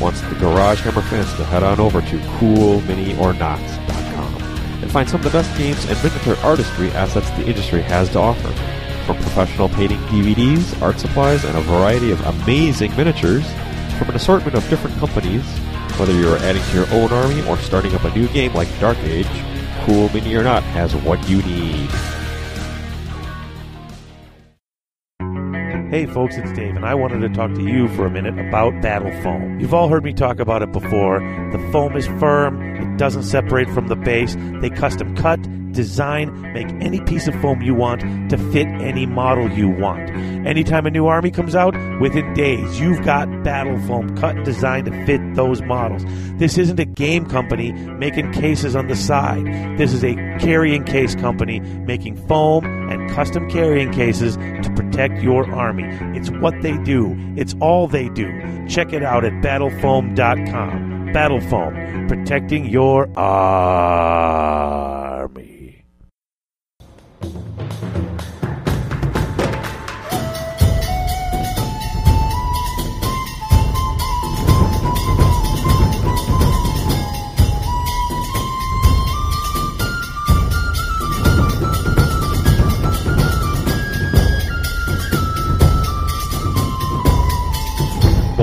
wants 0.00 0.22
the 0.22 0.34
Garage 0.36 0.80
Hammer 0.80 1.02
fans 1.02 1.30
to 1.34 1.44
head 1.44 1.62
on 1.62 1.78
over 1.78 2.00
to 2.00 2.18
coolminiornot.com 2.38 4.42
and 4.82 4.90
find 4.90 5.06
some 5.06 5.20
of 5.20 5.24
the 5.24 5.38
best 5.38 5.54
games 5.58 5.84
and 5.84 6.02
miniature 6.02 6.38
artistry 6.42 6.90
assets 6.92 7.28
the 7.32 7.46
industry 7.46 7.82
has 7.82 8.08
to 8.12 8.18
offer. 8.18 8.48
From 9.04 9.18
professional 9.18 9.68
painting 9.68 9.98
DVDs, 10.04 10.80
art 10.80 10.98
supplies, 10.98 11.44
and 11.44 11.58
a 11.58 11.60
variety 11.60 12.10
of 12.10 12.24
amazing 12.24 12.96
miniatures 12.96 13.44
from 13.98 14.08
an 14.08 14.16
assortment 14.16 14.56
of 14.56 14.66
different 14.70 14.96
companies, 14.96 15.44
whether 15.98 16.14
you're 16.14 16.38
adding 16.38 16.62
to 16.62 16.74
your 16.74 16.90
own 16.90 17.12
army 17.12 17.46
or 17.48 17.58
starting 17.58 17.94
up 17.94 18.04
a 18.04 18.14
new 18.14 18.28
game 18.28 18.54
like 18.54 18.80
Dark 18.80 18.96
Age, 19.00 19.28
Cool 19.84 20.08
Mini 20.14 20.34
or 20.34 20.42
Not 20.42 20.62
has 20.62 20.96
what 20.96 21.28
you 21.28 21.42
need. 21.42 21.90
Hey 25.94 26.06
folks, 26.06 26.36
it's 26.36 26.50
Dave, 26.54 26.74
and 26.74 26.84
I 26.84 26.96
wanted 26.96 27.20
to 27.20 27.28
talk 27.28 27.54
to 27.54 27.62
you 27.62 27.86
for 27.90 28.04
a 28.04 28.10
minute 28.10 28.36
about 28.36 28.82
Battle 28.82 29.12
Foam. 29.22 29.60
You've 29.60 29.72
all 29.72 29.88
heard 29.88 30.02
me 30.02 30.12
talk 30.12 30.40
about 30.40 30.60
it 30.60 30.72
before. 30.72 31.20
The 31.52 31.70
foam 31.70 31.96
is 31.96 32.08
firm, 32.18 32.60
it 32.60 32.98
doesn't 32.98 33.22
separate 33.22 33.70
from 33.70 33.86
the 33.86 33.94
base. 33.94 34.34
They 34.60 34.70
custom 34.70 35.14
cut, 35.14 35.40
design, 35.70 36.52
make 36.52 36.66
any 36.84 37.00
piece 37.02 37.28
of 37.28 37.40
foam 37.40 37.62
you 37.62 37.76
want 37.76 38.00
to 38.30 38.36
fit 38.50 38.66
any 38.66 39.06
model 39.06 39.48
you 39.48 39.68
want. 39.68 40.10
Anytime 40.44 40.84
a 40.86 40.90
new 40.90 41.06
army 41.06 41.30
comes 41.30 41.54
out, 41.54 41.74
within 42.00 42.34
days, 42.34 42.80
you've 42.80 43.04
got 43.04 43.28
Battle 43.44 43.78
Foam 43.86 44.16
cut 44.16 44.34
and 44.34 44.44
designed 44.44 44.86
to 44.86 45.06
fit 45.06 45.20
those 45.36 45.62
models. 45.62 46.04
This 46.38 46.58
isn't 46.58 46.80
a 46.80 46.84
game 46.84 47.26
company 47.26 47.72
making 47.72 48.32
cases 48.32 48.74
on 48.74 48.88
the 48.88 48.96
side. 48.96 49.46
This 49.78 49.92
is 49.92 50.02
a 50.02 50.14
carrying 50.40 50.82
case 50.82 51.14
company 51.14 51.60
making 51.60 52.16
foam 52.26 52.64
and 52.90 53.10
custom 53.12 53.48
carrying 53.48 53.92
cases 53.92 54.36
to 54.36 54.72
protect 54.94 55.20
your 55.22 55.50
army. 55.52 55.82
It's 56.16 56.30
what 56.30 56.54
they 56.62 56.78
do. 56.78 57.16
It's 57.36 57.56
all 57.60 57.88
they 57.88 58.08
do. 58.10 58.30
Check 58.68 58.92
it 58.92 59.02
out 59.02 59.24
at 59.24 59.32
battlefoam.com. 59.42 61.08
Battlefoam, 61.12 62.06
protecting 62.08 62.66
your 62.66 63.08
army. 63.18 65.13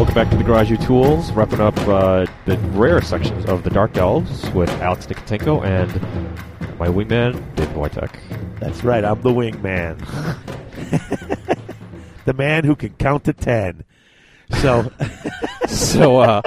Welcome 0.01 0.15
back 0.15 0.31
to 0.31 0.35
the 0.35 0.43
Garage 0.43 0.71
U 0.71 0.77
Tools, 0.77 1.31
wrapping 1.33 1.61
up 1.61 1.77
uh, 1.81 2.25
the 2.47 2.57
rare 2.71 3.03
sections 3.03 3.45
of 3.45 3.61
the 3.61 3.69
Dark 3.69 3.97
Elves 3.97 4.49
with 4.49 4.67
Alex 4.81 5.05
Nikotenko 5.05 5.63
and 5.63 6.79
my 6.79 6.87
wingman, 6.87 7.33
Dave 7.53 7.67
Wojtek. 7.67 8.09
That's 8.59 8.83
right, 8.83 9.05
I'm 9.05 9.21
the 9.21 9.29
wingman. 9.29 9.99
the 12.25 12.33
man 12.33 12.63
who 12.63 12.75
can 12.75 12.95
count 12.95 13.25
to 13.25 13.33
ten. 13.33 13.83
So, 14.59 14.91
so 15.67 16.17
uh, 16.17 16.41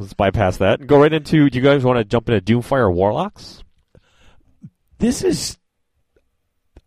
let's 0.00 0.14
bypass 0.14 0.56
that 0.56 0.80
and 0.80 0.88
go 0.88 1.00
right 1.00 1.12
into. 1.12 1.48
Do 1.48 1.56
you 1.56 1.62
guys 1.62 1.84
want 1.84 1.98
to 1.98 2.04
jump 2.04 2.28
into 2.28 2.44
Doomfire 2.52 2.92
Warlocks? 2.92 3.62
this 4.98 5.22
is 5.22 5.56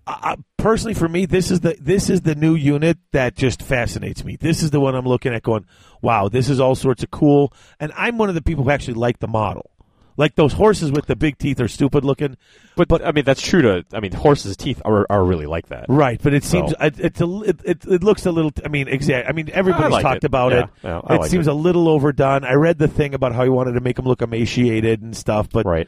uh, 0.07 0.35
personally 0.57 0.93
for 0.93 1.07
me 1.07 1.25
this 1.25 1.51
is 1.51 1.59
the 1.61 1.75
this 1.79 2.09
is 2.09 2.21
the 2.21 2.35
new 2.35 2.55
unit 2.55 2.97
that 3.11 3.35
just 3.35 3.61
fascinates 3.61 4.23
me. 4.23 4.35
This 4.35 4.63
is 4.63 4.71
the 4.71 4.79
one 4.79 4.95
i'm 4.95 5.05
looking 5.05 5.33
at 5.33 5.43
going 5.43 5.65
wow 6.01 6.27
this 6.27 6.49
is 6.49 6.59
all 6.59 6.75
sorts 6.75 7.03
of 7.03 7.11
cool. 7.11 7.53
And 7.79 7.91
i'm 7.95 8.17
one 8.17 8.29
of 8.29 8.35
the 8.35 8.41
people 8.41 8.63
who 8.63 8.69
actually 8.71 8.95
like 8.95 9.19
the 9.19 9.27
model. 9.27 9.69
Like 10.17 10.35
those 10.35 10.53
horses 10.53 10.91
with 10.91 11.05
the 11.07 11.15
big 11.15 11.37
teeth 11.37 11.61
are 11.61 11.69
stupid 11.69 12.03
looking 12.03 12.35
But, 12.75 12.89
but 12.89 13.03
I 13.03 13.11
mean, 13.13 13.23
that's 13.23 13.41
true 13.41 13.61
to. 13.61 13.85
I 13.93 14.01
mean, 14.01 14.11
horses' 14.11 14.57
teeth 14.57 14.81
are, 14.83 15.07
are 15.09 15.23
really 15.23 15.45
like 15.45 15.67
that. 15.69 15.85
right 15.87 16.19
but 16.21 16.33
it 16.33 16.43
seems 16.43 16.71
So- 16.71 16.77
it, 16.81 16.99
it's 16.99 17.21
a, 17.21 17.41
it, 17.43 17.61
it, 17.63 17.85
it 17.85 18.03
looks 18.03 18.25
a 18.25 18.31
little 18.31 18.51
i 18.65 18.67
mean 18.67 18.87
exact 18.87 19.29
i 19.29 19.31
mean 19.31 19.49
everybody's 19.53 19.91
like 19.91 20.03
talked 20.03 20.23
about 20.25 20.51
Yeah, 20.51 20.59
it 20.63 20.69
yeah, 20.83 20.97
it 20.99 21.19
like 21.21 21.29
seems 21.29 21.47
a 21.47 21.53
little 21.53 21.87
overdone. 21.87 22.43
I 22.43 22.53
read 22.53 22.77
the 22.77 22.87
thing 22.89 23.13
about 23.13 23.33
how 23.33 23.43
he 23.43 23.49
wanted 23.49 23.73
to 23.73 23.81
make 23.81 23.97
him 23.97 24.05
look 24.05 24.21
emaciated 24.21 25.01
and 25.01 25.15
stuff 25.15 25.47
but 25.49 25.65
Right. 25.65 25.87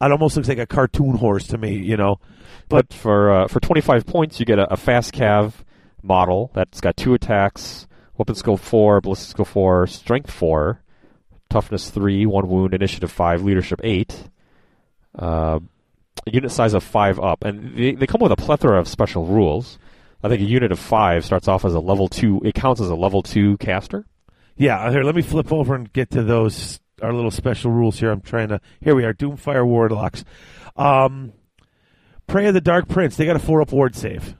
it 0.00 0.12
almost 0.12 0.36
looks 0.36 0.48
like 0.48 0.58
a 0.58 0.66
cartoon 0.66 1.16
horse 1.16 1.46
to 1.48 1.58
me 1.58 1.74
you 1.76 1.96
know 1.96 2.18
But 2.68 2.92
for 2.92 3.32
uh, 3.32 3.48
for 3.48 3.60
25 3.60 4.06
points, 4.06 4.38
you 4.38 4.46
get 4.46 4.58
a, 4.58 4.72
a 4.72 4.76
fast 4.76 5.14
cav 5.14 5.52
model 6.02 6.50
that's 6.54 6.80
got 6.80 6.96
two 6.96 7.14
attacks, 7.14 7.86
weapon 8.16 8.34
skill 8.34 8.56
four, 8.56 9.00
ballistic 9.00 9.30
skill 9.30 9.44
four, 9.44 9.86
strength 9.86 10.30
four, 10.30 10.82
toughness 11.48 11.90
three, 11.90 12.26
one 12.26 12.48
wound, 12.48 12.74
initiative 12.74 13.10
five, 13.10 13.42
leadership 13.42 13.80
eight. 13.82 14.28
Uh, 15.18 15.60
unit 16.26 16.50
size 16.50 16.74
of 16.74 16.84
five 16.84 17.18
up, 17.18 17.44
and 17.44 17.74
they, 17.74 17.92
they 17.92 18.06
come 18.06 18.20
with 18.20 18.32
a 18.32 18.36
plethora 18.36 18.78
of 18.78 18.86
special 18.86 19.24
rules. 19.24 19.78
I 20.22 20.28
think 20.28 20.42
a 20.42 20.44
unit 20.44 20.72
of 20.72 20.78
five 20.78 21.24
starts 21.24 21.48
off 21.48 21.64
as 21.64 21.74
a 21.74 21.80
level 21.80 22.08
two. 22.08 22.40
It 22.44 22.54
counts 22.54 22.80
as 22.80 22.90
a 22.90 22.94
level 22.94 23.22
two 23.22 23.56
caster. 23.58 24.04
Yeah, 24.56 24.90
here, 24.90 25.04
let 25.04 25.14
me 25.14 25.22
flip 25.22 25.52
over 25.52 25.74
and 25.74 25.92
get 25.92 26.10
to 26.10 26.22
those 26.22 26.80
our 27.00 27.12
little 27.12 27.30
special 27.30 27.70
rules 27.70 27.98
here. 28.00 28.10
I'm 28.10 28.20
trying 28.20 28.48
to. 28.48 28.60
Here 28.80 28.94
we 28.94 29.04
are, 29.04 29.14
Doomfire 29.14 29.64
Warlocks. 29.64 30.24
Um, 30.76 31.32
Prey 32.28 32.46
of 32.46 32.54
the 32.54 32.60
Dark 32.60 32.86
Prince. 32.88 33.16
They 33.16 33.26
got 33.26 33.34
a 33.36 33.40
four 33.40 33.60
up 33.60 33.72
ward 33.72 33.96
save, 33.96 34.36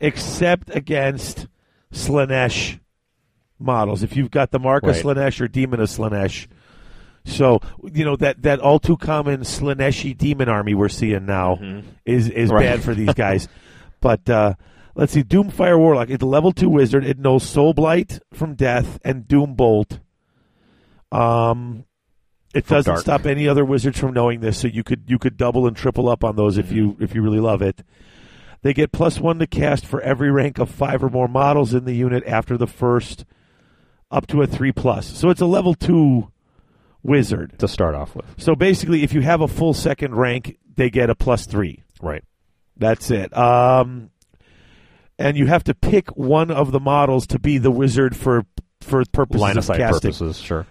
except 0.00 0.74
against 0.74 1.46
Slaanesh 1.92 2.80
models. 3.58 4.02
If 4.02 4.16
you've 4.16 4.30
got 4.30 4.50
the 4.50 4.58
Mark 4.58 4.84
of 4.84 4.90
Right. 4.90 5.04
Slaanesh 5.04 5.40
or 5.40 5.48
Demon 5.48 5.80
of 5.80 5.88
Slaanesh, 5.88 6.46
so 7.24 7.60
you 7.92 8.04
know 8.04 8.16
that 8.16 8.42
that 8.42 8.60
all 8.60 8.78
too 8.78 8.96
common 8.96 9.40
Slaaneshi 9.40 10.16
demon 10.16 10.48
army 10.48 10.74
we're 10.74 10.88
seeing 10.88 11.26
now 11.26 11.58
is 12.06 12.30
is 12.30 12.50
Right. 12.50 12.62
bad 12.64 12.82
for 12.82 12.94
these 12.94 13.12
guys. 13.14 13.48
but 14.00 14.30
uh, 14.30 14.54
let's 14.94 15.12
see, 15.12 15.22
Doomfire 15.24 15.76
Warlock. 15.78 16.08
It's 16.10 16.22
a 16.22 16.26
level 16.26 16.52
two 16.52 16.70
wizard. 16.70 17.04
It 17.04 17.18
knows 17.18 17.42
Soul 17.42 17.74
Blight 17.74 18.20
from 18.32 18.54
Death 18.54 18.98
and 19.04 19.26
Doom 19.28 19.54
Bolt. 19.54 19.98
Um, 21.10 21.84
it 22.54 22.66
doesn't 22.66 22.90
Dark. 22.90 23.02
stop 23.02 23.26
any 23.26 23.46
other 23.46 23.64
wizards 23.64 23.98
from 23.98 24.12
knowing 24.14 24.40
this, 24.40 24.58
so 24.58 24.68
you 24.68 24.82
could 24.82 25.04
you 25.06 25.18
could 25.18 25.36
double 25.36 25.66
and 25.66 25.76
triple 25.76 26.08
up 26.08 26.24
on 26.24 26.36
those 26.36 26.58
if 26.58 26.72
you 26.72 26.96
if 27.00 27.14
you 27.14 27.22
really 27.22 27.40
love 27.40 27.62
it. 27.62 27.82
They 28.62 28.72
get 28.74 28.90
plus 28.90 29.20
one 29.20 29.38
to 29.38 29.46
cast 29.46 29.86
for 29.86 30.00
every 30.00 30.30
rank 30.30 30.58
of 30.58 30.68
five 30.70 31.02
or 31.04 31.08
more 31.08 31.28
models 31.28 31.74
in 31.74 31.84
the 31.84 31.94
unit 31.94 32.24
after 32.26 32.56
the 32.56 32.66
first, 32.66 33.24
up 34.10 34.26
to 34.28 34.42
a 34.42 34.46
three 34.46 34.72
plus. 34.72 35.06
So 35.06 35.30
it's 35.30 35.40
a 35.40 35.46
level 35.46 35.74
two 35.74 36.32
wizard. 37.02 37.58
to 37.58 37.68
start 37.68 37.94
off 37.94 38.16
with. 38.16 38.26
So 38.36 38.56
basically, 38.56 39.02
if 39.04 39.12
you 39.12 39.20
have 39.20 39.40
a 39.40 39.48
full 39.48 39.74
second 39.74 40.14
rank, 40.16 40.58
they 40.74 40.90
get 40.90 41.08
a 41.10 41.14
plus 41.14 41.46
three. 41.46 41.84
Right. 42.02 42.24
That's 42.76 43.10
it. 43.10 43.36
Um, 43.36 44.10
and 45.18 45.36
you 45.36 45.46
have 45.46 45.64
to 45.64 45.74
pick 45.74 46.16
one 46.16 46.50
of 46.50 46.72
the 46.72 46.80
models 46.80 47.26
to 47.28 47.38
be 47.38 47.58
the 47.58 47.70
wizard 47.70 48.16
for 48.16 48.44
for 48.80 49.04
purposes 49.12 49.40
Line 49.40 49.52
of 49.52 49.58
of 49.58 49.64
sight 49.64 49.78
casting. 49.78 50.10
purposes, 50.12 50.38
sure. 50.38 50.66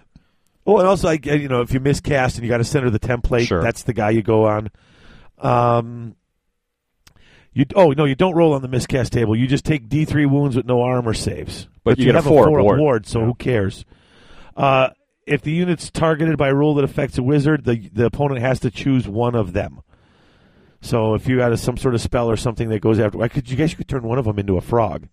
Oh, 0.68 0.76
and 0.78 0.86
also, 0.86 1.08
I, 1.08 1.12
you 1.22 1.48
know, 1.48 1.62
if 1.62 1.72
you 1.72 1.80
miscast 1.80 2.36
and 2.36 2.44
you 2.44 2.50
got 2.50 2.58
to 2.58 2.64
send 2.64 2.84
her 2.84 2.90
the 2.90 3.00
template, 3.00 3.46
Sure. 3.46 3.62
that's 3.62 3.84
the 3.84 3.94
guy 3.94 4.10
you 4.10 4.22
go 4.22 4.44
on. 4.44 4.70
Um, 5.38 6.14
you 7.54 7.64
oh 7.74 7.90
no, 7.92 8.04
you 8.04 8.14
don't 8.14 8.34
roll 8.34 8.52
on 8.52 8.60
the 8.60 8.68
miscast 8.68 9.12
table. 9.12 9.34
You 9.34 9.46
just 9.46 9.64
take 9.64 9.88
D 9.88 10.04
three 10.04 10.26
wounds 10.26 10.54
with 10.56 10.66
no 10.66 10.82
armor 10.82 11.14
saves. 11.14 11.68
But 11.84 11.98
you 11.98 12.04
get 12.04 12.14
a 12.14 12.18
have 12.18 12.24
four 12.26 12.48
a 12.48 12.64
up 12.64 12.78
ward. 12.78 13.06
so 13.06 13.24
who 13.24 13.34
cares? 13.34 13.86
Uh, 14.56 14.90
if 15.26 15.40
the 15.42 15.52
unit's 15.52 15.90
targeted 15.90 16.36
by 16.36 16.48
a 16.48 16.54
rule 16.54 16.74
that 16.74 16.84
affects 16.84 17.16
a 17.16 17.22
wizard, 17.22 17.64
the 17.64 17.88
the 17.92 18.04
opponent 18.04 18.40
has 18.40 18.60
to 18.60 18.70
choose 18.70 19.08
one 19.08 19.34
of 19.34 19.54
them. 19.54 19.80
So 20.82 21.14
if 21.14 21.26
you 21.26 21.40
had 21.40 21.52
a, 21.52 21.56
some 21.56 21.78
sort 21.78 21.94
of 21.94 22.00
spell 22.02 22.30
or 22.30 22.36
something 22.36 22.68
that 22.68 22.80
goes 22.80 23.00
after, 23.00 23.20
I 23.22 23.28
could 23.28 23.48
you 23.50 23.56
guess 23.56 23.70
you 23.70 23.76
could 23.78 23.88
turn 23.88 24.02
one 24.02 24.18
of 24.18 24.26
them 24.26 24.38
into 24.38 24.56
a 24.58 24.60
frog. 24.60 25.08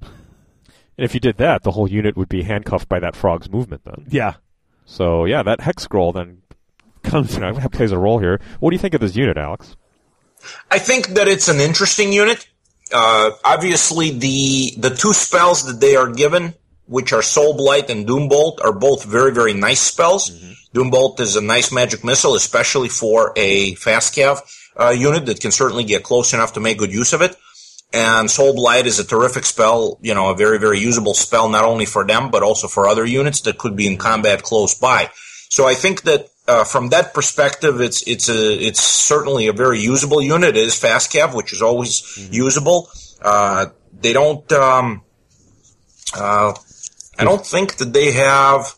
And 0.00 1.04
if 1.04 1.12
you 1.12 1.20
did 1.20 1.36
that, 1.36 1.62
the 1.62 1.72
whole 1.72 1.88
unit 1.88 2.16
would 2.16 2.30
be 2.30 2.42
handcuffed 2.42 2.88
by 2.88 2.98
that 3.00 3.14
frog's 3.14 3.50
movement 3.50 3.82
then. 3.84 4.06
Yeah, 4.08 4.34
So 4.86 5.24
yeah, 5.24 5.42
that 5.42 5.60
hex 5.60 5.82
scroll 5.82 6.12
then 6.12 6.42
comes 7.02 7.34
you 7.34 7.40
know 7.40 7.54
plays 7.72 7.92
a 7.92 7.98
role 7.98 8.18
here. 8.18 8.40
What 8.60 8.70
do 8.70 8.74
you 8.74 8.80
think 8.80 8.94
of 8.94 9.00
this 9.00 9.16
unit, 9.16 9.36
Alex? 9.36 9.76
I 10.70 10.78
think 10.78 11.08
that 11.08 11.28
it's 11.28 11.48
an 11.48 11.60
interesting 11.60 12.12
unit. 12.12 12.46
Uh, 12.92 13.32
obviously, 13.44 14.10
the 14.10 14.72
the 14.78 14.90
two 14.90 15.12
spells 15.12 15.66
that 15.66 15.80
they 15.80 15.96
are 15.96 16.10
given, 16.10 16.54
which 16.86 17.12
are 17.12 17.22
Soul 17.22 17.56
Blight 17.56 17.90
and 17.90 18.06
Doombolt, 18.06 18.64
are 18.64 18.72
both 18.72 19.04
very 19.04 19.32
very 19.32 19.52
nice 19.52 19.80
spells. 19.80 20.30
Doombolt 20.72 21.20
is 21.20 21.36
a 21.36 21.40
nice 21.40 21.72
magic 21.72 22.04
missile, 22.04 22.34
especially 22.34 22.88
for 22.88 23.32
a 23.34 23.74
fast 23.74 24.14
cav 24.14 24.40
uh, 24.78 24.90
unit 24.90 25.26
that 25.26 25.40
can 25.40 25.50
certainly 25.50 25.84
get 25.84 26.04
close 26.04 26.32
enough 26.32 26.52
to 26.52 26.60
make 26.60 26.78
good 26.78 26.92
use 26.92 27.12
of 27.12 27.22
it. 27.22 27.36
And 27.92 28.30
Soul 28.30 28.54
Blight 28.54 28.86
is 28.86 28.98
a 28.98 29.04
terrific 29.04 29.44
spell, 29.44 29.98
you 30.02 30.12
know, 30.14 30.30
a 30.30 30.36
very 30.36 30.58
very 30.58 30.78
usable 30.78 31.14
spell 31.14 31.48
not 31.48 31.64
only 31.64 31.86
for 31.86 32.04
them 32.06 32.30
but 32.30 32.42
also 32.42 32.68
for 32.68 32.86
other 32.88 33.04
units 33.04 33.40
that 33.42 33.58
could 33.58 33.76
be 33.76 33.86
in 33.86 33.96
combat 33.96 34.42
close 34.42 34.74
by. 34.78 35.10
So 35.48 35.66
I 35.66 35.74
think 35.74 36.02
that 36.02 36.28
uh, 36.48 36.64
from 36.64 36.90
that 36.90 37.14
perspective, 37.14 37.80
it's 37.80 38.06
it's 38.06 38.28
a 38.28 38.52
it's 38.54 38.82
certainly 38.82 39.46
a 39.48 39.52
very 39.52 39.80
usable 39.80 40.22
unit. 40.22 40.56
It 40.56 40.66
is 40.66 40.78
fast 40.78 41.12
cav, 41.12 41.34
which 41.34 41.52
is 41.52 41.62
always 41.62 42.28
usable. 42.30 42.88
Uh, 43.20 43.66
they 43.92 44.12
don't. 44.12 44.50
Um, 44.52 45.02
uh, 46.14 46.52
I 47.18 47.24
don't 47.24 47.44
think 47.44 47.76
that 47.78 47.92
they 47.92 48.12
have. 48.12 48.74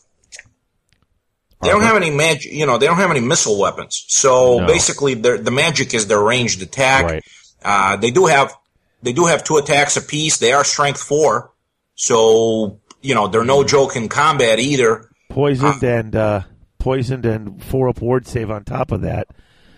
They 1.61 1.69
don't 1.69 1.81
have 1.81 1.97
any 1.97 2.09
magic. 2.09 2.53
You 2.53 2.65
know, 2.65 2.77
they 2.77 2.85
don't 2.87 2.97
have 2.97 3.11
any 3.11 3.19
missile 3.19 3.59
weapons. 3.59 4.05
So 4.07 4.59
No. 4.59 4.67
basically, 4.67 5.13
their 5.15 5.37
the 5.37 5.51
magic 5.51 5.93
is 5.93 6.07
their 6.07 6.21
ranged 6.21 6.61
attack. 6.61 7.05
Right. 7.05 7.23
Uh, 7.63 7.97
they 7.97 8.11
do 8.11 8.27
have 8.27 8.55
they 9.01 9.13
do 9.13 9.25
have 9.25 9.43
two 9.43 9.57
attacks 9.57 9.97
apiece. 9.97 10.37
They 10.37 10.51
are 10.53 10.63
strength 10.63 11.01
four, 11.01 11.51
so 11.95 12.79
you 13.01 13.15
know 13.15 13.27
they're 13.27 13.43
no 13.43 13.63
joke 13.63 13.95
in 13.95 14.09
combat 14.09 14.59
either. 14.59 15.05
poisoned 15.29 15.83
and 15.83 16.15
uh, 16.15 16.41
poisoned 16.79 17.25
and 17.25 17.63
four 17.63 17.87
up 17.89 18.01
ward 18.01 18.25
save 18.27 18.49
on 18.49 18.63
top 18.63 18.91
of 18.91 19.01
that. 19.01 19.27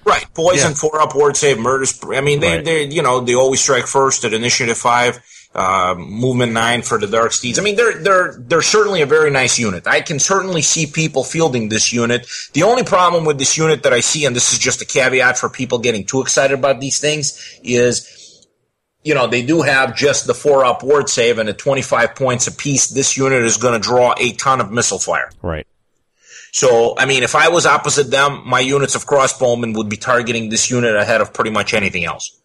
Right, 0.06 0.26
poison 0.34 0.72
Yeah. 0.72 0.76
four 0.76 1.00
upward 1.02 1.38
save 1.38 1.60
murders. 1.60 2.00
I 2.12 2.22
mean, 2.22 2.40
they 2.40 2.56
Right. 2.56 2.66
they 2.66 2.84
you 2.86 3.02
know 3.04 3.20
they 3.22 3.36
always 3.36 3.62
strike 3.62 3.86
first 3.88 4.24
at 4.26 4.34
initiative 4.34 4.78
five, 4.78 5.20
uh, 5.54 5.94
movement 5.98 6.54
nine 6.54 6.82
for 6.82 6.98
the 6.98 7.06
dark 7.06 7.34
steeds. 7.34 7.60
I 7.60 7.62
mean, 7.62 7.76
they're 7.76 8.00
they're 8.02 8.36
they're 8.40 8.62
certainly 8.64 9.02
a 9.02 9.06
very 9.06 9.30
nice 9.30 9.60
unit. 9.60 9.86
I 9.86 10.02
can 10.02 10.18
certainly 10.18 10.64
see 10.64 10.88
people 10.88 11.24
fielding 11.24 11.70
this 11.70 11.94
unit. 11.94 12.26
The 12.54 12.64
only 12.64 12.84
problem 12.84 13.26
with 13.26 13.38
this 13.38 13.58
unit 13.58 13.84
that 13.84 13.94
I 13.94 14.00
see, 14.00 14.26
and 14.26 14.36
this 14.36 14.52
is 14.54 14.58
just 14.60 14.82
a 14.82 14.86
caveat 14.86 15.38
for 15.38 15.50
people 15.50 15.78
getting 15.78 16.04
too 16.06 16.22
excited 16.22 16.58
about 16.58 16.80
these 16.82 16.98
things, 17.00 17.38
is 17.64 18.08
you 19.04 19.16
know 19.16 19.28
they 19.28 19.44
do 19.44 19.62
have 19.62 19.96
just 19.96 20.28
the 20.28 20.34
four 20.34 20.66
up 20.66 20.84
ward 20.84 21.10
save 21.10 21.38
and 21.38 21.50
at 21.50 21.58
twenty 21.58 21.82
five 21.82 22.16
points 22.16 22.48
apiece. 22.48 22.88
This 22.88 23.18
unit 23.18 23.44
is 23.44 23.58
going 23.58 23.74
to 23.74 23.80
draw 23.80 24.14
a 24.18 24.34
ton 24.34 24.62
of 24.62 24.72
missile 24.72 25.00
fire. 25.00 25.32
Right. 25.42 25.68
So, 26.54 26.96
I 26.98 27.06
mean, 27.06 27.24
if 27.24 27.34
I 27.34 27.48
was 27.48 27.66
opposite 27.66 28.12
them, 28.12 28.44
my 28.46 28.60
units 28.60 28.96
of 28.96 29.06
crossbowmen 29.06 29.76
would 29.78 29.88
be 29.88 29.96
targeting 29.96 30.50
this 30.50 30.70
unit 30.70 30.96
ahead 30.96 31.22
of 31.22 31.34
pretty 31.34 31.50
much 31.50 31.74
anything 31.74 32.04
else. 32.04 32.38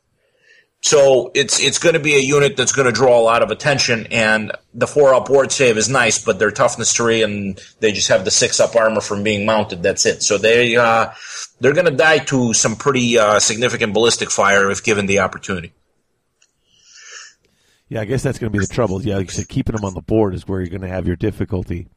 So 0.80 1.32
it's 1.34 1.58
it's 1.58 1.78
going 1.78 1.94
to 1.94 2.00
be 2.00 2.14
a 2.14 2.20
unit 2.20 2.56
that's 2.56 2.70
going 2.70 2.86
to 2.86 2.92
draw 2.92 3.18
a 3.18 3.20
lot 3.20 3.42
of 3.42 3.50
attention, 3.50 4.06
and 4.12 4.52
the 4.72 4.86
four 4.86 5.14
up 5.14 5.28
ward 5.28 5.50
save 5.50 5.76
is 5.76 5.88
nice, 5.88 6.22
but 6.24 6.38
they're 6.38 6.52
toughness 6.52 6.92
three, 6.92 7.22
and 7.22 7.60
they 7.80 7.90
just 7.90 8.08
have 8.08 8.24
the 8.24 8.30
six 8.30 8.60
up 8.60 8.76
armor 8.76 9.00
from 9.00 9.24
being 9.24 9.44
mounted. 9.44 9.82
That's 9.82 10.06
it. 10.06 10.22
So 10.22 10.38
they 10.38 10.76
uh, 10.76 11.08
they're 11.58 11.72
going 11.72 11.86
to 11.86 11.90
die 11.90 12.18
to 12.18 12.52
some 12.54 12.76
pretty 12.76 13.18
uh, 13.18 13.40
significant 13.40 13.94
ballistic 13.94 14.30
fire 14.30 14.70
if 14.70 14.84
given 14.84 15.06
the 15.06 15.18
opportunity. 15.18 15.72
Yeah, 17.88 18.00
I 18.00 18.04
guess 18.04 18.22
that's 18.22 18.38
going 18.38 18.52
to 18.52 18.58
be 18.58 18.64
the 18.64 18.72
trouble. 18.72 19.00
Yeah, 19.02 19.16
like 19.16 19.26
you 19.26 19.32
said, 19.32 19.48
keeping 19.48 19.76
them 19.76 19.84
on 19.84 19.94
the 19.94 20.02
board 20.02 20.34
is 20.34 20.48
where 20.48 20.60
you're 20.60 20.70
going 20.70 20.80
to 20.82 20.88
have 20.88 21.06
your 21.06 21.16
difficulty. 21.16 21.88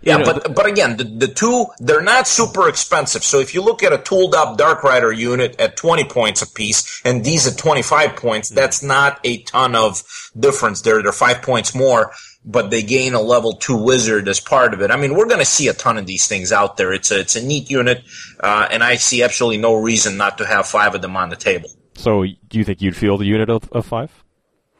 Yeah, 0.00 0.18
You 0.18 0.24
know, 0.24 0.32
but 0.32 0.54
but 0.54 0.66
again, 0.66 0.96
the, 0.96 1.04
the 1.04 1.28
two 1.28 1.66
they're 1.78 2.02
not 2.02 2.26
super 2.26 2.68
expensive. 2.68 3.22
So 3.22 3.40
if 3.40 3.54
you 3.54 3.62
look 3.62 3.82
at 3.82 3.92
a 3.92 3.98
tooled 3.98 4.34
up 4.34 4.56
Dark 4.56 4.82
Rider 4.82 5.12
unit 5.12 5.60
at 5.60 5.76
twenty 5.76 6.04
points 6.04 6.42
a 6.42 6.50
piece, 6.50 7.02
and 7.04 7.24
these 7.24 7.46
at 7.46 7.58
twenty 7.58 7.82
five 7.82 8.16
points, 8.16 8.48
that's 8.48 8.82
not 8.82 9.20
a 9.24 9.42
ton 9.42 9.74
of 9.74 10.02
difference. 10.38 10.80
They're 10.80 11.02
they're 11.02 11.12
five 11.12 11.42
points 11.42 11.74
more, 11.74 12.12
but 12.44 12.70
they 12.70 12.82
gain 12.82 13.12
a 13.12 13.20
level 13.20 13.54
two 13.54 13.76
wizard 13.76 14.28
as 14.28 14.40
part 14.40 14.72
of 14.72 14.80
it. 14.80 14.90
I 14.90 14.96
mean, 14.96 15.14
we're 15.14 15.26
going 15.26 15.40
to 15.40 15.44
see 15.44 15.68
a 15.68 15.74
ton 15.74 15.98
of 15.98 16.06
these 16.06 16.26
things 16.26 16.52
out 16.52 16.78
there. 16.78 16.92
It's 16.92 17.10
a 17.10 17.20
it's 17.20 17.36
a 17.36 17.44
neat 17.44 17.70
unit, 17.70 18.02
uh, 18.40 18.68
and 18.70 18.82
I 18.82 18.96
see 18.96 19.22
absolutely 19.22 19.58
no 19.58 19.74
reason 19.74 20.16
not 20.16 20.38
to 20.38 20.46
have 20.46 20.66
five 20.66 20.94
of 20.94 21.02
them 21.02 21.16
on 21.18 21.28
the 21.28 21.36
table. 21.36 21.68
So 21.94 22.24
do 22.24 22.58
you 22.58 22.64
think 22.64 22.80
you'd 22.80 22.96
field 22.96 23.20
a 23.20 23.26
unit 23.26 23.50
of, 23.50 23.70
of 23.72 23.84
five? 23.84 24.10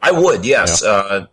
I 0.01 0.11
would, 0.11 0.45
yes. 0.45 0.83
Uh, 0.83 1.25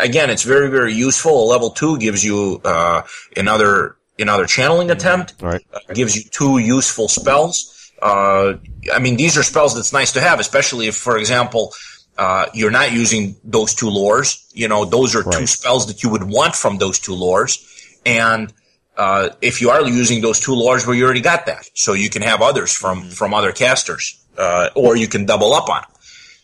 again, 0.00 0.30
it's 0.30 0.42
very, 0.42 0.68
very 0.68 0.92
useful. 0.92 1.44
A 1.44 1.46
level 1.46 1.70
two 1.70 1.96
gives 1.98 2.24
you 2.24 2.60
uh, 2.64 3.02
another 3.36 3.96
another 4.18 4.46
channeling 4.46 4.90
attempt. 4.90 5.34
Right. 5.40 5.64
Uh, 5.72 5.78
gives 5.94 6.16
you 6.16 6.24
two 6.30 6.58
useful 6.58 7.08
spells. 7.08 7.92
Uh, 8.02 8.54
I 8.92 8.98
mean, 8.98 9.16
these 9.16 9.36
are 9.38 9.42
spells 9.42 9.74
that's 9.74 9.92
nice 9.92 10.12
to 10.12 10.20
have, 10.20 10.40
especially 10.40 10.88
if, 10.88 10.96
for 10.96 11.16
example, 11.18 11.72
uh, 12.18 12.46
you're 12.52 12.70
not 12.70 12.92
using 12.92 13.36
those 13.44 13.74
two 13.74 13.86
lores. 13.86 14.44
You 14.52 14.68
know, 14.68 14.84
those 14.84 15.14
are 15.14 15.22
two 15.22 15.46
spells 15.46 15.86
that 15.86 16.02
you 16.02 16.10
would 16.10 16.24
want 16.24 16.56
from 16.56 16.78
those 16.78 16.98
two 16.98 17.12
lores, 17.12 17.62
and 18.04 18.52
uh, 18.96 19.30
if 19.40 19.60
you 19.60 19.70
are 19.70 19.86
using 19.86 20.20
those 20.20 20.40
two 20.40 20.52
lores, 20.52 20.86
well, 20.86 20.94
you 20.94 21.04
already 21.04 21.20
got 21.20 21.46
that, 21.46 21.70
so 21.74 21.92
you 21.92 22.10
can 22.10 22.22
have 22.22 22.42
others 22.42 22.72
from 22.72 23.08
from 23.10 23.32
other 23.32 23.52
casters, 23.52 24.18
uh, 24.36 24.68
or 24.74 24.96
you 24.96 25.06
can 25.08 25.24
double 25.26 25.52
up 25.54 25.68
on. 25.70 25.78
'em. 25.82 25.90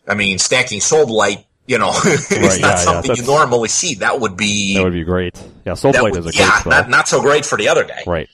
I 0.09 0.15
mean, 0.15 0.39
stacking 0.39 0.81
Soul 0.81 1.07
Blight, 1.07 1.46
you 1.67 1.79
know, 1.79 1.91
it's 2.05 2.31
Right, 2.31 2.41
not 2.41 2.53
yeah, 2.61 2.69
yeah, 2.69 2.75
something 2.77 3.17
you 3.17 3.23
normally 3.25 3.69
see. 3.69 3.95
That 3.97 4.21
would 4.21 4.37
be 4.37 4.75
That 4.75 4.85
would 4.85 4.93
be 4.93 5.05
great. 5.05 5.41
Yeah, 5.65 5.75
Soul 5.75 5.93
Blight 5.93 6.13
would- 6.13 6.21
is 6.21 6.27
a 6.27 6.31
great 6.31 6.39
yeah, 6.39 6.59
spell. 6.61 6.71
not 6.73 6.89
not 6.91 7.09
so 7.09 7.21
great 7.21 7.45
for 7.45 7.57
the 7.59 7.69
other 7.69 7.85
guy. 7.85 8.03
right. 8.07 8.29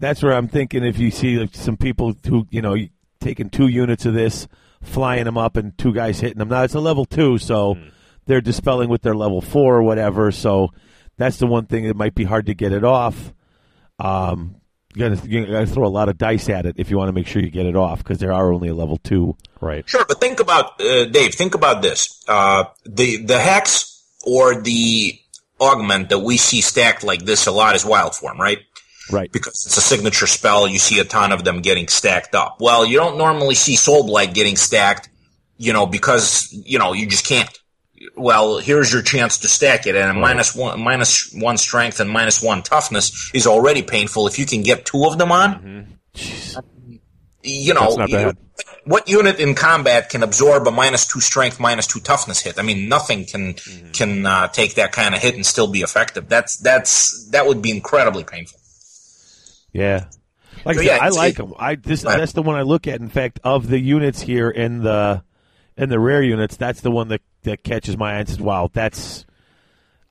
That's 0.00 0.22
where 0.22 0.32
I'm 0.34 0.48
thinking 0.48 0.84
if 0.84 0.98
you 0.98 1.10
see 1.10 1.48
some 1.52 1.76
people 1.76 2.14
who, 2.26 2.46
you 2.50 2.60
know, 2.60 2.76
taking 3.20 3.48
two 3.48 3.68
units 3.68 4.04
of 4.04 4.12
this, 4.12 4.48
flying 4.82 5.24
them 5.24 5.38
up, 5.38 5.56
and 5.56 5.76
two 5.78 5.94
guys 5.94 6.20
hitting 6.20 6.38
them. 6.38 6.48
Now, 6.48 6.62
it's 6.64 6.74
a 6.74 6.80
level 6.80 7.04
two, 7.06 7.38
so 7.38 7.78
they're 8.26 8.40
dispelling 8.42 8.90
with 8.90 9.02
their 9.02 9.14
level 9.14 9.40
four 9.40 9.76
or 9.76 9.82
whatever. 9.82 10.30
So 10.32 10.70
that's 11.16 11.38
the 11.38 11.46
one 11.46 11.66
thing 11.66 11.86
that 11.86 11.96
might 11.96 12.14
be 12.14 12.24
hard 12.24 12.46
to 12.46 12.54
get 12.54 12.72
it 12.72 12.84
off. 12.84 13.32
Um, 13.98 14.56
you 14.94 15.08
got 15.08 15.18
to 15.18 15.28
you 15.28 15.46
got 15.46 15.60
to 15.60 15.66
throw 15.66 15.86
a 15.86 15.88
lot 15.88 16.08
of 16.08 16.16
dice 16.18 16.48
at 16.48 16.66
it 16.66 16.76
if 16.78 16.90
you 16.90 16.96
want 16.96 17.08
to 17.08 17.12
make 17.12 17.26
sure 17.26 17.42
you 17.42 17.50
get 17.50 17.66
it 17.66 17.76
off 17.76 17.98
because 17.98 18.18
there 18.18 18.32
are 18.32 18.52
only 18.52 18.68
a 18.68 18.74
level 18.74 18.98
two. 18.98 19.36
Right. 19.60 19.88
Sure, 19.88 20.04
but 20.06 20.20
think 20.20 20.40
about 20.40 20.80
uh, 20.80 21.06
Dave. 21.06 21.34
Think 21.34 21.54
about 21.54 21.82
this: 21.82 22.22
uh, 22.28 22.64
the 22.84 23.24
the 23.24 23.38
hex 23.38 24.02
or 24.24 24.60
the 24.60 25.18
augment 25.60 26.08
that 26.10 26.20
we 26.20 26.36
see 26.36 26.60
stacked 26.60 27.04
like 27.04 27.24
this 27.24 27.46
a 27.46 27.52
lot 27.52 27.74
is 27.74 27.84
wild 27.84 28.14
form, 28.14 28.40
right? 28.40 28.58
Right. 29.10 29.30
Because 29.30 29.66
it's 29.66 29.76
a 29.76 29.80
signature 29.80 30.26
spell, 30.26 30.66
you 30.66 30.78
see 30.78 30.98
a 30.98 31.04
ton 31.04 31.32
of 31.32 31.44
them 31.44 31.60
getting 31.60 31.88
stacked 31.88 32.34
up. 32.34 32.56
Well, 32.60 32.86
you 32.86 32.96
don't 32.96 33.18
normally 33.18 33.54
see 33.54 33.76
Soul 33.76 34.06
Blight 34.06 34.32
getting 34.32 34.56
stacked, 34.56 35.10
you 35.58 35.72
know, 35.72 35.86
because 35.86 36.48
you 36.52 36.78
know 36.78 36.92
you 36.92 37.06
just 37.06 37.26
can't. 37.26 37.50
Well, 38.16 38.58
here's 38.58 38.92
your 38.92 39.02
chance 39.02 39.38
to 39.38 39.48
stack 39.48 39.86
it, 39.86 39.96
and 39.96 40.20
minus 40.20 40.54
one, 40.54 40.80
minus 40.80 41.32
one 41.34 41.56
strength 41.56 41.98
and 41.98 42.08
minus 42.08 42.40
one 42.42 42.62
toughness 42.62 43.30
is 43.34 43.46
already 43.46 43.82
painful. 43.82 44.26
If 44.28 44.38
you 44.38 44.46
can 44.46 44.62
get 44.62 44.84
two 44.86 45.04
of 45.04 45.18
them 45.18 45.32
on, 45.32 45.98
you 47.42 47.74
know, 47.74 47.80
That's 47.80 47.96
not 47.96 48.10
bad. 48.10 48.36
what 48.84 49.08
unit 49.08 49.40
in 49.40 49.54
combat 49.54 50.10
can 50.10 50.22
absorb 50.22 50.66
a 50.66 50.70
minus 50.70 51.06
two 51.06 51.20
strength, 51.20 51.58
minus 51.58 51.86
two 51.88 52.00
toughness 52.00 52.40
hit? 52.40 52.58
I 52.58 52.62
mean, 52.62 52.88
nothing 52.88 53.24
can 53.26 53.54
Mm-hmm. 53.54 53.90
can 53.92 54.26
uh, 54.26 54.48
take 54.48 54.74
that 54.76 54.92
kind 54.92 55.14
of 55.14 55.20
hit 55.20 55.34
and 55.34 55.44
still 55.44 55.66
be 55.66 55.80
effective. 55.80 56.28
That's 56.28 56.56
that's 56.58 57.28
that 57.30 57.46
would 57.46 57.62
be 57.62 57.70
incredibly 57.72 58.22
painful. 58.24 58.60
Yeah. 59.72 60.04
Like 60.64 60.76
I, 60.78 60.80
So, 60.80 60.86
said, 60.86 60.96
yeah, 60.96 60.98
I 61.04 61.08
like 61.08 61.34
it- 61.34 61.36
them. 61.38 61.54
I 61.58 61.74
this 61.74 62.02
that's 62.02 62.32
the 62.32 62.42
one 62.42 62.54
I 62.56 62.62
look 62.62 62.86
at. 62.86 63.00
In 63.00 63.08
fact, 63.08 63.40
of 63.44 63.68
the 63.68 63.78
units 63.80 64.20
here 64.22 64.48
in 64.50 64.82
the 64.84 65.22
in 65.76 65.88
the 65.88 65.98
rare 65.98 66.22
units, 66.22 66.56
that's 66.56 66.80
the 66.80 66.90
one 66.90 67.08
that 67.08 67.20
that 67.42 67.62
catches 67.64 67.96
my 67.96 68.14
eye 68.14 68.18
and 68.20 68.28
says, 68.28 68.40
"Wow, 68.40 68.70
that's." 68.72 69.24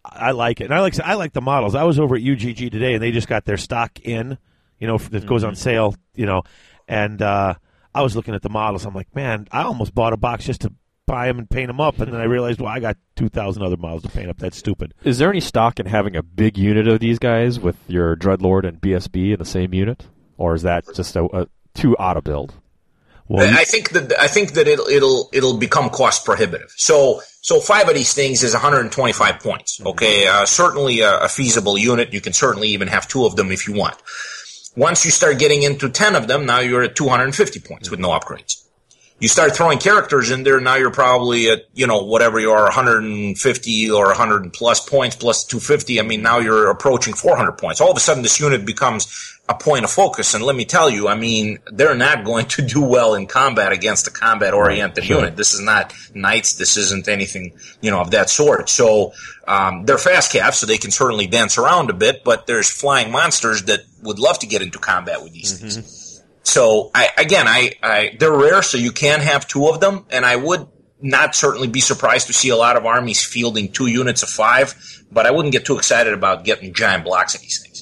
I 0.06 0.32
like 0.32 0.60
it, 0.60 0.66
and 0.66 0.74
I 0.74 0.82
like 0.82 1.00
I 1.00 1.14
like 1.14 1.32
the 1.34 1.42
models. 1.42 1.76
I 1.76 1.84
was 1.84 1.98
over 1.98 2.16
at 2.18 2.22
UGG 2.22 2.70
today, 2.72 2.94
and 2.94 3.02
they 3.02 3.12
just 3.12 3.28
got 3.30 3.46
their 3.46 3.56
stock 3.56 4.00
in, 4.02 4.38
you 4.78 4.86
know, 4.88 4.98
that 4.98 5.26
goes 5.26 5.42
Mm-hmm. 5.44 5.50
on 5.50 5.56
sale, 5.56 5.96
you 6.14 6.26
know, 6.26 6.44
and 6.90 7.22
uh, 7.22 7.54
I 7.96 8.02
was 8.02 8.14
looking 8.14 8.36
at 8.36 8.42
the 8.42 8.50
models. 8.50 8.86
I'm 8.86 8.94
like, 8.94 9.16
man, 9.16 9.48
I 9.52 9.64
almost 9.64 9.96
bought 9.96 10.12
a 10.12 10.18
box 10.18 10.44
just 10.46 10.60
to 10.62 10.74
buy 11.06 11.28
them 11.28 11.40
and 11.40 11.50
paint 11.50 11.68
them 11.68 11.80
up, 11.80 12.00
and 12.00 12.12
then 12.12 12.20
I 12.20 12.26
realized, 12.26 12.60
well, 12.60 12.70
I 12.70 12.82
got 12.82 12.98
two 13.16 13.30
thousand 13.30 13.64
other 13.64 13.78
models 13.78 14.04
to 14.04 14.10
paint 14.10 14.30
up. 14.30 14.38
That's 14.40 14.58
stupid. 14.58 14.94
Is 15.06 15.20
there 15.20 15.30
any 15.30 15.40
stock 15.40 15.80
in 15.80 15.86
having 15.86 16.18
a 16.18 16.24
big 16.24 16.58
unit 16.58 16.86
of 16.90 17.00
these 17.00 17.18
guys 17.18 17.58
with 17.62 17.78
your 17.88 18.18
Dreadlord 18.18 18.68
and 18.68 18.82
BSB 18.82 19.32
in 19.32 19.40
the 19.40 19.46
same 19.46 19.74
unit, 19.74 20.06
or 20.38 20.54
is 20.54 20.64
that 20.64 20.84
just 20.94 21.16
a, 21.16 21.24
a 21.34 21.48
too 21.74 21.96
out 21.98 22.18
of 22.18 22.26
build? 22.26 22.54
Well, 23.34 23.52
I 23.52 23.64
think 23.64 23.90
that 23.90 24.14
I 24.20 24.28
think 24.28 24.54
that 24.54 24.68
it'll 24.68 24.88
it'll 24.88 25.30
it'll 25.34 25.58
become 25.58 25.90
cost 25.90 26.24
prohibitive. 26.24 26.72
So 26.78 27.22
so 27.42 27.60
five 27.60 27.90
of 27.90 27.96
these 27.96 28.14
things 28.14 28.44
is 28.44 28.54
125 28.54 29.40
points. 29.40 29.82
Okay, 29.84 30.28
uh, 30.28 30.46
certainly 30.46 31.00
a, 31.00 31.22
a 31.22 31.28
feasible 31.28 31.76
unit. 31.76 32.14
You 32.14 32.22
can 32.22 32.34
certainly 32.34 32.68
even 32.70 32.90
have 32.90 33.08
two 33.08 33.26
of 33.26 33.36
them 33.36 33.52
if 33.52 33.68
you 33.68 33.74
want. 33.74 33.96
Once 34.76 35.04
you 35.04 35.10
start 35.10 35.40
getting 35.40 35.64
into 35.64 35.90
10 35.90 36.16
of 36.16 36.28
them, 36.28 36.46
now 36.46 36.60
you're 36.60 36.84
at 36.84 36.96
250 36.96 37.60
points 37.62 37.90
with 37.90 38.00
no 38.00 38.10
upgrades. 38.10 38.64
You 39.20 39.28
start 39.28 39.56
throwing 39.56 39.80
characters 39.80 40.32
in 40.32 40.44
there, 40.44 40.60
now 40.60 40.76
you're 40.76 40.92
probably 40.92 41.50
at, 41.50 41.62
you 41.74 41.88
know, 41.88 42.04
whatever 42.04 42.40
you 42.40 42.52
are, 42.52 42.64
150 42.64 43.92
or 43.92 44.08
100 44.08 44.54
plus 44.54 44.88
points 44.88 45.16
plus 45.16 45.46
250. 45.46 46.00
I 46.00 46.04
mean, 46.04 46.22
now 46.22 46.40
you're 46.40 46.70
approaching 46.70 47.14
400 47.14 47.54
points. 47.54 47.80
All 47.80 47.92
of 47.92 47.98
a 47.98 48.00
sudden, 48.00 48.22
this 48.24 48.40
unit 48.40 48.66
becomes 48.66 49.33
a 49.50 49.54
point 49.54 49.84
of 49.84 49.92
focus. 49.92 50.34
And 50.34 50.44
let 50.44 50.56
me 50.56 50.64
tell 50.64 50.90
you, 50.90 51.10
I 51.10 51.16
mean, 51.16 51.60
they're 51.66 51.96
not 51.96 52.24
going 52.24 52.46
to 52.48 52.62
do 52.62 52.82
well 52.82 53.14
in 53.14 53.28
combat 53.28 53.74
against 53.74 54.08
a 54.08 54.12
combat 54.12 54.54
oriented 54.54 55.08
unit. 55.08 55.36
This 55.36 55.54
is 55.54 55.60
not 55.60 55.94
knights. 56.14 56.54
This 56.54 56.78
isn't 56.78 57.10
anything, 57.10 57.54
you 57.82 57.92
know, 57.92 58.00
of 58.00 58.12
that 58.12 58.30
sort. 58.30 58.70
So, 58.70 59.12
um, 59.46 59.86
they're 59.86 59.98
fast 59.98 60.32
cavs, 60.32 60.54
so 60.54 60.66
they 60.66 60.78
can 60.78 60.92
certainly 60.92 61.28
dance 61.28 61.58
around 61.58 61.90
a 61.90 61.94
bit, 61.94 62.24
but 62.24 62.48
there's 62.48 62.70
flying 62.70 63.12
monsters 63.12 63.64
that 63.64 63.82
would 64.02 64.18
love 64.18 64.40
to 64.40 64.48
get 64.48 64.62
into 64.62 64.80
combat 64.80 65.22
with 65.22 65.34
these 65.34 65.60
things. 65.60 66.22
So 66.44 66.92
I, 66.96 67.10
again, 67.18 67.48
I, 67.48 67.72
I, 67.82 68.16
they're 68.20 68.32
rare, 68.32 68.62
so 68.62 68.78
you 68.78 68.92
can 68.94 69.20
have 69.20 69.48
two 69.48 69.68
of 69.68 69.82
them, 69.82 70.06
and 70.10 70.26
I 70.26 70.38
would 70.38 70.68
not 71.02 71.36
certainly 71.36 71.68
be 71.68 71.82
surprised 71.82 72.28
to 72.28 72.34
see 72.34 72.48
a 72.50 72.56
lot 72.56 72.78
of 72.78 72.86
armies 72.86 73.22
fielding 73.24 73.72
two 73.74 73.88
units 73.88 74.24
of 74.24 74.30
five, 74.30 74.74
but 75.12 75.26
I 75.26 75.32
wouldn't 75.32 75.52
get 75.52 75.66
too 75.66 75.78
excited 75.78 76.14
about 76.14 76.46
getting 76.46 76.74
giant 76.74 77.04
blocks 77.04 77.36
of 77.36 77.42
these 77.42 77.62
things. 77.62 77.73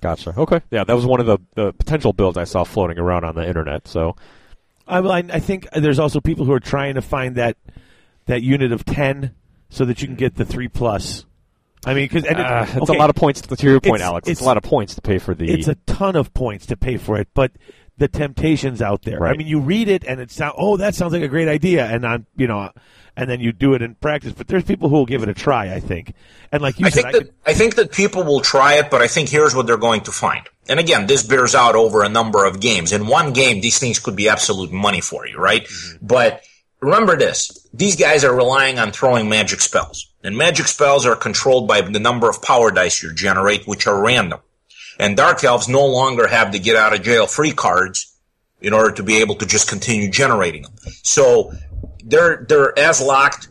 Gotcha. 0.00 0.34
Okay. 0.36 0.60
Yeah, 0.70 0.84
that 0.84 0.94
was 0.94 1.04
one 1.06 1.20
of 1.20 1.26
the, 1.26 1.38
the 1.54 1.72
potential 1.72 2.12
builds 2.12 2.38
I 2.38 2.44
saw 2.44 2.64
floating 2.64 2.98
around 2.98 3.24
on 3.24 3.34
the 3.34 3.46
internet. 3.46 3.86
So 3.86 4.16
I, 4.88 4.98
I 4.98 5.18
I 5.18 5.40
think 5.40 5.68
there's 5.72 5.98
also 5.98 6.20
people 6.20 6.44
who 6.46 6.52
are 6.52 6.60
trying 6.60 6.94
to 6.94 7.02
find 7.02 7.36
that 7.36 7.56
that 8.26 8.42
unit 8.42 8.72
of 8.72 8.84
ten 8.84 9.34
so 9.68 9.84
that 9.84 10.00
you 10.02 10.08
can 10.08 10.16
get 10.16 10.36
the 10.36 10.44
three 10.44 10.68
plus. 10.68 11.26
I 11.86 11.94
mean, 11.94 12.04
because 12.08 12.24
uh, 12.26 12.66
it's 12.76 12.90
a 12.90 12.92
lot 12.94 13.08
of 13.10 13.16
points. 13.16 13.40
To 13.42 13.66
your 13.66 13.80
point, 13.80 13.96
It's- 13.96 14.08
Alex, 14.08 14.28
it's, 14.28 14.40
it's- 14.40 14.44
a 14.44 14.46
lot 14.48 14.56
of 14.56 14.62
points 14.62 14.94
to 14.96 15.00
pay 15.02 15.18
for 15.18 15.34
the. 15.34 15.50
It's 15.50 15.68
a 15.68 15.76
ton 15.86 16.16
of 16.16 16.32
points 16.34 16.66
to 16.66 16.76
pay 16.76 16.96
for 16.98 17.18
it, 17.18 17.28
but 17.34 17.52
the 17.96 18.08
temptations 18.08 18.80
out 18.82 19.02
there. 19.02 19.26
I 19.26 19.34
mean, 19.36 19.46
you 19.46 19.60
read 19.60 19.88
it 19.88 20.04
and 20.04 20.20
it 20.20 20.30
sound 20.30 20.54
oh 20.58 20.76
that 20.78 20.94
sounds 20.94 21.12
like 21.12 21.22
a 21.22 21.28
great 21.28 21.48
idea, 21.48 21.86
and 21.86 22.06
I'm 22.06 22.26
you 22.36 22.46
know, 22.46 22.70
and 23.20 23.28
then 23.28 23.38
you 23.40 23.52
do 23.52 23.74
it 23.74 23.82
in 23.82 23.94
practice. 23.96 24.32
But 24.32 24.48
there's 24.48 24.64
people 24.64 24.88
who 24.88 24.96
will 24.96 25.06
give 25.06 25.22
it 25.22 25.28
a 25.28 25.34
try. 25.34 25.72
I 25.74 25.78
think, 25.78 26.14
and 26.50 26.62
like 26.62 26.80
you 26.80 26.86
I 26.86 26.90
said, 26.90 27.02
think 27.02 27.06
I 27.06 27.12
that 27.12 27.18
could, 27.18 27.34
I 27.46 27.52
think 27.54 27.74
that 27.74 27.92
people 27.92 28.24
will 28.24 28.40
try 28.40 28.74
it, 28.74 28.90
but 28.90 29.02
I 29.02 29.06
think 29.06 29.28
here's 29.28 29.54
what 29.54 29.66
they're 29.66 29.76
going 29.76 30.00
to 30.02 30.10
find. 30.10 30.48
And 30.68 30.80
again, 30.80 31.06
this 31.06 31.22
bears 31.22 31.54
out 31.54 31.74
over 31.74 32.02
a 32.02 32.08
number 32.08 32.46
of 32.46 32.60
games. 32.60 32.92
In 32.92 33.06
one 33.06 33.32
game, 33.32 33.60
these 33.60 33.78
things 33.78 33.98
could 33.98 34.16
be 34.16 34.28
absolute 34.28 34.72
money 34.72 35.02
for 35.02 35.26
you, 35.26 35.36
right? 35.36 35.64
Mm-hmm. 35.64 36.06
But 36.06 36.42
remember 36.80 37.16
this: 37.16 37.68
these 37.74 37.96
guys 37.96 38.24
are 38.24 38.34
relying 38.34 38.78
on 38.78 38.90
throwing 38.90 39.28
magic 39.28 39.60
spells, 39.60 40.10
and 40.24 40.36
magic 40.36 40.66
spells 40.66 41.04
are 41.04 41.16
controlled 41.16 41.68
by 41.68 41.82
the 41.82 42.00
number 42.00 42.28
of 42.28 42.42
power 42.42 42.70
dice 42.70 43.02
you 43.02 43.14
generate, 43.14 43.66
which 43.66 43.86
are 43.86 44.02
random. 44.02 44.40
And 44.98 45.16
dark 45.16 45.44
elves 45.44 45.68
no 45.68 45.86
longer 45.86 46.26
have 46.26 46.52
the 46.52 46.58
get 46.58 46.76
out 46.76 46.94
of 46.94 47.02
jail 47.02 47.26
free 47.26 47.52
cards 47.52 48.14
in 48.62 48.72
order 48.74 48.92
to 48.92 49.02
be 49.02 49.18
able 49.18 49.34
to 49.36 49.46
just 49.46 49.68
continue 49.68 50.10
generating 50.10 50.62
them. 50.62 50.72
So 51.02 51.52
they're 52.04 52.44
they're 52.48 52.78
as 52.78 53.00
locked 53.00 53.48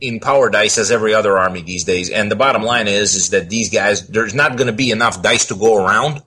in 0.00 0.20
power 0.20 0.50
dice 0.50 0.78
as 0.78 0.90
every 0.90 1.14
other 1.14 1.38
army 1.38 1.62
these 1.62 1.84
days. 1.84 2.10
And 2.10 2.30
the 2.30 2.36
bottom 2.36 2.62
line 2.62 2.88
is 2.88 3.14
is 3.14 3.30
that 3.30 3.48
these 3.48 3.70
guys 3.70 4.06
there's 4.08 4.34
not 4.34 4.56
going 4.56 4.66
to 4.66 4.72
be 4.72 4.90
enough 4.90 5.22
dice 5.22 5.46
to 5.46 5.54
go 5.54 5.84
around 5.84 6.22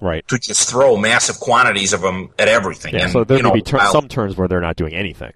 right. 0.00 0.26
to 0.28 0.38
just 0.38 0.68
throw 0.68 0.96
massive 0.96 1.38
quantities 1.38 1.92
of 1.92 2.00
them 2.00 2.30
at 2.38 2.48
everything. 2.48 2.94
Yeah. 2.94 3.02
and, 3.04 3.12
so 3.12 3.24
there 3.24 3.38
you 3.38 3.42
may 3.42 3.48
know, 3.50 3.54
be 3.54 3.70
while- 3.70 3.92
some 3.92 4.08
turns 4.08 4.36
where 4.36 4.48
they're 4.48 4.60
not 4.60 4.76
doing 4.76 4.94
anything. 4.94 5.32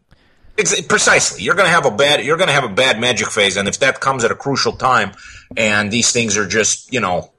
Ex- 0.58 0.80
precisely. 0.82 1.42
You're 1.42 1.54
going 1.54 1.66
to 1.66 1.72
have 1.72 1.84
a 1.86 1.90
bad. 1.90 2.24
You're 2.24 2.38
going 2.38 2.48
to 2.48 2.54
have 2.54 2.64
a 2.64 2.72
bad 2.72 2.98
magic 2.98 3.30
phase, 3.30 3.56
and 3.58 3.68
if 3.68 3.78
that 3.80 4.00
comes 4.00 4.24
at 4.24 4.30
a 4.30 4.34
crucial 4.34 4.72
time, 4.72 5.12
and 5.54 5.90
these 5.90 6.12
things 6.12 6.38
are 6.38 6.46
just 6.46 6.92
you 6.92 7.00
know, 7.00 7.30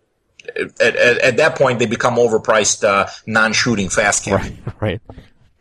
at, 0.55 0.79
at, 0.79 1.17
at 1.17 1.37
that 1.37 1.55
point 1.57 1.79
they 1.79 1.87
become 1.87 2.15
overpriced, 2.15 2.83
uh, 2.83 3.07
non-shooting 3.25 3.89
fast 3.89 4.25
cav. 4.25 4.37
Right. 4.37 4.57
Right. 4.79 5.01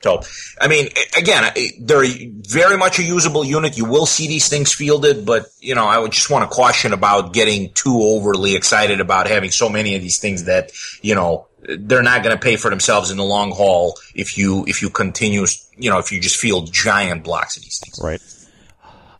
So, 0.06 0.20
I 0.60 0.68
mean, 0.68 0.88
again, 1.18 1.52
they're 1.80 2.04
very 2.48 2.76
much 2.76 3.00
a 3.00 3.02
usable 3.02 3.44
unit. 3.44 3.76
You 3.76 3.86
will 3.86 4.06
see 4.06 4.28
these 4.28 4.48
things 4.48 4.72
fielded, 4.72 5.26
but 5.26 5.46
you 5.60 5.74
know, 5.74 5.86
I 5.86 5.98
would 5.98 6.12
just 6.12 6.30
want 6.30 6.48
to 6.48 6.54
caution 6.54 6.92
about 6.92 7.32
getting 7.32 7.72
too 7.72 8.02
overly 8.02 8.54
excited 8.54 9.00
about 9.00 9.26
having 9.26 9.50
so 9.50 9.68
many 9.68 9.96
of 9.96 10.02
these 10.02 10.18
things 10.18 10.44
that 10.44 10.70
you 11.02 11.16
know 11.16 11.48
they're 11.68 12.04
not 12.04 12.22
going 12.22 12.36
to 12.36 12.40
pay 12.40 12.54
for 12.54 12.70
themselves 12.70 13.10
in 13.10 13.16
the 13.16 13.24
long 13.24 13.50
haul 13.50 13.98
if 14.14 14.38
you 14.38 14.64
if 14.68 14.80
you 14.80 14.90
continue, 14.90 15.44
you 15.76 15.90
know, 15.90 15.98
if 15.98 16.12
you 16.12 16.20
just 16.20 16.36
field 16.36 16.72
giant 16.72 17.24
blocks 17.24 17.56
of 17.56 17.64
these 17.64 17.80
things. 17.80 18.00
Right. 18.00 18.22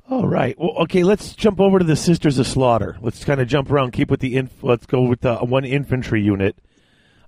all 0.09 0.29
right. 0.29 0.57
Well, 0.57 0.75
okay, 0.83 1.03
let's 1.03 1.35
jump 1.35 1.61
over 1.61 1.81
to 1.81 1.85
the 1.85 1.97
Sisters 1.97 2.39
of 2.39 2.47
Slaughter. 2.47 2.97
Let's 3.01 3.25
kind 3.25 3.41
of 3.41 3.49
jump 3.49 3.73
around. 3.73 3.93
Keep 3.93 4.11
with 4.11 4.21
the 4.21 4.37
inf- 4.37 4.63
let's 4.63 4.87
go 4.87 5.03
with 5.03 5.23
the 5.23 5.37
one 5.39 5.65
infantry 5.65 6.23
unit 6.23 6.57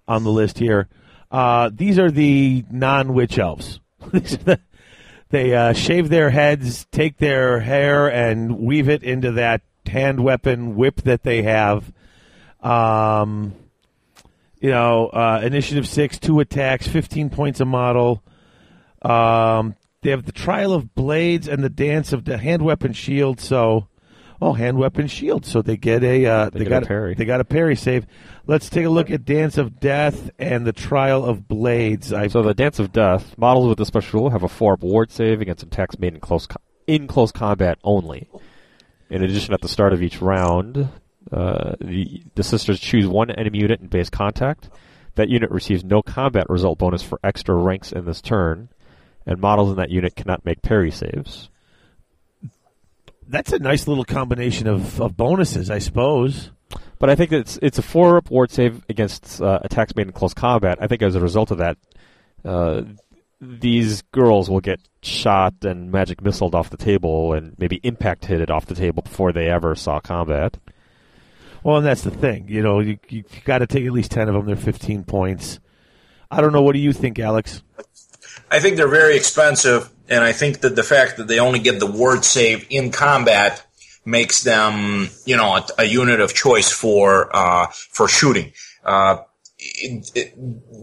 on 0.07 0.23
the 0.23 0.31
list 0.31 0.61
here. 0.61 0.89
Uh, 1.31 1.71
these 1.73 1.99
are 1.99 2.11
the 2.11 2.65
non-witch 2.71 3.39
elves. 3.39 3.81
These 4.13 4.35
are 4.35 4.45
the- 4.45 4.61
they 5.31 5.55
uh, 5.55 5.75
shave 5.75 6.09
their 6.09 6.31
heads, 6.31 6.87
take 6.91 7.19
their 7.19 7.61
hair, 7.61 8.11
and 8.11 8.59
weave 8.61 8.89
it 8.89 9.03
into 9.03 9.33
that 9.33 9.61
hand 9.87 10.21
weapon 10.25 10.75
whip 10.75 11.03
that 11.03 11.23
they 11.23 11.43
have. 11.43 11.93
Um, 12.63 13.53
you 14.59 14.71
know, 14.71 15.09
uh, 15.09 15.41
initiative 15.45 15.87
six, 15.87 16.19
two 16.19 16.41
attacks, 16.41 16.89
fifteen 16.89 17.29
points 17.29 17.61
a 17.61 17.67
model. 17.67 18.23
Um, 19.03 19.75
they 20.01 20.11
have 20.11 20.25
the 20.25 20.33
trial 20.33 20.73
of 20.73 20.95
blades 20.95 21.47
and 21.47 21.63
the 21.63 21.69
dance 21.69 22.15
of 22.15 22.25
the 22.25 22.39
hand 22.39 22.63
weapon 22.63 22.95
shield. 22.95 23.39
So, 23.39 23.87
oh, 24.41 24.53
hand 24.53 24.79
weapon 24.79 25.07
shield. 25.07 25.45
So 25.45 25.63
they 25.63 25.77
get 25.77 26.03
a 26.05 26.27
uh, 26.27 26.51
they, 26.51 26.61
get 26.61 26.69
got 26.69 26.83
a 26.85 26.87
parry. 26.87 27.15
They 27.15 27.25
got 27.25 27.41
a 27.41 27.45
parry 27.45 27.77
save. 27.77 28.07
Let's 28.47 28.71
take 28.71 28.87
a 28.87 28.91
look 28.91 29.11
at 29.11 29.25
dance 29.25 29.59
of 29.59 29.81
death 29.81 30.31
and 30.39 30.67
the 30.67 30.73
trial 30.73 31.25
of 31.25 31.49
blades. 31.49 32.13
I 32.13 32.29
So 32.29 32.43
the 32.43 32.55
Dance 32.55 32.79
of 32.79 32.93
Death 32.93 33.37
models 33.37 33.69
with 33.69 33.79
this 33.79 33.89
special 33.89 34.21
rule 34.21 34.31
have 34.31 34.43
a 34.43 34.49
four 34.49 34.75
up 34.75 34.83
ward 34.83 35.11
save 35.11 35.41
against 35.41 35.63
attacks 35.63 35.99
made 35.99 36.15
in 36.15 36.21
close 36.21 36.47
co- 36.47 36.61
in 36.87 37.07
close 37.07 37.33
combat 37.33 37.79
only. 37.85 38.29
In 39.11 39.23
addition, 39.23 39.55
at 39.55 39.61
the 39.63 39.69
start 39.69 39.93
of 39.93 40.03
each 40.03 40.21
round, 40.21 40.89
uh, 41.33 41.75
the 41.81 42.23
the 42.35 42.43
sisters 42.43 42.81
choose 42.81 43.07
one 43.07 43.31
enemy 43.31 43.59
unit 43.61 43.81
in 43.81 43.89
base 43.89 44.11
contact. 44.11 44.71
That 45.15 45.29
unit 45.29 45.51
receives 45.51 45.83
no 45.83 46.01
combat 46.01 46.49
result 46.49 46.79
bonus 46.79 47.03
for 47.03 47.19
extra 47.25 47.55
ranks 47.55 47.91
in 47.91 48.05
this 48.05 48.21
turn, 48.21 48.69
and 49.27 49.41
models 49.41 49.71
in 49.71 49.77
that 49.77 49.91
unit 49.91 50.15
cannot 50.15 50.45
make 50.45 50.63
parry 50.63 50.93
saves. 50.93 51.51
That's 53.29 53.53
a 53.53 53.59
nice 53.59 53.87
little 53.87 54.05
combination 54.05 54.67
of, 54.67 55.01
of 55.01 55.17
bonuses, 55.17 55.71
I 55.71 55.79
suppose. 55.79 56.51
But 56.99 57.11
I 57.11 57.15
think 57.15 57.33
it's 57.33 57.59
it's 57.63 57.79
a 57.79 57.83
four 57.83 58.17
up 58.17 58.31
ward 58.31 58.51
save 58.51 58.83
against 58.89 59.41
uh, 59.41 59.61
attacks 59.63 59.95
made 59.95 60.07
in 60.07 60.13
close 60.13 60.35
combat. 60.35 60.79
I 60.81 60.89
think 60.89 61.03
as 61.03 61.15
a 61.15 61.21
result 61.21 61.51
of 61.51 61.59
that, 61.59 61.77
uh, 62.45 62.83
these 63.41 64.03
girls 64.11 64.51
will 64.51 64.61
get 64.61 64.81
shot 65.03 65.55
and 65.63 65.93
magic 65.93 66.21
missiled 66.23 66.55
off 66.55 66.71
the 66.71 66.77
table 66.77 67.33
and 67.35 67.55
maybe 67.59 67.81
impact 67.85 68.25
hit 68.25 68.41
it 68.41 68.51
off 68.51 68.67
the 68.67 68.75
table 68.75 69.03
before 69.03 69.33
they 69.33 69.49
ever 69.49 69.75
saw 69.77 70.01
combat. 70.01 70.57
Well, 71.63 71.77
and 71.77 71.87
that's 71.87 72.03
the 72.03 72.11
thing. 72.11 72.49
You 72.49 72.63
know, 72.63 72.81
you, 72.81 72.99
you 73.09 73.25
got 73.45 73.59
to 73.59 73.67
take 73.67 73.85
at 73.85 73.93
least 73.93 74.11
10 74.11 74.29
of 74.29 74.35
them. 74.35 74.47
They're 74.47 74.57
15 74.57 75.05
points. 75.05 75.61
I 76.31 76.41
don't 76.41 76.53
know. 76.53 76.63
What 76.63 76.73
do 76.73 76.79
you 76.79 76.93
think, 76.93 77.19
Alex? 77.19 77.63
I 78.51 78.61
think 78.61 78.77
they're 78.77 78.89
very 78.89 79.17
expensive, 79.17 79.91
and 80.09 80.25
I 80.25 80.33
think 80.33 80.61
that 80.61 80.77
the 80.77 80.83
fact 80.83 81.17
that 81.17 81.29
they 81.29 81.39
only 81.39 81.59
get 81.59 81.81
the 81.81 81.87
ward 81.87 82.25
save 82.25 82.67
in 82.71 82.91
combat 82.91 83.65
makes 84.05 84.43
them, 84.43 85.09
you 85.27 85.37
know, 85.37 85.57
a, 85.57 85.67
a 85.79 85.85
unit 85.85 86.21
of 86.21 86.35
choice 86.35 86.71
for 86.71 87.35
uh, 87.35 87.67
for 87.69 88.09
shooting. 88.09 88.53
Uh, 88.85 89.19
it, 89.59 90.11
it, 90.15 90.35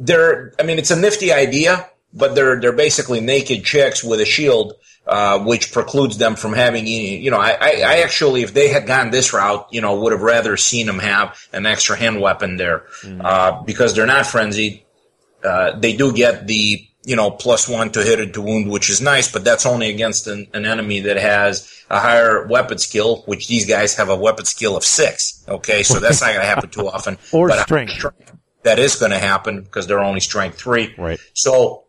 they're, 0.06 0.54
I 0.60 0.64
mean, 0.64 0.78
it's 0.78 0.92
a 0.92 1.00
nifty 1.00 1.32
idea, 1.32 1.90
but 2.14 2.36
they're 2.36 2.60
they're 2.60 2.72
basically 2.74 3.22
naked 3.22 3.64
chicks 3.64 4.04
with 4.04 4.20
a 4.20 4.26
shield, 4.26 4.74
uh, 5.08 5.40
which 5.40 5.72
precludes 5.72 6.18
them 6.18 6.36
from 6.36 6.54
having 6.54 6.84
any. 6.84 7.18
You 7.18 7.32
know, 7.32 7.40
I, 7.40 7.52
I, 7.52 7.70
I 7.86 8.02
actually, 8.04 8.44
if 8.44 8.54
they 8.54 8.68
had 8.68 8.86
gone 8.86 9.12
this 9.12 9.34
route, 9.34 9.68
you 9.72 9.82
know, 9.82 10.00
would 10.02 10.12
have 10.12 10.22
rather 10.22 10.56
seen 10.58 10.86
them 10.86 11.00
have 11.00 11.38
an 11.52 11.66
extra 11.66 11.98
hand 11.98 12.22
weapon 12.22 12.58
there, 12.58 12.86
uh, 13.22 13.64
because 13.64 13.96
they're 13.96 14.06
not 14.06 14.28
frenzied. 14.28 14.84
Uh, 15.44 15.78
they 15.80 15.96
do 15.96 16.12
get 16.12 16.48
the 16.48 16.88
you 17.06 17.16
know 17.16 17.32
plus 17.32 17.70
one 17.70 17.92
to 17.92 18.04
hit 18.04 18.20
it 18.20 18.34
to 18.34 18.42
wound, 18.42 18.70
which 18.70 18.90
is 18.90 19.02
nice, 19.02 19.32
but 19.32 19.44
that's 19.44 19.66
only 19.66 19.90
against 19.90 20.28
an, 20.28 20.48
an 20.54 20.66
enemy 20.66 21.02
that 21.02 21.18
has 21.18 21.72
a 21.90 22.00
higher 22.00 22.46
weapon 22.48 22.78
skill, 22.78 23.24
which 23.26 23.48
these 23.48 23.66
guys 23.66 23.96
have 23.96 24.10
a 24.10 24.16
weapon 24.16 24.46
skill 24.46 24.76
of 24.76 24.84
six. 24.84 25.44
Okay, 25.48 25.84
so 25.84 26.00
that's 26.00 26.22
not 26.22 26.30
going 26.30 26.42
to 26.42 26.48
happen 26.48 26.70
too 26.70 26.88
often. 26.88 27.18
Or 27.32 27.48
But, 27.48 27.62
strength. 27.62 28.06
That 28.64 28.80
is 28.80 28.96
going 28.96 29.12
to 29.12 29.20
happen 29.20 29.62
because 29.62 29.86
they're 29.88 30.00
only 30.00 30.20
strength 30.20 30.58
three. 30.58 30.96
Right. 30.98 31.20
So 31.34 31.85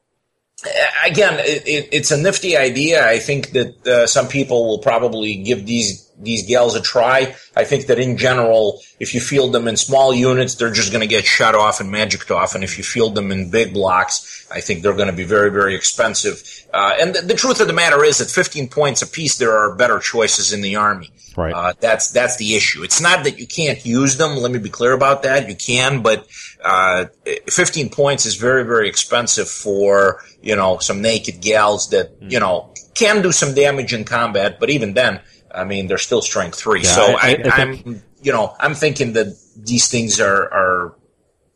again, 1.04 1.38
it, 1.40 1.66
it, 1.66 1.88
it's 1.92 2.10
a 2.10 2.16
nifty 2.16 2.56
idea. 2.56 3.06
I 3.08 3.18
think 3.18 3.50
that 3.52 3.86
uh, 3.86 4.06
some 4.06 4.28
people 4.28 4.66
will 4.66 4.78
probably 4.78 5.36
give 5.36 5.66
these 5.66 6.06
these 6.18 6.46
gals 6.46 6.74
a 6.74 6.80
try. 6.80 7.34
I 7.54 7.64
think 7.64 7.86
that 7.86 7.98
in 7.98 8.16
general, 8.16 8.80
if 8.98 9.14
you 9.14 9.20
field 9.20 9.52
them 9.52 9.68
in 9.68 9.76
small 9.76 10.14
units, 10.14 10.54
they're 10.54 10.72
just 10.72 10.90
going 10.90 11.02
to 11.02 11.06
get 11.06 11.26
shut 11.26 11.54
off 11.54 11.80
and 11.80 11.90
magicked 11.90 12.30
off. 12.30 12.54
And 12.54 12.64
if 12.64 12.78
you 12.78 12.84
field 12.84 13.14
them 13.14 13.30
in 13.30 13.50
big 13.50 13.74
blocks, 13.74 14.46
I 14.50 14.60
think 14.60 14.82
they're 14.82 14.94
going 14.96 15.10
to 15.10 15.16
be 15.16 15.24
very, 15.24 15.50
very 15.50 15.74
expensive. 15.74 16.42
Uh, 16.72 16.94
and 16.98 17.14
the, 17.14 17.20
the 17.20 17.34
truth 17.34 17.60
of 17.60 17.66
the 17.66 17.74
matter 17.74 18.02
is, 18.02 18.22
at 18.22 18.28
15 18.28 18.68
points 18.68 19.02
apiece, 19.02 19.36
there 19.36 19.56
are 19.56 19.74
better 19.74 19.98
choices 19.98 20.54
in 20.54 20.62
the 20.62 20.76
army. 20.76 21.10
Right. 21.36 21.52
Uh, 21.52 21.74
that's 21.78 22.10
that's 22.12 22.38
the 22.38 22.54
issue. 22.54 22.82
It's 22.82 23.00
not 23.00 23.24
that 23.24 23.38
you 23.38 23.46
can't 23.46 23.84
use 23.84 24.16
them. 24.16 24.36
Let 24.36 24.50
me 24.50 24.58
be 24.58 24.70
clear 24.70 24.92
about 24.92 25.24
that. 25.24 25.50
You 25.50 25.54
can, 25.54 26.00
but 26.00 26.26
uh, 26.66 27.06
15 27.48 27.90
points 27.90 28.26
is 28.26 28.34
very 28.34 28.64
very 28.64 28.88
expensive 28.88 29.48
for 29.48 30.20
you 30.42 30.56
know 30.56 30.78
some 30.78 31.00
naked 31.00 31.40
gals 31.40 31.90
that 31.90 32.10
you 32.20 32.40
know 32.40 32.74
can 32.94 33.22
do 33.22 33.30
some 33.30 33.54
damage 33.54 33.94
in 33.94 34.04
combat. 34.04 34.58
But 34.58 34.70
even 34.70 34.94
then, 34.94 35.20
I 35.54 35.64
mean, 35.64 35.86
they're 35.86 35.98
still 35.98 36.22
strength 36.22 36.58
three. 36.58 36.82
Yeah, 36.82 36.88
so 36.88 37.02
I, 37.02 37.12
I, 37.12 37.28
I, 37.28 37.40
I 37.44 37.62
i'm 37.62 38.02
you 38.22 38.32
know 38.32 38.54
I'm 38.58 38.74
thinking 38.74 39.12
that 39.12 39.28
these 39.56 39.88
things 39.88 40.20
are 40.20 40.42
are 40.52 40.96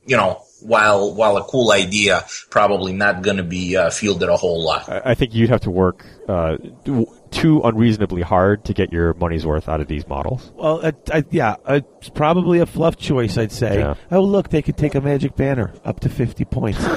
you 0.06 0.16
know 0.16 0.42
while 0.60 1.12
while 1.14 1.36
a 1.36 1.44
cool 1.44 1.72
idea, 1.72 2.24
probably 2.50 2.92
not 2.92 3.22
going 3.22 3.38
to 3.38 3.42
be 3.42 3.76
uh, 3.76 3.90
fielded 3.90 4.28
a 4.28 4.36
whole 4.36 4.62
lot. 4.62 4.88
I 4.88 5.02
I 5.06 5.14
think 5.14 5.34
you'd 5.34 5.50
have 5.50 5.62
to 5.62 5.70
work 5.70 6.06
uh, 6.28 6.56
do- 6.84 7.10
too 7.30 7.60
unreasonably 7.62 8.22
hard 8.22 8.64
to 8.66 8.74
get 8.74 8.92
your 8.92 9.14
money's 9.14 9.46
worth 9.46 9.68
out 9.68 9.80
of 9.80 9.88
these 9.88 10.06
models. 10.06 10.52
Well, 10.54 10.84
uh, 10.84 10.92
I, 11.12 11.24
yeah, 11.30 11.56
it's 11.68 12.08
probably 12.08 12.58
a 12.58 12.66
fluff 12.66 12.96
choice, 12.96 13.38
I'd 13.38 13.52
say. 13.52 13.78
Yeah. 13.78 13.94
Oh, 14.10 14.22
look, 14.22 14.48
they 14.50 14.62
could 14.62 14.76
take 14.76 14.94
a 14.94 15.00
magic 15.00 15.36
banner 15.36 15.72
up 15.84 16.00
to 16.00 16.08
50 16.08 16.44
points. 16.46 16.84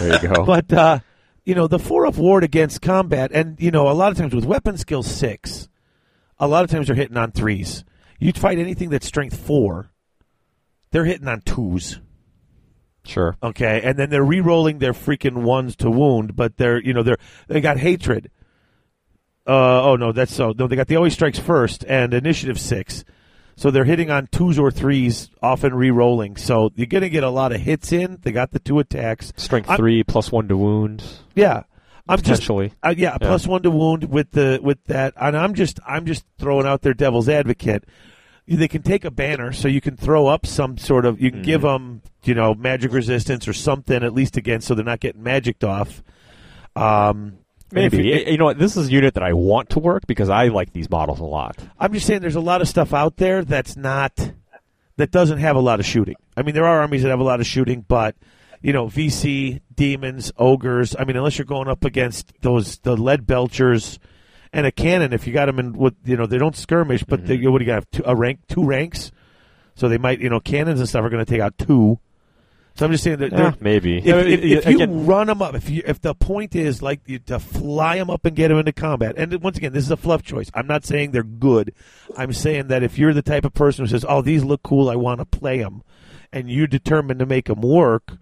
There 0.00 0.22
you 0.22 0.28
go. 0.28 0.44
But 0.46 0.72
uh, 0.72 0.98
you 1.44 1.54
know, 1.54 1.66
the 1.66 1.78
four 1.78 2.06
up 2.06 2.16
ward 2.16 2.44
against 2.44 2.82
combat, 2.82 3.30
and 3.32 3.60
you 3.60 3.70
know, 3.70 3.88
a 3.88 3.92
lot 3.92 4.12
of 4.12 4.18
times 4.18 4.34
with 4.34 4.44
weapon 4.44 4.76
skill 4.76 5.02
six, 5.02 5.68
a 6.38 6.48
lot 6.48 6.64
of 6.64 6.70
times 6.70 6.86
they're 6.86 6.96
hitting 6.96 7.16
on 7.16 7.32
threes. 7.32 7.84
You'd 8.18 8.38
fight 8.38 8.58
anything 8.58 8.90
that's 8.90 9.06
strength 9.06 9.36
four, 9.36 9.90
they're 10.90 11.04
hitting 11.04 11.28
on 11.28 11.40
twos. 11.42 12.00
Sure. 13.04 13.36
Okay, 13.42 13.80
and 13.82 13.98
then 13.98 14.10
they're 14.10 14.24
re-rolling 14.24 14.78
their 14.78 14.92
freaking 14.92 15.42
ones 15.42 15.76
to 15.76 15.90
wound, 15.90 16.36
but 16.36 16.56
they're 16.56 16.80
you 16.82 16.92
know 16.92 17.02
they're 17.02 17.18
they 17.48 17.60
got 17.60 17.78
hatred. 17.78 18.30
Uh, 19.46 19.82
oh 19.90 19.96
no, 19.96 20.12
that's 20.12 20.34
so 20.34 20.52
no. 20.56 20.66
They 20.66 20.76
got 20.76 20.86
the 20.86 20.96
always 20.96 21.14
strikes 21.14 21.38
first 21.38 21.84
and 21.88 22.12
initiative 22.14 22.60
six, 22.60 23.04
so 23.56 23.70
they're 23.70 23.84
hitting 23.84 24.10
on 24.10 24.28
twos 24.28 24.58
or 24.58 24.70
threes, 24.70 25.30
often 25.42 25.74
re-rolling. 25.74 26.36
So 26.36 26.70
you're 26.76 26.86
gonna 26.86 27.08
get 27.08 27.24
a 27.24 27.30
lot 27.30 27.52
of 27.52 27.60
hits 27.60 27.90
in. 27.92 28.18
They 28.22 28.32
got 28.32 28.52
the 28.52 28.60
two 28.60 28.78
attacks. 28.78 29.32
Strength 29.36 29.70
I'm- 29.70 29.78
three 29.78 30.04
plus 30.04 30.30
one 30.30 30.46
to 30.48 30.56
wound. 30.56 31.02
Yeah, 31.34 31.62
I'm 32.08 32.20
just 32.20 32.48
uh, 32.50 32.94
yeah, 32.96 33.16
plus 33.18 33.46
one 33.46 33.62
to 33.62 33.70
wound 33.70 34.04
with 34.04 34.32
the 34.32 34.60
with 34.62 34.84
that, 34.84 35.14
and 35.16 35.36
I'm 35.36 35.54
just 35.54 35.80
I'm 35.86 36.06
just 36.06 36.24
throwing 36.38 36.66
out 36.66 36.82
their 36.82 36.94
devil's 36.94 37.28
advocate. 37.28 37.84
They 38.46 38.68
can 38.68 38.82
take 38.82 39.04
a 39.04 39.10
banner, 39.10 39.52
so 39.52 39.68
you 39.68 39.80
can 39.80 39.96
throw 39.96 40.26
up 40.26 40.44
some 40.46 40.76
sort 40.76 41.04
of 41.06 41.20
you 41.20 41.30
can 41.30 41.42
give 41.42 41.62
them 41.62 42.02
you 42.24 42.34
know 42.34 42.54
magic 42.54 42.92
resistance 42.92 43.46
or 43.46 43.52
something 43.52 44.02
at 44.02 44.12
least 44.12 44.36
against, 44.36 44.66
so 44.66 44.74
they're 44.74 44.84
not 44.84 45.00
getting 45.00 45.22
magicked 45.22 45.62
off. 45.64 46.02
Um, 46.76 47.38
Maybe. 47.72 47.98
you- 48.08 48.14
you 48.32 48.36
know 48.38 48.46
what? 48.46 48.58
This 48.58 48.76
is 48.76 48.88
a 48.88 48.90
unit 48.90 49.14
that 49.14 49.22
I 49.22 49.32
want 49.32 49.70
to 49.70 49.78
work 49.78 50.06
because 50.06 50.28
I 50.28 50.48
like 50.48 50.72
these 50.72 50.90
models 50.90 51.20
a 51.20 51.24
lot. 51.24 51.56
I'm 51.78 51.92
just 51.92 52.06
saying 52.06 52.20
there's 52.20 52.34
a 52.34 52.40
lot 52.40 52.60
of 52.60 52.68
stuff 52.68 52.92
out 52.92 53.16
there 53.18 53.44
that's 53.44 53.76
not 53.76 54.32
that 54.96 55.10
doesn't 55.12 55.38
have 55.38 55.56
a 55.56 55.60
lot 55.60 55.78
of 55.80 55.86
shooting. 55.86 56.16
I 56.36 56.42
mean, 56.42 56.54
there 56.54 56.66
are 56.66 56.80
armies 56.80 57.02
that 57.02 57.10
have 57.10 57.20
a 57.20 57.24
lot 57.24 57.40
of 57.40 57.46
shooting, 57.46 57.84
but 57.86 58.16
you 58.62 58.72
know, 58.72 58.86
VC, 58.88 59.60
demons, 59.74 60.32
ogres. 60.36 60.94
I 60.98 61.04
mean, 61.04 61.16
unless 61.16 61.38
you're 61.38 61.46
going 61.46 61.68
up 61.68 61.84
against 61.84 62.32
those 62.42 62.78
the 62.78 62.96
lead 62.96 63.26
belchers 63.26 63.98
and 64.52 64.66
a 64.66 64.72
cannon, 64.72 65.12
if 65.12 65.26
you 65.26 65.32
got 65.32 65.46
them 65.46 65.58
in, 65.58 65.72
with 65.74 65.94
you 66.04 66.16
know, 66.16 66.26
they 66.26 66.38
don't 66.38 66.56
skirmish, 66.56 67.04
but 67.04 67.26
they, 67.26 67.36
what 67.46 67.58
do 67.58 67.64
you 67.64 67.70
got? 67.70 67.90
Two, 67.92 68.02
a 68.04 68.14
rank, 68.16 68.40
two 68.48 68.64
ranks, 68.64 69.12
so 69.74 69.88
they 69.88 69.98
might, 69.98 70.20
you 70.20 70.28
know, 70.28 70.40
cannons 70.40 70.80
and 70.80 70.88
stuff 70.88 71.04
are 71.04 71.10
going 71.10 71.24
to 71.24 71.30
take 71.30 71.40
out 71.40 71.56
two. 71.58 71.98
So 72.76 72.86
I'm 72.86 72.92
just 72.92 73.02
saying 73.04 73.18
that 73.18 73.30
they're- 73.32 73.54
maybe. 73.60 73.98
if, 73.98 74.06
Uh, 74.14 74.18
if, 74.18 74.40
if 74.42 74.66
you 74.68 74.76
again- 74.76 75.04
run 75.04 75.26
them 75.26 75.42
up, 75.42 75.54
if 75.54 75.68
you 75.68 75.82
if 75.84 76.00
the 76.00 76.14
point 76.14 76.54
is 76.54 76.80
like 76.80 77.00
you, 77.06 77.18
to 77.20 77.38
fly 77.38 77.96
them 77.98 78.08
up 78.10 78.24
and 78.24 78.34
get 78.36 78.48
them 78.48 78.58
into 78.58 78.72
combat, 78.72 79.14
and 79.18 79.42
once 79.42 79.58
again, 79.58 79.72
this 79.72 79.84
is 79.84 79.90
a 79.90 79.96
fluff 79.96 80.22
choice. 80.22 80.50
I'm 80.54 80.66
not 80.68 80.84
saying 80.84 81.10
they're 81.10 81.22
good. 81.24 81.74
I'm 82.16 82.32
saying 82.32 82.68
that 82.68 82.82
if 82.82 82.96
you're 82.98 83.12
the 83.12 83.22
type 83.22 83.44
of 83.44 83.52
person 83.54 83.84
who 83.84 83.88
says, 83.90 84.04
"Oh, 84.08 84.22
these 84.22 84.44
look 84.44 84.62
cool, 84.62 84.88
I 84.88 84.94
want 84.96 85.18
to 85.18 85.24
play 85.26 85.58
them," 85.58 85.82
and 86.32 86.48
you're 86.50 86.68
determined 86.68 87.18
to 87.18 87.26
make 87.26 87.46
them 87.46 87.60
work, 87.60 88.16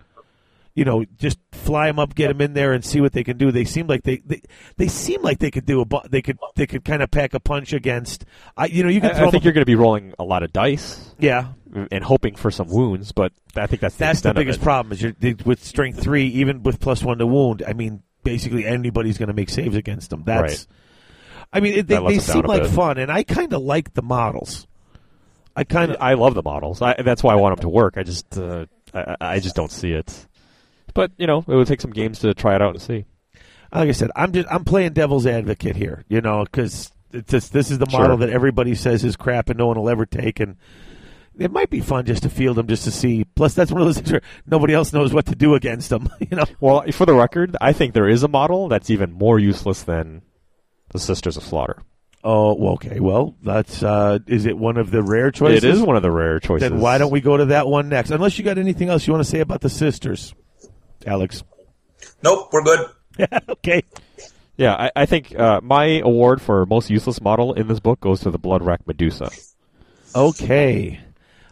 you 0.79 0.85
know, 0.85 1.05
just 1.17 1.41
fly 1.51 1.89
them 1.89 1.99
up, 1.99 2.15
get 2.15 2.29
them 2.29 2.41
in 2.41 2.55
there, 2.55 2.73
and 2.73 2.85
see 2.85 3.01
what 3.01 3.13
they 3.13 3.25
can 3.25 3.37
do. 3.37 3.51
They 3.51 3.65
seem 3.65 3.89
like 3.89 4.05
they 4.05 4.19
they, 4.19 4.43
they 4.77 4.87
seem 4.87 5.23
like 5.23 5.41
they 5.41 5.51
could 5.51 5.67
do 5.67 5.81
a 5.81 5.85
bu- 5.85 6.09
they 6.09 6.23
could 6.23 6.39
they 6.55 6.69
could 6.69 6.85
kind 6.85 7.03
of 7.03 7.11
pack 7.11 7.35
a 7.35 7.41
punch 7.41 7.73
against. 7.73 8.25
I 8.57 8.67
you 8.67 8.85
know 8.85 8.89
you 8.89 9.01
can 9.01 9.11
I, 9.11 9.15
throw 9.15 9.27
I 9.27 9.31
think 9.33 9.43
you're 9.43 9.53
going 9.53 9.63
to 9.63 9.67
be 9.67 9.75
rolling 9.75 10.15
a 10.21 10.25
lot 10.25 10.45
of 10.45 10.53
dice 10.53 11.13
yeah 11.19 11.49
and 11.91 12.05
hoping 12.05 12.37
for 12.37 12.53
some 12.53 12.69
wounds, 12.69 13.11
but 13.11 13.33
I 13.57 13.67
think 13.67 13.81
that's 13.81 13.97
the 13.97 14.05
That's 14.05 14.21
the 14.21 14.33
biggest 14.33 14.63
problem 14.63 14.93
is 14.93 15.03
you're, 15.03 15.15
with 15.45 15.65
strength 15.65 16.01
three, 16.01 16.29
even 16.29 16.63
with 16.63 16.79
plus 16.79 17.03
one 17.03 17.19
to 17.19 17.27
wound. 17.27 17.65
I 17.67 17.73
mean, 17.73 18.05
basically 18.23 18.65
anybody's 18.65 19.19
going 19.19 19.27
to 19.27 19.35
make 19.35 19.51
saves 19.51 19.75
against 19.75 20.11
them. 20.11 20.23
That's, 20.25 20.41
Right. 20.41 20.67
I 21.53 21.61
mean, 21.61 21.73
it, 21.75 21.89
they, 21.89 21.99
they 21.99 22.19
seem 22.21 22.45
like 22.45 22.63
bit. 22.63 22.71
fun, 22.71 22.99
and 22.99 23.11
I 23.11 23.25
kind 23.25 23.53
of 23.53 23.63
like 23.63 23.95
the 23.95 24.03
models. 24.03 24.69
I 25.57 25.65
kind 25.65 25.91
of, 25.91 25.97
I 25.99 26.15
love 26.15 26.35
the 26.35 26.43
models. 26.43 26.81
I, 26.81 27.03
that's 27.03 27.23
why 27.25 27.33
I 27.33 27.37
want 27.37 27.57
them 27.57 27.63
to 27.63 27.69
work. 27.69 27.95
I 27.97 28.05
just, 28.05 28.39
uh, 28.39 28.67
I, 28.95 29.17
I 29.21 29.41
just 29.41 29.57
don't 29.57 29.73
see 29.73 29.93
it. 29.93 30.28
But 30.95 31.13
you 31.17 31.27
know, 31.27 31.39
it 31.47 31.55
would 31.55 31.67
take 31.67 31.81
some 31.81 31.93
games 31.93 32.21
to 32.21 32.35
try 32.35 32.55
it 32.55 32.63
out 32.63 32.75
and 32.75 32.83
see. 32.83 33.05
like 33.73 33.89
I 33.89 33.93
said, 33.93 34.11
I'm 34.17 34.33
just 34.33 34.49
I'm 34.51 34.65
playing 34.65 34.93
devil's 34.95 35.27
advocate 35.27 35.77
here, 35.77 36.05
you 36.09 36.21
know, 36.21 36.45
because 36.45 36.91
this 37.11 37.49
this 37.49 37.71
is 37.71 37.79
the 37.79 37.89
Sure. 37.89 38.01
model 38.01 38.17
that 38.19 38.31
everybody 38.31 38.75
says 38.75 39.05
is 39.05 39.17
crap 39.17 39.49
and 39.49 39.59
no 39.59 39.67
one 39.67 39.79
will 39.79 39.89
ever 39.91 40.07
take, 40.07 40.41
and 40.41 40.57
it 41.39 41.51
might 41.53 41.71
be 41.71 41.81
fun 41.81 42.05
just 42.05 42.25
to 42.25 42.31
field 42.31 42.57
them, 42.57 42.67
just 42.67 42.85
to 42.85 42.91
see. 42.91 43.25
Plus, 43.25 43.55
that's 43.55 43.71
one 43.71 43.81
of 43.81 43.87
those 43.87 43.97
things 43.97 44.11
where 44.13 44.23
nobody 44.47 44.75
else 44.75 44.93
knows 44.93 45.13
what 45.15 45.27
to 45.27 45.35
do 45.37 45.55
against 45.55 45.91
them, 45.91 46.09
you 46.21 46.37
know. 46.37 46.45
Well, 46.61 46.83
for 46.93 47.07
the 47.07 47.15
record, 47.15 47.57
I 47.61 47.73
think 47.73 47.95
there 47.95 48.09
is 48.09 48.23
a 48.25 48.29
model 48.29 48.69
that's 48.69 48.91
even 48.91 49.13
more 49.13 49.39
useless 49.39 49.83
than 49.85 50.23
the 50.91 50.99
Sisters 50.99 51.37
of 51.37 51.45
Slaughter. 51.45 51.83
Oh, 52.25 52.55
well, 52.55 52.73
okay. 52.73 52.99
Well, 52.99 53.37
that's 53.45 53.83
uh, 53.85 54.19
is 54.27 54.45
it 54.47 54.59
one 54.59 54.77
of 54.77 54.91
the 54.91 55.03
rare 55.05 55.31
choices? 55.31 55.63
It 55.63 55.71
is 55.71 55.81
one 55.81 55.95
of 55.95 56.03
the 56.03 56.11
rare 56.11 56.41
choices. 56.41 56.69
Then 56.69 56.81
why 56.81 56.99
don't 56.99 57.13
we 57.13 57.21
go 57.21 57.37
to 57.37 57.45
that 57.47 57.69
one 57.69 57.89
next? 57.89 58.11
Unless 58.11 58.39
you 58.39 58.45
got 58.45 58.59
anything 58.59 58.89
else 58.89 59.07
you 59.07 59.13
want 59.13 59.25
to 59.25 59.31
say 59.31 59.39
about 59.39 59.61
the 59.61 59.71
sisters, 59.71 60.35
Alex. 61.09 61.43
Nope, 62.23 62.51
we're 62.53 62.63
good. 62.63 62.91
okay. 63.49 63.83
Yeah, 64.57 64.75
I, 64.75 64.91
I 64.97 65.07
think 65.07 65.39
uh, 65.39 65.61
my 65.63 66.01
award 66.01 66.43
for 66.43 66.67
most 66.67 66.91
useless 66.91 67.21
model 67.21 67.55
in 67.55 67.69
this 67.69 67.81
book 67.81 68.01
goes 68.01 68.21
to 68.21 68.31
the 68.31 68.39
Bloodwrack 68.39 68.87
Medusa. 68.87 69.31
Okay. 70.15 71.01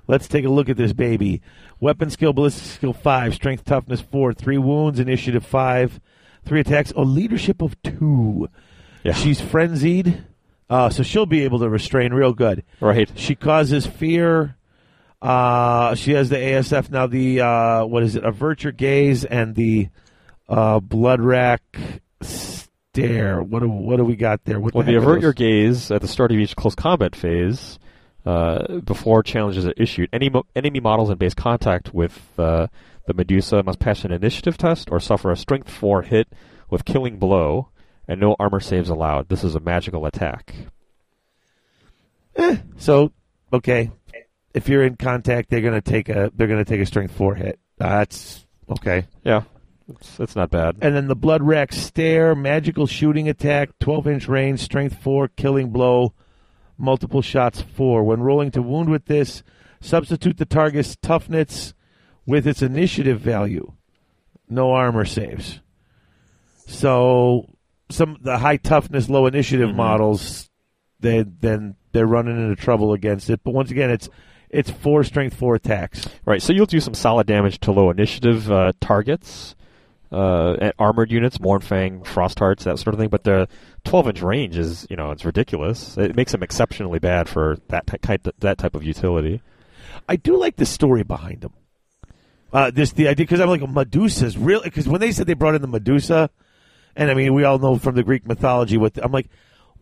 Let's 0.09 0.29
take 0.29 0.45
a 0.45 0.49
look 0.49 0.69
at 0.69 0.77
this 0.77 0.93
baby. 0.93 1.43
Weapon 1.81 2.11
skill, 2.11 2.33
ballistic 2.33 2.65
skill 2.65 2.93
five, 2.93 3.35
strength, 3.35 3.65
toughness 3.65 4.01
four, 4.01 4.33
three 4.33 4.59
wounds, 4.59 4.99
initiative 4.99 5.45
five, 5.45 6.01
three 6.45 6.61
attacks, 6.61 6.93
a 6.93 7.03
leadership 7.03 7.61
of 7.61 7.81
two. 7.83 8.49
Yeah. 9.03 9.13
She's 9.13 9.41
frenzied, 9.41 10.25
uh, 10.71 10.91
so 10.91 11.03
she'll 11.03 11.27
be 11.27 11.45
able 11.45 11.59
to 11.61 11.69
restrain 11.69 12.13
real 12.13 12.33
good. 12.33 12.65
Right. 12.81 13.11
She 13.15 13.35
causes 13.35 13.87
fear. 13.87 14.56
Uh, 15.27 15.97
she 15.97 16.13
has 16.13 16.29
the 16.29 16.37
ASF 16.37 16.89
now. 16.91 17.09
The 17.09 17.41
uh, 17.41 17.85
what 17.85 18.05
is 18.05 18.15
it? 18.15 18.25
Avert 18.25 18.63
your 18.63 18.73
gaze 18.73 19.25
and 19.25 19.57
the 19.57 19.89
uh, 20.49 20.79
Bloodwrack 20.79 21.59
stare. 22.23 23.43
What 23.43 23.61
do 23.61 23.69
what 23.69 23.97
do 23.97 24.05
we 24.05 24.15
got 24.15 24.45
there? 24.45 24.61
What 24.61 24.75
When 24.75 24.87
the 24.87 24.95
are 24.95 24.99
avert 24.99 25.23
your 25.23 25.33
gaze 25.33 25.91
at 25.91 26.01
the 26.01 26.07
start 26.07 26.31
of 26.31 26.39
each 26.39 26.55
close 26.55 26.77
combat 26.77 27.17
phase, 27.17 27.81
uh, 28.25 28.79
before 28.79 29.25
challenges 29.25 29.67
are 29.67 29.75
issued, 29.77 30.09
any 30.13 30.31
mo- 30.31 30.47
enemy 30.55 30.79
models 30.79 31.11
in 31.11 31.19
base 31.19 31.35
contact 31.35 31.93
with 31.93 32.21
uh, 32.39 32.69
the 33.07 33.15
Medusa 33.15 33.65
must 33.65 33.81
pass 33.81 34.05
an 34.05 34.13
initiative 34.13 34.57
test 34.57 34.89
or 34.93 35.01
suffer 35.01 35.33
a 35.33 35.37
Strength 35.37 35.71
4 35.71 36.03
hit 36.03 36.29
with 36.71 36.85
Killing 36.85 37.19
Blow, 37.19 37.71
and 38.07 38.21
no 38.21 38.37
armor 38.39 38.61
saves 38.61 38.91
allowed. 38.91 39.29
This 39.29 39.43
is 39.43 39.57
a 39.57 39.61
magical 39.61 40.07
attack. 40.07 40.55
So 42.77 43.13
okay, 43.53 43.91
if 44.57 44.71
you're 44.71 44.83
in 44.83 44.97
contact, 44.97 45.51
they're 45.51 45.61
gonna 45.61 45.83
take 45.83 46.09
a 46.09 46.33
they're 46.35 46.47
gonna 46.49 46.65
take 46.65 46.81
a 46.81 46.87
strength 46.87 47.15
four 47.15 47.35
hit. 47.35 47.61
That's 47.77 48.47
okay. 48.71 49.07
Yeah, 49.23 49.43
it's, 49.87 50.19
it's 50.19 50.35
not 50.35 50.51
bad. 50.51 50.79
And 50.81 50.97
then 50.97 51.09
the 51.09 51.15
Bloodwrack 51.15 51.75
stare, 51.75 52.35
magical 52.35 52.87
shooting 52.87 53.29
attack, 53.29 53.79
12 53.81 54.07
inch 54.09 54.29
range, 54.29 54.61
strength 54.61 54.97
4, 55.03 55.29
killing 55.29 55.71
blow, 55.71 56.15
multiple 56.79 57.21
shots 57.21 57.61
4. 57.61 58.03
When 58.03 58.21
rolling 58.21 58.51
to 58.53 58.63
wound 58.63 58.89
with 58.89 59.05
this, 59.05 59.43
substitute 59.81 60.39
the 60.39 60.47
target's 60.47 60.97
toughness 60.97 61.75
with 62.25 62.47
its 62.47 62.63
initiative 62.63 63.21
value. 63.21 63.73
No 64.49 64.73
armor 64.73 65.05
saves. 65.05 65.61
So 66.67 67.55
some 67.91 68.17
the 68.23 68.39
high 68.39 68.57
toughness, 68.57 69.11
low 69.11 69.27
initiative 69.27 69.69
mm-hmm. 69.69 69.77
models, 69.77 70.49
they 70.99 71.25
then 71.25 71.77
they're 71.93 72.07
running 72.07 72.39
into 72.39 72.57
trouble 72.57 72.95
against 72.95 73.29
it. 73.29 73.41
But 73.45 73.53
once 73.53 73.71
again, 73.71 73.91
it's 73.91 74.09
it's 74.57 74.71
four 74.71 75.05
strength 75.05 75.37
four 75.37 75.55
attacks. 75.55 76.09
Right, 76.25 76.43
so 76.43 76.53
you'll 76.53 76.67
do 76.67 76.81
some 76.81 76.95
solid 76.95 77.27
damage 77.27 77.61
to 77.61 77.73
low 77.73 77.91
initiative 77.91 78.51
uh, 78.51 78.73
targets, 78.81 79.55
uh, 80.11 80.73
armored 80.79 81.11
units, 81.11 81.39
Mournfang, 81.39 82.07
Frost 82.07 82.39
Hearts, 82.39 82.65
that 82.65 82.79
sort 82.79 82.95
of 82.95 83.01
thing. 83.01 83.11
But 83.11 83.25
the 83.25 83.49
12 83.85 84.09
inch 84.09 84.23
range 84.23 84.57
is, 84.57 84.87
you 84.89 84.97
know, 84.97 85.11
it's 85.11 85.25
ridiculous. 85.25 85.97
It 85.99 86.17
makes 86.17 86.33
them 86.33 86.43
exceptionally 86.43 86.99
bad 86.99 87.29
for 87.29 87.59
that 87.69 87.87
ty- 87.87 87.99
type 87.99 88.29
that 88.39 88.59
type 88.59 88.75
of 88.75 88.83
utility. 88.83 89.43
I 90.09 90.17
do 90.17 90.37
like 90.37 90.57
the 90.57 90.67
story 90.67 91.03
behind 91.03 91.43
them. 91.43 91.53
Uh, 92.53 92.71
this 92.71 92.93
the 92.93 93.09
idea 93.09 93.27
because 93.27 93.41
I'm 93.41 93.49
like 93.49 93.69
Medusa's 93.69 94.39
real 94.39 94.63
because 94.63 94.89
when 94.89 95.01
they 95.01 95.13
said 95.13 95.27
they 95.27 95.35
brought 95.35 95.55
in 95.55 95.63
the 95.63 95.69
Medusa, 95.69 96.31
and 96.95 97.11
I 97.11 97.15
mean 97.15 97.35
we 97.35 97.45
all 97.45 97.59
know 97.59 97.77
from 97.77 97.97
the 97.97 98.03
Greek 98.03 98.27
mythology 98.27 98.79
what 98.79 98.97
I'm 99.03 99.13
like, 99.13 99.29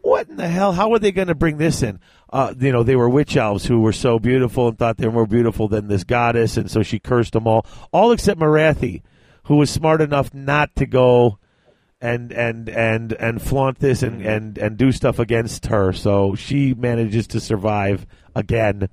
what 0.04 0.28
in 0.28 0.36
the 0.36 0.46
hell? 0.48 0.72
How 0.72 0.92
are 0.92 0.98
they 0.98 1.12
going 1.12 1.28
to 1.28 1.34
bring 1.34 1.56
this 1.58 1.82
in? 1.82 1.98
Uh, 2.30 2.54
you 2.58 2.72
know, 2.72 2.82
they 2.82 2.96
were 2.96 3.08
witch 3.08 3.36
elves 3.36 3.66
who 3.66 3.80
were 3.80 3.92
so 3.92 4.18
beautiful 4.18 4.68
and 4.68 4.78
thought 4.78 4.96
they 4.96 5.06
were 5.06 5.12
more 5.12 5.26
beautiful 5.26 5.66
than 5.68 5.88
this 5.88 6.04
goddess, 6.04 6.56
and 6.56 6.70
so 6.70 6.82
she 6.82 6.98
cursed 6.98 7.32
them 7.32 7.46
all, 7.46 7.66
all 7.92 8.12
except 8.12 8.38
Morathi, 8.40 9.02
who 9.44 9.56
was 9.56 9.70
smart 9.70 10.00
enough 10.00 10.32
not 10.34 10.74
to 10.76 10.86
go 10.86 11.38
and 12.00 12.32
and 12.32 12.68
and 12.68 13.12
and 13.14 13.40
flaunt 13.40 13.78
this 13.78 14.02
and 14.02 14.20
and 14.22 14.58
and 14.58 14.76
do 14.76 14.92
stuff 14.92 15.18
against 15.18 15.66
her. 15.66 15.92
So 15.92 16.34
she 16.34 16.74
manages 16.74 17.26
to 17.28 17.40
survive 17.40 18.06
again. 18.34 18.88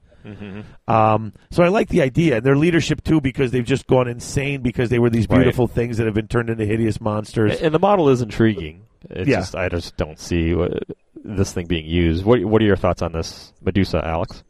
Um, 0.87 1.33
so 1.49 1.63
I 1.63 1.69
like 1.69 1.89
the 1.89 2.01
idea 2.03 2.37
and 2.37 2.45
their 2.45 2.55
leadership 2.55 3.03
too 3.03 3.21
because 3.21 3.51
they've 3.51 3.65
just 3.65 3.87
gone 3.87 4.07
insane 4.07 4.61
because 4.61 4.89
they 4.89 4.99
were 4.99 5.09
these 5.09 5.27
Right. 5.27 5.37
beautiful 5.39 5.67
things 5.67 5.97
that 5.97 6.05
have 6.05 6.13
been 6.13 6.27
turned 6.27 6.49
into 6.49 6.65
hideous 6.65 7.01
monsters. 7.01 7.59
And 7.59 7.73
the 7.73 7.79
model 7.79 8.07
is 8.09 8.21
intriguing. 8.21 8.81
It's 9.09 9.27
Yeah. 9.27 9.37
just 9.37 9.55
I 9.55 9.67
just 9.69 9.97
don't 9.97 10.19
see 10.19 10.53
what, 10.53 10.83
this 11.23 11.53
thing 11.53 11.67
being 11.67 11.85
used. 11.85 12.25
What 12.25 12.43
What 12.45 12.61
are 12.61 12.65
your 12.65 12.75
thoughts 12.75 13.01
on 13.01 13.13
this 13.13 13.53
Medusa, 13.61 14.05
Alex? 14.05 14.43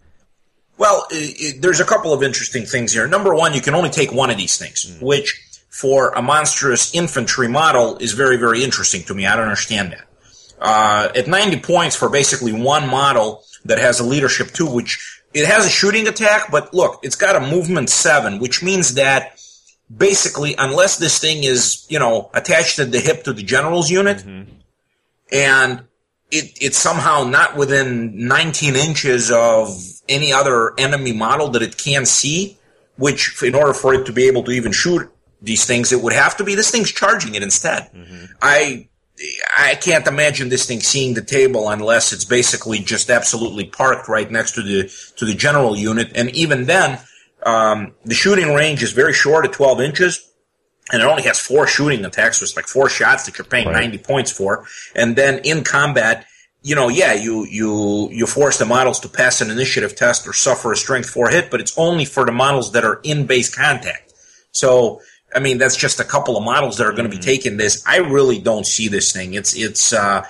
Well, 0.78 1.06
i 1.12 1.34
i 1.40 1.52
there's 1.60 1.80
a 1.80 1.86
couple 1.86 2.14
of 2.14 2.24
interesting 2.24 2.66
things 2.66 2.94
here. 2.94 3.08
Number 3.08 3.36
one, 3.36 3.54
you 3.54 3.62
can 3.62 3.76
only 3.76 3.90
take 3.90 4.12
one 4.12 4.30
of 4.30 4.38
these 4.38 4.58
things, 4.58 4.98
which 5.02 5.40
for 5.70 6.10
a 6.10 6.22
monstrous 6.22 6.94
infantry 6.94 7.48
model 7.48 7.98
is 7.98 8.14
very, 8.14 8.38
very 8.38 8.64
interesting 8.64 9.04
to 9.04 9.14
me. 9.14 9.26
I 9.26 9.36
don't 9.36 9.46
understand 9.46 9.94
that. 9.94 10.08
Uh, 10.60 11.10
at 11.16 11.28
90 11.28 11.60
points 11.62 11.96
for 11.96 12.10
basically 12.10 12.54
one 12.54 12.88
model 12.88 13.44
that 13.66 13.80
has 13.80 14.00
a 14.00 14.04
leadership 14.04 14.52
two, 14.52 14.68
which 14.68 15.22
it 15.34 15.46
has 15.48 15.66
a 15.66 15.70
shooting 15.70 16.08
attack, 16.08 16.52
but 16.52 16.74
look, 16.74 17.00
it's 17.04 17.16
got 17.16 17.36
a 17.36 17.40
movement 17.40 17.90
seven, 17.90 18.40
which 18.40 18.62
means 18.62 18.96
that 18.96 19.40
basically, 19.96 20.56
unless 20.58 20.98
this 20.98 21.20
thing 21.20 21.44
is, 21.44 21.86
you 21.90 22.00
know, 22.00 22.30
attached 22.34 22.80
at 22.80 22.92
the 22.92 23.00
hip 23.00 23.24
to 23.24 23.34
the 23.34 23.44
general's 23.44 23.90
unit, 23.90 24.24
and 25.32 25.84
it, 26.32 26.58
it's 26.62 26.78
somehow 26.78 27.24
not 27.24 27.56
within 27.56 28.28
19 28.28 28.76
inches 28.76 29.32
of 29.32 29.70
any 30.08 30.32
other 30.34 30.74
enemy 30.78 31.12
model 31.12 31.50
that 31.50 31.62
it 31.62 31.78
can 31.78 32.06
see, 32.06 32.58
which 32.98 33.42
in 33.44 33.54
order 33.54 33.74
for 33.74 33.94
it 33.94 34.06
to 34.06 34.14
be 34.14 34.28
able 34.28 34.44
to 34.44 34.52
even 34.52 34.72
shoot 34.72 35.10
these 35.42 35.66
things, 35.66 35.92
it 35.92 36.02
would 36.02 36.14
have 36.14 36.38
to 36.38 36.44
be 36.44 36.56
this 36.56 36.72
thing's 36.72 36.92
charging 36.92 37.36
it 37.36 37.44
instead. 37.44 37.90
I 38.42 38.88
I 39.56 39.76
can't 39.76 40.08
imagine 40.08 40.50
this 40.50 40.66
thing 40.66 40.80
seeing 40.80 41.14
the 41.14 41.22
table 41.22 41.70
unless 41.70 42.12
it's 42.12 42.26
basically 42.26 42.80
just 42.80 43.10
absolutely 43.10 43.66
parked 43.66 44.08
right 44.08 44.30
next 44.32 44.54
to 44.54 44.64
the 44.64 44.92
to 45.18 45.26
the 45.26 45.36
general 45.36 45.76
unit, 45.76 46.12
and 46.16 46.30
even 46.32 46.66
then, 46.66 47.00
um, 47.44 47.94
the 48.06 48.16
shooting 48.16 48.54
range 48.54 48.82
is 48.82 48.94
very 48.94 49.14
short 49.14 49.46
at 49.46 49.54
12 49.54 49.82
inches 49.82 50.31
and 50.92 51.02
it 51.02 51.06
only 51.06 51.24
has 51.24 51.40
four 51.40 51.68
shooting 51.68 52.04
attacks, 52.06 52.40
so 52.40 52.44
it's 52.44 52.56
like 52.56 52.68
four 52.68 52.90
shots 52.90 53.26
that 53.26 53.38
you're 53.38 53.46
paying 53.46 53.68
Right. 53.68 53.82
90 53.82 53.98
points 54.00 54.32
for. 54.32 54.66
And 54.96 55.16
then 55.16 55.40
in 55.44 55.64
combat, 55.64 56.26
you 56.64 56.76
know, 56.76 56.90
yeah, 56.90 57.14
you, 57.14 57.46
you, 57.46 58.10
you 58.12 58.26
force 58.28 58.58
the 58.58 58.66
models 58.66 59.00
to 59.02 59.10
pass 59.10 59.42
an 59.42 59.50
initiative 59.50 59.96
test 59.96 60.28
or 60.28 60.34
suffer 60.34 60.72
a 60.72 60.76
strength 60.76 61.10
four 61.10 61.30
hit, 61.30 61.50
but 61.50 61.60
it's 61.60 61.78
only 61.78 62.06
for 62.06 62.26
the 62.26 62.32
models 62.32 62.74
that 62.74 62.84
are 62.84 63.00
in 63.04 63.26
base 63.26 63.54
contact. 63.54 64.14
So, 64.52 65.02
I 65.34 65.40
mean, 65.40 65.58
that's 65.58 65.78
just 65.78 66.00
a 66.00 66.04
couple 66.04 66.38
of 66.38 66.44
models 66.44 66.78
that 66.78 66.86
are 66.86 66.92
going 66.92 67.10
to 67.10 67.16
be 67.16 67.22
taking 67.22 67.58
this. 67.58 67.84
I 67.88 67.98
really 67.98 68.40
don't 68.40 68.66
see 68.66 68.90
this 68.90 69.12
thing. 69.12 69.34
It's, 69.34 69.56
it's, 69.56 69.94
uh, 69.94 70.26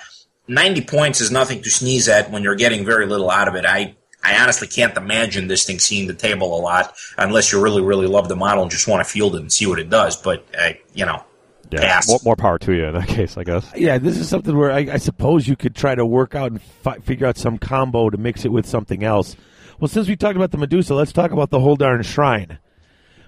90 0.48 0.82
points 0.82 1.20
is 1.20 1.30
nothing 1.30 1.62
to 1.62 1.70
sneeze 1.70 2.08
at 2.08 2.30
when 2.30 2.42
you're 2.42 2.54
getting 2.56 2.84
very 2.84 3.06
little 3.06 3.30
out 3.30 3.48
of 3.48 3.54
it. 3.54 3.64
I, 3.64 3.96
I 4.24 4.40
honestly 4.40 4.68
can't 4.68 4.96
imagine 4.96 5.48
this 5.48 5.64
thing 5.64 5.78
seeing 5.78 6.06
the 6.06 6.14
table 6.14 6.58
a 6.58 6.60
lot 6.60 6.94
unless 7.18 7.52
you 7.52 7.62
really, 7.62 7.82
really 7.82 8.06
love 8.06 8.28
the 8.28 8.36
model 8.36 8.62
and 8.62 8.70
just 8.70 8.86
want 8.86 9.04
to 9.04 9.10
field 9.10 9.34
it 9.34 9.40
and 9.40 9.52
see 9.52 9.66
what 9.66 9.78
it 9.78 9.90
does. 9.90 10.16
But, 10.16 10.46
uh, 10.56 10.72
you 10.94 11.04
know, 11.04 11.24
pass. 11.70 12.08
more, 12.08 12.20
more 12.24 12.36
power 12.36 12.58
to 12.58 12.72
you 12.72 12.84
in 12.84 12.94
that 12.94 13.08
case, 13.08 13.36
I 13.36 13.44
guess. 13.44 13.70
yeah, 13.76 13.98
this 13.98 14.18
is 14.18 14.28
something 14.28 14.56
where 14.56 14.72
I, 14.72 14.88
I 14.92 14.96
suppose 14.98 15.48
you 15.48 15.56
could 15.56 15.74
try 15.74 15.94
to 15.94 16.06
work 16.06 16.34
out 16.34 16.52
and 16.52 16.62
fi- 16.62 16.98
figure 16.98 17.26
out 17.26 17.36
some 17.36 17.58
combo 17.58 18.10
to 18.10 18.18
mix 18.18 18.44
it 18.44 18.52
with 18.52 18.66
something 18.66 19.02
else. 19.02 19.36
Well, 19.80 19.88
since 19.88 20.08
we 20.08 20.16
talked 20.16 20.36
about 20.36 20.52
the 20.52 20.58
Medusa, 20.58 20.94
let's 20.94 21.12
talk 21.12 21.32
about 21.32 21.50
the 21.50 21.60
whole 21.60 21.76
darn 21.76 22.02
shrine, 22.02 22.58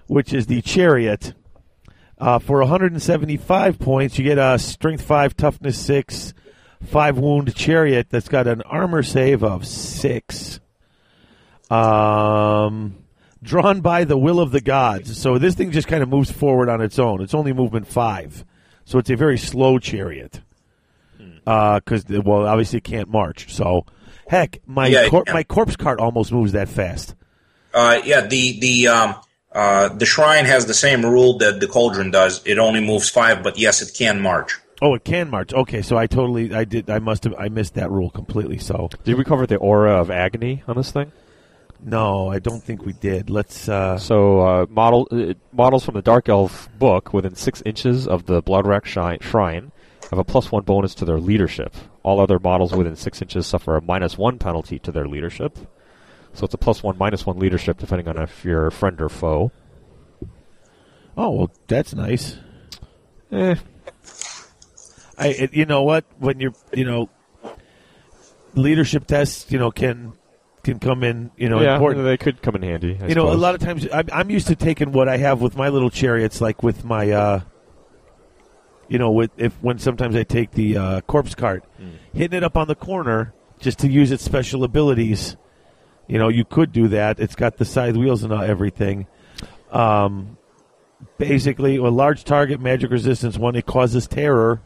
which 0.06 0.32
is 0.32 0.46
the 0.46 0.62
chariot. 0.62 1.34
Uh, 2.16 2.38
for 2.38 2.60
175 2.60 3.78
points, 3.78 4.18
you 4.18 4.24
get 4.24 4.38
a 4.38 4.58
strength 4.58 5.02
five, 5.02 5.36
toughness 5.36 5.78
six, 5.78 6.32
five 6.84 7.18
wound 7.18 7.54
chariot 7.56 8.06
that's 8.08 8.28
got 8.28 8.46
an 8.46 8.62
armor 8.62 9.02
save 9.02 9.42
of 9.42 9.66
six. 9.66 10.60
Um, 11.74 12.96
drawn 13.42 13.80
by 13.80 14.04
the 14.04 14.16
will 14.16 14.40
of 14.40 14.50
the 14.52 14.60
gods. 14.60 15.18
So 15.20 15.38
this 15.38 15.54
thing 15.54 15.70
just 15.70 15.88
kind 15.88 16.02
of 16.02 16.08
moves 16.08 16.30
forward 16.30 16.68
on 16.68 16.80
its 16.80 16.98
own. 16.98 17.20
It's 17.20 17.34
only 17.34 17.52
movement 17.52 17.86
five, 17.86 18.44
so 18.84 18.98
it's 18.98 19.10
a 19.10 19.16
very 19.16 19.38
slow 19.38 19.78
chariot. 19.78 20.40
Because 21.44 22.04
well, 22.08 22.46
obviously 22.46 22.78
it 22.78 22.84
can't 22.84 23.08
march. 23.10 23.52
So 23.52 23.84
heck, 24.26 24.60
my 24.66 24.86
Yeah, 24.86 25.08
cor- 25.08 25.24
yeah. 25.26 25.34
my 25.34 25.42
corpse 25.44 25.76
cart 25.76 26.00
almost 26.00 26.32
moves 26.32 26.52
that 26.52 26.68
fast. 26.68 27.14
Uh, 27.74 28.00
yeah, 28.04 28.22
the 28.22 28.58
the 28.60 28.88
um, 28.88 29.14
uh, 29.52 29.88
the 29.90 30.06
shrine 30.06 30.46
has 30.46 30.64
the 30.66 30.74
same 30.74 31.04
rule 31.04 31.36
that 31.38 31.60
the 31.60 31.66
cauldron 31.66 32.10
does. 32.10 32.40
It 32.46 32.58
only 32.58 32.80
moves 32.80 33.10
five, 33.10 33.42
but 33.42 33.58
yes, 33.58 33.82
it 33.82 33.94
can 33.96 34.20
march. 34.22 34.58
Oh, 34.80 34.94
it 34.94 35.04
can 35.04 35.28
march. 35.30 35.52
Okay, 35.52 35.82
so 35.82 35.96
I 35.96 36.06
totally, 36.06 36.52
I 36.54 36.64
did, 36.64 36.90
I 36.90 36.98
must 36.98 37.24
have, 37.24 37.34
I 37.38 37.48
missed 37.48 37.74
that 37.74 37.90
rule 37.90 38.10
completely. 38.10 38.58
So 38.58 38.90
Did 39.04 39.16
we 39.16 39.24
cover 39.24 39.46
the 39.46 39.56
aura 39.56 39.92
of 40.00 40.10
agony 40.10 40.62
on 40.66 40.76
this 40.76 40.90
thing? 40.90 41.12
No, 41.86 42.28
I 42.28 42.38
don't 42.38 42.62
think 42.64 42.86
we 42.86 42.94
did. 42.94 43.28
Let's. 43.28 43.68
uh 43.68 43.98
So 43.98 44.40
uh, 44.40 44.66
model 44.70 45.06
uh, 45.12 45.34
models 45.52 45.84
from 45.84 45.94
the 45.94 46.02
Dark 46.02 46.28
Elf 46.30 46.70
book 46.78 47.12
within 47.12 47.34
six 47.34 47.62
inches 47.66 48.08
of 48.08 48.24
the 48.24 48.42
Bloodwrack 48.42 48.86
shi- 48.86 49.18
shrine 49.22 49.70
have 50.10 50.18
a 50.18 50.24
plus 50.24 50.50
one 50.50 50.62
bonus 50.64 50.94
to 50.96 51.04
their 51.04 51.18
leadership. 51.18 51.74
All 52.02 52.20
other 52.20 52.38
models 52.38 52.72
within 52.74 52.96
six 52.96 53.20
inches 53.20 53.46
suffer 53.46 53.76
a 53.76 53.82
minus 53.82 54.16
one 54.16 54.38
penalty 54.38 54.78
to 54.80 54.92
their 54.92 55.06
leadership. 55.06 55.58
So 56.32 56.44
it's 56.46 56.54
a 56.54 56.58
plus 56.58 56.82
one, 56.82 56.96
minus 56.98 57.26
one 57.26 57.38
leadership 57.38 57.78
depending 57.78 58.08
on 58.08 58.20
if 58.20 58.44
you're 58.44 58.66
a 58.66 58.72
friend 58.72 59.00
or 59.00 59.08
foe. 59.08 59.52
Oh 61.16 61.30
well, 61.30 61.50
that's 61.68 61.94
nice. 61.94 62.38
Eh, 63.30 63.54
I, 65.18 65.48
you 65.52 65.64
know 65.64 65.82
what? 65.82 66.04
When 66.18 66.40
you're, 66.40 66.54
you 66.72 66.84
know, 66.84 67.08
leadership 68.54 69.06
tests, 69.06 69.50
you 69.52 69.58
know, 69.58 69.70
can 69.70 70.14
can 70.64 70.80
come 70.80 71.04
in, 71.04 71.30
you 71.36 71.48
know, 71.48 71.60
yeah, 71.60 71.74
important. 71.74 72.04
they 72.04 72.16
could 72.16 72.42
come 72.42 72.56
in 72.56 72.62
handy. 72.62 72.98
I 73.00 73.06
you 73.06 73.14
know, 73.14 73.30
a 73.30 73.34
lot 73.34 73.54
of 73.54 73.60
times 73.60 73.86
I'm, 73.92 74.08
I'm 74.12 74.30
used 74.30 74.48
to 74.48 74.56
taking 74.56 74.90
what 74.90 75.08
I 75.08 75.18
have 75.18 75.40
with 75.40 75.56
my 75.56 75.68
little 75.68 75.90
chariots, 75.90 76.40
like 76.40 76.62
with 76.62 76.84
my, 76.84 77.10
uh, 77.10 77.40
You 78.88 78.98
know, 78.98 79.10
with 79.12 79.30
if 79.38 79.54
when 79.62 79.78
sometimes 79.78 80.14
I 80.14 80.24
take 80.24 80.50
the 80.52 80.76
uh, 80.76 81.00
corpse 81.02 81.34
cart, 81.34 81.64
hitting 82.12 82.36
it 82.36 82.44
up 82.44 82.56
on 82.56 82.68
the 82.68 82.74
corner 82.74 83.32
just 83.58 83.78
to 83.78 83.88
use 83.88 84.10
its 84.12 84.22
special 84.22 84.62
abilities. 84.64 85.36
You 86.06 86.18
know, 86.18 86.28
you 86.28 86.44
could 86.44 86.70
do 86.70 86.88
that. 86.88 87.18
It's 87.18 87.34
got 87.34 87.56
the 87.56 87.64
side 87.64 87.96
wheels 87.96 88.22
and 88.24 88.32
uh, 88.32 88.40
everything. 88.40 89.06
Um, 89.72 90.36
basically, 91.16 91.76
a 91.76 91.84
large 91.84 92.24
target, 92.24 92.60
magic 92.60 92.90
resistance 92.90 93.38
one. 93.38 93.56
It 93.56 93.64
causes 93.64 94.06
terror, 94.06 94.60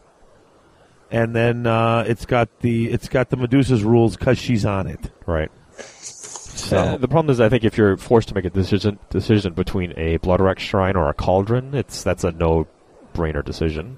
and 1.12 1.34
then 1.36 1.66
uh, 1.66 2.04
it's 2.08 2.26
got 2.26 2.48
the 2.58 2.90
it's 2.90 3.08
got 3.08 3.30
the 3.30 3.36
Medusa's 3.36 3.84
rules 3.84 4.16
because 4.16 4.36
she's 4.36 4.66
on 4.66 4.88
it. 4.88 5.12
Right. 5.26 5.50
So 5.78 6.76
Uh, 6.76 6.96
the 6.96 7.08
problem 7.08 7.30
is, 7.32 7.40
I 7.40 7.48
think 7.48 7.64
if 7.64 7.78
you're 7.78 7.96
forced 7.96 8.28
to 8.28 8.34
make 8.34 8.44
a 8.44 8.50
decision 8.50 8.98
decision 9.10 9.54
between 9.54 9.92
a 9.96 10.18
Bloodwrack 10.18 10.58
Shrine 10.58 10.96
or 10.96 11.08
a 11.08 11.14
Cauldron, 11.14 11.74
it's 11.74 12.02
that's 12.02 12.24
a 12.24 12.32
no-brainer 12.32 13.44
decision. 13.44 13.96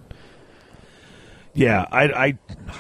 Yeah, 1.53 1.85
I, 1.91 2.05
I, 2.05 2.39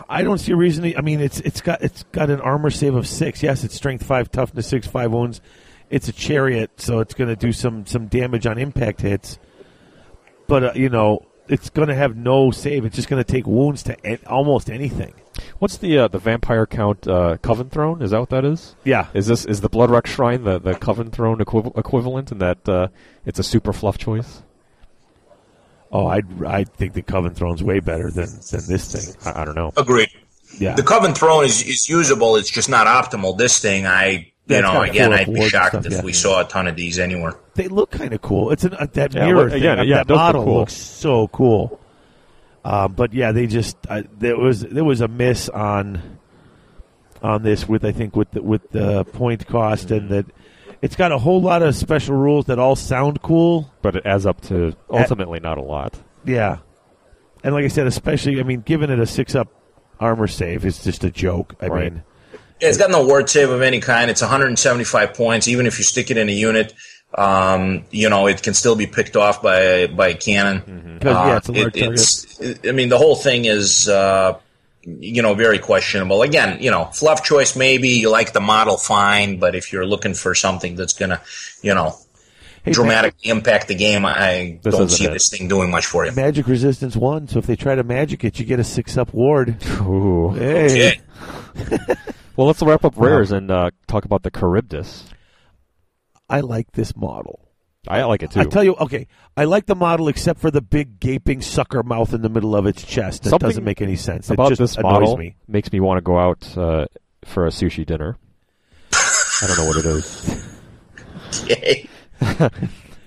I 0.08 0.22
don't 0.22 0.38
see 0.38 0.52
a 0.52 0.56
reason. 0.56 0.84
To, 0.84 0.96
I 0.96 1.00
mean, 1.00 1.20
it's 1.20 1.40
it's 1.40 1.60
got 1.60 1.82
it's 1.82 2.04
got 2.12 2.30
an 2.30 2.40
armor 2.40 2.70
save 2.70 2.94
of 2.94 3.06
six. 3.08 3.42
Yes, 3.42 3.64
it's 3.64 3.74
strength 3.74 4.04
five, 4.04 4.30
toughness 4.30 4.66
six, 4.68 4.86
five 4.86 5.10
wounds. 5.10 5.40
It's 5.88 6.06
a 6.08 6.12
chariot, 6.12 6.70
so 6.76 7.00
it's 7.00 7.14
going 7.14 7.28
to 7.28 7.36
do 7.36 7.50
some 7.52 7.84
some 7.86 8.06
damage 8.06 8.46
on 8.46 8.58
impact 8.58 9.00
hits. 9.00 9.40
But 10.46 10.62
uh, 10.64 10.72
you 10.76 10.88
know, 10.88 11.26
it's 11.48 11.70
going 11.70 11.88
to 11.88 11.96
have 11.96 12.16
no 12.16 12.52
save. 12.52 12.84
It's 12.84 12.94
just 12.94 13.08
going 13.08 13.22
to 13.22 13.30
take 13.32 13.44
wounds 13.44 13.82
to 13.84 13.96
a- 14.04 14.24
almost 14.28 14.70
anything. 14.70 15.14
What's 15.60 15.76
the 15.76 15.96
uh, 15.98 16.08
the 16.08 16.18
vampire 16.18 16.66
count 16.66 17.06
uh, 17.06 17.36
Coven 17.42 17.68
Throne? 17.70 18.02
Is 18.02 18.10
that 18.10 18.18
what 18.20 18.30
that 18.30 18.44
is? 18.44 18.74
Yeah, 18.82 19.06
Is 19.14 19.26
this 19.28 19.44
is 19.44 19.60
the 19.60 19.68
Bloodwrack 19.70 20.06
Shrine 20.06 20.42
the 20.44 20.58
the 20.58 20.74
Coven 20.74 21.10
Throne 21.10 21.38
equiv- 21.38 21.76
equivalent 21.78 22.32
and 22.32 22.40
that 22.40 22.68
uh, 22.68 22.88
it's 23.24 23.38
a 23.38 23.42
super 23.42 23.72
fluff 23.72 23.98
choice? 23.98 24.42
Oh, 25.92 26.06
I 26.06 26.22
I 26.46 26.64
think 26.64 26.94
the 26.94 27.02
Coven 27.02 27.34
Throne's 27.34 27.62
way 27.62 27.80
better 27.80 28.10
than 28.10 28.26
than 28.50 28.66
this 28.66 28.90
thing. 28.92 29.16
I, 29.34 29.42
I 29.42 29.44
don't 29.44 29.54
know. 29.54 29.72
Agreed. 29.76 30.08
Yeah, 30.58 30.74
The 30.74 30.82
Coven 30.82 31.14
Throne 31.14 31.44
is, 31.44 31.62
is 31.62 31.88
usable. 31.88 32.34
It's 32.34 32.50
just 32.50 32.68
not 32.68 32.88
optimal. 32.88 33.38
This 33.38 33.60
thing, 33.60 33.86
I 33.86 34.32
you 34.48 34.56
it's 34.56 34.62
know, 34.62 34.82
again, 34.82 35.10
full 35.10 35.14
I'd 35.20 35.32
be 35.32 35.48
shocked 35.48 35.68
stuff, 35.74 35.86
if 35.86 35.92
yeah. 35.92 36.02
we 36.02 36.12
saw 36.12 36.40
a 36.40 36.44
ton 36.44 36.66
of 36.66 36.74
these 36.74 36.98
anywhere. 36.98 37.34
they 37.54 37.68
look 37.68 37.92
kind 37.92 38.12
of 38.12 38.20
cool. 38.22 38.50
It's 38.50 38.64
an, 38.64 38.74
uh, 38.74 38.86
that 38.94 39.14
Yeah, 39.14 39.26
mirror 39.26 39.42
look- 39.42 39.50
thing. 39.50 39.58
again, 39.60 39.78
uh, 39.78 39.82
yeah, 39.84 39.96
that 39.98 40.10
it 40.10 40.12
look 40.12 40.16
model 40.18 40.44
cool. 40.44 40.58
looks 40.58 40.72
so 40.72 41.28
cool. 41.28 41.78
Um, 42.64 42.92
but 42.92 43.14
yeah, 43.14 43.32
they 43.32 43.46
just 43.46 43.76
uh, 43.88 44.02
there 44.18 44.36
was 44.36 44.60
there 44.60 44.84
was 44.84 45.00
a 45.00 45.08
miss 45.08 45.48
on 45.48 46.18
on 47.22 47.42
this 47.42 47.68
with 47.68 47.84
I 47.84 47.92
think 47.92 48.16
with 48.16 48.30
the, 48.32 48.42
with 48.42 48.70
the 48.70 49.04
point 49.04 49.46
cost 49.46 49.88
Mm-hmm. 49.88 49.94
and 49.94 50.08
that 50.10 50.26
it's 50.82 50.96
got 50.96 51.12
a 51.12 51.18
whole 51.18 51.40
lot 51.42 51.62
of 51.62 51.74
special 51.76 52.16
rules 52.16 52.46
that 52.46 52.58
all 52.58 52.74
sound 52.76 53.20
cool. 53.22 53.70
But 53.82 53.96
it 53.96 54.06
adds 54.06 54.24
up 54.26 54.40
to 54.42 54.74
ultimately 54.90 55.38
not 55.40 55.58
a 55.58 55.62
lot. 55.62 55.98
Yeah, 56.24 56.58
and 57.44 57.54
like 57.54 57.64
I 57.64 57.68
said, 57.68 57.86
especially 57.86 58.40
I 58.40 58.42
mean, 58.44 58.60
giving 58.62 58.90
it 58.90 58.98
a 58.98 59.06
six 59.06 59.34
up 59.34 59.48
armor 59.98 60.26
save 60.26 60.64
is 60.64 60.82
just 60.82 61.04
a 61.04 61.10
joke. 61.10 61.54
I 61.60 61.66
Right. 61.66 61.92
mean, 61.92 62.02
Yeah, 62.60 62.68
it's 62.68 62.78
got 62.78 62.90
no 62.90 63.04
ward 63.06 63.28
save 63.30 63.50
of 63.50 63.60
any 63.62 63.80
kind. 63.80 64.10
It's 64.10 64.20
175 64.22 65.14
points. 65.14 65.48
Even 65.48 65.66
if 65.66 65.78
you 65.78 65.84
stick 65.84 66.10
it 66.10 66.16
in 66.18 66.28
a 66.28 66.32
unit, 66.32 66.72
um, 67.14 67.84
you 67.90 68.08
know, 68.08 68.26
it 68.28 68.42
can 68.42 68.54
still 68.54 68.76
be 68.76 68.86
picked 68.86 69.16
off 69.16 69.42
by 69.42 69.86
by 69.88 70.08
a 70.08 70.14
cannon. 70.14 70.98
'Cause, 71.02 71.12
yeah, 71.14 71.36
it's 71.38 71.48
a 71.48 71.52
large 71.52 71.72
target. 71.74 71.92
it's, 71.94 72.68
I 72.68 72.72
mean, 72.72 72.88
the 72.90 72.98
whole 72.98 73.16
thing 73.16 73.46
is, 73.46 73.88
uh, 73.88 74.34
you 74.84 75.22
know, 75.22 75.34
very 75.34 75.58
questionable. 75.58 76.22
Again, 76.22 76.58
you 76.60 76.70
know, 76.70 76.86
fluff 76.86 77.22
choice 77.24 77.56
maybe. 77.56 77.88
You 77.90 78.10
like 78.10 78.32
the 78.32 78.40
model, 78.40 78.76
fine. 78.76 79.38
But 79.38 79.54
if 79.54 79.72
you're 79.72 79.86
looking 79.86 80.14
for 80.14 80.34
something 80.34 80.76
that's 80.76 80.92
gonna, 80.92 81.20
you 81.62 81.74
know, 81.74 81.96
Hey, 82.62 82.72
dramatically 82.72 83.30
impact 83.30 83.68
the 83.68 83.74
game, 83.74 84.04
I 84.04 84.58
This 84.62 84.74
don't 84.76 84.90
see 84.90 85.06
it. 85.06 85.12
this 85.14 85.30
thing 85.30 85.48
doing 85.48 85.70
much 85.70 85.86
for 85.86 86.04
you. 86.04 86.12
magic 86.12 86.46
resistance 86.46 86.94
one. 86.94 87.26
So 87.28 87.38
if 87.38 87.46
they 87.46 87.56
try 87.56 87.74
to 87.74 87.82
magic 87.82 88.22
it, 88.24 88.38
you 88.38 88.44
get 88.44 88.60
a 88.60 88.64
six 88.64 88.98
up 88.98 89.14
ward. 89.14 89.56
Ooh. 89.80 90.30
Hey, 90.36 91.00
Okay. 91.56 91.94
Well, 92.36 92.46
let's 92.46 92.62
wrap 92.62 92.84
up 92.86 92.94
rares 92.96 93.32
and 93.32 93.50
uh, 93.50 93.70
talk 93.86 94.06
about 94.06 94.22
the 94.22 94.30
Kharibdyss. 94.30 95.02
I 96.30 96.40
like 96.40 96.72
this 96.72 96.96
model. 96.96 97.40
I 97.88 98.02
like 98.04 98.22
it 98.22 98.30
too. 98.32 98.40
I 98.40 98.44
tell 98.44 98.62
you, 98.62 98.74
okay, 98.76 99.06
I 99.36 99.44
like 99.44 99.64
the 99.66 99.74
model 99.74 100.08
except 100.08 100.38
for 100.38 100.50
the 100.50 100.60
big 100.60 101.00
gaping 101.00 101.40
sucker 101.40 101.82
mouth 101.82 102.12
in 102.12 102.20
the 102.22 102.28
middle 102.28 102.54
of 102.54 102.66
its 102.66 102.84
chest. 102.84 103.22
That 103.22 103.30
Something 103.30 103.48
doesn't 103.48 103.64
make 103.64 103.80
any 103.80 103.96
sense. 103.96 104.28
It 104.30 104.34
about 104.34 104.50
just 104.50 104.58
this 104.60 104.76
annoys 104.76 104.92
model 104.92 105.16
me. 105.16 105.34
makes 105.48 105.72
me 105.72 105.80
want 105.80 105.96
to 105.98 106.02
go 106.02 106.18
out 106.18 106.56
uh, 106.58 106.86
for 107.24 107.46
a 107.46 107.50
sushi 107.50 107.86
dinner. 107.86 108.16
I 108.92 109.46
don't 109.46 109.56
know 109.58 109.66
what 109.66 109.76
it 109.78 109.86
is, 109.86 110.58
Okay. 111.42 111.88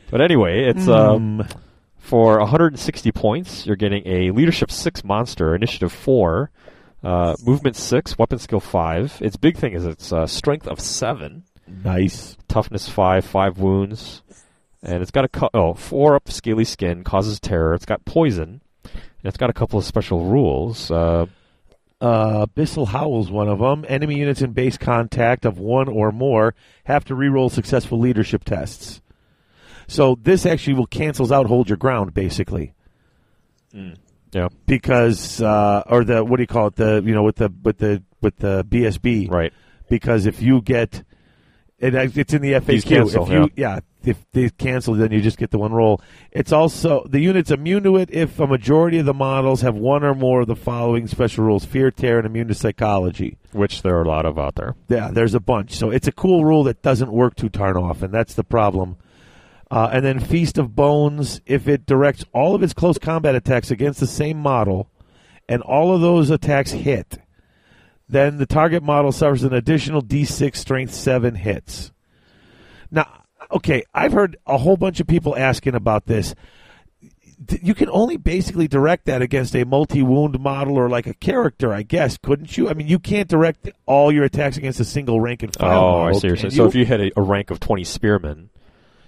but 0.09 0.21
anyway, 0.21 0.63
it's 0.65 0.87
um, 0.87 1.39
Mm, 1.43 1.57
for 1.99 2.39
160 2.39 3.11
points. 3.11 3.65
You're 3.67 3.75
getting 3.75 4.01
a 4.07 4.31
leadership 4.31 4.71
six 4.71 5.03
monster, 5.03 5.53
initiative 5.55 5.91
four, 5.91 6.49
uh, 7.03 7.35
movement 7.45 7.75
six, 7.75 8.17
weapon 8.17 8.39
skill 8.39 8.59
five. 8.59 9.17
Its 9.21 9.35
big 9.35 9.57
thing 9.57 9.73
is 9.73 9.85
its 9.85 10.11
uh, 10.11 10.25
strength 10.25 10.67
of 10.67 10.79
seven, 10.79 11.43
nice. 11.67 12.37
toughness 12.47 12.89
five, 12.89 13.25
five 13.25 13.57
wounds, 13.57 14.21
and 14.81 15.01
it's 15.01 15.11
got 15.11 15.25
a 15.25 15.29
co- 15.29 15.49
oh 15.53 15.73
four 15.73 16.15
up 16.15 16.29
scaly 16.29 16.65
skin, 16.65 17.03
causes 17.03 17.39
terror. 17.39 17.73
It's 17.73 17.85
got 17.85 18.05
poison, 18.05 18.61
and 18.83 19.25
it's 19.25 19.37
got 19.37 19.49
a 19.49 19.53
couple 19.53 19.79
of 19.79 19.85
special 19.85 20.25
rules. 20.25 20.91
Uh, 20.91 21.27
Uh, 22.01 22.45
Abyssal 22.47 22.87
Howl's 22.87 23.31
one 23.31 23.47
of 23.47 23.59
them. 23.59 23.85
Enemy 23.87 24.17
units 24.17 24.41
in 24.41 24.51
base 24.51 24.77
contact 24.77 25.45
of 25.45 25.57
one 25.57 25.87
or 25.87 26.11
more 26.11 26.53
have 26.83 27.05
to 27.05 27.15
reroll 27.15 27.49
successful 27.49 27.97
leadership 27.97 28.43
tests. 28.43 29.01
So 29.87 30.17
this 30.21 30.45
actually 30.45 30.73
will 30.73 30.85
cancels 30.87 31.31
out 31.31 31.45
hold 31.45 31.69
your 31.69 31.77
ground 31.77 32.13
basically 32.13 32.73
yeah, 34.33 34.47
because 34.65 35.41
uh, 35.41 35.83
or 35.87 36.03
the 36.03 36.23
what 36.23 36.37
do 36.37 36.43
you 36.43 36.47
call 36.47 36.67
it 36.67 36.75
the 36.75 37.01
you 37.05 37.13
know 37.13 37.23
with 37.23 37.37
the 37.37 37.51
with 37.63 37.77
the 37.77 38.03
with 38.21 38.37
the 38.37 38.63
BSB 38.65 39.29
right. 39.31 39.53
because 39.89 40.25
if 40.25 40.41
you 40.41 40.61
get 40.61 41.03
it, 41.83 42.17
it's 42.17 42.33
in 42.33 42.41
the 42.41 42.53
FAQ. 42.53 42.83
cancel, 42.83 43.23
if 43.25 43.29
you, 43.29 43.49
yeah. 43.55 43.79
if 44.05 44.25
they 44.31 44.49
cancel, 44.49 44.93
then 44.93 45.11
you 45.11 45.21
just 45.21 45.37
get 45.37 45.51
the 45.51 45.57
one 45.57 45.73
roll. 45.73 46.01
It's 46.31 46.51
also 46.51 47.05
the 47.09 47.19
unit's 47.19 47.51
immune 47.51 47.83
to 47.83 47.97
it 47.97 48.09
if 48.11 48.39
a 48.39 48.47
majority 48.47 48.99
of 48.99 49.05
the 49.05 49.13
models 49.13 49.61
have 49.61 49.75
one 49.75 50.03
or 50.03 50.15
more 50.15 50.41
of 50.41 50.47
the 50.47 50.55
following 50.55 51.07
special 51.07 51.43
rules: 51.43 51.65
fear, 51.65 51.91
terror, 51.91 52.19
and 52.19 52.25
immune 52.25 52.47
to 52.47 52.53
psychology. 52.53 53.37
Which 53.51 53.81
there 53.81 53.97
are 53.97 54.03
a 54.03 54.07
lot 54.07 54.25
of 54.25 54.39
out 54.39 54.55
there. 54.55 54.75
Yeah, 54.87 55.11
there's 55.11 55.33
a 55.33 55.39
bunch. 55.39 55.73
So 55.73 55.89
it's 55.89 56.07
a 56.07 56.11
cool 56.11 56.45
rule 56.45 56.63
that 56.63 56.81
doesn't 56.81 57.11
work 57.11 57.35
too 57.35 57.49
darn 57.49 57.75
often. 57.75 58.11
That's 58.11 58.33
the 58.33 58.43
problem. 58.43 58.97
Uh, 59.69 59.89
and 59.91 60.05
then 60.05 60.19
Feast 60.19 60.57
of 60.57 60.75
Bones, 60.75 61.41
if 61.45 61.67
it 61.67 61.85
directs 61.85 62.23
all 62.31 62.53
of 62.53 62.61
its 62.61 62.73
close 62.73 62.97
combat 62.97 63.35
attacks 63.35 63.71
against 63.71 63.99
the 63.99 64.07
same 64.07 64.37
model, 64.37 64.87
and 65.49 65.61
all 65.63 65.93
of 65.93 65.99
those 65.99 66.29
attacks 66.29 66.71
hit, 66.71 67.17
then 68.07 68.37
the 68.37 68.45
target 68.45 68.83
model 68.83 69.11
suffers 69.11 69.43
an 69.43 69.53
additional 69.53 70.01
D6 70.01 70.55
Strength 70.55 70.93
7 70.93 71.35
hits. 71.35 71.91
Now, 72.91 73.23
okay, 73.51 73.83
I've 73.93 74.13
heard 74.13 74.37
a 74.45 74.57
whole 74.57 74.77
bunch 74.77 74.99
of 74.99 75.07
people 75.07 75.35
asking 75.37 75.75
about 75.75 76.05
this. 76.05 76.35
You 77.61 77.73
can 77.73 77.89
only 77.89 78.15
basically 78.15 78.67
direct 78.67 79.05
that 79.05 79.21
against 79.21 79.55
a 79.55 79.65
multi-wound 79.65 80.39
model 80.39 80.77
or 80.77 80.89
like 80.89 81.07
a 81.07 81.13
character, 81.13 81.73
I 81.73 81.81
guess, 81.81 82.17
couldn't 82.17 82.55
you? 82.57 82.69
I 82.69 82.73
mean, 82.73 82.87
you 82.87 82.99
can't 82.99 83.27
direct 83.27 83.69
all 83.85 84.11
your 84.13 84.23
attacks 84.23 84.55
against 84.55 84.79
a 84.79 84.85
single 84.85 85.19
rank 85.19 85.43
and 85.43 85.53
file. 85.53 85.83
Oh, 85.83 86.01
I 86.01 86.05
model, 86.05 86.19
see. 86.19 86.27
You're 86.27 86.37
saying. 86.37 86.51
So 86.51 86.65
if 86.65 86.75
you 86.75 86.85
had 86.85 87.01
a, 87.01 87.11
a 87.17 87.21
rank 87.21 87.51
of 87.51 87.59
20 87.59 87.83
spearmen, 87.83 88.49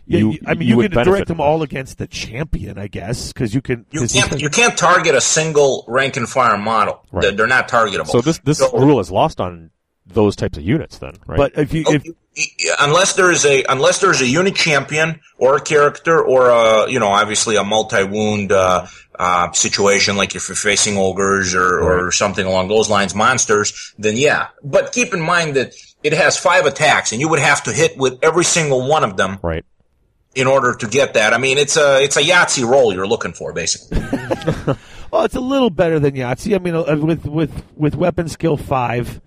yeah, 0.07 0.19
you- 0.19 0.31
you- 0.33 0.39
I 0.45 0.53
mean, 0.53 0.61
you 0.63 0.67
you, 0.69 0.77
would 0.77 0.91
can 0.93 1.03
direct 1.05 1.27
them 1.27 1.39
all 1.41 1.61
against 1.63 1.97
the 1.97 2.07
champion, 2.07 2.77
I 2.77 2.87
guess, 2.87 3.31
because 3.33 3.53
you 3.53 3.61
can. 3.61 3.85
You 3.91 4.01
'cause 4.01 4.13
can't 4.13 4.41
you 4.41 4.49
can't 4.49 4.77
target 4.77 5.15
a 5.15 5.21
single 5.21 5.83
rank 5.87 6.17
and 6.17 6.27
fire 6.29 6.57
model. 6.57 7.03
Right. 7.11 7.21
They're, 7.23 7.31
they're 7.31 7.47
not 7.47 7.67
targetable. 7.69 8.07
so 8.07 8.21
this 8.21 8.39
this 8.43 8.59
So- 8.59 8.71
rule 8.71 8.99
is 8.99 9.11
lost 9.11 9.39
on 9.41 9.71
those 10.07 10.35
types 10.35 10.55
of 10.57 10.63
units, 10.63 10.99
then, 10.99 11.13
right? 11.25 11.37
But 11.37 11.53
if 11.57 11.73
you, 11.73 11.83
Oh, 11.87 11.93
if 11.93 12.05
you- 12.05 12.15
you- 12.35 12.73
unless 12.79 13.13
there 13.13 13.31
is 13.31 13.43
a 13.45 13.63
unless 13.67 13.99
there's 13.99 14.21
a 14.21 14.27
unit 14.27 14.55
champion 14.55 15.19
or 15.39 15.55
a 15.55 15.61
character 15.61 16.21
or 16.21 16.49
a 16.49 16.89
you 16.91 16.99
know 16.99 17.07
obviously 17.07 17.55
a 17.55 17.63
multi 17.63 18.03
wound 18.03 18.51
uh, 18.51 18.85
uh, 19.17 19.51
situation 19.53 20.15
like 20.17 20.35
if 20.35 20.47
you're 20.49 20.55
facing 20.55 20.97
ogres 20.97 21.55
or, 21.55 21.79
or 21.81 22.11
something 22.11 22.45
along 22.45 22.67
those 22.67 22.89
lines, 22.89 23.15
monsters, 23.15 23.93
then 23.97 24.15
yeah. 24.17 24.47
But 24.63 24.91
keep 24.91 25.13
in 25.13 25.21
mind 25.21 25.55
that 25.55 25.73
it 26.03 26.13
has 26.13 26.37
five 26.37 26.67
attacks, 26.67 27.11
and 27.11 27.19
you 27.19 27.27
would 27.29 27.39
have 27.39 27.63
to 27.63 27.73
hit 27.73 27.97
with 27.97 28.19
every 28.21 28.43
single 28.43 28.87
one 28.87 29.03
of 29.03 29.17
them 29.17 29.39
right. 29.41 29.65
In 30.35 30.47
order 30.47 30.75
to 30.75 30.87
get 30.87 31.13
that. 31.13 31.33
I 31.33 31.37
mean, 31.37 31.57
it's 31.57 31.77
a 31.77 32.03
it's 32.03 32.17
a 32.17 32.21
Yahtzee 32.21 32.67
roll 32.67 32.93
you're 32.93 33.07
looking 33.07 33.33
for, 33.33 33.53
basically. 33.53 33.99
well, 35.11 35.23
it's 35.23 35.35
a 35.35 35.39
little 35.39 35.69
better 35.69 35.97
than 35.97 36.13
Yahtzee. 36.13 36.55
I 36.55 36.59
mean, 36.59 36.75
uh, 36.75 36.97
with 36.97 37.25
with 37.25 37.63
with 37.75 37.95
weapon 37.95 38.27
skill 38.27 38.57
five, 38.57 39.21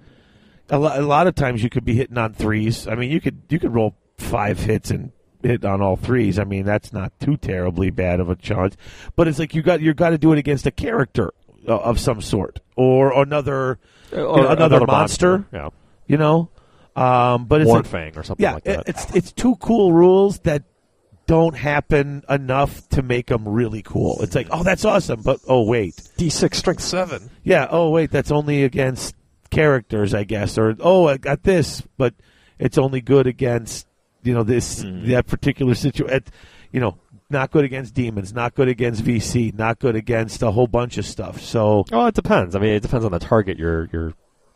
a, 0.68 0.78
lo- 0.78 0.92
a 0.94 1.00
lot 1.00 1.26
of 1.26 1.34
times 1.34 1.62
you 1.62 1.70
could 1.70 1.84
be 1.84 1.94
hitting 1.94 2.18
on 2.18 2.34
threes. 2.34 2.86
I 2.86 2.94
mean, 2.94 3.10
you 3.10 3.20
could 3.20 3.42
you 3.48 3.58
could 3.58 3.74
roll 3.74 3.96
five 4.18 4.58
hits 4.58 4.90
and 4.90 5.12
hit 5.42 5.64
on 5.64 5.80
all 5.80 5.96
threes. 5.96 6.38
I 6.38 6.44
mean, 6.44 6.64
that's 6.64 6.92
not 6.92 7.18
too 7.20 7.36
terribly 7.36 7.90
bad 7.90 8.20
of 8.20 8.28
a 8.28 8.36
chance. 8.36 8.76
But 9.16 9.28
it's 9.28 9.38
like 9.38 9.54
you 9.54 9.62
got 9.62 9.80
you 9.80 9.94
got 9.94 10.10
to 10.10 10.18
do 10.18 10.32
it 10.32 10.38
against 10.38 10.66
a 10.66 10.70
character 10.70 11.32
uh, 11.66 11.76
of 11.76 11.98
some 11.98 12.20
sort 12.20 12.60
or 12.76 13.20
another 13.20 13.78
you 14.10 14.18
know, 14.18 14.48
another, 14.48 14.84
monster. 14.86 15.46
Yeah. 15.52 15.70
You 16.06 16.16
know, 16.16 16.50
um, 16.96 17.46
but 17.46 17.60
it's 17.60 17.70
like, 17.70 17.84
Mournfang 17.84 18.16
or 18.16 18.22
something 18.22 18.42
yeah, 18.42 18.54
like 18.54 18.64
that. 18.64 18.88
it's 18.88 19.14
it's 19.14 19.32
two 19.32 19.56
cool 19.56 19.92
rules 19.92 20.40
that 20.40 20.64
don't 21.28 21.54
happen 21.54 22.24
enough 22.30 22.88
to 22.88 23.02
make 23.02 23.26
them 23.26 23.46
really 23.46 23.82
cool. 23.82 24.16
It's 24.22 24.34
like, 24.34 24.48
oh, 24.50 24.62
that's 24.62 24.86
awesome, 24.86 25.20
but 25.20 25.38
oh 25.46 25.62
wait, 25.62 25.94
D6 26.16 26.54
strength 26.54 26.82
seven. 26.82 27.30
yeah, 27.44 27.68
oh 27.70 27.90
wait, 27.90 28.10
that's 28.10 28.32
only 28.32 28.64
against 28.64 29.14
characters, 29.50 30.14
I 30.14 30.24
guess, 30.24 30.56
or 30.56 30.74
oh, 30.80 31.06
I 31.06 31.18
got 31.18 31.42
this, 31.42 31.82
but 31.98 32.14
it's 32.58 32.78
only 32.78 33.02
good 33.02 33.26
against 33.26 33.86
you 34.22 34.32
know 34.32 34.42
this 34.42 34.82
mm-hmm. 34.82 35.10
that 35.10 35.26
particular 35.26 35.74
situation. 35.74 36.24
You 36.72 36.80
know, 36.80 36.98
not 37.28 37.50
good 37.50 37.64
against 37.64 37.92
demons, 37.92 38.32
not 38.32 38.54
good 38.54 38.68
against 38.68 39.04
VC, 39.04 39.54
not 39.54 39.78
good 39.78 39.96
against 39.96 40.42
a 40.42 40.50
whole 40.50 40.66
bunch 40.66 40.96
of 40.96 41.04
stuff. 41.04 41.40
So, 41.40 41.84
Oh, 41.92 42.06
it 42.06 42.14
depends. 42.14 42.56
I 42.56 42.58
mean, 42.58 42.70
it 42.70 42.82
depends 42.82 43.04
on 43.04 43.12
the 43.12 43.18
target 43.18 43.58
you're 43.58 43.88
you're 43.92 44.14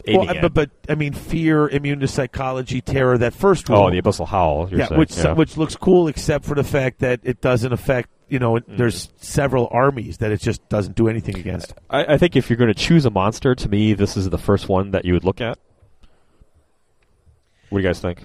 well, 0.08 0.28
at. 0.30 0.40
but, 0.42 0.54
but 0.54 0.70
I 0.88 0.94
mean, 0.94 1.12
fear, 1.12 1.68
immune 1.68 2.00
to 2.00 2.08
psychology, 2.08 2.80
terror. 2.80 3.18
That 3.18 3.34
first 3.34 3.68
one, 3.68 3.78
oh, 3.78 3.90
the 3.90 4.00
abyssal 4.02 4.26
howl. 4.26 4.68
You're 4.70 4.80
yeah, 4.80 4.86
saying, 4.88 4.98
which 4.98 5.16
yeah. 5.16 5.32
which 5.34 5.56
looks 5.56 5.76
cool, 5.76 6.08
except 6.08 6.44
for 6.44 6.54
the 6.54 6.64
fact 6.64 7.00
that 7.00 7.20
it 7.22 7.40
doesn't 7.40 7.72
affect. 7.72 8.08
You 8.28 8.38
know, 8.38 8.54
Mm-hmm. 8.54 8.76
there's 8.78 9.10
several 9.18 9.68
armies 9.70 10.18
that 10.18 10.32
it 10.32 10.40
just 10.40 10.66
doesn't 10.70 10.96
do 10.96 11.06
anything 11.08 11.36
against. 11.38 11.74
I, 11.90 12.14
I 12.14 12.18
think 12.18 12.34
if 12.34 12.48
you're 12.48 12.56
going 12.56 12.72
to 12.72 12.78
choose 12.78 13.04
a 13.04 13.10
monster, 13.10 13.54
to 13.54 13.68
me, 13.68 13.92
this 13.92 14.16
is 14.16 14.30
the 14.30 14.38
first 14.38 14.68
one 14.70 14.92
that 14.92 15.04
you 15.04 15.12
would 15.12 15.24
look 15.24 15.40
at. 15.42 15.58
What 17.68 17.78
do 17.78 17.82
you 17.84 17.88
guys 17.88 18.00
think? 18.00 18.22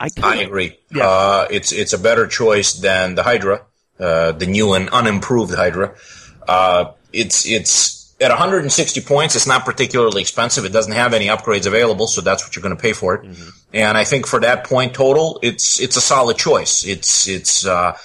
I, 0.00 0.06
I 0.06 0.08
kinda- 0.10 0.46
agree. 0.46 0.78
Yeah. 0.94 1.06
Uh, 1.08 1.46
it's 1.50 1.72
it's 1.72 1.92
a 1.92 1.98
better 1.98 2.26
choice 2.26 2.74
than 2.74 3.14
the 3.14 3.22
Hydra, 3.22 3.64
uh, 3.98 4.32
the 4.32 4.46
new 4.46 4.74
and 4.74 4.88
unimproved 4.90 5.54
Hydra. 5.54 5.94
Uh, 6.46 6.92
it's 7.12 7.46
it's 7.46 7.97
at 8.20 8.30
160 8.30 9.00
points. 9.02 9.36
It's 9.36 9.46
not 9.46 9.64
particularly 9.64 10.20
expensive. 10.20 10.64
It 10.64 10.72
doesn't 10.72 10.92
have 10.92 11.14
any 11.14 11.26
upgrades 11.26 11.66
available, 11.66 12.06
so 12.06 12.20
that's 12.20 12.44
what 12.44 12.56
you're 12.56 12.62
going 12.62 12.76
to 12.76 12.80
pay 12.80 12.92
for 12.92 13.14
it. 13.14 13.36
And 13.72 13.96
I 13.96 14.04
think 14.04 14.26
for 14.26 14.40
that 14.40 14.64
point 14.64 14.94
total, 14.94 15.38
it's 15.42 15.80
it's 15.80 15.96
a 15.96 16.00
solid 16.00 16.36
choice. 16.36 16.84
It's 16.84 17.28
it's 17.28 17.66
uh, 17.66 17.96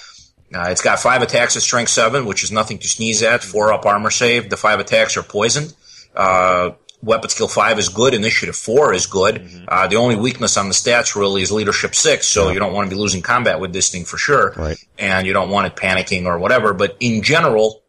uh, 0.54 0.68
it's 0.68 0.82
got 0.82 1.00
five 1.00 1.22
attacks 1.22 1.56
at 1.56 1.62
strength 1.62 1.90
seven, 1.90 2.26
which 2.26 2.44
is 2.44 2.52
nothing 2.52 2.78
to 2.78 2.88
sneeze 2.88 3.22
at. 3.22 3.42
Four 3.42 3.72
up 3.72 3.86
armor 3.86 4.10
save. 4.10 4.50
The 4.50 4.56
five 4.56 4.78
attacks 4.78 5.16
are 5.16 5.22
poisoned. 5.22 5.74
Uh, 6.14 6.70
weapon 7.02 7.28
skill 7.28 7.48
five 7.48 7.78
is 7.78 7.88
good. 7.88 8.14
Initiative 8.14 8.54
four 8.54 8.94
is 8.94 9.06
good. 9.06 9.64
Uh, 9.66 9.88
the 9.88 9.96
only 9.96 10.16
weakness 10.16 10.56
on 10.56 10.68
the 10.68 10.74
stats 10.74 11.16
really 11.16 11.42
is 11.42 11.50
leadership 11.50 11.94
six. 11.94 12.26
So 12.26 12.50
you 12.50 12.58
don't 12.58 12.72
want 12.72 12.88
to 12.88 12.94
be 12.94 13.00
losing 13.00 13.22
combat 13.22 13.58
with 13.58 13.72
this 13.72 13.90
thing 13.90 14.04
for 14.04 14.16
sure. 14.16 14.52
Right. 14.56 14.76
And 14.98 15.26
you 15.26 15.32
don't 15.32 15.50
want 15.50 15.66
it 15.66 15.76
panicking 15.76 16.26
or 16.26 16.38
whatever. 16.38 16.72
But 16.72 16.96
in 17.00 17.22
general, 17.22 17.82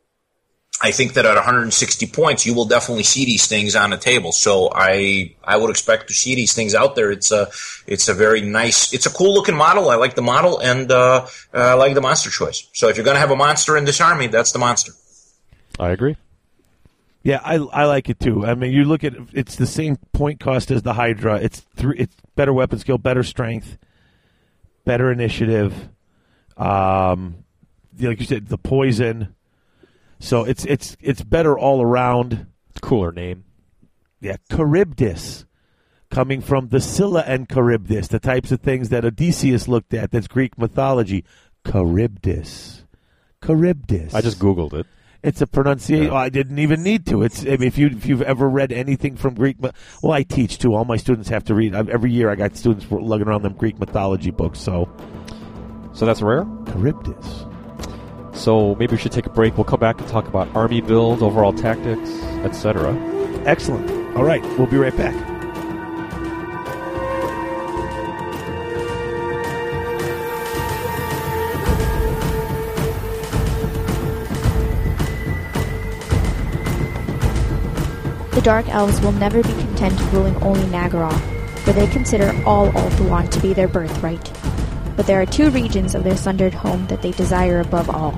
I 0.81 0.91
think 0.91 1.13
that 1.13 1.25
at 1.25 1.35
160 1.35 2.07
points, 2.07 2.45
you 2.45 2.53
will 2.53 2.65
definitely 2.65 3.03
see 3.03 3.23
these 3.23 3.47
things 3.47 3.75
on 3.75 3.91
the 3.91 3.97
table. 3.97 4.31
So 4.33 4.69
I 4.73 5.33
I 5.43 5.55
would 5.57 5.69
expect 5.69 6.09
to 6.09 6.13
see 6.13 6.35
these 6.35 6.53
things 6.53 6.75
out 6.75 6.95
there. 6.95 7.11
It's 7.11 7.31
a 7.31 7.49
it's 7.87 8.09
a 8.09 8.13
very 8.13 8.41
nice, 8.41 8.93
it's 8.93 9.05
a 9.05 9.09
cool 9.09 9.33
looking 9.33 9.55
model. 9.55 9.89
I 9.89 9.95
like 9.95 10.15
the 10.15 10.21
model, 10.21 10.59
and 10.59 10.91
uh, 10.91 11.27
uh, 11.53 11.57
I 11.57 11.73
like 11.73 11.93
the 11.93 12.01
monster 12.01 12.29
choice. 12.29 12.67
So 12.73 12.89
if 12.89 12.97
you're 12.97 13.05
going 13.05 13.15
to 13.15 13.21
have 13.21 13.31
a 13.31 13.35
monster 13.35 13.77
in 13.77 13.85
this 13.85 14.01
army, 14.01 14.27
that's 14.27 14.51
the 14.51 14.59
monster. 14.59 14.91
I 15.79 15.91
agree. 15.91 16.17
Yeah, 17.23 17.39
I, 17.43 17.55
I 17.55 17.85
like 17.85 18.09
it 18.09 18.19
too. 18.19 18.45
I 18.45 18.53
mean, 18.53 18.71
you 18.71 18.83
look 18.83 19.03
at 19.03 19.15
it's 19.33 19.55
the 19.55 19.65
same 19.65 19.95
point 20.13 20.39
cost 20.39 20.69
as 20.71 20.83
the 20.83 20.93
Hydra. 20.93 21.37
It's 21.37 21.61
three. 21.75 21.97
It's 21.97 22.15
better 22.35 22.53
weapon 22.53 22.79
skill, 22.79 22.97
better 22.97 23.23
strength, 23.23 23.77
better 24.83 25.11
initiative. 25.11 25.89
Um, 26.57 27.45
like 27.99 28.19
you 28.19 28.25
said, 28.25 28.47
the 28.47 28.57
poison. 28.57 29.33
So 30.25 30.43
it's 30.43 30.65
it's 30.65 30.97
it's 30.99 31.21
better 31.21 31.55
all 31.55 31.83
around. 31.83 32.47
Cooler 32.81 33.11
name. 33.11 33.43
Yeah, 34.19 34.37
Charybdis, 34.51 35.45
coming 36.09 36.41
from 36.41 36.69
the 36.69 36.81
Scylla 36.81 37.23
and 37.27 37.47
Charybdis, 37.47 38.07
the 38.07 38.19
types 38.19 38.51
of 38.51 38.59
things 38.59 38.89
that 38.89 39.05
Odysseus 39.05 39.67
looked 39.67 39.93
at. 39.93 40.09
That's 40.09 40.27
Greek 40.27 40.57
mythology. 40.57 41.25
Charybdis, 41.63 42.85
Charybdis. 43.45 44.15
I 44.15 44.21
just 44.21 44.39
googled 44.39 44.73
it. 44.73 44.87
It's 45.21 45.41
a 45.41 45.47
pronunciation. 45.47 46.07
Yeah. 46.07 46.15
I 46.15 46.29
didn't 46.29 46.57
even 46.57 46.81
need 46.81 47.05
to. 47.07 47.21
It's 47.21 47.43
I 47.43 47.57
mean, 47.57 47.63
if 47.63 47.77
you 47.77 47.87
if 47.87 48.07
you've 48.07 48.23
ever 48.23 48.49
read 48.49 48.71
anything 48.71 49.17
from 49.17 49.35
Greek, 49.35 49.57
well, 49.59 50.11
I 50.11 50.23
teach 50.23 50.57
too. 50.57 50.73
All 50.73 50.85
my 50.85 50.97
students 50.97 51.29
have 51.29 51.43
to 51.45 51.53
read. 51.53 51.75
I, 51.75 51.79
every 51.91 52.11
year, 52.11 52.31
I 52.31 52.35
got 52.35 52.57
students 52.57 52.87
lugging 52.89 53.27
around 53.27 53.43
them 53.43 53.53
Greek 53.53 53.77
mythology 53.77 54.31
books. 54.31 54.59
So 54.59 54.89
So 55.93 56.07
that's 56.07 56.23
rare. 56.23 56.47
Charybdis. 56.65 57.45
So 58.35 58.75
maybe 58.75 58.91
we 58.91 58.97
should 58.97 59.11
take 59.11 59.25
a 59.25 59.29
break. 59.29 59.57
We'll 59.57 59.63
come 59.63 59.79
back 59.79 59.99
and 59.99 60.07
talk 60.07 60.27
about 60.27 60.53
army 60.55 60.81
build, 60.81 61.23
overall 61.23 61.53
tactics, 61.53 62.11
etc. 62.43 62.93
Excellent. 63.45 63.89
All 64.15 64.23
right, 64.23 64.43
we'll 64.57 64.67
be 64.67 64.77
right 64.77 64.95
back. 64.95 65.15
The 78.31 78.41
Dark 78.41 78.67
Elves 78.67 78.99
will 79.01 79.13
never 79.13 79.41
be 79.41 79.53
content 79.53 79.99
ruling 80.11 80.35
only 80.43 80.65
Naggaroth, 80.67 81.19
for 81.59 81.71
they 81.71 81.87
consider 81.87 82.31
all 82.45 82.69
Ulthuan 82.73 83.29
to 83.31 83.39
be 83.39 83.53
their 83.53 83.69
birthright. 83.69 84.31
But 84.95 85.07
there 85.07 85.21
are 85.21 85.25
two 85.25 85.49
regions 85.49 85.95
of 85.95 86.03
their 86.03 86.17
sundered 86.17 86.53
home 86.53 86.87
that 86.87 87.01
they 87.01 87.11
desire 87.11 87.59
above 87.59 87.89
all. 87.89 88.11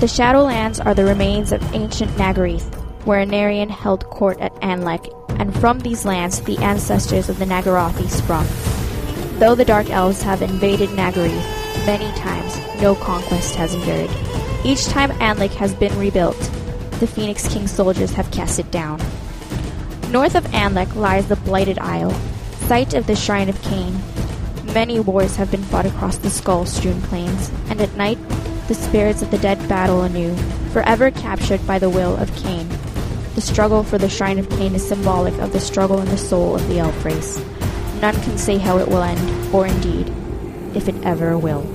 The 0.00 0.08
Shadowlands 0.08 0.84
are 0.84 0.94
the 0.94 1.04
remains 1.04 1.52
of 1.52 1.62
ancient 1.74 2.10
Nagarythe, 2.16 2.74
where 3.04 3.24
Aenarion 3.24 3.70
held 3.70 4.04
court 4.06 4.40
at 4.40 4.54
Anlec, 4.56 5.08
and 5.38 5.56
from 5.60 5.78
these 5.78 6.04
lands 6.04 6.40
the 6.40 6.58
ancestors 6.58 7.28
of 7.28 7.38
the 7.38 7.44
Nagarythi 7.44 8.08
sprung. 8.08 8.46
Though 9.38 9.54
the 9.54 9.64
Dark 9.64 9.90
Elves 9.90 10.22
have 10.22 10.42
invaded 10.42 10.88
Nagarythe 10.90 11.86
many 11.86 12.10
times, 12.18 12.56
no 12.80 12.94
conquest 12.94 13.54
has 13.54 13.74
endured. 13.74 14.10
Each 14.64 14.86
time 14.86 15.10
Anlec 15.12 15.50
has 15.54 15.74
been 15.74 15.96
rebuilt, 15.98 16.38
the 17.00 17.06
Phoenix 17.08 17.48
King 17.48 17.66
soldiers 17.66 18.12
have 18.12 18.30
cast 18.30 18.60
it 18.60 18.70
down. 18.70 19.00
North 20.12 20.34
of 20.34 20.44
Anlec 20.52 20.94
lies 20.94 21.26
the 21.26 21.36
Blighted 21.36 21.78
Isle, 21.78 22.12
site 22.68 22.94
of 22.94 23.06
the 23.06 23.16
Shrine 23.16 23.48
of 23.48 23.56
Khaine. 23.62 23.98
Many 24.74 25.00
wars 25.00 25.36
have 25.36 25.50
been 25.50 25.62
fought 25.64 25.84
across 25.84 26.16
the 26.16 26.30
skull-strewn 26.30 27.02
plains, 27.02 27.50
and 27.68 27.78
at 27.82 27.94
night 27.94 28.18
the 28.68 28.74
spirits 28.74 29.20
of 29.20 29.30
the 29.30 29.36
dead 29.36 29.68
battle 29.68 30.00
anew, 30.00 30.34
forever 30.72 31.10
captured 31.10 31.66
by 31.66 31.78
the 31.78 31.90
will 31.90 32.16
of 32.16 32.30
Khaine. 32.30 32.68
The 33.34 33.42
struggle 33.42 33.82
for 33.82 33.98
the 33.98 34.08
Shrine 34.08 34.38
of 34.38 34.48
Khaine 34.48 34.74
is 34.74 34.88
symbolic 34.88 35.34
of 35.40 35.52
the 35.52 35.60
struggle 35.60 36.00
in 36.00 36.08
the 36.08 36.16
soul 36.16 36.54
of 36.54 36.66
the 36.68 36.78
elf 36.78 37.04
race. 37.04 37.38
None 38.00 38.14
can 38.22 38.38
say 38.38 38.56
how 38.56 38.78
it 38.78 38.88
will 38.88 39.02
end, 39.02 39.54
or 39.54 39.66
indeed, 39.66 40.10
if 40.74 40.88
it 40.88 40.94
ever 41.04 41.36
will. 41.36 41.66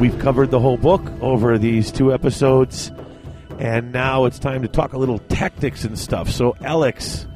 We've 0.00 0.18
covered 0.18 0.50
the 0.50 0.58
whole 0.58 0.78
book 0.78 1.02
over 1.20 1.58
these 1.58 1.92
two 1.92 2.12
episodes, 2.12 2.90
and 3.58 3.92
now 3.92 4.24
it's 4.24 4.38
time 4.38 4.62
to 4.62 4.68
talk 4.68 4.94
a 4.94 4.98
little 4.98 5.18
tactics 5.18 5.84
and 5.84 5.98
stuff. 5.98 6.30
So, 6.30 6.56
Alex, 6.62 7.26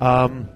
um, 0.00 0.48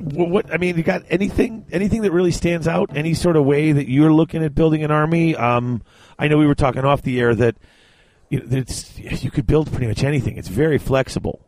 what 0.00 0.52
I 0.52 0.56
mean, 0.56 0.76
you 0.76 0.82
got 0.82 1.04
anything 1.08 1.66
anything 1.70 2.02
that 2.02 2.10
really 2.10 2.32
stands 2.32 2.66
out? 2.66 2.90
Any 2.94 3.14
sort 3.14 3.36
of 3.36 3.44
way 3.44 3.72
that 3.72 3.88
you're 3.88 4.12
looking 4.12 4.42
at 4.44 4.54
building 4.54 4.82
an 4.82 4.90
army? 4.90 5.36
Um, 5.36 5.82
I 6.18 6.28
know 6.28 6.36
we 6.36 6.46
were 6.46 6.54
talking 6.54 6.84
off 6.84 7.02
the 7.02 7.20
air 7.20 7.34
that 7.34 7.56
it's, 8.30 8.98
you 8.98 9.30
could 9.30 9.46
build 9.46 9.70
pretty 9.70 9.86
much 9.86 10.04
anything. 10.04 10.36
It's 10.36 10.48
very 10.48 10.78
flexible. 10.78 11.40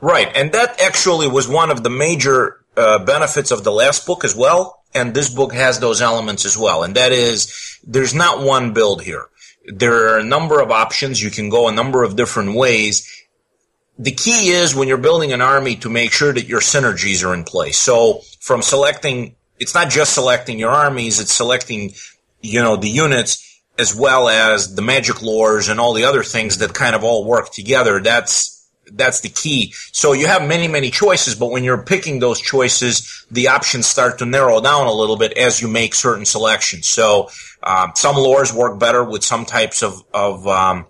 Right, 0.00 0.30
and 0.36 0.52
that 0.52 0.80
actually 0.80 1.28
was 1.28 1.48
one 1.48 1.70
of 1.70 1.82
the 1.82 1.90
major 1.90 2.64
uh, 2.76 3.04
benefits 3.04 3.50
of 3.50 3.64
the 3.64 3.72
last 3.72 4.06
book 4.06 4.24
as 4.24 4.34
well. 4.34 4.77
And 4.94 5.14
this 5.14 5.32
book 5.32 5.52
has 5.52 5.80
those 5.80 6.00
elements 6.00 6.44
as 6.44 6.56
well. 6.56 6.82
And 6.82 6.94
that 6.94 7.12
is, 7.12 7.78
there's 7.86 8.14
not 8.14 8.42
one 8.42 8.72
build 8.72 9.02
here. 9.02 9.26
There 9.66 10.08
are 10.08 10.18
a 10.18 10.24
number 10.24 10.60
of 10.60 10.70
options. 10.70 11.22
You 11.22 11.30
can 11.30 11.50
go 11.50 11.68
a 11.68 11.72
number 11.72 12.02
of 12.02 12.16
different 12.16 12.54
ways. 12.54 13.26
The 13.98 14.12
key 14.12 14.48
is 14.50 14.74
when 14.74 14.88
you're 14.88 14.96
building 14.96 15.32
an 15.32 15.42
army 15.42 15.76
to 15.76 15.90
make 15.90 16.12
sure 16.12 16.32
that 16.32 16.46
your 16.46 16.60
synergies 16.60 17.24
are 17.24 17.34
in 17.34 17.44
place. 17.44 17.78
So 17.78 18.22
from 18.40 18.62
selecting, 18.62 19.34
it's 19.58 19.74
not 19.74 19.90
just 19.90 20.14
selecting 20.14 20.58
your 20.58 20.70
armies, 20.70 21.20
it's 21.20 21.34
selecting, 21.34 21.92
you 22.40 22.62
know, 22.62 22.76
the 22.76 22.88
units 22.88 23.44
as 23.78 23.94
well 23.94 24.28
as 24.28 24.74
the 24.74 24.82
magic 24.82 25.16
lores 25.16 25.70
and 25.70 25.78
all 25.78 25.92
the 25.92 26.04
other 26.04 26.22
things 26.22 26.58
that 26.58 26.74
kind 26.74 26.96
of 26.96 27.04
all 27.04 27.24
work 27.24 27.50
together. 27.50 28.00
That's, 28.00 28.68
that's 28.92 29.20
the 29.20 29.28
key. 29.28 29.72
So 29.92 30.12
you 30.12 30.26
have 30.26 30.46
many, 30.46 30.66
many 30.66 30.90
choices, 30.90 31.34
but 31.34 31.50
when 31.50 31.62
you're 31.62 31.82
picking 31.82 32.18
those 32.20 32.40
choices, 32.40 33.17
the 33.30 33.48
options 33.48 33.86
start 33.86 34.18
to 34.18 34.26
narrow 34.26 34.60
down 34.60 34.86
a 34.86 34.92
little 34.92 35.16
bit 35.16 35.32
as 35.36 35.60
you 35.60 35.68
make 35.68 35.94
certain 35.94 36.24
selections. 36.24 36.86
So 36.86 37.30
um, 37.62 37.92
some 37.94 38.16
lores 38.16 38.52
work 38.52 38.78
better 38.78 39.04
with 39.04 39.24
some 39.24 39.44
types 39.44 39.82
of 39.82 40.02
of 40.12 40.46
um, 40.46 40.86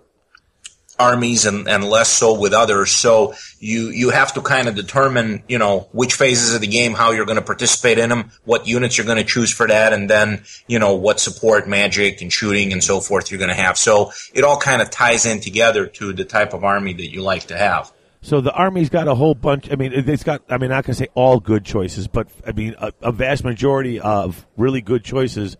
armies 0.98 1.46
and, 1.46 1.68
and 1.68 1.84
less 1.84 2.08
so 2.08 2.38
with 2.38 2.52
others. 2.52 2.90
So 2.90 3.34
you 3.58 3.88
you 3.88 4.10
have 4.10 4.34
to 4.34 4.42
kind 4.42 4.68
of 4.68 4.74
determine 4.74 5.42
you 5.48 5.58
know 5.58 5.88
which 5.92 6.14
phases 6.14 6.54
of 6.54 6.60
the 6.60 6.66
game 6.66 6.94
how 6.94 7.12
you're 7.12 7.26
going 7.26 7.36
to 7.38 7.42
participate 7.44 7.98
in 7.98 8.10
them, 8.10 8.30
what 8.44 8.66
units 8.66 8.98
you're 8.98 9.06
going 9.06 9.18
to 9.18 9.24
choose 9.24 9.52
for 9.52 9.66
that, 9.66 9.92
and 9.92 10.08
then 10.08 10.42
you 10.66 10.78
know 10.78 10.94
what 10.94 11.20
support 11.20 11.68
magic 11.68 12.20
and 12.20 12.32
shooting 12.32 12.72
and 12.72 12.82
so 12.82 13.00
forth 13.00 13.30
you're 13.30 13.38
going 13.38 13.48
to 13.48 13.54
have. 13.54 13.78
So 13.78 14.12
it 14.34 14.44
all 14.44 14.58
kind 14.58 14.82
of 14.82 14.90
ties 14.90 15.26
in 15.26 15.40
together 15.40 15.86
to 15.86 16.12
the 16.12 16.24
type 16.24 16.52
of 16.52 16.64
army 16.64 16.92
that 16.94 17.10
you 17.10 17.22
like 17.22 17.44
to 17.48 17.56
have. 17.56 17.92
So 18.28 18.40
the 18.42 18.52
army's 18.52 18.90
got 18.90 19.08
a 19.08 19.14
whole 19.14 19.34
bunch. 19.34 19.70
I 19.72 19.76
mean, 19.76 19.92
it's 19.94 20.22
got. 20.22 20.42
I 20.50 20.58
mean, 20.58 20.70
not 20.70 20.84
going 20.84 20.94
to 20.94 20.98
say 21.04 21.08
all 21.14 21.40
good 21.40 21.64
choices, 21.64 22.08
but 22.08 22.28
I 22.46 22.52
mean 22.52 22.74
a, 22.78 22.92
a 23.00 23.10
vast 23.12 23.42
majority 23.42 24.00
of 24.00 24.46
really 24.56 24.80
good 24.82 25.02
choices 25.04 25.56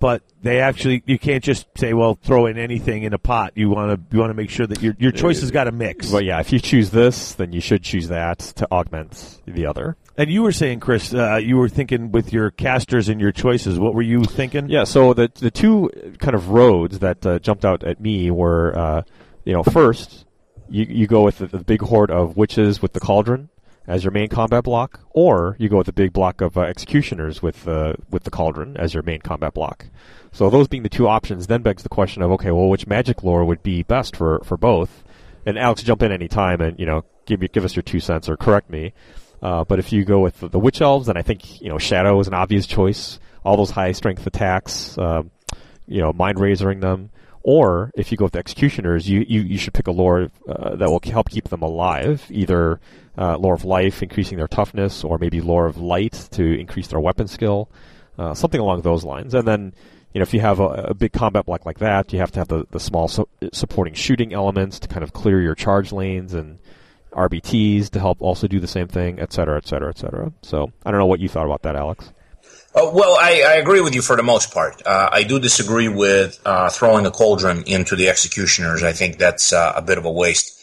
but 0.00 0.22
they 0.42 0.60
actually 0.60 1.02
you 1.06 1.18
can't 1.18 1.42
just 1.44 1.66
say 1.78 1.94
well 1.94 2.18
throw 2.20 2.46
in 2.46 2.58
anything 2.58 3.04
in 3.04 3.12
a 3.14 3.18
pot 3.18 3.52
you 3.54 3.70
want 3.70 3.90
to 4.10 4.14
you 4.14 4.20
want 4.20 4.28
to 4.28 4.34
make 4.34 4.50
sure 4.50 4.66
that 4.66 4.82
your 4.82 4.94
your 4.98 5.12
choice 5.12 5.40
has 5.40 5.52
got 5.52 5.68
a 5.68 5.72
mix 5.72 6.10
Well, 6.10 6.20
yeah, 6.20 6.40
if 6.40 6.52
you 6.52 6.58
choose 6.58 6.90
this, 6.90 7.34
then 7.34 7.52
you 7.52 7.60
should 7.60 7.82
choose 7.84 8.08
that 8.08 8.40
to 8.40 8.70
augment 8.72 9.40
the 9.46 9.64
other. 9.66 9.96
and 10.18 10.28
you 10.30 10.42
were 10.42 10.52
saying 10.52 10.80
chris 10.80 11.14
uh, 11.14 11.36
you 11.36 11.56
were 11.56 11.68
thinking 11.68 12.10
with 12.10 12.32
your 12.32 12.50
casters 12.50 13.08
and 13.08 13.20
your 13.20 13.32
choices 13.32 13.78
what 13.78 13.94
were 13.94 14.02
you 14.02 14.24
thinking 14.24 14.68
Yeah, 14.68 14.84
so 14.84 15.14
the 15.14 15.30
the 15.32 15.50
two 15.52 15.90
kind 16.18 16.34
of 16.34 16.48
roads 16.48 16.98
that 16.98 17.24
uh, 17.24 17.38
jumped 17.38 17.64
out 17.64 17.84
at 17.84 18.00
me 18.00 18.30
were, 18.32 18.76
uh, 18.76 19.02
you 19.44 19.52
know, 19.52 19.62
first 19.62 20.26
you 20.74 20.86
you 20.88 21.06
go 21.06 21.22
with 21.22 21.38
the, 21.38 21.46
the 21.46 21.58
big 21.58 21.82
horde 21.82 22.10
of 22.10 22.36
witches 22.36 22.82
with 22.82 22.94
the 22.94 23.00
cauldron 23.00 23.48
as 23.86 24.02
your 24.02 24.10
main 24.10 24.28
combat 24.28 24.64
block, 24.64 25.00
or 25.10 25.56
you 25.58 25.68
go 25.68 25.76
with 25.76 25.86
the 25.86 25.92
big 25.92 26.12
block 26.12 26.40
of 26.40 26.56
uh, 26.56 26.62
executioners 26.62 27.40
with 27.40 27.68
uh, 27.68 27.94
with 28.10 28.24
the 28.24 28.30
cauldron 28.30 28.76
as 28.76 28.92
your 28.92 29.04
main 29.04 29.20
combat 29.20 29.54
block. 29.54 29.86
So 30.32 30.50
those 30.50 30.66
being 30.66 30.82
the 30.82 30.88
two 30.88 31.06
options, 31.06 31.46
then 31.46 31.62
begs 31.62 31.84
the 31.84 31.88
question 31.88 32.22
of 32.22 32.32
okay, 32.32 32.50
well, 32.50 32.68
which 32.68 32.88
magic 32.88 33.22
lore 33.22 33.44
would 33.44 33.62
be 33.62 33.84
best 33.84 34.16
for 34.16 34.40
for 34.44 34.56
both? 34.56 35.04
And 35.46 35.56
Alex, 35.58 35.82
jump 35.82 36.02
in 36.02 36.10
any 36.10 36.26
time 36.26 36.60
and 36.60 36.78
you 36.78 36.86
know 36.86 37.04
give 37.24 37.40
me 37.40 37.46
give 37.46 37.64
us 37.64 37.76
your 37.76 37.84
two 37.84 38.00
cents 38.00 38.28
or 38.28 38.36
correct 38.36 38.68
me. 38.68 38.94
Uh, 39.40 39.62
but 39.62 39.78
if 39.78 39.92
you 39.92 40.04
go 40.04 40.20
with 40.20 40.40
the, 40.40 40.48
the 40.48 40.58
witch 40.58 40.80
elves, 40.80 41.06
then 41.06 41.16
I 41.16 41.22
think 41.22 41.60
you 41.60 41.68
know 41.68 41.78
shadow 41.78 42.18
is 42.18 42.26
an 42.26 42.34
obvious 42.34 42.66
choice. 42.66 43.20
All 43.44 43.56
those 43.56 43.70
high 43.70 43.92
strength 43.92 44.26
attacks, 44.26 44.98
um, 44.98 45.30
you 45.86 46.00
know, 46.00 46.12
mind 46.12 46.38
razoring 46.38 46.80
them. 46.80 47.10
Or 47.46 47.90
if 47.94 48.10
you 48.10 48.16
go 48.16 48.24
with 48.24 48.36
executioners, 48.36 49.06
you, 49.06 49.24
you, 49.28 49.42
you 49.42 49.58
should 49.58 49.74
pick 49.74 49.86
a 49.86 49.92
lore 49.92 50.30
uh, 50.48 50.76
that 50.76 50.88
will 50.88 51.00
help 51.04 51.28
keep 51.28 51.50
them 51.50 51.60
alive. 51.60 52.24
Either 52.30 52.80
uh, 53.18 53.36
lore 53.36 53.52
of 53.52 53.66
life, 53.66 54.02
increasing 54.02 54.38
their 54.38 54.48
toughness, 54.48 55.04
or 55.04 55.18
maybe 55.18 55.42
lore 55.42 55.66
of 55.66 55.76
light 55.76 56.28
to 56.32 56.58
increase 56.58 56.88
their 56.88 57.00
weapon 57.00 57.28
skill, 57.28 57.68
uh, 58.18 58.32
something 58.32 58.60
along 58.60 58.80
those 58.80 59.04
lines. 59.04 59.34
And 59.34 59.46
then, 59.46 59.74
you 60.14 60.20
know, 60.20 60.22
if 60.22 60.32
you 60.32 60.40
have 60.40 60.58
a, 60.58 60.68
a 60.88 60.94
big 60.94 61.12
combat 61.12 61.44
block 61.44 61.66
like 61.66 61.80
that, 61.80 62.14
you 62.14 62.18
have 62.18 62.32
to 62.32 62.38
have 62.38 62.48
the, 62.48 62.66
the 62.70 62.80
small 62.80 63.08
su- 63.08 63.28
supporting 63.52 63.92
shooting 63.92 64.32
elements 64.32 64.78
to 64.78 64.88
kind 64.88 65.02
of 65.02 65.12
clear 65.12 65.38
your 65.38 65.54
charge 65.54 65.92
lanes 65.92 66.32
and 66.32 66.58
RBTs 67.12 67.90
to 67.90 68.00
help 68.00 68.22
also 68.22 68.48
do 68.48 68.58
the 68.58 68.66
same 68.66 68.88
thing, 68.88 69.20
et 69.20 69.34
cetera, 69.34 69.58
et 69.58 69.66
cetera, 69.66 69.90
et 69.90 69.98
cetera. 69.98 70.32
So 70.40 70.72
I 70.86 70.90
don't 70.90 70.98
know 70.98 71.06
what 71.06 71.20
you 71.20 71.28
thought 71.28 71.44
about 71.44 71.60
that, 71.64 71.76
Alex. 71.76 72.10
Uh, 72.74 72.90
well, 72.92 73.16
I, 73.20 73.42
I 73.46 73.54
agree 73.54 73.80
with 73.80 73.94
you 73.94 74.02
for 74.02 74.16
the 74.16 74.22
most 74.22 74.52
part. 74.52 74.82
Uh, 74.84 75.08
I 75.12 75.22
do 75.22 75.38
disagree 75.38 75.88
with 75.88 76.40
uh, 76.44 76.68
throwing 76.70 77.06
a 77.06 77.10
cauldron 77.10 77.62
into 77.66 77.94
the 77.94 78.08
executioners. 78.08 78.82
I 78.82 78.92
think 78.92 79.18
that's 79.18 79.52
uh, 79.52 79.72
a 79.76 79.82
bit 79.82 79.96
of 79.98 80.04
a 80.04 80.10
waste. 80.10 80.60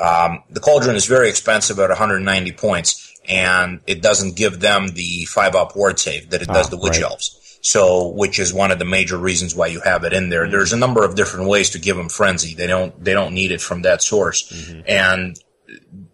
Um, 0.00 0.44
the 0.50 0.60
cauldron 0.60 0.94
is 0.94 1.06
very 1.06 1.28
expensive 1.28 1.78
at 1.80 1.88
190 1.88 2.52
points, 2.52 3.12
and 3.28 3.80
it 3.88 4.00
doesn't 4.02 4.36
give 4.36 4.60
them 4.60 4.88
the 4.88 5.24
five 5.24 5.56
up 5.56 5.74
ward 5.74 5.98
save 5.98 6.30
that 6.30 6.42
it 6.42 6.48
does 6.48 6.66
Ah, 6.66 6.70
the 6.70 6.76
witch 6.78 6.92
right. 6.92 7.02
elves. 7.10 7.34
So, 7.60 8.06
which 8.10 8.38
is 8.38 8.54
one 8.54 8.70
of 8.70 8.78
the 8.78 8.84
major 8.84 9.16
reasons 9.16 9.56
why 9.56 9.66
you 9.66 9.80
have 9.80 10.04
it 10.04 10.12
in 10.12 10.28
there. 10.28 10.48
There's 10.48 10.72
a 10.72 10.76
number 10.76 11.04
of 11.04 11.16
different 11.16 11.48
ways 11.48 11.70
to 11.70 11.80
give 11.80 11.96
them 11.96 12.08
frenzy. 12.08 12.54
They 12.54 12.68
don't 12.68 13.02
they 13.02 13.12
don't 13.12 13.34
need 13.34 13.50
it 13.50 13.60
from 13.60 13.82
that 13.82 14.00
source, 14.00 14.72
and 14.86 15.36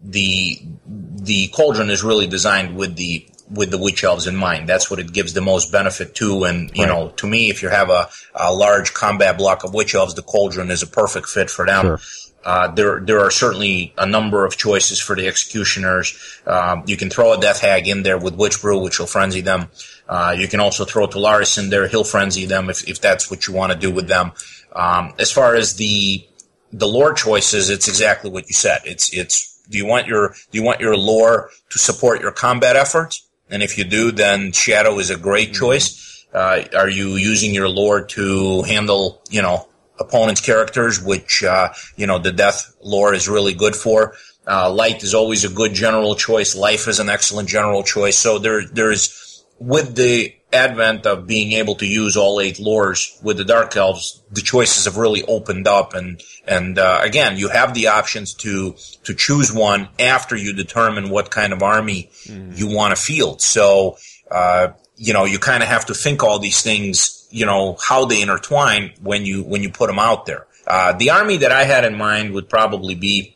the 0.01 0.59
the 0.85 1.47
cauldron 1.49 1.91
is 1.91 2.03
really 2.03 2.25
designed 2.25 2.75
with 2.75 2.95
the 2.95 3.29
with 3.49 3.69
the 3.71 3.77
witch 3.77 4.03
elves 4.03 4.27
in 4.27 4.35
mind. 4.35 4.67
That's 4.67 4.89
what 4.89 4.99
it 4.99 5.13
gives 5.13 5.33
the 5.33 5.41
most 5.41 5.71
benefit 5.71 6.15
to. 6.15 6.45
And 6.45 6.71
you 6.75 6.83
Right. 6.83 6.89
know, 6.89 7.09
to 7.17 7.27
me, 7.27 7.49
if 7.49 7.61
you 7.61 7.69
have 7.69 7.89
a, 7.89 8.09
a 8.33 8.53
large 8.53 8.93
combat 8.93 9.37
block 9.37 9.63
of 9.63 9.73
witch 9.73 9.93
elves, 9.93 10.15
the 10.15 10.23
cauldron 10.23 10.71
is 10.71 10.81
a 10.81 10.87
perfect 10.87 11.27
fit 11.29 11.49
for 11.49 11.65
them. 11.65 11.85
Sure. 11.85 11.99
Uh, 12.43 12.67
there, 12.75 12.99
there 12.99 13.19
are 13.21 13.31
certainly 13.31 13.91
a 13.97 14.05
number 14.05 14.45
of 14.45 14.55
choices 14.55 14.99
for 14.99 15.15
the 15.15 15.27
executioners. 15.27 16.39
Um, 16.45 16.83
you 16.85 16.95
can 16.95 17.09
throw 17.09 17.33
a 17.33 17.39
death 17.39 17.59
hag 17.61 17.87
in 17.87 18.03
there 18.03 18.19
with 18.19 18.35
witch 18.35 18.61
brew, 18.61 18.77
which 18.79 18.99
will 18.99 19.07
frenzy 19.07 19.41
them. 19.41 19.69
Uh, 20.07 20.35
you 20.37 20.47
can 20.47 20.59
also 20.59 20.85
throw 20.85 21.07
Tullaris 21.07 21.57
in 21.57 21.71
there; 21.71 21.87
he'll 21.87 22.03
frenzy 22.03 22.45
them 22.45 22.69
if, 22.69 22.87
if 22.87 23.01
that's 23.01 23.31
what 23.31 23.47
you 23.47 23.53
want 23.53 23.73
to 23.73 23.77
do 23.77 23.91
with 23.91 24.07
them. 24.07 24.31
Um, 24.75 25.13
as 25.17 25.31
far 25.31 25.55
as 25.55 25.75
the 25.75 26.23
the 26.71 26.87
lore 26.87 27.13
choices, 27.13 27.71
it's 27.71 27.87
exactly 27.87 28.29
what 28.29 28.47
you 28.47 28.53
said. 28.53 28.81
It's 28.85 29.11
it's 29.11 29.59
do 29.67 29.79
you 29.79 29.87
want 29.87 30.05
your 30.05 30.35
do 30.51 30.57
you 30.59 30.63
want 30.63 30.79
your 30.81 30.95
lore 30.95 31.49
to 31.71 31.79
support 31.79 32.21
your 32.21 32.31
combat 32.31 32.75
efforts? 32.75 33.24
And 33.49 33.61
if 33.61 33.77
you 33.77 33.83
do, 33.83 34.11
then 34.11 34.51
Shadow 34.51 34.99
is 34.99 35.09
a 35.09 35.17
great 35.17 35.53
choice. 35.53 36.25
Uh, 36.33 36.63
are 36.75 36.89
you 36.89 37.15
using 37.15 37.53
your 37.53 37.69
lore 37.69 38.03
to 38.05 38.63
handle 38.63 39.21
you 39.29 39.41
know 39.41 39.67
opponents' 39.99 40.41
characters, 40.41 41.01
which 41.01 41.43
uh, 41.43 41.69
you 41.95 42.07
know 42.07 42.19
the 42.19 42.31
death 42.31 42.75
lore 42.81 43.13
is 43.13 43.29
really 43.29 43.53
good 43.53 43.75
for? 43.75 44.15
Uh, 44.47 44.71
light 44.71 45.03
is 45.03 45.13
always 45.13 45.43
a 45.43 45.49
good 45.49 45.73
general 45.73 46.15
choice. 46.15 46.55
Life 46.55 46.87
is 46.87 46.99
an 46.99 47.09
excellent 47.09 47.49
general 47.49 47.83
choice. 47.83 48.17
So 48.17 48.37
there 48.39 48.65
there's 48.65 49.45
with 49.59 49.95
the 49.95 50.33
advent 50.55 51.05
of 51.05 51.27
being 51.27 51.51
able 51.53 51.75
to 51.75 51.85
use 51.85 52.17
all 52.17 52.41
eight 52.41 52.57
lores 52.57 53.21
with 53.23 53.37
the 53.37 53.45
dark 53.45 53.75
elves, 53.75 54.23
the 54.31 54.41
choices 54.41 54.85
have 54.85 54.97
really 54.97 55.23
opened 55.23 55.67
up, 55.67 55.93
and 55.93 56.21
and 56.47 56.79
uh, 56.79 56.99
again, 57.03 57.37
you 57.37 57.49
have 57.49 57.73
the 57.73 57.87
options 57.87 58.33
to 58.35 58.75
to 59.03 59.13
choose 59.13 59.53
one 59.53 59.89
after 59.99 60.35
you 60.35 60.53
determine 60.53 61.09
what 61.09 61.29
kind 61.29 61.53
of 61.53 61.61
army 61.61 62.09
you 62.55 62.67
want 62.67 62.95
to 62.95 63.01
field. 63.01 63.41
So 63.41 63.97
uh, 64.31 64.69
you 64.97 65.13
know, 65.13 65.25
you 65.25 65.39
kind 65.39 65.61
of 65.61 65.69
have 65.69 65.85
to 65.87 65.93
think 65.93 66.23
all 66.23 66.39
these 66.39 66.61
things, 66.61 67.27
you 67.29 67.45
know, 67.45 67.77
how 67.81 68.05
they 68.05 68.21
intertwine 68.21 68.93
when 69.01 69.25
you 69.25 69.43
when 69.43 69.61
you 69.61 69.69
put 69.69 69.87
them 69.87 69.99
out 69.99 70.25
there. 70.25 70.47
Uh, 70.65 70.93
the 70.93 71.11
army 71.11 71.37
that 71.37 71.51
I 71.51 71.63
had 71.63 71.85
in 71.85 71.95
mind 71.95 72.33
would 72.33 72.49
probably 72.49 72.95
be 72.95 73.35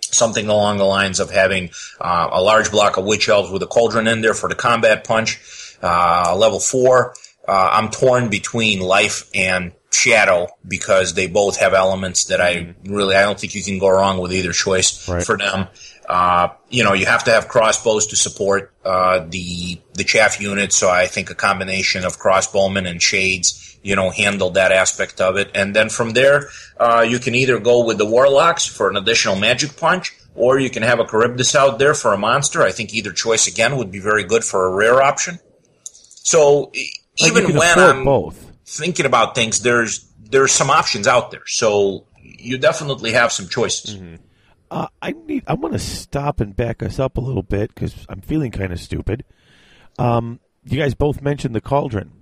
something 0.00 0.48
along 0.48 0.76
the 0.76 0.84
lines 0.84 1.18
of 1.18 1.30
having 1.30 1.70
uh, 2.00 2.28
a 2.30 2.42
large 2.42 2.70
block 2.70 2.98
of 2.98 3.04
witch 3.04 3.28
elves 3.28 3.50
with 3.50 3.62
a 3.62 3.66
cauldron 3.66 4.06
in 4.06 4.20
there 4.20 4.34
for 4.34 4.48
the 4.48 4.54
combat 4.54 5.04
punch. 5.04 5.40
Uh, 5.82 6.34
level 6.36 6.60
four, 6.60 7.14
uh, 7.48 7.70
I'm 7.72 7.90
torn 7.90 8.28
between 8.28 8.80
life 8.80 9.28
and 9.34 9.72
shadow 9.90 10.48
because 10.66 11.14
they 11.14 11.26
both 11.26 11.58
have 11.58 11.74
elements 11.74 12.26
that 12.26 12.40
I 12.40 12.74
really 12.84 13.14
I 13.14 13.22
don't 13.22 13.38
think 13.38 13.54
you 13.54 13.62
can 13.62 13.78
go 13.78 13.88
wrong 13.88 14.18
with 14.18 14.32
either 14.32 14.52
choice 14.52 15.08
Right. 15.08 15.24
for 15.24 15.36
them. 15.36 15.66
Uh, 16.08 16.48
you 16.68 16.82
know, 16.82 16.94
you 16.94 17.06
have 17.06 17.24
to 17.24 17.30
have 17.30 17.48
crossbows 17.48 18.06
to 18.08 18.16
support 18.16 18.72
uh, 18.84 19.24
the 19.28 19.80
the 19.94 20.04
chaff 20.04 20.40
unit. 20.40 20.72
So 20.72 20.88
I 20.88 21.06
think 21.06 21.30
a 21.30 21.34
combination 21.34 22.04
of 22.04 22.18
crossbowmen 22.18 22.88
and 22.88 23.00
shades, 23.02 23.78
you 23.82 23.94
know, 23.96 24.10
handle 24.10 24.50
that 24.50 24.72
aspect 24.72 25.20
of 25.20 25.36
it. 25.36 25.50
And 25.54 25.74
then 25.76 25.88
from 25.88 26.10
there, 26.10 26.48
uh, 26.78 27.04
you 27.08 27.18
can 27.18 27.34
either 27.34 27.58
go 27.58 27.84
with 27.84 27.98
the 27.98 28.06
warlocks 28.06 28.66
for 28.66 28.88
an 28.90 28.96
additional 28.96 29.36
magic 29.36 29.76
punch, 29.76 30.12
or 30.34 30.58
you 30.58 30.70
can 30.70 30.82
have 30.82 30.98
a 31.00 31.04
Kharibdyss 31.04 31.54
out 31.54 31.78
there 31.78 31.94
for 31.94 32.12
a 32.12 32.18
monster. 32.18 32.62
I 32.62 32.72
think 32.72 32.92
either 32.94 33.12
choice 33.12 33.46
again 33.46 33.76
would 33.76 33.90
be 33.90 34.00
very 34.00 34.24
good 34.24 34.42
for 34.44 34.66
a 34.66 34.70
rare 34.70 35.02
option. 35.02 35.38
So 36.24 36.70
e- 36.74 36.90
Like, 37.20 37.32
even 37.32 37.56
when 37.56 37.78
I'm 37.78 38.04
both 38.04 38.52
thinking 38.66 39.06
about 39.06 39.34
things, 39.34 39.60
there's 39.62 40.06
there's 40.30 40.52
some 40.52 40.70
options 40.70 41.06
out 41.06 41.30
there. 41.30 41.42
So 41.46 42.06
you 42.22 42.58
definitely 42.58 43.12
have 43.12 43.32
some 43.32 43.48
choices. 43.48 44.00
Uh, 44.70 44.86
I 45.02 45.12
need. 45.12 45.44
I 45.46 45.54
want 45.54 45.74
to 45.74 45.78
stop 45.78 46.40
and 46.40 46.56
back 46.56 46.82
us 46.82 46.98
up 46.98 47.18
a 47.18 47.20
little 47.20 47.42
bit 47.42 47.74
because 47.74 47.94
I'm 48.08 48.22
feeling 48.22 48.50
kind 48.50 48.72
of 48.72 48.80
stupid. 48.80 49.24
Um, 49.98 50.40
you 50.64 50.78
guys 50.78 50.94
both 50.94 51.20
mentioned 51.20 51.54
the 51.54 51.60
cauldron, 51.60 52.12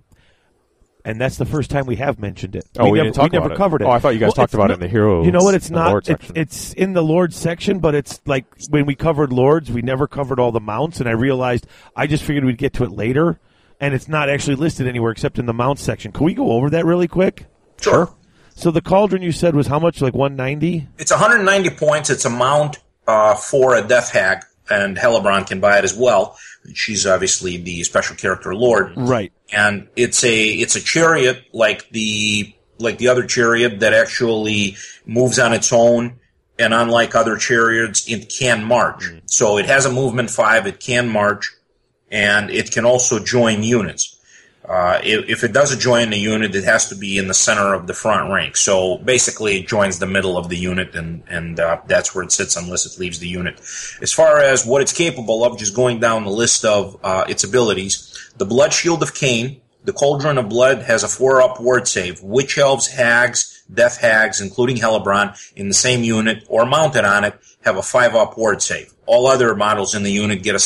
and 1.04 1.20
that's 1.20 1.36
the 1.36 1.44
first 1.46 1.70
time 1.70 1.86
we 1.86 1.94
have 1.96 2.18
mentioned 2.18 2.56
it. 2.56 2.66
Oh, 2.76 2.90
we 2.90 2.98
never, 2.98 3.04
didn't 3.04 3.14
talk 3.16 3.30
we 3.30 3.36
never 3.36 3.46
about 3.46 3.54
it. 3.54 3.58
covered 3.58 3.82
it. 3.82 3.84
Oh, 3.84 3.90
I 3.90 4.00
thought 4.00 4.14
you 4.14 4.18
guys 4.18 4.34
talked 4.34 4.46
it's 4.48 4.54
about 4.54 4.70
it 4.72 4.74
in 4.74 4.80
the 4.80 4.88
hero- 4.88 5.22
You 5.24 5.30
know 5.30 5.44
what? 5.44 5.54
It's 5.54 5.70
not. 5.70 5.90
Lord 5.90 6.08
it- 6.08 6.20
it's 6.34 6.72
in 6.72 6.92
the 6.94 7.02
Lord 7.02 7.32
section, 7.32 7.78
but 7.78 7.94
it's 7.94 8.20
like 8.26 8.46
when 8.70 8.84
we 8.86 8.96
covered 8.96 9.32
Lords, 9.32 9.70
we 9.70 9.82
never 9.82 10.08
covered 10.08 10.40
all 10.40 10.50
the 10.50 10.58
mounts, 10.60 10.98
and 10.98 11.08
I 11.08 11.12
realized 11.12 11.68
I 11.94 12.08
just 12.08 12.24
figured 12.24 12.44
we'd 12.44 12.58
get 12.58 12.72
to 12.74 12.82
it 12.84 12.90
later, 12.90 13.38
and 13.80 13.94
it's 13.94 14.08
not 14.08 14.28
actually 14.28 14.56
listed 14.56 14.86
anywhere 14.86 15.10
except 15.12 15.38
in 15.38 15.46
the 15.46 15.52
mount 15.54 15.78
section. 15.78 16.12
Can 16.12 16.24
we 16.26 16.34
go 16.34 16.52
over 16.52 16.70
that 16.70 16.84
really 16.84 17.08
quick? 17.08 17.46
Sure. 17.80 18.14
So 18.54 18.70
the 18.70 18.82
cauldron 18.82 19.22
you 19.22 19.32
said 19.32 19.54
was 19.54 19.66
how 19.68 19.78
much? 19.78 20.02
Like 20.02 20.14
190. 20.14 20.86
It's 20.98 21.10
190 21.10 21.70
points. 21.70 22.10
It's 22.10 22.24
a 22.26 22.30
mount 22.30 22.78
uh, 23.06 23.34
for 23.34 23.74
a 23.74 23.82
Death 23.82 24.10
Hag, 24.12 24.44
and 24.68 24.96
Hellebron 24.96 25.46
can 25.46 25.60
buy 25.60 25.78
it 25.78 25.84
as 25.84 25.96
well. 25.96 26.36
She's 26.74 27.06
obviously 27.06 27.56
the 27.56 27.82
special 27.84 28.16
character 28.16 28.54
Lord, 28.54 28.92
Right. 28.96 29.32
and 29.50 29.88
it's 29.96 30.22
a 30.24 30.48
it's 30.50 30.76
a 30.76 30.80
chariot 30.80 31.42
like 31.54 31.88
the 31.88 32.54
like 32.78 32.98
the 32.98 33.08
other 33.08 33.24
chariot 33.24 33.80
that 33.80 33.94
actually 33.94 34.76
moves 35.06 35.38
on 35.38 35.52
its 35.54 35.72
own. 35.72 36.16
And 36.58 36.74
unlike 36.74 37.14
other 37.14 37.36
chariots, 37.38 38.06
it 38.06 38.28
can 38.38 38.62
march. 38.64 39.04
So 39.24 39.56
it 39.56 39.64
has 39.64 39.86
a 39.86 39.90
movement 39.92 40.28
five. 40.28 40.66
It 40.66 40.78
can 40.80 41.08
march, 41.08 41.50
and 42.10 42.50
it 42.50 42.72
can 42.72 42.84
also 42.84 43.18
join 43.18 43.62
units. 43.62 44.16
Uh, 44.68 45.00
if, 45.02 45.28
if, 45.28 45.44
it 45.44 45.52
doesn't 45.52 45.80
join 45.80 46.10
the 46.10 46.18
unit, 46.18 46.54
it 46.54 46.64
has 46.64 46.90
to 46.90 46.94
be 46.94 47.16
in 47.16 47.28
the 47.28 47.34
center 47.34 47.72
of 47.72 47.86
the 47.86 47.94
front 47.94 48.30
rank. 48.30 48.56
So 48.56 48.98
basically, 48.98 49.58
it 49.58 49.66
joins 49.66 49.98
the 49.98 50.06
middle 50.06 50.36
of 50.36 50.48
the 50.48 50.56
unit, 50.56 50.94
and 50.94 51.22
and 51.28 51.58
uh, 51.58 51.80
that's 51.86 52.14
where 52.14 52.22
it 52.22 52.30
sits 52.30 52.56
unless 52.56 52.84
it 52.84 53.00
leaves 53.00 53.18
the 53.18 53.26
unit. 53.26 53.58
As 54.02 54.12
far 54.12 54.38
as 54.38 54.66
what 54.66 54.82
it's 54.82 54.92
capable 54.92 55.44
of, 55.44 55.58
just 55.58 55.74
going 55.74 55.98
down 55.98 56.24
the 56.24 56.30
list 56.30 56.64
of 56.64 56.98
uh, 57.02 57.24
its 57.26 57.42
abilities, 57.42 58.32
the 58.36 58.44
Blood 58.44 58.72
Shield 58.72 59.02
of 59.02 59.14
Khaine, 59.14 59.60
the 59.84 59.94
Cauldron 59.94 60.36
of 60.36 60.48
Blood 60.50 60.82
has 60.82 61.02
a 61.02 61.08
four-up 61.08 61.58
ward 61.58 61.88
save. 61.88 62.22
Witch 62.22 62.58
Elves, 62.58 62.86
Hags, 62.86 63.64
Death 63.72 63.98
Hags, 63.98 64.40
including 64.40 64.76
Hellebron, 64.76 65.36
in 65.56 65.68
the 65.68 65.74
same 65.74 66.04
unit 66.04 66.44
or 66.48 66.66
mounted 66.66 67.04
on 67.04 67.24
it, 67.24 67.34
have 67.62 67.76
a 67.76 67.82
five-up 67.82 68.36
ward 68.36 68.60
save. 68.60 68.92
All 69.06 69.26
other 69.26 69.54
models 69.54 69.94
in 69.94 70.02
the 70.02 70.12
unit 70.12 70.42
get 70.42 70.54
a 70.54 70.60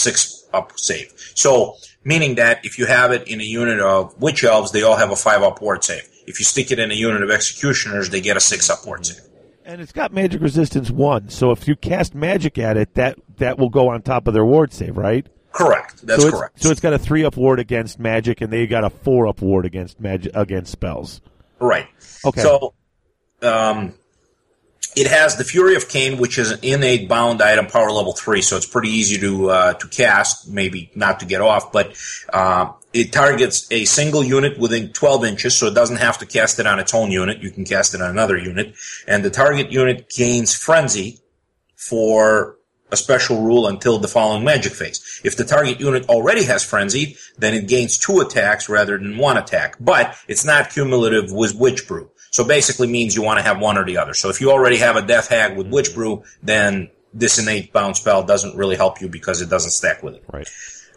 six-up 0.54 0.78
save. 0.78 1.12
So 1.34 1.76
meaning 2.04 2.36
that 2.36 2.64
if 2.64 2.78
you 2.78 2.86
have 2.86 3.12
it 3.12 3.28
in 3.28 3.40
a 3.40 3.44
unit 3.44 3.80
of 3.80 4.20
witch 4.20 4.44
elves, 4.44 4.72
they 4.72 4.82
all 4.82 4.96
have 4.96 5.10
a 5.10 5.16
five 5.16 5.42
up 5.42 5.60
ward 5.60 5.84
save. 5.84 6.08
If 6.26 6.38
you 6.38 6.44
stick 6.44 6.70
it 6.70 6.78
in 6.78 6.90
a 6.90 6.94
unit 6.94 7.22
of 7.22 7.30
executioners, 7.30 8.10
they 8.10 8.20
get 8.20 8.36
a 8.36 8.40
six 8.40 8.70
up 8.70 8.86
ward 8.86 9.06
save. 9.06 9.20
And 9.66 9.80
it's 9.80 9.92
got 9.92 10.12
magic 10.12 10.42
resistance 10.42 10.90
one, 10.90 11.30
so 11.30 11.50
if 11.50 11.66
you 11.66 11.74
cast 11.74 12.14
magic 12.14 12.58
at 12.58 12.76
it, 12.76 12.94
that 12.94 13.18
that 13.38 13.58
will 13.58 13.70
go 13.70 13.88
on 13.88 14.02
top 14.02 14.26
of 14.26 14.34
their 14.34 14.44
ward 14.44 14.74
save, 14.74 14.98
right? 14.98 15.26
Correct. 15.52 16.06
That's 16.06 16.22
so 16.22 16.30
correct. 16.30 16.62
So 16.62 16.70
it's 16.70 16.80
got 16.80 16.92
a 16.92 16.98
three 16.98 17.24
up 17.24 17.36
ward 17.38 17.60
against 17.60 17.98
magic, 17.98 18.42
and 18.42 18.52
they 18.52 18.66
got 18.66 18.84
a 18.84 18.90
four 18.90 19.26
up 19.26 19.40
ward 19.40 19.64
against 19.64 20.00
magic 20.00 20.32
against 20.34 20.70
spells. 20.70 21.22
Right. 21.60 21.86
Okay. 22.26 22.42
So, 22.42 22.74
um, 23.40 23.94
it 24.96 25.06
has 25.06 25.36
the 25.36 25.44
Fury 25.44 25.74
of 25.74 25.88
Khaine, 25.88 26.18
which 26.18 26.38
is 26.38 26.50
an 26.50 26.60
innate 26.62 27.08
bound 27.08 27.42
item, 27.42 27.66
power 27.66 27.90
level 27.90 28.12
three, 28.12 28.42
so 28.42 28.56
it's 28.56 28.66
pretty 28.66 28.90
easy 28.90 29.18
to 29.18 29.50
uh, 29.50 29.74
to 29.74 29.88
cast. 29.88 30.48
Maybe 30.48 30.90
not 30.94 31.20
to 31.20 31.26
get 31.26 31.40
off, 31.40 31.72
but 31.72 31.96
uh, 32.32 32.72
it 32.92 33.12
targets 33.12 33.66
a 33.70 33.84
single 33.84 34.22
unit 34.22 34.58
within 34.58 34.92
12 34.92 35.24
inches, 35.24 35.56
so 35.56 35.66
it 35.66 35.74
doesn't 35.74 35.96
have 35.96 36.18
to 36.18 36.26
cast 36.26 36.58
it 36.58 36.66
on 36.66 36.78
its 36.78 36.94
own 36.94 37.10
unit. 37.10 37.42
You 37.42 37.50
can 37.50 37.64
cast 37.64 37.94
it 37.94 38.00
on 38.00 38.10
another 38.10 38.36
unit, 38.36 38.74
and 39.06 39.24
the 39.24 39.30
target 39.30 39.72
unit 39.72 40.08
gains 40.10 40.54
Frenzy 40.54 41.20
for 41.76 42.56
a 42.90 42.96
special 42.96 43.42
rule 43.42 43.66
until 43.66 43.98
the 43.98 44.08
following 44.08 44.44
magic 44.44 44.72
phase. 44.72 45.20
If 45.24 45.36
the 45.36 45.44
target 45.44 45.80
unit 45.80 46.08
already 46.08 46.44
has 46.44 46.64
Frenzy, 46.64 47.16
then 47.36 47.52
it 47.52 47.66
gains 47.66 47.98
two 47.98 48.20
attacks 48.20 48.68
rather 48.68 48.96
than 48.96 49.18
one 49.18 49.36
attack, 49.36 49.76
but 49.80 50.16
it's 50.28 50.44
not 50.44 50.70
cumulative 50.70 51.32
with 51.32 51.56
Witch 51.56 51.88
Brew. 51.88 52.10
So 52.34 52.42
basically 52.42 52.88
means 52.88 53.14
you 53.14 53.22
want 53.22 53.38
to 53.38 53.44
have 53.44 53.60
one 53.60 53.78
or 53.78 53.84
the 53.84 53.96
other. 53.96 54.12
So 54.12 54.28
if 54.28 54.40
you 54.40 54.50
already 54.50 54.78
have 54.78 54.96
a 54.96 55.02
Death 55.02 55.28
Hag 55.28 55.56
with 55.56 55.68
Witch 55.68 55.94
Brew, 55.94 56.24
then 56.42 56.90
this 57.12 57.38
innate 57.38 57.72
bound 57.72 57.96
spell 57.96 58.24
doesn't 58.24 58.56
really 58.56 58.74
help 58.74 59.00
you 59.00 59.08
because 59.08 59.40
it 59.40 59.48
doesn't 59.48 59.70
stack 59.70 60.02
with 60.02 60.14
it. 60.14 60.24
Right. 60.32 60.48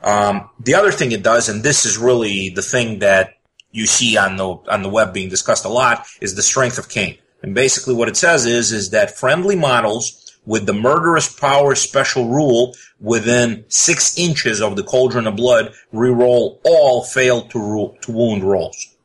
Um, 0.01 0.49
the 0.59 0.73
other 0.73 0.91
thing 0.91 1.11
it 1.11 1.21
does, 1.21 1.47
and 1.47 1.61
this 1.61 1.85
is 1.85 1.95
really 1.95 2.49
the 2.49 2.63
thing 2.63 2.99
that 2.99 3.35
you 3.71 3.85
see 3.85 4.17
on 4.17 4.37
the 4.37 4.47
on 4.47 4.81
the 4.81 4.89
web 4.89 5.13
being 5.13 5.29
discussed 5.29 5.63
a 5.63 5.69
lot, 5.69 6.07
is 6.21 6.33
the 6.33 6.41
strength 6.41 6.79
of 6.79 6.89
Khaine. 6.89 7.19
And 7.43 7.53
basically, 7.53 7.93
what 7.93 8.07
it 8.07 8.17
says 8.17 8.47
is 8.47 8.71
is 8.71 8.89
that 8.89 9.15
friendly 9.15 9.55
models 9.55 10.39
with 10.47 10.65
the 10.65 10.73
murderous 10.73 11.31
power 11.31 11.75
special 11.75 12.29
rule 12.29 12.73
within 12.99 13.63
six 13.67 14.17
inches 14.17 14.59
of 14.59 14.75
the 14.75 14.83
cauldron 14.83 15.27
of 15.27 15.35
blood 15.35 15.71
reroll 15.93 16.57
all 16.65 17.03
failed 17.03 17.51
to 17.51 17.59
rule, 17.59 17.95
to 18.01 18.11
wound 18.11 18.43
rolls. 18.43 18.96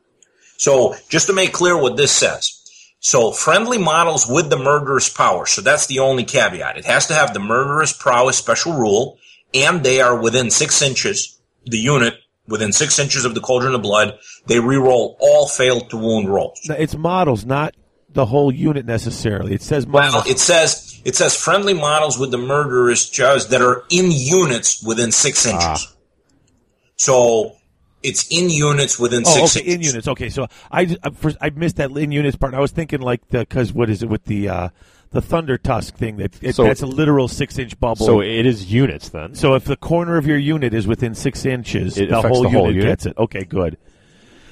So 0.62 0.94
just 1.08 1.26
to 1.26 1.32
make 1.32 1.52
clear 1.52 1.76
what 1.76 1.96
this 1.96 2.12
says. 2.12 2.62
So 3.00 3.32
friendly 3.32 3.78
models 3.78 4.28
with 4.28 4.48
the 4.48 4.56
murderous 4.56 5.08
power. 5.08 5.44
So 5.44 5.60
that's 5.60 5.86
the 5.86 5.98
only 5.98 6.22
caveat. 6.22 6.78
It 6.78 6.84
has 6.84 7.08
to 7.08 7.14
have 7.14 7.34
the 7.34 7.40
murderous 7.40 7.92
prowess 7.92 8.36
special 8.36 8.74
rule 8.74 9.18
and 9.52 9.82
they 9.82 10.00
are 10.00 10.16
within 10.16 10.52
six 10.52 10.80
inches, 10.80 11.36
the 11.64 11.78
unit 11.78 12.14
within 12.46 12.70
six 12.70 13.00
inches 13.00 13.24
of 13.24 13.34
the 13.34 13.40
cauldron 13.40 13.74
of 13.74 13.82
blood. 13.82 14.20
They 14.46 14.58
reroll 14.58 15.16
all 15.18 15.48
failed 15.48 15.90
to 15.90 15.96
wound 15.96 16.32
rolls. 16.32 16.60
No, 16.68 16.76
it's 16.76 16.94
models, 16.94 17.44
not 17.44 17.74
the 18.10 18.26
whole 18.26 18.52
unit 18.54 18.86
necessarily. 18.86 19.54
It 19.54 19.62
says 19.62 19.84
models. 19.84 20.14
Well, 20.14 20.30
it 20.30 20.38
says 20.38 21.02
it 21.04 21.16
says 21.16 21.36
friendly 21.36 21.74
models 21.74 22.20
with 22.20 22.30
the 22.30 22.38
murderous 22.38 23.10
jaws 23.10 23.48
that 23.48 23.62
are 23.62 23.82
in 23.90 24.12
units 24.12 24.80
within 24.80 25.10
six 25.10 25.44
inches. 25.44 25.64
Ah. 25.64 25.92
So 26.94 27.56
it's 28.02 28.26
in 28.30 28.50
units 28.50 28.98
within 28.98 29.22
oh, 29.26 29.46
six. 29.46 29.56
okay, 29.56 29.74
in 29.74 29.82
units. 29.82 30.08
Okay, 30.08 30.28
so 30.28 30.48
I 30.70 30.96
I, 31.02 31.10
first, 31.10 31.36
I 31.40 31.50
missed 31.50 31.76
that 31.76 31.90
in 31.90 32.12
units 32.12 32.36
part. 32.36 32.54
I 32.54 32.60
was 32.60 32.70
thinking 32.70 33.00
like 33.00 33.28
the 33.28 33.40
because 33.40 33.72
what 33.72 33.90
is 33.90 34.02
it 34.02 34.08
with 34.08 34.24
the 34.24 34.48
uh, 34.48 34.68
the 35.12 35.20
thunder 35.20 35.58
tusk 35.58 35.96
thing 35.96 36.16
that 36.16 36.42
it, 36.42 36.54
so, 36.54 36.64
that's 36.64 36.82
a 36.82 36.86
literal 36.86 37.28
six 37.28 37.58
inch 37.58 37.78
bubble. 37.78 38.04
So 38.04 38.20
it 38.20 38.46
is 38.46 38.72
units 38.72 39.10
then. 39.10 39.34
So 39.34 39.54
if 39.54 39.64
the 39.64 39.76
corner 39.76 40.16
of 40.16 40.26
your 40.26 40.38
unit 40.38 40.74
is 40.74 40.86
within 40.86 41.14
six 41.14 41.44
inches, 41.44 41.94
the 41.94 42.06
whole, 42.20 42.42
the, 42.42 42.48
whole 42.48 42.68
unit, 42.68 42.74
unit 42.74 42.84
gets 42.84 43.06
it. 43.06 43.16
Okay, 43.18 43.44
good. 43.44 43.78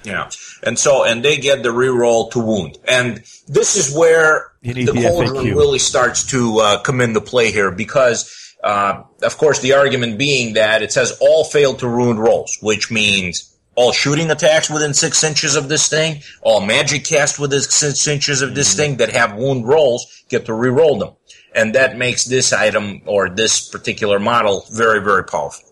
Yeah, 0.05 0.31
and 0.63 0.79
so 0.79 1.05
and 1.05 1.23
they 1.23 1.37
get 1.37 1.63
the 1.63 1.69
reroll 1.71 2.31
to 2.33 2.39
wound, 2.39 2.79
and 2.87 3.19
this 3.49 3.77
is 3.77 3.95
where 3.95 4.53
the, 4.63 4.73
the 4.73 4.93
cauldron 4.93 5.55
really 5.55 5.79
starts 5.79 6.27
to 6.29 6.59
uh, 6.59 6.81
come 6.81 7.03
into 7.03 7.21
play 7.21 7.53
here 7.53 7.71
because 7.71 8.40
uh, 8.63 9.03
of 9.23 9.39
course, 9.39 9.61
the 9.61 9.73
argument 9.73 10.19
being 10.19 10.55
that 10.55 10.83
it 10.83 10.93
says 10.93 11.17
all 11.21 11.45
failed 11.45 11.79
to 11.81 11.89
ruin 11.89 12.19
rolls, 12.19 12.59
which 12.61 12.91
means 12.91 13.57
all 13.75 13.93
shooting 13.93 14.31
attacks 14.31 14.69
within 14.69 14.93
six 14.93 15.25
inches 15.25 15.57
of 15.57 15.69
this 15.69 15.89
thing, 15.89 16.23
all 16.43 16.61
magic 16.61 17.05
cast 17.05 17.39
within 17.39 17.61
six 17.61 18.07
inches 18.07 18.43
of 18.43 18.55
this 18.55 18.71
mm-hmm. 18.71 18.77
thing 18.77 18.97
that 18.99 19.11
have 19.11 19.35
wound 19.37 19.67
rolls 19.67 20.25
get 20.29 20.45
to 20.47 20.55
re-roll 20.55 20.99
them. 20.99 21.15
And 21.55 21.75
that 21.75 21.97
makes 21.97 22.27
this 22.27 22.53
item 22.53 23.03
or 23.07 23.31
this 23.31 23.69
particular 23.69 24.19
model 24.19 24.67
very, 24.73 25.03
very 25.03 25.25
powerful. 25.25 25.69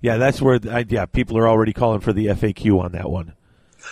Yeah, 0.00 0.16
that's 0.16 0.40
where, 0.40 0.58
I, 0.70 0.84
yeah, 0.88 1.06
people 1.06 1.36
are 1.38 1.48
already 1.48 1.72
calling 1.72 2.00
for 2.00 2.12
the 2.12 2.26
FAQ 2.26 2.82
on 2.82 2.92
that 2.92 3.10
one. 3.10 3.34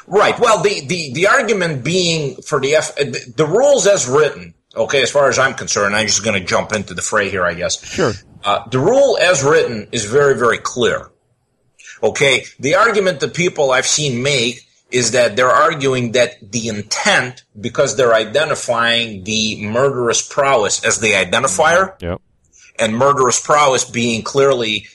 Right. 0.06 0.38
Well, 0.38 0.62
the, 0.62 0.86
the, 0.86 1.12
the 1.12 1.26
argument 1.26 1.84
being 1.84 2.40
for 2.42 2.60
the 2.60 2.76
F, 2.76 2.94
the, 2.96 3.34
the 3.36 3.46
rules 3.46 3.86
as 3.86 4.08
written 4.08 4.54
Okay, 4.76 5.02
as 5.02 5.10
far 5.10 5.28
as 5.28 5.38
I'm 5.38 5.54
concerned, 5.54 5.96
I'm 5.96 6.06
just 6.06 6.22
going 6.22 6.38
to 6.38 6.46
jump 6.46 6.72
into 6.72 6.94
the 6.94 7.02
fray 7.02 7.30
here, 7.30 7.44
I 7.44 7.54
guess. 7.54 7.82
Sure. 7.84 8.12
Uh, 8.44 8.68
the 8.68 8.78
rule 8.78 9.18
as 9.20 9.42
written 9.42 9.88
is 9.90 10.04
very, 10.04 10.36
very 10.36 10.58
clear. 10.58 11.10
Okay, 12.02 12.44
the 12.60 12.74
argument 12.74 13.20
that 13.20 13.34
people 13.34 13.70
I've 13.70 13.86
seen 13.86 14.22
make 14.22 14.60
is 14.90 15.12
that 15.12 15.34
they're 15.34 15.48
arguing 15.48 16.12
that 16.12 16.52
the 16.52 16.68
intent, 16.68 17.42
because 17.58 17.96
they're 17.96 18.14
identifying 18.14 19.24
the 19.24 19.66
murderous 19.66 20.26
prowess 20.26 20.84
as 20.84 21.00
the 21.00 21.12
identifier, 21.12 22.00
yep. 22.00 22.20
and 22.78 22.96
murderous 22.96 23.40
prowess 23.40 23.84
being 23.84 24.22
clearly 24.22 24.86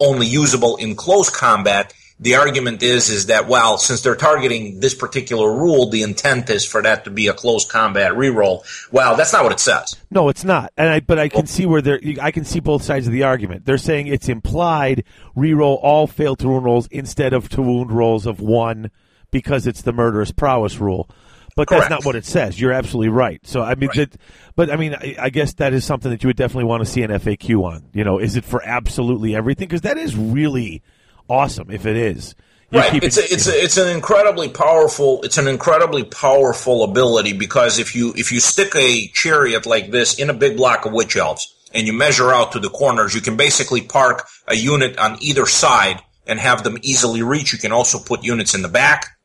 only 0.00 0.26
usable 0.26 0.76
in 0.76 0.94
close 0.94 1.30
combat, 1.30 1.94
the 2.20 2.34
argument 2.34 2.82
is 2.82 3.10
is 3.10 3.26
that 3.26 3.48
well, 3.48 3.78
since 3.78 4.02
they're 4.02 4.16
targeting 4.16 4.80
this 4.80 4.94
particular 4.94 5.52
rule, 5.52 5.90
the 5.90 6.02
intent 6.02 6.50
is 6.50 6.64
for 6.64 6.82
that 6.82 7.04
to 7.04 7.10
be 7.10 7.28
a 7.28 7.32
close 7.32 7.64
combat 7.64 8.12
reroll. 8.12 8.64
Well, 8.90 9.16
that's 9.16 9.32
not 9.32 9.44
what 9.44 9.52
it 9.52 9.60
says. 9.60 9.96
No, 10.10 10.28
it's 10.28 10.44
not. 10.44 10.72
And 10.76 10.88
I, 10.88 11.00
but 11.00 11.18
I 11.18 11.28
can 11.28 11.46
see 11.46 11.66
where 11.66 11.80
they're. 11.80 12.00
I 12.20 12.30
can 12.30 12.44
see 12.44 12.60
both 12.60 12.82
sides 12.82 13.06
of 13.06 13.12
the 13.12 13.22
argument. 13.22 13.64
They're 13.66 13.78
saying 13.78 14.08
it's 14.08 14.28
implied 14.28 15.04
reroll 15.36 15.78
all 15.80 16.06
failed 16.06 16.40
to 16.40 16.48
wound 16.48 16.64
rolls 16.64 16.88
instead 16.88 17.32
of 17.32 17.48
to 17.50 17.62
wound 17.62 17.92
rolls 17.92 18.26
of 18.26 18.40
one 18.40 18.90
because 19.30 19.66
it's 19.66 19.82
the 19.82 19.92
murderous 19.92 20.32
prowess 20.32 20.78
rule. 20.78 21.08
But 21.54 21.68
Correct. 21.68 21.88
that's 21.88 21.90
not 21.90 22.04
what 22.04 22.14
it 22.14 22.24
says. 22.24 22.60
You're 22.60 22.72
absolutely 22.72 23.08
right. 23.08 23.40
So 23.44 23.62
I 23.62 23.74
mean, 23.74 23.88
right. 23.88 24.10
that, 24.10 24.20
but 24.54 24.70
I 24.70 24.76
mean, 24.76 24.94
I, 24.94 25.16
I, 25.18 25.30
guess 25.30 25.54
that 25.54 25.72
is 25.72 25.84
something 25.84 26.08
that 26.08 26.22
you 26.22 26.28
would 26.28 26.36
definitely 26.36 26.68
want 26.68 26.84
to 26.84 26.86
see 26.90 27.02
an 27.02 27.10
FAQ 27.10 27.64
on. 27.64 27.88
You 27.92 28.04
know, 28.04 28.18
is 28.18 28.36
it 28.36 28.44
for 28.44 28.62
absolutely 28.64 29.34
everything? 29.34 29.66
Because 29.66 29.80
that 29.80 29.98
is 29.98 30.14
really 30.14 30.82
awesome 31.28 31.70
if 31.70 31.86
it 31.86 31.96
is. 31.96 32.34
You 32.70 32.80
right. 32.80 33.02
It's 33.02 33.16
a, 33.16 33.22
it's 33.22 33.48
a, 33.48 33.64
it's 33.64 33.76
an 33.78 33.88
incredibly 33.88 34.50
powerful 34.50 35.22
it's 35.22 35.38
an 35.38 35.48
incredibly 35.48 36.04
powerful 36.04 36.84
ability 36.84 37.32
because 37.32 37.78
if 37.78 37.94
you 37.94 38.12
if 38.14 38.30
you 38.30 38.40
stick 38.40 38.74
a 38.76 39.08
chariot 39.08 39.64
like 39.64 39.90
this 39.90 40.18
in 40.18 40.28
a 40.28 40.34
big 40.34 40.58
block 40.58 40.84
of 40.84 40.92
witch 40.92 41.16
elves 41.16 41.54
and 41.72 41.86
you 41.86 41.92
measure 41.92 42.30
out 42.30 42.52
to 42.52 42.58
the 42.58 42.68
corners, 42.68 43.14
you 43.14 43.20
can 43.20 43.36
basically 43.36 43.80
park 43.80 44.26
a 44.46 44.54
unit 44.54 44.98
on 44.98 45.16
either 45.22 45.46
side 45.46 46.02
and 46.26 46.38
have 46.38 46.62
them 46.62 46.76
easily 46.82 47.22
reach. 47.22 47.52
You 47.52 47.58
can 47.58 47.72
also 47.72 47.98
put 47.98 48.22
units 48.22 48.54
in 48.54 48.62
the 48.62 48.68
back. 48.68 49.16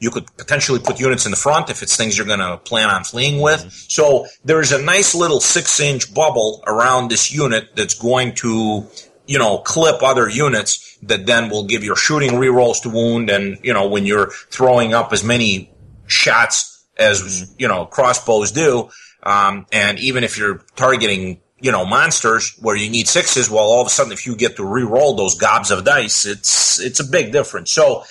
You 0.00 0.10
could 0.10 0.26
potentially 0.36 0.78
put 0.78 1.00
units 1.00 1.24
in 1.24 1.30
the 1.30 1.36
front 1.36 1.70
if 1.70 1.82
it's 1.82 1.96
things 1.96 2.16
you're 2.16 2.26
going 2.26 2.38
to 2.38 2.56
plan 2.58 2.88
on 2.88 3.02
fleeing 3.04 3.40
with. 3.40 3.60
Mm-hmm. 3.60 3.68
So 3.88 4.26
there's 4.44 4.70
a 4.70 4.80
nice 4.80 5.14
little 5.14 5.40
six 5.40 5.80
inch 5.80 6.12
bubble 6.14 6.62
around 6.66 7.10
this 7.10 7.32
unit 7.32 7.74
that's 7.74 7.94
going 7.94 8.34
to, 8.36 8.86
you 9.28 9.38
know, 9.38 9.58
clip 9.58 10.02
other 10.02 10.28
units 10.28 10.98
that 11.02 11.26
then 11.26 11.50
will 11.50 11.66
give 11.66 11.84
your 11.84 11.94
shooting 11.94 12.30
rerolls 12.30 12.82
to 12.82 12.88
wound. 12.88 13.28
And, 13.28 13.58
you 13.62 13.74
know, 13.74 13.86
when 13.86 14.06
you're 14.06 14.30
throwing 14.50 14.94
up 14.94 15.12
as 15.12 15.22
many 15.22 15.70
shots 16.06 16.84
as, 16.98 17.54
you 17.58 17.68
know, 17.68 17.84
crossbows 17.84 18.50
do, 18.52 18.88
um, 19.22 19.66
and 19.70 19.98
even 20.00 20.24
if 20.24 20.38
you're 20.38 20.64
targeting, 20.76 21.40
you 21.60 21.70
know, 21.70 21.84
monsters 21.84 22.56
where 22.60 22.74
you 22.74 22.88
need 22.90 23.06
sixes, 23.06 23.50
well, 23.50 23.64
all 23.64 23.82
of 23.82 23.86
a 23.86 23.90
sudden, 23.90 24.12
if 24.12 24.26
you 24.26 24.34
get 24.34 24.56
to 24.56 24.64
re-roll 24.64 25.14
those 25.14 25.36
gobs 25.36 25.70
of 25.70 25.84
dice, 25.84 26.24
it's, 26.24 26.80
it's 26.80 26.98
a 26.98 27.04
big 27.04 27.30
difference. 27.30 27.70
So, 27.70 28.04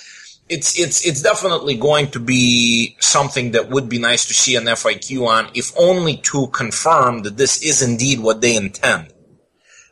it's 0.50 0.78
it's 0.78 1.06
it's 1.06 1.20
definitely 1.20 1.76
going 1.76 2.10
to 2.12 2.18
be 2.18 2.96
something 3.00 3.50
that 3.50 3.68
would 3.68 3.86
be 3.90 3.98
nice 3.98 4.24
to 4.28 4.32
see 4.32 4.56
an 4.56 4.64
FAQ 4.64 5.26
on, 5.26 5.50
if 5.52 5.72
only 5.78 6.16
to 6.16 6.46
confirm 6.46 7.22
that 7.24 7.36
this 7.36 7.62
is 7.62 7.82
indeed 7.82 8.20
what 8.20 8.40
they 8.40 8.56
intend. 8.56 9.12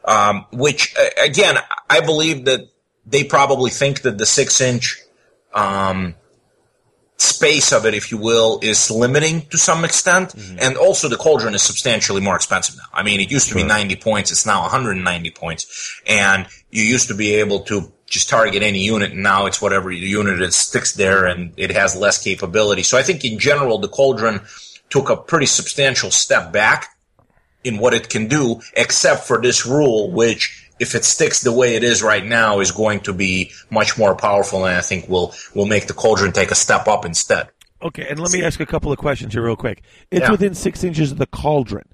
Um, 0.07 0.47
which 0.53 0.95
again, 1.23 1.57
I 1.91 2.01
believe 2.01 2.45
that 2.45 2.69
they 3.05 3.25
probably 3.25 3.71
think 3.71 4.03
that 4.03 4.19
the 4.19 4.27
six 4.27 4.61
inch 4.61 4.99
um, 5.53 6.15
space 7.19 7.73
of 7.73 7.87
it, 7.87 7.95
if 7.95 8.11
you 8.11 8.19
will, 8.19 8.59
is 8.63 8.91
limiting 8.91 9.43
to 9.49 9.59
some 9.59 9.85
extent. 9.85 10.35
And 10.59 10.77
also 10.77 11.09
the 11.09 11.17
cauldron 11.17 11.55
is 11.55 11.63
substantially 11.63 12.21
more 12.21 12.37
expensive 12.37 12.77
now. 12.77 12.85
I 12.93 13.03
mean, 13.03 13.21
it 13.21 13.31
used 13.31 13.49
to 13.49 13.55
be 13.55 13.63
90 13.63 13.97
points. 13.97 14.31
It's 14.31 14.47
now 14.47 14.63
190 14.63 15.31
points. 15.31 16.01
And 16.07 16.47
you 16.71 16.83
used 16.83 17.09
to 17.09 17.15
be 17.15 17.35
able 17.35 17.61
to 17.61 17.93
just 18.07 18.29
target 18.29 18.63
any 18.63 18.85
unit 18.85 19.13
and 19.13 19.23
now 19.23 19.47
it's 19.47 19.61
whatever 19.61 19.91
unit 19.91 20.41
it 20.41 20.53
sticks 20.53 20.93
there 20.93 21.27
and 21.27 21.53
it 21.57 21.71
has 21.71 21.97
less 21.97 22.23
capability. 22.23 22.83
So 22.83 22.97
I 22.97 23.03
think 23.03 23.25
in 23.25 23.39
general, 23.39 23.79
the 23.79 23.89
cauldron 23.89 24.43
took 24.91 25.11
a 25.11 25.17
pretty 25.17 25.47
substantial 25.47 26.11
step 26.11 26.53
back 26.53 26.96
in 27.67 27.79
what 27.79 27.93
it 27.95 28.09
can 28.09 28.29
do, 28.29 28.61
except 28.75 29.25
for 29.25 29.41
this 29.41 29.67
rule, 29.67 30.11
which 30.13 30.63
if 30.79 30.95
it 30.95 31.05
sticks 31.05 31.41
the 31.41 31.53
way 31.53 31.75
it 31.75 31.83
is 31.83 32.03
right 32.03 32.25
now, 32.25 32.61
is 32.61 32.71
going 32.71 33.01
to 33.01 33.13
be 33.13 33.51
much 33.71 33.99
more 33.99 34.15
powerful, 34.15 34.65
and 34.65 34.77
I 34.77 34.81
think 34.83 35.09
will 35.09 35.35
will 35.55 35.67
make 35.67 35.87
the 35.87 35.95
cauldron 35.95 36.33
take 36.33 36.51
a 36.51 36.55
step 36.55 36.87
up 36.87 37.05
instead. 37.05 37.49
Okay, 37.83 38.07
and 38.09 38.21
let 38.21 38.33
me 38.33 38.43
ask 38.43 38.61
a 38.61 38.67
couple 38.67 38.93
of 38.93 38.99
questions 38.99 39.33
here, 39.35 39.45
real 39.45 39.57
quick. 39.57 39.83
It's 40.11 40.23
Yeah. 40.23 40.31
within 40.31 40.55
six 40.55 40.85
inches 40.85 41.13
of 41.13 41.19
the 41.19 41.27
cauldron, 41.27 41.89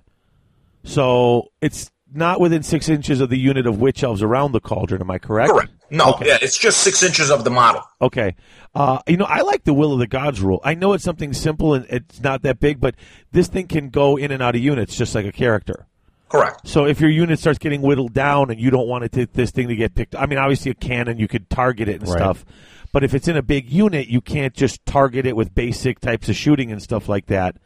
so 0.84 1.48
it's 1.60 1.90
not 2.14 2.40
within 2.40 2.62
six 2.62 2.88
inches 2.88 3.20
of 3.20 3.28
the 3.30 3.38
unit 3.38 3.66
of 3.66 3.80
witch 3.80 4.02
elves 4.02 4.22
around 4.22 4.52
the 4.52 4.60
cauldron. 4.60 5.00
Am 5.00 5.10
I 5.10 5.18
correct? 5.18 5.50
Correct. 5.52 5.70
No, 5.90 6.14
Okay. 6.14 6.28
yeah, 6.28 6.38
it's 6.40 6.56
just 6.56 6.78
six 6.80 7.02
inches 7.02 7.30
of 7.30 7.44
the 7.44 7.50
model. 7.50 7.82
Okay. 8.00 8.34
Uh, 8.74 8.98
you 9.06 9.16
know, 9.16 9.26
I 9.26 9.42
like 9.42 9.64
the 9.64 9.74
will 9.74 9.92
of 9.92 9.98
the 9.98 10.06
gods 10.06 10.40
rule. 10.40 10.60
I 10.64 10.74
know 10.74 10.92
it's 10.94 11.04
something 11.04 11.32
simple 11.34 11.74
and 11.74 11.84
it's 11.90 12.20
not 12.20 12.42
that 12.42 12.60
big, 12.60 12.80
but 12.80 12.94
this 13.32 13.48
thing 13.48 13.66
can 13.68 13.90
go 13.90 14.16
in 14.16 14.30
and 14.30 14.42
out 14.42 14.54
of 14.54 14.62
units 14.62 14.96
just 14.96 15.14
like 15.14 15.26
a 15.26 15.32
character. 15.32 15.86
Correct. 16.30 16.66
So 16.66 16.86
if 16.86 16.98
your 17.00 17.10
unit 17.10 17.38
starts 17.38 17.58
getting 17.58 17.82
whittled 17.82 18.14
down 18.14 18.50
and 18.50 18.58
you 18.58 18.70
don't 18.70 18.88
want 18.88 19.04
it 19.04 19.12
to, 19.12 19.26
this 19.26 19.50
thing 19.50 19.68
to 19.68 19.76
get 19.76 19.94
picked, 19.94 20.16
I 20.16 20.24
mean, 20.24 20.38
obviously 20.38 20.70
a 20.70 20.74
cannon 20.74 21.18
you 21.18 21.28
could 21.28 21.50
target 21.50 21.88
it 21.88 22.00
and 22.00 22.08
Right. 22.08 22.16
stuff, 22.18 22.46
but 22.90 23.04
if 23.04 23.12
it's 23.12 23.28
in 23.28 23.36
a 23.36 23.42
big 23.42 23.70
unit, 23.70 24.08
you 24.08 24.22
can't 24.22 24.54
just 24.54 24.84
target 24.86 25.26
it 25.26 25.36
with 25.36 25.54
basic 25.54 26.00
types 26.00 26.30
of 26.30 26.36
shooting 26.36 26.72
and 26.72 26.80
stuff 26.82 27.06
like 27.06 27.26
that. 27.26 27.56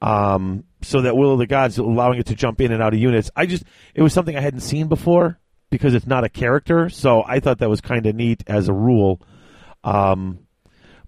Um, 0.00 0.64
so 0.82 1.02
that 1.02 1.16
will 1.16 1.34
of 1.34 1.38
the 1.38 1.46
gods 1.46 1.78
allowing 1.78 2.18
it 2.18 2.26
to 2.26 2.34
jump 2.34 2.60
in 2.60 2.72
and 2.72 2.82
out 2.82 2.94
of 2.94 3.00
units. 3.00 3.30
I 3.36 3.46
just 3.46 3.64
it 3.94 4.02
was 4.02 4.12
something 4.12 4.36
I 4.36 4.40
hadn't 4.40 4.60
seen 4.60 4.88
before 4.88 5.38
because 5.68 5.94
it's 5.94 6.06
not 6.06 6.24
a 6.24 6.28
character, 6.28 6.88
so 6.88 7.22
I 7.26 7.40
thought 7.40 7.58
that 7.58 7.68
was 7.68 7.80
kind 7.80 8.06
of 8.06 8.14
neat 8.14 8.42
as 8.46 8.68
a 8.68 8.72
rule. 8.72 9.20
Um, 9.84 10.46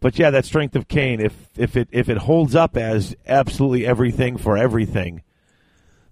but 0.01 0.19
yeah, 0.19 0.31
that 0.31 0.45
strength 0.45 0.77
of 0.77 0.89
Khaine, 0.89 1.25
if 1.25 1.35
if 1.57 1.77
it 1.77 1.89
if 1.93 2.09
it 2.09 2.19
holds 2.19 2.55
up 2.55 2.77
as 2.77 3.15
absolutely 3.27 3.87
everything 3.87 4.37
for 4.37 4.59
everything, 4.59 5.23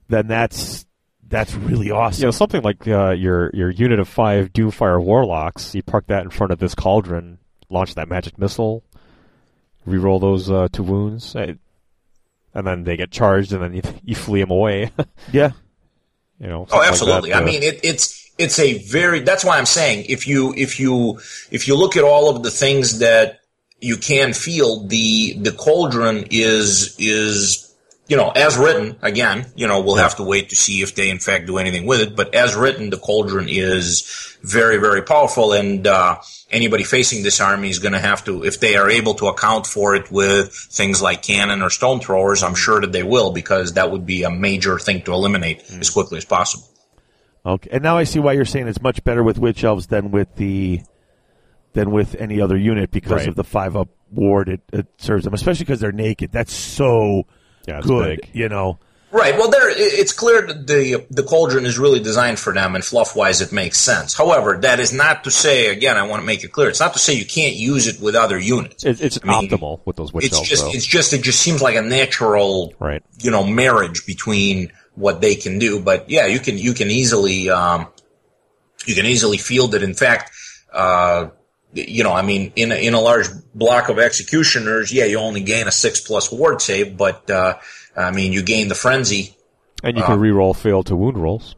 then 0.09 0.27
that's 0.27 0.87
that's 1.29 1.55
really 1.55 1.91
awesome. 1.91 2.23
You 2.23 2.27
know, 2.29 2.33
something 2.33 2.63
like 2.63 2.87
uh, 2.87 3.11
your 3.11 3.51
your 3.53 3.71
unit 3.71 3.99
of 3.99 4.09
five 4.09 4.53
Doomfire 4.53 5.03
Warlocks, 5.03 5.75
you 5.75 5.83
park 5.83 6.07
that 6.07 6.25
in 6.25 6.31
front 6.31 6.53
of 6.53 6.59
this 6.59 6.75
cauldron, 6.75 7.39
launch 7.69 7.95
that 7.97 8.09
magic 8.09 8.39
missile, 8.39 8.85
reroll 9.87 10.21
those 10.21 10.51
uh, 10.51 10.69
two 10.71 10.83
wounds, 10.83 11.35
eh, 11.37 11.55
and 12.55 12.67
then 12.67 12.85
they 12.85 12.97
get 12.97 13.11
charged, 13.11 13.53
and 13.53 13.63
then 13.63 13.75
you, 13.75 13.83
you 14.05 14.15
flee 14.15 14.41
them 14.41 14.51
away. 14.51 14.91
yeah. 15.33 15.53
you 16.41 16.49
know. 16.49 16.63
Oh, 16.63 16.67
something 16.67 16.79
like 16.79 16.89
absolutely. 16.89 17.31
that, 17.31 17.39
I 17.39 17.43
uh, 17.43 17.47
mean, 17.47 17.63
it, 17.63 17.81
it's 17.83 18.31
it's 18.39 18.59
a 18.59 18.79
very. 18.85 19.21
That's 19.21 19.45
why 19.45 19.59
I'm 19.59 19.67
saying 19.67 20.07
if 20.09 20.27
you 20.27 20.55
if 20.57 20.81
you 20.81 21.19
if 21.51 21.69
you 21.69 21.77
look 21.77 21.97
at 21.97 22.05
all 22.05 22.35
of 22.35 22.43
the 22.43 22.51
things 22.51 22.99
that 23.01 23.41
you 23.81 23.97
can 23.97 24.33
feel, 24.33 24.87
the 24.87 25.35
the 25.39 25.53
cauldron 25.53 26.27
is 26.31 26.97
is 26.99 27.70
you 28.11 28.17
know 28.17 28.31
as 28.31 28.59
written. 28.59 28.97
Again, 29.03 29.47
you 29.55 29.67
know 29.69 29.81
we'll 29.81 29.97
have 30.07 30.17
to 30.17 30.23
wait 30.23 30.51
to 30.51 30.57
see 30.57 30.83
if 30.83 30.95
they 30.95 31.09
in 31.09 31.19
fact 31.19 31.47
do 31.47 31.57
anything 31.59 31.87
with 31.87 32.01
it. 32.01 32.15
But 32.17 32.35
as 32.35 32.55
written, 32.55 32.91
the 32.91 32.99
cauldron 32.99 33.49
is 33.49 34.37
very 34.43 34.79
very 34.79 35.03
powerful, 35.03 35.53
and 35.53 35.87
uh, 35.87 36.19
anybody 36.51 36.85
facing 36.85 37.23
this 37.23 37.41
army 37.41 37.71
is 37.71 37.79
going 37.79 37.93
to 37.93 37.99
have 38.01 38.25
to, 38.25 38.45
if 38.45 38.59
they 38.59 38.75
are 38.77 38.91
able 38.91 39.15
to 39.15 39.27
account 39.29 39.67
for 39.67 39.95
it 39.95 40.11
with 40.11 40.53
things 40.53 41.01
like 41.01 41.23
cannon 41.23 41.63
or 41.63 41.71
stone 41.71 42.01
throwers, 42.01 42.43
I'm 42.43 42.55
sure 42.57 42.81
that 42.81 42.91
they 42.93 43.05
will 43.05 43.33
because 43.33 43.75
that 43.75 43.91
would 43.93 44.05
be 44.05 44.25
a 44.25 44.31
major 44.31 44.79
thing 44.79 45.03
to 45.03 45.13
eliminate 45.13 45.63
Hmm. 45.69 45.81
as 45.81 45.91
quickly 45.91 46.19
as 46.19 46.25
possible. 46.25 46.67
Okay, 47.47 47.71
and 47.73 47.83
now 47.83 47.97
I 47.97 48.05
see 48.05 48.19
why 48.19 48.33
you're 48.33 48.45
saying 48.45 48.67
it's 48.69 48.83
much 48.83 49.03
better 49.05 49.23
with 49.23 49.39
witch 49.39 49.63
elves 49.65 49.87
than 49.87 50.11
with 50.11 50.35
the 50.37 50.81
than 51.73 51.91
with 51.93 52.17
any 52.17 52.41
other 52.41 52.57
unit 52.57 52.91
because 52.91 53.21
Right. 53.23 53.29
of 53.29 53.37
the 53.37 53.45
five 53.45 53.77
up 53.77 53.89
ward 54.11 54.49
it, 54.49 54.61
it 54.73 54.87
serves 54.99 55.25
them, 55.25 55.33
especially 55.35 55.65
because 55.65 55.79
they're 55.81 55.93
naked. 55.93 56.33
That's 56.33 56.53
so 56.53 57.27
Yeah, 57.67 57.79
it's 57.79 57.87
good, 57.87 58.21
big. 58.21 58.31
you 58.33 58.49
know. 58.49 58.79
Right. 59.13 59.37
Well, 59.37 59.51
there 59.51 59.69
it's 59.69 60.13
clear 60.13 60.47
that 60.47 60.69
the 60.69 61.05
the 61.11 61.25
cauldron 61.25 61.67
is 61.67 61.81
really 61.81 61.99
designed 61.99 62.39
for 62.39 62.55
them, 62.55 62.77
and 62.77 62.85
fluff 62.85 63.17
wise, 63.17 63.41
it 63.41 63.51
makes 63.51 63.77
sense. 63.77 64.15
However, 64.15 64.59
that 64.59 64.79
is 64.79 64.93
not 64.93 65.25
to 65.25 65.33
say. 65.33 65.67
Again, 65.67 65.97
I 65.97 66.07
want 66.07 66.23
to 66.23 66.27
make 66.27 66.45
it 66.45 66.53
clear. 66.53 66.69
It's 66.69 66.79
not 66.79 66.93
to 66.93 67.01
say 67.01 67.15
you 67.15 67.27
can't 67.27 67.57
use 67.57 67.89
it 67.89 68.01
with 68.01 68.15
other 68.15 68.39
units. 68.39 68.85
It's, 68.85 69.01
it's 69.01 69.19
I 69.25 69.41
mean, 69.41 69.51
optimal 69.51 69.81
with 69.85 69.97
those 69.97 70.13
witch 70.13 70.27
It's 70.27 70.37
elves, 70.37 70.49
just 70.49 70.65
though. 70.65 70.71
it's 70.73 70.87
just 70.87 71.13
it 71.13 71.23
just 71.23 71.41
seems 71.41 71.61
like 71.61 71.75
a 71.75 71.83
natural 71.83 72.73
right. 72.79 73.03
you 73.19 73.33
know 73.33 73.45
marriage 73.45 74.07
between 74.07 74.71
what 74.95 75.21
they 75.21 75.35
can 75.35 75.59
do. 75.59 75.81
But 75.81 76.09
yeah, 76.09 76.27
you 76.27 76.39
can 76.39 76.57
you 76.57 76.73
can 76.73 76.89
easily 76.89 77.51
um, 77.51 77.89
you 78.87 78.95
can 78.95 79.07
easily 79.07 79.39
field 79.39 79.75
it. 79.75 79.83
In 79.83 79.95
fact, 79.95 80.31
uh, 80.73 81.31
you 81.73 82.03
know, 82.05 82.13
I 82.13 82.23
mean, 82.23 82.53
in 82.57 82.73
a, 82.73 82.75
in 82.75 82.95
a 82.95 83.01
large 83.01 83.29
block 83.55 83.89
of 83.89 83.99
executioners, 83.99 84.93
yeah, 84.93 85.05
you 85.05 85.19
only 85.19 85.43
gain 85.43 85.69
a 85.69 85.73
six 85.73 86.01
plus 86.01 86.31
ward 86.31 86.61
save, 86.61 86.97
but 86.97 87.31
uh, 87.31 87.59
I 87.97 88.11
mean, 88.11 88.33
you 88.33 88.43
gain 88.43 88.69
the 88.69 88.75
frenzy. 88.75 89.37
And 89.83 89.97
you 89.97 90.03
can 90.03 90.19
reroll 90.19 90.55
fail 90.55 90.83
to 90.85 90.97
wound 90.97 91.17
rolls. 91.17 91.55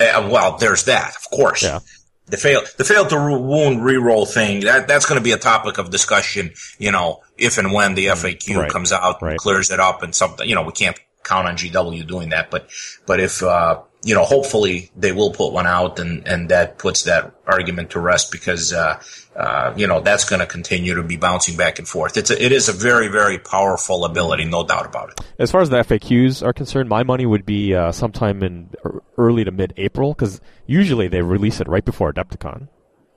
Uh, 0.00 0.28
well, 0.30 0.58
there's 0.58 0.84
that, 0.84 1.16
of 1.16 1.30
course. 1.30 1.62
Yeah. 1.62 1.80
The 2.26 2.36
fail, 2.36 2.62
the 2.76 2.84
fail 2.84 3.06
to 3.06 3.16
wound 3.16 3.80
reroll 3.80 4.28
thing. 4.28 4.60
That 4.60 4.88
that's 4.88 5.06
going 5.06 5.18
to 5.18 5.24
be 5.24 5.30
a 5.30 5.38
topic 5.38 5.78
of 5.78 5.90
discussion. 5.90 6.52
You 6.78 6.90
know, 6.90 7.22
if 7.38 7.56
and 7.56 7.72
when 7.72 7.94
the 7.94 8.06
FAQ 8.06 8.56
right, 8.56 8.70
comes 8.70 8.92
out 8.92 9.20
and 9.20 9.30
right. 9.30 9.38
clears 9.38 9.70
it 9.70 9.78
up 9.78 10.02
and 10.02 10.12
something. 10.12 10.48
You 10.48 10.56
know, 10.56 10.62
we 10.62 10.72
can't 10.72 10.98
count 11.22 11.46
on 11.46 11.56
GW 11.56 12.06
doing 12.06 12.30
that, 12.30 12.50
but 12.50 12.68
but 13.06 13.20
if 13.20 13.42
uh, 13.44 13.82
you 14.06 14.14
know, 14.14 14.24
hopefully 14.24 14.90
they 14.96 15.10
will 15.10 15.32
put 15.32 15.52
one 15.52 15.66
out 15.66 15.98
and 15.98 16.26
and 16.28 16.48
that 16.50 16.78
puts 16.78 17.02
that 17.04 17.34
argument 17.46 17.90
to 17.90 18.00
rest 18.00 18.30
because 18.30 18.72
uh, 18.72 19.02
uh, 19.34 19.74
you 19.76 19.86
know 19.88 20.00
that's 20.00 20.24
going 20.24 20.38
to 20.40 20.46
continue 20.46 20.94
to 20.94 21.02
be 21.02 21.16
bouncing 21.16 21.56
back 21.56 21.78
and 21.80 21.88
forth. 21.88 22.16
It's 22.16 22.30
a, 22.30 22.40
it 22.42 22.52
is 22.52 22.68
a 22.68 22.72
very 22.72 23.08
very 23.08 23.38
powerful 23.38 24.04
ability, 24.04 24.44
no 24.44 24.64
doubt 24.64 24.86
about 24.86 25.10
it. 25.10 25.20
As 25.40 25.50
far 25.50 25.60
as 25.60 25.70
the 25.70 25.78
FAQs 25.78 26.46
are 26.46 26.52
concerned, 26.52 26.88
my 26.88 27.02
money 27.02 27.26
would 27.26 27.44
be 27.44 27.74
uh, 27.74 27.90
sometime 27.90 28.42
in 28.44 28.70
er- 28.84 29.02
early 29.18 29.42
to 29.44 29.50
mid 29.50 29.74
April 29.76 30.14
because 30.14 30.40
usually 30.66 31.08
they 31.08 31.20
release 31.22 31.60
it 31.60 31.66
right 31.68 31.84
before 31.84 32.12
Adepticon. 32.12 32.68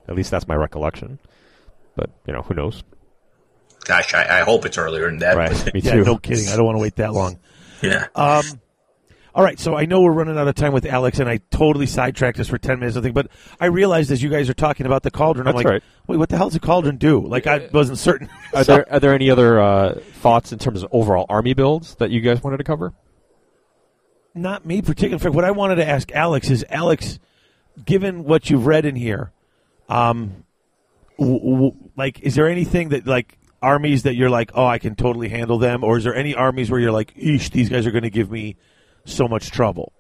At 0.08 0.16
least 0.16 0.32
that's 0.32 0.48
my 0.48 0.56
recollection. 0.56 1.20
But 1.96 2.10
you 2.26 2.34
know, 2.34 2.42
who 2.42 2.56
knows? 2.56 2.84
Gosh, 3.86 4.14
I, 4.16 4.40
I 4.40 4.44
hope 4.44 4.66
it's 4.66 4.78
earlier 4.80 5.06
than 5.08 5.20
that. 5.20 5.38
Right. 5.38 5.52
but- 5.66 5.74
Me 5.76 5.82
Yeah, 5.82 5.94
too. 5.94 6.04
no 6.04 6.18
kidding. 6.18 6.50
I 6.50 6.56
don't 6.56 6.66
want 6.66 6.78
to 6.78 6.82
wait 6.82 6.96
that 6.96 7.14
long. 7.14 7.40
yeah. 7.84 8.08
Um, 8.16 8.44
all 9.36 9.44
right, 9.44 9.60
so 9.60 9.76
I 9.76 9.86
know 9.86 10.02
we're 10.02 10.12
running 10.12 10.38
out 10.38 10.48
of 10.48 10.56
time 10.56 10.74
with 10.74 10.86
Alex, 10.86 11.20
and 11.20 11.30
I 11.30 11.38
totally 11.52 11.86
sidetracked 11.86 12.40
us 12.40 12.48
for 12.48 12.58
ten 12.58 12.80
minutes. 12.80 12.98
I 12.98 13.02
think, 13.02 13.14
but 13.14 13.28
I 13.60 13.68
realized 13.68 14.12
as 14.12 14.24
you 14.24 14.30
guys 14.30 14.50
are 14.50 14.54
talking 14.54 14.86
about 14.86 15.04
the 15.04 15.12
cauldron, 15.12 15.48
I'm 15.48 15.54
That's 15.54 15.66
like, 15.66 15.72
right. 15.74 15.84
wait, 16.08 16.18
what 16.18 16.30
the 16.30 16.38
hell 16.38 16.48
does 16.50 16.56
a 16.56 16.60
cauldron 16.60 16.98
do? 16.98 17.26
Like 17.26 17.48
I 17.48 17.70
wasn't 17.72 17.98
certain. 18.00 18.30
Are 18.54 18.64
there 18.64 18.92
are 18.92 19.00
there 19.00 19.14
any 19.14 19.30
other 19.30 19.60
uh, 19.60 20.00
thoughts 20.14 20.52
in 20.52 20.60
terms 20.60 20.82
of 20.84 20.90
overall 20.92 21.26
army 21.30 21.54
builds 21.54 21.96
that 21.96 22.10
you 22.10 22.22
guys 22.22 22.42
wanted 22.44 22.58
to 22.58 22.64
cover? 22.64 22.94
not 24.36 24.66
me 24.66 24.82
particularly. 24.82 25.14
In 25.14 25.20
fact, 25.20 25.36
what 25.36 25.46
I 25.46 25.52
wanted 25.52 25.76
to 25.76 25.88
ask 25.88 26.12
Alex 26.12 26.50
is, 26.50 26.64
Alex, 26.70 27.20
given 27.84 28.24
what 28.24 28.50
you've 28.50 28.66
read 28.68 28.86
in 28.86 28.96
here, 28.96 29.32
um, 29.90 30.44
w- 31.18 31.40
w- 31.40 31.76
like, 31.98 32.20
is 32.22 32.36
there 32.36 32.48
anything 32.48 32.90
that 32.90 33.06
like 33.08 33.38
armies 33.62 34.04
that 34.04 34.16
you're 34.16 34.30
like, 34.30 34.52
oh, 34.54 34.66
I 34.66 34.78
can 34.80 34.96
totally 34.96 35.30
handle 35.30 35.58
them, 35.58 35.84
or 35.84 35.98
is 35.98 36.04
there 36.04 36.16
any 36.16 36.36
armies 36.36 36.72
where 36.72 36.80
you're 36.80 36.92
like, 36.92 37.14
eesh, 37.16 37.52
these 37.52 37.70
guys 37.70 37.86
are 37.86 37.92
going 37.92 38.04
to 38.04 38.10
give 38.10 38.32
me 38.32 38.56
so 39.06 39.28
much 39.28 39.52
trouble? 39.52 39.94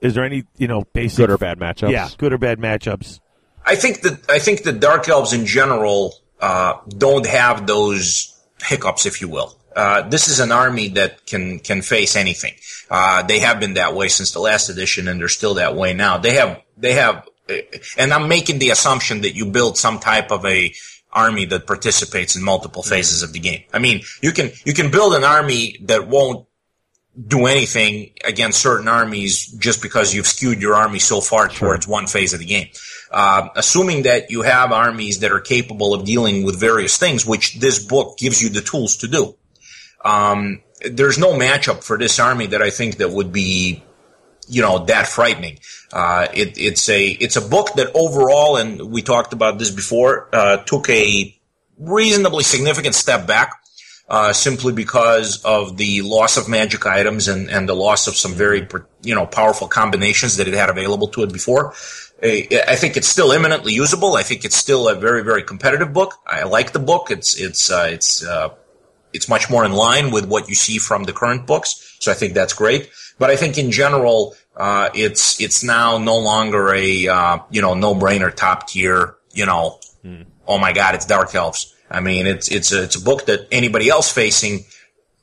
Is 0.00 0.14
there 0.14 0.24
any, 0.24 0.44
you 0.56 0.66
know, 0.66 0.84
basic 0.92 1.18
Good 1.18 1.30
or 1.30 1.38
bad 1.38 1.58
matchups? 1.58 1.90
Yeah, 1.90 2.08
good 2.16 2.32
or 2.32 2.38
bad 2.38 2.58
matchups. 2.58 3.20
I 3.64 3.76
think 3.76 4.00
that 4.02 4.30
I 4.30 4.38
think 4.38 4.62
the 4.62 4.72
dark 4.72 5.08
elves 5.08 5.32
in 5.32 5.44
general 5.44 6.14
uh, 6.40 6.78
don't 6.88 7.26
have 7.26 7.66
those 7.66 8.40
hiccups, 8.62 9.06
if 9.06 9.20
you 9.20 9.28
will. 9.28 9.56
Uh, 9.76 10.02
this 10.08 10.28
is 10.28 10.40
an 10.40 10.50
army 10.50 10.88
that 10.88 11.26
can 11.26 11.58
can 11.58 11.82
face 11.82 12.16
anything. 12.16 12.54
Uh, 12.90 13.22
they 13.22 13.38
have 13.38 13.60
been 13.60 13.74
that 13.74 13.94
way 13.94 14.08
since 14.08 14.32
the 14.32 14.40
last 14.40 14.68
edition, 14.68 15.06
and 15.06 15.20
they're 15.20 15.28
still 15.28 15.54
that 15.54 15.76
way 15.76 15.94
now. 15.94 16.18
They 16.18 16.34
have 16.34 16.60
they 16.76 16.94
have, 16.94 17.28
uh, 17.48 17.54
and 17.96 18.12
I'm 18.12 18.28
making 18.28 18.58
the 18.58 18.70
assumption 18.70 19.20
that 19.20 19.36
you 19.36 19.46
build 19.46 19.76
some 19.78 20.00
type 20.00 20.32
of 20.32 20.44
a 20.44 20.72
army 21.12 21.44
that 21.44 21.66
participates 21.66 22.36
in 22.36 22.42
multiple 22.42 22.82
phases 22.82 23.22
of 23.22 23.32
the 23.32 23.40
game. 23.40 23.62
I 23.72 23.78
mean, 23.78 24.02
you 24.22 24.32
can 24.32 24.50
you 24.64 24.74
can 24.74 24.90
build 24.90 25.14
an 25.14 25.24
army 25.24 25.76
that 25.82 26.08
won't 26.08 26.46
do 27.26 27.46
anything 27.46 28.12
against 28.24 28.60
certain 28.60 28.88
armies 28.88 29.46
just 29.46 29.82
because 29.82 30.14
you've 30.14 30.26
skewed 30.26 30.60
your 30.62 30.74
army 30.74 30.98
so 30.98 31.20
far 31.20 31.48
towards 31.48 31.86
one 31.86 32.06
phase 32.06 32.32
of 32.32 32.38
the 32.38 32.46
game. 32.46 32.68
Uh, 33.10 33.48
assuming 33.56 34.04
that 34.04 34.30
you 34.30 34.42
have 34.42 34.70
armies 34.70 35.20
that 35.20 35.32
are 35.32 35.40
capable 35.40 35.92
of 35.92 36.04
dealing 36.04 36.44
with 36.44 36.58
various 36.58 36.96
things, 36.96 37.26
which 37.26 37.58
this 37.58 37.84
book 37.84 38.16
gives 38.16 38.40
you 38.40 38.48
the 38.48 38.60
tools 38.60 38.96
to 38.96 39.08
do. 39.08 39.34
Um, 40.04 40.62
there's 40.88 41.18
no 41.18 41.32
matchup 41.32 41.82
for 41.82 41.98
this 41.98 42.18
army 42.18 42.46
that 42.46 42.62
I 42.62 42.70
think 42.70 42.98
that 42.98 43.10
would 43.10 43.32
be, 43.32 43.82
you 44.48 44.62
know, 44.62 44.84
that 44.86 45.08
frightening. 45.08 45.58
Uh, 45.92 46.28
it, 46.32 46.56
it's 46.56 46.88
a 46.88 47.08
it's 47.08 47.36
a 47.36 47.40
book 47.40 47.74
that 47.74 47.90
overall, 47.94 48.56
and 48.56 48.90
we 48.90 49.02
talked 49.02 49.32
about 49.32 49.58
this 49.58 49.70
before, 49.70 50.28
uh, 50.32 50.58
took 50.58 50.88
a 50.88 51.36
reasonably 51.78 52.44
significant 52.44 52.94
step 52.94 53.26
back. 53.26 53.59
Uh, 54.10 54.32
simply 54.32 54.72
because 54.72 55.40
of 55.44 55.76
the 55.76 56.02
loss 56.02 56.36
of 56.36 56.48
magic 56.48 56.84
items 56.84 57.28
and, 57.28 57.48
and 57.48 57.68
the 57.68 57.76
loss 57.76 58.08
of 58.08 58.16
some 58.16 58.34
very, 58.34 58.66
you 59.02 59.14
know, 59.14 59.24
powerful 59.24 59.68
combinations 59.68 60.36
that 60.38 60.48
it 60.48 60.54
had 60.54 60.68
available 60.68 61.06
to 61.06 61.22
it 61.22 61.32
before. 61.32 61.72
I 62.20 62.74
think 62.74 62.96
it's 62.96 63.06
still 63.06 63.32
eminently 63.32 63.72
usable. 63.72 64.16
I 64.16 64.24
think 64.24 64.44
it's 64.44 64.56
still 64.56 64.88
a 64.88 64.96
very, 64.96 65.22
very 65.22 65.44
competitive 65.44 65.92
book. 65.92 66.14
I 66.26 66.42
like 66.42 66.72
the 66.72 66.80
book. 66.80 67.12
It's, 67.12 67.38
it's, 67.38 67.70
uh, 67.70 67.88
it's, 67.92 68.26
uh, 68.26 68.48
it's 69.12 69.28
much 69.28 69.48
more 69.48 69.64
in 69.64 69.72
line 69.74 70.10
with 70.10 70.26
what 70.26 70.48
you 70.48 70.56
see 70.56 70.78
from 70.78 71.04
the 71.04 71.12
current 71.12 71.46
books. 71.46 71.96
So 72.00 72.10
I 72.10 72.14
think 72.14 72.34
that's 72.34 72.52
great. 72.52 72.90
But 73.16 73.30
I 73.30 73.36
think 73.36 73.58
in 73.58 73.70
general, 73.70 74.34
uh, 74.56 74.90
it's, 74.92 75.40
it's 75.40 75.62
now 75.62 75.98
no 75.98 76.18
longer 76.18 76.74
a, 76.74 77.06
uh, 77.06 77.38
you 77.50 77.62
know, 77.62 77.74
no 77.74 77.94
brainer 77.94 78.34
top 78.34 78.66
tier, 78.66 79.14
you 79.32 79.46
know, 79.46 79.78
hmm. 80.02 80.22
oh 80.48 80.58
my 80.58 80.72
God, 80.72 80.96
it's 80.96 81.06
Dark 81.06 81.32
Elves. 81.32 81.76
I 81.90 82.00
mean, 82.00 82.26
it's 82.26 82.48
it's 82.48 82.72
a, 82.72 82.84
it's 82.84 82.96
a 82.96 83.02
book 83.02 83.26
that 83.26 83.48
anybody 83.50 83.88
else 83.88 84.12
facing, 84.12 84.64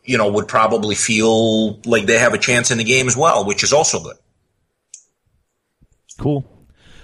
you 0.03 0.17
know, 0.17 0.31
would 0.31 0.47
probably 0.47 0.95
feel 0.95 1.79
like 1.83 2.05
they 2.05 2.17
have 2.17 2.33
a 2.33 2.37
chance 2.37 2.71
in 2.71 2.77
the 2.77 2.83
game 2.83 3.07
as 3.07 3.15
well, 3.15 3.45
which 3.45 3.63
is 3.63 3.71
also 3.71 4.01
good. 4.01 4.17
Cool. 6.17 6.45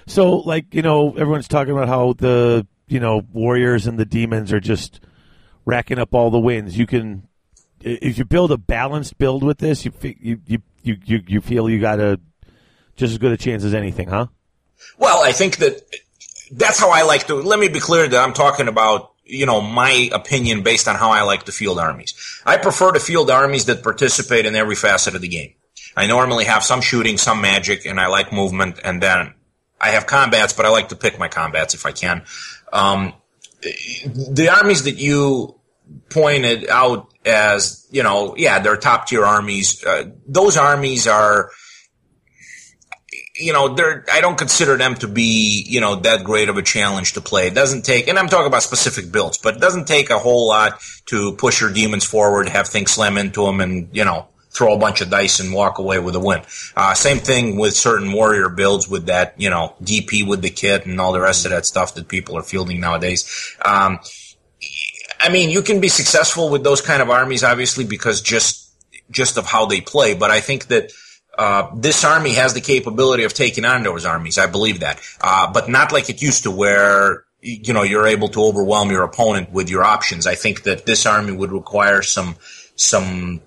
So, 0.06 0.36
like 0.36 0.74
you 0.74 0.82
know, 0.82 1.12
everyone's 1.12 1.48
talking 1.48 1.72
about 1.72 1.88
how 1.88 2.12
the 2.12 2.66
you 2.88 3.00
know 3.00 3.22
warriors 3.32 3.86
and 3.86 3.98
the 3.98 4.04
demons 4.04 4.52
are 4.52 4.60
just 4.60 5.00
racking 5.64 5.98
up 5.98 6.14
all 6.14 6.30
the 6.30 6.38
wins. 6.38 6.76
You 6.76 6.86
can, 6.86 7.26
if 7.80 8.18
you 8.18 8.26
build 8.26 8.52
a 8.52 8.58
balanced 8.58 9.16
build 9.16 9.42
with 9.42 9.58
this, 9.58 9.86
you 9.86 9.92
you 10.02 10.40
you 10.44 10.62
you 10.82 11.22
you 11.26 11.40
feel 11.40 11.70
you 11.70 11.80
got 11.80 12.00
a 12.00 12.20
just 12.96 13.12
as 13.12 13.18
good 13.18 13.32
a 13.32 13.38
chance 13.38 13.64
as 13.64 13.72
anything, 13.72 14.08
huh? 14.08 14.26
Well, 14.98 15.24
I 15.24 15.32
think 15.32 15.56
that 15.58 15.80
that's 16.52 16.78
how 16.78 16.90
I 16.90 17.02
like 17.02 17.26
to. 17.28 17.36
Let 17.36 17.58
me 17.58 17.68
be 17.68 17.80
clear 17.80 18.06
that 18.06 18.22
I'm 18.22 18.34
talking 18.34 18.68
about 18.68 19.13
you 19.24 19.46
know, 19.46 19.60
my 19.60 20.10
opinion 20.12 20.62
based 20.62 20.88
on 20.88 20.96
how 20.96 21.10
I 21.10 21.22
like 21.22 21.44
to 21.44 21.52
field 21.52 21.78
armies. 21.78 22.14
I 22.44 22.56
prefer 22.56 22.92
to 22.92 23.00
field 23.00 23.30
armies 23.30 23.66
that 23.66 23.82
participate 23.82 24.46
in 24.46 24.54
every 24.54 24.74
facet 24.74 25.14
of 25.14 25.20
the 25.20 25.28
game. 25.28 25.54
I 25.96 26.06
normally 26.06 26.44
have 26.44 26.62
some 26.62 26.80
shooting, 26.80 27.18
some 27.18 27.40
magic, 27.40 27.86
and 27.86 28.00
I 28.00 28.08
like 28.08 28.32
movement, 28.32 28.80
and 28.82 29.02
then 29.02 29.34
I 29.80 29.90
have 29.90 30.06
combats, 30.06 30.52
but 30.52 30.66
I 30.66 30.70
like 30.70 30.88
to 30.88 30.96
pick 30.96 31.18
my 31.18 31.28
combats 31.28 31.74
if 31.74 31.86
I 31.86 31.92
can. 31.92 32.24
Um, 32.72 33.14
the 33.62 34.48
armies 34.48 34.84
that 34.84 34.96
you 34.96 35.58
pointed 36.10 36.68
out 36.68 37.12
as, 37.24 37.86
you 37.90 38.02
know, 38.02 38.34
yeah, 38.36 38.58
they're 38.58 38.76
top 38.76 39.06
tier 39.06 39.24
armies. 39.24 39.84
Uh, 39.84 40.10
those 40.26 40.56
armies 40.56 41.06
are 41.06 41.50
you 43.36 43.52
know, 43.52 43.74
they're, 43.74 44.04
I 44.12 44.20
don't 44.20 44.38
consider 44.38 44.76
them 44.76 44.94
to 44.96 45.08
be, 45.08 45.64
you 45.68 45.80
know, 45.80 45.96
that 45.96 46.22
great 46.22 46.48
of 46.48 46.56
a 46.56 46.62
challenge 46.62 47.14
to 47.14 47.20
play. 47.20 47.48
It 47.48 47.54
doesn't 47.54 47.82
take, 47.82 48.06
and 48.06 48.18
I'm 48.18 48.28
talking 48.28 48.46
about 48.46 48.62
specific 48.62 49.10
builds, 49.10 49.38
but 49.38 49.56
it 49.56 49.60
doesn't 49.60 49.86
take 49.86 50.10
a 50.10 50.18
whole 50.18 50.48
lot 50.48 50.80
to 51.06 51.32
push 51.32 51.60
your 51.60 51.72
demons 51.72 52.04
forward, 52.04 52.48
have 52.48 52.68
things 52.68 52.92
slam 52.92 53.18
into 53.18 53.44
them, 53.44 53.60
and, 53.60 53.88
you 53.92 54.04
know, 54.04 54.28
throw 54.50 54.72
a 54.72 54.78
bunch 54.78 55.00
of 55.00 55.10
dice 55.10 55.40
and 55.40 55.52
walk 55.52 55.78
away 55.78 55.98
with 55.98 56.14
a 56.14 56.20
win. 56.20 56.42
Uh, 56.76 56.94
same 56.94 57.18
thing 57.18 57.56
with 57.56 57.74
certain 57.74 58.12
warrior 58.12 58.48
builds 58.48 58.88
with 58.88 59.06
that, 59.06 59.34
you 59.36 59.50
know, 59.50 59.74
DP 59.82 60.24
with 60.26 60.40
the 60.40 60.50
kit 60.50 60.86
and 60.86 61.00
all 61.00 61.12
the 61.12 61.20
rest 61.20 61.44
of 61.44 61.50
that 61.50 61.66
stuff 61.66 61.94
that 61.96 62.06
people 62.06 62.38
are 62.38 62.42
fielding 62.42 62.78
nowadays. 62.78 63.56
Um, 63.64 63.98
I 65.18 65.28
mean, 65.30 65.50
you 65.50 65.62
can 65.62 65.80
be 65.80 65.88
successful 65.88 66.50
with 66.50 66.62
those 66.62 66.80
kind 66.80 67.02
of 67.02 67.10
armies, 67.10 67.42
obviously, 67.42 67.84
because 67.84 68.22
just, 68.22 68.70
just 69.10 69.36
of 69.38 69.46
how 69.46 69.66
they 69.66 69.80
play, 69.80 70.14
but 70.14 70.30
I 70.30 70.38
think 70.38 70.68
that, 70.68 70.92
uh, 71.38 71.70
this 71.74 72.04
army 72.04 72.34
has 72.34 72.54
the 72.54 72.60
capability 72.60 73.24
of 73.24 73.34
taking 73.34 73.64
on 73.64 73.82
those 73.82 74.04
armies. 74.04 74.38
I 74.38 74.46
believe 74.46 74.80
that, 74.80 75.00
uh, 75.20 75.52
but 75.52 75.68
not 75.68 75.92
like 75.92 76.10
it 76.10 76.22
used 76.22 76.44
to, 76.44 76.50
where 76.50 77.24
you 77.40 77.72
know 77.72 77.82
you're 77.82 78.06
able 78.06 78.28
to 78.30 78.42
overwhelm 78.42 78.90
your 78.90 79.02
opponent 79.02 79.50
with 79.50 79.68
your 79.68 79.84
options. 79.84 80.26
I 80.26 80.34
think 80.34 80.62
that 80.62 80.86
this 80.86 81.06
army 81.06 81.32
would 81.32 81.52
require 81.52 82.02
some 82.02 82.36
some 82.76 83.40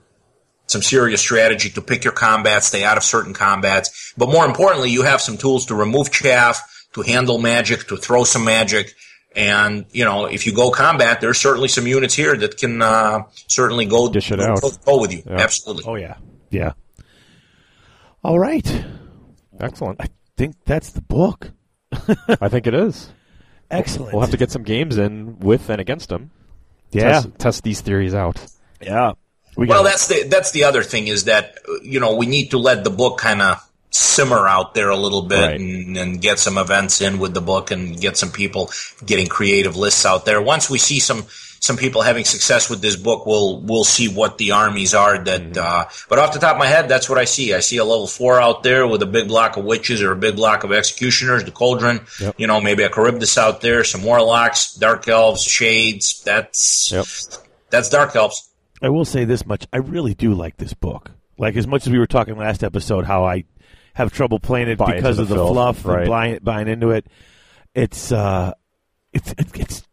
some 0.68 0.82
serious 0.82 1.22
strategy 1.22 1.70
to 1.70 1.82
pick 1.82 2.04
your 2.04 2.14
combat, 2.14 2.64
stay 2.64 2.84
out 2.84 2.98
of 2.98 3.04
certain 3.04 3.34
combats, 3.34 4.14
but 4.18 4.30
more 4.30 4.46
importantly, 4.46 4.90
you 4.90 5.04
have 5.04 5.22
some 5.22 5.38
tools 5.38 5.68
to 5.68 5.76
remove 5.76 6.12
chaff, 6.12 6.88
to 6.94 7.02
handle 7.02 7.38
magic, 7.38 7.88
to 7.88 7.96
throw 7.96 8.24
some 8.26 8.44
magic. 8.44 8.94
And 9.36 9.86
you 9.92 10.04
know, 10.04 10.26
if 10.26 10.46
you 10.46 10.54
go 10.54 10.72
combat, 10.72 11.22
there's 11.22 11.38
certainly 11.38 11.68
some 11.68 11.88
units 11.88 12.14
here 12.14 12.36
that 12.36 12.58
can 12.58 12.82
uh, 12.82 13.24
certainly 13.48 13.86
go 13.86 14.12
dish 14.12 14.32
it 14.32 14.42
out, 14.42 14.62
go, 14.62 14.72
go 14.86 15.00
with 15.00 15.14
you. 15.14 15.24
Yeah. 15.26 15.38
Absolutely. 15.40 15.84
Oh 15.88 15.96
yeah, 15.96 16.18
yeah. 16.50 16.74
All 18.28 18.38
right. 18.38 18.86
Excellent. 19.58 20.02
I 20.02 20.08
think 20.36 20.58
that's 20.66 20.92
the 20.92 21.00
book. 21.00 21.52
I 22.42 22.50
think 22.50 22.68
it 22.68 22.74
is. 22.74 23.10
Excellent. 23.72 24.12
We'll 24.12 24.22
have 24.22 24.32
to 24.32 24.38
get 24.38 24.52
some 24.52 24.64
games 24.64 24.98
in 24.98 25.40
with 25.40 25.70
and 25.70 25.80
against 25.80 26.10
them. 26.10 26.32
Yeah. 26.92 27.04
Test, 27.04 27.40
test 27.40 27.64
these 27.64 27.80
theories 27.80 28.14
out. 28.14 28.46
Yeah. 28.82 29.14
We 29.56 29.68
well, 29.68 29.86
that's 29.86 30.10
the 30.10 30.28
that's 30.28 30.52
the 30.52 30.66
other 30.66 30.84
thing 30.84 31.08
is 31.08 31.24
that 31.24 31.58
you 31.82 32.02
know 32.02 32.16
we 32.16 32.26
need 32.26 32.52
to 32.52 32.58
let 32.58 32.84
the 32.84 32.90
book 32.90 33.18
kind 33.18 33.42
of 33.42 33.66
simmer 33.92 34.46
out 34.46 34.74
there 34.74 34.90
a 34.90 34.98
little 34.98 35.22
bit 35.22 35.42
right. 35.42 35.60
and, 35.60 35.96
and, 35.96 36.22
get 36.22 36.38
some 36.38 36.58
events 36.58 37.00
in 37.00 37.20
with 37.20 37.34
the 37.34 37.42
book 37.42 37.72
and 37.72 38.00
get 38.00 38.18
some 38.18 38.30
people 38.30 38.70
getting 39.06 39.28
creative 39.28 39.78
lists 39.78 40.06
out 40.06 40.26
there. 40.26 40.42
Once 40.42 40.70
we 40.70 40.78
see 40.78 41.00
some 41.00 41.26
some 41.60 41.78
people 41.78 42.02
having 42.02 42.26
success 42.26 42.70
with 42.70 42.82
this 42.82 42.96
book, 42.96 43.26
we'll 43.26 43.62
we'll 43.62 43.84
see 43.84 44.08
what 44.08 44.38
the 44.38 44.52
armies 44.52 44.94
are 44.94 45.18
that. 45.18 45.42
Mm-hmm. 45.42 45.60
Uh, 45.60 45.86
but 46.10 46.20
off 46.20 46.34
the 46.34 46.40
top 46.40 46.54
of 46.54 46.60
my 46.60 46.68
head, 46.68 46.90
that's 46.90 47.10
what 47.10 47.18
I 47.18 47.26
see. 47.26 47.54
I 47.54 47.60
see 47.60 47.78
a 47.78 47.86
level 47.86 48.08
four 48.08 48.40
out 48.40 48.64
there 48.64 48.88
with 48.88 49.02
a 49.02 49.06
big 49.06 49.28
block 49.28 49.58
of 49.58 49.66
witches 49.66 50.02
or 50.02 50.12
a 50.12 50.16
big 50.16 50.36
block 50.36 50.64
of 50.64 50.72
executioners, 50.72 51.44
the 51.44 51.52
cauldron. 51.52 52.02
Yep. 52.20 52.36
You 52.38 52.48
know, 52.48 52.62
maybe 52.62 52.84
a 52.84 52.90
Kharibdyss 52.90 53.38
out 53.38 53.62
there, 53.62 53.84
some 53.84 54.04
warlocks, 54.04 54.74
dark 54.76 55.08
elves, 55.08 55.44
shades. 55.44 56.22
That's 56.24 56.92
yep. 56.92 57.06
that's 57.70 57.90
dark 57.90 58.16
elves. 58.16 58.50
I 58.82 58.90
will 58.90 59.06
say 59.06 59.26
this 59.26 59.46
much: 59.46 59.68
I 59.74 59.78
really 59.78 60.14
do 60.14 60.34
like 60.34 60.58
this 60.58 60.74
book. 60.74 61.12
Like 61.38 61.56
as 61.56 61.68
much 61.68 61.86
as 61.86 61.92
we 61.92 62.00
were 62.00 62.08
talking 62.08 62.36
last 62.38 62.64
episode, 62.64 63.06
how 63.06 63.26
I 63.26 63.46
have 63.94 64.12
trouble 64.12 64.40
playing 64.40 64.70
it 64.70 64.78
Buy 64.78 64.96
because 64.96 65.20
of 65.20 65.28
the, 65.28 65.36
the 65.36 65.48
fluff 65.48 65.86
right. 65.86 66.02
and 66.02 66.10
buying, 66.10 66.40
buying 66.42 66.68
into 66.68 66.92
it. 66.92 67.08
It's 67.74 68.12
uh, 68.12 68.54
it's 69.14 69.34
it's 69.38 69.87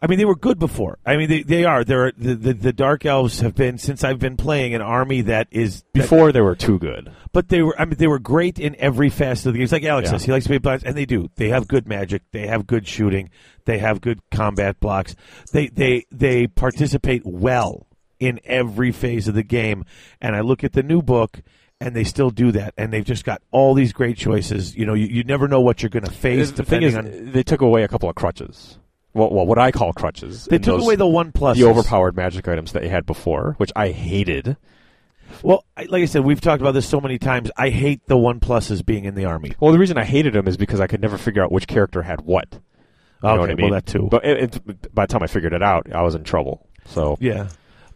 I 0.00 0.06
mean, 0.06 0.18
they 0.18 0.24
were 0.24 0.36
good 0.36 0.58
before. 0.58 0.98
I 1.06 1.16
mean, 1.16 1.28
they, 1.28 1.42
they 1.42 1.64
are. 1.64 1.84
They're 1.84 2.12
the, 2.16 2.34
the, 2.34 2.52
the 2.52 2.72
dark 2.72 3.06
elves 3.06 3.40
have 3.40 3.54
been 3.54 3.78
since 3.78 4.04
I've 4.04 4.18
been 4.18 4.36
playing 4.36 4.74
an 4.74 4.82
army 4.82 5.22
that 5.22 5.48
is 5.50 5.84
before 5.92 6.26
that, 6.26 6.32
they 6.32 6.40
were 6.40 6.54
too 6.54 6.78
good. 6.78 7.12
But 7.32 7.48
they 7.48 7.62
were. 7.62 7.78
I 7.80 7.84
mean, 7.84 7.96
they 7.96 8.06
were 8.06 8.18
great 8.18 8.58
in 8.58 8.76
every 8.78 9.08
facet 9.08 9.46
of 9.46 9.52
the 9.54 9.58
game. 9.58 9.64
It's 9.64 9.72
like 9.72 9.84
Alex 9.84 10.06
yeah. 10.06 10.12
says, 10.12 10.24
he 10.24 10.32
likes 10.32 10.44
to 10.44 10.50
be 10.50 10.58
blast, 10.58 10.84
and 10.84 10.96
they 10.96 11.06
do. 11.06 11.30
They 11.36 11.48
have 11.48 11.66
good 11.66 11.88
magic. 11.88 12.22
They 12.32 12.46
have 12.46 12.66
good 12.66 12.86
shooting. 12.86 13.30
They 13.64 13.78
have 13.78 14.00
good 14.00 14.20
combat 14.30 14.80
blocks. 14.80 15.16
They 15.52 15.68
they 15.68 16.04
they 16.10 16.46
participate 16.46 17.22
well 17.24 17.86
in 18.18 18.40
every 18.44 18.92
phase 18.92 19.28
of 19.28 19.34
the 19.34 19.42
game. 19.42 19.84
And 20.20 20.36
I 20.36 20.40
look 20.40 20.64
at 20.64 20.72
the 20.72 20.82
new 20.82 21.02
book 21.02 21.42
and 21.78 21.94
they 21.94 22.04
still 22.04 22.30
do 22.30 22.52
that, 22.52 22.72
and 22.78 22.90
they've 22.90 23.04
just 23.04 23.24
got 23.24 23.42
all 23.50 23.74
these 23.74 23.92
great 23.92 24.16
choices. 24.16 24.74
You 24.74 24.86
know, 24.86 24.94
you, 24.94 25.06
you 25.06 25.24
never 25.24 25.46
know 25.46 25.60
what 25.60 25.82
you're 25.82 25.90
going 25.90 26.06
to 26.06 26.10
face. 26.10 26.50
The 26.52 26.64
thing 26.64 26.82
is, 26.82 26.96
on... 26.96 27.32
they 27.32 27.42
took 27.42 27.60
away 27.60 27.82
a 27.82 27.88
couple 27.88 28.08
of 28.08 28.14
crutches 28.14 28.78
well, 29.16 29.30
well, 29.30 29.46
what 29.46 29.58
I 29.58 29.72
call 29.72 29.92
crutches. 29.92 30.44
They 30.44 30.58
took 30.58 30.76
those, 30.76 30.84
away 30.84 30.96
the 30.96 31.06
one 31.06 31.32
plus, 31.32 31.56
the 31.56 31.64
overpowered 31.64 32.16
magic 32.16 32.46
items 32.46 32.72
that 32.72 32.82
you 32.82 32.90
had 32.90 33.06
before, 33.06 33.54
which 33.58 33.72
I 33.74 33.88
hated. 33.88 34.56
Well, 35.42 35.64
like 35.76 36.02
I 36.02 36.04
said, 36.04 36.24
we've 36.24 36.40
talked 36.40 36.60
about 36.60 36.72
this 36.72 36.88
so 36.88 37.00
many 37.00 37.18
times. 37.18 37.50
I 37.56 37.70
hate 37.70 38.06
the 38.06 38.16
one 38.16 38.40
pluses 38.40 38.84
being 38.84 39.04
in 39.04 39.14
the 39.14 39.24
army. 39.24 39.54
Well, 39.58 39.72
the 39.72 39.78
reason 39.78 39.98
I 39.98 40.04
hated 40.04 40.34
them 40.34 40.46
is 40.46 40.56
because 40.56 40.80
I 40.80 40.86
could 40.86 41.00
never 41.00 41.18
figure 41.18 41.42
out 41.42 41.50
which 41.50 41.66
character 41.66 42.02
had 42.02 42.20
what. 42.20 42.60
You 43.22 43.30
okay, 43.30 43.52
I 43.52 43.54
mean? 43.54 43.70
well 43.70 43.72
that 43.72 43.86
too. 43.86 44.08
But 44.10 44.24
it, 44.24 44.54
it, 44.54 44.94
by 44.94 45.06
the 45.06 45.12
time 45.12 45.22
I 45.22 45.26
figured 45.26 45.52
it 45.52 45.62
out, 45.62 45.90
I 45.92 46.02
was 46.02 46.14
in 46.14 46.22
trouble. 46.22 46.66
So 46.86 47.16
yeah, 47.20 47.48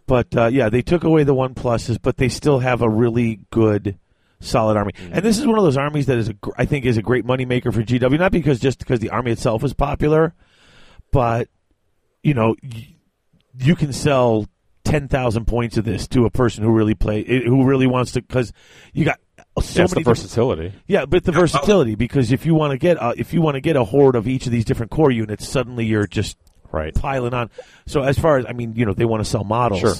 but 0.06 0.34
uh, 0.36 0.46
yeah, 0.46 0.70
they 0.70 0.82
took 0.82 1.04
away 1.04 1.22
the 1.22 1.34
one 1.34 1.54
pluses, 1.54 1.98
but 2.00 2.16
they 2.16 2.28
still 2.28 2.58
have 2.58 2.82
a 2.82 2.88
really 2.88 3.40
good 3.50 3.98
solid 4.40 4.76
army. 4.76 4.92
Mm-hmm. 4.92 5.14
And 5.14 5.24
this 5.24 5.38
is 5.38 5.46
one 5.46 5.58
of 5.58 5.64
those 5.64 5.76
armies 5.76 6.06
that 6.06 6.18
is 6.18 6.30
a, 6.30 6.34
I 6.56 6.64
think 6.64 6.84
is 6.84 6.96
a 6.96 7.02
great 7.02 7.24
moneymaker 7.24 7.72
for 7.72 7.82
GW, 7.82 8.18
not 8.18 8.32
because 8.32 8.58
just 8.58 8.78
because 8.78 9.00
the 9.00 9.10
army 9.10 9.30
itself 9.30 9.62
is 9.62 9.74
popular, 9.74 10.34
but 11.12 11.48
you 12.22 12.34
know, 12.34 12.56
you 13.58 13.76
can 13.76 13.92
sell 13.92 14.46
ten 14.84 15.08
thousand 15.08 15.46
points 15.46 15.76
of 15.76 15.84
this 15.84 16.08
to 16.08 16.24
a 16.26 16.30
person 16.30 16.64
who 16.64 16.70
really 16.70 16.94
play, 16.94 17.24
eh, 17.24 17.40
who 17.44 17.64
really 17.64 17.86
wants 17.86 18.12
to, 18.12 18.22
because 18.22 18.52
you 18.92 19.04
got 19.04 19.20
so 19.62 19.86
many 19.88 20.02
versatility. 20.02 20.72
Yeah, 20.86 21.06
but 21.06 21.24
the 21.24 21.32
versatility 21.32 21.94
because 21.94 22.32
if 22.32 22.46
you 22.46 22.54
want 22.54 22.72
to 22.72 22.78
get 22.78 22.96
a, 22.98 23.14
if 23.16 23.32
you 23.32 23.40
want 23.40 23.54
to 23.54 23.60
get 23.60 23.76
a 23.76 23.84
horde 23.84 24.16
of 24.16 24.28
each 24.28 24.46
of 24.46 24.52
these 24.52 24.64
different 24.64 24.90
core 24.90 25.10
units, 25.10 25.48
suddenly 25.48 25.84
you're 25.84 26.06
just 26.06 26.36
right 26.72 26.94
piling 26.94 27.34
on. 27.34 27.50
So 27.86 28.02
as 28.02 28.18
far 28.18 28.38
as 28.38 28.46
I 28.48 28.52
mean, 28.52 28.74
you 28.76 28.86
know, 28.86 28.94
they 28.94 29.04
want 29.04 29.24
to 29.24 29.30
sell 29.30 29.44
models. 29.44 29.80
Sure. 29.80 29.94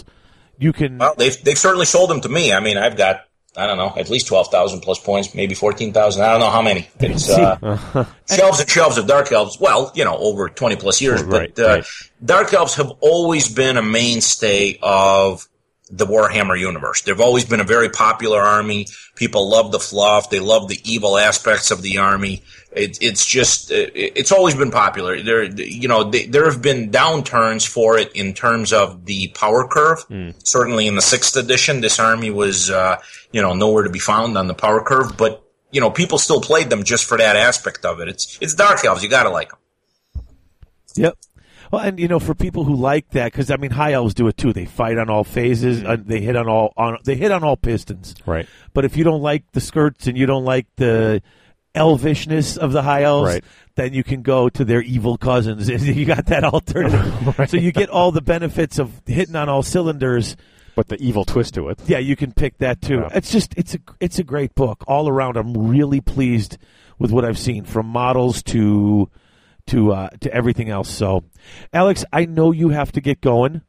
You 0.58 0.72
can. 0.72 0.98
Well, 0.98 1.14
they've 1.16 1.42
they've 1.42 1.58
certainly 1.58 1.86
sold 1.86 2.10
them 2.10 2.20
to 2.22 2.28
me. 2.28 2.52
I 2.52 2.60
mean, 2.60 2.76
I've 2.76 2.96
got 2.96 3.22
I 3.56 3.66
don't 3.66 3.78
know, 3.78 3.92
at 3.96 4.08
least 4.08 4.28
12,000 4.28 4.80
plus 4.80 5.00
points, 5.00 5.34
maybe 5.34 5.54
14,000. 5.54 6.22
I 6.22 6.30
don't 6.30 6.40
know 6.40 6.50
how 6.50 6.62
many. 6.62 6.88
It's 7.00 7.28
uh, 7.28 8.06
shelves 8.30 8.60
and 8.60 8.70
shelves 8.70 8.96
of 8.96 9.08
Dark 9.08 9.32
Elves. 9.32 9.58
Well, 9.58 9.90
you 9.94 10.04
know, 10.04 10.16
over 10.16 10.48
20 10.48 10.76
plus 10.76 11.00
years. 11.00 11.22
Right, 11.22 11.52
but 11.54 11.64
uh, 11.64 11.68
right. 11.68 11.84
Dark 12.24 12.54
Elves 12.54 12.76
have 12.76 12.92
always 13.00 13.52
been 13.52 13.76
a 13.76 13.82
mainstay 13.82 14.78
of 14.80 15.48
the 15.90 16.06
Warhammer 16.06 16.58
universe. 16.58 17.02
They've 17.02 17.20
always 17.20 17.44
been 17.44 17.60
a 17.60 17.64
very 17.64 17.88
popular 17.88 18.40
army. 18.40 18.86
People 19.16 19.50
love 19.50 19.72
the 19.72 19.80
fluff. 19.80 20.30
They 20.30 20.38
love 20.38 20.68
the 20.68 20.78
evil 20.84 21.18
aspects 21.18 21.72
of 21.72 21.82
the 21.82 21.98
army. 21.98 22.42
It, 22.72 22.98
it's 23.02 23.26
just, 23.26 23.70
it's 23.72 24.30
always 24.30 24.54
been 24.54 24.70
popular. 24.70 25.20
There, 25.20 25.42
you 25.44 25.88
know, 25.88 26.04
they, 26.04 26.26
there 26.26 26.48
have 26.48 26.62
been 26.62 26.90
downturns 26.90 27.66
for 27.66 27.98
it 27.98 28.12
in 28.14 28.32
terms 28.32 28.72
of 28.72 29.06
the 29.06 29.28
power 29.34 29.66
curve. 29.66 30.06
Mm. 30.08 30.34
Certainly 30.46 30.86
in 30.86 30.94
the 30.94 31.02
sixth 31.02 31.36
edition, 31.36 31.80
this 31.80 31.98
army 31.98 32.30
was, 32.30 32.70
uh, 32.70 33.00
you 33.32 33.42
know, 33.42 33.54
nowhere 33.54 33.82
to 33.82 33.90
be 33.90 33.98
found 33.98 34.38
on 34.38 34.46
the 34.46 34.54
power 34.54 34.82
curve, 34.82 35.16
but, 35.16 35.42
you 35.72 35.80
know, 35.80 35.90
people 35.90 36.18
still 36.18 36.40
played 36.40 36.70
them 36.70 36.84
just 36.84 37.06
for 37.06 37.18
that 37.18 37.36
aspect 37.36 37.84
of 37.84 38.00
it. 38.00 38.08
It's, 38.08 38.38
it's 38.40 38.54
Dark 38.54 38.84
Elves. 38.84 39.02
You 39.02 39.10
gotta 39.10 39.30
like 39.30 39.50
them. 39.50 39.58
Yep. 40.94 41.18
Well, 41.70 41.82
and 41.82 42.00
you 42.00 42.08
know, 42.08 42.18
for 42.18 42.34
people 42.34 42.64
who 42.64 42.74
like 42.74 43.10
that, 43.10 43.30
because 43.30 43.48
I 43.50 43.56
mean, 43.56 43.70
high 43.70 43.92
elves 43.92 44.14
do 44.14 44.26
it 44.26 44.36
too. 44.36 44.52
They 44.52 44.64
fight 44.64 44.98
on 44.98 45.08
all 45.08 45.22
phases. 45.22 45.84
Uh, 45.84 45.96
they 46.04 46.20
hit 46.20 46.34
on 46.34 46.48
all 46.48 46.72
on. 46.76 46.98
They 47.04 47.14
hit 47.14 47.30
on 47.30 47.44
all 47.44 47.56
pistons. 47.56 48.16
Right. 48.26 48.48
But 48.74 48.84
if 48.84 48.96
you 48.96 49.04
don't 49.04 49.22
like 49.22 49.44
the 49.52 49.60
skirts 49.60 50.08
and 50.08 50.18
you 50.18 50.26
don't 50.26 50.44
like 50.44 50.66
the 50.76 51.22
elvishness 51.74 52.58
of 52.58 52.72
the 52.72 52.82
high 52.82 53.02
elves, 53.02 53.34
right. 53.34 53.44
then 53.76 53.94
you 53.94 54.02
can 54.02 54.22
go 54.22 54.48
to 54.48 54.64
their 54.64 54.82
evil 54.82 55.16
cousins. 55.16 55.68
you 55.86 56.04
got 56.04 56.26
that 56.26 56.44
alternative. 56.44 57.38
right. 57.38 57.50
So 57.50 57.56
you 57.56 57.72
get 57.72 57.90
all 57.90 58.12
the 58.12 58.22
benefits 58.22 58.78
of 58.78 58.92
hitting 59.06 59.36
on 59.36 59.48
all 59.48 59.62
cylinders. 59.62 60.36
But 60.76 60.88
the 60.88 61.02
evil 61.02 61.24
twist 61.24 61.54
to 61.54 61.68
it. 61.68 61.80
Yeah, 61.86 61.98
you 61.98 62.16
can 62.16 62.32
pick 62.32 62.58
that 62.58 62.80
too. 62.80 63.00
Yeah. 63.00 63.08
It's 63.12 63.30
just 63.30 63.54
it's 63.56 63.74
a 63.74 63.78
it's 63.98 64.18
a 64.18 64.24
great 64.24 64.54
book 64.54 64.84
all 64.86 65.08
around. 65.08 65.36
I'm 65.36 65.68
really 65.68 66.00
pleased 66.00 66.58
with 66.98 67.10
what 67.10 67.24
I've 67.24 67.38
seen 67.38 67.64
from 67.64 67.86
models 67.86 68.42
to 68.44 69.10
to 69.66 69.92
uh, 69.92 70.08
to 70.20 70.32
everything 70.32 70.70
else. 70.70 70.88
So, 70.88 71.24
Alex, 71.72 72.04
I 72.12 72.24
know 72.24 72.52
you 72.52 72.68
have 72.70 72.92
to 72.92 73.00
get 73.00 73.20
going. 73.20 73.62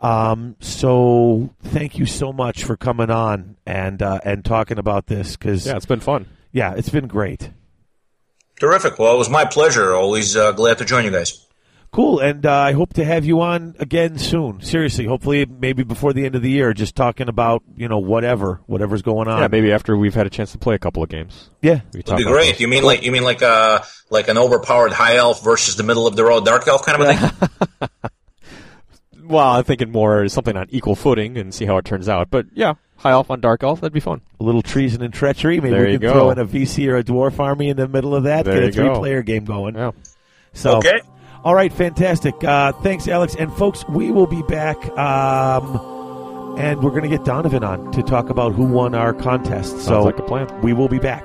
Um, 0.00 0.56
so 0.60 1.54
thank 1.62 1.98
you 1.98 2.06
so 2.06 2.32
much 2.32 2.64
for 2.64 2.76
coming 2.76 3.10
on 3.10 3.56
and 3.66 4.02
uh, 4.02 4.20
and 4.24 4.44
talking 4.44 4.78
about 4.78 5.06
this 5.06 5.36
because 5.36 5.66
yeah, 5.66 5.76
it's 5.76 5.86
been 5.86 6.00
fun. 6.00 6.26
Yeah, 6.56 6.72
it's 6.74 6.88
been 6.88 7.06
great. 7.06 7.50
Terrific. 8.58 8.98
Well, 8.98 9.14
it 9.14 9.18
was 9.18 9.28
my 9.28 9.44
pleasure. 9.44 9.92
Always 9.92 10.38
uh, 10.38 10.52
glad 10.52 10.78
to 10.78 10.86
join 10.86 11.04
you 11.04 11.10
guys. 11.10 11.44
Cool, 11.92 12.18
and 12.18 12.46
uh, 12.46 12.50
I 12.50 12.72
hope 12.72 12.94
to 12.94 13.04
have 13.04 13.26
you 13.26 13.42
on 13.42 13.76
again 13.78 14.16
soon. 14.16 14.62
Seriously, 14.62 15.04
hopefully, 15.04 15.44
maybe 15.44 15.82
before 15.82 16.14
the 16.14 16.24
end 16.24 16.34
of 16.34 16.40
the 16.40 16.48
year, 16.48 16.72
just 16.72 16.96
talking 16.96 17.28
about 17.28 17.62
you 17.76 17.88
know 17.88 17.98
whatever, 17.98 18.62
whatever's 18.64 19.02
going 19.02 19.28
on. 19.28 19.42
Yeah, 19.42 19.48
maybe 19.48 19.70
after 19.70 19.98
we've 19.98 20.14
had 20.14 20.26
a 20.26 20.30
chance 20.30 20.52
to 20.52 20.58
play 20.58 20.74
a 20.74 20.78
couple 20.78 21.02
of 21.02 21.10
games. 21.10 21.50
Yeah, 21.60 21.80
would 21.92 22.06
be 22.06 22.24
great. 22.24 22.58
You 22.58 22.68
mean 22.68 22.84
like 22.84 23.02
you 23.02 23.12
mean 23.12 23.22
like 23.22 23.42
uh 23.42 23.82
like 24.08 24.28
an 24.28 24.38
overpowered 24.38 24.92
high 24.92 25.16
elf 25.16 25.44
versus 25.44 25.76
the 25.76 25.82
middle 25.82 26.06
of 26.06 26.16
the 26.16 26.24
road 26.24 26.46
dark 26.46 26.66
elf 26.66 26.86
kind 26.86 27.02
of 27.02 27.08
a 27.08 27.14
thing? 27.14 27.88
well, 29.28 29.48
I'm 29.48 29.64
thinking 29.64 29.92
more 29.92 30.26
something 30.28 30.56
on 30.56 30.68
equal 30.70 30.96
footing 30.96 31.36
and 31.36 31.54
see 31.54 31.66
how 31.66 31.76
it 31.76 31.84
turns 31.84 32.08
out. 32.08 32.30
But 32.30 32.46
yeah, 32.54 32.74
high 32.96 33.10
elf 33.10 33.30
on 33.30 33.40
dark 33.40 33.62
elf, 33.62 33.80
that'd 33.80 33.92
be 33.92 34.00
fun. 34.00 34.20
A 34.40 34.44
little 34.44 34.62
treason 34.62 35.02
and 35.02 35.12
treachery. 35.12 35.60
Maybe 35.60 35.70
there 35.70 35.86
we 35.86 35.92
can 35.92 36.00
go. 36.00 36.12
throw 36.12 36.30
in 36.30 36.38
a 36.38 36.46
VC 36.46 36.88
or 36.88 36.96
a 36.96 37.04
dwarf 37.04 37.38
army 37.38 37.68
in 37.68 37.76
the 37.76 37.88
middle 37.88 38.14
of 38.14 38.24
that. 38.24 38.44
There 38.44 38.60
get 38.60 38.70
a 38.70 38.72
three 38.72 38.88
go. 38.88 38.98
player 38.98 39.22
game 39.22 39.44
going. 39.44 39.74
Yeah. 39.74 39.92
So 40.52 40.78
okay. 40.78 41.00
All 41.44 41.54
right, 41.54 41.72
fantastic. 41.72 42.42
Uh, 42.42 42.72
thanks, 42.72 43.06
Alex. 43.06 43.36
And 43.38 43.52
folks, 43.52 43.84
we 43.88 44.10
will 44.10 44.26
be 44.26 44.42
back. 44.42 44.76
Um, 44.98 46.56
and 46.58 46.82
we're 46.82 46.90
going 46.90 47.02
to 47.02 47.08
get 47.08 47.24
Donovan 47.24 47.62
on 47.62 47.92
to 47.92 48.02
talk 48.02 48.30
about 48.30 48.54
who 48.54 48.64
won 48.64 48.94
our 48.94 49.12
contest. 49.12 49.70
Sounds 49.70 49.84
so 49.84 50.02
like 50.02 50.18
a 50.18 50.22
plan. 50.22 50.48
We 50.62 50.72
will 50.72 50.88
be 50.88 50.98
back. 50.98 51.24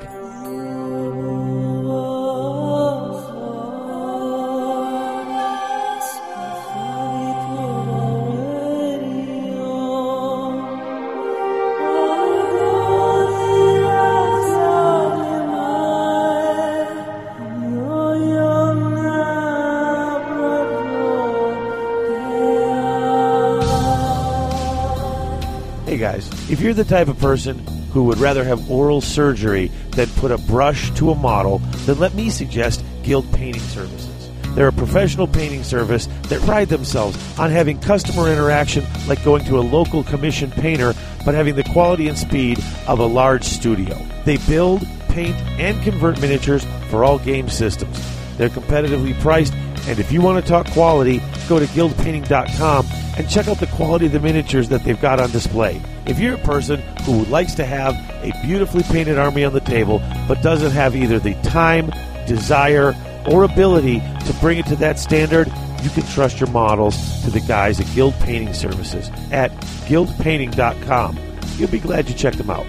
If 26.62 26.66
you're 26.66 26.74
the 26.76 26.84
type 26.84 27.08
of 27.08 27.18
person 27.18 27.58
who 27.92 28.04
would 28.04 28.20
rather 28.20 28.44
have 28.44 28.70
oral 28.70 29.02
surgery 29.02 29.72
than 29.96 30.08
put 30.10 30.30
a 30.30 30.38
brush 30.38 30.92
to 30.92 31.10
a 31.10 31.16
model, 31.16 31.58
then 31.88 31.98
let 31.98 32.14
me 32.14 32.30
suggest 32.30 32.86
Guild 33.02 33.26
Painting 33.34 33.64
Services. 33.64 34.30
They're 34.54 34.68
a 34.68 34.72
professional 34.72 35.26
painting 35.26 35.64
service 35.64 36.08
that 36.28 36.40
pride 36.42 36.70
themselves 36.70 37.18
on 37.40 37.50
having 37.50 37.80
customer 37.80 38.32
interaction 38.32 38.86
like 39.08 39.24
going 39.24 39.44
to 39.46 39.58
a 39.58 39.66
local 39.66 40.04
commissioned 40.04 40.54
painter, 40.54 40.94
but 41.26 41.34
having 41.34 41.56
the 41.56 41.64
quality 41.64 42.08
and 42.08 42.16
speed 42.16 42.64
of 42.88 43.00
a 43.00 43.06
large 43.06 43.44
studio. 43.44 44.00
They 44.24 44.38
build, 44.38 44.86
paint, 45.10 45.36
and 45.58 45.82
convert 45.82 46.22
miniatures 46.22 46.64
for 46.92 47.04
all 47.04 47.18
game 47.18 47.50
systems. 47.50 48.00
They're 48.38 48.50
competitively 48.50 49.20
priced, 49.20 49.56
and 49.88 50.00
if 50.00 50.12
you 50.12 50.22
want 50.22 50.44
to 50.44 50.50
talk 50.50 50.70
quality, 50.72 51.22
go 51.48 51.60
to 51.60 51.66
guildpainting.com 51.66 52.86
and 53.18 53.30
check 53.30 53.48
out 53.48 53.60
the 53.60 53.68
quality 53.68 54.06
of 54.06 54.12
the 54.12 54.20
miniatures 54.20 54.70
that 54.70 54.84
they've 54.84 55.00
got 55.02 55.20
on 55.20 55.32
display. 55.32 55.82
If 56.06 56.20
you're 56.20 56.36
a 56.36 56.40
person 56.40 56.82
who 57.04 57.26
likes 57.26 57.56
to 57.56 57.66
have 57.66 57.96
a 58.24 58.32
beautifully 58.42 58.84
painted 58.84 59.18
army 59.18 59.44
on 59.44 59.54
the 59.54 59.60
table, 59.60 60.00
but 60.28 60.42
doesn't 60.42 60.72
have 60.72 60.96
either 60.96 61.20
the 61.20 61.34
time, 61.44 61.92
desire, 62.28 62.96
or 63.30 63.44
ability 63.44 64.00
to 64.00 64.36
bring 64.40 64.58
it 64.58 64.66
to 64.68 64.76
that 64.78 65.00
standard, 65.00 65.48
you 65.84 65.90
can 65.90 66.04
trust 66.08 66.40
your 66.40 66.50
models 66.50 67.24
to 67.24 67.32
the 67.32 67.42
guys 67.42 67.80
at 67.80 67.94
Guild 67.94 68.14
Painting 68.22 68.54
Services 68.54 69.10
at 69.32 69.52
guildpainting.com. 69.88 71.20
You'll 71.58 71.70
be 71.70 71.80
glad 71.80 72.08
you 72.08 72.16
checked 72.16 72.38
them 72.38 72.50
out. 72.50 72.66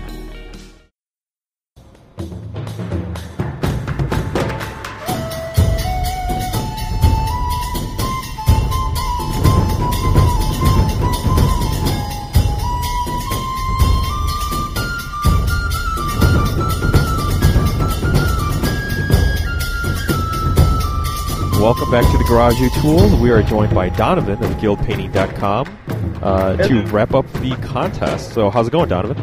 Garage 22.33 22.61
U 22.61 22.71
Tools. 22.71 23.15
We 23.17 23.31
are 23.31 23.43
joined 23.43 23.75
by 23.75 23.91
Donovan 23.91 24.43
of 24.43 24.53
GuildPainting.com 24.53 26.21
uh, 26.23 26.57
to 26.57 26.83
wrap 26.87 27.13
up 27.13 27.31
the 27.35 27.55
contest. 27.57 28.33
So, 28.33 28.49
how's 28.49 28.69
it 28.69 28.71
going, 28.71 28.89
Donovan? 28.89 29.23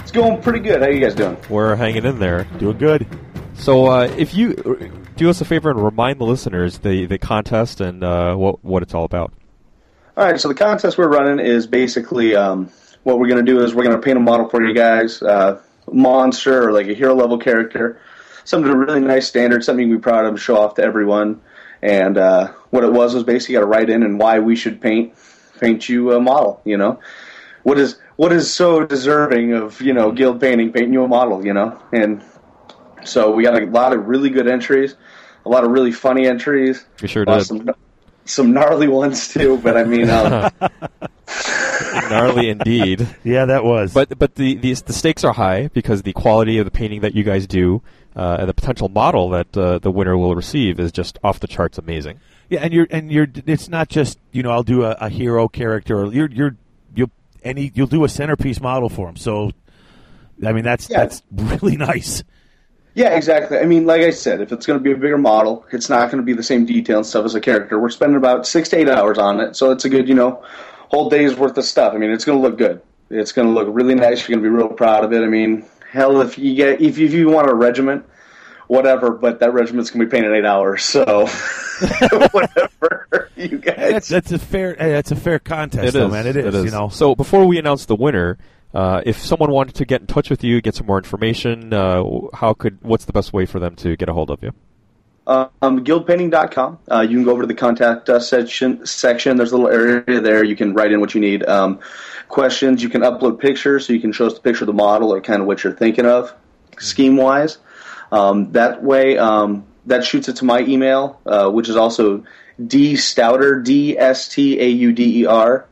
It's 0.00 0.10
going 0.10 0.42
pretty 0.42 0.58
good. 0.58 0.82
How 0.82 0.88
are 0.88 0.92
you 0.92 1.00
guys 1.00 1.14
doing? 1.14 1.38
We're 1.48 1.76
hanging 1.76 2.04
in 2.04 2.18
there. 2.18 2.44
Doing 2.58 2.76
good. 2.76 3.06
So, 3.54 3.86
uh, 3.86 4.02
if 4.18 4.34
you 4.34 4.52
do 5.16 5.30
us 5.30 5.40
a 5.40 5.46
favor 5.46 5.70
and 5.70 5.82
remind 5.82 6.20
the 6.20 6.26
listeners 6.26 6.76
the, 6.80 7.06
the 7.06 7.16
contest 7.16 7.80
and 7.80 8.04
uh, 8.04 8.34
what, 8.34 8.62
what 8.62 8.82
it's 8.82 8.92
all 8.92 9.04
about. 9.04 9.32
All 10.18 10.26
right, 10.26 10.38
so 10.38 10.48
the 10.48 10.54
contest 10.54 10.98
we're 10.98 11.08
running 11.08 11.42
is 11.42 11.66
basically 11.66 12.36
um, 12.36 12.70
what 13.04 13.18
we're 13.18 13.28
going 13.28 13.42
to 13.42 13.50
do 13.50 13.64
is 13.64 13.74
we're 13.74 13.84
going 13.84 13.96
to 13.96 14.02
paint 14.02 14.18
a 14.18 14.20
model 14.20 14.50
for 14.50 14.62
you 14.62 14.74
guys, 14.74 15.22
uh, 15.22 15.58
monster 15.90 16.68
or 16.68 16.72
like 16.72 16.88
a 16.88 16.92
hero 16.92 17.14
level 17.14 17.38
character, 17.38 17.98
something 18.44 18.70
really 18.70 19.00
nice 19.00 19.26
standard, 19.26 19.64
something 19.64 19.88
you 19.88 19.94
can 19.94 20.00
be 20.00 20.02
proud 20.02 20.26
of 20.26 20.32
and 20.32 20.38
show 20.38 20.58
off 20.58 20.74
to 20.74 20.82
everyone. 20.82 21.40
And 21.82 22.16
uh, 22.16 22.52
what 22.70 22.84
it 22.84 22.92
was 22.92 23.14
was 23.14 23.24
basically 23.24 23.54
got 23.54 23.60
to 23.60 23.66
write 23.66 23.90
in 23.90 24.02
and 24.02 24.18
why 24.18 24.38
we 24.38 24.54
should 24.54 24.80
paint 24.80 25.14
paint 25.60 25.88
you 25.88 26.12
a 26.12 26.20
model. 26.20 26.60
You 26.64 26.76
know, 26.76 27.00
what 27.64 27.78
is 27.78 27.98
what 28.16 28.32
is 28.32 28.52
so 28.52 28.84
deserving 28.86 29.52
of 29.52 29.80
you 29.80 29.92
know 29.92 30.12
guild 30.12 30.40
painting 30.40 30.72
painting 30.72 30.92
you 30.92 31.04
a 31.04 31.08
model. 31.08 31.44
You 31.44 31.54
know, 31.54 31.82
and 31.92 32.22
so 33.04 33.32
we 33.32 33.42
got 33.42 33.60
a 33.60 33.66
lot 33.66 33.92
of 33.92 34.06
really 34.06 34.30
good 34.30 34.46
entries, 34.48 34.94
a 35.44 35.48
lot 35.48 35.64
of 35.64 35.70
really 35.70 35.92
funny 35.92 36.26
entries. 36.26 36.84
We 37.00 37.08
sure 37.08 37.24
did. 37.24 37.44
Some, 37.44 37.70
some 38.24 38.52
gnarly 38.52 38.88
ones 38.88 39.28
too, 39.28 39.58
but 39.58 39.76
I 39.76 39.84
mean, 39.84 40.08
um, 40.08 40.50
gnarly 42.10 42.48
indeed. 42.48 43.08
Yeah, 43.24 43.46
that 43.46 43.64
was. 43.64 43.92
But 43.92 44.18
but 44.18 44.36
the, 44.36 44.54
the 44.54 44.74
the 44.74 44.92
stakes 44.92 45.24
are 45.24 45.32
high 45.32 45.68
because 45.68 46.02
the 46.02 46.12
quality 46.12 46.58
of 46.58 46.64
the 46.64 46.70
painting 46.70 47.00
that 47.00 47.14
you 47.14 47.24
guys 47.24 47.46
do 47.46 47.82
uh, 48.14 48.36
and 48.40 48.48
the 48.48 48.54
potential 48.54 48.88
model 48.88 49.30
that 49.30 49.56
uh, 49.56 49.78
the 49.78 49.90
winner 49.90 50.16
will 50.16 50.34
receive 50.34 50.78
is 50.78 50.92
just 50.92 51.18
off 51.24 51.40
the 51.40 51.46
charts 51.46 51.78
amazing. 51.78 52.20
Yeah, 52.48 52.60
and 52.60 52.72
you're 52.72 52.86
and 52.90 53.10
you're. 53.10 53.28
It's 53.46 53.68
not 53.68 53.88
just 53.88 54.18
you 54.32 54.42
know 54.42 54.50
I'll 54.50 54.62
do 54.62 54.84
a, 54.84 54.90
a 54.92 55.08
hero 55.08 55.48
character. 55.48 56.00
Or 56.00 56.12
you're 56.12 56.30
you're 56.30 56.56
you'll 56.94 57.10
any 57.42 57.72
you'll 57.74 57.86
do 57.86 58.04
a 58.04 58.08
centerpiece 58.08 58.60
model 58.60 58.88
for 58.88 59.08
him. 59.08 59.16
So, 59.16 59.52
I 60.44 60.52
mean 60.52 60.64
that's 60.64 60.90
yeah. 60.90 60.98
that's 60.98 61.22
really 61.32 61.76
nice. 61.76 62.22
Yeah, 62.94 63.16
exactly. 63.16 63.58
I 63.58 63.64
mean, 63.64 63.86
like 63.86 64.02
I 64.02 64.10
said, 64.10 64.42
if 64.42 64.52
it's 64.52 64.66
going 64.66 64.78
to 64.78 64.82
be 64.82 64.92
a 64.92 64.96
bigger 64.96 65.16
model, 65.16 65.64
it's 65.72 65.88
not 65.88 66.10
going 66.10 66.18
to 66.18 66.26
be 66.26 66.34
the 66.34 66.42
same 66.42 66.66
detail 66.66 66.98
and 66.98 67.06
stuff 67.06 67.24
as 67.24 67.34
a 67.34 67.40
character. 67.40 67.78
We're 67.78 67.88
spending 67.88 68.18
about 68.18 68.46
six 68.46 68.68
to 68.70 68.76
eight 68.76 68.88
hours 68.88 69.16
on 69.16 69.40
it, 69.40 69.56
so 69.56 69.70
it's 69.70 69.86
a 69.86 69.88
good, 69.88 70.08
you 70.08 70.14
know, 70.14 70.44
whole 70.90 71.08
day's 71.08 71.34
worth 71.34 71.56
of 71.56 71.64
stuff. 71.64 71.94
I 71.94 71.96
mean, 71.96 72.10
it's 72.10 72.26
going 72.26 72.36
to 72.36 72.46
look 72.46 72.58
good. 72.58 72.82
It's 73.08 73.32
going 73.32 73.48
to 73.48 73.54
look 73.54 73.68
really 73.70 73.94
nice. 73.94 74.28
You're 74.28 74.36
going 74.36 74.44
to 74.44 74.50
be 74.50 74.54
real 74.54 74.68
proud 74.68 75.04
of 75.04 75.12
it. 75.14 75.22
I 75.22 75.26
mean, 75.26 75.64
hell, 75.92 76.20
if 76.22 76.38
you 76.38 76.54
get 76.54 76.80
if, 76.80 76.98
if 76.98 77.12
you 77.12 77.28
want 77.28 77.48
a 77.48 77.54
regiment 77.54 78.04
whatever. 78.72 79.10
But 79.10 79.40
that 79.40 79.52
regiment's 79.52 79.90
gonna 79.90 80.06
be 80.06 80.10
painted 80.10 80.32
eight 80.32 80.46
hours, 80.46 80.82
so 80.84 81.04
whatever 82.32 83.30
you 83.36 83.58
guys. 83.58 83.76
That's, 83.76 84.08
that's 84.08 84.32
a 84.32 84.38
fair. 84.38 84.74
Hey, 84.74 84.92
that's 84.92 85.12
a 85.12 85.16
fair 85.16 85.38
contest, 85.38 85.88
It 85.88 85.92
though, 85.92 86.06
is. 86.06 86.12
man. 86.12 86.26
It 86.26 86.36
is. 86.36 86.46
It 86.46 86.54
is. 86.54 86.64
You 86.64 86.70
know. 86.70 86.88
So 86.88 87.14
before 87.14 87.46
we 87.46 87.58
announce 87.58 87.84
the 87.86 87.96
winner, 87.96 88.38
uh, 88.74 89.02
if 89.04 89.18
someone 89.18 89.50
wanted 89.50 89.74
to 89.76 89.84
get 89.84 90.00
in 90.00 90.06
touch 90.06 90.30
with 90.30 90.42
you, 90.42 90.60
get 90.60 90.74
some 90.74 90.86
more 90.86 90.98
information, 90.98 91.72
uh, 91.72 92.02
how 92.34 92.54
could? 92.54 92.78
What's 92.82 93.04
the 93.04 93.12
best 93.12 93.32
way 93.32 93.46
for 93.46 93.60
them 93.60 93.76
to 93.76 93.96
get 93.96 94.08
a 94.08 94.14
hold 94.14 94.30
of 94.30 94.42
you? 94.42 94.52
Um, 95.26 95.84
guildpainting.com. 95.84 96.78
Uh, 96.90 97.00
you 97.00 97.16
can 97.16 97.24
go 97.24 97.30
over 97.30 97.42
to 97.42 97.46
the 97.46 97.54
contact 97.54 98.08
us 98.10 98.28
section. 98.28 98.84
Section. 98.86 99.36
There's 99.36 99.52
a 99.52 99.56
little 99.56 99.70
area 99.70 100.20
there. 100.20 100.42
You 100.42 100.56
can 100.56 100.74
write 100.74 100.92
in 100.92 101.00
what 101.00 101.14
you 101.14 101.20
need. 101.20 101.44
Um, 101.44 101.80
questions. 102.28 102.82
You 102.82 102.88
can 102.88 103.02
upload 103.02 103.38
pictures, 103.38 103.86
so 103.86 103.92
you 103.92 104.00
can 104.00 104.12
show 104.12 104.26
us 104.26 104.34
the 104.34 104.40
picture 104.40 104.64
of 104.64 104.66
the 104.66 104.72
model 104.72 105.12
or 105.12 105.20
kind 105.20 105.40
of 105.40 105.46
what 105.46 105.62
you're 105.62 105.72
thinking 105.72 106.06
of, 106.06 106.34
scheme 106.78 107.16
wise. 107.16 107.58
Um, 108.10 108.52
that 108.52 108.82
way, 108.82 109.16
um, 109.16 109.64
that 109.86 110.04
shoots 110.04 110.28
it 110.28 110.36
to 110.36 110.44
my 110.44 110.60
email, 110.60 111.20
uh, 111.24 111.48
which 111.50 111.68
is 111.68 111.76
also 111.76 112.24
d 112.64 112.94
stauder 112.94 113.64
d 113.64 113.96
s 113.96 114.28
t 114.28 114.60
a 114.60 114.68
u 114.68 114.92
d 114.92 115.22
e 115.22 115.26
r 115.26 115.66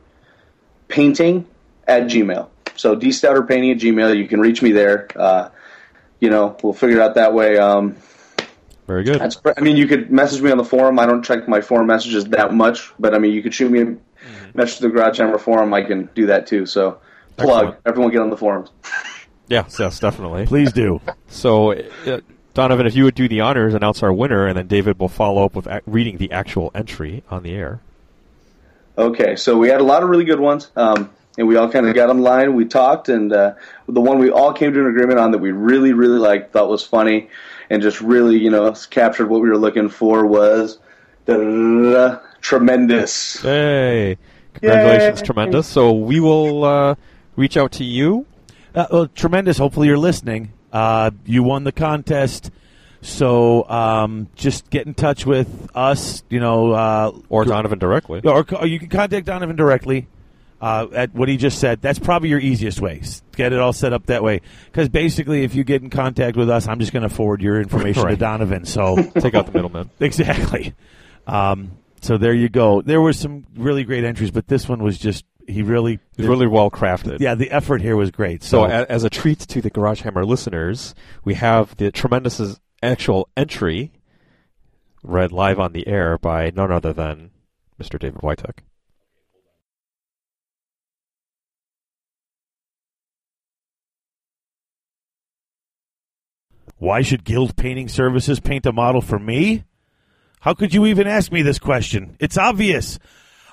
painting 0.87 1.45
at 1.87 2.03
gmail. 2.03 2.47
So 2.77 2.95
d 2.95 3.09
stauder 3.09 3.47
painting 3.47 3.71
at 3.71 3.77
gmail. 3.77 4.15
You 4.15 4.27
can 4.27 4.39
reach 4.39 4.61
me 4.61 4.71
there. 4.71 5.07
Uh, 5.15 5.49
you 6.19 6.29
know, 6.29 6.55
we'll 6.63 6.73
figure 6.73 6.97
it 6.97 7.01
out 7.01 7.15
that 7.15 7.33
way. 7.33 7.57
Very 8.91 9.05
good. 9.05 9.21
that's, 9.21 9.39
I 9.57 9.61
mean, 9.61 9.77
you 9.77 9.87
could 9.87 10.11
message 10.11 10.41
me 10.41 10.51
on 10.51 10.57
the 10.57 10.65
forum. 10.65 10.99
I 10.99 11.05
don't 11.05 11.23
check 11.23 11.47
my 11.47 11.61
forum 11.61 11.87
messages 11.87 12.25
that 12.25 12.53
much, 12.53 12.91
but 12.99 13.15
I 13.15 13.19
mean, 13.19 13.31
you 13.31 13.41
could 13.41 13.53
shoot 13.53 13.71
me 13.71 13.81
a 13.81 13.95
message 14.53 14.79
to 14.79 14.83
the 14.83 14.89
Garage 14.89 15.17
Hammer 15.17 15.37
forum. 15.37 15.73
I 15.73 15.81
can 15.81 16.09
do 16.13 16.25
that 16.25 16.45
too. 16.45 16.65
So, 16.65 16.99
plug. 17.37 17.67
Excellent. 17.67 17.81
Everyone 17.85 18.11
get 18.11 18.21
on 18.21 18.29
the 18.29 18.35
forums. 18.35 18.69
yes, 19.47 19.77
yes, 19.79 19.97
definitely. 20.01 20.45
Please 20.45 20.73
do. 20.73 20.99
So, 21.29 21.71
uh, 21.71 22.19
Donovan, 22.53 22.85
if 22.85 22.97
you 22.97 23.05
would 23.05 23.15
do 23.15 23.29
the 23.29 23.39
honors, 23.39 23.73
announce 23.73 24.03
our 24.03 24.11
winner, 24.11 24.45
and 24.45 24.57
then 24.57 24.67
David 24.67 24.99
will 24.99 25.07
follow 25.07 25.45
up 25.45 25.55
with 25.55 25.67
ac- 25.67 25.83
reading 25.85 26.17
the 26.17 26.33
actual 26.33 26.69
entry 26.75 27.23
on 27.29 27.43
the 27.43 27.53
air. 27.53 27.79
Okay, 28.97 29.37
so 29.37 29.57
we 29.57 29.69
had 29.69 29.79
a 29.79 29.85
lot 29.85 30.03
of 30.03 30.09
really 30.09 30.25
good 30.25 30.41
ones, 30.41 30.69
um, 30.75 31.09
and 31.37 31.47
we 31.47 31.55
all 31.55 31.71
kind 31.71 31.87
of 31.87 31.95
got 31.95 32.07
them 32.07 32.17
online. 32.17 32.55
We 32.55 32.65
talked, 32.65 33.07
and 33.07 33.31
uh, 33.31 33.53
the 33.87 34.01
one 34.01 34.19
we 34.19 34.29
all 34.29 34.51
came 34.51 34.73
to 34.73 34.81
an 34.81 34.87
agreement 34.87 35.17
on 35.17 35.31
that 35.31 35.37
we 35.37 35.53
really, 35.53 35.93
really 35.93 36.19
liked, 36.19 36.51
thought 36.51 36.67
was 36.67 36.85
funny, 36.85 37.29
and 37.71 37.81
just 37.81 38.01
really, 38.01 38.37
you 38.37 38.49
know, 38.51 38.71
captured 38.89 39.29
what 39.29 39.41
we 39.41 39.47
were 39.49 39.57
looking 39.57 39.87
for 39.87 40.25
was 40.27 40.77
tremendous. 42.41 43.41
Hey, 43.41 44.17
congratulations, 44.53 45.19
Yay. 45.21 45.25
tremendous. 45.25 45.67
So 45.67 45.93
we 45.93 46.19
will 46.19 46.63
uh, 46.65 46.95
reach 47.35 47.57
out 47.57 47.71
to 47.73 47.83
you. 47.83 48.25
Uh, 48.75 48.87
well, 48.91 49.07
tremendous. 49.07 49.57
Hopefully, 49.57 49.87
you're 49.87 49.97
listening. 49.97 50.53
Uh, 50.71 51.11
you 51.25 51.43
won 51.43 51.63
the 51.63 51.71
contest, 51.71 52.51
so 53.01 53.67
um, 53.69 54.27
just 54.35 54.69
get 54.69 54.85
in 54.87 54.93
touch 54.93 55.25
with 55.25 55.69
us. 55.75 56.23
You 56.29 56.39
know, 56.39 56.71
uh, 56.71 57.11
Or 57.29 57.45
Donovan 57.45 57.79
directly. 57.79 58.21
or, 58.23 58.45
or 58.55 58.67
you 58.67 58.79
can 58.79 58.89
contact 58.89 59.25
Donovan 59.25 59.55
directly 59.55 60.07
uh, 60.61 60.87
at 60.93 61.13
what 61.13 61.27
he 61.27 61.37
just 61.37 61.57
said. 61.59 61.81
That's 61.81 61.99
probably 61.99 62.29
your 62.29 62.39
easiest 62.39 62.79
way. 62.79 63.01
Get 63.35 63.51
it 63.51 63.59
all 63.59 63.73
set 63.73 63.93
up 63.93 64.05
that 64.05 64.23
way. 64.23 64.41
Because 64.65 64.89
basically, 64.89 65.43
if 65.43 65.55
you 65.55 65.63
get 65.63 65.81
in 65.81 65.89
contact 65.89 66.37
with 66.37 66.49
us, 66.49 66.67
I'm 66.67 66.79
just 66.79 66.93
going 66.93 67.03
to 67.03 67.13
forward 67.13 67.41
your 67.41 67.59
information 67.59 68.07
to 68.07 68.15
Donovan. 68.15 68.65
So 68.65 68.95
Take 69.19 69.33
out 69.33 69.47
the 69.47 69.51
middleman. 69.53 69.89
exactly. 69.99 70.75
Um, 71.25 71.71
so 72.01 72.17
there 72.17 72.33
you 72.33 72.47
go. 72.47 72.81
There 72.81 73.01
were 73.01 73.13
some 73.13 73.45
really 73.55 73.83
great 73.83 74.03
entries, 74.03 74.31
but 74.31 74.47
this 74.47 74.69
one 74.69 74.83
was 74.83 74.97
just 74.97 75.25
he 75.47 75.63
really 75.63 75.99
really 76.17 76.45
well 76.47 76.69
crafted. 76.69 77.19
yeah. 77.19 77.33
The 77.33 77.49
effort 77.51 77.81
here 77.81 77.97
was 77.97 78.11
great. 78.11 78.43
So, 78.43 78.63
So, 78.63 78.65
a, 78.65 78.85
as 78.85 79.03
a 79.03 79.09
treat 79.09 79.39
to 79.39 79.61
the 79.61 79.71
Garage 79.71 80.01
Hammer 80.01 80.23
listeners, 80.23 80.93
we 81.25 81.33
have 81.33 81.75
the 81.77 81.91
tremendous 81.91 82.39
actual 82.83 83.27
entry 83.35 83.91
read 85.03 85.31
live 85.31 85.59
on 85.59 85.73
the 85.73 85.87
air 85.87 86.19
by 86.19 86.51
none 86.55 86.71
other 86.71 86.93
than 86.93 87.31
Mr. 87.81 87.97
David 87.97 88.21
Wytek. 88.21 88.59
Why 96.81 97.03
should 97.03 97.23
Guild 97.23 97.55
Painting 97.55 97.87
Services 97.87 98.39
paint 98.39 98.65
a 98.65 98.71
model 98.71 99.01
for 99.01 99.19
me? 99.19 99.65
How 100.39 100.55
could 100.55 100.73
you 100.73 100.87
even 100.87 101.05
ask 101.05 101.31
me 101.31 101.43
this 101.43 101.59
question? 101.59 102.17
It's 102.19 102.39
obvious. 102.39 102.97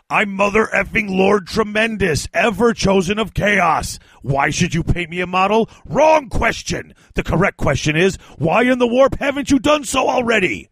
I'm 0.08 0.32
Mother 0.32 0.66
effing 0.72 1.10
Lord 1.10 1.46
Tremendous, 1.46 2.26
ever 2.32 2.72
chosen 2.72 3.18
of 3.18 3.34
chaos. 3.34 3.98
Why 4.22 4.48
should 4.48 4.72
you 4.72 4.82
paint 4.82 5.10
me 5.10 5.20
a 5.20 5.26
model? 5.26 5.68
Wrong 5.84 6.30
question. 6.30 6.94
The 7.16 7.22
correct 7.22 7.58
question 7.58 7.96
is, 7.96 8.16
why 8.38 8.62
in 8.62 8.78
the 8.78 8.86
warp 8.86 9.18
haven't 9.18 9.50
you 9.50 9.58
done 9.58 9.84
so 9.84 10.08
already? 10.08 10.70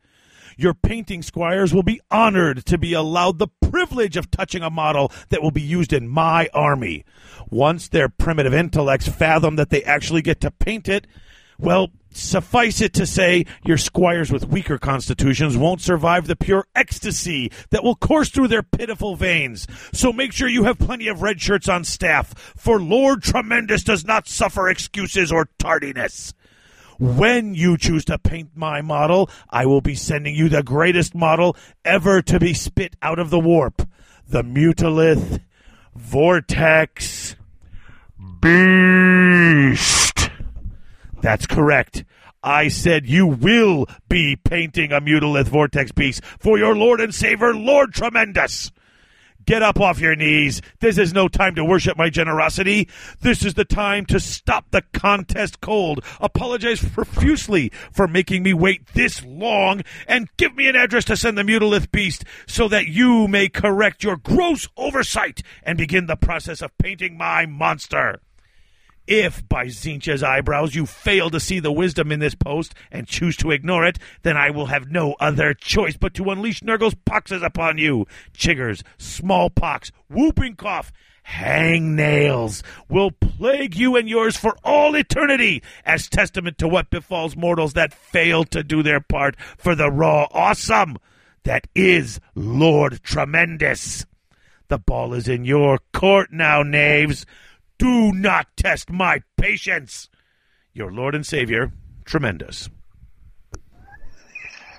Your 0.57 0.73
painting 0.73 1.21
squires 1.21 1.75
will 1.75 1.83
be 1.83 2.01
honored 2.11 2.65
to 2.65 2.79
be 2.79 2.95
allowed 2.95 3.39
the 3.39 3.49
privilege 3.71 4.17
of 4.17 4.31
touching 4.31 4.63
a 4.63 4.71
model 4.71 5.13
that 5.29 5.43
will 5.43 5.51
be 5.51 5.61
used 5.61 5.93
in 5.93 6.09
my 6.09 6.49
army. 6.55 7.05
Once 7.51 7.89
their 7.89 8.09
primitive 8.09 8.55
intellects 8.55 9.07
fathom 9.07 9.57
that 9.57 9.69
they 9.69 9.85
actually 9.85 10.23
get 10.23 10.41
to 10.41 10.51
paint 10.51 10.89
it, 10.89 11.07
well, 11.59 11.89
suffice 12.11 12.81
it 12.81 12.93
to 12.95 13.07
say, 13.07 13.45
your 13.65 13.77
squires 13.77 14.33
with 14.33 14.49
weaker 14.49 14.79
constitutions 14.79 15.57
won't 15.57 15.81
survive 15.81 16.27
the 16.27 16.37
pure 16.37 16.67
ecstasy 16.75 17.51
that 17.71 17.85
will 17.85 17.95
course 17.95 18.31
through 18.31 18.49
their 18.49 18.63
pitiful 18.63 19.17
veins. 19.17 19.67
So 19.93 20.13
make 20.13 20.33
sure 20.33 20.49
you 20.49 20.65
have 20.65 20.79
plenty 20.79 21.09
of 21.09 21.23
red 21.23 21.41
shirts 21.41 21.69
on 21.69 21.85
staff, 21.85 22.35
for 22.57 22.81
Lord 22.81 23.23
Tremendous 23.23 23.85
does 23.85 24.05
not 24.05 24.29
suffer 24.29 24.69
excuses 24.69 25.31
or 25.31 25.49
tardiness. 25.59 26.33
When 26.99 27.55
you 27.55 27.77
choose 27.77 28.07
to 28.07 28.19
paint 28.19 28.51
my 28.55 28.81
model, 28.81 29.29
I 29.51 29.67
will 29.67 29.83
be 29.83 29.95
sending 29.95 30.35
you 30.35 30.49
the 30.49 30.63
greatest 30.63 31.15
model 31.15 31.55
ever 31.85 32.23
to 32.23 32.41
be 32.41 32.55
spit 32.55 32.97
out 33.03 33.19
of 33.19 33.31
the 33.31 33.41
warp 33.41 33.87
the 34.29 34.43
Mutalith 34.43 35.41
Vortex 35.95 37.37
Beast. 38.41 40.06
That's 41.27 41.49
correct. 41.49 42.05
I 42.45 42.69
said 42.69 43.09
you 43.09 43.27
will 43.27 43.87
be 44.09 44.37
painting 44.37 44.93
a 44.93 45.01
Mutalith 45.01 45.49
Vortex 45.49 45.91
Beast 45.91 46.25
for 46.39 46.57
your 46.57 46.77
Lord 46.77 47.01
and 47.01 47.13
Savior, 47.13 47.53
Lord 47.53 47.93
Tremendous. 47.93 48.71
Get 49.45 49.61
up 49.61 49.81
off 49.81 49.99
your 49.99 50.15
knees. 50.15 50.63
This 50.79 50.99
is 50.99 51.13
no 51.13 51.27
time 51.27 51.57
to 51.57 51.65
worship 51.65 51.99
my 51.99 52.11
generosity. 52.11 52.89
This 53.23 53.45
is 53.45 53.55
the 53.55 53.65
time 53.65 54.07
to 54.07 54.21
stop 54.21 54.67
the 54.71 54.85
contest 54.95 55.61
cold. 55.61 56.05
Apologize 56.21 56.81
profusely 56.81 57.73
for 57.91 58.07
making 58.07 58.45
me 58.45 58.55
wait 58.55 58.87
this 58.95 59.25
long 59.25 59.83
and 60.07 60.29
give 60.37 60.55
me 60.55 60.69
an 60.69 60.77
address 60.77 61.07
to 61.07 61.17
send 61.17 61.37
the 61.37 61.43
Mutalith 61.43 61.91
Beast 61.91 62.25
so 62.47 62.69
that 62.69 62.87
you 62.87 63.27
may 63.27 63.49
correct 63.49 64.05
your 64.05 64.17
gross 64.17 64.69
oversight 64.77 65.43
and 65.65 65.77
begin 65.77 66.07
the 66.07 66.15
process 66.15 66.63
of 66.63 66.79
painting 66.79 67.19
my 67.19 67.47
monster. 67.47 68.21
If 69.07 69.49
by 69.49 69.67
Tzeentch's 69.67 70.23
eyebrows 70.23 70.75
you 70.75 70.87
fail 70.87 71.31
to 71.31 71.39
see 71.39 71.61
the 71.61 71.73
wisdom 71.73 72.11
in 72.11 72.21
this 72.21 72.35
post 72.35 72.75
and 72.91 73.07
choose 73.07 73.37
to 73.39 73.53
ignore 73.53 73.87
it, 73.87 73.99
then 74.23 74.37
I 74.37 74.51
will 74.51 74.67
have 74.67 74.91
no 74.91 75.15
other 75.21 75.55
choice 75.55 75.97
but 75.97 76.15
to 76.15 76.31
unleash 76.31 76.63
Nurgle's 76.63 76.95
poxes 76.95 77.45
upon 77.45 77.79
you. 77.79 78.07
Chiggers, 78.37 78.83
smallpox, 78.99 79.93
whooping 80.09 80.57
cough, 80.57 80.93
hangnails 81.29 82.63
will 82.89 83.11
plague 83.11 83.75
you 83.75 83.97
and 83.97 84.09
yours 84.09 84.37
for 84.37 84.57
all 84.65 84.95
eternity 84.95 85.63
as 85.85 86.09
testament 86.09 86.59
to 86.59 86.69
what 86.69 86.91
befalls 86.91 87.37
mortals 87.37 87.73
that 87.75 87.93
fail 87.93 88.45
to 88.45 88.63
do 88.63 88.83
their 88.83 89.01
part 89.01 89.37
for 89.57 89.75
the 89.75 89.91
raw 89.91 90.27
awesome 90.31 90.97
that 91.47 91.69
is 91.77 92.19
Lord 92.35 93.05
Tremendous. 93.05 94.05
The 94.67 94.79
ball 94.79 95.15
is 95.15 95.29
in 95.29 95.45
your 95.45 95.79
court 95.93 96.33
now, 96.33 96.65
knaves. 96.65 97.25
Do 97.79 98.13
not 98.13 98.49
test 98.57 98.91
my 98.91 99.23
patience. 99.37 100.09
Your 100.73 100.93
Lord 100.93 101.15
and 101.15 101.25
Savior, 101.25 101.73
Tremendous. 102.07 102.71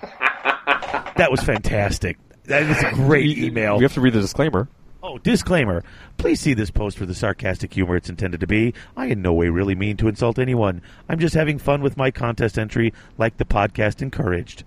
that 0.02 1.28
was 1.30 1.42
fantastic. 1.42 2.16
That 2.44 2.66
was 2.66 2.82
a 2.82 2.94
great 2.94 3.36
email. 3.36 3.76
We 3.76 3.84
have 3.84 3.92
to 3.94 4.00
read 4.00 4.14
the 4.14 4.20
disclaimer. 4.22 4.68
Oh, 5.02 5.18
disclaimer. 5.18 5.84
Please 6.16 6.40
see 6.40 6.54
this 6.54 6.70
post 6.70 6.96
for 6.96 7.04
the 7.04 7.14
sarcastic 7.14 7.72
humor 7.72 7.96
it's 7.96 8.08
intended 8.08 8.40
to 8.40 8.46
be. 8.46 8.72
I 8.96 9.06
in 9.06 9.20
no 9.20 9.34
way 9.34 9.50
really 9.50 9.74
mean 9.74 9.98
to 9.98 10.08
insult 10.08 10.38
anyone. 10.38 10.80
I'm 11.08 11.18
just 11.18 11.34
having 11.34 11.58
fun 11.58 11.82
with 11.82 11.98
my 11.98 12.10
contest 12.10 12.58
entry 12.58 12.94
like 13.18 13.36
the 13.36 13.44
podcast 13.44 14.00
encouraged. 14.00 14.64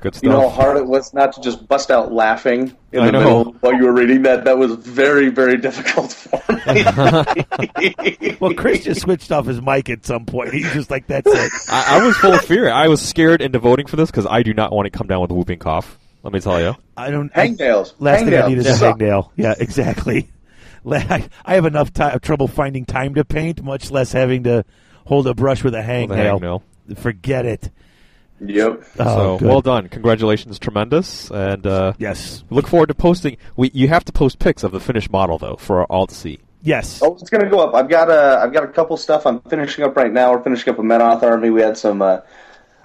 Good 0.00 0.14
stuff. 0.14 0.22
You 0.22 0.30
know 0.30 0.48
how 0.48 0.62
hard 0.62 0.76
it 0.78 0.86
was 0.86 1.12
not 1.12 1.32
to 1.34 1.40
just 1.42 1.68
bust 1.68 1.90
out 1.90 2.10
laughing 2.12 2.74
in 2.92 3.00
I 3.00 3.06
the 3.06 3.12
know. 3.12 3.18
middle 3.20 3.44
while 3.60 3.74
you 3.74 3.84
were 3.84 3.92
reading 3.92 4.22
that. 4.22 4.44
That 4.44 4.56
was 4.58 4.74
very, 4.74 5.28
very 5.28 5.56
difficult 5.58 6.12
for 6.12 6.40
me. 6.72 6.84
Well, 8.40 8.54
Chris 8.54 8.84
just 8.84 9.02
switched 9.02 9.30
off 9.32 9.44
his 9.46 9.60
mic 9.60 9.90
at 9.90 10.06
some 10.06 10.24
point. 10.24 10.54
He's 10.54 10.72
just 10.72 10.90
like, 10.90 11.06
that's 11.06 11.26
it. 11.26 11.52
I, 11.70 11.98
I 12.00 12.06
was 12.06 12.16
full 12.16 12.32
of 12.32 12.40
fear. 12.42 12.70
I 12.70 12.88
was 12.88 13.06
scared 13.06 13.42
into 13.42 13.58
voting 13.58 13.86
for 13.86 13.96
this 13.96 14.10
because 14.10 14.26
I 14.26 14.42
do 14.42 14.54
not 14.54 14.72
want 14.72 14.86
to 14.86 14.90
come 14.90 15.06
down 15.06 15.20
with 15.20 15.30
a 15.30 15.34
whooping 15.34 15.58
cough. 15.58 15.98
Let 16.22 16.32
me 16.32 16.40
tell 16.40 16.60
you. 16.60 16.74
I 16.96 17.10
don't. 17.10 17.30
I- 17.36 17.48
Hangnails. 17.48 17.94
Last 17.98 18.24
thing 18.24 18.34
I 18.34 18.48
need 18.48 18.58
is 18.58 18.66
a 18.66 18.72
Hangnails. 18.86 18.98
hangnail. 18.98 19.30
Yeah, 19.36 19.54
exactly. 19.58 20.30
I 20.90 21.28
I 21.44 21.54
have 21.56 21.66
enough 21.66 21.92
ti 21.92 22.04
trouble 22.22 22.48
finding 22.48 22.86
time 22.86 23.14
to 23.16 23.24
paint, 23.24 23.62
much 23.62 23.90
less 23.90 24.12
having 24.12 24.44
to 24.44 24.64
hold 25.04 25.26
a 25.26 25.34
brush 25.34 25.62
with 25.62 25.74
a 25.74 25.78
With 25.78 25.86
a 25.86 25.92
hangnail. 25.92 26.62
hangnail. 26.88 26.98
forget 26.98 27.44
it. 27.44 27.70
Yep. 28.42 28.82
Oh, 28.98 29.04
so 29.04 29.38
good. 29.38 29.48
well 29.48 29.60
done, 29.60 29.88
congratulations, 29.88 30.58
tremendous, 30.58 31.30
and 31.30 31.66
uh, 31.66 31.92
Yes. 31.98 32.42
look 32.50 32.66
forward 32.66 32.86
to 32.88 32.94
posting. 32.94 33.36
We 33.56 33.70
you 33.74 33.88
have 33.88 34.04
to 34.06 34.12
post 34.12 34.38
pics 34.38 34.62
of 34.62 34.72
the 34.72 34.80
finished 34.80 35.10
model 35.10 35.38
though 35.38 35.56
for 35.56 35.84
all 35.84 36.06
to 36.06 36.14
see. 36.14 36.38
Yes. 36.62 37.00
Oh, 37.02 37.14
it's 37.20 37.28
gonna 37.30 37.48
go 37.50 37.60
up. 37.60 37.74
I've 37.74 37.88
got 37.88 38.10
a, 38.10 38.40
I've 38.42 38.52
got 38.52 38.64
a 38.64 38.68
couple 38.68 38.96
stuff 38.96 39.26
I'm 39.26 39.40
finishing 39.42 39.84
up 39.84 39.96
right 39.96 40.12
now. 40.12 40.32
We're 40.32 40.42
finishing 40.42 40.72
up 40.72 40.78
a 40.78 40.82
Menoth 40.82 41.22
army. 41.22 41.50
We 41.50 41.60
had 41.62 41.76
some, 41.78 42.00
uh, 42.02 42.20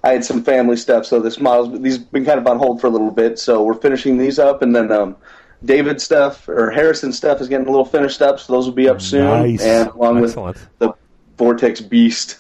I 0.04 0.12
had 0.14 0.24
some 0.26 0.44
family 0.44 0.78
stuff, 0.78 1.06
so 1.06 1.20
this 1.20 1.40
model's 1.40 1.82
these 1.82 1.98
been 1.98 2.26
kind 2.26 2.40
of 2.40 2.48
on 2.48 2.58
hold 2.58 2.80
for 2.82 2.88
a 2.88 2.90
little 2.90 3.12
bit. 3.12 3.40
So 3.40 3.64
we're 3.64 3.74
finishing 3.74 4.18
these 4.18 4.40
up, 4.40 4.62
and 4.62 4.76
then 4.76 4.92
um, 4.92 5.16
David 5.64 6.00
stuff 6.02 6.48
or 6.48 6.70
Harrison 6.72 7.12
stuff 7.12 7.42
is 7.42 7.48
getting 7.50 7.68
a 7.68 7.70
little 7.70 7.86
finished 7.86 8.22
up. 8.22 8.40
So 8.40 8.54
those 8.54 8.66
will 8.66 8.74
be 8.74 8.88
up 8.88 9.02
soon, 9.02 9.26
Nice. 9.26 9.62
and 9.62 9.90
along 9.90 10.24
Excellent. 10.24 10.56
with 10.58 10.70
the 10.80 10.94
Vortex 11.38 11.82
Beast. 11.82 12.38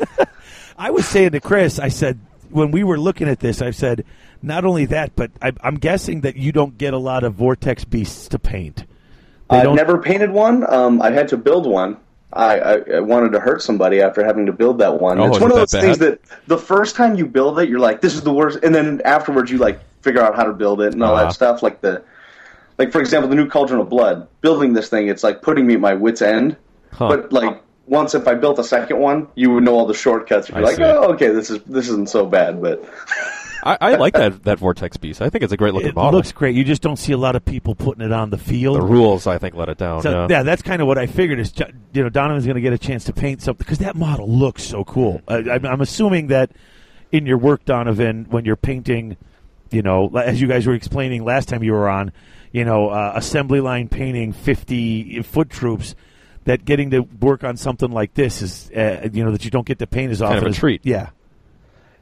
I 0.78 0.90
was 0.90 1.06
saying 1.06 1.32
to 1.32 1.40
Chris, 1.40 1.78
I 1.78 1.88
said 1.88 2.18
when 2.50 2.70
we 2.70 2.84
were 2.84 2.98
looking 2.98 3.28
at 3.28 3.40
this, 3.40 3.62
I 3.62 3.70
said 3.70 4.04
not 4.42 4.64
only 4.64 4.86
that, 4.86 5.14
but 5.16 5.30
I, 5.42 5.52
I'm 5.62 5.76
guessing 5.76 6.22
that 6.22 6.36
you 6.36 6.52
don't 6.52 6.76
get 6.78 6.94
a 6.94 6.98
lot 6.98 7.24
of 7.24 7.34
Vortex 7.34 7.84
beasts 7.84 8.28
to 8.28 8.38
paint. 8.38 8.84
They 9.50 9.58
I've 9.58 9.64
don't- 9.64 9.76
never 9.76 9.98
painted 9.98 10.30
one. 10.30 10.64
Um, 10.72 11.02
I 11.02 11.10
had 11.10 11.28
to 11.28 11.36
build 11.36 11.66
one. 11.66 11.96
I, 12.32 12.58
I, 12.60 12.74
I 12.96 13.00
wanted 13.00 13.32
to 13.32 13.40
hurt 13.40 13.60
somebody 13.60 14.00
after 14.00 14.24
having 14.24 14.46
to 14.46 14.52
build 14.52 14.78
that 14.78 15.00
one. 15.00 15.18
Oh, 15.18 15.26
it's 15.26 15.40
one 15.40 15.50
of 15.50 15.56
those 15.56 15.72
that 15.72 15.80
things 15.80 15.98
that 15.98 16.20
the 16.46 16.58
first 16.58 16.94
time 16.94 17.16
you 17.16 17.26
build 17.26 17.58
it, 17.58 17.68
you're 17.68 17.80
like, 17.80 18.00
"This 18.00 18.14
is 18.14 18.22
the 18.22 18.32
worst," 18.32 18.60
and 18.62 18.72
then 18.72 19.00
afterwards, 19.04 19.50
you 19.50 19.58
like 19.58 19.80
figure 20.02 20.22
out 20.22 20.36
how 20.36 20.44
to 20.44 20.52
build 20.52 20.80
it 20.80 20.92
and 20.92 21.02
all 21.02 21.16
Uh-huh. 21.16 21.24
that 21.24 21.32
stuff. 21.32 21.60
Like 21.60 21.80
the, 21.80 22.04
like 22.78 22.92
for 22.92 23.00
example, 23.00 23.28
the 23.28 23.34
new 23.34 23.48
Cauldron 23.48 23.80
of 23.80 23.88
Blood. 23.88 24.28
Building 24.42 24.74
this 24.74 24.88
thing, 24.88 25.08
it's 25.08 25.24
like 25.24 25.42
putting 25.42 25.66
me 25.66 25.74
at 25.74 25.80
my 25.80 25.94
wits' 25.94 26.22
end. 26.22 26.56
Huh. 26.92 27.08
But 27.08 27.32
like 27.32 27.60
once, 27.90 28.14
if 28.14 28.26
I 28.28 28.34
built 28.34 28.58
a 28.58 28.64
second 28.64 28.98
one, 28.98 29.26
you 29.34 29.50
would 29.50 29.64
know 29.64 29.74
all 29.74 29.86
the 29.86 29.94
shortcuts. 29.94 30.48
You'd 30.48 30.54
be 30.54 30.60
I 30.60 30.64
like, 30.64 30.76
see. 30.76 30.84
"Oh, 30.84 31.12
okay, 31.12 31.28
this 31.28 31.50
is 31.50 31.60
this 31.64 31.88
isn't 31.88 32.08
so 32.08 32.24
bad." 32.24 32.62
But 32.62 32.82
I, 33.64 33.76
I 33.80 33.94
like 33.96 34.14
that 34.14 34.44
that 34.44 34.60
vortex 34.60 34.96
beast. 34.96 35.20
I 35.20 35.28
think 35.28 35.42
it's 35.42 35.52
a 35.52 35.56
great 35.56 35.74
looking 35.74 35.90
It 35.90 35.94
model. 35.96 36.14
It 36.14 36.16
looks 36.16 36.32
great. 36.32 36.54
You 36.54 36.64
just 36.64 36.82
don't 36.82 36.96
see 36.96 37.12
a 37.12 37.18
lot 37.18 37.36
of 37.36 37.44
people 37.44 37.74
putting 37.74 38.04
it 38.04 38.12
on 38.12 38.30
the 38.30 38.38
field. 38.38 38.76
the 38.76 38.82
rules, 38.82 39.26
I 39.26 39.38
think, 39.38 39.56
let 39.56 39.68
it 39.68 39.76
down. 39.76 40.02
So, 40.02 40.10
yeah. 40.10 40.26
yeah, 40.30 40.42
that's 40.44 40.62
kind 40.62 40.80
of 40.80 40.88
what 40.88 40.98
I 40.98 41.06
figured. 41.06 41.40
Is 41.40 41.52
Jo- 41.52 41.70
you 41.92 42.02
know 42.02 42.08
Donovan's 42.08 42.46
going 42.46 42.54
to 42.54 42.60
get 42.60 42.72
a 42.72 42.78
chance 42.78 43.04
to 43.04 43.12
paint 43.12 43.42
something 43.42 43.58
because 43.58 43.78
that 43.78 43.96
model 43.96 44.28
looks 44.28 44.62
so 44.62 44.84
cool. 44.84 45.20
I, 45.28 45.38
I'm, 45.38 45.66
I'm 45.66 45.80
assuming 45.80 46.28
that 46.28 46.52
in 47.10 47.26
your 47.26 47.38
work, 47.38 47.64
Donovan, 47.64 48.26
when 48.30 48.44
you're 48.44 48.56
painting, 48.56 49.16
you 49.70 49.82
know, 49.82 50.08
as 50.16 50.40
you 50.40 50.46
guys 50.46 50.66
were 50.66 50.74
explaining 50.74 51.24
last 51.24 51.48
time 51.48 51.64
you 51.64 51.72
were 51.72 51.88
on, 51.88 52.12
you 52.52 52.64
know, 52.64 52.88
uh, 52.88 53.12
assembly 53.16 53.60
line 53.60 53.88
painting 53.88 54.32
50 54.32 55.22
foot 55.22 55.50
troops. 55.50 55.96
That 56.44 56.64
getting 56.64 56.90
to 56.92 57.00
work 57.00 57.44
on 57.44 57.56
something 57.58 57.90
like 57.90 58.14
this 58.14 58.40
is, 58.40 58.70
uh, 58.74 59.08
you 59.12 59.24
know, 59.24 59.30
that 59.32 59.44
you 59.44 59.50
don't 59.50 59.66
get 59.66 59.78
to 59.80 59.86
paint 59.86 60.10
as 60.10 60.20
Kind 60.20 60.28
often. 60.30 60.38
of 60.38 60.44
a 60.44 60.48
as- 60.48 60.56
treat. 60.56 60.80
Yeah, 60.84 61.10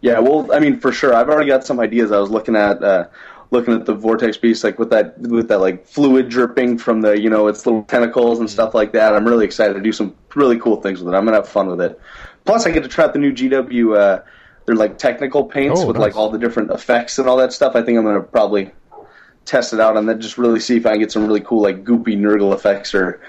Yeah, 0.00 0.20
well, 0.20 0.52
I 0.52 0.60
mean, 0.60 0.78
for 0.78 0.92
sure, 0.92 1.12
I've 1.12 1.28
already 1.28 1.49
got 1.49 1.65
some 1.67 1.81
ideas. 1.81 2.12
I 2.12 2.18
was 2.18 2.31
looking 2.31 2.55
at 2.55 2.83
uh, 2.83 3.07
looking 3.50 3.75
at 3.75 3.84
the 3.84 3.94
vortex 3.94 4.36
beast, 4.36 4.62
like 4.62 4.78
with 4.78 4.91
that 4.91 5.18
with 5.18 5.49
that 5.49 5.58
like 5.58 5.86
fluid 5.86 6.28
dripping 6.28 6.78
from 6.78 7.00
the 7.00 7.20
you 7.20 7.28
know 7.28 7.49
its 7.49 7.67
little 7.67 7.83
tentacles 7.83 8.39
and 8.39 8.49
stuff 8.49 8.75
like 8.75 8.92
that. 8.92 9.15
I'm 9.15 9.26
really 9.26 9.44
excited 9.44 9.75
to 9.75 9.81
do 9.81 9.91
some 9.91 10.15
really 10.36 10.58
cool 10.58 10.81
things 10.81 11.02
with 11.02 11.12
it. 11.12 11.17
I'm 11.17 11.25
gonna 11.25 11.39
have 11.39 11.49
fun 11.49 11.67
with 11.67 11.81
it. 11.81 12.00
Plus, 12.44 12.65
I 12.65 12.70
get 12.70 12.84
to 12.84 12.89
try 12.89 13.05
out 13.07 13.12
the 13.12 13.18
new 13.18 13.33
GW. 13.33 13.97
Uh, 13.99 14.23
they're 14.67 14.76
like 14.76 14.99
technical 14.99 15.44
paints 15.47 15.81
Oh, 15.83 15.86
with 15.89 15.97
nice. 15.97 16.02
like 16.02 16.17
all 16.17 16.31
the 16.31 16.39
different 16.39 16.70
effects 16.70 17.18
and 17.18 17.28
all 17.28 17.39
that 17.39 17.52
stuff. 17.52 17.75
I 17.75 17.83
think 17.83 17.99
I'm 17.99 18.05
gonna 18.05 18.20
probably 18.23 18.70
test 19.47 19.73
it 19.73 19.81
out 19.81 19.97
and 19.97 20.08
then 20.08 20.20
just 20.20 20.39
really 20.39 20.60
see 20.60 20.76
if 20.76 20.86
I 20.86 20.91
can 20.91 21.00
get 21.00 21.10
some 21.10 21.26
really 21.26 21.41
cool 21.41 21.60
like 21.62 21.83
goopy 21.83 22.17
Nurgle 22.17 22.55
effects 22.55 22.94
or 22.94 23.07
like 23.12 23.20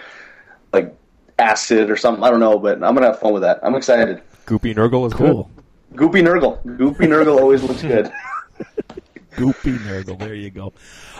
acid 1.39 1.89
or 1.89 1.95
something. 1.97 2.23
I 2.23 2.29
don't 2.29 2.39
know, 2.39 2.59
but 2.59 2.83
I'm 2.83 2.93
gonna 2.93 3.07
have 3.07 3.19
fun 3.19 3.33
with 3.33 3.41
that. 3.43 3.59
I'm 3.63 3.75
excited. 3.75 4.21
Goopy 4.45 4.75
Nurgle 4.75 5.07
is 5.07 5.13
cool. 5.13 5.49
Goopy 5.93 6.21
Nurgle. 6.21 6.63
Goopy 6.65 7.07
Nurgle 7.07 7.39
always 7.39 7.63
looks 7.63 7.81
good. 7.81 8.11
Goopy 9.33 9.77
Nurgle. 9.79 10.19
There 10.19 10.33
you 10.35 10.49
go. 10.49 10.73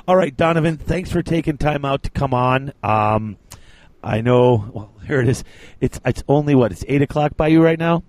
All 0.07 0.15
right, 0.15 0.35
Donovan, 0.35 0.77
thanks 0.77 1.11
for 1.11 1.21
taking 1.21 1.57
time 1.57 1.85
out 1.85 2.03
to 2.03 2.09
come 2.09 2.33
on. 2.33 2.73
Um, 2.83 3.37
I 4.03 4.21
know. 4.21 4.69
Well, 4.73 4.91
here 5.05 5.21
it 5.21 5.27
is. 5.29 5.43
It's 5.79 5.99
it's 6.05 6.23
only 6.27 6.55
what 6.55 6.71
it's 6.71 6.83
eight 6.87 7.01
o'clock 7.01 7.37
by 7.37 7.47
you 7.47 7.63
right 7.63 7.79
now. 7.79 8.03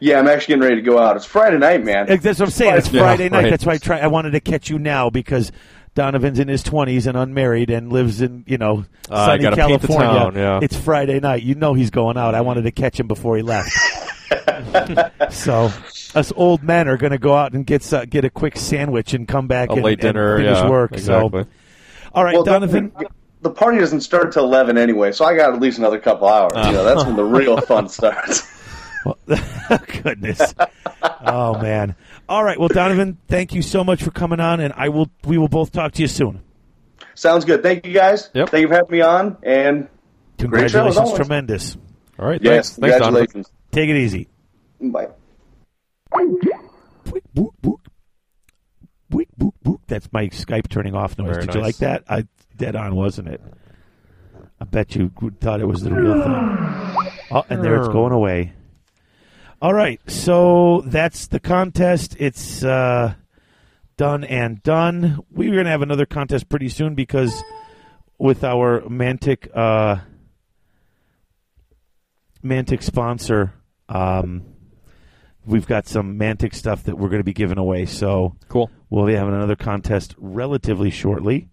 Yeah, 0.00 0.18
I'm 0.18 0.26
actually 0.28 0.52
getting 0.56 0.62
ready 0.62 0.76
to 0.76 0.82
go 0.82 0.98
out. 0.98 1.16
It's 1.16 1.26
Friday 1.26 1.58
night, 1.58 1.84
man. 1.84 2.06
That's 2.06 2.24
what 2.24 2.40
I'm 2.46 2.50
saying. 2.50 2.76
It's 2.76 2.90
Yeah, 2.92 3.02
Friday 3.02 3.28
night. 3.28 3.44
right. 3.44 3.50
That's 3.50 3.66
why 3.66 3.74
I 3.74 3.78
try. 3.78 3.98
I 3.98 4.06
wanted 4.06 4.30
to 4.32 4.40
catch 4.40 4.70
you 4.70 4.78
now 4.78 5.10
because 5.10 5.52
Donovan's 5.96 6.38
in 6.38 6.46
his 6.46 6.62
20s 6.62 7.06
and 7.08 7.16
unmarried 7.16 7.70
and 7.70 7.90
lives 7.92 8.20
in 8.20 8.44
you 8.46 8.58
know 8.58 8.84
Uh, 9.10 9.26
sunny 9.26 9.42
gotta 9.42 9.56
paint 9.56 9.80
the 9.82 9.88
California. 9.88 10.20
town, 10.20 10.34
yeah. 10.36 10.60
It's 10.62 10.76
Friday 10.76 11.18
night. 11.18 11.42
You 11.42 11.56
know 11.56 11.74
he's 11.74 11.90
going 11.90 12.16
out. 12.16 12.34
I 12.36 12.42
wanted 12.42 12.62
to 12.62 12.70
catch 12.70 13.00
him 13.00 13.08
before 13.08 13.36
he 13.36 13.42
left. 13.42 13.70
so 15.30 15.70
us 16.14 16.32
old 16.36 16.62
men 16.62 16.86
are 16.88 16.96
going 16.96 17.12
to 17.12 17.18
go 17.18 17.34
out 17.34 17.54
and 17.54 17.66
get 17.66 17.92
uh, 17.92 18.04
get 18.04 18.24
a 18.24 18.30
quick 18.30 18.56
sandwich 18.56 19.14
and 19.14 19.26
come 19.26 19.46
back 19.48 19.70
A 19.70 19.72
and, 19.72 19.82
late 19.82 19.94
and 20.04 20.14
dinner, 20.14 20.36
finish 20.38 20.56
yeah, 20.58 20.68
work. 20.70 20.92
exactly. 20.92 21.42
So, 21.42 21.48
all 22.12 22.24
right, 22.24 22.34
Well, 22.34 22.44
Donovan. 22.44 22.92
the, 22.98 23.08
the 23.42 23.50
party 23.50 23.78
doesn't 23.78 24.00
start 24.02 24.32
till 24.32 24.44
11 24.44 24.76
anyway, 24.78 25.12
so 25.12 25.24
I 25.24 25.36
got 25.36 25.52
at 25.54 25.60
least 25.60 25.78
another 25.78 25.98
couple 25.98 26.28
hours. 26.28 26.52
Ah. 26.54 26.66
You 26.68 26.72
know, 26.74 26.84
that's 26.84 27.04
when 27.04 27.16
the 27.16 27.24
real 27.24 27.60
fun 27.62 27.88
starts. 27.88 28.42
Well, 29.04 29.18
goodness. 30.02 30.54
oh 31.26 31.60
man. 31.62 31.94
All 32.28 32.42
right. 32.42 32.58
Well, 32.58 32.68
Donovan, 32.68 33.18
thank 33.28 33.54
you 33.54 33.62
so 33.62 33.84
much 33.84 34.02
for 34.02 34.10
coming 34.10 34.40
on, 34.40 34.60
and 34.60 34.72
I 34.76 34.88
will. 34.88 35.10
We 35.24 35.38
will 35.38 35.48
both 35.48 35.72
talk 35.72 35.92
to 35.92 36.02
you 36.02 36.08
soon. 36.08 36.42
Sounds 37.14 37.44
good. 37.44 37.62
Thank 37.62 37.86
you 37.86 37.92
guys. 37.92 38.30
Yep. 38.34 38.50
Thank 38.50 38.62
you 38.62 38.68
for 38.68 38.74
having 38.74 38.90
me 38.90 39.00
on. 39.00 39.36
And 39.42 39.88
Great 40.38 40.70
show, 40.70 40.82
Congratulations, 40.84 41.14
tremendous. 41.14 41.76
All 42.18 42.26
right. 42.26 42.42
yes, 42.42 42.76
Thanks. 42.76 42.96
Thanks, 42.98 42.98
Donovan. 42.98 43.44
Take 43.70 43.88
it 43.88 43.96
easy. 43.96 44.28
Bye. 44.80 45.08
Boop, 46.12 47.20
boop, 47.34 47.50
boop. 47.62 47.76
Boop, 49.10 49.26
boop, 49.38 49.52
boop. 49.64 49.78
That's 49.86 50.12
my 50.12 50.26
Skype 50.28 50.68
turning 50.68 50.94
off 50.94 51.16
noise. 51.18 51.30
Very 51.30 51.46
Did 51.46 51.54
you 51.54 51.60
like 51.60 51.76
that? 51.78 52.04
I 52.08 52.26
dead 52.56 52.76
on, 52.76 52.96
wasn't 52.96 53.28
it? 53.28 53.40
I 54.60 54.64
bet 54.64 54.94
you 54.94 55.10
thought 55.40 55.60
it 55.60 55.66
was 55.66 55.82
the 55.82 55.94
real 55.94 56.22
thing. 56.22 57.12
Oh, 57.30 57.44
and 57.48 57.62
there 57.62 57.76
it's 57.76 57.88
going 57.88 58.12
away. 58.12 58.52
All 59.66 59.74
right, 59.74 60.00
so 60.08 60.84
that's 60.86 61.26
the 61.26 61.40
contest. 61.40 62.14
It's 62.20 62.62
uh, 62.62 63.14
done 63.96 64.22
and 64.22 64.62
done. 64.62 65.18
We're 65.28 65.50
going 65.50 65.64
to 65.64 65.72
have 65.72 65.82
another 65.82 66.06
contest 66.06 66.48
pretty 66.48 66.68
soon 66.68 66.94
because 66.94 67.42
with 68.16 68.44
our 68.44 68.82
Mantic 68.82 69.48
uh, 69.52 69.96
Mantic 72.44 72.80
sponsor, 72.84 73.54
um, 73.88 74.44
we've 75.44 75.66
got 75.66 75.88
some 75.88 76.16
Mantic 76.16 76.54
stuff 76.54 76.84
that 76.84 76.96
we're 76.96 77.08
going 77.08 77.18
to 77.18 77.24
be 77.24 77.32
giving 77.32 77.58
away. 77.58 77.86
So 77.86 78.36
Cool. 78.46 78.70
we'll 78.88 79.06
be 79.06 79.14
having 79.14 79.34
another 79.34 79.56
contest 79.56 80.14
relatively 80.16 80.90
shortly. 80.90 81.48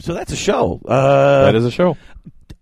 So 0.00 0.12
that's 0.12 0.32
a 0.32 0.36
show. 0.36 0.80
Uh, 0.84 1.44
that 1.44 1.54
is 1.54 1.66
a 1.66 1.70
show. 1.70 1.96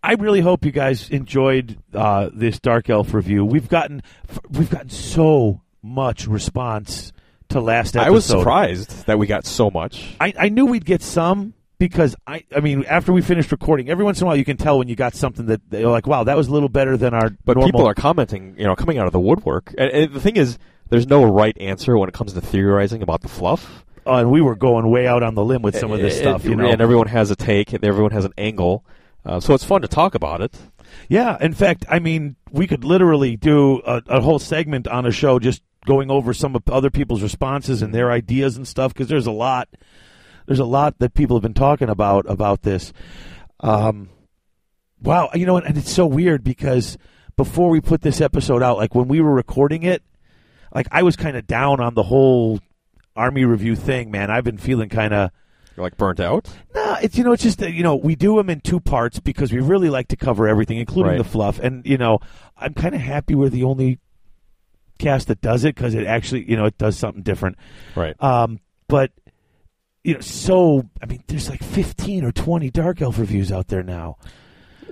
I 0.02 0.12
really 0.14 0.40
hope 0.40 0.64
you 0.64 0.70
guys 0.72 1.10
enjoyed 1.10 1.78
uh, 1.92 2.30
this 2.32 2.60
Dark 2.60 2.88
Elf 2.88 3.12
review. 3.14 3.44
We've 3.44 3.68
gotten 3.68 4.02
we've 4.50 4.70
gotten 4.70 4.90
so 4.90 5.60
much 5.82 6.26
response 6.26 7.12
to 7.50 7.60
last 7.60 7.96
episode. 7.96 8.06
I 8.06 8.10
was 8.10 8.24
surprised 8.24 9.06
that 9.06 9.18
we 9.18 9.26
got 9.26 9.44
so 9.46 9.70
much. 9.70 10.14
I, 10.20 10.32
I 10.38 10.48
knew 10.50 10.66
we'd 10.66 10.84
get 10.84 11.02
some 11.02 11.54
because 11.78 12.14
I 12.26 12.44
I 12.54 12.60
mean 12.60 12.84
after 12.84 13.12
we 13.12 13.22
finished 13.22 13.50
recording, 13.52 13.88
every 13.90 14.04
once 14.04 14.20
in 14.20 14.24
a 14.24 14.28
while 14.28 14.36
you 14.36 14.44
can 14.44 14.56
tell 14.56 14.78
when 14.78 14.88
you 14.88 14.94
got 14.96 15.14
something 15.14 15.46
that 15.46 15.62
they're 15.68 15.88
like, 15.88 16.06
wow, 16.06 16.24
that 16.24 16.36
was 16.36 16.48
a 16.48 16.52
little 16.52 16.68
better 16.68 16.96
than 16.96 17.12
our. 17.14 17.30
But 17.44 17.56
normal. 17.56 17.66
people 17.68 17.86
are 17.88 17.94
commenting, 17.94 18.54
you 18.58 18.64
know, 18.66 18.76
coming 18.76 18.98
out 18.98 19.06
of 19.06 19.12
the 19.12 19.20
woodwork. 19.20 19.74
And, 19.76 19.90
and 19.90 20.12
the 20.12 20.20
thing 20.20 20.36
is, 20.36 20.58
there's 20.90 21.06
no 21.08 21.24
right 21.24 21.56
answer 21.60 21.98
when 21.98 22.08
it 22.08 22.14
comes 22.14 22.34
to 22.34 22.40
theorizing 22.40 23.02
about 23.02 23.22
the 23.22 23.28
fluff. 23.28 23.84
uh, 24.06 24.14
and 24.16 24.30
we 24.30 24.40
were 24.40 24.54
going 24.54 24.88
way 24.90 25.06
out 25.06 25.22
on 25.22 25.34
the 25.34 25.44
limb 25.44 25.62
with 25.62 25.76
some 25.76 25.90
of 25.90 25.98
this 26.00 26.16
It- 26.16 26.20
stuff. 26.20 26.44
You 26.44 26.54
know, 26.56 26.66
and 26.70 26.80
everyone 26.80 27.08
has 27.08 27.30
a 27.30 27.36
take, 27.36 27.72
and 27.72 27.84
everyone 27.84 28.12
has 28.12 28.24
an 28.24 28.32
angle. 28.38 28.84
Uh, 29.28 29.38
so 29.38 29.52
it's 29.52 29.64
fun 29.64 29.82
to 29.82 29.88
talk 29.88 30.14
about 30.14 30.40
it. 30.40 30.58
Yeah, 31.06 31.36
in 31.38 31.52
fact, 31.52 31.84
I 31.86 31.98
mean, 31.98 32.36
we 32.50 32.66
could 32.66 32.82
literally 32.82 33.36
do 33.36 33.82
a, 33.86 34.02
a 34.06 34.20
whole 34.22 34.38
segment 34.38 34.88
on 34.88 35.04
a 35.04 35.10
show 35.10 35.38
just 35.38 35.62
going 35.84 36.10
over 36.10 36.32
some 36.32 36.56
of 36.56 36.62
other 36.70 36.88
people's 36.88 37.22
responses 37.22 37.82
and 37.82 37.94
their 37.94 38.10
ideas 38.10 38.56
and 38.56 38.66
stuff 38.66 38.94
because 38.94 39.08
there's 39.08 39.26
a 39.26 39.30
lot, 39.32 39.68
there's 40.46 40.60
a 40.60 40.64
lot 40.64 40.98
that 41.00 41.12
people 41.12 41.36
have 41.36 41.42
been 41.42 41.52
talking 41.52 41.90
about 41.90 42.24
about 42.26 42.62
this. 42.62 42.94
Um, 43.60 44.08
wow, 45.02 45.28
you 45.34 45.44
know, 45.44 45.58
and 45.58 45.76
it's 45.76 45.92
so 45.92 46.06
weird 46.06 46.42
because 46.42 46.96
before 47.36 47.68
we 47.68 47.82
put 47.82 48.00
this 48.00 48.22
episode 48.22 48.62
out, 48.62 48.78
like 48.78 48.94
when 48.94 49.08
we 49.08 49.20
were 49.20 49.34
recording 49.34 49.82
it, 49.82 50.02
like 50.74 50.88
I 50.90 51.02
was 51.02 51.16
kind 51.16 51.36
of 51.36 51.46
down 51.46 51.80
on 51.80 51.92
the 51.92 52.04
whole 52.04 52.60
army 53.14 53.44
review 53.44 53.76
thing, 53.76 54.10
man. 54.10 54.30
I've 54.30 54.44
been 54.44 54.58
feeling 54.58 54.88
kind 54.88 55.12
of. 55.12 55.30
You're 55.78 55.84
like 55.84 55.96
burnt 55.96 56.18
out. 56.18 56.48
No, 56.74 56.96
it's 57.00 57.16
you 57.16 57.22
know 57.22 57.30
it's 57.30 57.42
just 57.44 57.60
that 57.60 57.72
you 57.72 57.84
know 57.84 57.94
we 57.94 58.16
do 58.16 58.34
them 58.36 58.50
in 58.50 58.60
two 58.60 58.80
parts 58.80 59.20
because 59.20 59.52
we 59.52 59.60
really 59.60 59.90
like 59.90 60.08
to 60.08 60.16
cover 60.16 60.48
everything, 60.48 60.78
including 60.78 61.12
Right. 61.12 61.18
the 61.18 61.22
fluff. 61.24 61.60
And 61.60 61.86
you 61.86 61.96
know 61.96 62.18
I'm 62.56 62.74
kind 62.74 62.96
of 62.96 63.00
happy 63.00 63.36
we're 63.36 63.48
the 63.48 63.62
only 63.62 64.00
cast 64.98 65.28
that 65.28 65.40
does 65.40 65.62
it 65.64 65.76
because 65.76 65.94
it 65.94 66.04
actually 66.04 66.50
you 66.50 66.56
know 66.56 66.64
it 66.64 66.76
does 66.78 66.98
something 66.98 67.22
different. 67.22 67.58
Right. 67.94 68.20
Um, 68.20 68.58
but 68.88 69.12
you 70.02 70.14
know, 70.14 70.20
so 70.20 70.82
I 71.00 71.06
mean, 71.06 71.22
there's 71.28 71.48
like 71.48 71.62
15 71.62 72.24
or 72.24 72.32
20 72.32 72.70
Dark 72.70 73.00
Elf 73.00 73.16
reviews 73.16 73.52
out 73.52 73.68
there 73.68 73.84
now. 73.84 74.16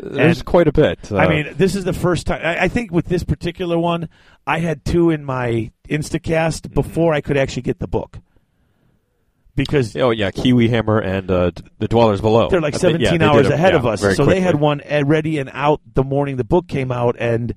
There's 0.01 0.39
And- 0.39 0.47
quite 0.47 0.69
a 0.69 0.73
bit. 0.73 1.11
Uh, 1.11 1.17
I 1.17 1.29
mean, 1.29 1.55
this 1.57 1.75
is 1.75 1.83
the 1.85 1.93
first 1.95 2.29
time. 2.29 2.43
I, 2.45 2.65
I 2.65 2.69
think 2.69 2.93
with 2.93 3.07
this 3.07 3.25
particular 3.25 3.77
one, 3.77 4.09
I 4.47 4.61
had 4.61 4.85
two 4.85 5.11
in 5.11 5.25
my 5.25 5.73
Instacast 5.89 6.73
before 6.73 7.13
I 7.13 7.21
could 7.23 7.37
actually 7.37 7.63
get 7.63 7.81
the 7.81 7.89
book. 7.89 8.21
Because 9.57 9.97
oh 9.97 10.11
yeah, 10.11 10.31
Kiwi 10.31 10.69
Hammer 10.69 10.99
and 11.01 11.31
uh, 11.31 11.51
the 11.79 11.89
Dwellers 11.89 12.21
Below. 12.21 12.49
they're 12.51 12.61
like 12.61 12.75
I 12.75 12.79
think- 12.79 13.01
yeah, 13.01 13.09
17 13.11 13.23
hours 13.29 13.47
ahead 13.49 13.73
yeah, 13.73 13.79
of 13.79 13.87
us. 13.87 14.17
So 14.17 14.25
they 14.27 14.41
had 14.41 14.55
one 14.61 14.83
uh, 14.83 15.03
ready 15.05 15.39
and 15.39 15.51
out 15.53 15.81
the 15.95 16.05
morning 16.05 16.37
the 16.37 16.45
book 16.45 16.69
came 16.69 16.93
out, 16.93 17.17
and 17.19 17.55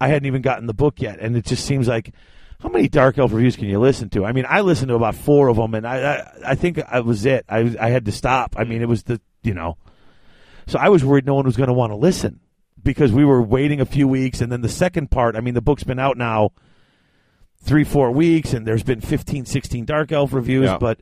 I 0.00 0.08
hadn't 0.08 0.26
even 0.26 0.40
gotten 0.40 0.66
the 0.66 0.74
book 0.74 1.00
yet. 1.02 1.18
And 1.20 1.36
it 1.36 1.44
just 1.44 1.64
seems 1.66 1.86
like. 1.88 2.12
How 2.60 2.68
many 2.68 2.88
Dark 2.88 3.18
Elf 3.18 3.32
reviews 3.32 3.56
can 3.56 3.64
you 3.64 3.80
listen 3.80 4.08
to? 4.10 4.24
I 4.24 4.30
mean, 4.30 4.46
I 4.48 4.60
listened 4.60 4.90
to 4.90 4.94
about 4.94 5.16
four 5.16 5.48
of 5.48 5.56
them, 5.56 5.74
and 5.74 5.84
I, 5.84 5.96
I, 6.14 6.32
I 6.52 6.54
think 6.54 6.78
I 6.78 7.00
was 7.00 7.26
it. 7.26 7.44
I, 7.48 7.74
I 7.80 7.88
had 7.88 8.04
to 8.04 8.12
stop. 8.12 8.54
I 8.56 8.62
mean, 8.62 8.82
it 8.82 8.88
was 8.88 9.02
the, 9.02 9.20
you 9.42 9.52
know, 9.52 9.78
so 10.68 10.78
I 10.78 10.88
was 10.88 11.04
worried 11.04 11.26
no 11.26 11.34
one 11.34 11.44
was 11.44 11.56
going 11.56 11.66
to 11.66 11.72
want 11.72 11.90
to 11.90 11.96
listen 11.96 12.38
because 12.80 13.10
we 13.10 13.24
were 13.24 13.42
waiting 13.42 13.80
a 13.80 13.84
few 13.84 14.06
weeks, 14.06 14.40
and 14.40 14.52
then 14.52 14.60
the 14.60 14.68
second 14.68 15.10
part. 15.10 15.34
I 15.34 15.40
mean, 15.40 15.54
the 15.54 15.60
book's 15.60 15.82
been 15.82 15.98
out 15.98 16.16
now 16.16 16.50
three, 17.58 17.82
four 17.82 18.12
weeks, 18.12 18.52
and 18.52 18.64
there's 18.64 18.84
been 18.84 19.00
15, 19.00 19.44
16 19.44 19.84
Dark 19.84 20.12
Elf 20.12 20.32
reviews, 20.32 20.66
Yeah. 20.66 20.78
but 20.78 21.00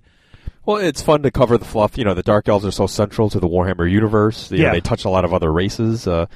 Well, 0.70 0.78
it's 0.78 1.02
fun 1.02 1.22
to 1.22 1.30
cover 1.30 1.58
the 1.58 1.64
fluff. 1.64 1.98
You 1.98 2.04
know, 2.04 2.14
the 2.14 2.22
Dark 2.22 2.48
Elves 2.48 2.64
are 2.64 2.70
so 2.70 2.86
central 2.86 3.28
to 3.30 3.40
the 3.40 3.48
Warhammer 3.48 3.90
universe. 3.90 4.50
You 4.50 4.58
know, 4.58 4.64
Yeah. 4.64 4.72
they 4.72 4.80
touch 4.80 5.04
a 5.04 5.10
lot 5.10 5.24
of 5.24 5.34
other 5.34 5.52
races. 5.52 6.06
Uh, 6.06 6.26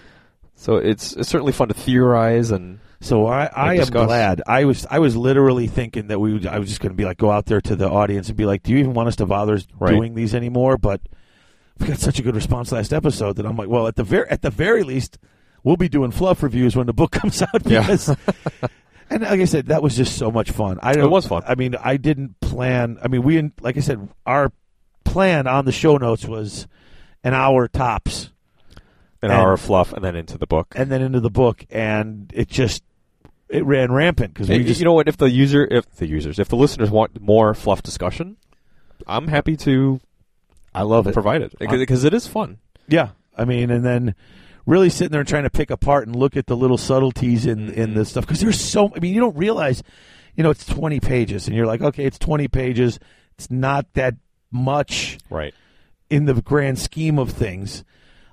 so 0.56 0.76
it's 0.76 1.12
it's 1.14 1.28
certainly 1.28 1.52
fun 1.52 1.68
to 1.68 1.74
theorize 1.74 2.50
and 2.50 2.78
So 3.00 3.26
I, 3.26 3.46
I 3.46 3.74
am 3.74 3.86
glad. 3.88 4.42
I 4.46 4.64
was 4.64 4.86
I 4.90 4.98
was 4.98 5.16
literally 5.16 5.66
thinking 5.66 6.06
that 6.08 6.18
we 6.20 6.32
would, 6.32 6.46
I 6.46 6.58
was 6.58 6.68
just 6.68 6.80
going 6.80 6.90
to 6.92 6.96
be 6.96 7.04
like 7.04 7.18
go 7.18 7.30
out 7.30 7.46
there 7.46 7.60
to 7.60 7.76
the 7.76 7.88
audience 7.88 8.28
and 8.28 8.36
be 8.36 8.46
like, 8.46 8.62
do 8.62 8.72
you 8.72 8.78
even 8.78 8.94
want 8.94 9.08
us 9.08 9.16
to 9.16 9.26
bother 9.26 9.58
Right. 9.78 9.90
doing 9.92 10.14
these 10.14 10.34
anymore? 10.34 10.78
But 10.78 11.00
we 11.78 11.86
got 11.88 11.98
such 11.98 12.18
a 12.18 12.22
good 12.22 12.34
response 12.34 12.72
last 12.72 12.92
episode 12.92 13.36
that 13.36 13.46
I'm 13.46 13.56
like, 13.56 13.68
well, 13.68 13.86
at 13.88 13.96
the 13.96 14.04
very 14.04 14.28
at 14.30 14.42
the 14.42 14.50
very 14.50 14.82
least, 14.84 15.18
we'll 15.64 15.76
be 15.76 15.88
doing 15.88 16.10
fluff 16.12 16.42
reviews 16.42 16.74
when 16.76 16.86
the 16.86 16.92
book 16.92 17.10
comes 17.20 17.42
out 17.42 17.66
Yeah. 17.66 17.96
And 19.10 19.22
like 19.22 19.40
I 19.40 19.44
said, 19.44 19.66
that 19.66 19.82
was 19.82 19.96
just 19.96 20.16
so 20.16 20.30
much 20.30 20.50
fun. 20.50 20.78
I 20.82 20.92
don't, 20.94 21.10
was 21.10 21.26
fun. 21.26 21.42
I 21.46 21.54
mean, 21.54 21.74
I 21.82 21.96
didn't 21.96 22.40
plan. 22.40 22.98
I 23.02 23.08
mean, 23.08 23.22
we 23.22 23.50
like 23.60 23.76
I 23.76 23.80
said, 23.80 24.08
our 24.26 24.50
plan 25.04 25.46
on 25.46 25.64
the 25.66 25.72
show 25.72 25.96
notes 25.96 26.24
was 26.24 26.66
an 27.22 27.34
hour 27.34 27.68
tops, 27.68 28.30
an 29.22 29.30
And- 29.30 29.32
hour 29.32 29.52
of 29.52 29.60
fluff, 29.60 29.92
and 29.92 30.02
then 30.04 30.16
into 30.16 30.38
the 30.38 30.46
book. 30.46 30.74
and 30.76 30.90
then 30.90 31.02
into 31.02 31.20
the 31.20 31.30
book, 31.30 31.64
and 31.70 32.30
it 32.34 32.48
just 32.48 32.82
it 33.50 33.64
ran 33.64 33.92
rampant 33.92 34.32
because 34.34 34.48
we 34.48 34.64
just 34.64 34.80
you 34.80 34.84
know 34.86 34.94
what? 34.94 35.06
If 35.06 35.16
the 35.18 35.30
user, 35.30 35.68
if 35.70 35.88
the 35.96 36.06
users, 36.06 36.38
if 36.38 36.48
the 36.48 36.56
listeners 36.56 36.90
want 36.90 37.20
more 37.20 37.54
fluff 37.54 37.82
discussion, 37.82 38.36
I'm 39.06 39.28
happy 39.28 39.56
to 39.58 40.00
I 40.74 40.82
love 40.82 41.06
it. 41.06 41.12
provide 41.12 41.42
it 41.42 41.54
because 41.58 42.04
it 42.04 42.14
is 42.14 42.26
fun. 42.26 42.58
Yeah, 42.88 43.10
I 43.36 43.44
mean, 43.44 43.70
and 43.70 43.84
then 43.84 44.14
really 44.66 44.88
sitting 44.90 45.10
there 45.10 45.20
and 45.20 45.28
trying 45.28 45.42
to 45.44 45.50
pick 45.50 45.70
apart 45.70 46.06
and 46.06 46.16
look 46.16 46.36
at 46.36 46.46
the 46.46 46.56
little 46.56 46.78
subtleties 46.78 47.46
in 47.46 47.70
in 47.70 47.94
this 47.94 48.10
stuff 48.10 48.26
because 48.26 48.40
there's 48.40 48.60
so. 48.60 48.90
I 48.94 49.00
mean, 49.00 49.14
you 49.14 49.20
don't 49.20 49.36
realize, 49.36 49.82
you 50.36 50.42
know, 50.44 50.50
it's 50.50 50.64
20 50.66 51.00
pages, 51.00 51.46
and 51.46 51.56
you're 51.56 51.66
like, 51.66 51.80
okay, 51.82 52.04
it's 52.04 52.18
20 52.18 52.48
pages. 52.48 52.98
It's 53.38 53.50
not 53.50 53.92
that 53.94 54.14
much 54.50 55.18
Right. 55.30 55.52
in 56.10 56.26
the 56.26 56.34
grand 56.40 56.78
scheme 56.78 57.18
of 57.18 57.30
things, 57.30 57.84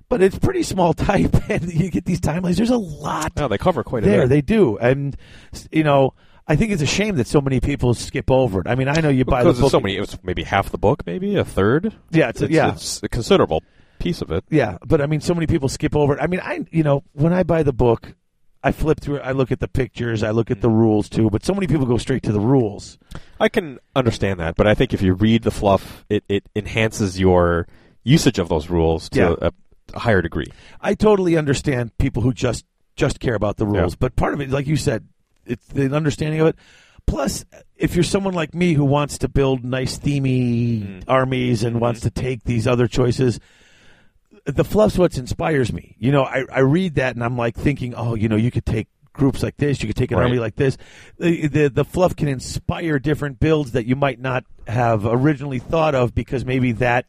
but 0.09 0.21
it's 0.21 0.37
pretty 0.37 0.63
small 0.63 0.93
type, 0.95 1.49
and 1.49 1.73
you 1.73 1.89
get 1.89 2.05
these 2.05 2.21
timelines. 2.21 2.57
There's 2.57 2.69
a 2.69 2.77
lot 2.77 3.33
No, 3.35 3.47
they 3.47 3.57
cover 3.57 3.83
quite 3.83 4.03
a 4.03 4.05
there. 4.07 4.21
bit. 4.23 4.29
They 4.29 4.41
do, 4.41 4.77
and 4.77 5.15
you 5.71 5.83
know. 5.83 6.13
I 6.47 6.55
think 6.57 6.71
it's 6.71 6.81
a 6.81 6.87
shame 6.87 7.15
that 7.15 7.27
so 7.27 7.39
many 7.39 7.61
people 7.61 7.93
skip 7.93 8.29
over 8.29 8.59
it. 8.61 8.67
I 8.67 8.75
mean, 8.75 8.89
I 8.89 8.99
know 8.99 9.07
you 9.09 9.23
buy 9.23 9.43
because 9.43 9.57
the 9.57 9.61
book. 9.61 9.71
so 9.71 9.79
many. 9.79 9.95
It 9.95 10.01
was 10.01 10.17
maybe 10.23 10.43
half 10.43 10.69
the 10.71 10.77
book, 10.77 11.03
maybe 11.05 11.37
a 11.37 11.45
third. 11.45 11.93
yeah, 12.09 12.29
it's, 12.29 12.41
It's, 12.41 12.51
yeah. 12.51 12.71
it's 12.73 13.01
a 13.03 13.07
considerable 13.07 13.63
piece 14.01 14.21
of 14.21 14.31
it. 14.31 14.43
Yeah, 14.49 14.77
but 14.85 14.99
I 15.01 15.05
mean, 15.05 15.21
so 15.21 15.33
many 15.33 15.47
people 15.47 15.69
skip 15.69 15.95
over 15.95 16.15
it. 16.15 16.19
I 16.21 16.27
mean, 16.27 16.39
I 16.41 16.65
you 16.71 16.83
know 16.83 17.03
when 17.13 17.33
I 17.33 17.43
buy 17.43 17.63
the 17.63 17.73
book, 17.73 18.13
I 18.63 18.71
flip 18.71 18.99
through 18.99 19.17
it. 19.17 19.21
I 19.23 19.31
look 19.31 19.51
at 19.51 19.59
the 19.59 19.67
pictures. 19.67 20.23
I 20.23 20.31
look 20.31 20.51
at 20.51 20.61
the 20.61 20.69
rules 20.69 21.09
too. 21.09 21.29
But 21.29 21.45
so 21.45 21.53
many 21.53 21.67
people 21.67 21.85
go 21.85 21.97
straight 21.97 22.23
to 22.23 22.31
the 22.31 22.39
rules. 22.39 22.97
I 23.39 23.49
can 23.49 23.79
understand 23.95 24.39
that, 24.39 24.55
but 24.55 24.67
I 24.67 24.73
think 24.75 24.93
if 24.93 25.01
you 25.01 25.13
read 25.13 25.43
the 25.43 25.51
fluff, 25.51 26.05
it, 26.09 26.23
it 26.29 26.43
enhances 26.55 27.19
your 27.19 27.67
usage 28.03 28.39
of 28.39 28.49
those 28.49 28.69
rules 28.69 29.09
to 29.09 29.19
Yeah. 29.19 29.35
a, 29.49 29.51
a 29.93 29.99
higher 29.99 30.21
degree. 30.21 30.47
I 30.79 30.93
totally 30.95 31.37
understand 31.37 31.97
people 31.97 32.21
who 32.23 32.33
just 32.33 32.65
just 32.95 33.19
care 33.19 33.35
about 33.35 33.57
the 33.57 33.65
rules. 33.65 33.93
Yeah. 33.93 33.97
But 33.99 34.15
part 34.15 34.33
of 34.33 34.41
it, 34.41 34.49
like 34.49 34.67
you 34.67 34.75
said, 34.77 35.07
it's 35.45 35.65
the 35.67 35.95
understanding 35.95 36.39
of 36.41 36.47
it. 36.47 36.55
Plus, 37.07 37.45
if 37.77 37.95
you're 37.95 38.03
someone 38.03 38.33
like 38.35 38.53
me 38.53 38.73
who 38.73 38.85
wants 38.85 39.17
to 39.19 39.27
build 39.27 39.65
nice 39.65 39.97
themey 39.97 40.83
Mm. 40.85 41.03
armies 41.07 41.63
and 41.63 41.79
wants 41.81 42.01
to 42.01 42.11
take 42.11 42.43
these 42.43 42.67
other 42.67 42.87
choices, 42.87 43.39
the 44.45 44.63
fluff's 44.63 44.97
what 44.97 45.17
inspires 45.17 45.71
me. 45.71 45.95
You 45.99 46.11
know, 46.11 46.23
I, 46.23 46.43
I 46.51 46.59
read 46.59 46.95
that 46.95 47.15
and 47.15 47.23
I'm 47.23 47.37
like 47.37 47.55
thinking, 47.55 47.93
oh, 47.95 48.15
you 48.15 48.27
know, 48.29 48.35
you 48.35 48.51
could 48.51 48.65
take 48.65 48.87
groups 49.13 49.43
like 49.43 49.57
this, 49.57 49.81
you 49.81 49.87
could 49.87 49.95
take 49.97 50.11
an 50.11 50.17
Right. 50.17 50.23
army 50.25 50.39
like 50.39 50.55
this. 50.55 50.77
The, 51.19 51.47
the 51.47 51.69
the 51.69 51.85
fluff 51.85 52.15
can 52.15 52.27
inspire 52.27 52.97
different 52.97 53.39
builds 53.39 53.73
that 53.73 53.85
you 53.85 53.95
might 53.95 54.19
not 54.19 54.45
have 54.67 55.05
originally 55.05 55.59
thought 55.59 55.95
of 55.95 56.15
because 56.15 56.45
maybe 56.45 56.71
that 56.73 57.05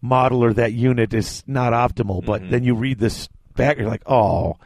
model 0.00 0.44
or 0.44 0.52
that 0.52 0.72
unit 0.72 1.14
is 1.14 1.42
not 1.46 1.72
optimal. 1.72 2.24
But 2.24 2.42
Mhm. 2.42 2.50
then 2.50 2.64
you 2.64 2.74
read 2.74 2.98
this 2.98 3.28
back, 3.56 3.78
you're 3.78 3.88
like, 3.88 4.02
oh, 4.06 4.56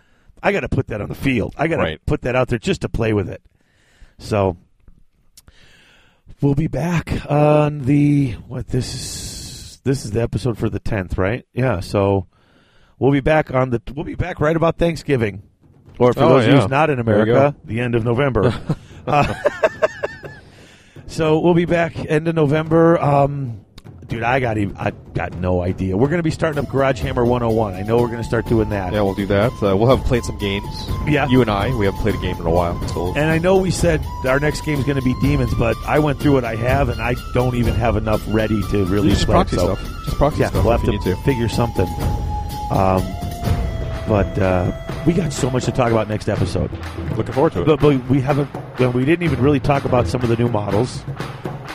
I 0.43 0.53
got 0.53 0.61
to 0.61 0.69
put 0.69 0.89
that 0.89 1.01
on 1.01 1.09
the 1.09 1.15
field. 1.15 1.55
I 1.57 1.67
got 1.69 1.77
to 1.77 1.83
Right. 1.83 2.07
put 2.07 2.23
that 2.23 2.35
out 2.37 2.49
there 2.49 2.59
just 2.59 2.81
to 2.83 2.89
play 2.89 3.13
with 3.13 3.29
it. 3.29 3.43
So 4.19 4.57
we'll 6.41 6.55
be 6.55 6.67
back 6.69 7.31
on 7.31 7.83
the 7.83 8.33
what 8.49 8.69
this 8.69 8.95
is 8.95 9.01
this 9.87 10.05
is 10.05 10.11
the 10.11 10.21
episode 10.21 10.59
for 10.59 10.69
the 10.69 10.81
10th, 10.81 11.17
right? 11.17 11.47
Yeah, 11.55 11.81
so 11.81 12.27
we'll 12.99 13.13
be 13.13 13.21
back 13.21 13.53
on 13.55 13.71
the 13.71 13.81
we'll 13.95 14.05
be 14.05 14.15
back 14.17 14.41
right 14.41 14.57
about 14.57 14.79
Thanksgiving. 14.79 15.43
Or 15.99 16.13
for 16.13 16.25
Oh, 16.25 16.29
those 16.29 16.47
yeah. 16.47 16.61
who's 16.61 16.69
not 16.69 16.91
in 16.91 16.99
America, 16.99 17.55
the 17.65 17.81
end 17.81 17.95
of 17.95 18.05
November. 18.05 18.53
uh, 19.07 19.35
so 21.07 21.39
we'll 21.39 21.55
be 21.55 21.65
back 21.65 21.97
end 22.11 22.29
of 22.29 22.35
November. 22.35 22.99
Um, 23.01 23.65
dude, 24.09 24.23
I 24.23 24.41
got 24.41 24.59
even, 24.59 24.77
I 24.77 24.91
got 25.15 25.35
no 25.37 25.63
idea. 25.63 25.97
We're 25.97 26.09
going 26.09 26.19
to 26.19 26.23
be 26.23 26.31
starting 26.31 26.63
up 26.63 26.71
Garage 26.71 27.01
Hammer 27.01 27.25
101. 27.25 27.75
I 27.75 27.83
know 27.83 27.99
we're 27.99 28.07
going 28.09 28.19
to 28.19 28.25
start 28.25 28.47
doing 28.47 28.69
that. 28.71 28.93
Yeah, 28.93 29.03
we'll 29.03 29.15
do 29.15 29.27
that. 29.27 29.53
Uh, 29.63 29.77
we'll 29.77 29.95
have 29.95 30.05
played 30.07 30.25
some 30.25 30.39
games. 30.39 30.67
Yeah. 31.07 31.29
You 31.29 31.41
and 31.41 31.51
I, 31.51 31.75
we 31.75 31.85
haven't 31.87 32.01
played 32.01 32.15
a 32.15 32.19
game 32.21 32.37
in 32.37 32.47
a 32.47 32.51
while. 32.51 32.81
So 32.89 33.09
And 33.17 33.31
I 33.31 33.39
know 33.39 33.57
we 33.57 33.71
said 33.71 34.05
our 34.27 34.39
next 34.41 34.63
game 34.63 34.79
is 34.79 34.85
going 34.85 34.99
to 34.99 35.05
be 35.05 35.15
Demons, 35.21 35.55
but 35.55 35.77
I 35.87 35.99
went 35.99 36.21
through 36.21 36.33
what 36.35 36.45
I 36.45 36.57
have, 36.57 36.89
and 36.89 37.01
I 37.01 37.15
don't 37.35 37.55
even 37.57 37.75
have 37.75 37.97
enough 37.97 38.23
ready 38.29 38.61
to 38.71 38.85
really 38.87 39.11
just 39.11 39.27
play. 39.27 39.35
proxy 39.35 39.57
so, 39.57 39.75
stuff. 39.75 40.05
Just 40.05 40.17
proxy 40.17 40.41
Yeah, 40.41 40.49
stuff 40.51 40.65
we'll 40.65 40.73
have 40.79 40.81
you 40.85 40.99
to, 40.99 41.09
need 41.11 41.17
to. 41.17 41.23
figure 41.23 41.49
something. 41.49 41.87
Um, 42.71 43.03
but 44.09 44.39
uh, 44.39 44.73
we 45.07 45.13
got 45.13 45.33
so 45.33 45.51
much 45.51 45.65
to 45.65 45.73
talk 45.73 45.91
about 45.91 46.09
next 46.09 46.29
episode. 46.29 46.71
Looking 47.17 47.33
forward 47.35 47.53
to 47.55 47.63
it. 47.63 47.67
But, 47.67 47.81
but 47.81 48.09
we 48.09 48.21
haven't. 48.21 48.49
We 48.95 49.05
didn't 49.05 49.25
even 49.25 49.41
really 49.41 49.59
talk 49.59 49.85
about 49.85 50.07
some 50.07 50.23
of 50.23 50.29
the 50.29 50.37
new 50.37 50.49
models. 50.49 51.03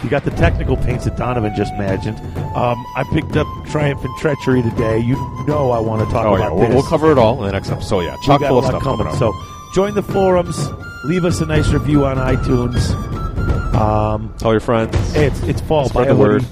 You 0.03 0.09
got 0.09 0.23
the 0.23 0.31
technical 0.31 0.77
paints 0.77 1.05
that 1.05 1.15
Donovan 1.15 1.53
just 1.55 1.73
mentioned. 1.75 2.17
Um, 2.55 2.83
I 2.95 3.05
picked 3.11 3.35
up 3.35 3.47
Triumph 3.67 4.03
and 4.03 4.17
Treachery 4.17 4.61
today. 4.63 4.99
You 4.99 5.15
know 5.47 5.71
I 5.71 5.79
want 5.79 6.05
to 6.05 6.11
talk 6.11 6.25
oh 6.25 6.35
yeah, 6.35 6.47
about 6.47 6.55
we'll, 6.55 6.65
this. 6.67 6.75
we'll 6.75 6.83
cover 6.83 7.11
it 7.11 7.17
all 7.17 7.39
in 7.39 7.45
the 7.45 7.51
next 7.51 7.69
episode. 7.69 7.87
So 7.87 7.99
yeah, 8.01 8.15
chock 8.23 8.41
full 8.41 8.59
of 8.59 8.65
stuff 8.65 8.81
coming. 8.81 9.13
So 9.15 9.33
join 9.73 9.93
the 9.93 10.03
forums. 10.03 10.69
Leave 11.03 11.25
us 11.25 11.41
a 11.41 11.45
nice 11.45 11.69
review 11.69 12.05
on 12.05 12.17
iTunes. 12.17 12.91
Um, 13.75 14.33
tell 14.39 14.51
your 14.51 14.59
friends. 14.59 14.95
it's 15.15 15.41
it's 15.43 15.61
fall. 15.61 15.89
Spread 15.89 16.09
the 16.09 16.15
word. 16.15 16.45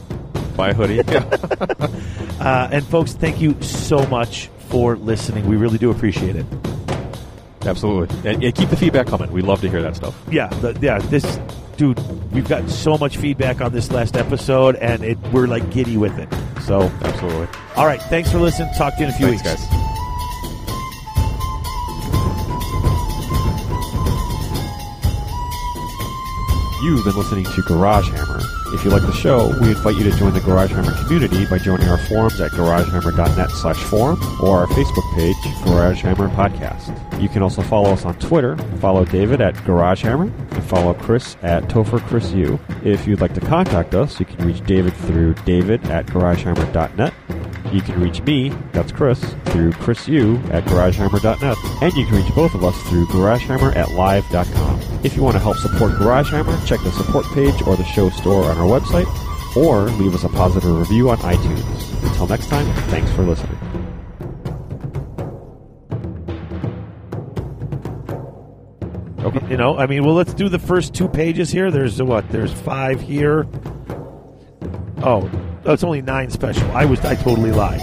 Buy 0.55 0.69
a 0.69 0.73
hoodie. 0.73 1.01
Uh, 2.39 2.69
and 2.71 2.85
folks, 2.85 3.11
thank 3.11 3.41
you 3.41 3.61
so 3.61 4.05
much 4.07 4.49
for 4.69 4.95
listening. 4.95 5.45
We 5.45 5.57
really 5.57 5.77
do 5.77 5.91
appreciate 5.91 6.37
it. 6.37 6.45
Absolutely. 7.63 8.15
And, 8.29 8.41
and 8.41 8.55
keep 8.55 8.69
the 8.69 8.77
feedback 8.77 9.07
coming. 9.07 9.29
We 9.33 9.41
love 9.41 9.59
to 9.59 9.69
hear 9.69 9.81
that 9.81 9.97
stuff. 9.97 10.17
Yeah, 10.31 10.47
the, 10.47 10.77
yeah. 10.81 10.99
This 10.99 11.37
dude, 11.79 11.97
we've 12.33 12.47
gotten 12.47 12.67
so 12.67 12.97
much 12.97 13.15
feedback 13.15 13.61
on 13.61 13.71
this 13.71 13.89
last 13.89 14.17
episode, 14.17 14.75
and 14.75 15.01
it 15.01 15.17
we're 15.31 15.47
like 15.47 15.71
giddy 15.71 15.95
with 15.95 16.19
it. 16.19 16.27
So, 16.63 16.81
Absolutely. 17.01 17.47
all 17.77 17.85
right, 17.85 18.01
thanks 18.03 18.29
for 18.29 18.37
listening. 18.37 18.71
Talk 18.75 18.95
to 18.95 18.99
you 18.99 19.07
in 19.07 19.13
a 19.13 19.17
few 19.17 19.27
Thanks, 19.27 19.43
weeks, 19.43 19.55
guys. 19.55 19.73
You've 26.83 27.05
been 27.05 27.15
listening 27.15 27.45
to 27.45 27.61
Garage 27.61 28.09
Hammer. 28.09 28.38
If 28.71 28.85
you 28.85 28.91
like 28.91 29.01
the 29.01 29.11
show, 29.11 29.49
we 29.61 29.69
invite 29.69 29.95
you 29.95 30.03
to 30.03 30.17
join 30.17 30.33
the 30.33 30.41
Garage 30.41 30.71
Hammer 30.71 30.93
community 31.03 31.45
by 31.47 31.57
joining 31.57 31.87
our 31.87 31.97
forums 31.97 32.39
at 32.39 32.51
garagehammer.net 32.51 33.49
slash 33.51 33.77
forum 33.77 34.19
or 34.41 34.59
our 34.59 34.67
Facebook 34.67 35.15
page, 35.15 35.35
Garage 35.63 36.01
Hammer 36.01 36.29
Podcast. 36.29 36.95
You 37.19 37.29
can 37.29 37.41
also 37.41 37.61
follow 37.63 37.91
us 37.91 38.05
on 38.05 38.17
Twitter. 38.19 38.57
Follow 38.79 39.05
David 39.05 39.41
at 39.41 39.55
Garage 39.65 40.03
Hammer 40.03 40.25
and 40.25 40.63
follow 40.65 40.93
Chris 40.93 41.35
at 41.41 41.63
Topher 41.63 41.99
Chris 42.07 42.31
U. 42.31 42.59
If 42.83 43.07
you'd 43.07 43.21
like 43.21 43.33
to 43.33 43.41
contact 43.41 43.95
us, 43.95 44.19
you 44.19 44.25
can 44.25 44.45
reach 44.45 44.63
David 44.65 44.93
through 44.93 45.33
david 45.45 45.83
at 45.89 46.05
garagehammer.net. 46.05 47.13
You 47.71 47.81
can 47.81 48.01
reach 48.01 48.21
me, 48.23 48.49
that's 48.71 48.91
Chris, 48.91 49.19
through 49.45 49.71
chrisu 49.73 50.43
at 50.51 50.65
garagehammer.net, 50.65 51.57
and 51.83 51.93
you 51.93 52.05
can 52.05 52.15
reach 52.15 52.35
both 52.35 52.55
of 52.55 52.63
us 52.63 52.75
through 52.89 53.05
garagehammer 53.07 53.75
at 53.75 53.91
live.com. 53.91 54.81
If 55.03 55.15
you 55.15 55.23
want 55.23 55.35
to 55.35 55.39
help 55.39 55.55
support 55.57 55.93
GarageHammer, 55.93 56.65
check 56.67 56.81
the 56.81 56.91
support 56.91 57.25
page 57.27 57.61
or 57.65 57.77
the 57.77 57.85
show 57.85 58.09
store 58.09 58.43
on 58.45 58.57
our 58.57 58.79
website, 58.79 59.07
or 59.55 59.83
leave 60.01 60.13
us 60.13 60.23
a 60.23 60.29
positive 60.29 60.69
review 60.69 61.09
on 61.09 61.17
iTunes. 61.19 62.03
Until 62.09 62.27
next 62.27 62.47
time, 62.47 62.65
thanks 62.89 63.11
for 63.11 63.23
listening. 63.23 63.57
Okay. 69.19 69.47
You 69.51 69.57
know, 69.57 69.77
I 69.77 69.85
mean, 69.85 70.03
well, 70.03 70.15
let's 70.15 70.33
do 70.33 70.49
the 70.49 70.59
first 70.59 70.93
two 70.93 71.07
pages 71.07 71.51
here. 71.51 71.71
There's 71.71 72.01
what? 72.01 72.27
There's 72.29 72.51
five 72.51 72.99
here. 72.99 73.45
Oh, 75.03 75.29
it's 75.65 75.83
only 75.83 76.01
nine 76.01 76.29
special. 76.29 76.69
I 76.71 76.85
was, 76.85 76.99
I 77.01 77.15
totally 77.15 77.51
lied. 77.51 77.79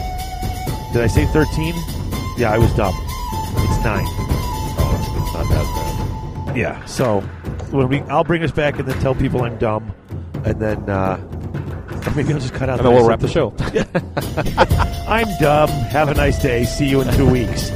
Did 0.92 1.02
I 1.02 1.06
say 1.06 1.26
thirteen? 1.26 1.74
Yeah, 2.36 2.52
I 2.52 2.58
was 2.58 2.72
dumb. 2.74 2.94
It's 2.98 3.84
nine. 3.84 4.04
Oh, 4.78 5.24
it's 5.24 5.34
not 5.34 5.48
that 5.48 6.46
bad. 6.46 6.56
Yeah. 6.56 6.84
So 6.84 7.20
when 7.70 7.88
we, 7.88 8.00
I'll 8.02 8.24
bring 8.24 8.42
us 8.42 8.50
back 8.50 8.78
and 8.78 8.86
then 8.88 8.98
tell 9.00 9.14
people 9.14 9.42
I'm 9.44 9.58
dumb, 9.58 9.92
and 10.44 10.60
then 10.60 10.88
uh, 10.88 11.16
maybe 12.14 12.32
I'll 12.32 12.40
just 12.40 12.54
cut 12.54 12.68
out. 12.68 12.78
And 12.78 12.86
then 12.86 12.94
we'll 12.94 13.08
wrap 13.08 13.20
the 13.20 13.28
show. 13.28 13.54
I'm 15.08 15.28
dumb. 15.40 15.68
Have 15.68 16.08
a 16.08 16.14
nice 16.14 16.40
day. 16.40 16.64
See 16.64 16.88
you 16.88 17.00
in 17.00 17.12
two 17.14 17.28
weeks. 17.28 17.70